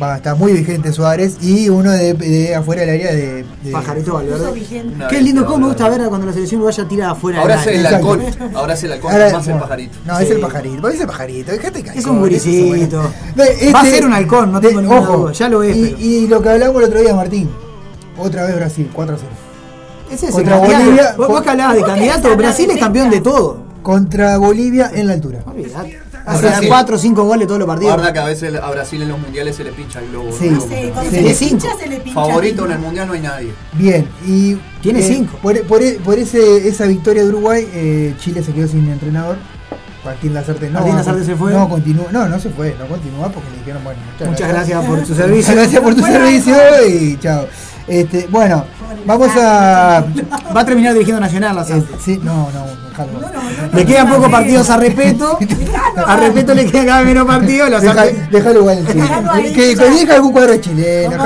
Va, 0.00 0.16
está 0.16 0.34
muy 0.34 0.52
vigente 0.52 0.92
Suárez. 0.92 1.36
Y 1.42 1.68
uno 1.68 1.90
de, 1.90 2.14
de 2.14 2.54
afuera 2.54 2.82
del 2.82 2.90
área 2.90 3.12
de. 3.14 3.44
de- 3.62 3.72
Pajarito 3.72 4.14
Valverde. 4.14 4.62
Qué 5.10 5.20
lindo, 5.20 5.44
cómo 5.44 5.58
me 5.58 5.66
gusta 5.66 5.88
ver 5.90 6.08
cuando 6.08 6.26
la 6.26 6.32
selección 6.32 6.60
uruguaya 6.60 6.88
tira 6.88 7.10
afuera 7.10 7.40
Ahora 7.42 7.56
del 7.56 7.68
es 7.68 7.80
el 7.80 7.86
área. 7.86 7.98
halcón. 7.98 8.22
Ahora 8.54 8.72
es 8.74 8.82
el 8.84 8.92
halcón, 8.92 9.12
Ahora- 9.12 9.30
más 9.32 9.48
el 9.48 9.58
pajarito. 9.58 9.98
No, 10.06 10.18
es 10.18 10.30
el 10.30 10.40
pajarito. 10.40 10.88
Es 10.88 11.00
el 11.00 11.06
pajarito. 11.06 11.52
Dejate 11.52 11.82
caer. 11.82 11.98
Es 11.98 12.06
un 12.06 12.20
guricito. 12.20 13.10
Ve, 13.36 13.70
Va 13.74 13.80
a 13.80 13.84
este- 13.84 13.96
ser 13.96 14.06
un 14.06 14.12
halcón, 14.14 14.52
no 14.52 14.60
de- 14.60 14.68
tengo 14.68 14.80
ninguna 14.80 15.00
ojo, 15.00 15.16
duda. 15.18 15.32
Ya 15.32 15.48
lo 15.50 15.62
es. 15.62 15.76
Y, 15.76 15.82
pero- 15.84 15.98
y 16.00 16.26
lo 16.28 16.42
que 16.42 16.48
hablamos 16.48 16.76
el 16.82 16.88
otro 16.88 17.00
día, 17.00 17.14
Martín. 17.14 17.50
Otra 18.16 18.44
vez 18.44 18.56
Brasil, 18.56 18.88
4 18.92 19.14
a 19.14 19.18
0. 19.18 19.30
Ese 20.10 20.26
es 20.26 20.32
Contra 20.32 20.56
el 20.56 20.60
candidato. 20.62 20.84
Bolivia- 20.86 21.14
Vos, 21.16 21.28
vos 21.28 21.42
que 21.42 21.50
hablabas 21.50 21.76
de 21.76 21.82
candidato, 21.82 22.36
Brasil 22.36 22.70
es 22.70 22.78
campeón 22.78 23.10
de 23.10 23.20
todo. 23.20 23.58
Contra 23.82 24.36
Bolivia 24.38 24.90
en 24.94 25.06
la 25.06 25.14
altura. 25.14 25.40
Olvidate. 25.46 26.00
Hace 26.26 26.52
sí. 26.60 26.66
4 26.68 26.96
o 26.96 26.98
5 26.98 27.24
goles 27.24 27.46
todos 27.46 27.58
los 27.58 27.66
partidos. 27.66 27.94
Guarda 27.94 28.12
que 28.12 28.18
a 28.18 28.24
veces 28.26 28.54
a 28.54 28.70
Brasil 28.70 29.00
en 29.00 29.08
los 29.08 29.18
mundiales 29.18 29.56
se 29.56 29.64
le 29.64 29.72
pincha 29.72 30.00
el 30.00 30.10
globo. 30.10 30.30
Sí. 30.38 30.50
¿no? 30.50 30.60
Sí, 30.60 30.68
cuando 30.92 31.10
Sí. 31.10 31.16
se 31.16 31.22
le 31.22 31.22
Tiene 31.22 31.34
pincha, 31.34 31.68
cinco. 31.68 31.78
se 31.80 31.86
le 31.88 31.96
pincha. 32.00 32.20
Favorito 32.20 32.66
en 32.66 32.72
el 32.72 32.78
mundial 32.80 33.06
no 33.08 33.12
hay 33.14 33.20
nadie. 33.20 33.52
Bien, 33.72 34.06
y. 34.26 34.58
Tiene 34.82 35.00
eh, 35.00 35.02
cinco. 35.08 35.38
Por, 35.40 35.58
por, 35.62 35.80
por 36.04 36.18
ese, 36.18 36.68
esa 36.68 36.84
victoria 36.84 37.22
de 37.22 37.28
Uruguay, 37.30 37.66
eh, 37.72 38.14
Chile 38.20 38.42
se 38.42 38.52
quedó 38.52 38.68
sin 38.68 38.86
entrenador. 38.90 39.38
Martín 40.04 40.34
Lazarte 40.34 40.68
no. 40.68 40.74
Martín 40.80 40.96
Lazarte 40.96 41.24
se 41.24 41.34
fue. 41.34 41.52
No, 41.52 41.66
continúa. 41.68 42.06
No, 42.12 42.28
no 42.28 42.38
se 42.38 42.50
fue, 42.50 42.76
no 42.78 42.86
continúa 42.88 43.28
porque 43.30 43.50
le 43.50 43.58
dijeron, 43.58 43.82
bueno, 43.84 44.00
muchas, 44.12 44.28
Muchas 44.28 44.48
gracias 44.48 44.84
por 44.84 44.98
tu 45.02 45.14
servicio. 45.14 45.34
Muchas 45.36 45.54
gracias 45.56 45.82
por 45.82 45.94
tu 45.94 46.02
servicio 46.06 46.56
y 46.88 47.16
chao. 47.20 47.46
Este, 47.88 48.26
bueno, 48.30 48.64
vamos 49.06 49.30
a. 49.36 50.04
Va 50.54 50.60
a 50.60 50.64
terminar 50.64 50.92
dirigiendo 50.92 51.20
Nacional 51.20 51.56
la 51.56 51.62
eh, 51.62 51.82
sí, 52.04 52.20
no, 52.22 52.48
no. 52.52 52.88
Le 53.72 53.86
quedan 53.86 54.08
pocos 54.08 54.30
partidos 54.30 54.70
a 54.70 54.76
respeto. 54.76 55.38
A 56.06 56.16
respeto 56.16 56.54
le 56.54 56.66
quedan 56.66 56.86
cada 56.86 57.02
menos 57.02 57.26
partidos. 57.26 57.82
Déjalo 58.30 58.60
igual 58.60 58.78
en 58.78 58.86
Chile. 58.86 59.52
Que, 59.54 59.76
deja 59.76 60.14
algún 60.14 60.32
cuadro 60.32 60.56
chileno. 60.56 61.16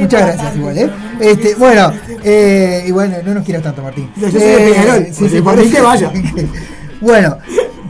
Muchas 0.00 0.20
gracias 0.20 0.56
igual, 0.56 0.78
¿eh? 0.78 0.90
Este, 1.20 1.54
bueno, 1.54 1.92
eh, 2.22 2.84
y 2.86 2.90
bueno, 2.92 3.16
no 3.24 3.34
nos 3.34 3.44
quieras 3.44 3.62
tanto, 3.62 3.82
Martín. 3.82 4.10
Yo 4.16 4.30
soy 4.30 4.40
de 4.40 4.56
Peñarol, 4.56 5.06
porque 5.18 5.42
por 5.42 5.56
mí 5.56 5.70
que 5.70 5.80
vaya. 5.80 6.12
bueno, 7.00 7.38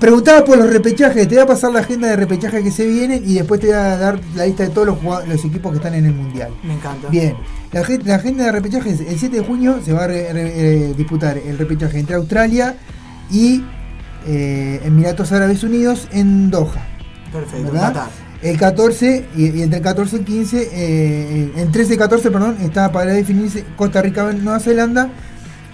preguntaba 0.00 0.44
por 0.44 0.58
los 0.58 0.70
repechajes. 0.70 1.28
Te 1.28 1.34
voy 1.34 1.44
a 1.44 1.46
pasar 1.46 1.72
la 1.72 1.80
agenda 1.80 2.08
de 2.08 2.16
repechaje 2.16 2.62
que 2.62 2.70
se 2.70 2.86
vienen 2.86 3.22
y 3.24 3.34
después 3.34 3.60
te 3.60 3.68
voy 3.68 3.76
a 3.76 3.96
dar 3.96 4.18
la 4.34 4.46
lista 4.46 4.62
de 4.62 4.70
todos 4.70 4.98
los 5.26 5.44
equipos 5.44 5.72
que 5.72 5.76
están 5.76 5.94
en 5.94 6.06
el 6.06 6.14
mundial. 6.14 6.50
Me 6.62 6.74
encanta. 6.74 7.08
Bien, 7.08 7.36
la, 7.80 7.98
la 8.04 8.14
agenda 8.16 8.44
de 8.44 8.52
repechaje 8.52 8.90
es 8.90 9.00
el 9.00 9.18
7 9.18 9.36
de 9.38 9.42
junio 9.44 9.80
se 9.84 9.92
va 9.92 10.04
a 10.04 10.06
re- 10.06 10.32
re- 10.32 10.52
eh, 10.90 10.94
disputar 10.96 11.38
el 11.38 11.58
repechaje 11.58 11.98
entre 11.98 12.16
Australia 12.16 12.74
y 13.30 13.62
eh, 14.26 14.80
Emiratos 14.84 15.32
Árabes 15.32 15.62
Unidos 15.62 16.08
en 16.12 16.50
Doha. 16.50 16.86
Perfecto, 17.32 17.72
¿verdad? 17.72 18.06
El 18.42 18.58
14 18.58 19.24
y, 19.36 19.46
y 19.50 19.62
entre 19.62 19.78
el 19.78 19.82
14 19.84 20.16
y 20.16 20.18
el 20.20 20.24
15, 20.24 20.68
eh, 20.72 21.52
en 21.56 21.72
13 21.72 21.94
y 21.94 21.96
14, 21.96 22.30
perdón, 22.30 22.56
está 22.62 22.92
para 22.92 23.12
definirse 23.12 23.64
Costa 23.76 24.02
Rica 24.02 24.30
Nueva 24.32 24.60
Zelanda. 24.60 25.08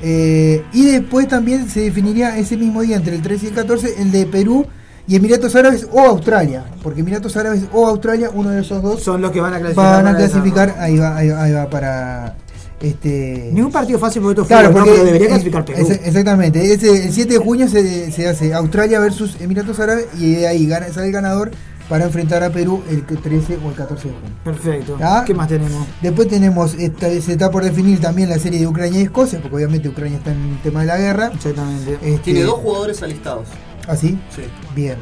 eh, 0.03 0.63
y 0.73 0.85
después 0.87 1.29
también 1.29 1.69
se 1.69 1.81
definiría 1.81 2.37
ese 2.39 2.57
mismo 2.57 2.83
día, 2.83 2.97
entre 2.97 3.15
el 3.17 3.23
13 3.23 3.47
y 3.47 3.49
el 3.51 3.55
14, 3.55 3.95
el 4.03 4.11
de 4.13 4.27
Perú 4.27 4.67
y 5.07 5.17
Emiratos 5.17 5.55
Árabes 5.57 5.87
o 5.93 6.01
Australia. 6.01 6.65
Porque 6.83 7.01
Emiratos 7.01 7.37
Árabes 7.37 7.63
o 7.73 7.87
Australia, 7.87 8.31
uno 8.33 8.51
de 8.51 8.61
esos 8.61 8.83
dos, 8.83 9.03
Son 9.03 9.21
los 9.21 9.31
que 9.31 9.41
van 9.41 9.55
a 9.55 9.59
clasificar. 9.59 10.05
van 10.05 10.15
a 10.15 10.17
clasificar. 10.17 10.75
Ahí 10.79 10.97
va, 10.99 11.17
ahí 11.17 11.29
va, 11.29 11.43
ahí 11.43 11.53
va 11.53 11.69
para. 11.71 12.37
Este, 12.81 13.51
Ningún 13.53 13.71
partido 13.71 13.99
fácil 13.99 14.23
porque 14.23 14.41
esto 14.41 14.49
Claro, 14.49 14.69
fútbol, 14.71 14.81
¿no? 14.81 14.85
porque 14.87 14.93
pero 15.01 15.05
debería 15.07 15.27
es- 15.29 15.33
clasificar 15.35 15.65
Perú. 15.65 15.87
es- 15.89 16.01
exactamente. 16.07 16.73
Ese, 16.73 17.05
el 17.07 17.13
7 17.13 17.35
de 17.35 17.39
junio 17.39 17.69
se, 17.69 18.11
se 18.11 18.29
hace 18.29 18.53
Australia 18.55 18.99
versus 18.99 19.37
Emiratos 19.41 19.79
Árabes 19.79 20.07
y 20.19 20.35
de 20.35 20.49
ahí 20.49 20.67
gana, 20.67 20.89
sale 20.93 21.07
el 21.07 21.13
ganador 21.13 21.53
para 21.89 22.07
enfrentar 22.07 22.43
a 22.43 22.51
Perú 22.51 22.83
el 22.91 23.05
13 23.05 23.59
o 23.65 23.69
el 23.69 23.75
14 23.77 24.09
de 24.09 24.15
junio. 24.15 24.31
Perfecto. 24.43 24.97
¿Ya? 24.99 25.25
¿Qué 25.25 25.33
más 25.35 25.47
tenemos? 25.47 25.87
Después 26.01 26.27
tenemos, 26.27 26.75
esta, 26.75 27.09
se 27.21 27.33
está 27.33 27.51
por 27.53 27.63
definir 27.63 28.01
también 28.01 28.29
la 28.29 28.39
serie 28.41 28.59
de 28.59 28.67
Ucrania 28.67 28.99
y 29.01 29.03
Escocia, 29.05 29.41
porque 29.41 29.57
obviamente 29.57 29.89
Ucrania 29.89 30.19
está 30.19 30.33
en 30.33 30.43
el 30.55 30.63
tema 30.63 30.81
de 30.81 30.87
la 30.87 30.99
guerra. 30.99 31.31
Exactamente. 31.35 31.99
Este, 32.03 32.19
Tiene 32.19 32.43
dos 32.43 32.55
jugadores 32.55 33.01
alistados. 33.03 33.47
¿Ah, 33.86 33.97
sí? 33.97 34.19
Sí. 34.35 34.43
Bien. 34.75 34.97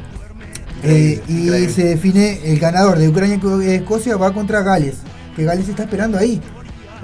Eh, 0.82 1.22
y 1.28 1.32
increíble. 1.32 1.68
se 1.70 1.84
define 1.84 2.40
el 2.44 2.58
ganador 2.58 2.98
de 2.98 3.08
Ucrania 3.08 3.38
y 3.62 3.68
Escocia 3.68 4.16
va 4.16 4.32
contra 4.32 4.62
Gales, 4.62 4.96
que 5.36 5.44
Gales 5.44 5.68
está 5.68 5.82
esperando 5.82 6.18
ahí. 6.18 6.40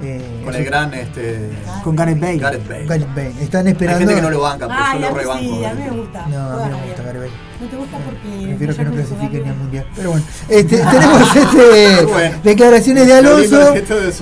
Eh, 0.02 0.42
Con 0.44 0.54
el 0.54 0.64
gran 0.64 0.92
este. 0.94 1.48
Con 1.82 1.96
Gareth 1.96 2.20
Bale. 2.20 2.38
Gareth 2.38 2.68
Bale. 2.68 2.86
Gareth 2.86 3.14
Bale. 3.14 3.32
Están 3.40 3.66
Hay 3.66 3.72
esperando. 3.72 3.98
gente 4.00 4.14
que 4.14 4.22
no 4.22 4.30
lo 4.30 4.40
banca, 4.40 4.66
pero 4.68 4.78
Ay, 4.82 5.00
yo 5.00 5.08
lo 5.08 5.14
rebanco. 5.14 5.42
sí, 5.42 5.64
a 5.64 5.74
mí 5.74 5.82
me 5.82 5.90
gusta. 5.90 6.26
No, 6.26 6.38
a 6.38 6.64
mí 6.66 6.70
no 6.70 6.78
me 6.78 6.86
gusta. 6.86 7.02
Gareth 7.02 7.20
Bale. 7.22 7.32
No 7.60 7.66
te 7.68 7.76
gusta 7.76 7.98
porque. 7.98 8.46
Prefiero 8.46 8.76
que 8.76 8.84
no 8.84 8.90
ya 8.90 8.96
clasifique 8.96 9.40
ni 9.42 9.48
al 9.48 9.56
mundial. 9.56 9.86
Pero 9.96 10.10
bueno, 10.10 10.26
este, 10.48 10.76
tenemos 10.76 11.36
este, 11.36 12.04
Bueno. 12.04 12.36
declaraciones 12.44 13.06
de 13.06 13.12
Alonso. 13.14 13.74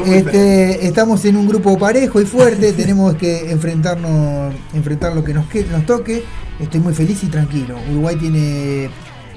Este, 0.07 0.87
estamos 0.87 1.25
en 1.25 1.37
un 1.37 1.49
grupo 1.49 1.77
parejo 1.79 2.21
y 2.21 2.27
fuerte. 2.27 2.73
tenemos 2.77 3.15
que 3.17 3.51
enfrentarnos, 3.51 4.55
enfrentar 4.75 5.15
lo 5.15 5.25
que 5.25 5.35
nos, 5.35 5.47
que- 5.47 5.65
nos 5.65 5.85
toque. 5.87 6.25
Estoy 6.61 6.79
muy 6.81 6.95
feliz 6.95 7.21
y 7.25 7.27
tranquilo. 7.27 7.77
Uruguay 7.91 8.15
tiene 8.15 8.89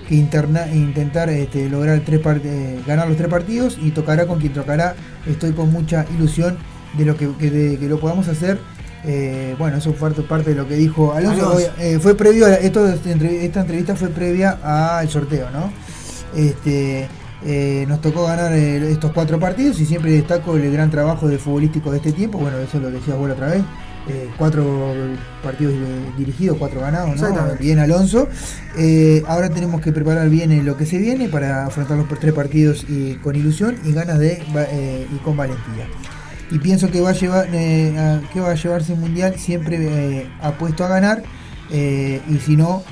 que 0.08 0.16
interna- 0.16 0.68
intentar 0.74 1.30
este, 1.30 1.69
lograr 1.69 2.00
tres 2.06 2.22
eh, 2.44 2.80
ganar 2.88 3.08
los 3.08 3.18
tres 3.18 3.30
partidos 3.30 3.77
y 3.82 3.92
tocará 3.92 4.26
con 4.26 4.40
quien 4.40 4.53
tocará. 4.53 4.95
Estoy 5.26 5.52
con 5.52 5.72
mucha 5.72 6.06
ilusión 6.16 6.58
de 6.98 7.06
lo 7.06 7.18
que, 7.18 7.30
que- 7.38 7.52
de 7.52 7.77
que 7.77 7.88
lo 7.88 8.00
podamos 8.00 8.27
hacer. 8.27 8.58
Eh, 9.06 9.56
bueno, 9.60 9.77
eso 9.77 9.94
fue 9.94 10.11
parte- 10.11 10.50
de 10.52 10.56
lo 10.56 10.68
que 10.68 10.76
dijo 10.76 11.14
Alonso. 11.14 11.50
Alonso. 11.52 11.72
Eh, 11.80 12.00
fue 12.02 12.16
previo 12.16 12.45
a 12.48 12.53
esto, 12.56 12.88
esta 12.88 13.10
entrev- 13.10 13.42
esta 13.42 13.61
entrevista 13.61 13.95
fue 13.95 14.10
previa 14.10 14.58
al 14.64 15.08
sorteo, 15.10 15.50
¿no? 15.52 15.72
Este, 16.36 17.08
nos 17.88 18.02
tocó 18.02 18.26
ganar 18.26 18.52
estos 18.53 19.11
cuatro 19.11 19.40
partidos 19.40 19.80
y 19.80 19.86
siempre 19.86 20.11
destaco 20.11 20.56
el 20.58 20.72
gran 20.72 20.90
trabajo 20.90 21.27
de 21.27 21.38
futbolístico 21.38 21.92
de 21.92 21.98
este 21.98 22.11
tiempo. 22.11 22.38
Bueno, 22.40 22.58
eso 22.58 22.80
lo 22.80 22.90
decías 22.92 23.18
vos 23.18 23.30
otra 23.32 23.48
vez. 23.50 23.61
Eh, 24.10 24.30
cuatro 24.38 24.95
partidos 25.44 25.74
dirigidos, 26.18 26.58
cuatro 26.58 26.80
ganados, 26.80 27.19
¿no? 27.19 27.56
Bien 27.60 27.80
Alonso. 27.80 28.30
Eh, 28.77 29.22
ahora 29.27 29.50
tenemos 29.50 29.82
que 29.82 29.92
preparar 29.92 30.30
bien 30.30 30.66
lo 30.66 30.77
que 30.77 30.86
se 30.86 30.98
viene 30.98 31.27
para 31.27 31.66
afrontar 31.66 31.98
los 31.98 32.08
tres 32.19 32.34
partidos 32.34 32.86
y, 32.88 33.16
con 33.16 33.36
ilusión 33.36 33.76
y 33.84 33.92
ganas 33.92 34.19
de 34.19 34.42
eh, 34.56 35.08
y 35.14 35.18
con 35.18 35.36
valentía. 35.36 35.88
Y 36.52 36.60
pienso 36.60 36.90
que 36.90 37.02
va 37.02 37.10
a 37.10 37.14
llevar 37.14 37.50
que 37.50 38.40
va 38.40 38.52
a 38.52 38.56
llevarse 38.56 38.94
el 38.94 39.00
mundial 39.00 39.36
siempre 39.38 40.30
apuesto 40.42 40.86
a 40.86 40.88
ganar 40.88 41.24
y 41.69 42.38
si 42.45 42.56
no 42.56 42.84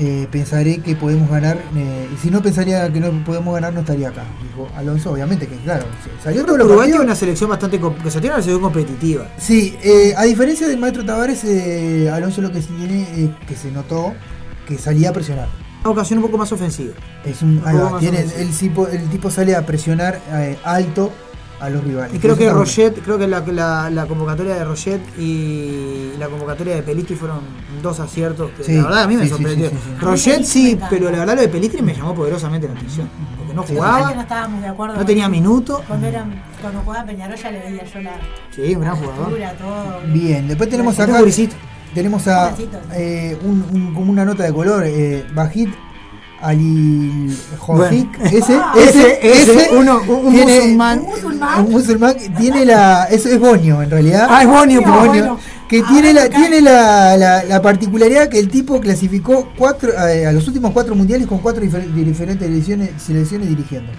eh, 0.00 0.26
pensaré 0.30 0.78
que 0.78 0.96
podemos 0.96 1.28
ganar 1.30 1.58
eh, 1.76 2.08
y 2.12 2.16
si 2.16 2.30
no 2.30 2.40
pensaría 2.42 2.90
que 2.90 2.98
no 3.00 3.10
podemos 3.24 3.52
ganar 3.54 3.72
no 3.74 3.80
estaría 3.80 4.08
acá 4.08 4.24
dijo 4.42 4.66
Alonso 4.74 5.12
obviamente 5.12 5.46
que 5.46 5.56
claro 5.58 5.84
salió 6.24 6.44
todo 6.44 6.56
lo 6.56 6.82
tiene 6.82 7.00
una 7.00 7.14
selección 7.14 7.50
bastante. 7.50 7.78
com- 7.78 7.94
que 7.94 8.10
se 8.10 8.20
tiene 8.20 8.34
una 8.34 8.42
selección 8.42 8.62
competitiva. 8.62 9.28
Sí, 9.38 9.76
eh, 9.82 10.14
a 10.16 10.24
diferencia 10.24 10.66
del 10.66 10.78
maestro 10.78 11.04
Tavares, 11.04 11.44
Alonso 12.12 12.40
lo 12.40 12.50
que 12.50 12.62
sí 12.62 12.68
tiene 12.78 13.02
es 13.02 13.30
que 13.46 13.54
se 13.54 13.70
notó 13.70 14.14
que 14.66 14.78
salía 14.78 15.10
a 15.10 15.12
presionar. 15.12 15.48
Una 15.82 15.90
ocasión 15.90 16.18
un 16.18 16.24
poco 16.26 16.38
más 16.38 16.50
ofensiva. 16.52 16.94
Es 17.24 17.42
un, 17.42 17.62
va, 17.64 17.98
tiene, 17.98 18.18
ofensivo. 18.24 18.40
el, 18.40 18.50
tipo, 18.56 18.88
el 18.88 19.10
tipo 19.10 19.30
sale 19.30 19.54
a 19.56 19.64
presionar 19.66 20.20
alto 20.64 21.12
a 21.60 21.68
los 21.70 21.84
rivales. 21.84 22.14
Y 22.14 22.18
creo 22.18 22.36
que. 22.36 22.50
Roget, 22.50 23.02
creo 23.02 23.18
que 23.18 23.26
la, 23.26 23.40
la- 23.40 23.90
la 23.90 24.06
convocatoria 24.06 24.54
de 24.54 24.64
Roget 24.64 25.00
y 25.18 26.12
la 26.18 26.28
convocatoria 26.28 26.74
de 26.76 26.82
Pelistri 26.82 27.16
fueron 27.16 27.40
dos 27.82 28.00
aciertos 28.00 28.50
que 28.52 28.64
Sí, 28.64 28.76
la 28.76 28.82
verdad 28.84 29.02
a 29.02 29.06
mí 29.06 29.16
me 29.16 29.24
sí, 29.24 29.28
sorprendió. 29.30 29.68
sí, 29.70 29.76
sí, 29.76 29.82
sí. 29.98 30.04
Roget 30.04 30.44
sí, 30.44 30.78
pero 30.88 31.10
la 31.10 31.18
verdad 31.18 31.34
lo 31.36 31.40
de 31.42 31.48
Pelistri 31.48 31.82
me 31.82 31.94
llamó 31.94 32.14
poderosamente 32.14 32.66
la 32.66 32.74
atención. 32.74 33.08
Porque 33.38 33.54
no 33.54 33.62
jugaba, 33.62 34.14
no 34.14 34.20
estábamos 34.22 34.62
de 34.62 34.68
acuerdo. 34.68 34.96
no 34.96 35.04
tenía 35.04 35.28
minuto. 35.28 35.82
Cuando, 35.86 36.06
eran, 36.06 36.42
cuando 36.60 36.80
jugaba 36.80 37.04
Peñarol 37.04 37.36
ya 37.36 37.50
le 37.50 37.60
veía 37.60 37.84
yo 37.84 38.00
la 38.00 38.12
Sí, 38.54 38.74
un 38.74 38.80
gran 38.80 38.96
jugador. 38.96 39.28
todo. 39.58 40.00
Bien, 40.12 40.48
después 40.48 40.68
tenemos 40.70 40.96
Pobrecito. 40.96 41.54
acá. 41.56 41.64
Tenemos 41.94 42.28
a 42.28 42.54
eh, 42.94 43.36
un, 43.42 43.64
un- 43.72 43.94
como 43.94 44.12
una 44.12 44.24
nota 44.24 44.44
de 44.44 44.52
color, 44.52 44.84
eh, 44.86 45.26
Bajit 45.34 45.70
Ali 46.42 47.36
Jofik, 47.58 48.18
Bueno. 48.18 48.36
ese, 48.36 48.60
Ese, 48.76 49.18
ese, 49.32 49.42
ese, 49.62 49.76
uno- 49.76 50.00
un- 50.08 50.26
un 50.26 50.32
tiene- 50.32 50.56
musulmán. 50.60 51.00
un 51.66 51.70
musulmán 51.70 52.14
tiene 52.38 52.64
la, 52.64 53.04
eso 53.04 53.28
es 53.28 53.38
bonio 53.38 53.82
en 53.82 53.90
realidad. 53.90 54.26
Ah, 54.30 54.42
es 54.42 54.48
bonio, 54.48 54.82
pues. 54.82 54.94
Bonio, 54.94 55.38
que 55.68 55.82
tiene 55.82 56.12
la, 56.12 56.28
tiene 56.28 56.60
la, 56.62 57.16
la, 57.16 57.44
la 57.44 57.62
particularidad 57.62 58.28
que 58.28 58.38
el 58.38 58.48
tipo 58.48 58.80
clasificó 58.80 59.50
cuatro, 59.56 59.92
eh, 60.08 60.26
a 60.26 60.32
los 60.32 60.46
últimos 60.48 60.72
cuatro 60.72 60.94
mundiales 60.94 61.26
con 61.28 61.38
cuatro 61.38 61.62
difer- 61.62 61.92
diferentes 61.92 62.46
selecciones, 62.48 62.90
selecciones 63.04 63.48
dirigiendo. 63.48 63.92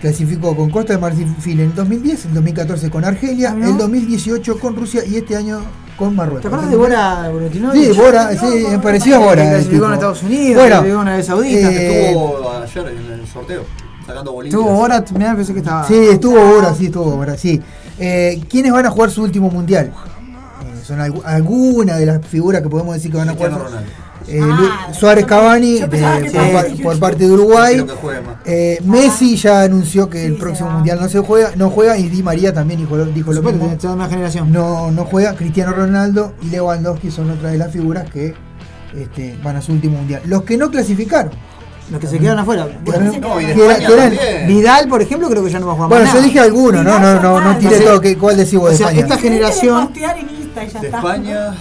Clasificó 0.00 0.56
con 0.56 0.70
Costa 0.70 0.94
de 0.94 0.98
Marfil 0.98 1.60
en 1.60 1.66
el 1.66 1.74
2010, 1.74 2.26
el 2.26 2.34
2014 2.34 2.90
con 2.90 3.04
Argelia, 3.04 3.50
Ah, 3.52 3.54
¿no? 3.58 3.68
el 3.68 3.76
2018 3.76 4.58
con 4.58 4.76
Rusia 4.76 5.02
y 5.04 5.16
este 5.16 5.36
año 5.36 5.60
con 6.00 6.16
Marruecos. 6.16 6.40
¿Te 6.42 6.48
acuerdas 6.48 6.70
de 6.70 6.76
Bora 6.76 7.28
Borotino? 7.30 7.72
Sí, 7.72 7.92
Bora, 7.96 8.30
sí, 8.36 8.66
me 8.70 8.78
pareció 8.80 9.16
a 9.16 9.18
Bora. 9.18 9.42
Que 9.42 9.56
en. 9.76 9.92
Estados 9.92 10.22
Unidos, 10.24 10.54
Bueno, 10.62 10.76
clasificó 10.76 11.02
en 11.02 11.08
Arabia 11.08 11.24
Saudita. 11.24 11.70
eh, 11.70 12.06
Estuvo 12.08 12.50
ayer 12.52 12.88
en 12.88 13.12
el 13.20 13.26
sorteo, 13.28 13.62
sacando 14.06 14.32
bolitas. 14.32 14.58
Estuvo 14.60 14.74
Bora, 14.74 15.04
mirá, 15.14 15.36
pensé 15.36 15.52
que 15.52 15.58
estaba. 15.60 15.86
Sí, 15.86 15.94
estuvo 15.94 16.40
Bora, 16.44 16.74
sí, 16.74 16.86
estuvo 16.86 17.04
Bora, 17.16 17.36
sí. 17.36 17.60
Eh, 17.98 18.42
¿Quiénes 18.48 18.72
van 18.72 18.86
a 18.86 18.90
jugar 18.90 19.10
su 19.10 19.22
último 19.22 19.50
mundial? 19.50 19.92
Eh, 19.92 20.82
son 20.84 20.98
algu- 20.98 21.22
algunas 21.24 21.98
de 21.98 22.06
las 22.06 22.26
figuras 22.26 22.62
que 22.62 22.68
podemos 22.68 22.94
decir 22.94 23.10
que 23.12 23.18
van 23.18 23.28
a 23.28 23.34
jugar. 23.34 23.52
Ronaldo. 23.52 23.90
Eh, 24.32 24.40
Lu- 24.40 24.94
Suárez 24.94 25.26
Cavani 25.26 25.80
de- 25.80 25.88
por, 25.88 26.52
par- 26.52 26.66
por 26.82 26.98
parte 27.00 27.26
de 27.26 27.30
Uruguay. 27.32 27.84
Eh, 28.44 28.78
Messi 28.84 29.36
ya 29.36 29.62
anunció 29.62 30.08
que 30.08 30.24
el 30.24 30.36
próximo 30.36 30.70
mundial 30.70 30.98
no 31.00 31.08
se 31.08 31.18
juega, 31.18 31.50
no 31.56 31.70
juega 31.70 31.98
y 31.98 32.08
Di 32.08 32.22
María 32.22 32.52
también 32.54 32.78
dijo, 32.80 32.96
lo- 32.96 33.06
dijo 33.06 33.32
lo 33.32 33.38
Supongo 33.42 33.66
mismo. 33.68 34.46
No, 34.46 34.90
no 34.92 35.04
juega. 35.04 35.34
Cristiano 35.34 35.72
Ronaldo 35.72 36.34
y 36.42 36.46
Lewandowski 36.50 37.10
son 37.10 37.30
otras 37.30 37.52
de 37.52 37.58
las 37.58 37.72
figuras 37.72 38.08
que 38.08 38.34
este, 38.96 39.36
van 39.42 39.56
a 39.56 39.62
su 39.62 39.72
último 39.72 39.98
mundial. 39.98 40.22
Los 40.26 40.42
que 40.44 40.56
no 40.56 40.70
clasificaron. 40.70 41.32
Los 41.90 41.98
que 42.00 42.06
se 42.06 42.18
quedaron 42.20 42.38
afuera. 42.38 42.68
Quedaron- 42.84 43.20
No, 43.20 43.40
y 43.40 43.46
de 43.46 43.54
que 43.54 43.64
era- 43.64 43.72
España 43.72 43.86
que 43.88 43.92
eran- 43.94 44.16
también. 44.16 44.46
Vidal, 44.46 44.88
por 44.88 45.02
ejemplo, 45.02 45.28
creo 45.28 45.42
que 45.44 45.50
ya 45.50 45.58
no 45.58 45.66
va 45.66 45.72
a 45.72 45.74
jugar 45.74 45.88
Bueno, 45.88 46.04
más 46.04 46.12
yo 46.14 46.20
nada. 46.20 46.26
dije 46.28 46.40
algunos, 46.40 46.84
no, 46.84 46.98
no, 47.00 47.20
no, 47.20 47.40
no 47.40 47.56
tiré 47.58 47.78
Sí. 47.78 47.84
todo. 47.84 48.00
¿Cuál 48.20 48.36
decís 48.36 48.54
vos 48.60 48.68
de 48.68 48.74
O 48.74 48.78
sea, 48.78 48.86
España? 48.90 49.00
esta 49.06 49.16
generación. 49.18 49.92
De. 49.92 50.86
España, 50.86 51.54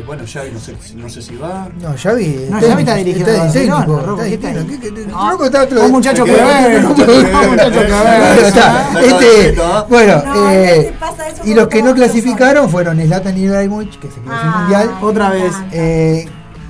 eh, 0.00 0.04
bueno, 0.06 0.24
ya 0.24 0.44
no 0.52 0.58
sé, 0.58 0.74
no 0.96 1.08
sé 1.08 1.22
si 1.22 1.36
va. 1.36 1.68
No, 1.80 1.94
Xavi. 1.96 2.46
No, 2.50 2.60
Xavi 2.60 2.80
está 2.82 2.94
dirigiendo 2.96 3.30
está 3.32 3.46
está 3.60 3.84
Rocco, 3.84 4.16
¿qué 4.16 4.24
dirigiendo. 4.24 4.60
está 4.60 4.80
¿Qué- 4.80 4.94
qué- 4.94 5.06
No, 5.06 5.30
Rocco 5.30 5.44
está 5.44 5.62
otro- 5.62 5.84
un 5.84 5.92
muchacho 5.92 6.24
que 6.24 6.32
¿Qué? 6.34 6.42
ve, 6.42 6.76
un 6.78 6.82
muchacho 6.88 7.06
que 7.06 7.12
ve. 7.12 8.48
Está, 8.48 9.00
Está 9.00 9.00
este, 9.00 9.56
¿ah? 9.62 9.86
bueno, 9.88 10.22
eh, 10.50 10.76
¿qué 10.84 10.90
te 10.92 10.98
pasa 10.98 11.28
eso 11.28 11.42
y 11.44 11.54
los 11.54 11.68
que 11.68 11.82
no 11.82 11.94
clasificaron 11.94 12.68
fueron 12.70 12.98
Zlatan 13.00 13.36
Ibrahimovic, 13.36 13.98
que 14.00 14.08
se 14.08 14.14
quedó 14.20 14.22
sin 14.22 14.30
Ah, 14.32 14.58
mundial, 14.60 14.90
Otra 15.02 15.30
vez. 15.30 15.52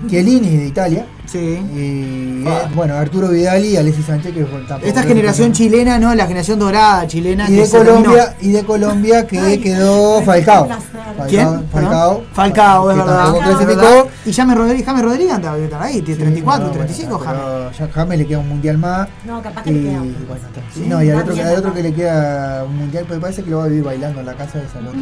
Chiellini 0.08 0.56
de 0.56 0.66
Italia, 0.66 1.06
Sí. 1.26 1.38
y 1.38 2.44
eh, 2.44 2.44
bueno, 2.74 2.94
Arturo 2.94 3.28
Vidal 3.28 3.64
y 3.64 3.76
Alexis 3.76 4.06
Sánchez, 4.06 4.34
que 4.34 4.40
tampoco 4.44 4.80
Esta 4.84 5.02
generación 5.04 5.52
chilena, 5.52 5.98
¿no? 5.98 6.12
La 6.14 6.26
generación 6.26 6.58
dorada 6.58 7.06
chilena. 7.06 7.44
y 7.48 7.54
que 7.54 7.62
de. 7.62 7.68
Colombia, 7.70 8.34
y 8.40 8.50
de 8.50 8.64
Colombia 8.64 9.26
que 9.26 9.38
Ay, 9.38 9.58
quedó 9.58 10.22
Falcao. 10.22 10.66
Falcao, 10.68 11.26
¿Quién? 11.28 11.68
Falcao. 11.70 12.22
Falcao, 12.32 12.90
es 12.90 12.96
que 12.96 13.02
verdad. 13.04 13.32
verdad. 13.66 14.04
Y 14.26 14.32
James 14.32 14.56
Rodríguez, 14.56 14.86
James 14.86 15.02
Rodríguez 15.04 15.32
anda 15.32 15.52
ahí, 15.82 16.00
tiene 16.02 16.14
Sí, 16.16 16.20
34, 16.22 16.66
no, 16.66 16.72
35, 16.72 17.18
bueno, 17.18 17.24
James. 17.32 17.42
pero 17.76 17.88
ya 17.88 17.94
James 17.94 18.18
le 18.18 18.26
queda 18.26 18.38
un 18.38 18.48
mundial 18.48 18.78
más. 18.78 19.08
No, 19.24 19.42
capaz 19.42 19.62
que 19.62 19.70
Y 19.70 19.74
le 19.74 19.80
queda. 19.90 19.98
bueno, 20.00 20.14
está. 20.46 20.60
Sí, 20.74 20.84
no, 20.88 21.02
y 21.02 21.10
al 21.10 21.18
otro, 21.20 21.34
al 21.34 21.56
que 21.74 21.82
le 21.82 21.94
queda 21.94 22.64
un 22.64 22.76
mundial, 22.76 23.04
pues 23.06 23.20
parece 23.20 23.42
que 23.44 23.50
lo 23.50 23.58
va 23.58 23.64
a 23.64 23.68
vivir 23.68 23.84
bailando 23.84 24.20
en 24.20 24.26
la 24.26 24.34
casa 24.34 24.58
de 24.58 24.64
esa 24.64 24.78
otra. 24.80 25.00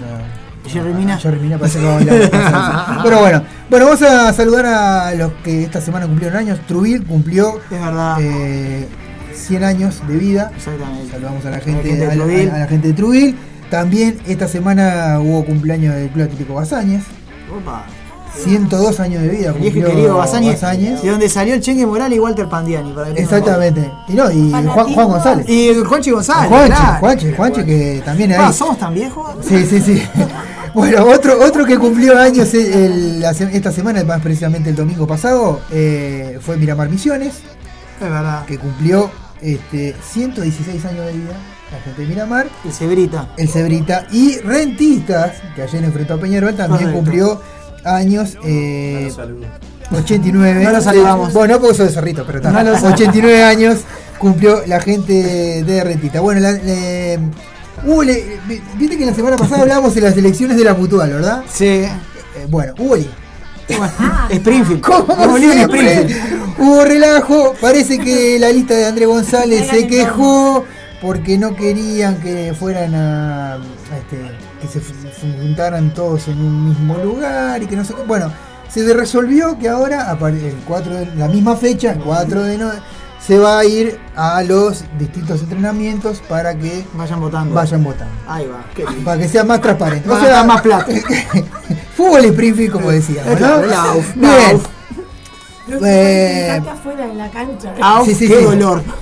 Jerry 0.67 0.93
Mina. 0.95 1.17
Jerry 1.19 1.39
Mina 1.41 1.59
parece 1.59 1.79
que 1.79 1.85
va 1.85 1.93
a 1.93 1.95
bailar 1.97 2.15
en 2.17 2.23
la 2.23 2.31
casa 2.31 2.49
esa. 2.49 3.01
Pero 3.05 3.21
bueno, 3.21 3.43
bueno, 3.71 3.85
vamos 3.87 4.03
a 4.03 4.33
saludar 4.33 4.67
a 4.67 5.15
los 5.15 5.33
que 5.45 5.63
esta 5.65 5.81
semana 5.81 6.07
cumplieron 6.07 6.37
años. 6.39 6.59
Trubil 6.67 7.05
cumplió 7.05 7.61
Es 7.71 7.81
verdad. 7.81 8.17
eh, 8.21 8.87
100 9.35 9.65
años 9.65 10.03
de 10.09 10.17
vida. 10.17 10.51
Exactamente. 10.57 11.11
Saludamos 11.13 11.45
a 11.47 11.51
la 11.51 11.57
A 11.57 11.59
la 11.59 11.65
gente, 11.65 11.89
gente 11.89 12.05
a 12.05 12.09
la, 12.09 12.15
Trubil. 12.15 12.51
a 12.51 12.59
la 12.59 12.67
gente 12.67 12.89
de 12.89 12.95
Trubil. 12.95 13.37
También 13.71 14.19
esta 14.27 14.49
semana 14.49 15.19
hubo 15.21 15.45
cumpleaños 15.45 15.95
del 15.95 16.09
Club 16.11 16.25
Atlético 16.25 16.55
Bazañez. 16.55 17.03
Opa. 17.55 17.85
102 18.37 19.01
años 19.01 19.23
de 19.23 19.29
vida. 19.29 19.51
El 19.51 19.71
viejo 19.71 19.89
querido 19.91 20.17
Bazañez. 20.17 20.61
de 20.61 21.11
donde 21.11 21.29
salió 21.29 21.55
el 21.55 21.61
Chengue 21.61 21.87
Morales 21.87 22.17
y 22.17 22.21
Walter 22.21 22.49
Pandiani. 22.49 22.93
Para 22.93 23.13
que 23.13 23.23
Exactamente. 23.23 23.91
Y 24.09 24.13
no, 24.15 24.31
y 24.31 24.51
Juan, 24.51 24.69
Juan 24.95 25.09
González. 25.09 25.49
Y 25.49 25.69
el 25.69 25.85
Juanchi 25.85 26.11
González. 26.11 26.49
Juanchi, 26.49 26.69
claro. 26.77 26.99
Juanchi, 27.01 27.33
Juanchi, 27.33 27.65
que 27.65 28.03
también 28.05 28.33
Ah, 28.33 28.47
hay. 28.49 28.53
¿Somos 28.53 28.79
tan 28.79 28.95
viejos? 28.95 29.31
Sí, 29.47 29.65
sí, 29.67 29.81
sí. 29.81 30.03
Bueno, 30.75 31.03
otro, 31.07 31.43
otro 31.43 31.65
que 31.65 31.79
cumplió 31.79 32.17
años 32.19 32.53
el- 32.53 32.73
el- 32.73 33.21
la 33.21 33.33
se- 33.33 33.57
esta 33.57 33.73
semana, 33.73 34.05
más 34.05 34.21
precisamente 34.21 34.69
el 34.69 34.77
domingo 34.77 35.07
pasado, 35.07 35.61
eh, 35.71 36.39
fue 36.43 36.59
Miramar 36.59 36.91
Misiones, 36.91 37.37
Es 37.99 38.01
verdad. 38.11 38.45
que 38.45 38.59
cumplió 38.59 39.11
este, 39.41 39.97
116 40.13 40.85
años 40.85 41.07
de 41.07 41.13
vida, 41.15 41.33
la 41.73 41.81
gente 41.81 42.03
de 42.03 42.07
Miramar, 42.09 42.49
El 42.67 42.73
Cebrita. 42.73 43.29
el 43.39 43.49
Cebrita, 43.49 44.07
y 44.13 44.37
Rentistas, 44.41 45.37
que 45.57 45.63
ayer 45.63 45.83
enfrentó 45.83 46.15
a 46.15 46.19
Peñarol, 46.19 46.55
también 46.55 46.81
Correcto. 46.93 46.97
cumplió 46.99 47.41
años, 47.85 48.37
eh, 48.45 49.05
Lo 49.09 49.15
saludo. 49.15 49.47
89. 49.93 50.65
No 50.65 50.71
lo 50.71 50.81
saludamos. 50.81 51.33
Bueno, 51.33 51.55
no 51.55 51.61
porque 51.61 51.77
soy 51.77 51.87
de 51.87 51.93
Cerrito, 51.93 52.25
pero 52.27 52.39
está. 52.39 52.51
No 52.51 52.59
lo 52.63 52.73
saludamos. 52.75 52.93
89 53.01 53.43
años 53.43 53.79
cumplió 54.19 54.63
la 54.67 54.81
gente 54.81 55.63
de 55.65 55.85
Rentista. 55.85 56.21
Bueno, 56.21 56.41
la, 56.41 56.53
le- 56.53 57.19
hubo 57.87 58.03
le- 58.03 58.39
vi- 58.47 58.61
viste 58.77 58.99
que 58.99 59.07
la 59.07 59.15
semana 59.15 59.37
pasada 59.37 59.63
hablábamos 59.63 59.95
de 59.95 60.01
las 60.03 60.17
elecciones 60.17 60.57
de 60.57 60.65
la 60.65 60.75
mutual, 60.75 61.11
¿verdad? 61.11 61.43
Sí. 61.53 61.65
Eh, 61.67 61.91
bueno, 62.49 62.75
hubo 62.79 62.97
lío. 62.97 63.07
Bueno, 63.69 63.93
Springfield. 64.31 64.85
Siempre, 65.39 65.93
Springfield. 65.93 66.59
hubo 66.59 66.85
relajo. 66.85 67.55
Parece 67.61 67.99
que 67.99 68.39
la 68.39 68.51
lista 68.51 68.75
de 68.75 68.87
Andrés 68.87 69.09
González 69.09 69.69
se 69.71 69.87
quejó 69.87 70.65
porque 71.01 71.39
no 71.39 71.55
querían 71.55 72.17
que 72.21 72.55
fueran 72.59 72.95
a, 72.95 73.55
a 73.55 73.59
este, 73.99 74.17
que 74.61 74.69
se 74.69 74.81
juntaran 75.41 75.93
todos 75.95 76.29
en 76.29 76.39
un 76.41 76.69
mismo 76.71 76.97
lugar 76.99 77.63
y 77.63 77.67
que 77.67 77.77
no 77.77 77.85
sé 77.85 77.95
qué. 77.95 78.03
Bueno, 78.03 78.33
se 78.69 78.93
resolvió 78.95 79.59
que 79.59 79.69
ahora, 79.69 80.17
el 80.21 80.57
4 80.67 80.95
de, 80.95 81.07
la 81.17 81.29
misma 81.29 81.57
fecha, 81.57 81.93
el 81.93 82.01
4 82.01 82.43
de 82.43 82.59
no, 82.59 82.71
se 83.25 83.39
va 83.39 83.59
a 83.59 83.65
ir 83.65 83.99
a 84.17 84.43
los 84.43 84.85
distintos 84.99 85.43
entrenamientos 85.43 86.23
para 86.29 86.55
que 86.55 86.85
Vayan 86.95 87.21
votando. 87.21 87.55
vayan 87.55 87.85
votando. 87.85 88.15
Ahí 88.27 88.47
va. 88.47 88.65
Qué 88.75 88.85
lindo. 88.85 89.05
Para 89.05 89.21
que 89.21 89.29
sea 89.29 89.45
más 89.45 89.61
transparente. 89.61 90.09
Va 90.09 90.17
a 90.17 90.21
gastar 90.21 90.47
más 90.47 90.61
plata. 90.63 90.87
Fútbol 91.97 92.25
Springfield, 92.25 92.73
como 92.73 92.91
decíamos, 92.91 93.41
¿no? 93.41 93.59
Bien. 94.15 94.61
Eh, 95.85 96.63
afuera 96.71 97.07
de 97.07 97.15
la 97.15 97.31
cancha. 97.31 97.75
Au, 97.83 98.05
Sí, 98.05 98.15
sí, 98.15 98.29
qué 98.29 98.39
sí. 98.39 98.45
dolor. 98.45 98.83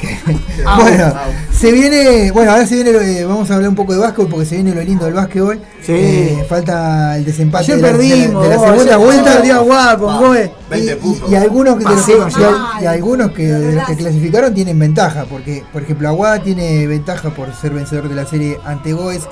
Bueno, 0.76 1.14
se 1.58 1.72
viene, 1.72 2.30
bueno, 2.32 2.50
ahora 2.52 2.66
se 2.66 2.74
viene, 2.74 2.92
lo- 2.92 3.00
eh, 3.00 3.24
vamos 3.24 3.50
a 3.50 3.54
hablar 3.54 3.70
un 3.70 3.74
poco 3.76 3.92
de 3.94 3.98
básquetbol 3.98 4.28
porque 4.28 4.44
se 4.46 4.56
viene 4.56 4.74
lo 4.74 4.82
lindo 4.82 5.04
del 5.06 5.14
básquetbol. 5.14 5.60
Sí. 5.82 5.92
Eh, 5.92 6.44
falta 6.48 7.16
el 7.16 7.24
desempate 7.24 7.64
Ayer 7.72 7.76
de 7.76 7.82
la, 7.82 7.92
de 7.98 8.48
la- 8.48 8.56
de 8.56 8.58
segunda 8.68 8.96
vuelta. 8.98 9.32
perdió 9.34 9.54
Aguada 9.56 9.96
con. 9.98 10.16
Goe. 10.18 10.44
Y, 10.44 10.70
20 10.70 10.92
y- 10.92 10.96
puntos. 10.96 11.30
y 11.30 11.34
algunos 11.34 11.76
que, 11.76 11.84
y 11.84 12.82
y 12.82 12.86
algunos 12.86 13.30
que, 13.32 13.46
de 13.46 13.74
los 13.74 13.84
que 13.86 13.96
clasificaron 13.96 14.52
tienen 14.54 14.78
ventaja, 14.78 15.24
porque 15.24 15.64
por 15.72 15.82
ejemplo 15.82 16.08
Aguada 16.08 16.42
tiene 16.42 16.86
ventaja 16.86 17.30
por 17.30 17.54
ser 17.54 17.72
vencedor 17.72 18.08
de 18.08 18.14
la 18.14 18.26
serie 18.26 18.58
ante 18.64 18.92
Goes 18.92 19.22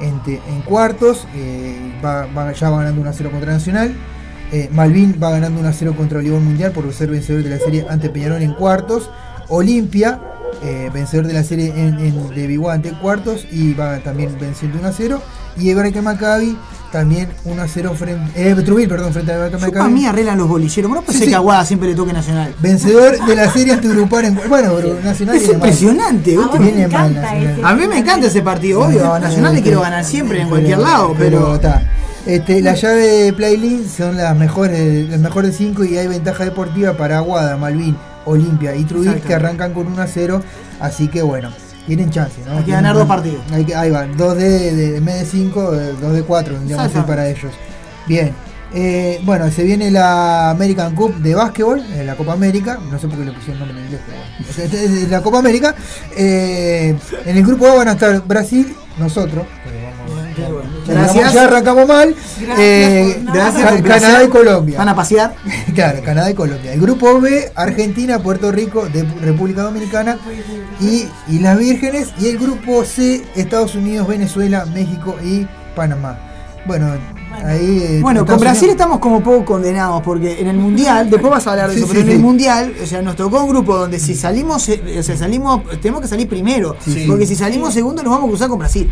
en, 0.00 0.20
cuartos, 0.62 1.26
eh, 1.34 1.92
va, 2.04 2.26
va- 2.26 2.52
ya 2.52 2.70
va 2.70 2.78
ganando 2.78 3.00
1-0 3.00 3.30
contra 3.30 3.52
Nacional. 3.52 3.94
Eh, 4.52 4.68
Malvin 4.72 5.18
va 5.22 5.30
ganando 5.30 5.60
1-0 5.60 5.96
contra 5.96 6.18
Olivón 6.20 6.44
Mundial 6.44 6.70
por 6.72 6.92
ser 6.92 7.08
vencedor 7.10 7.42
de 7.42 7.50
la 7.50 7.58
serie 7.58 7.84
ante 7.88 8.10
Peñarol 8.10 8.42
en 8.42 8.54
cuartos. 8.54 9.10
Olimpia, 9.48 10.20
eh, 10.62 10.90
vencedor 10.92 11.26
de 11.26 11.32
la 11.32 11.42
serie 11.44 11.68
en, 11.76 11.98
en- 11.98 12.34
de 12.34 12.46
Biguá 12.46 12.74
ante 12.74 12.90
cuartos 12.92 13.46
y 13.50 13.74
va 13.74 13.98
también 13.98 14.36
venciendo 14.40 14.78
1-0. 14.80 15.18
Y 15.56 15.70
Ebraica 15.70 16.02
Maccabi 16.02 16.58
también 16.90 17.28
1-0 17.44 17.94
frente. 17.94 18.30
Eh, 18.34 18.54
perdón, 18.88 19.12
frente 19.12 19.32
a 19.32 19.48
para 19.50 19.58
Maccabi. 19.58 19.92
mí 19.92 20.06
arreglan 20.06 20.38
los 20.38 20.48
bolilleros. 20.48 20.90
No 20.90 21.00
pensé 21.02 21.18
Sí, 21.20 21.24
sí. 21.24 21.30
que 21.30 21.36
Aguada 21.36 21.64
siempre 21.64 21.88
le 21.88 21.94
toque 21.94 22.12
Nacional. 22.12 22.54
Vencedor 22.60 23.24
de 23.24 23.36
la 23.36 23.50
serie 23.50 23.72
antigrupal 23.74 24.24
en 24.24 24.34
Bueno, 24.48 24.72
pero 24.76 24.98
Nacional 25.02 25.36
Es 25.36 25.46
mal. 25.46 25.54
impresionante. 25.54 26.34
A 26.36 26.38
mal 26.46 27.14
Nacional. 27.14 27.60
A 27.64 27.74
mí 27.74 27.86
me 27.86 27.98
encanta 27.98 28.26
ese 28.26 28.42
partido, 28.42 28.80
obvio. 28.80 29.12
A 29.12 29.20
Nacional 29.20 29.54
le 29.54 29.62
quiero 29.62 29.80
ganar 29.80 30.04
siempre 30.04 30.40
en 30.40 30.48
cualquier 30.48 30.78
lado, 30.78 31.14
pero. 31.18 31.54
está. 31.54 31.90
Este, 32.26 32.62
la 32.62 32.74
llave 32.74 33.02
de 33.06 33.32
Playlist 33.34 33.98
son 33.98 34.16
las 34.16 34.34
mejores, 34.34 35.10
las 35.10 35.20
mejores 35.20 35.54
5 35.58 35.84
y 35.84 35.98
hay 35.98 36.08
ventaja 36.08 36.44
deportiva 36.46 36.94
para 36.94 37.18
Aguada, 37.18 37.58
Malvin, 37.58 37.94
Olimpia 38.26 38.74
y 38.74 38.84
Trujillo 38.84 39.20
que 39.22 39.34
arrancan 39.34 39.72
con 39.72 39.86
1 39.86 40.02
a 40.02 40.06
0. 40.06 40.42
Así 40.80 41.08
que 41.08 41.22
bueno, 41.22 41.50
tienen 41.86 42.10
chance, 42.10 42.40
¿no? 42.46 42.58
Hay 42.58 42.64
que 42.64 42.72
ganar 42.72 42.94
dos 42.94 43.06
partidos. 43.06 43.42
Hay 43.52 43.64
que, 43.64 43.74
ahí 43.74 43.90
va, 43.90 44.06
2 44.06 44.36
de, 44.36 44.74
de, 44.74 45.00
vez 45.00 45.20
de 45.20 45.24
5, 45.26 45.72
2 46.00 46.12
de 46.12 46.22
4, 46.22 46.60
digamos 46.60 46.86
Exacto. 46.86 47.06
para 47.06 47.28
ellos. 47.28 47.52
Bien. 48.06 48.32
Eh, 48.76 49.20
bueno, 49.24 49.50
se 49.52 49.62
viene 49.62 49.90
la 49.90 50.50
American 50.50 50.94
Cup 50.96 51.14
de 51.16 51.34
básquetbol, 51.34 51.80
eh, 51.94 52.02
la 52.04 52.16
Copa 52.16 52.32
América, 52.32 52.78
no 52.90 52.98
sé 52.98 53.06
por 53.06 53.18
qué 53.18 53.24
le 53.26 53.32
pusieron 53.32 53.60
nombre 53.60 53.78
en 53.78 53.84
inglés, 53.84 54.00
pero 54.06 54.18
bueno. 54.18 55.02
Es 55.02 55.08
la 55.10 55.20
Copa 55.22 55.38
América. 55.38 55.74
Eh, 56.16 56.96
en 57.24 57.36
el 57.36 57.44
grupo 57.46 57.66
A 57.68 57.74
van 57.74 57.88
a 57.88 57.92
estar 57.92 58.20
Brasil, 58.26 58.74
nosotros. 58.98 59.46
Gracias. 60.86 61.32
Ya 61.32 61.44
arrancamos 61.44 61.86
mal. 61.86 62.14
Eh, 62.58 63.22
Gracias 63.32 63.62
Ca- 63.62 63.70
por 63.76 63.82
Canadá 63.84 64.24
y 64.24 64.28
Colombia. 64.28 64.78
Van 64.78 64.88
a 64.88 64.94
pasear. 64.96 65.34
Claro, 65.74 66.02
Canadá 66.04 66.30
y 66.30 66.34
Colombia. 66.34 66.72
El 66.72 66.80
grupo 66.80 67.20
B, 67.20 67.50
Argentina, 67.54 68.18
Puerto 68.20 68.52
Rico, 68.52 68.86
de 68.88 69.02
República 69.22 69.62
Dominicana 69.62 70.18
y 70.80 71.06
Islas 71.28 71.58
Vírgenes. 71.58 72.08
Y 72.18 72.26
el 72.28 72.38
grupo 72.38 72.84
C, 72.84 73.24
Estados 73.34 73.74
Unidos, 73.74 74.06
Venezuela, 74.06 74.66
México 74.66 75.16
y 75.24 75.46
Panamá. 75.74 76.18
Bueno, 76.66 76.92
ahí. 77.44 77.78
eh, 77.82 77.98
Bueno, 78.00 78.24
con 78.24 78.38
Brasil 78.40 78.62
Unidos- 78.68 78.74
estamos 78.76 78.98
como 79.00 79.22
poco 79.22 79.44
condenados 79.44 80.02
porque 80.02 80.40
en 80.40 80.48
el 80.48 80.56
mundial, 80.56 81.10
después 81.10 81.30
vas 81.30 81.46
a 81.46 81.50
hablar 81.50 81.68
de 81.68 81.74
Sí, 81.76 81.80
eso, 81.80 81.88
sí, 81.88 81.92
pero 81.98 82.06
en 82.08 82.12
el 82.16 82.18
mundial, 82.22 82.72
o 82.82 82.86
sea, 82.86 83.02
nos 83.02 83.16
tocó 83.16 83.42
un 83.42 83.50
grupo 83.50 83.76
donde 83.76 83.98
si 83.98 84.14
salimos, 84.14 84.66
eh, 84.70 84.96
o 84.98 85.02
sea, 85.02 85.16
salimos, 85.16 85.60
tenemos 85.82 86.00
que 86.00 86.08
salir 86.08 86.26
primero, 86.28 86.74
Sí. 86.82 87.04
porque 87.06 87.26
si 87.26 87.36
salimos 87.36 87.74
segundo 87.74 88.02
nos 88.02 88.10
vamos 88.12 88.26
a 88.26 88.28
cruzar 88.30 88.48
con 88.48 88.58
Brasil. 88.60 88.90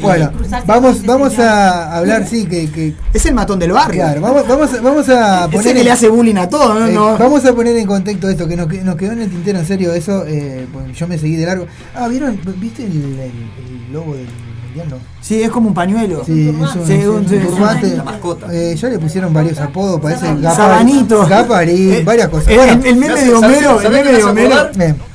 Bueno, 0.00 0.30
vamos, 0.66 1.04
vamos 1.04 1.38
a 1.38 1.96
hablar, 1.96 2.26
sí, 2.26 2.46
que, 2.46 2.70
que- 2.70 2.94
Es 3.12 3.26
el 3.26 3.34
matón 3.34 3.58
del 3.58 3.72
barrio. 3.72 4.02
Claro, 4.02 4.20
vamos, 4.20 4.46
vamos, 4.48 4.72
a- 4.74 4.80
vamos 4.80 5.08
a 5.08 5.44
Es 5.46 5.50
poner. 5.50 5.66
el 5.66 5.72
que 5.74 5.78
en- 5.80 5.84
le 5.86 5.90
hace 5.90 6.08
bullying 6.08 6.36
a 6.36 6.48
todos, 6.48 6.78
¿no? 6.78 6.86
eh, 6.86 6.92
No. 6.92 7.18
Vamos 7.18 7.44
a 7.44 7.52
poner 7.52 7.76
en 7.76 7.86
contexto 7.86 8.28
esto, 8.28 8.46
que 8.46 8.56
nos, 8.56 8.68
que- 8.68 8.82
nos 8.82 8.94
quedó 8.96 9.12
en 9.12 9.22
el 9.22 9.30
tintero, 9.30 9.58
en 9.58 9.66
serio, 9.66 9.92
eso. 9.92 10.24
eh, 10.26 10.66
pues 10.72 10.96
yo 10.96 11.06
me 11.08 11.18
seguí 11.18 11.36
de 11.36 11.46
largo. 11.46 11.66
Ah, 11.94 12.06
¿vieron? 12.08 12.38
¿Viste 12.58 12.84
el, 12.84 12.92
el- 12.92 13.20
el 13.20 13.92
logo 13.92 14.14
del 14.14 14.26
No. 14.74 14.96
Sí, 15.20 15.42
es 15.42 15.50
como 15.50 15.68
un 15.68 15.74
pañuelo. 15.74 16.22
Sí, 16.24 16.48
es 16.48 16.54
un, 16.76 16.86
Sí, 16.86 16.92
es 16.94 17.06
un 17.06 17.16
un- 17.16 17.28
sí, 17.28 17.36
turbante. 17.38 17.96
la 17.96 18.04
mascota. 18.04 18.46
Eh, 18.52 18.74
ya 18.76 18.88
le 18.88 18.98
pusieron 18.98 19.32
varios 19.34 19.58
apodos, 19.58 20.00
parece 20.00 20.26
Sabanito. 20.42 21.26
Gaparín, 21.26 21.92
Eh, 21.94 22.02
varias 22.04 22.28
cosas. 22.28 22.48
el- 22.48 22.56
Bueno, 22.56 22.72
el- 22.72 22.86
el 22.86 22.96
meme 22.96 23.20
de 23.24 23.34
Homero, 23.34 23.80
el 23.80 23.90
meme 23.92 24.12
de 24.12 24.24
Homero. 24.24 24.56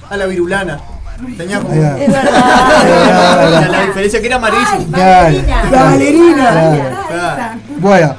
A 0.09 0.17
la 0.17 0.25
virulana. 0.25 0.79
Tenía 1.37 1.59
como. 1.61 1.73
Es 1.73 1.79
verdad. 2.11 3.71
La 3.71 3.85
diferencia 3.85 4.19
que 4.19 4.27
era 4.27 4.35
amarillo. 4.35 4.85
Claro. 4.91 5.37
La 5.71 5.83
bailarina. 5.85 6.49
Claro. 7.07 7.55
Bueno, 7.79 8.15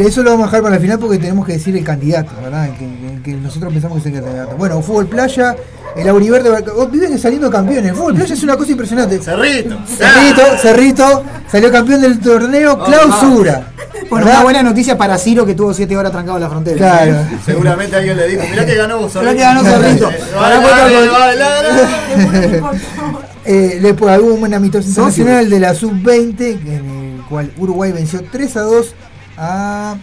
eso 0.00 0.22
lo 0.22 0.30
vamos 0.32 0.44
a 0.44 0.46
dejar 0.48 0.62
para 0.62 0.74
el 0.76 0.80
final 0.82 0.98
porque 0.98 1.18
tenemos 1.18 1.46
que 1.46 1.52
decir 1.52 1.76
el 1.76 1.84
candidato, 1.84 2.32
¿verdad? 2.42 2.66
El 2.66 2.74
que, 2.74 2.84
el 3.14 3.22
que 3.22 3.32
nosotros 3.34 3.72
pensamos 3.72 4.02
que 4.02 4.08
es 4.08 4.14
el 4.16 4.22
candidato. 4.22 4.56
Bueno, 4.56 4.82
fútbol 4.82 5.06
playa, 5.06 5.54
el 5.96 6.08
Auriverde, 6.08 6.50
oh, 6.76 6.86
viven 6.86 7.18
saliendo 7.18 7.50
campeones. 7.50 7.90
El 7.90 7.96
fútbol 7.96 8.14
playa 8.14 8.34
es 8.34 8.42
una 8.42 8.56
cosa 8.56 8.72
impresionante. 8.72 9.18
Cerrito. 9.18 9.76
Cerrito, 9.86 10.42
Cerrito, 10.60 11.24
salió 11.50 11.70
campeón 11.72 12.00
del 12.00 12.18
torneo 12.20 12.82
clausura. 12.84 13.72
Bueno, 14.10 14.24
¿verdad? 14.24 14.34
una 14.40 14.42
buena 14.44 14.62
noticia 14.62 14.96
para 14.96 15.18
Ciro 15.18 15.44
que 15.44 15.54
tuvo 15.54 15.74
7 15.74 15.96
horas 15.96 16.12
trancado 16.12 16.36
en 16.38 16.42
la 16.44 16.48
frontera. 16.50 16.76
Claro. 16.76 17.16
Seguramente 17.44 17.96
alguien 17.96 18.16
le 18.16 18.28
dijo, 18.28 18.42
mirá 18.50 18.64
que 18.64 18.74
ganó 18.74 18.98
vos 18.98 19.14
Mirá 19.16 19.32
que 19.32 19.40
ganó 19.40 19.62
Cerrito. 19.62 20.10
Vale, 20.36 20.56
vale, 20.64 21.08
vale, 21.08 21.42
vale. 21.42 22.62
Eh, 23.44 23.78
después 23.80 24.18
hubo 24.18 24.34
un 24.34 24.52
amistoso 24.54 24.88
internacional 24.88 25.48
de 25.48 25.60
la 25.60 25.74
sub-20 25.74 26.40
en 26.66 27.16
el 27.18 27.24
cual 27.28 27.50
Uruguay 27.56 27.92
venció 27.92 28.22
3 28.30 28.56
a 28.58 28.60
2 28.60 28.94
a 29.38 29.96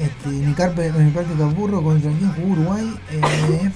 este, 0.00 0.28
en 0.30 0.44
el 0.48 0.54
Carpe- 0.56 0.86
en 0.86 1.06
el 1.06 1.12
Parque 1.12 1.30
Capurro 1.38 1.82
contra 1.82 2.10
jugó 2.36 2.52
Uruguay 2.52 2.94
eh, 3.10 3.70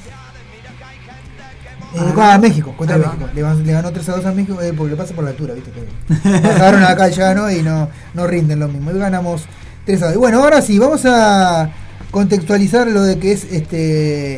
Ah. 1.98 2.34
a 2.34 2.38
México, 2.38 2.74
contra. 2.76 2.96
México. 2.98 3.28
Le, 3.34 3.72
ganó 3.72 3.90
3 3.90 4.08
a 4.08 4.16
2 4.16 4.26
a 4.26 4.32
México 4.32 4.60
eh, 4.62 4.72
porque 4.76 4.92
le 4.92 4.96
pasa 4.96 5.14
por 5.14 5.24
la 5.24 5.30
altura, 5.30 5.54
viste 5.54 5.70
que 5.70 6.40
bajaron 6.40 6.82
acá 6.84 7.04
al 7.04 7.12
llano 7.12 7.50
y 7.50 7.62
no, 7.62 7.88
no 8.14 8.26
rinden 8.26 8.58
lo 8.60 8.68
mismo. 8.68 8.90
Y 8.92 8.98
ganamos 8.98 9.44
3 9.86 10.02
a 10.02 10.06
2. 10.06 10.14
Y 10.14 10.18
bueno, 10.18 10.42
ahora 10.42 10.62
sí, 10.62 10.78
vamos 10.78 11.02
a 11.06 11.70
contextualizar 12.10 12.86
lo 12.88 13.02
de 13.02 13.18
que 13.18 13.32
es 13.32 13.44
este 13.44 14.36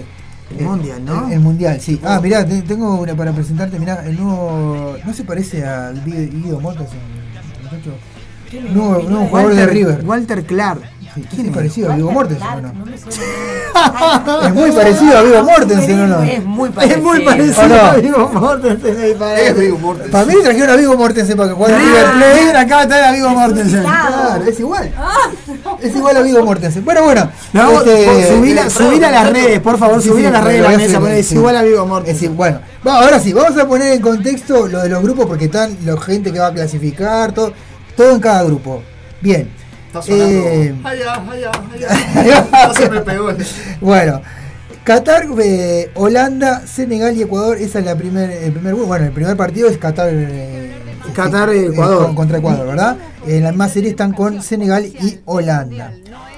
El 0.59 0.65
mundial, 0.65 1.05
¿no? 1.05 1.27
el, 1.29 1.33
el 1.35 1.41
mundial, 1.41 1.81
sí. 1.81 2.01
Ah, 2.05 2.21
mirá, 2.23 2.45
te- 2.47 2.63
tengo 2.63 2.97
una 2.97 3.15
para 3.15 3.33
presentarte, 3.33 3.79
mirá, 3.79 4.05
el 4.07 4.17
nuevo. 4.23 4.97
¿No 5.05 5.13
se 5.13 5.25
parece 5.25 5.65
a 5.65 5.93
Guido 5.93 6.61
Montes? 6.61 6.89
el 6.91 7.65
muchacho? 7.65 7.95
Nuevo, 8.75 9.03
nuevo 9.09 9.27
jugador 9.29 9.55
de 9.55 9.67
River. 9.67 10.05
Walter 10.05 10.45
Clark. 10.45 10.83
¿Quién 11.31 11.47
es 11.49 11.55
parecido 11.55 11.93
a 11.93 11.97
Vigo 11.97 12.11
Mortensen 12.11 12.47
o 12.49 12.61
no? 12.61 12.73
Es 14.47 14.55
muy 14.55 14.71
parecido 14.73 15.19
a 15.19 15.23
Vigo 15.23 15.43
Mortensen, 15.43 16.01
¿o 16.01 16.07
no? 16.07 16.23
Es 16.23 16.45
muy 16.45 16.69
Es 16.71 16.75
parecido. 16.75 17.03
muy 17.03 17.21
parecido 17.21 17.63
¿O 17.63 17.69
no? 17.69 17.75
a 17.75 17.95
Vigo 17.97 18.31
Mortensen. 18.33 19.19
para- 19.19 19.41
Es 19.41 19.59
Vigo 19.59 19.79
Mortensen. 19.79 20.11
Para 20.13 20.25
mí 20.27 20.35
trajeron 20.43 20.71
a 20.71 20.77
Vigo 20.77 20.97
Mortensen 20.97 21.37
para 21.37 21.49
que 21.51 21.55
jugara 21.55 21.77
en 21.77 21.81
River 21.83 22.05
Plate. 22.13 22.45
De 22.83 22.87
traer 22.87 23.05
a 23.05 23.13
Vigo 23.13 23.29
Mortensen. 23.31 23.83
Claro, 23.83 24.45
es 24.45 24.61
igual. 24.61 24.91
Es 25.81 25.97
igual 25.97 26.17
a 26.17 26.21
Vigo 26.23 26.45
Mortensen. 26.45 26.85
Bueno, 26.85 27.03
bueno. 27.05 27.31
No, 27.53 27.73
este, 27.73 28.29
subir, 28.37 28.59
a, 28.59 28.67
eh, 28.67 28.71
subir 28.71 29.05
a 29.05 29.11
las 29.11 29.31
redes, 29.33 29.61
por 29.61 29.79
favor, 29.79 30.01
Sí, 30.03 30.09
subir 30.09 30.23
sí, 30.23 30.27
a 30.29 30.31
las 30.31 30.45
redes 30.45 30.57
de 30.57 30.63
lo 30.63 30.65
la 30.65 30.69
voy 30.69 30.75
a 30.75 30.79
mesa, 30.79 30.91
hacer, 30.91 31.01
poner, 31.01 31.19
es 31.19 31.33
igual 31.33 31.57
a 31.57 31.63
Vigo 31.63 31.83
Es 31.83 31.89
Mortensen. 31.89 32.37
bueno, 32.37 32.61
ahora 32.85 33.19
sí, 33.21 33.33
vamos 33.33 33.59
a 33.59 33.67
poner 33.69 33.93
en 33.93 34.01
contexto 34.01 34.67
lo 34.69 34.81
de 34.83 34.89
los 34.89 35.03
grupos 35.03 35.27
porque 35.27 35.45
están 35.47 35.77
la 35.85 36.01
gente 36.01 36.33
que 36.33 36.39
va 36.39 36.47
a 36.49 36.53
clasificar, 36.55 37.33
todo, 37.33 37.53
todo 37.97 38.13
en 38.13 38.21
cada 38.21 38.43
grupo. 38.45 38.83
Bien. 39.21 39.51
Está 39.93 40.03
sonando. 40.03 40.25
Eh, 40.49 40.75
Allá, 40.85 41.15
allá, 41.31 41.51
allá. 41.75 42.49
No 42.69 42.75
se 42.75 42.89
me 42.91 43.01
pegó. 43.03 43.29
bueno, 43.81 44.23
Qatar, 44.85 45.27
eh, 45.43 45.91
Holanda, 45.95 46.63
Senegal 46.67 47.17
y 47.17 47.23
Ecuador, 47.23 47.57
esa 47.59 47.79
es 47.81 47.85
la 47.85 47.95
primer, 47.95 48.31
el 48.31 48.53
primer. 48.53 48.75
Bueno, 48.75 49.05
el 49.05 49.13
primer 49.13 49.37
partido 49.37 49.69
es 49.69 49.77
Qatar, 49.79 50.09
eh, 50.11 50.73
Qatar, 51.15 51.51
eh, 51.51 51.67
Ecuador. 51.67 52.07
con- 52.07 52.15
contra 52.15 52.39
Ecuador, 52.39 52.67
¿verdad? 52.67 52.97
En 53.27 53.45
la 53.45 53.53
más 53.53 53.73
serie 53.73 53.91
están 53.91 54.13
con 54.13 54.43
Senegal 54.43 54.87
y 54.87 55.19
Holanda. 55.27 55.93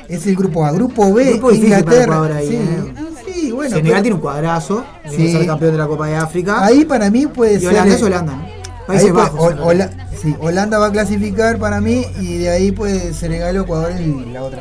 Es 0.09 0.27
el 0.27 0.35
grupo 0.37 0.67
A. 0.67 0.73
Grupo 0.73 1.13
B, 1.15 1.25
Grupo 1.25 1.51
difícil 1.53 1.71
para 1.71 1.81
Inglaterra. 1.81 2.03
Ecuador 2.15 2.33
ahí, 2.33 2.49
sí, 2.49 2.57
eh. 2.57 2.95
sí, 3.33 3.53
bueno. 3.53 3.71
Senegal 3.71 3.91
pero- 3.93 4.03
tiene 4.03 4.15
un 4.17 4.21
cuadrazo, 4.21 4.85
Sí. 5.09 5.17
sí. 5.17 5.33
ser 5.33 5.47
campeón 5.47 5.73
de 5.73 5.79
la 5.79 5.87
Copa 5.87 6.07
de 6.09 6.17
África. 6.17 6.65
Ahí 6.65 6.85
para 6.85 7.09
mí 7.11 7.27
puede 7.29 7.55
y 7.55 7.61
ser. 7.61 7.69
Holanda 7.71 7.95
es 7.95 8.03
Holanda, 8.03 8.33
¿no? 8.35 8.54
Países 8.87 9.07
ahí 9.07 9.13
Bajos. 9.13 9.55
Hola- 9.63 9.91
sí, 10.21 10.35
Holanda 10.41 10.79
va 10.79 10.87
a 10.87 10.93
clasificar 10.93 11.59
para 11.59 11.81
mí 11.81 12.05
y 12.21 12.39
de 12.39 12.51
ahí 12.51 12.73
puede 12.73 13.13
Senegal 13.15 13.57
o 13.59 13.63
Ecuador 13.63 13.93
en 13.93 14.33
la 14.33 14.43
otra 14.43 14.61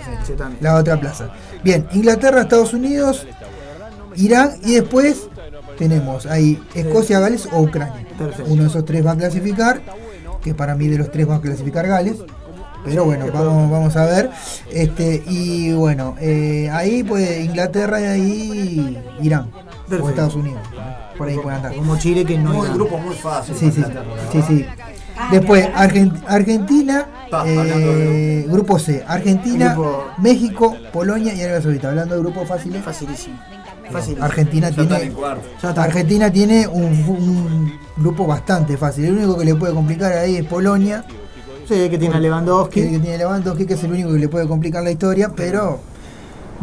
la 0.61 0.75
otra 0.75 0.99
plaza. 0.99 1.29
Bien, 1.63 1.87
Inglaterra, 1.93 2.41
Estados 2.41 2.73
Unidos, 2.73 3.25
Irán 4.15 4.51
y 4.63 4.75
después 4.75 5.27
tenemos 5.77 6.25
ahí 6.25 6.61
Escocia, 6.73 7.19
Gales 7.19 7.47
o 7.51 7.61
Ucrania. 7.61 8.05
Perfecto. 8.17 8.51
Uno 8.51 8.63
de 8.63 8.69
esos 8.69 8.85
tres 8.85 9.05
va 9.05 9.11
a 9.11 9.17
clasificar, 9.17 9.81
que 10.43 10.53
para 10.53 10.75
mí 10.75 10.87
de 10.87 10.97
los 10.97 11.11
tres 11.11 11.27
va 11.29 11.35
a 11.35 11.41
clasificar 11.41 11.87
Gales. 11.87 12.17
Pero 12.85 13.05
bueno, 13.05 13.27
vamos, 13.33 13.71
vamos 13.71 13.95
a 13.95 14.05
ver. 14.05 14.29
Este, 14.69 15.23
y 15.25 15.71
bueno, 15.71 16.15
eh, 16.19 16.69
ahí 16.71 17.01
pues 17.01 17.39
Inglaterra 17.39 18.01
y 18.01 18.03
ahí 18.03 19.03
Irán. 19.21 19.49
O 19.85 19.89
Perfecto. 19.89 20.09
Estados 20.09 20.35
Unidos. 20.35 20.61
Por 21.17 21.27
ahí 21.27 21.35
pueden 21.37 21.57
andar. 21.57 21.75
Como 21.75 21.97
Chile 21.97 22.25
que 22.25 22.37
no 22.37 22.53
Muy 22.53 22.65
era. 22.65 22.73
grupo 22.75 22.97
muy 22.97 23.15
fácil. 23.15 23.55
Sí, 23.55 23.71
sí, 23.71 23.83
sí, 24.31 24.41
sí. 24.47 24.65
Después, 25.31 25.67
Argen- 25.75 26.23
Argentina, 26.27 27.05
eh, 27.45 28.45
grupo 28.49 28.79
C, 28.79 29.03
Argentina, 29.07 29.73
Grupo- 29.73 30.05
México, 30.17 30.75
Polonia 30.91 31.33
y 31.35 31.41
Arabia 31.41 31.61
Saudita. 31.61 31.89
Hablando 31.89 32.15
de 32.15 32.21
grupos 32.21 32.47
fáciles, 32.47 32.83
Facilísimo. 32.83 33.37
Fácil. 33.91 34.17
Argentina 34.21 34.69
Ya 34.69 34.87
tiene. 34.87 35.13
Argentina 35.75 36.31
tiene 36.31 36.67
un, 36.67 36.83
un 36.85 37.79
grupo 37.97 38.25
bastante 38.25 38.75
fácil. 38.77 39.05
El 39.05 39.17
único 39.17 39.37
que 39.37 39.45
le 39.45 39.55
puede 39.55 39.73
complicar 39.73 40.13
ahí 40.13 40.37
es 40.37 40.45
Polonia, 40.45 41.03
Sí, 41.67 41.89
que 41.89 41.97
tiene 41.97 42.07
a 42.15 42.17
que, 42.17 42.23
Lewandowski. 42.23 42.81
que 42.81 42.99
tiene 42.99 43.17
Lewandowski, 43.17 43.65
que 43.65 43.75
es 43.75 43.83
el 43.83 43.91
único 43.91 44.11
que 44.13 44.19
le 44.19 44.27
puede 44.29 44.47
complicar 44.47 44.83
la 44.83 44.91
historia, 44.91 45.29
pero 45.35 45.79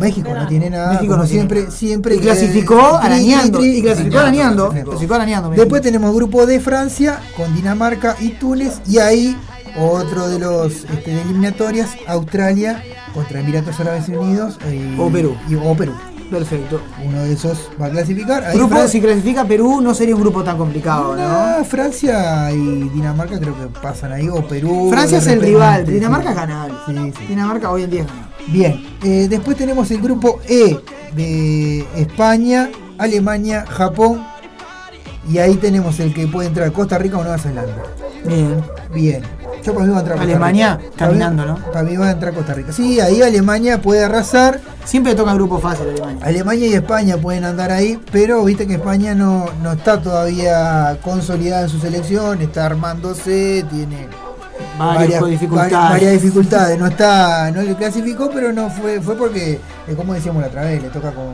México 0.00 0.30
no 0.34 0.46
tiene 0.48 0.70
nada. 0.70 0.92
México 0.94 1.16
no 1.16 1.24
tiene 1.24 1.28
siempre, 1.38 1.60
nada. 1.62 1.70
siempre 1.72 2.16
Y 2.16 2.18
clasificó 2.18 2.96
arañando. 2.96 3.64
Y 3.64 3.82
clasificó 3.82 4.18
arañando. 4.18 4.70
Clasificó 4.70 5.14
arañando. 5.14 5.50
Después 5.50 5.82
tenemos 5.82 6.14
grupo 6.14 6.46
de 6.46 6.60
Francia 6.60 7.20
con 7.36 7.54
Dinamarca 7.54 8.16
y 8.20 8.30
Túnez 8.30 8.80
y 8.88 8.98
ahí 8.98 9.36
otro 9.78 10.28
de 10.28 10.38
los 10.38 10.72
este, 10.84 11.12
de 11.14 11.22
eliminatorias 11.22 11.90
Australia 12.06 12.82
contra 13.14 13.40
Emiratos 13.40 13.78
Árabes 13.80 14.08
Unidos 14.08 14.58
eh, 14.64 14.96
O 14.98 15.08
Perú. 15.10 15.36
y- 15.48 15.54
o 15.54 15.74
Perú. 15.76 15.92
Perfecto. 16.30 16.80
Uno 17.04 17.22
de 17.24 17.32
esos 17.32 17.68
va 17.80 17.86
a 17.86 17.90
clasificar. 17.90 18.44
Ahí 18.44 18.56
Grupo, 18.56 18.86
si 18.86 19.00
clasifica 19.00 19.44
Perú, 19.44 19.80
no 19.80 19.94
sería 19.94 20.14
un 20.14 20.20
grupo 20.20 20.44
tan 20.44 20.56
complicado, 20.56 21.16
¿no? 21.16 21.22
Ah, 21.24 21.64
Francia 21.68 22.52
y 22.52 22.88
Dinamarca 22.90 23.38
creo 23.40 23.58
que 23.58 23.66
pasan 23.80 24.12
ahí 24.12 24.28
o 24.28 24.46
Perú. 24.46 24.90
Francia 24.90 25.18
es 25.18 25.26
el 25.26 25.40
rival. 25.40 25.84
Dinamarca. 25.84 26.68
Sí, 26.86 26.94
sí. 27.18 27.26
Dinamarca 27.28 27.70
hoy 27.72 27.82
en 27.82 27.90
día 27.90 28.02
es. 28.02 28.08
Bien, 28.48 28.82
eh, 29.04 29.26
después 29.28 29.56
tenemos 29.56 29.90
el 29.90 30.00
grupo 30.00 30.40
E 30.48 30.76
de 31.14 31.84
España, 31.96 32.68
Alemania, 32.98 33.64
Japón 33.68 34.24
y 35.30 35.38
ahí 35.38 35.56
tenemos 35.56 36.00
el 36.00 36.12
que 36.14 36.26
puede 36.26 36.48
entrar 36.48 36.72
Costa 36.72 36.98
Rica 36.98 37.18
o 37.18 37.22
Nueva 37.22 37.38
Zelanda. 37.38 37.82
Bien. 38.24 38.62
Bien. 38.92 39.22
Yo 39.62 39.74
para 39.74 39.84
mí 39.86 39.92
va 39.92 39.98
a 39.98 40.00
entrar 40.00 40.16
Costa 40.18 40.30
Alemania, 40.30 40.76
Rica. 40.76 40.92
caminando, 40.96 41.42
Para 41.42 41.54
mí- 41.54 41.60
¿no? 41.66 41.72
Para 41.72 41.82
mí 41.84 41.96
va 41.96 42.06
a 42.08 42.10
entrar 42.12 42.34
Costa 42.34 42.54
Rica. 42.54 42.72
Sí, 42.72 42.98
ahí 42.98 43.20
Alemania 43.22 43.80
puede 43.80 44.04
arrasar. 44.04 44.60
Siempre 44.84 45.14
toca 45.14 45.34
grupo 45.34 45.58
fácil 45.58 45.88
Alemania. 45.90 46.24
Alemania 46.24 46.66
y 46.66 46.72
España 46.74 47.16
pueden 47.18 47.44
andar 47.44 47.70
ahí, 47.70 48.00
pero 48.10 48.42
viste 48.44 48.66
que 48.66 48.74
España 48.74 49.14
no, 49.14 49.46
no 49.62 49.72
está 49.72 50.00
todavía 50.00 50.98
consolidada 51.04 51.62
en 51.64 51.68
su 51.68 51.78
selección, 51.78 52.40
está 52.40 52.64
armándose, 52.66 53.64
tiene 53.70 54.08
Varias 54.86 55.24
dificultades. 55.26 55.72
varias- 55.72 55.90
varias 55.90 56.12
dificultades. 56.12 56.78
No 56.78 56.86
está, 56.86 57.50
no 57.50 57.62
le 57.62 57.74
clasificó, 57.74 58.30
pero 58.30 58.52
no 58.52 58.70
fue, 58.70 59.00
fue 59.00 59.16
porque, 59.16 59.60
eh, 59.88 59.94
como 59.96 60.14
decíamos 60.14 60.42
la 60.42 60.48
otra 60.48 60.62
vez, 60.62 60.82
le 60.82 60.88
toca 60.88 61.12
con 61.12 61.26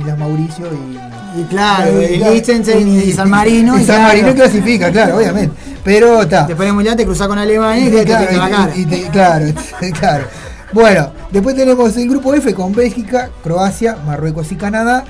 Islas 0.00 0.18
Mauricio 0.18 0.66
y. 0.72 0.98
Y 1.40 1.44
claro, 1.44 2.00
y- 2.00 2.04
y 2.04 2.16
Liechtenstein 2.16 2.88
y 2.88 3.12
San 3.12 3.28
Marino, 3.28 3.74
Y 3.76 3.84
San 3.84 3.96
claro. 3.96 4.02
Marino 4.08 4.34
clasifica, 4.34 4.90
claro, 4.90 5.18
obviamente. 5.18 5.54
Pero 5.84 6.22
está. 6.22 6.46
Después 6.46 6.66
de 6.66 6.72
Mundial 6.72 6.96
te 6.96 7.04
cruzás 7.04 7.28
con 7.28 7.38
Alemania 7.38 7.86
y 7.86 7.90
te, 7.90 8.04
Claro, 8.04 8.32
la 8.38 8.48
cara. 8.48 8.72
te- 8.72 9.10
claro, 9.10 9.46
claro. 10.00 10.24
Bueno, 10.72 11.10
después 11.30 11.54
tenemos 11.54 11.96
el 11.96 12.08
grupo 12.08 12.32
F 12.34 12.54
con 12.54 12.74
Bélgica, 12.74 13.28
Croacia, 13.42 13.96
Marruecos 14.06 14.50
y 14.52 14.56
Canadá. 14.56 15.04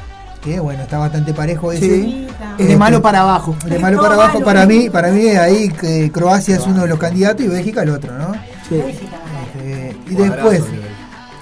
Que 0.47 0.61
bueno, 0.61 0.83
está 0.85 0.99
bastante 0.99 1.35
parejo 1.35 1.73
ese. 1.73 1.81
Sí. 1.87 2.27
Es 2.57 2.69
de 2.69 2.77
malo 2.77 3.03
para 3.03 3.21
abajo. 3.23 3.57
De 3.67 3.79
malo 3.81 4.01
para 4.01 4.15
abajo, 4.15 4.41
para 4.45 4.65
mí, 4.65 4.89
para 4.89 5.11
mí 5.11 5.27
ahí 5.31 5.69
que 5.71 6.11
Croacia 6.13 6.55
es 6.55 6.67
uno 6.67 6.83
de 6.83 6.89
los 6.89 6.99
candidatos 7.01 7.45
y 7.45 7.49
Bélgica 7.49 7.83
el 7.83 7.91
otro, 7.91 8.17
¿no? 8.17 8.33
Sí. 8.69 8.77
Este, 8.77 9.97
y 10.09 10.15
después 10.15 10.63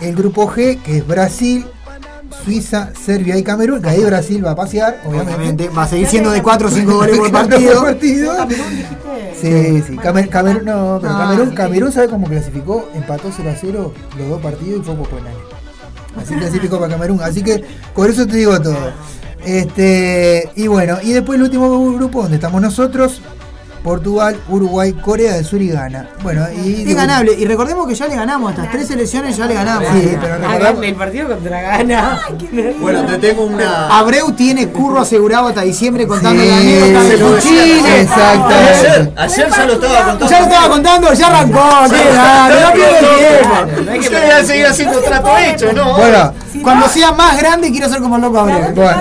el 0.00 0.16
grupo 0.16 0.48
G, 0.50 0.80
que 0.82 0.98
es 0.98 1.06
Brasil, 1.06 1.66
Suiza, 2.44 2.90
Serbia 2.98 3.36
y 3.36 3.42
Camerún, 3.42 3.82
que 3.82 3.90
ahí 3.90 4.02
Brasil 4.04 4.44
va 4.44 4.52
a 4.52 4.56
pasear, 4.56 5.00
obviamente. 5.04 5.34
Obviamente, 5.36 5.68
va 5.68 5.82
a 5.82 5.88
seguir 5.88 6.06
siendo 6.08 6.30
de 6.30 6.42
4 6.42 6.68
o 6.68 6.70
5 6.70 6.94
goles 6.94 7.18
por 7.18 7.30
partido. 7.32 7.82
partido. 7.82 8.34
Sí, 9.40 9.82
sí, 9.86 9.96
Camer- 9.98 10.28
Camerún, 10.30 10.64
no, 10.64 10.98
pero 11.00 11.12
No, 11.12 11.18
Camerún. 11.18 11.50
Camerún 11.54 11.92
sabe 11.92 12.08
cómo 12.08 12.26
clasificó, 12.26 12.88
empató 12.94 13.30
0 13.34 13.50
a 13.50 13.56
0 13.60 13.92
los 14.18 14.28
dos 14.30 14.40
partidos 14.40 14.80
y 14.80 14.82
fue 14.84 14.94
por 14.94 15.08
penales. 15.08 15.36
Así 16.16 16.34
clasificó 16.34 16.78
para 16.78 16.92
Camerún, 16.92 17.20
así 17.22 17.42
que 17.42 17.64
por 17.94 18.08
eso 18.08 18.26
te 18.26 18.36
digo 18.36 18.60
todo. 18.60 18.92
Este, 19.44 20.50
y 20.56 20.66
bueno, 20.68 20.98
y 21.02 21.12
después 21.12 21.36
el 21.36 21.44
último 21.44 21.92
grupo 21.94 22.22
donde 22.22 22.36
estamos 22.36 22.62
nosotros, 22.62 23.20
Portugal, 23.84 24.34
Uruguay, 24.48 24.94
Corea 24.94 25.34
del 25.34 25.44
Sur 25.44 25.60
y 25.60 25.68
Ghana. 25.68 26.08
Bueno, 26.22 26.46
y 26.50 26.88
Es 26.90 26.96
ganable. 26.96 27.32
Y 27.38 27.44
recordemos 27.44 27.86
que 27.86 27.94
ya 27.94 28.06
le 28.08 28.16
ganamos, 28.16 28.52
estas 28.52 28.70
tres 28.72 28.88
selecciones 28.88 29.36
ya 29.36 29.44
le 29.44 29.52
ganamos. 29.52 29.86
Sí, 29.92 30.16
pero 30.18 30.38
recordamos- 30.38 30.84
el 30.84 30.94
partido 30.94 31.28
contra 31.28 31.60
Ghana. 31.60 32.20
Bueno, 32.80 33.04
te 33.04 33.18
tengo 33.18 33.42
una. 33.44 33.88
Abreu 33.98 34.32
tiene 34.32 34.68
curro 34.68 35.02
asegurado 35.02 35.48
hasta 35.48 35.60
diciembre 35.60 36.06
contando 36.06 36.42
Sí, 36.42 36.48
la 36.48 36.56
anécdota 36.56 37.02
de. 37.02 37.18
Exactamente. 38.00 38.54
Ayer, 38.54 39.12
ayer 39.16 39.48
ya 39.50 39.66
lo 39.66 39.72
estaba 39.74 40.04
contando. 40.06 40.26
Ya 40.28 40.38
lo 40.40 40.44
estaba 40.46 40.68
contando, 40.68 41.12
ya 41.12 41.26
arrancó, 41.26 41.88
no 41.88 41.94
haciendo 44.70 44.98
trato 45.00 45.36
hecho, 45.38 45.72
¿no? 45.74 45.94
Cuando 46.62 46.88
sea 46.88 47.12
más 47.12 47.38
grande 47.38 47.70
quiero 47.70 47.88
ser 47.88 48.00
como 48.00 48.18
loco 48.18 48.38
Abreu. 48.38 48.74
bueno. 48.74 49.00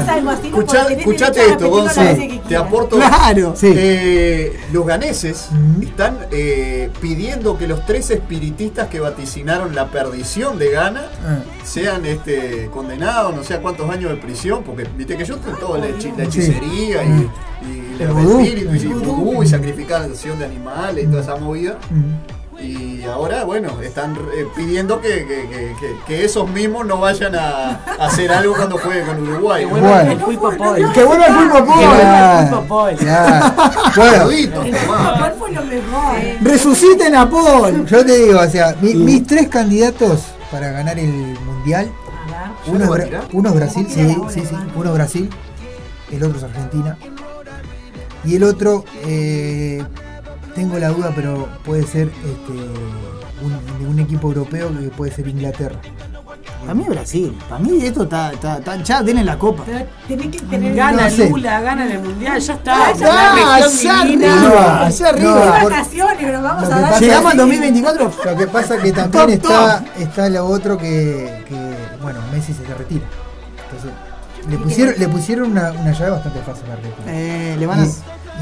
Escuchá- 0.49 0.87
escuchate 1.01 1.45
esto, 1.51 1.69
Gonzo. 1.69 2.01
Te 2.47 2.55
aporto. 2.55 2.95
Claro. 2.97 3.53
Sí. 3.55 3.71
Eh, 3.75 4.59
los 4.71 4.85
ganeses 4.85 5.49
están 5.81 6.17
eh, 6.31 6.89
pidiendo 7.01 7.57
que 7.57 7.67
los 7.67 7.85
tres 7.85 8.09
espiritistas 8.11 8.87
que 8.87 8.99
vaticinaron 8.99 9.75
la 9.75 9.87
perdición 9.87 10.57
de 10.59 10.71
Ghana 10.71 11.03
Ah. 11.25 11.39
sean 11.63 12.05
este, 12.05 12.69
condenados, 12.73 13.35
no 13.35 13.43
sé 13.43 13.53
a 13.55 13.61
cuántos 13.61 13.89
años 13.89 14.09
de 14.11 14.17
prisión, 14.17 14.63
porque 14.63 14.87
viste 14.97 15.15
que 15.17 15.25
yo 15.25 15.35
estoy 15.35 15.53
todo 15.59 15.77
la, 15.77 15.87
hechi- 15.87 16.15
la 16.17 16.23
hechicería 16.25 17.03
y, 17.03 17.29
y 17.67 18.01
El 18.01 18.09
espíritus 18.41 18.83
y 18.83 18.87
vudú 18.87 19.43
y 19.43 19.47
sacrificación 19.47 20.39
de 20.39 20.45
animales 20.45 21.05
y 21.05 21.07
toda 21.07 21.21
esa 21.21 21.35
movida. 21.35 21.77
Y 22.63 23.03
ahora, 23.03 23.43
bueno, 23.43 23.81
están 23.81 24.15
eh, 24.15 24.47
pidiendo 24.55 25.01
que, 25.01 25.09
que- 25.25 25.47
que- 25.49 25.75
que- 25.79 25.95
que 26.07 26.23
esos 26.25 26.49
mismos 26.49 26.85
no 26.85 26.97
vayan 26.97 27.35
a, 27.35 27.71
a 27.99 28.05
hacer 28.07 28.31
algo 28.31 28.55
cuando 28.55 28.77
jueguen 28.77 29.05
con 29.05 29.27
Uruguay. 29.27 29.65
Bueno. 29.65 29.87
El. 29.99 30.17
Que 30.93 31.03
vuelva 31.03 31.25
el. 31.27 31.33
Bueno. 31.49 32.63
¿Cuál 34.87 35.33
fue 35.37 35.51
lo 35.51 35.61
mejor? 35.63 36.15
Resuciten 36.41 37.15
a 37.15 37.29
Paul. 37.29 37.85
yo 37.89 38.05
te 38.05 38.17
digo, 38.17 38.39
o 38.39 38.47
sea, 38.49 38.75
mi- 38.81 38.93
mis 38.95 39.25
tres 39.27 39.49
candidatos 39.49 40.21
para 40.51 40.71
ganar 40.71 40.97
el 40.99 41.11
mundial, 41.45 41.91
uno 42.67 42.83
es, 42.85 42.89
Bra- 42.89 43.23
uno 43.33 43.49
es 43.49 43.55
Brasil, 43.55 43.87
sí, 43.89 44.15
sí, 44.29 44.41
sí, 44.47 44.55
uno 44.75 44.89
es 44.89 44.95
Brasil, 44.95 45.29
el 46.11 46.23
otro 46.23 46.37
es 46.37 46.43
Argentina. 46.43 46.97
Y 48.25 48.35
el 48.37 48.43
otro, 48.43 48.85
eh, 49.05 49.83
tengo 50.55 50.77
la 50.79 50.89
duda, 50.89 51.11
pero 51.15 51.47
puede 51.65 51.83
ser 51.83 52.07
este, 52.09 53.85
un, 53.87 53.99
equipo 53.99 54.27
europeo 54.29 54.69
que 54.69 54.89
puede 54.89 55.11
ser 55.11 55.27
Inglaterra. 55.27 55.79
Para 56.61 56.73
mí 56.73 56.83
es 56.83 56.89
Brasil. 56.89 57.37
Para 57.49 57.59
mí 57.61 57.85
esto 57.85 58.03
está, 58.03 58.31
está, 58.31 58.57
está- 58.57 58.81
ya 58.81 59.03
tienen 59.03 59.25
la 59.25 59.37
copa. 59.37 59.63
Pero 59.65 59.85
tenés 60.07 60.27
que 60.27 60.39
tener 60.41 60.73
Gana 60.75 61.03
No 61.03 61.09
sé. 61.09 61.29
Lula, 61.29 61.59
gana 61.61 61.85
en 61.85 61.91
el 61.91 61.99
mundial, 61.99 62.39
ya 62.39 62.53
está. 62.53 62.73
Ah, 62.73 62.85
ya 62.87 62.93
está, 62.93 63.31
arriba, 63.31 63.55
allá 64.85 65.09
arriba. 65.09 65.35
No, 65.35 65.49
vacaciones, 65.69 66.17
pero 66.19 66.41
vamos 66.41 66.63
Lo 66.69 66.73
a 66.73 66.75
que 66.75 66.81
dar. 66.81 66.89
pasa 66.91 66.99
Llegamos 67.01 67.25
es- 67.25 67.31
al 67.31 67.37
2024. 67.37 68.11
Lo 68.25 68.37
que 68.37 68.47
pasa 68.47 68.77
que 68.77 68.91
también 68.93 69.39
Top, 69.39 69.51
está, 69.51 69.83
está 69.99 70.29
lo 70.29 70.45
otro 70.45 70.77
que, 70.77 71.43
que, 71.47 71.55
bueno, 72.01 72.19
Messi 72.31 72.53
se 72.53 72.73
retira. 72.73 73.05
Entonces, 73.65 73.91
le 74.49 74.57
pusieron, 74.57 74.95
le 74.97 75.07
pusieron 75.09 75.51
una, 75.51 75.71
una 75.71 75.91
llave 75.91 76.11
bastante 76.11 76.39
fácil 76.41 76.63
a 76.69 76.73
Argentina. 76.73 77.05
Eh, 77.07 77.55
le 77.59 77.65
van 77.65 77.79
a. 77.81 77.85
Y- 77.85 77.89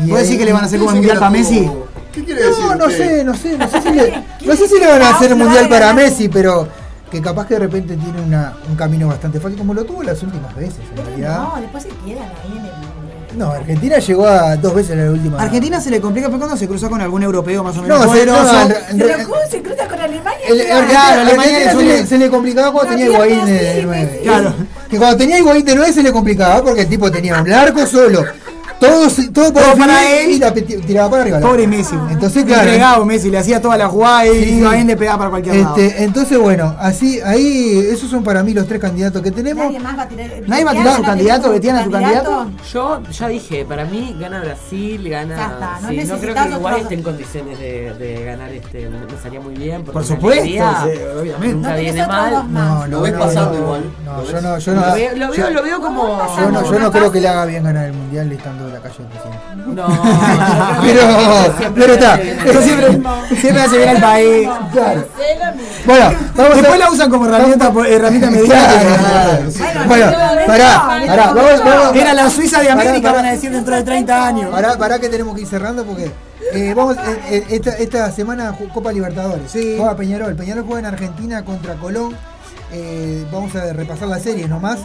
y 0.05 0.07
¿Puedo 0.07 0.21
decir 0.21 0.37
que 0.39 0.45
le 0.45 0.53
van 0.53 0.63
a 0.63 0.65
hacer 0.67 0.79
como 0.79 0.91
el 0.91 0.97
mundial 0.97 1.17
para 1.19 1.31
Messi? 1.31 1.69
¿Qué 2.11 2.23
quiere 2.23 2.43
decir? 2.43 2.63
No, 2.65 2.75
no 2.75 2.85
usted? 2.85 2.97
sé, 2.97 3.23
no 3.23 3.33
sé, 3.35 3.57
no 3.57 3.69
sé 3.69 3.81
si 3.81 3.89
le, 3.93 4.23
no 4.45 4.55
sé 4.55 4.67
si 4.67 4.79
le 4.79 4.87
van 4.87 5.01
a 5.01 5.09
hacer 5.15 5.35
mundial 5.35 5.69
para 5.69 5.93
Messi, 5.93 6.27
pero 6.27 6.67
que 7.09 7.21
capaz 7.21 7.47
que 7.47 7.55
de 7.55 7.61
repente 7.61 7.95
tiene 7.97 8.21
una, 8.21 8.53
un 8.69 8.75
camino 8.75 9.07
bastante 9.07 9.39
fácil 9.39 9.57
como 9.57 9.73
lo 9.73 9.83
tuvo 9.83 10.03
las 10.03 10.21
últimas 10.23 10.55
veces, 10.55 10.79
en 10.95 11.05
realidad. 11.05 11.39
No, 11.39 11.61
después 11.61 11.83
se 11.83 11.89
quedan 11.89 12.23
ahí 12.23 12.57
en 12.57 12.65
el. 12.65 12.71
No, 13.37 13.51
Argentina 13.51 13.97
llegó 13.97 14.27
a 14.27 14.57
dos 14.57 14.75
veces 14.75 14.91
en 14.91 15.05
la 15.05 15.11
última. 15.11 15.41
Argentina 15.41 15.79
se 15.79 15.89
le 15.89 16.01
complica 16.01 16.27
pero 16.27 16.39
cuando 16.39 16.57
se 16.57 16.67
cruza 16.67 16.89
con 16.89 16.99
algún 16.99 17.23
europeo 17.23 17.63
más 17.63 17.77
o 17.77 17.81
menos 17.81 18.05
No, 18.05 18.13
se, 18.13 18.25
no, 18.25 18.35
Pero 18.97 19.23
¿cómo 19.23 19.41
se 19.49 19.61
cruza 19.61 19.87
con 19.87 19.99
Alemania? 19.99 20.47
El, 20.49 20.57
¿Qué 20.57 20.71
Argentina, 20.71 20.99
va? 20.99 21.05
Claro, 21.07 21.21
Alemania 21.21 21.71
se, 21.71 21.83
le, 21.83 22.05
se 22.07 22.17
le 22.17 22.29
complicaba 22.29 22.73
cuando 22.73 22.91
No 22.91 22.97
tenía 22.97 23.13
Higuaín 23.13 23.45
de 23.45 23.51
Messi, 23.53 23.81
9. 23.83 24.05
Messi. 24.05 24.23
Claro. 24.23 24.53
Que 24.89 24.97
cuando 24.97 25.17
tenía 25.17 25.39
Higuaín 25.39 25.65
de 25.65 25.75
9 25.75 25.93
se 25.93 26.03
le 26.03 26.11
complicaba 26.11 26.61
porque 26.61 26.81
el 26.81 26.89
tipo 26.89 27.09
tenía 27.09 27.41
un 27.41 27.49
largo 27.49 27.85
solo. 27.85 28.25
Todo, 28.81 29.07
todo 29.31 29.53
para, 29.53 29.65
Todo 29.67 29.77
para 29.77 30.11
él. 30.19 30.31
y 30.31 30.39
la 30.39 30.53
tiraba 30.53 31.09
para 31.09 31.21
arriba. 31.21 31.39
Pobre 31.39 31.67
Messi. 31.67 31.95
Entonces, 32.09 32.43
claro. 32.45 32.63
Entregado 32.63 33.05
Messi, 33.05 33.29
le 33.29 33.37
hacía 33.37 33.61
toda 33.61 33.77
la 33.77 33.87
jugada 33.87 34.25
y 34.25 34.43
Sí. 34.43 34.49
iba 34.57 34.71
bien 34.73 34.87
le 34.87 34.97
pegaba 34.97 35.17
para 35.19 35.29
cualquier 35.29 35.55
lado. 35.57 35.75
Este, 35.77 36.03
entonces, 36.03 36.37
bueno, 36.39 36.75
así, 36.79 37.19
ahí, 37.21 37.77
esos 37.91 38.09
son 38.09 38.23
para 38.23 38.41
mí 38.43 38.53
los 38.53 38.67
tres 38.67 38.81
candidatos 38.81 39.21
que 39.21 39.29
tenemos. 39.31 39.65
Nadie 39.65 39.79
más 39.79 39.97
va 39.97 40.01
a 40.03 40.07
tirar. 40.07 40.29
Nadie 40.47 40.63
va 40.65 40.71
a 40.71 40.73
tirar 40.73 40.87
a 40.87 40.97
su 40.97 41.03
candidato, 41.03 41.51
Betiana, 41.51 41.83
tu 41.83 41.91
candidato. 41.91 42.47
Yo 42.73 43.01
ya 43.11 43.27
dije, 43.27 43.65
para 43.65 43.85
mí 43.85 44.15
gana 44.19 44.41
Brasil, 44.41 45.09
gana. 45.09 45.35
Ya 45.37 45.45
está, 45.45 45.79
no 45.81 45.89
sí, 45.89 46.03
no 46.07 46.17
creo 46.17 46.33
que 46.35 46.41
Uruguay 46.49 46.81
esté 46.81 46.93
en 46.95 47.03
condiciones 47.03 47.59
de, 47.59 47.93
de 47.93 48.25
ganar 48.25 48.51
este. 48.51 48.89
Me 48.89 49.21
salía 49.21 49.39
muy 49.41 49.53
bien. 49.53 49.83
Por 49.83 50.03
supuesto, 50.03 50.43
sí, 50.43 50.57
obviamente. 51.19 51.55
Nunca 51.55 51.69
No 51.69 51.77
viene 51.79 52.07
mal. 52.07 52.51
No, 52.51 52.87
Lo 52.87 52.97
no, 52.97 53.01
ves 53.01 53.13
no, 53.13 53.19
pasando 53.19 53.53
no, 53.53 53.59
igual. 53.59 53.83
No, 54.05 54.23
yo 54.23 54.41
no, 54.41 54.57
yo 54.57 54.73
no. 54.73 54.81
Lo 54.87 54.93
veo, 54.95 55.15
lo 55.15 55.33
yo- 55.35 55.43
veo, 55.43 55.49
lo 55.51 55.63
veo 55.63 55.81
como. 55.81 56.21
yo 56.37 56.51
no, 56.51 56.71
yo 56.71 56.79
no 56.79 56.91
creo 56.91 57.11
que 57.11 57.21
le 57.21 57.27
haga 57.27 57.45
bien 57.45 57.63
ganar 57.63 57.85
el 57.85 57.93
mundial 57.93 58.31
estando 58.31 58.70
la 58.71 58.79
calle 58.79 58.95
del 58.97 59.07
presidente. 59.07 59.39
No, 59.67 59.87
Pero, 60.81 61.73
pero 61.75 61.93
está. 61.93 62.15
Eso 62.21 62.61
siempre, 62.61 63.01
siempre 63.39 63.61
hace 63.63 63.77
bien 63.77 63.89
al 63.89 64.01
país. 64.01 64.49
Claro. 64.71 65.07
Bueno, 65.85 66.11
vamos 66.35 66.55
Después 66.55 66.73
a 66.73 66.77
la 66.77 66.91
usan 66.91 67.09
como 67.09 67.25
herramienta, 67.25 67.71
herramienta 67.87 68.31
mediática. 68.31 68.81
Claro. 69.57 69.87
Bueno, 69.87 70.11
pará, 70.47 71.01
pará, 71.07 71.33
vamos, 71.33 71.63
vamos. 71.63 71.95
Era 71.95 72.13
la 72.13 72.29
Suiza 72.29 72.61
de 72.61 72.69
América, 72.69 73.09
pará. 73.09 73.13
van 73.13 73.25
a 73.25 73.31
decir 73.31 73.51
dentro 73.51 73.75
de 73.75 73.83
30 73.83 74.27
años. 74.27 74.51
Pará, 74.51 74.77
pará 74.77 74.99
que 74.99 75.09
tenemos 75.09 75.35
que 75.35 75.41
ir 75.41 75.47
cerrando 75.47 75.83
porque 75.83 76.11
eh, 76.53 76.73
vamos, 76.75 76.97
eh, 76.97 77.19
eh, 77.29 77.45
esta, 77.49 77.71
esta 77.77 78.11
semana 78.11 78.55
Copa 78.73 78.91
Libertadores. 78.91 79.51
Juega 79.51 79.95
Peñarol. 79.95 80.35
Peñarol 80.35 80.65
juega 80.65 80.79
en 80.79 80.85
Argentina 80.85 81.43
contra 81.43 81.75
Colón. 81.75 82.15
Eh, 82.73 83.25
vamos 83.31 83.53
a 83.55 83.73
repasar 83.73 84.07
la 84.07 84.19
serie 84.19 84.47
nomás. 84.47 84.79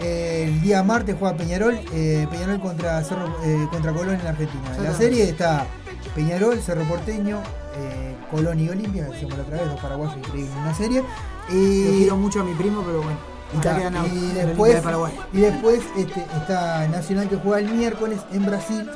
Eh, 0.00 0.44
el 0.48 0.60
día 0.60 0.82
martes 0.82 1.16
juega 1.18 1.36
Peñarol, 1.36 1.78
eh, 1.92 2.26
Peñarol 2.30 2.60
contra 2.60 3.02
Cerro, 3.02 3.34
eh, 3.44 3.66
contra 3.70 3.92
Colón 3.92 4.20
en 4.20 4.26
Argentina. 4.26 4.76
En 4.76 4.84
la 4.84 4.94
serie 4.94 5.28
está 5.28 5.66
Peñarol, 6.14 6.60
Cerro 6.60 6.84
Porteño, 6.84 7.40
eh, 7.76 8.14
Colón 8.30 8.60
y 8.60 8.68
Olimpia, 8.68 9.04
decíamos 9.04 9.38
la 9.38 9.44
otra 9.44 9.58
vez, 9.58 9.68
dos 9.68 9.80
paraguayos 9.80 10.16
increíbles 10.16 10.52
en 10.52 10.58
una 10.58 10.74
serie. 10.74 11.04
Y, 11.48 11.98
quiero 11.98 12.16
mucho 12.16 12.40
a 12.40 12.44
mi 12.44 12.54
primo, 12.54 12.82
pero 12.84 13.02
bueno. 13.02 13.18
y 13.54 13.58
acá 13.58 13.90
después, 14.34 14.74
de 14.74 14.82
Paraguay. 14.82 15.12
y 15.32 15.40
después 15.40 15.80
este, 15.96 16.20
está 16.36 16.88
Nacional 16.88 17.28
que 17.28 17.36
juega 17.36 17.60
el 17.60 17.74
miércoles 17.74 18.20
en 18.32 18.46
Brasil. 18.46 18.90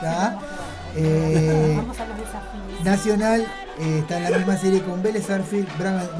¿tá? 0.00 0.38
Eh, 0.96 1.74
Vamos 1.76 1.98
a 1.98 2.06
los 2.06 2.18
desafíos. 2.18 2.84
Nacional 2.84 3.46
eh, 3.78 3.98
está 4.00 4.16
en 4.18 4.30
la 4.30 4.38
misma 4.38 4.56
serie 4.56 4.82
con 4.82 5.02
Vélez 5.02 5.28
Arfield, 5.30 5.68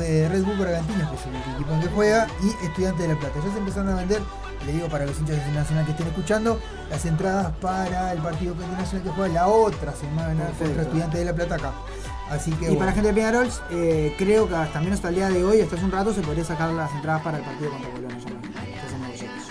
eh, 0.02 0.28
Red 0.30 0.42
Bull 0.44 0.56
Bragantino, 0.56 1.10
que 1.10 1.16
es 1.16 1.26
el 1.26 1.52
equipo 1.54 1.72
en 1.74 1.80
que 1.80 1.88
juega, 1.88 2.26
y 2.42 2.66
Estudiante 2.66 3.02
de 3.02 3.14
La 3.14 3.20
Plata. 3.20 3.34
Ya 3.44 3.52
se 3.52 3.58
empezaron 3.58 3.88
a 3.90 3.94
vender, 3.96 4.20
le 4.66 4.72
digo 4.72 4.88
para 4.88 5.06
los 5.06 5.18
hinchas 5.18 5.36
de 5.46 5.52
Nacional 5.52 5.84
que 5.84 5.90
estén 5.92 6.06
escuchando, 6.08 6.60
las 6.90 7.04
entradas 7.06 7.52
para 7.60 8.12
el 8.12 8.18
partido 8.18 8.54
Nacional 8.54 9.02
que 9.04 9.10
juega 9.10 9.34
la 9.34 9.46
otra 9.48 9.92
semana 9.92 10.34
Perfecto. 10.46 10.64
contra 10.64 10.82
Estudiante 10.82 11.18
de 11.18 11.24
La 11.24 11.32
Plata 11.34 11.54
acá. 11.56 11.72
Así 12.30 12.50
que 12.52 12.64
Y 12.64 12.68
bueno. 12.68 12.78
para 12.80 12.92
gente 12.92 13.08
de 13.08 13.14
Peñarol, 13.14 13.50
eh, 13.70 14.14
creo 14.18 14.48
que 14.48 14.56
hasta 14.56 14.80
menos 14.80 14.94
hasta 14.96 15.10
el 15.10 15.14
día 15.16 15.28
de 15.28 15.44
hoy, 15.44 15.60
hasta 15.60 15.76
hace 15.76 15.84
un 15.84 15.92
rato, 15.92 16.12
se 16.14 16.22
podría 16.22 16.44
sacar 16.44 16.70
las 16.70 16.90
entradas 16.92 17.22
para 17.22 17.38
el 17.38 17.44
partido 17.44 17.70
contra 17.70 18.14
nosotros. 18.14 18.38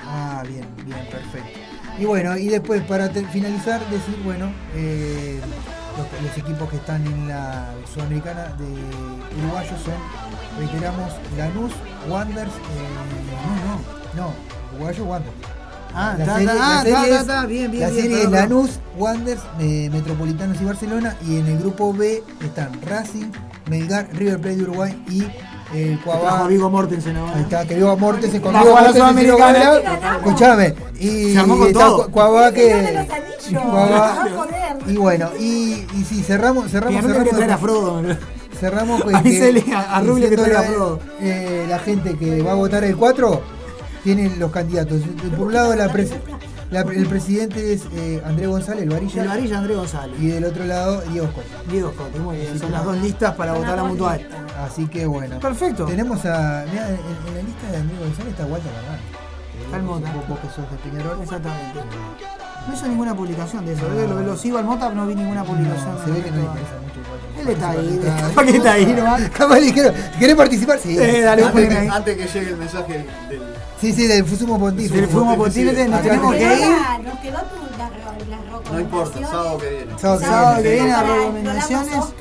Ah, 0.05 0.43
bien, 0.47 0.67
bien, 0.85 1.07
perfecto. 1.09 1.59
Y 1.99 2.05
bueno, 2.05 2.37
y 2.37 2.47
después 2.47 2.81
para 2.83 3.09
finalizar, 3.09 3.79
decir, 3.89 4.17
bueno, 4.23 4.51
eh, 4.75 5.39
los, 5.97 6.23
los 6.23 6.37
equipos 6.37 6.69
que 6.69 6.77
están 6.77 7.05
en 7.05 7.27
la 7.27 7.67
Sudamericana 7.93 8.45
de 8.57 8.65
uruguayos 9.43 9.79
son, 9.81 9.93
reiteramos, 10.59 11.11
Lanús, 11.37 11.71
Wanderers, 12.09 12.49
eh, 12.51 13.79
no, 14.15 14.21
no, 14.23 14.27
no, 14.27 14.33
Uruguayo 14.75 15.05
Wanderers. 15.05 15.37
Ah, 15.95 16.15
La 16.17 16.25
serie- 16.25 16.45
la 16.47 16.81
serie 16.81 16.93
es- 16.97 17.03
está, 17.03 17.19
está, 17.35 17.45
bien, 17.45 17.69
bien, 17.71 17.83
La 17.83 17.89
bien, 17.91 18.01
serie 18.01 18.23
es. 18.23 18.31
Lanús, 18.31 18.79
Wanderers, 18.97 19.43
eh, 19.59 19.89
Metropolitanos 19.93 20.59
y 20.59 20.65
Barcelona. 20.65 21.15
Y 21.27 21.37
en 21.37 21.45
el 21.45 21.59
grupo 21.59 21.93
B 21.93 22.23
están 22.43 22.71
Racing, 22.81 23.27
Melgar, 23.69 24.09
River 24.13 24.41
Plate 24.41 24.55
de 24.57 24.63
Uruguay 24.63 25.03
y 25.07 25.21
el 25.73 25.99
Cuabá. 26.01 26.47
Vigo 26.47 26.69
Mortensen 26.69 27.15
ahora. 27.17 27.33
Ahí 27.35 27.41
está, 27.43 27.65
que 27.67 27.75
Vigo 27.75 27.97
Mortensen 27.97 28.41
con 28.41 28.53
Vigo 28.53 28.65
Mortensen, 28.75 29.27
no 29.27 29.37
gana, 29.37 29.73
Escuchame. 30.17 30.75
Y 30.99 31.33
Se 31.33 31.39
armó 31.39 31.57
con 31.57 31.67
está 31.67 31.79
todo. 31.79 32.11
Cuabá 32.11 32.51
que. 32.51 33.07
Cuabá- 33.53 34.27
y 34.87 34.95
bueno, 34.97 35.29
y, 35.39 35.85
y 35.95 36.05
sí, 36.07 36.23
cerramos, 36.23 36.69
cerramos, 36.71 37.01
que 37.01 37.07
cerramos. 37.07 37.29
traer 37.35 37.51
a 37.51 37.57
Frodo. 37.57 38.01
Cerramos 38.59 39.01
pues, 39.01 39.15
A 39.15 39.23
que- 39.23 39.73
a- 39.75 39.97
a 39.97 40.01
Rubio 40.01 40.29
que 40.29 40.37
traiga 40.37 40.59
a 40.59 40.61
la- 40.63 40.67
Frodo. 40.69 40.99
eh, 41.19 41.65
la 41.69 41.79
gente 41.79 42.15
que 42.17 42.41
va 42.41 42.51
a 42.53 42.55
votar 42.55 42.83
el 42.83 42.95
4 42.95 43.41
tienen 44.03 44.39
los 44.39 44.51
candidatos. 44.51 45.01
Por 45.37 45.47
un 45.47 45.53
lado 45.53 45.75
la 45.75 45.89
pres- 45.91 46.11
la- 46.73 46.81
el 46.81 47.07
presidente 47.07 47.73
es 47.73 47.83
eh, 47.95 48.21
Andrés 48.25 48.47
González, 48.49 48.83
el 48.83 48.89
varilla. 48.89 49.21
El 49.21 49.27
varilla 49.29 49.57
Andrés 49.59 49.77
González. 49.77 50.19
Y 50.19 50.27
del 50.27 50.43
otro 50.45 50.65
lado 50.65 51.01
Diego 51.11 51.27
Scott. 51.27 51.45
Diego 51.69 51.91
Scott, 51.93 52.17
muy 52.19 52.37
bien. 52.37 52.59
Son 52.59 52.71
las 52.71 52.83
dos 52.83 52.97
listas 52.97 53.33
para 53.35 53.53
votar 53.53 53.79
a 53.79 53.83
mutual. 53.83 54.27
Así 54.65 54.87
que 54.87 55.05
bueno. 55.05 55.39
Perfecto. 55.39 55.85
Tenemos 55.85 56.25
a. 56.25 56.65
mirá, 56.69 56.89
en, 56.89 56.95
en 56.95 57.35
la 57.35 57.41
lista 57.43 57.71
de 57.71 57.77
Andrés 57.77 57.99
González 57.99 58.31
está 58.31 58.45
Walter. 58.45 58.71
Está 59.65 59.77
el 59.77 59.83
Mota. 59.83 60.11
Vos, 60.27 60.39
que 60.39 60.47
sos 60.47 60.69
de 60.69 60.77
Peñarol. 60.77 61.21
Exactamente. 61.21 61.79
No 62.67 62.73
hizo 62.73 62.87
ninguna 62.87 63.13
publicación 63.15 63.65
de 63.65 63.73
eso. 63.73 63.85
¿eh? 63.87 64.07
Lo, 64.07 64.21
lo 64.21 64.37
sigo 64.37 64.57
al 64.57 64.65
Mota, 64.65 64.89
no 64.89 65.05
vi 65.05 65.15
ninguna 65.15 65.43
publicación. 65.43 65.97
Se 66.05 66.11
ve 66.11 66.21
que 66.21 66.31
no 66.31 66.37
le 66.37 66.43
interesa 66.43 66.71
mucho. 66.81 67.41
Él 67.41 67.49
está 67.49 67.69
ahí. 67.71 68.01
Capaz 68.29 68.43
que 68.45 68.57
está 68.57 68.71
ahí 68.73 68.85
nomás. 68.85 69.29
Capaz 69.29 69.55
le 69.55 69.65
dijeron, 69.65 69.93
¿querés 70.19 70.35
participar? 70.35 70.79
Sí. 70.79 70.97
Eh, 70.97 71.21
dale, 71.21 71.43
Antes 71.43 71.67
que, 71.69 71.75
ahí. 71.75 71.87
antes 71.91 72.17
que 72.17 72.39
llegue 72.39 72.51
el 72.51 72.57
mensaje 72.57 73.05
del. 73.29 73.52
Sí, 73.83 73.91
sí, 73.91 74.07
del 74.07 74.25
sumo 74.25 74.57
pontífice. 74.57 74.95
Del 75.01 75.09
sumo 75.11 75.35
pontífice, 75.35 75.87
nos 75.89 76.01
tenemos 76.01 76.31
te- 76.31 76.37
que 76.37 76.43
ir. 76.45 76.49
quedó- 76.59 77.03
Nos 77.03 77.19
quedó 77.19 77.39
tu, 77.41 77.77
la, 77.77 78.71
No 78.71 78.79
importa, 78.79 79.27
sábado 79.27 79.57
que 79.57 79.69
viene. 79.69 79.99
Sábado 79.99 80.19
que 80.21 80.25
Sábado 80.25 80.63
que 80.63 80.71
viene. 80.73 80.87
las 80.87 81.05
recomendaciones. 81.07 81.89
Sí. 81.93 82.13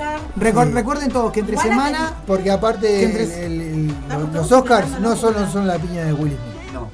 Recuerden 0.75 1.11
todos 1.13 1.33
que 1.33 1.39
entre 1.41 1.55
Igual 1.55 1.69
semana. 1.69 2.15
Porque 2.27 2.51
aparte 2.51 2.89
Que 2.89 3.05
entre- 3.05 3.47
el- 3.47 3.53
el- 3.53 3.61
el- 3.61 3.95
los, 4.09 4.33
los 4.35 4.53
Oscars 4.53 4.99
no 4.99 5.15
solo 5.15 5.49
son 5.53 5.69
la 5.69 5.79
piña 5.79 6.05
de 6.05 6.13
Will 6.15 6.33
Smith. 6.37 6.73
No. 6.73 6.91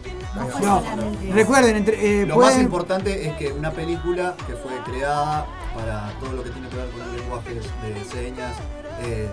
No, 0.62 0.82
recuerden, 1.32 1.76
entre, 1.76 2.22
eh, 2.22 2.26
Lo 2.26 2.36
más 2.36 2.58
importante 2.58 3.26
es 3.26 3.34
que 3.38 3.50
una 3.52 3.70
película 3.72 4.34
que 4.46 4.52
fue 4.52 4.72
creada 4.84 5.46
para 5.74 6.12
todo 6.20 6.32
lo 6.32 6.44
que 6.44 6.50
tiene 6.50 6.68
que 6.68 6.76
ver 6.76 6.90
con 6.90 6.98
los 7.00 7.12
lenguajes 7.16 7.54
de 7.82 8.04
señas, 8.04 8.52
eh, 9.00 9.28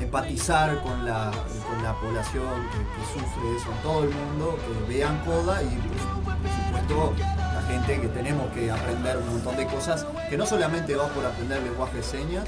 empatizar 0.00 0.80
con 0.82 1.04
la, 1.04 1.30
con 1.68 1.82
la 1.82 1.94
población 1.94 2.68
que, 2.70 3.20
sufre 3.20 3.56
eso 3.56 3.70
en 3.70 3.82
todo 3.82 4.04
el 4.04 4.10
mundo, 4.10 4.58
que 4.86 4.94
vean 4.94 5.18
Coda 5.24 5.62
y 5.62 5.66
por, 5.66 6.24
por 6.24 6.50
supuesto 6.50 7.14
la 7.54 7.62
gente 7.62 8.00
que 8.00 8.08
tenemos 8.08 8.50
que 8.52 8.70
aprender 8.70 9.16
un 9.18 9.28
montón 9.30 9.56
de 9.56 9.66
cosas, 9.66 10.06
que 10.30 10.36
no 10.36 10.46
solamente 10.46 10.94
va 10.94 11.08
por 11.08 11.24
aprender 11.24 11.62
lenguaje 11.62 11.96
de 11.96 12.02
señas, 12.02 12.44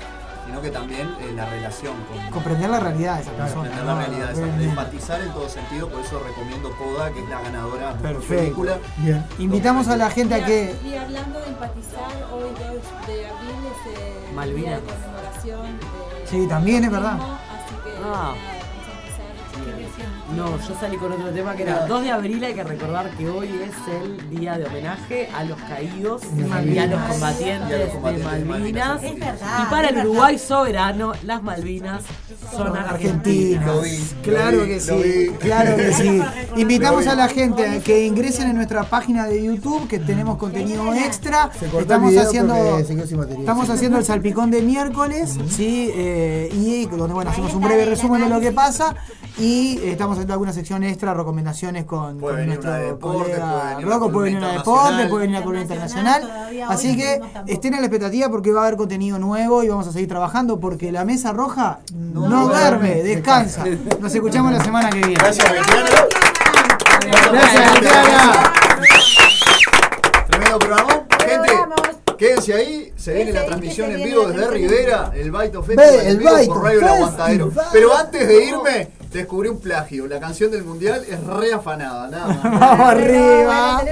sino 0.50 0.60
que 0.62 0.70
también 0.70 1.08
eh, 1.20 1.32
la 1.36 1.46
relación 1.46 1.94
con, 2.10 2.30
Comprender 2.32 2.70
la 2.70 2.80
realidad 2.80 3.14
de 3.16 3.22
esa 3.22 3.30
persona. 3.32 3.54
comprender 3.54 3.84
¿no? 3.84 3.92
la 3.94 3.98
realidad, 4.06 4.26
de 4.28 4.32
esa- 4.32 4.62
empatizar 4.62 5.20
en 5.20 5.30
todo 5.32 5.48
sentido, 5.48 5.88
por 5.88 6.00
eso 6.00 6.18
recomiendo 6.26 6.70
Coda, 6.76 7.10
que 7.12 7.22
es 7.22 7.28
la 7.28 7.40
ganadora 7.40 7.94
de 7.94 8.12
la 8.14 8.18
película. 8.20 8.78
Bien. 8.96 9.24
Invitamos 9.38 9.86
a 9.88 9.96
la 9.96 10.10
gente 10.10 10.34
a 10.34 10.44
que. 10.44 10.74
Y 10.84 10.94
hablando 10.96 11.38
de 11.40 11.46
empatizar, 11.46 12.10
hoy 12.32 12.50
2 12.50 13.06
de 13.06 13.26
abril 13.26 13.56
es 13.70 13.98
eh, 13.98 14.24
el 14.28 14.34
Malvinas. 14.34 14.64
día 14.64 14.80
de 14.80 14.82
conmemoración 14.82 15.78
de 15.78 16.26
Sí, 16.26 16.46
también 16.48 16.84
es 16.84 16.90
verdad. 16.90 17.12
Así 17.14 17.74
que 17.84 17.90
Ah. 18.04 18.34
No, 20.36 20.56
yo 20.58 20.76
salí 20.80 20.96
con 20.96 21.10
otro 21.12 21.28
tema 21.30 21.56
que 21.56 21.64
era 21.64 21.86
2 21.86 22.02
de 22.04 22.10
abril, 22.12 22.44
hay 22.44 22.54
que 22.54 22.62
recordar 22.62 23.10
que 23.10 23.28
hoy 23.28 23.48
es 23.48 23.94
el 24.02 24.30
día 24.30 24.56
de 24.58 24.64
homenaje 24.66 25.28
a 25.34 25.42
los 25.44 25.58
caídos 25.62 26.22
y 26.64 26.78
a 26.78 26.86
los 26.86 27.00
combatientes 27.02 27.70
Y 27.70 27.74
a 27.74 27.78
los 27.78 27.86
de 27.86 27.92
combatientes 27.92 28.38
de 28.40 28.44
Malvinas. 28.44 28.46
Malvinas. 28.46 29.02
Es 29.02 29.18
verdad. 29.18 29.58
Y 29.60 29.70
para 29.70 29.88
es 29.88 29.96
el 29.96 30.06
Uruguay 30.06 30.38
soberano, 30.38 31.12
las 31.24 31.42
Malvinas 31.42 32.02
son 32.56 32.76
argentinas. 32.76 33.66
Lo 33.66 33.80
vi, 33.82 33.98
Claro 34.22 34.56
lo 34.58 34.62
vi, 34.62 34.68
que 34.68 34.74
lo 34.76 34.80
sí, 34.80 35.02
vi. 35.02 35.28
claro 35.38 35.76
que 35.76 35.92
sí. 35.94 36.22
Invitamos 36.56 37.06
a 37.08 37.14
la 37.16 37.28
gente 37.28 37.66
a 37.66 37.80
que 37.80 38.06
ingresen 38.06 38.50
en 38.50 38.56
nuestra 38.56 38.84
página 38.84 39.26
de 39.26 39.42
YouTube, 39.42 39.88
que 39.88 39.98
tenemos 39.98 40.38
contenido 40.38 40.94
extra. 40.94 41.50
Estamos 41.78 42.16
haciendo, 42.16 42.78
estamos 42.78 43.68
haciendo 43.68 43.98
el 43.98 44.04
salpicón 44.04 44.50
de 44.52 44.62
miércoles, 44.62 45.36
sí, 45.48 45.90
eh, 45.92 46.48
y 46.52 46.86
donde 46.86 47.14
bueno 47.14 47.30
hacemos 47.30 47.52
un 47.52 47.62
breve 47.62 47.84
resumen 47.84 48.22
de 48.22 48.28
lo 48.28 48.40
que 48.40 48.52
pasa 48.52 48.94
y 49.38 49.78
eh, 49.78 49.92
estamos 49.92 50.14
haciendo 50.14 50.34
alguna 50.34 50.52
sección 50.52 50.82
extra, 50.82 51.14
recomendaciones 51.14 51.84
con, 51.84 52.18
Puede 52.18 52.34
con 52.34 52.46
venir 52.46 52.58
una 52.58 52.76
de 52.76 52.88
nuestro 52.88 52.94
deporte, 52.94 53.32
colega 53.32 53.74
puede 53.74 53.86
Rocco, 53.86 54.12
puede 54.12 54.24
venir 54.24 54.38
una 54.38 54.48
de 54.48 54.58
deporte, 54.58 54.80
internacional. 54.80 55.08
puede 55.08 55.22
venir 55.22 55.36
una 55.36 55.44
columna 55.44 55.62
internacional. 55.62 56.50
Así 56.68 56.96
que 56.96 57.20
estén 57.46 57.74
a 57.74 57.78
la 57.78 57.86
expectativa 57.86 58.28
porque 58.28 58.52
va 58.52 58.62
a 58.62 58.66
haber 58.66 58.76
contenido 58.76 59.18
nuevo 59.18 59.62
y 59.62 59.68
vamos 59.68 59.86
a 59.86 59.92
seguir 59.92 60.08
trabajando 60.08 60.58
porque 60.60 60.92
la 60.92 61.04
mesa 61.04 61.32
roja 61.32 61.80
no, 61.94 62.28
duerme, 62.28 62.48
duerme, 62.48 63.02
descansa. 63.02 63.64
Nos 64.00 64.14
escuchamos 64.14 64.52
la 64.52 64.62
semana 64.62 64.90
que 64.90 64.98
viene. 64.98 65.14
Gracias. 65.14 65.52
Gracias, 67.32 67.74
Betiana. 67.74 68.52
Tremendo 70.28 70.58
programa. 70.58 71.06
Gente, 71.24 71.52
quédense 72.18 72.54
ahí. 72.54 72.92
Se 72.96 73.14
viene 73.14 73.32
la 73.32 73.46
transmisión 73.46 73.90
en 73.90 74.02
vivo 74.02 74.28
desde. 74.28 74.50
Rivera, 74.50 75.12
el 75.14 75.30
Baito 75.30 75.62
Festival. 75.62 75.90
Ve, 75.90 76.02
en 76.02 76.08
el 76.08 76.18
vivo 76.18 76.32
Baito 76.32 76.54
por 76.54 76.62
Radio 76.64 76.80
El. 76.80 76.88
Aguantadero. 76.88 77.52
Pero 77.72 77.96
antes 77.96 78.28
de 78.28 78.44
irme, 78.44 78.88
descubrí 79.12 79.48
un 79.48 79.60
plagio. 79.60 80.06
La 80.06 80.20
canción 80.20 80.50
del 80.50 80.64
mundial 80.64 81.04
es 81.08 81.22
re 81.24 81.52
afanada, 81.52 82.08
nada 82.08 82.26
más. 82.28 82.42
Vamos 82.60 82.90
arriba. 82.90 83.82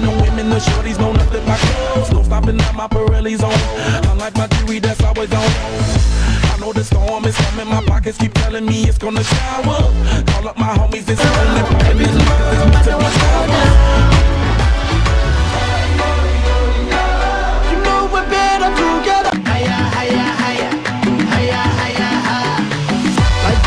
no 0.00 0.10
women, 0.10 0.48
no 0.50 0.58
shorties, 0.58 0.98
no 0.98 1.12
nothing 1.12 1.44
but 1.44 1.58
clothes. 1.58 2.10
No 2.12 2.22
stopping 2.24 2.60
at 2.60 2.74
my 2.74 2.88
Pirelli's 2.88 3.42
on. 3.42 3.52
Unlike 4.10 4.36
my 4.36 4.46
jewelry 4.48 4.78
that's 4.80 5.02
always 5.02 5.32
on. 5.32 6.21
Know 6.72 6.78
the 6.78 6.84
storm 6.84 7.24
is 7.26 7.36
coming, 7.36 7.68
my 7.68 7.82
pockets 7.84 8.16
keep 8.16 8.32
telling 8.32 8.64
me 8.64 8.84
it's 8.84 8.96
gonna 8.96 9.22
shower. 9.22 9.92
Call 10.26 10.48
up 10.48 10.56
my 10.56 10.68
homies, 10.68 11.06
it's 11.06 11.20
on 11.20 11.54
the 11.54 11.62
cause 11.82 12.00
it's 12.00 12.32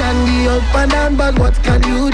to 0.06 0.25
be 0.25 0.48
up 0.48 0.75
and 0.75 0.92
down, 0.92 1.16
but 1.16 1.38
what 1.38 1.53
can 1.64 1.84
you 1.84 2.05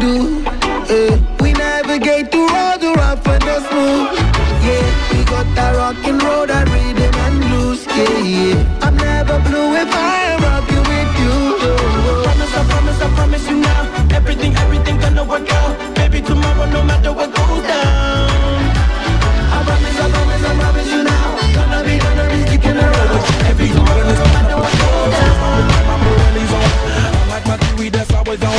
always 28.32 28.44
on. 28.44 28.54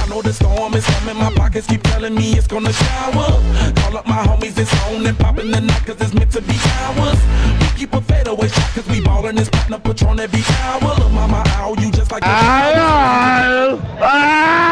I 0.00 0.06
know 0.08 0.22
the 0.22 0.32
storm 0.32 0.74
is 0.74 0.86
coming, 0.86 1.16
my 1.16 1.32
pockets 1.34 1.66
keep 1.66 1.82
telling 1.82 2.14
me 2.14 2.34
it's 2.34 2.46
gonna 2.46 2.72
shower. 2.72 3.42
Call 3.76 3.96
up 3.96 4.06
my 4.06 4.22
homies, 4.24 4.56
it's 4.58 4.72
on 4.86 5.04
and 5.06 5.18
poppin' 5.18 5.50
the 5.50 5.60
night, 5.60 5.84
cause 5.86 6.00
it's 6.00 6.14
meant 6.14 6.30
to 6.32 6.40
be 6.42 6.54
ours. 6.78 7.18
We 7.60 7.66
keep 7.78 7.92
a 7.94 8.00
fadeaway 8.00 8.48
shot, 8.48 8.70
cause 8.74 8.86
we 8.88 9.00
ballin' 9.00 9.34
this 9.36 9.48
partner 9.48 9.78
patron 9.78 10.20
every 10.20 10.42
hour. 10.62 10.94
Look, 10.98 11.10
mama, 11.12 11.42
ow, 11.46 11.74
you 11.78 11.90
just 11.90 12.12
like. 12.12 12.22
Ow, 12.24 13.80
ow, 14.00 14.06
ow. 14.06 14.70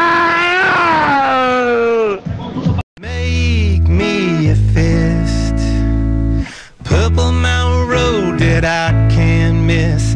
Make 2.99 3.87
me 3.87 4.49
a 4.51 4.55
fist. 4.55 5.55
Purple 6.85 7.31
Mountain 7.31 7.87
Road 7.87 8.39
that 8.39 8.63
I 8.65 8.91
can't 9.13 9.65
miss. 9.65 10.15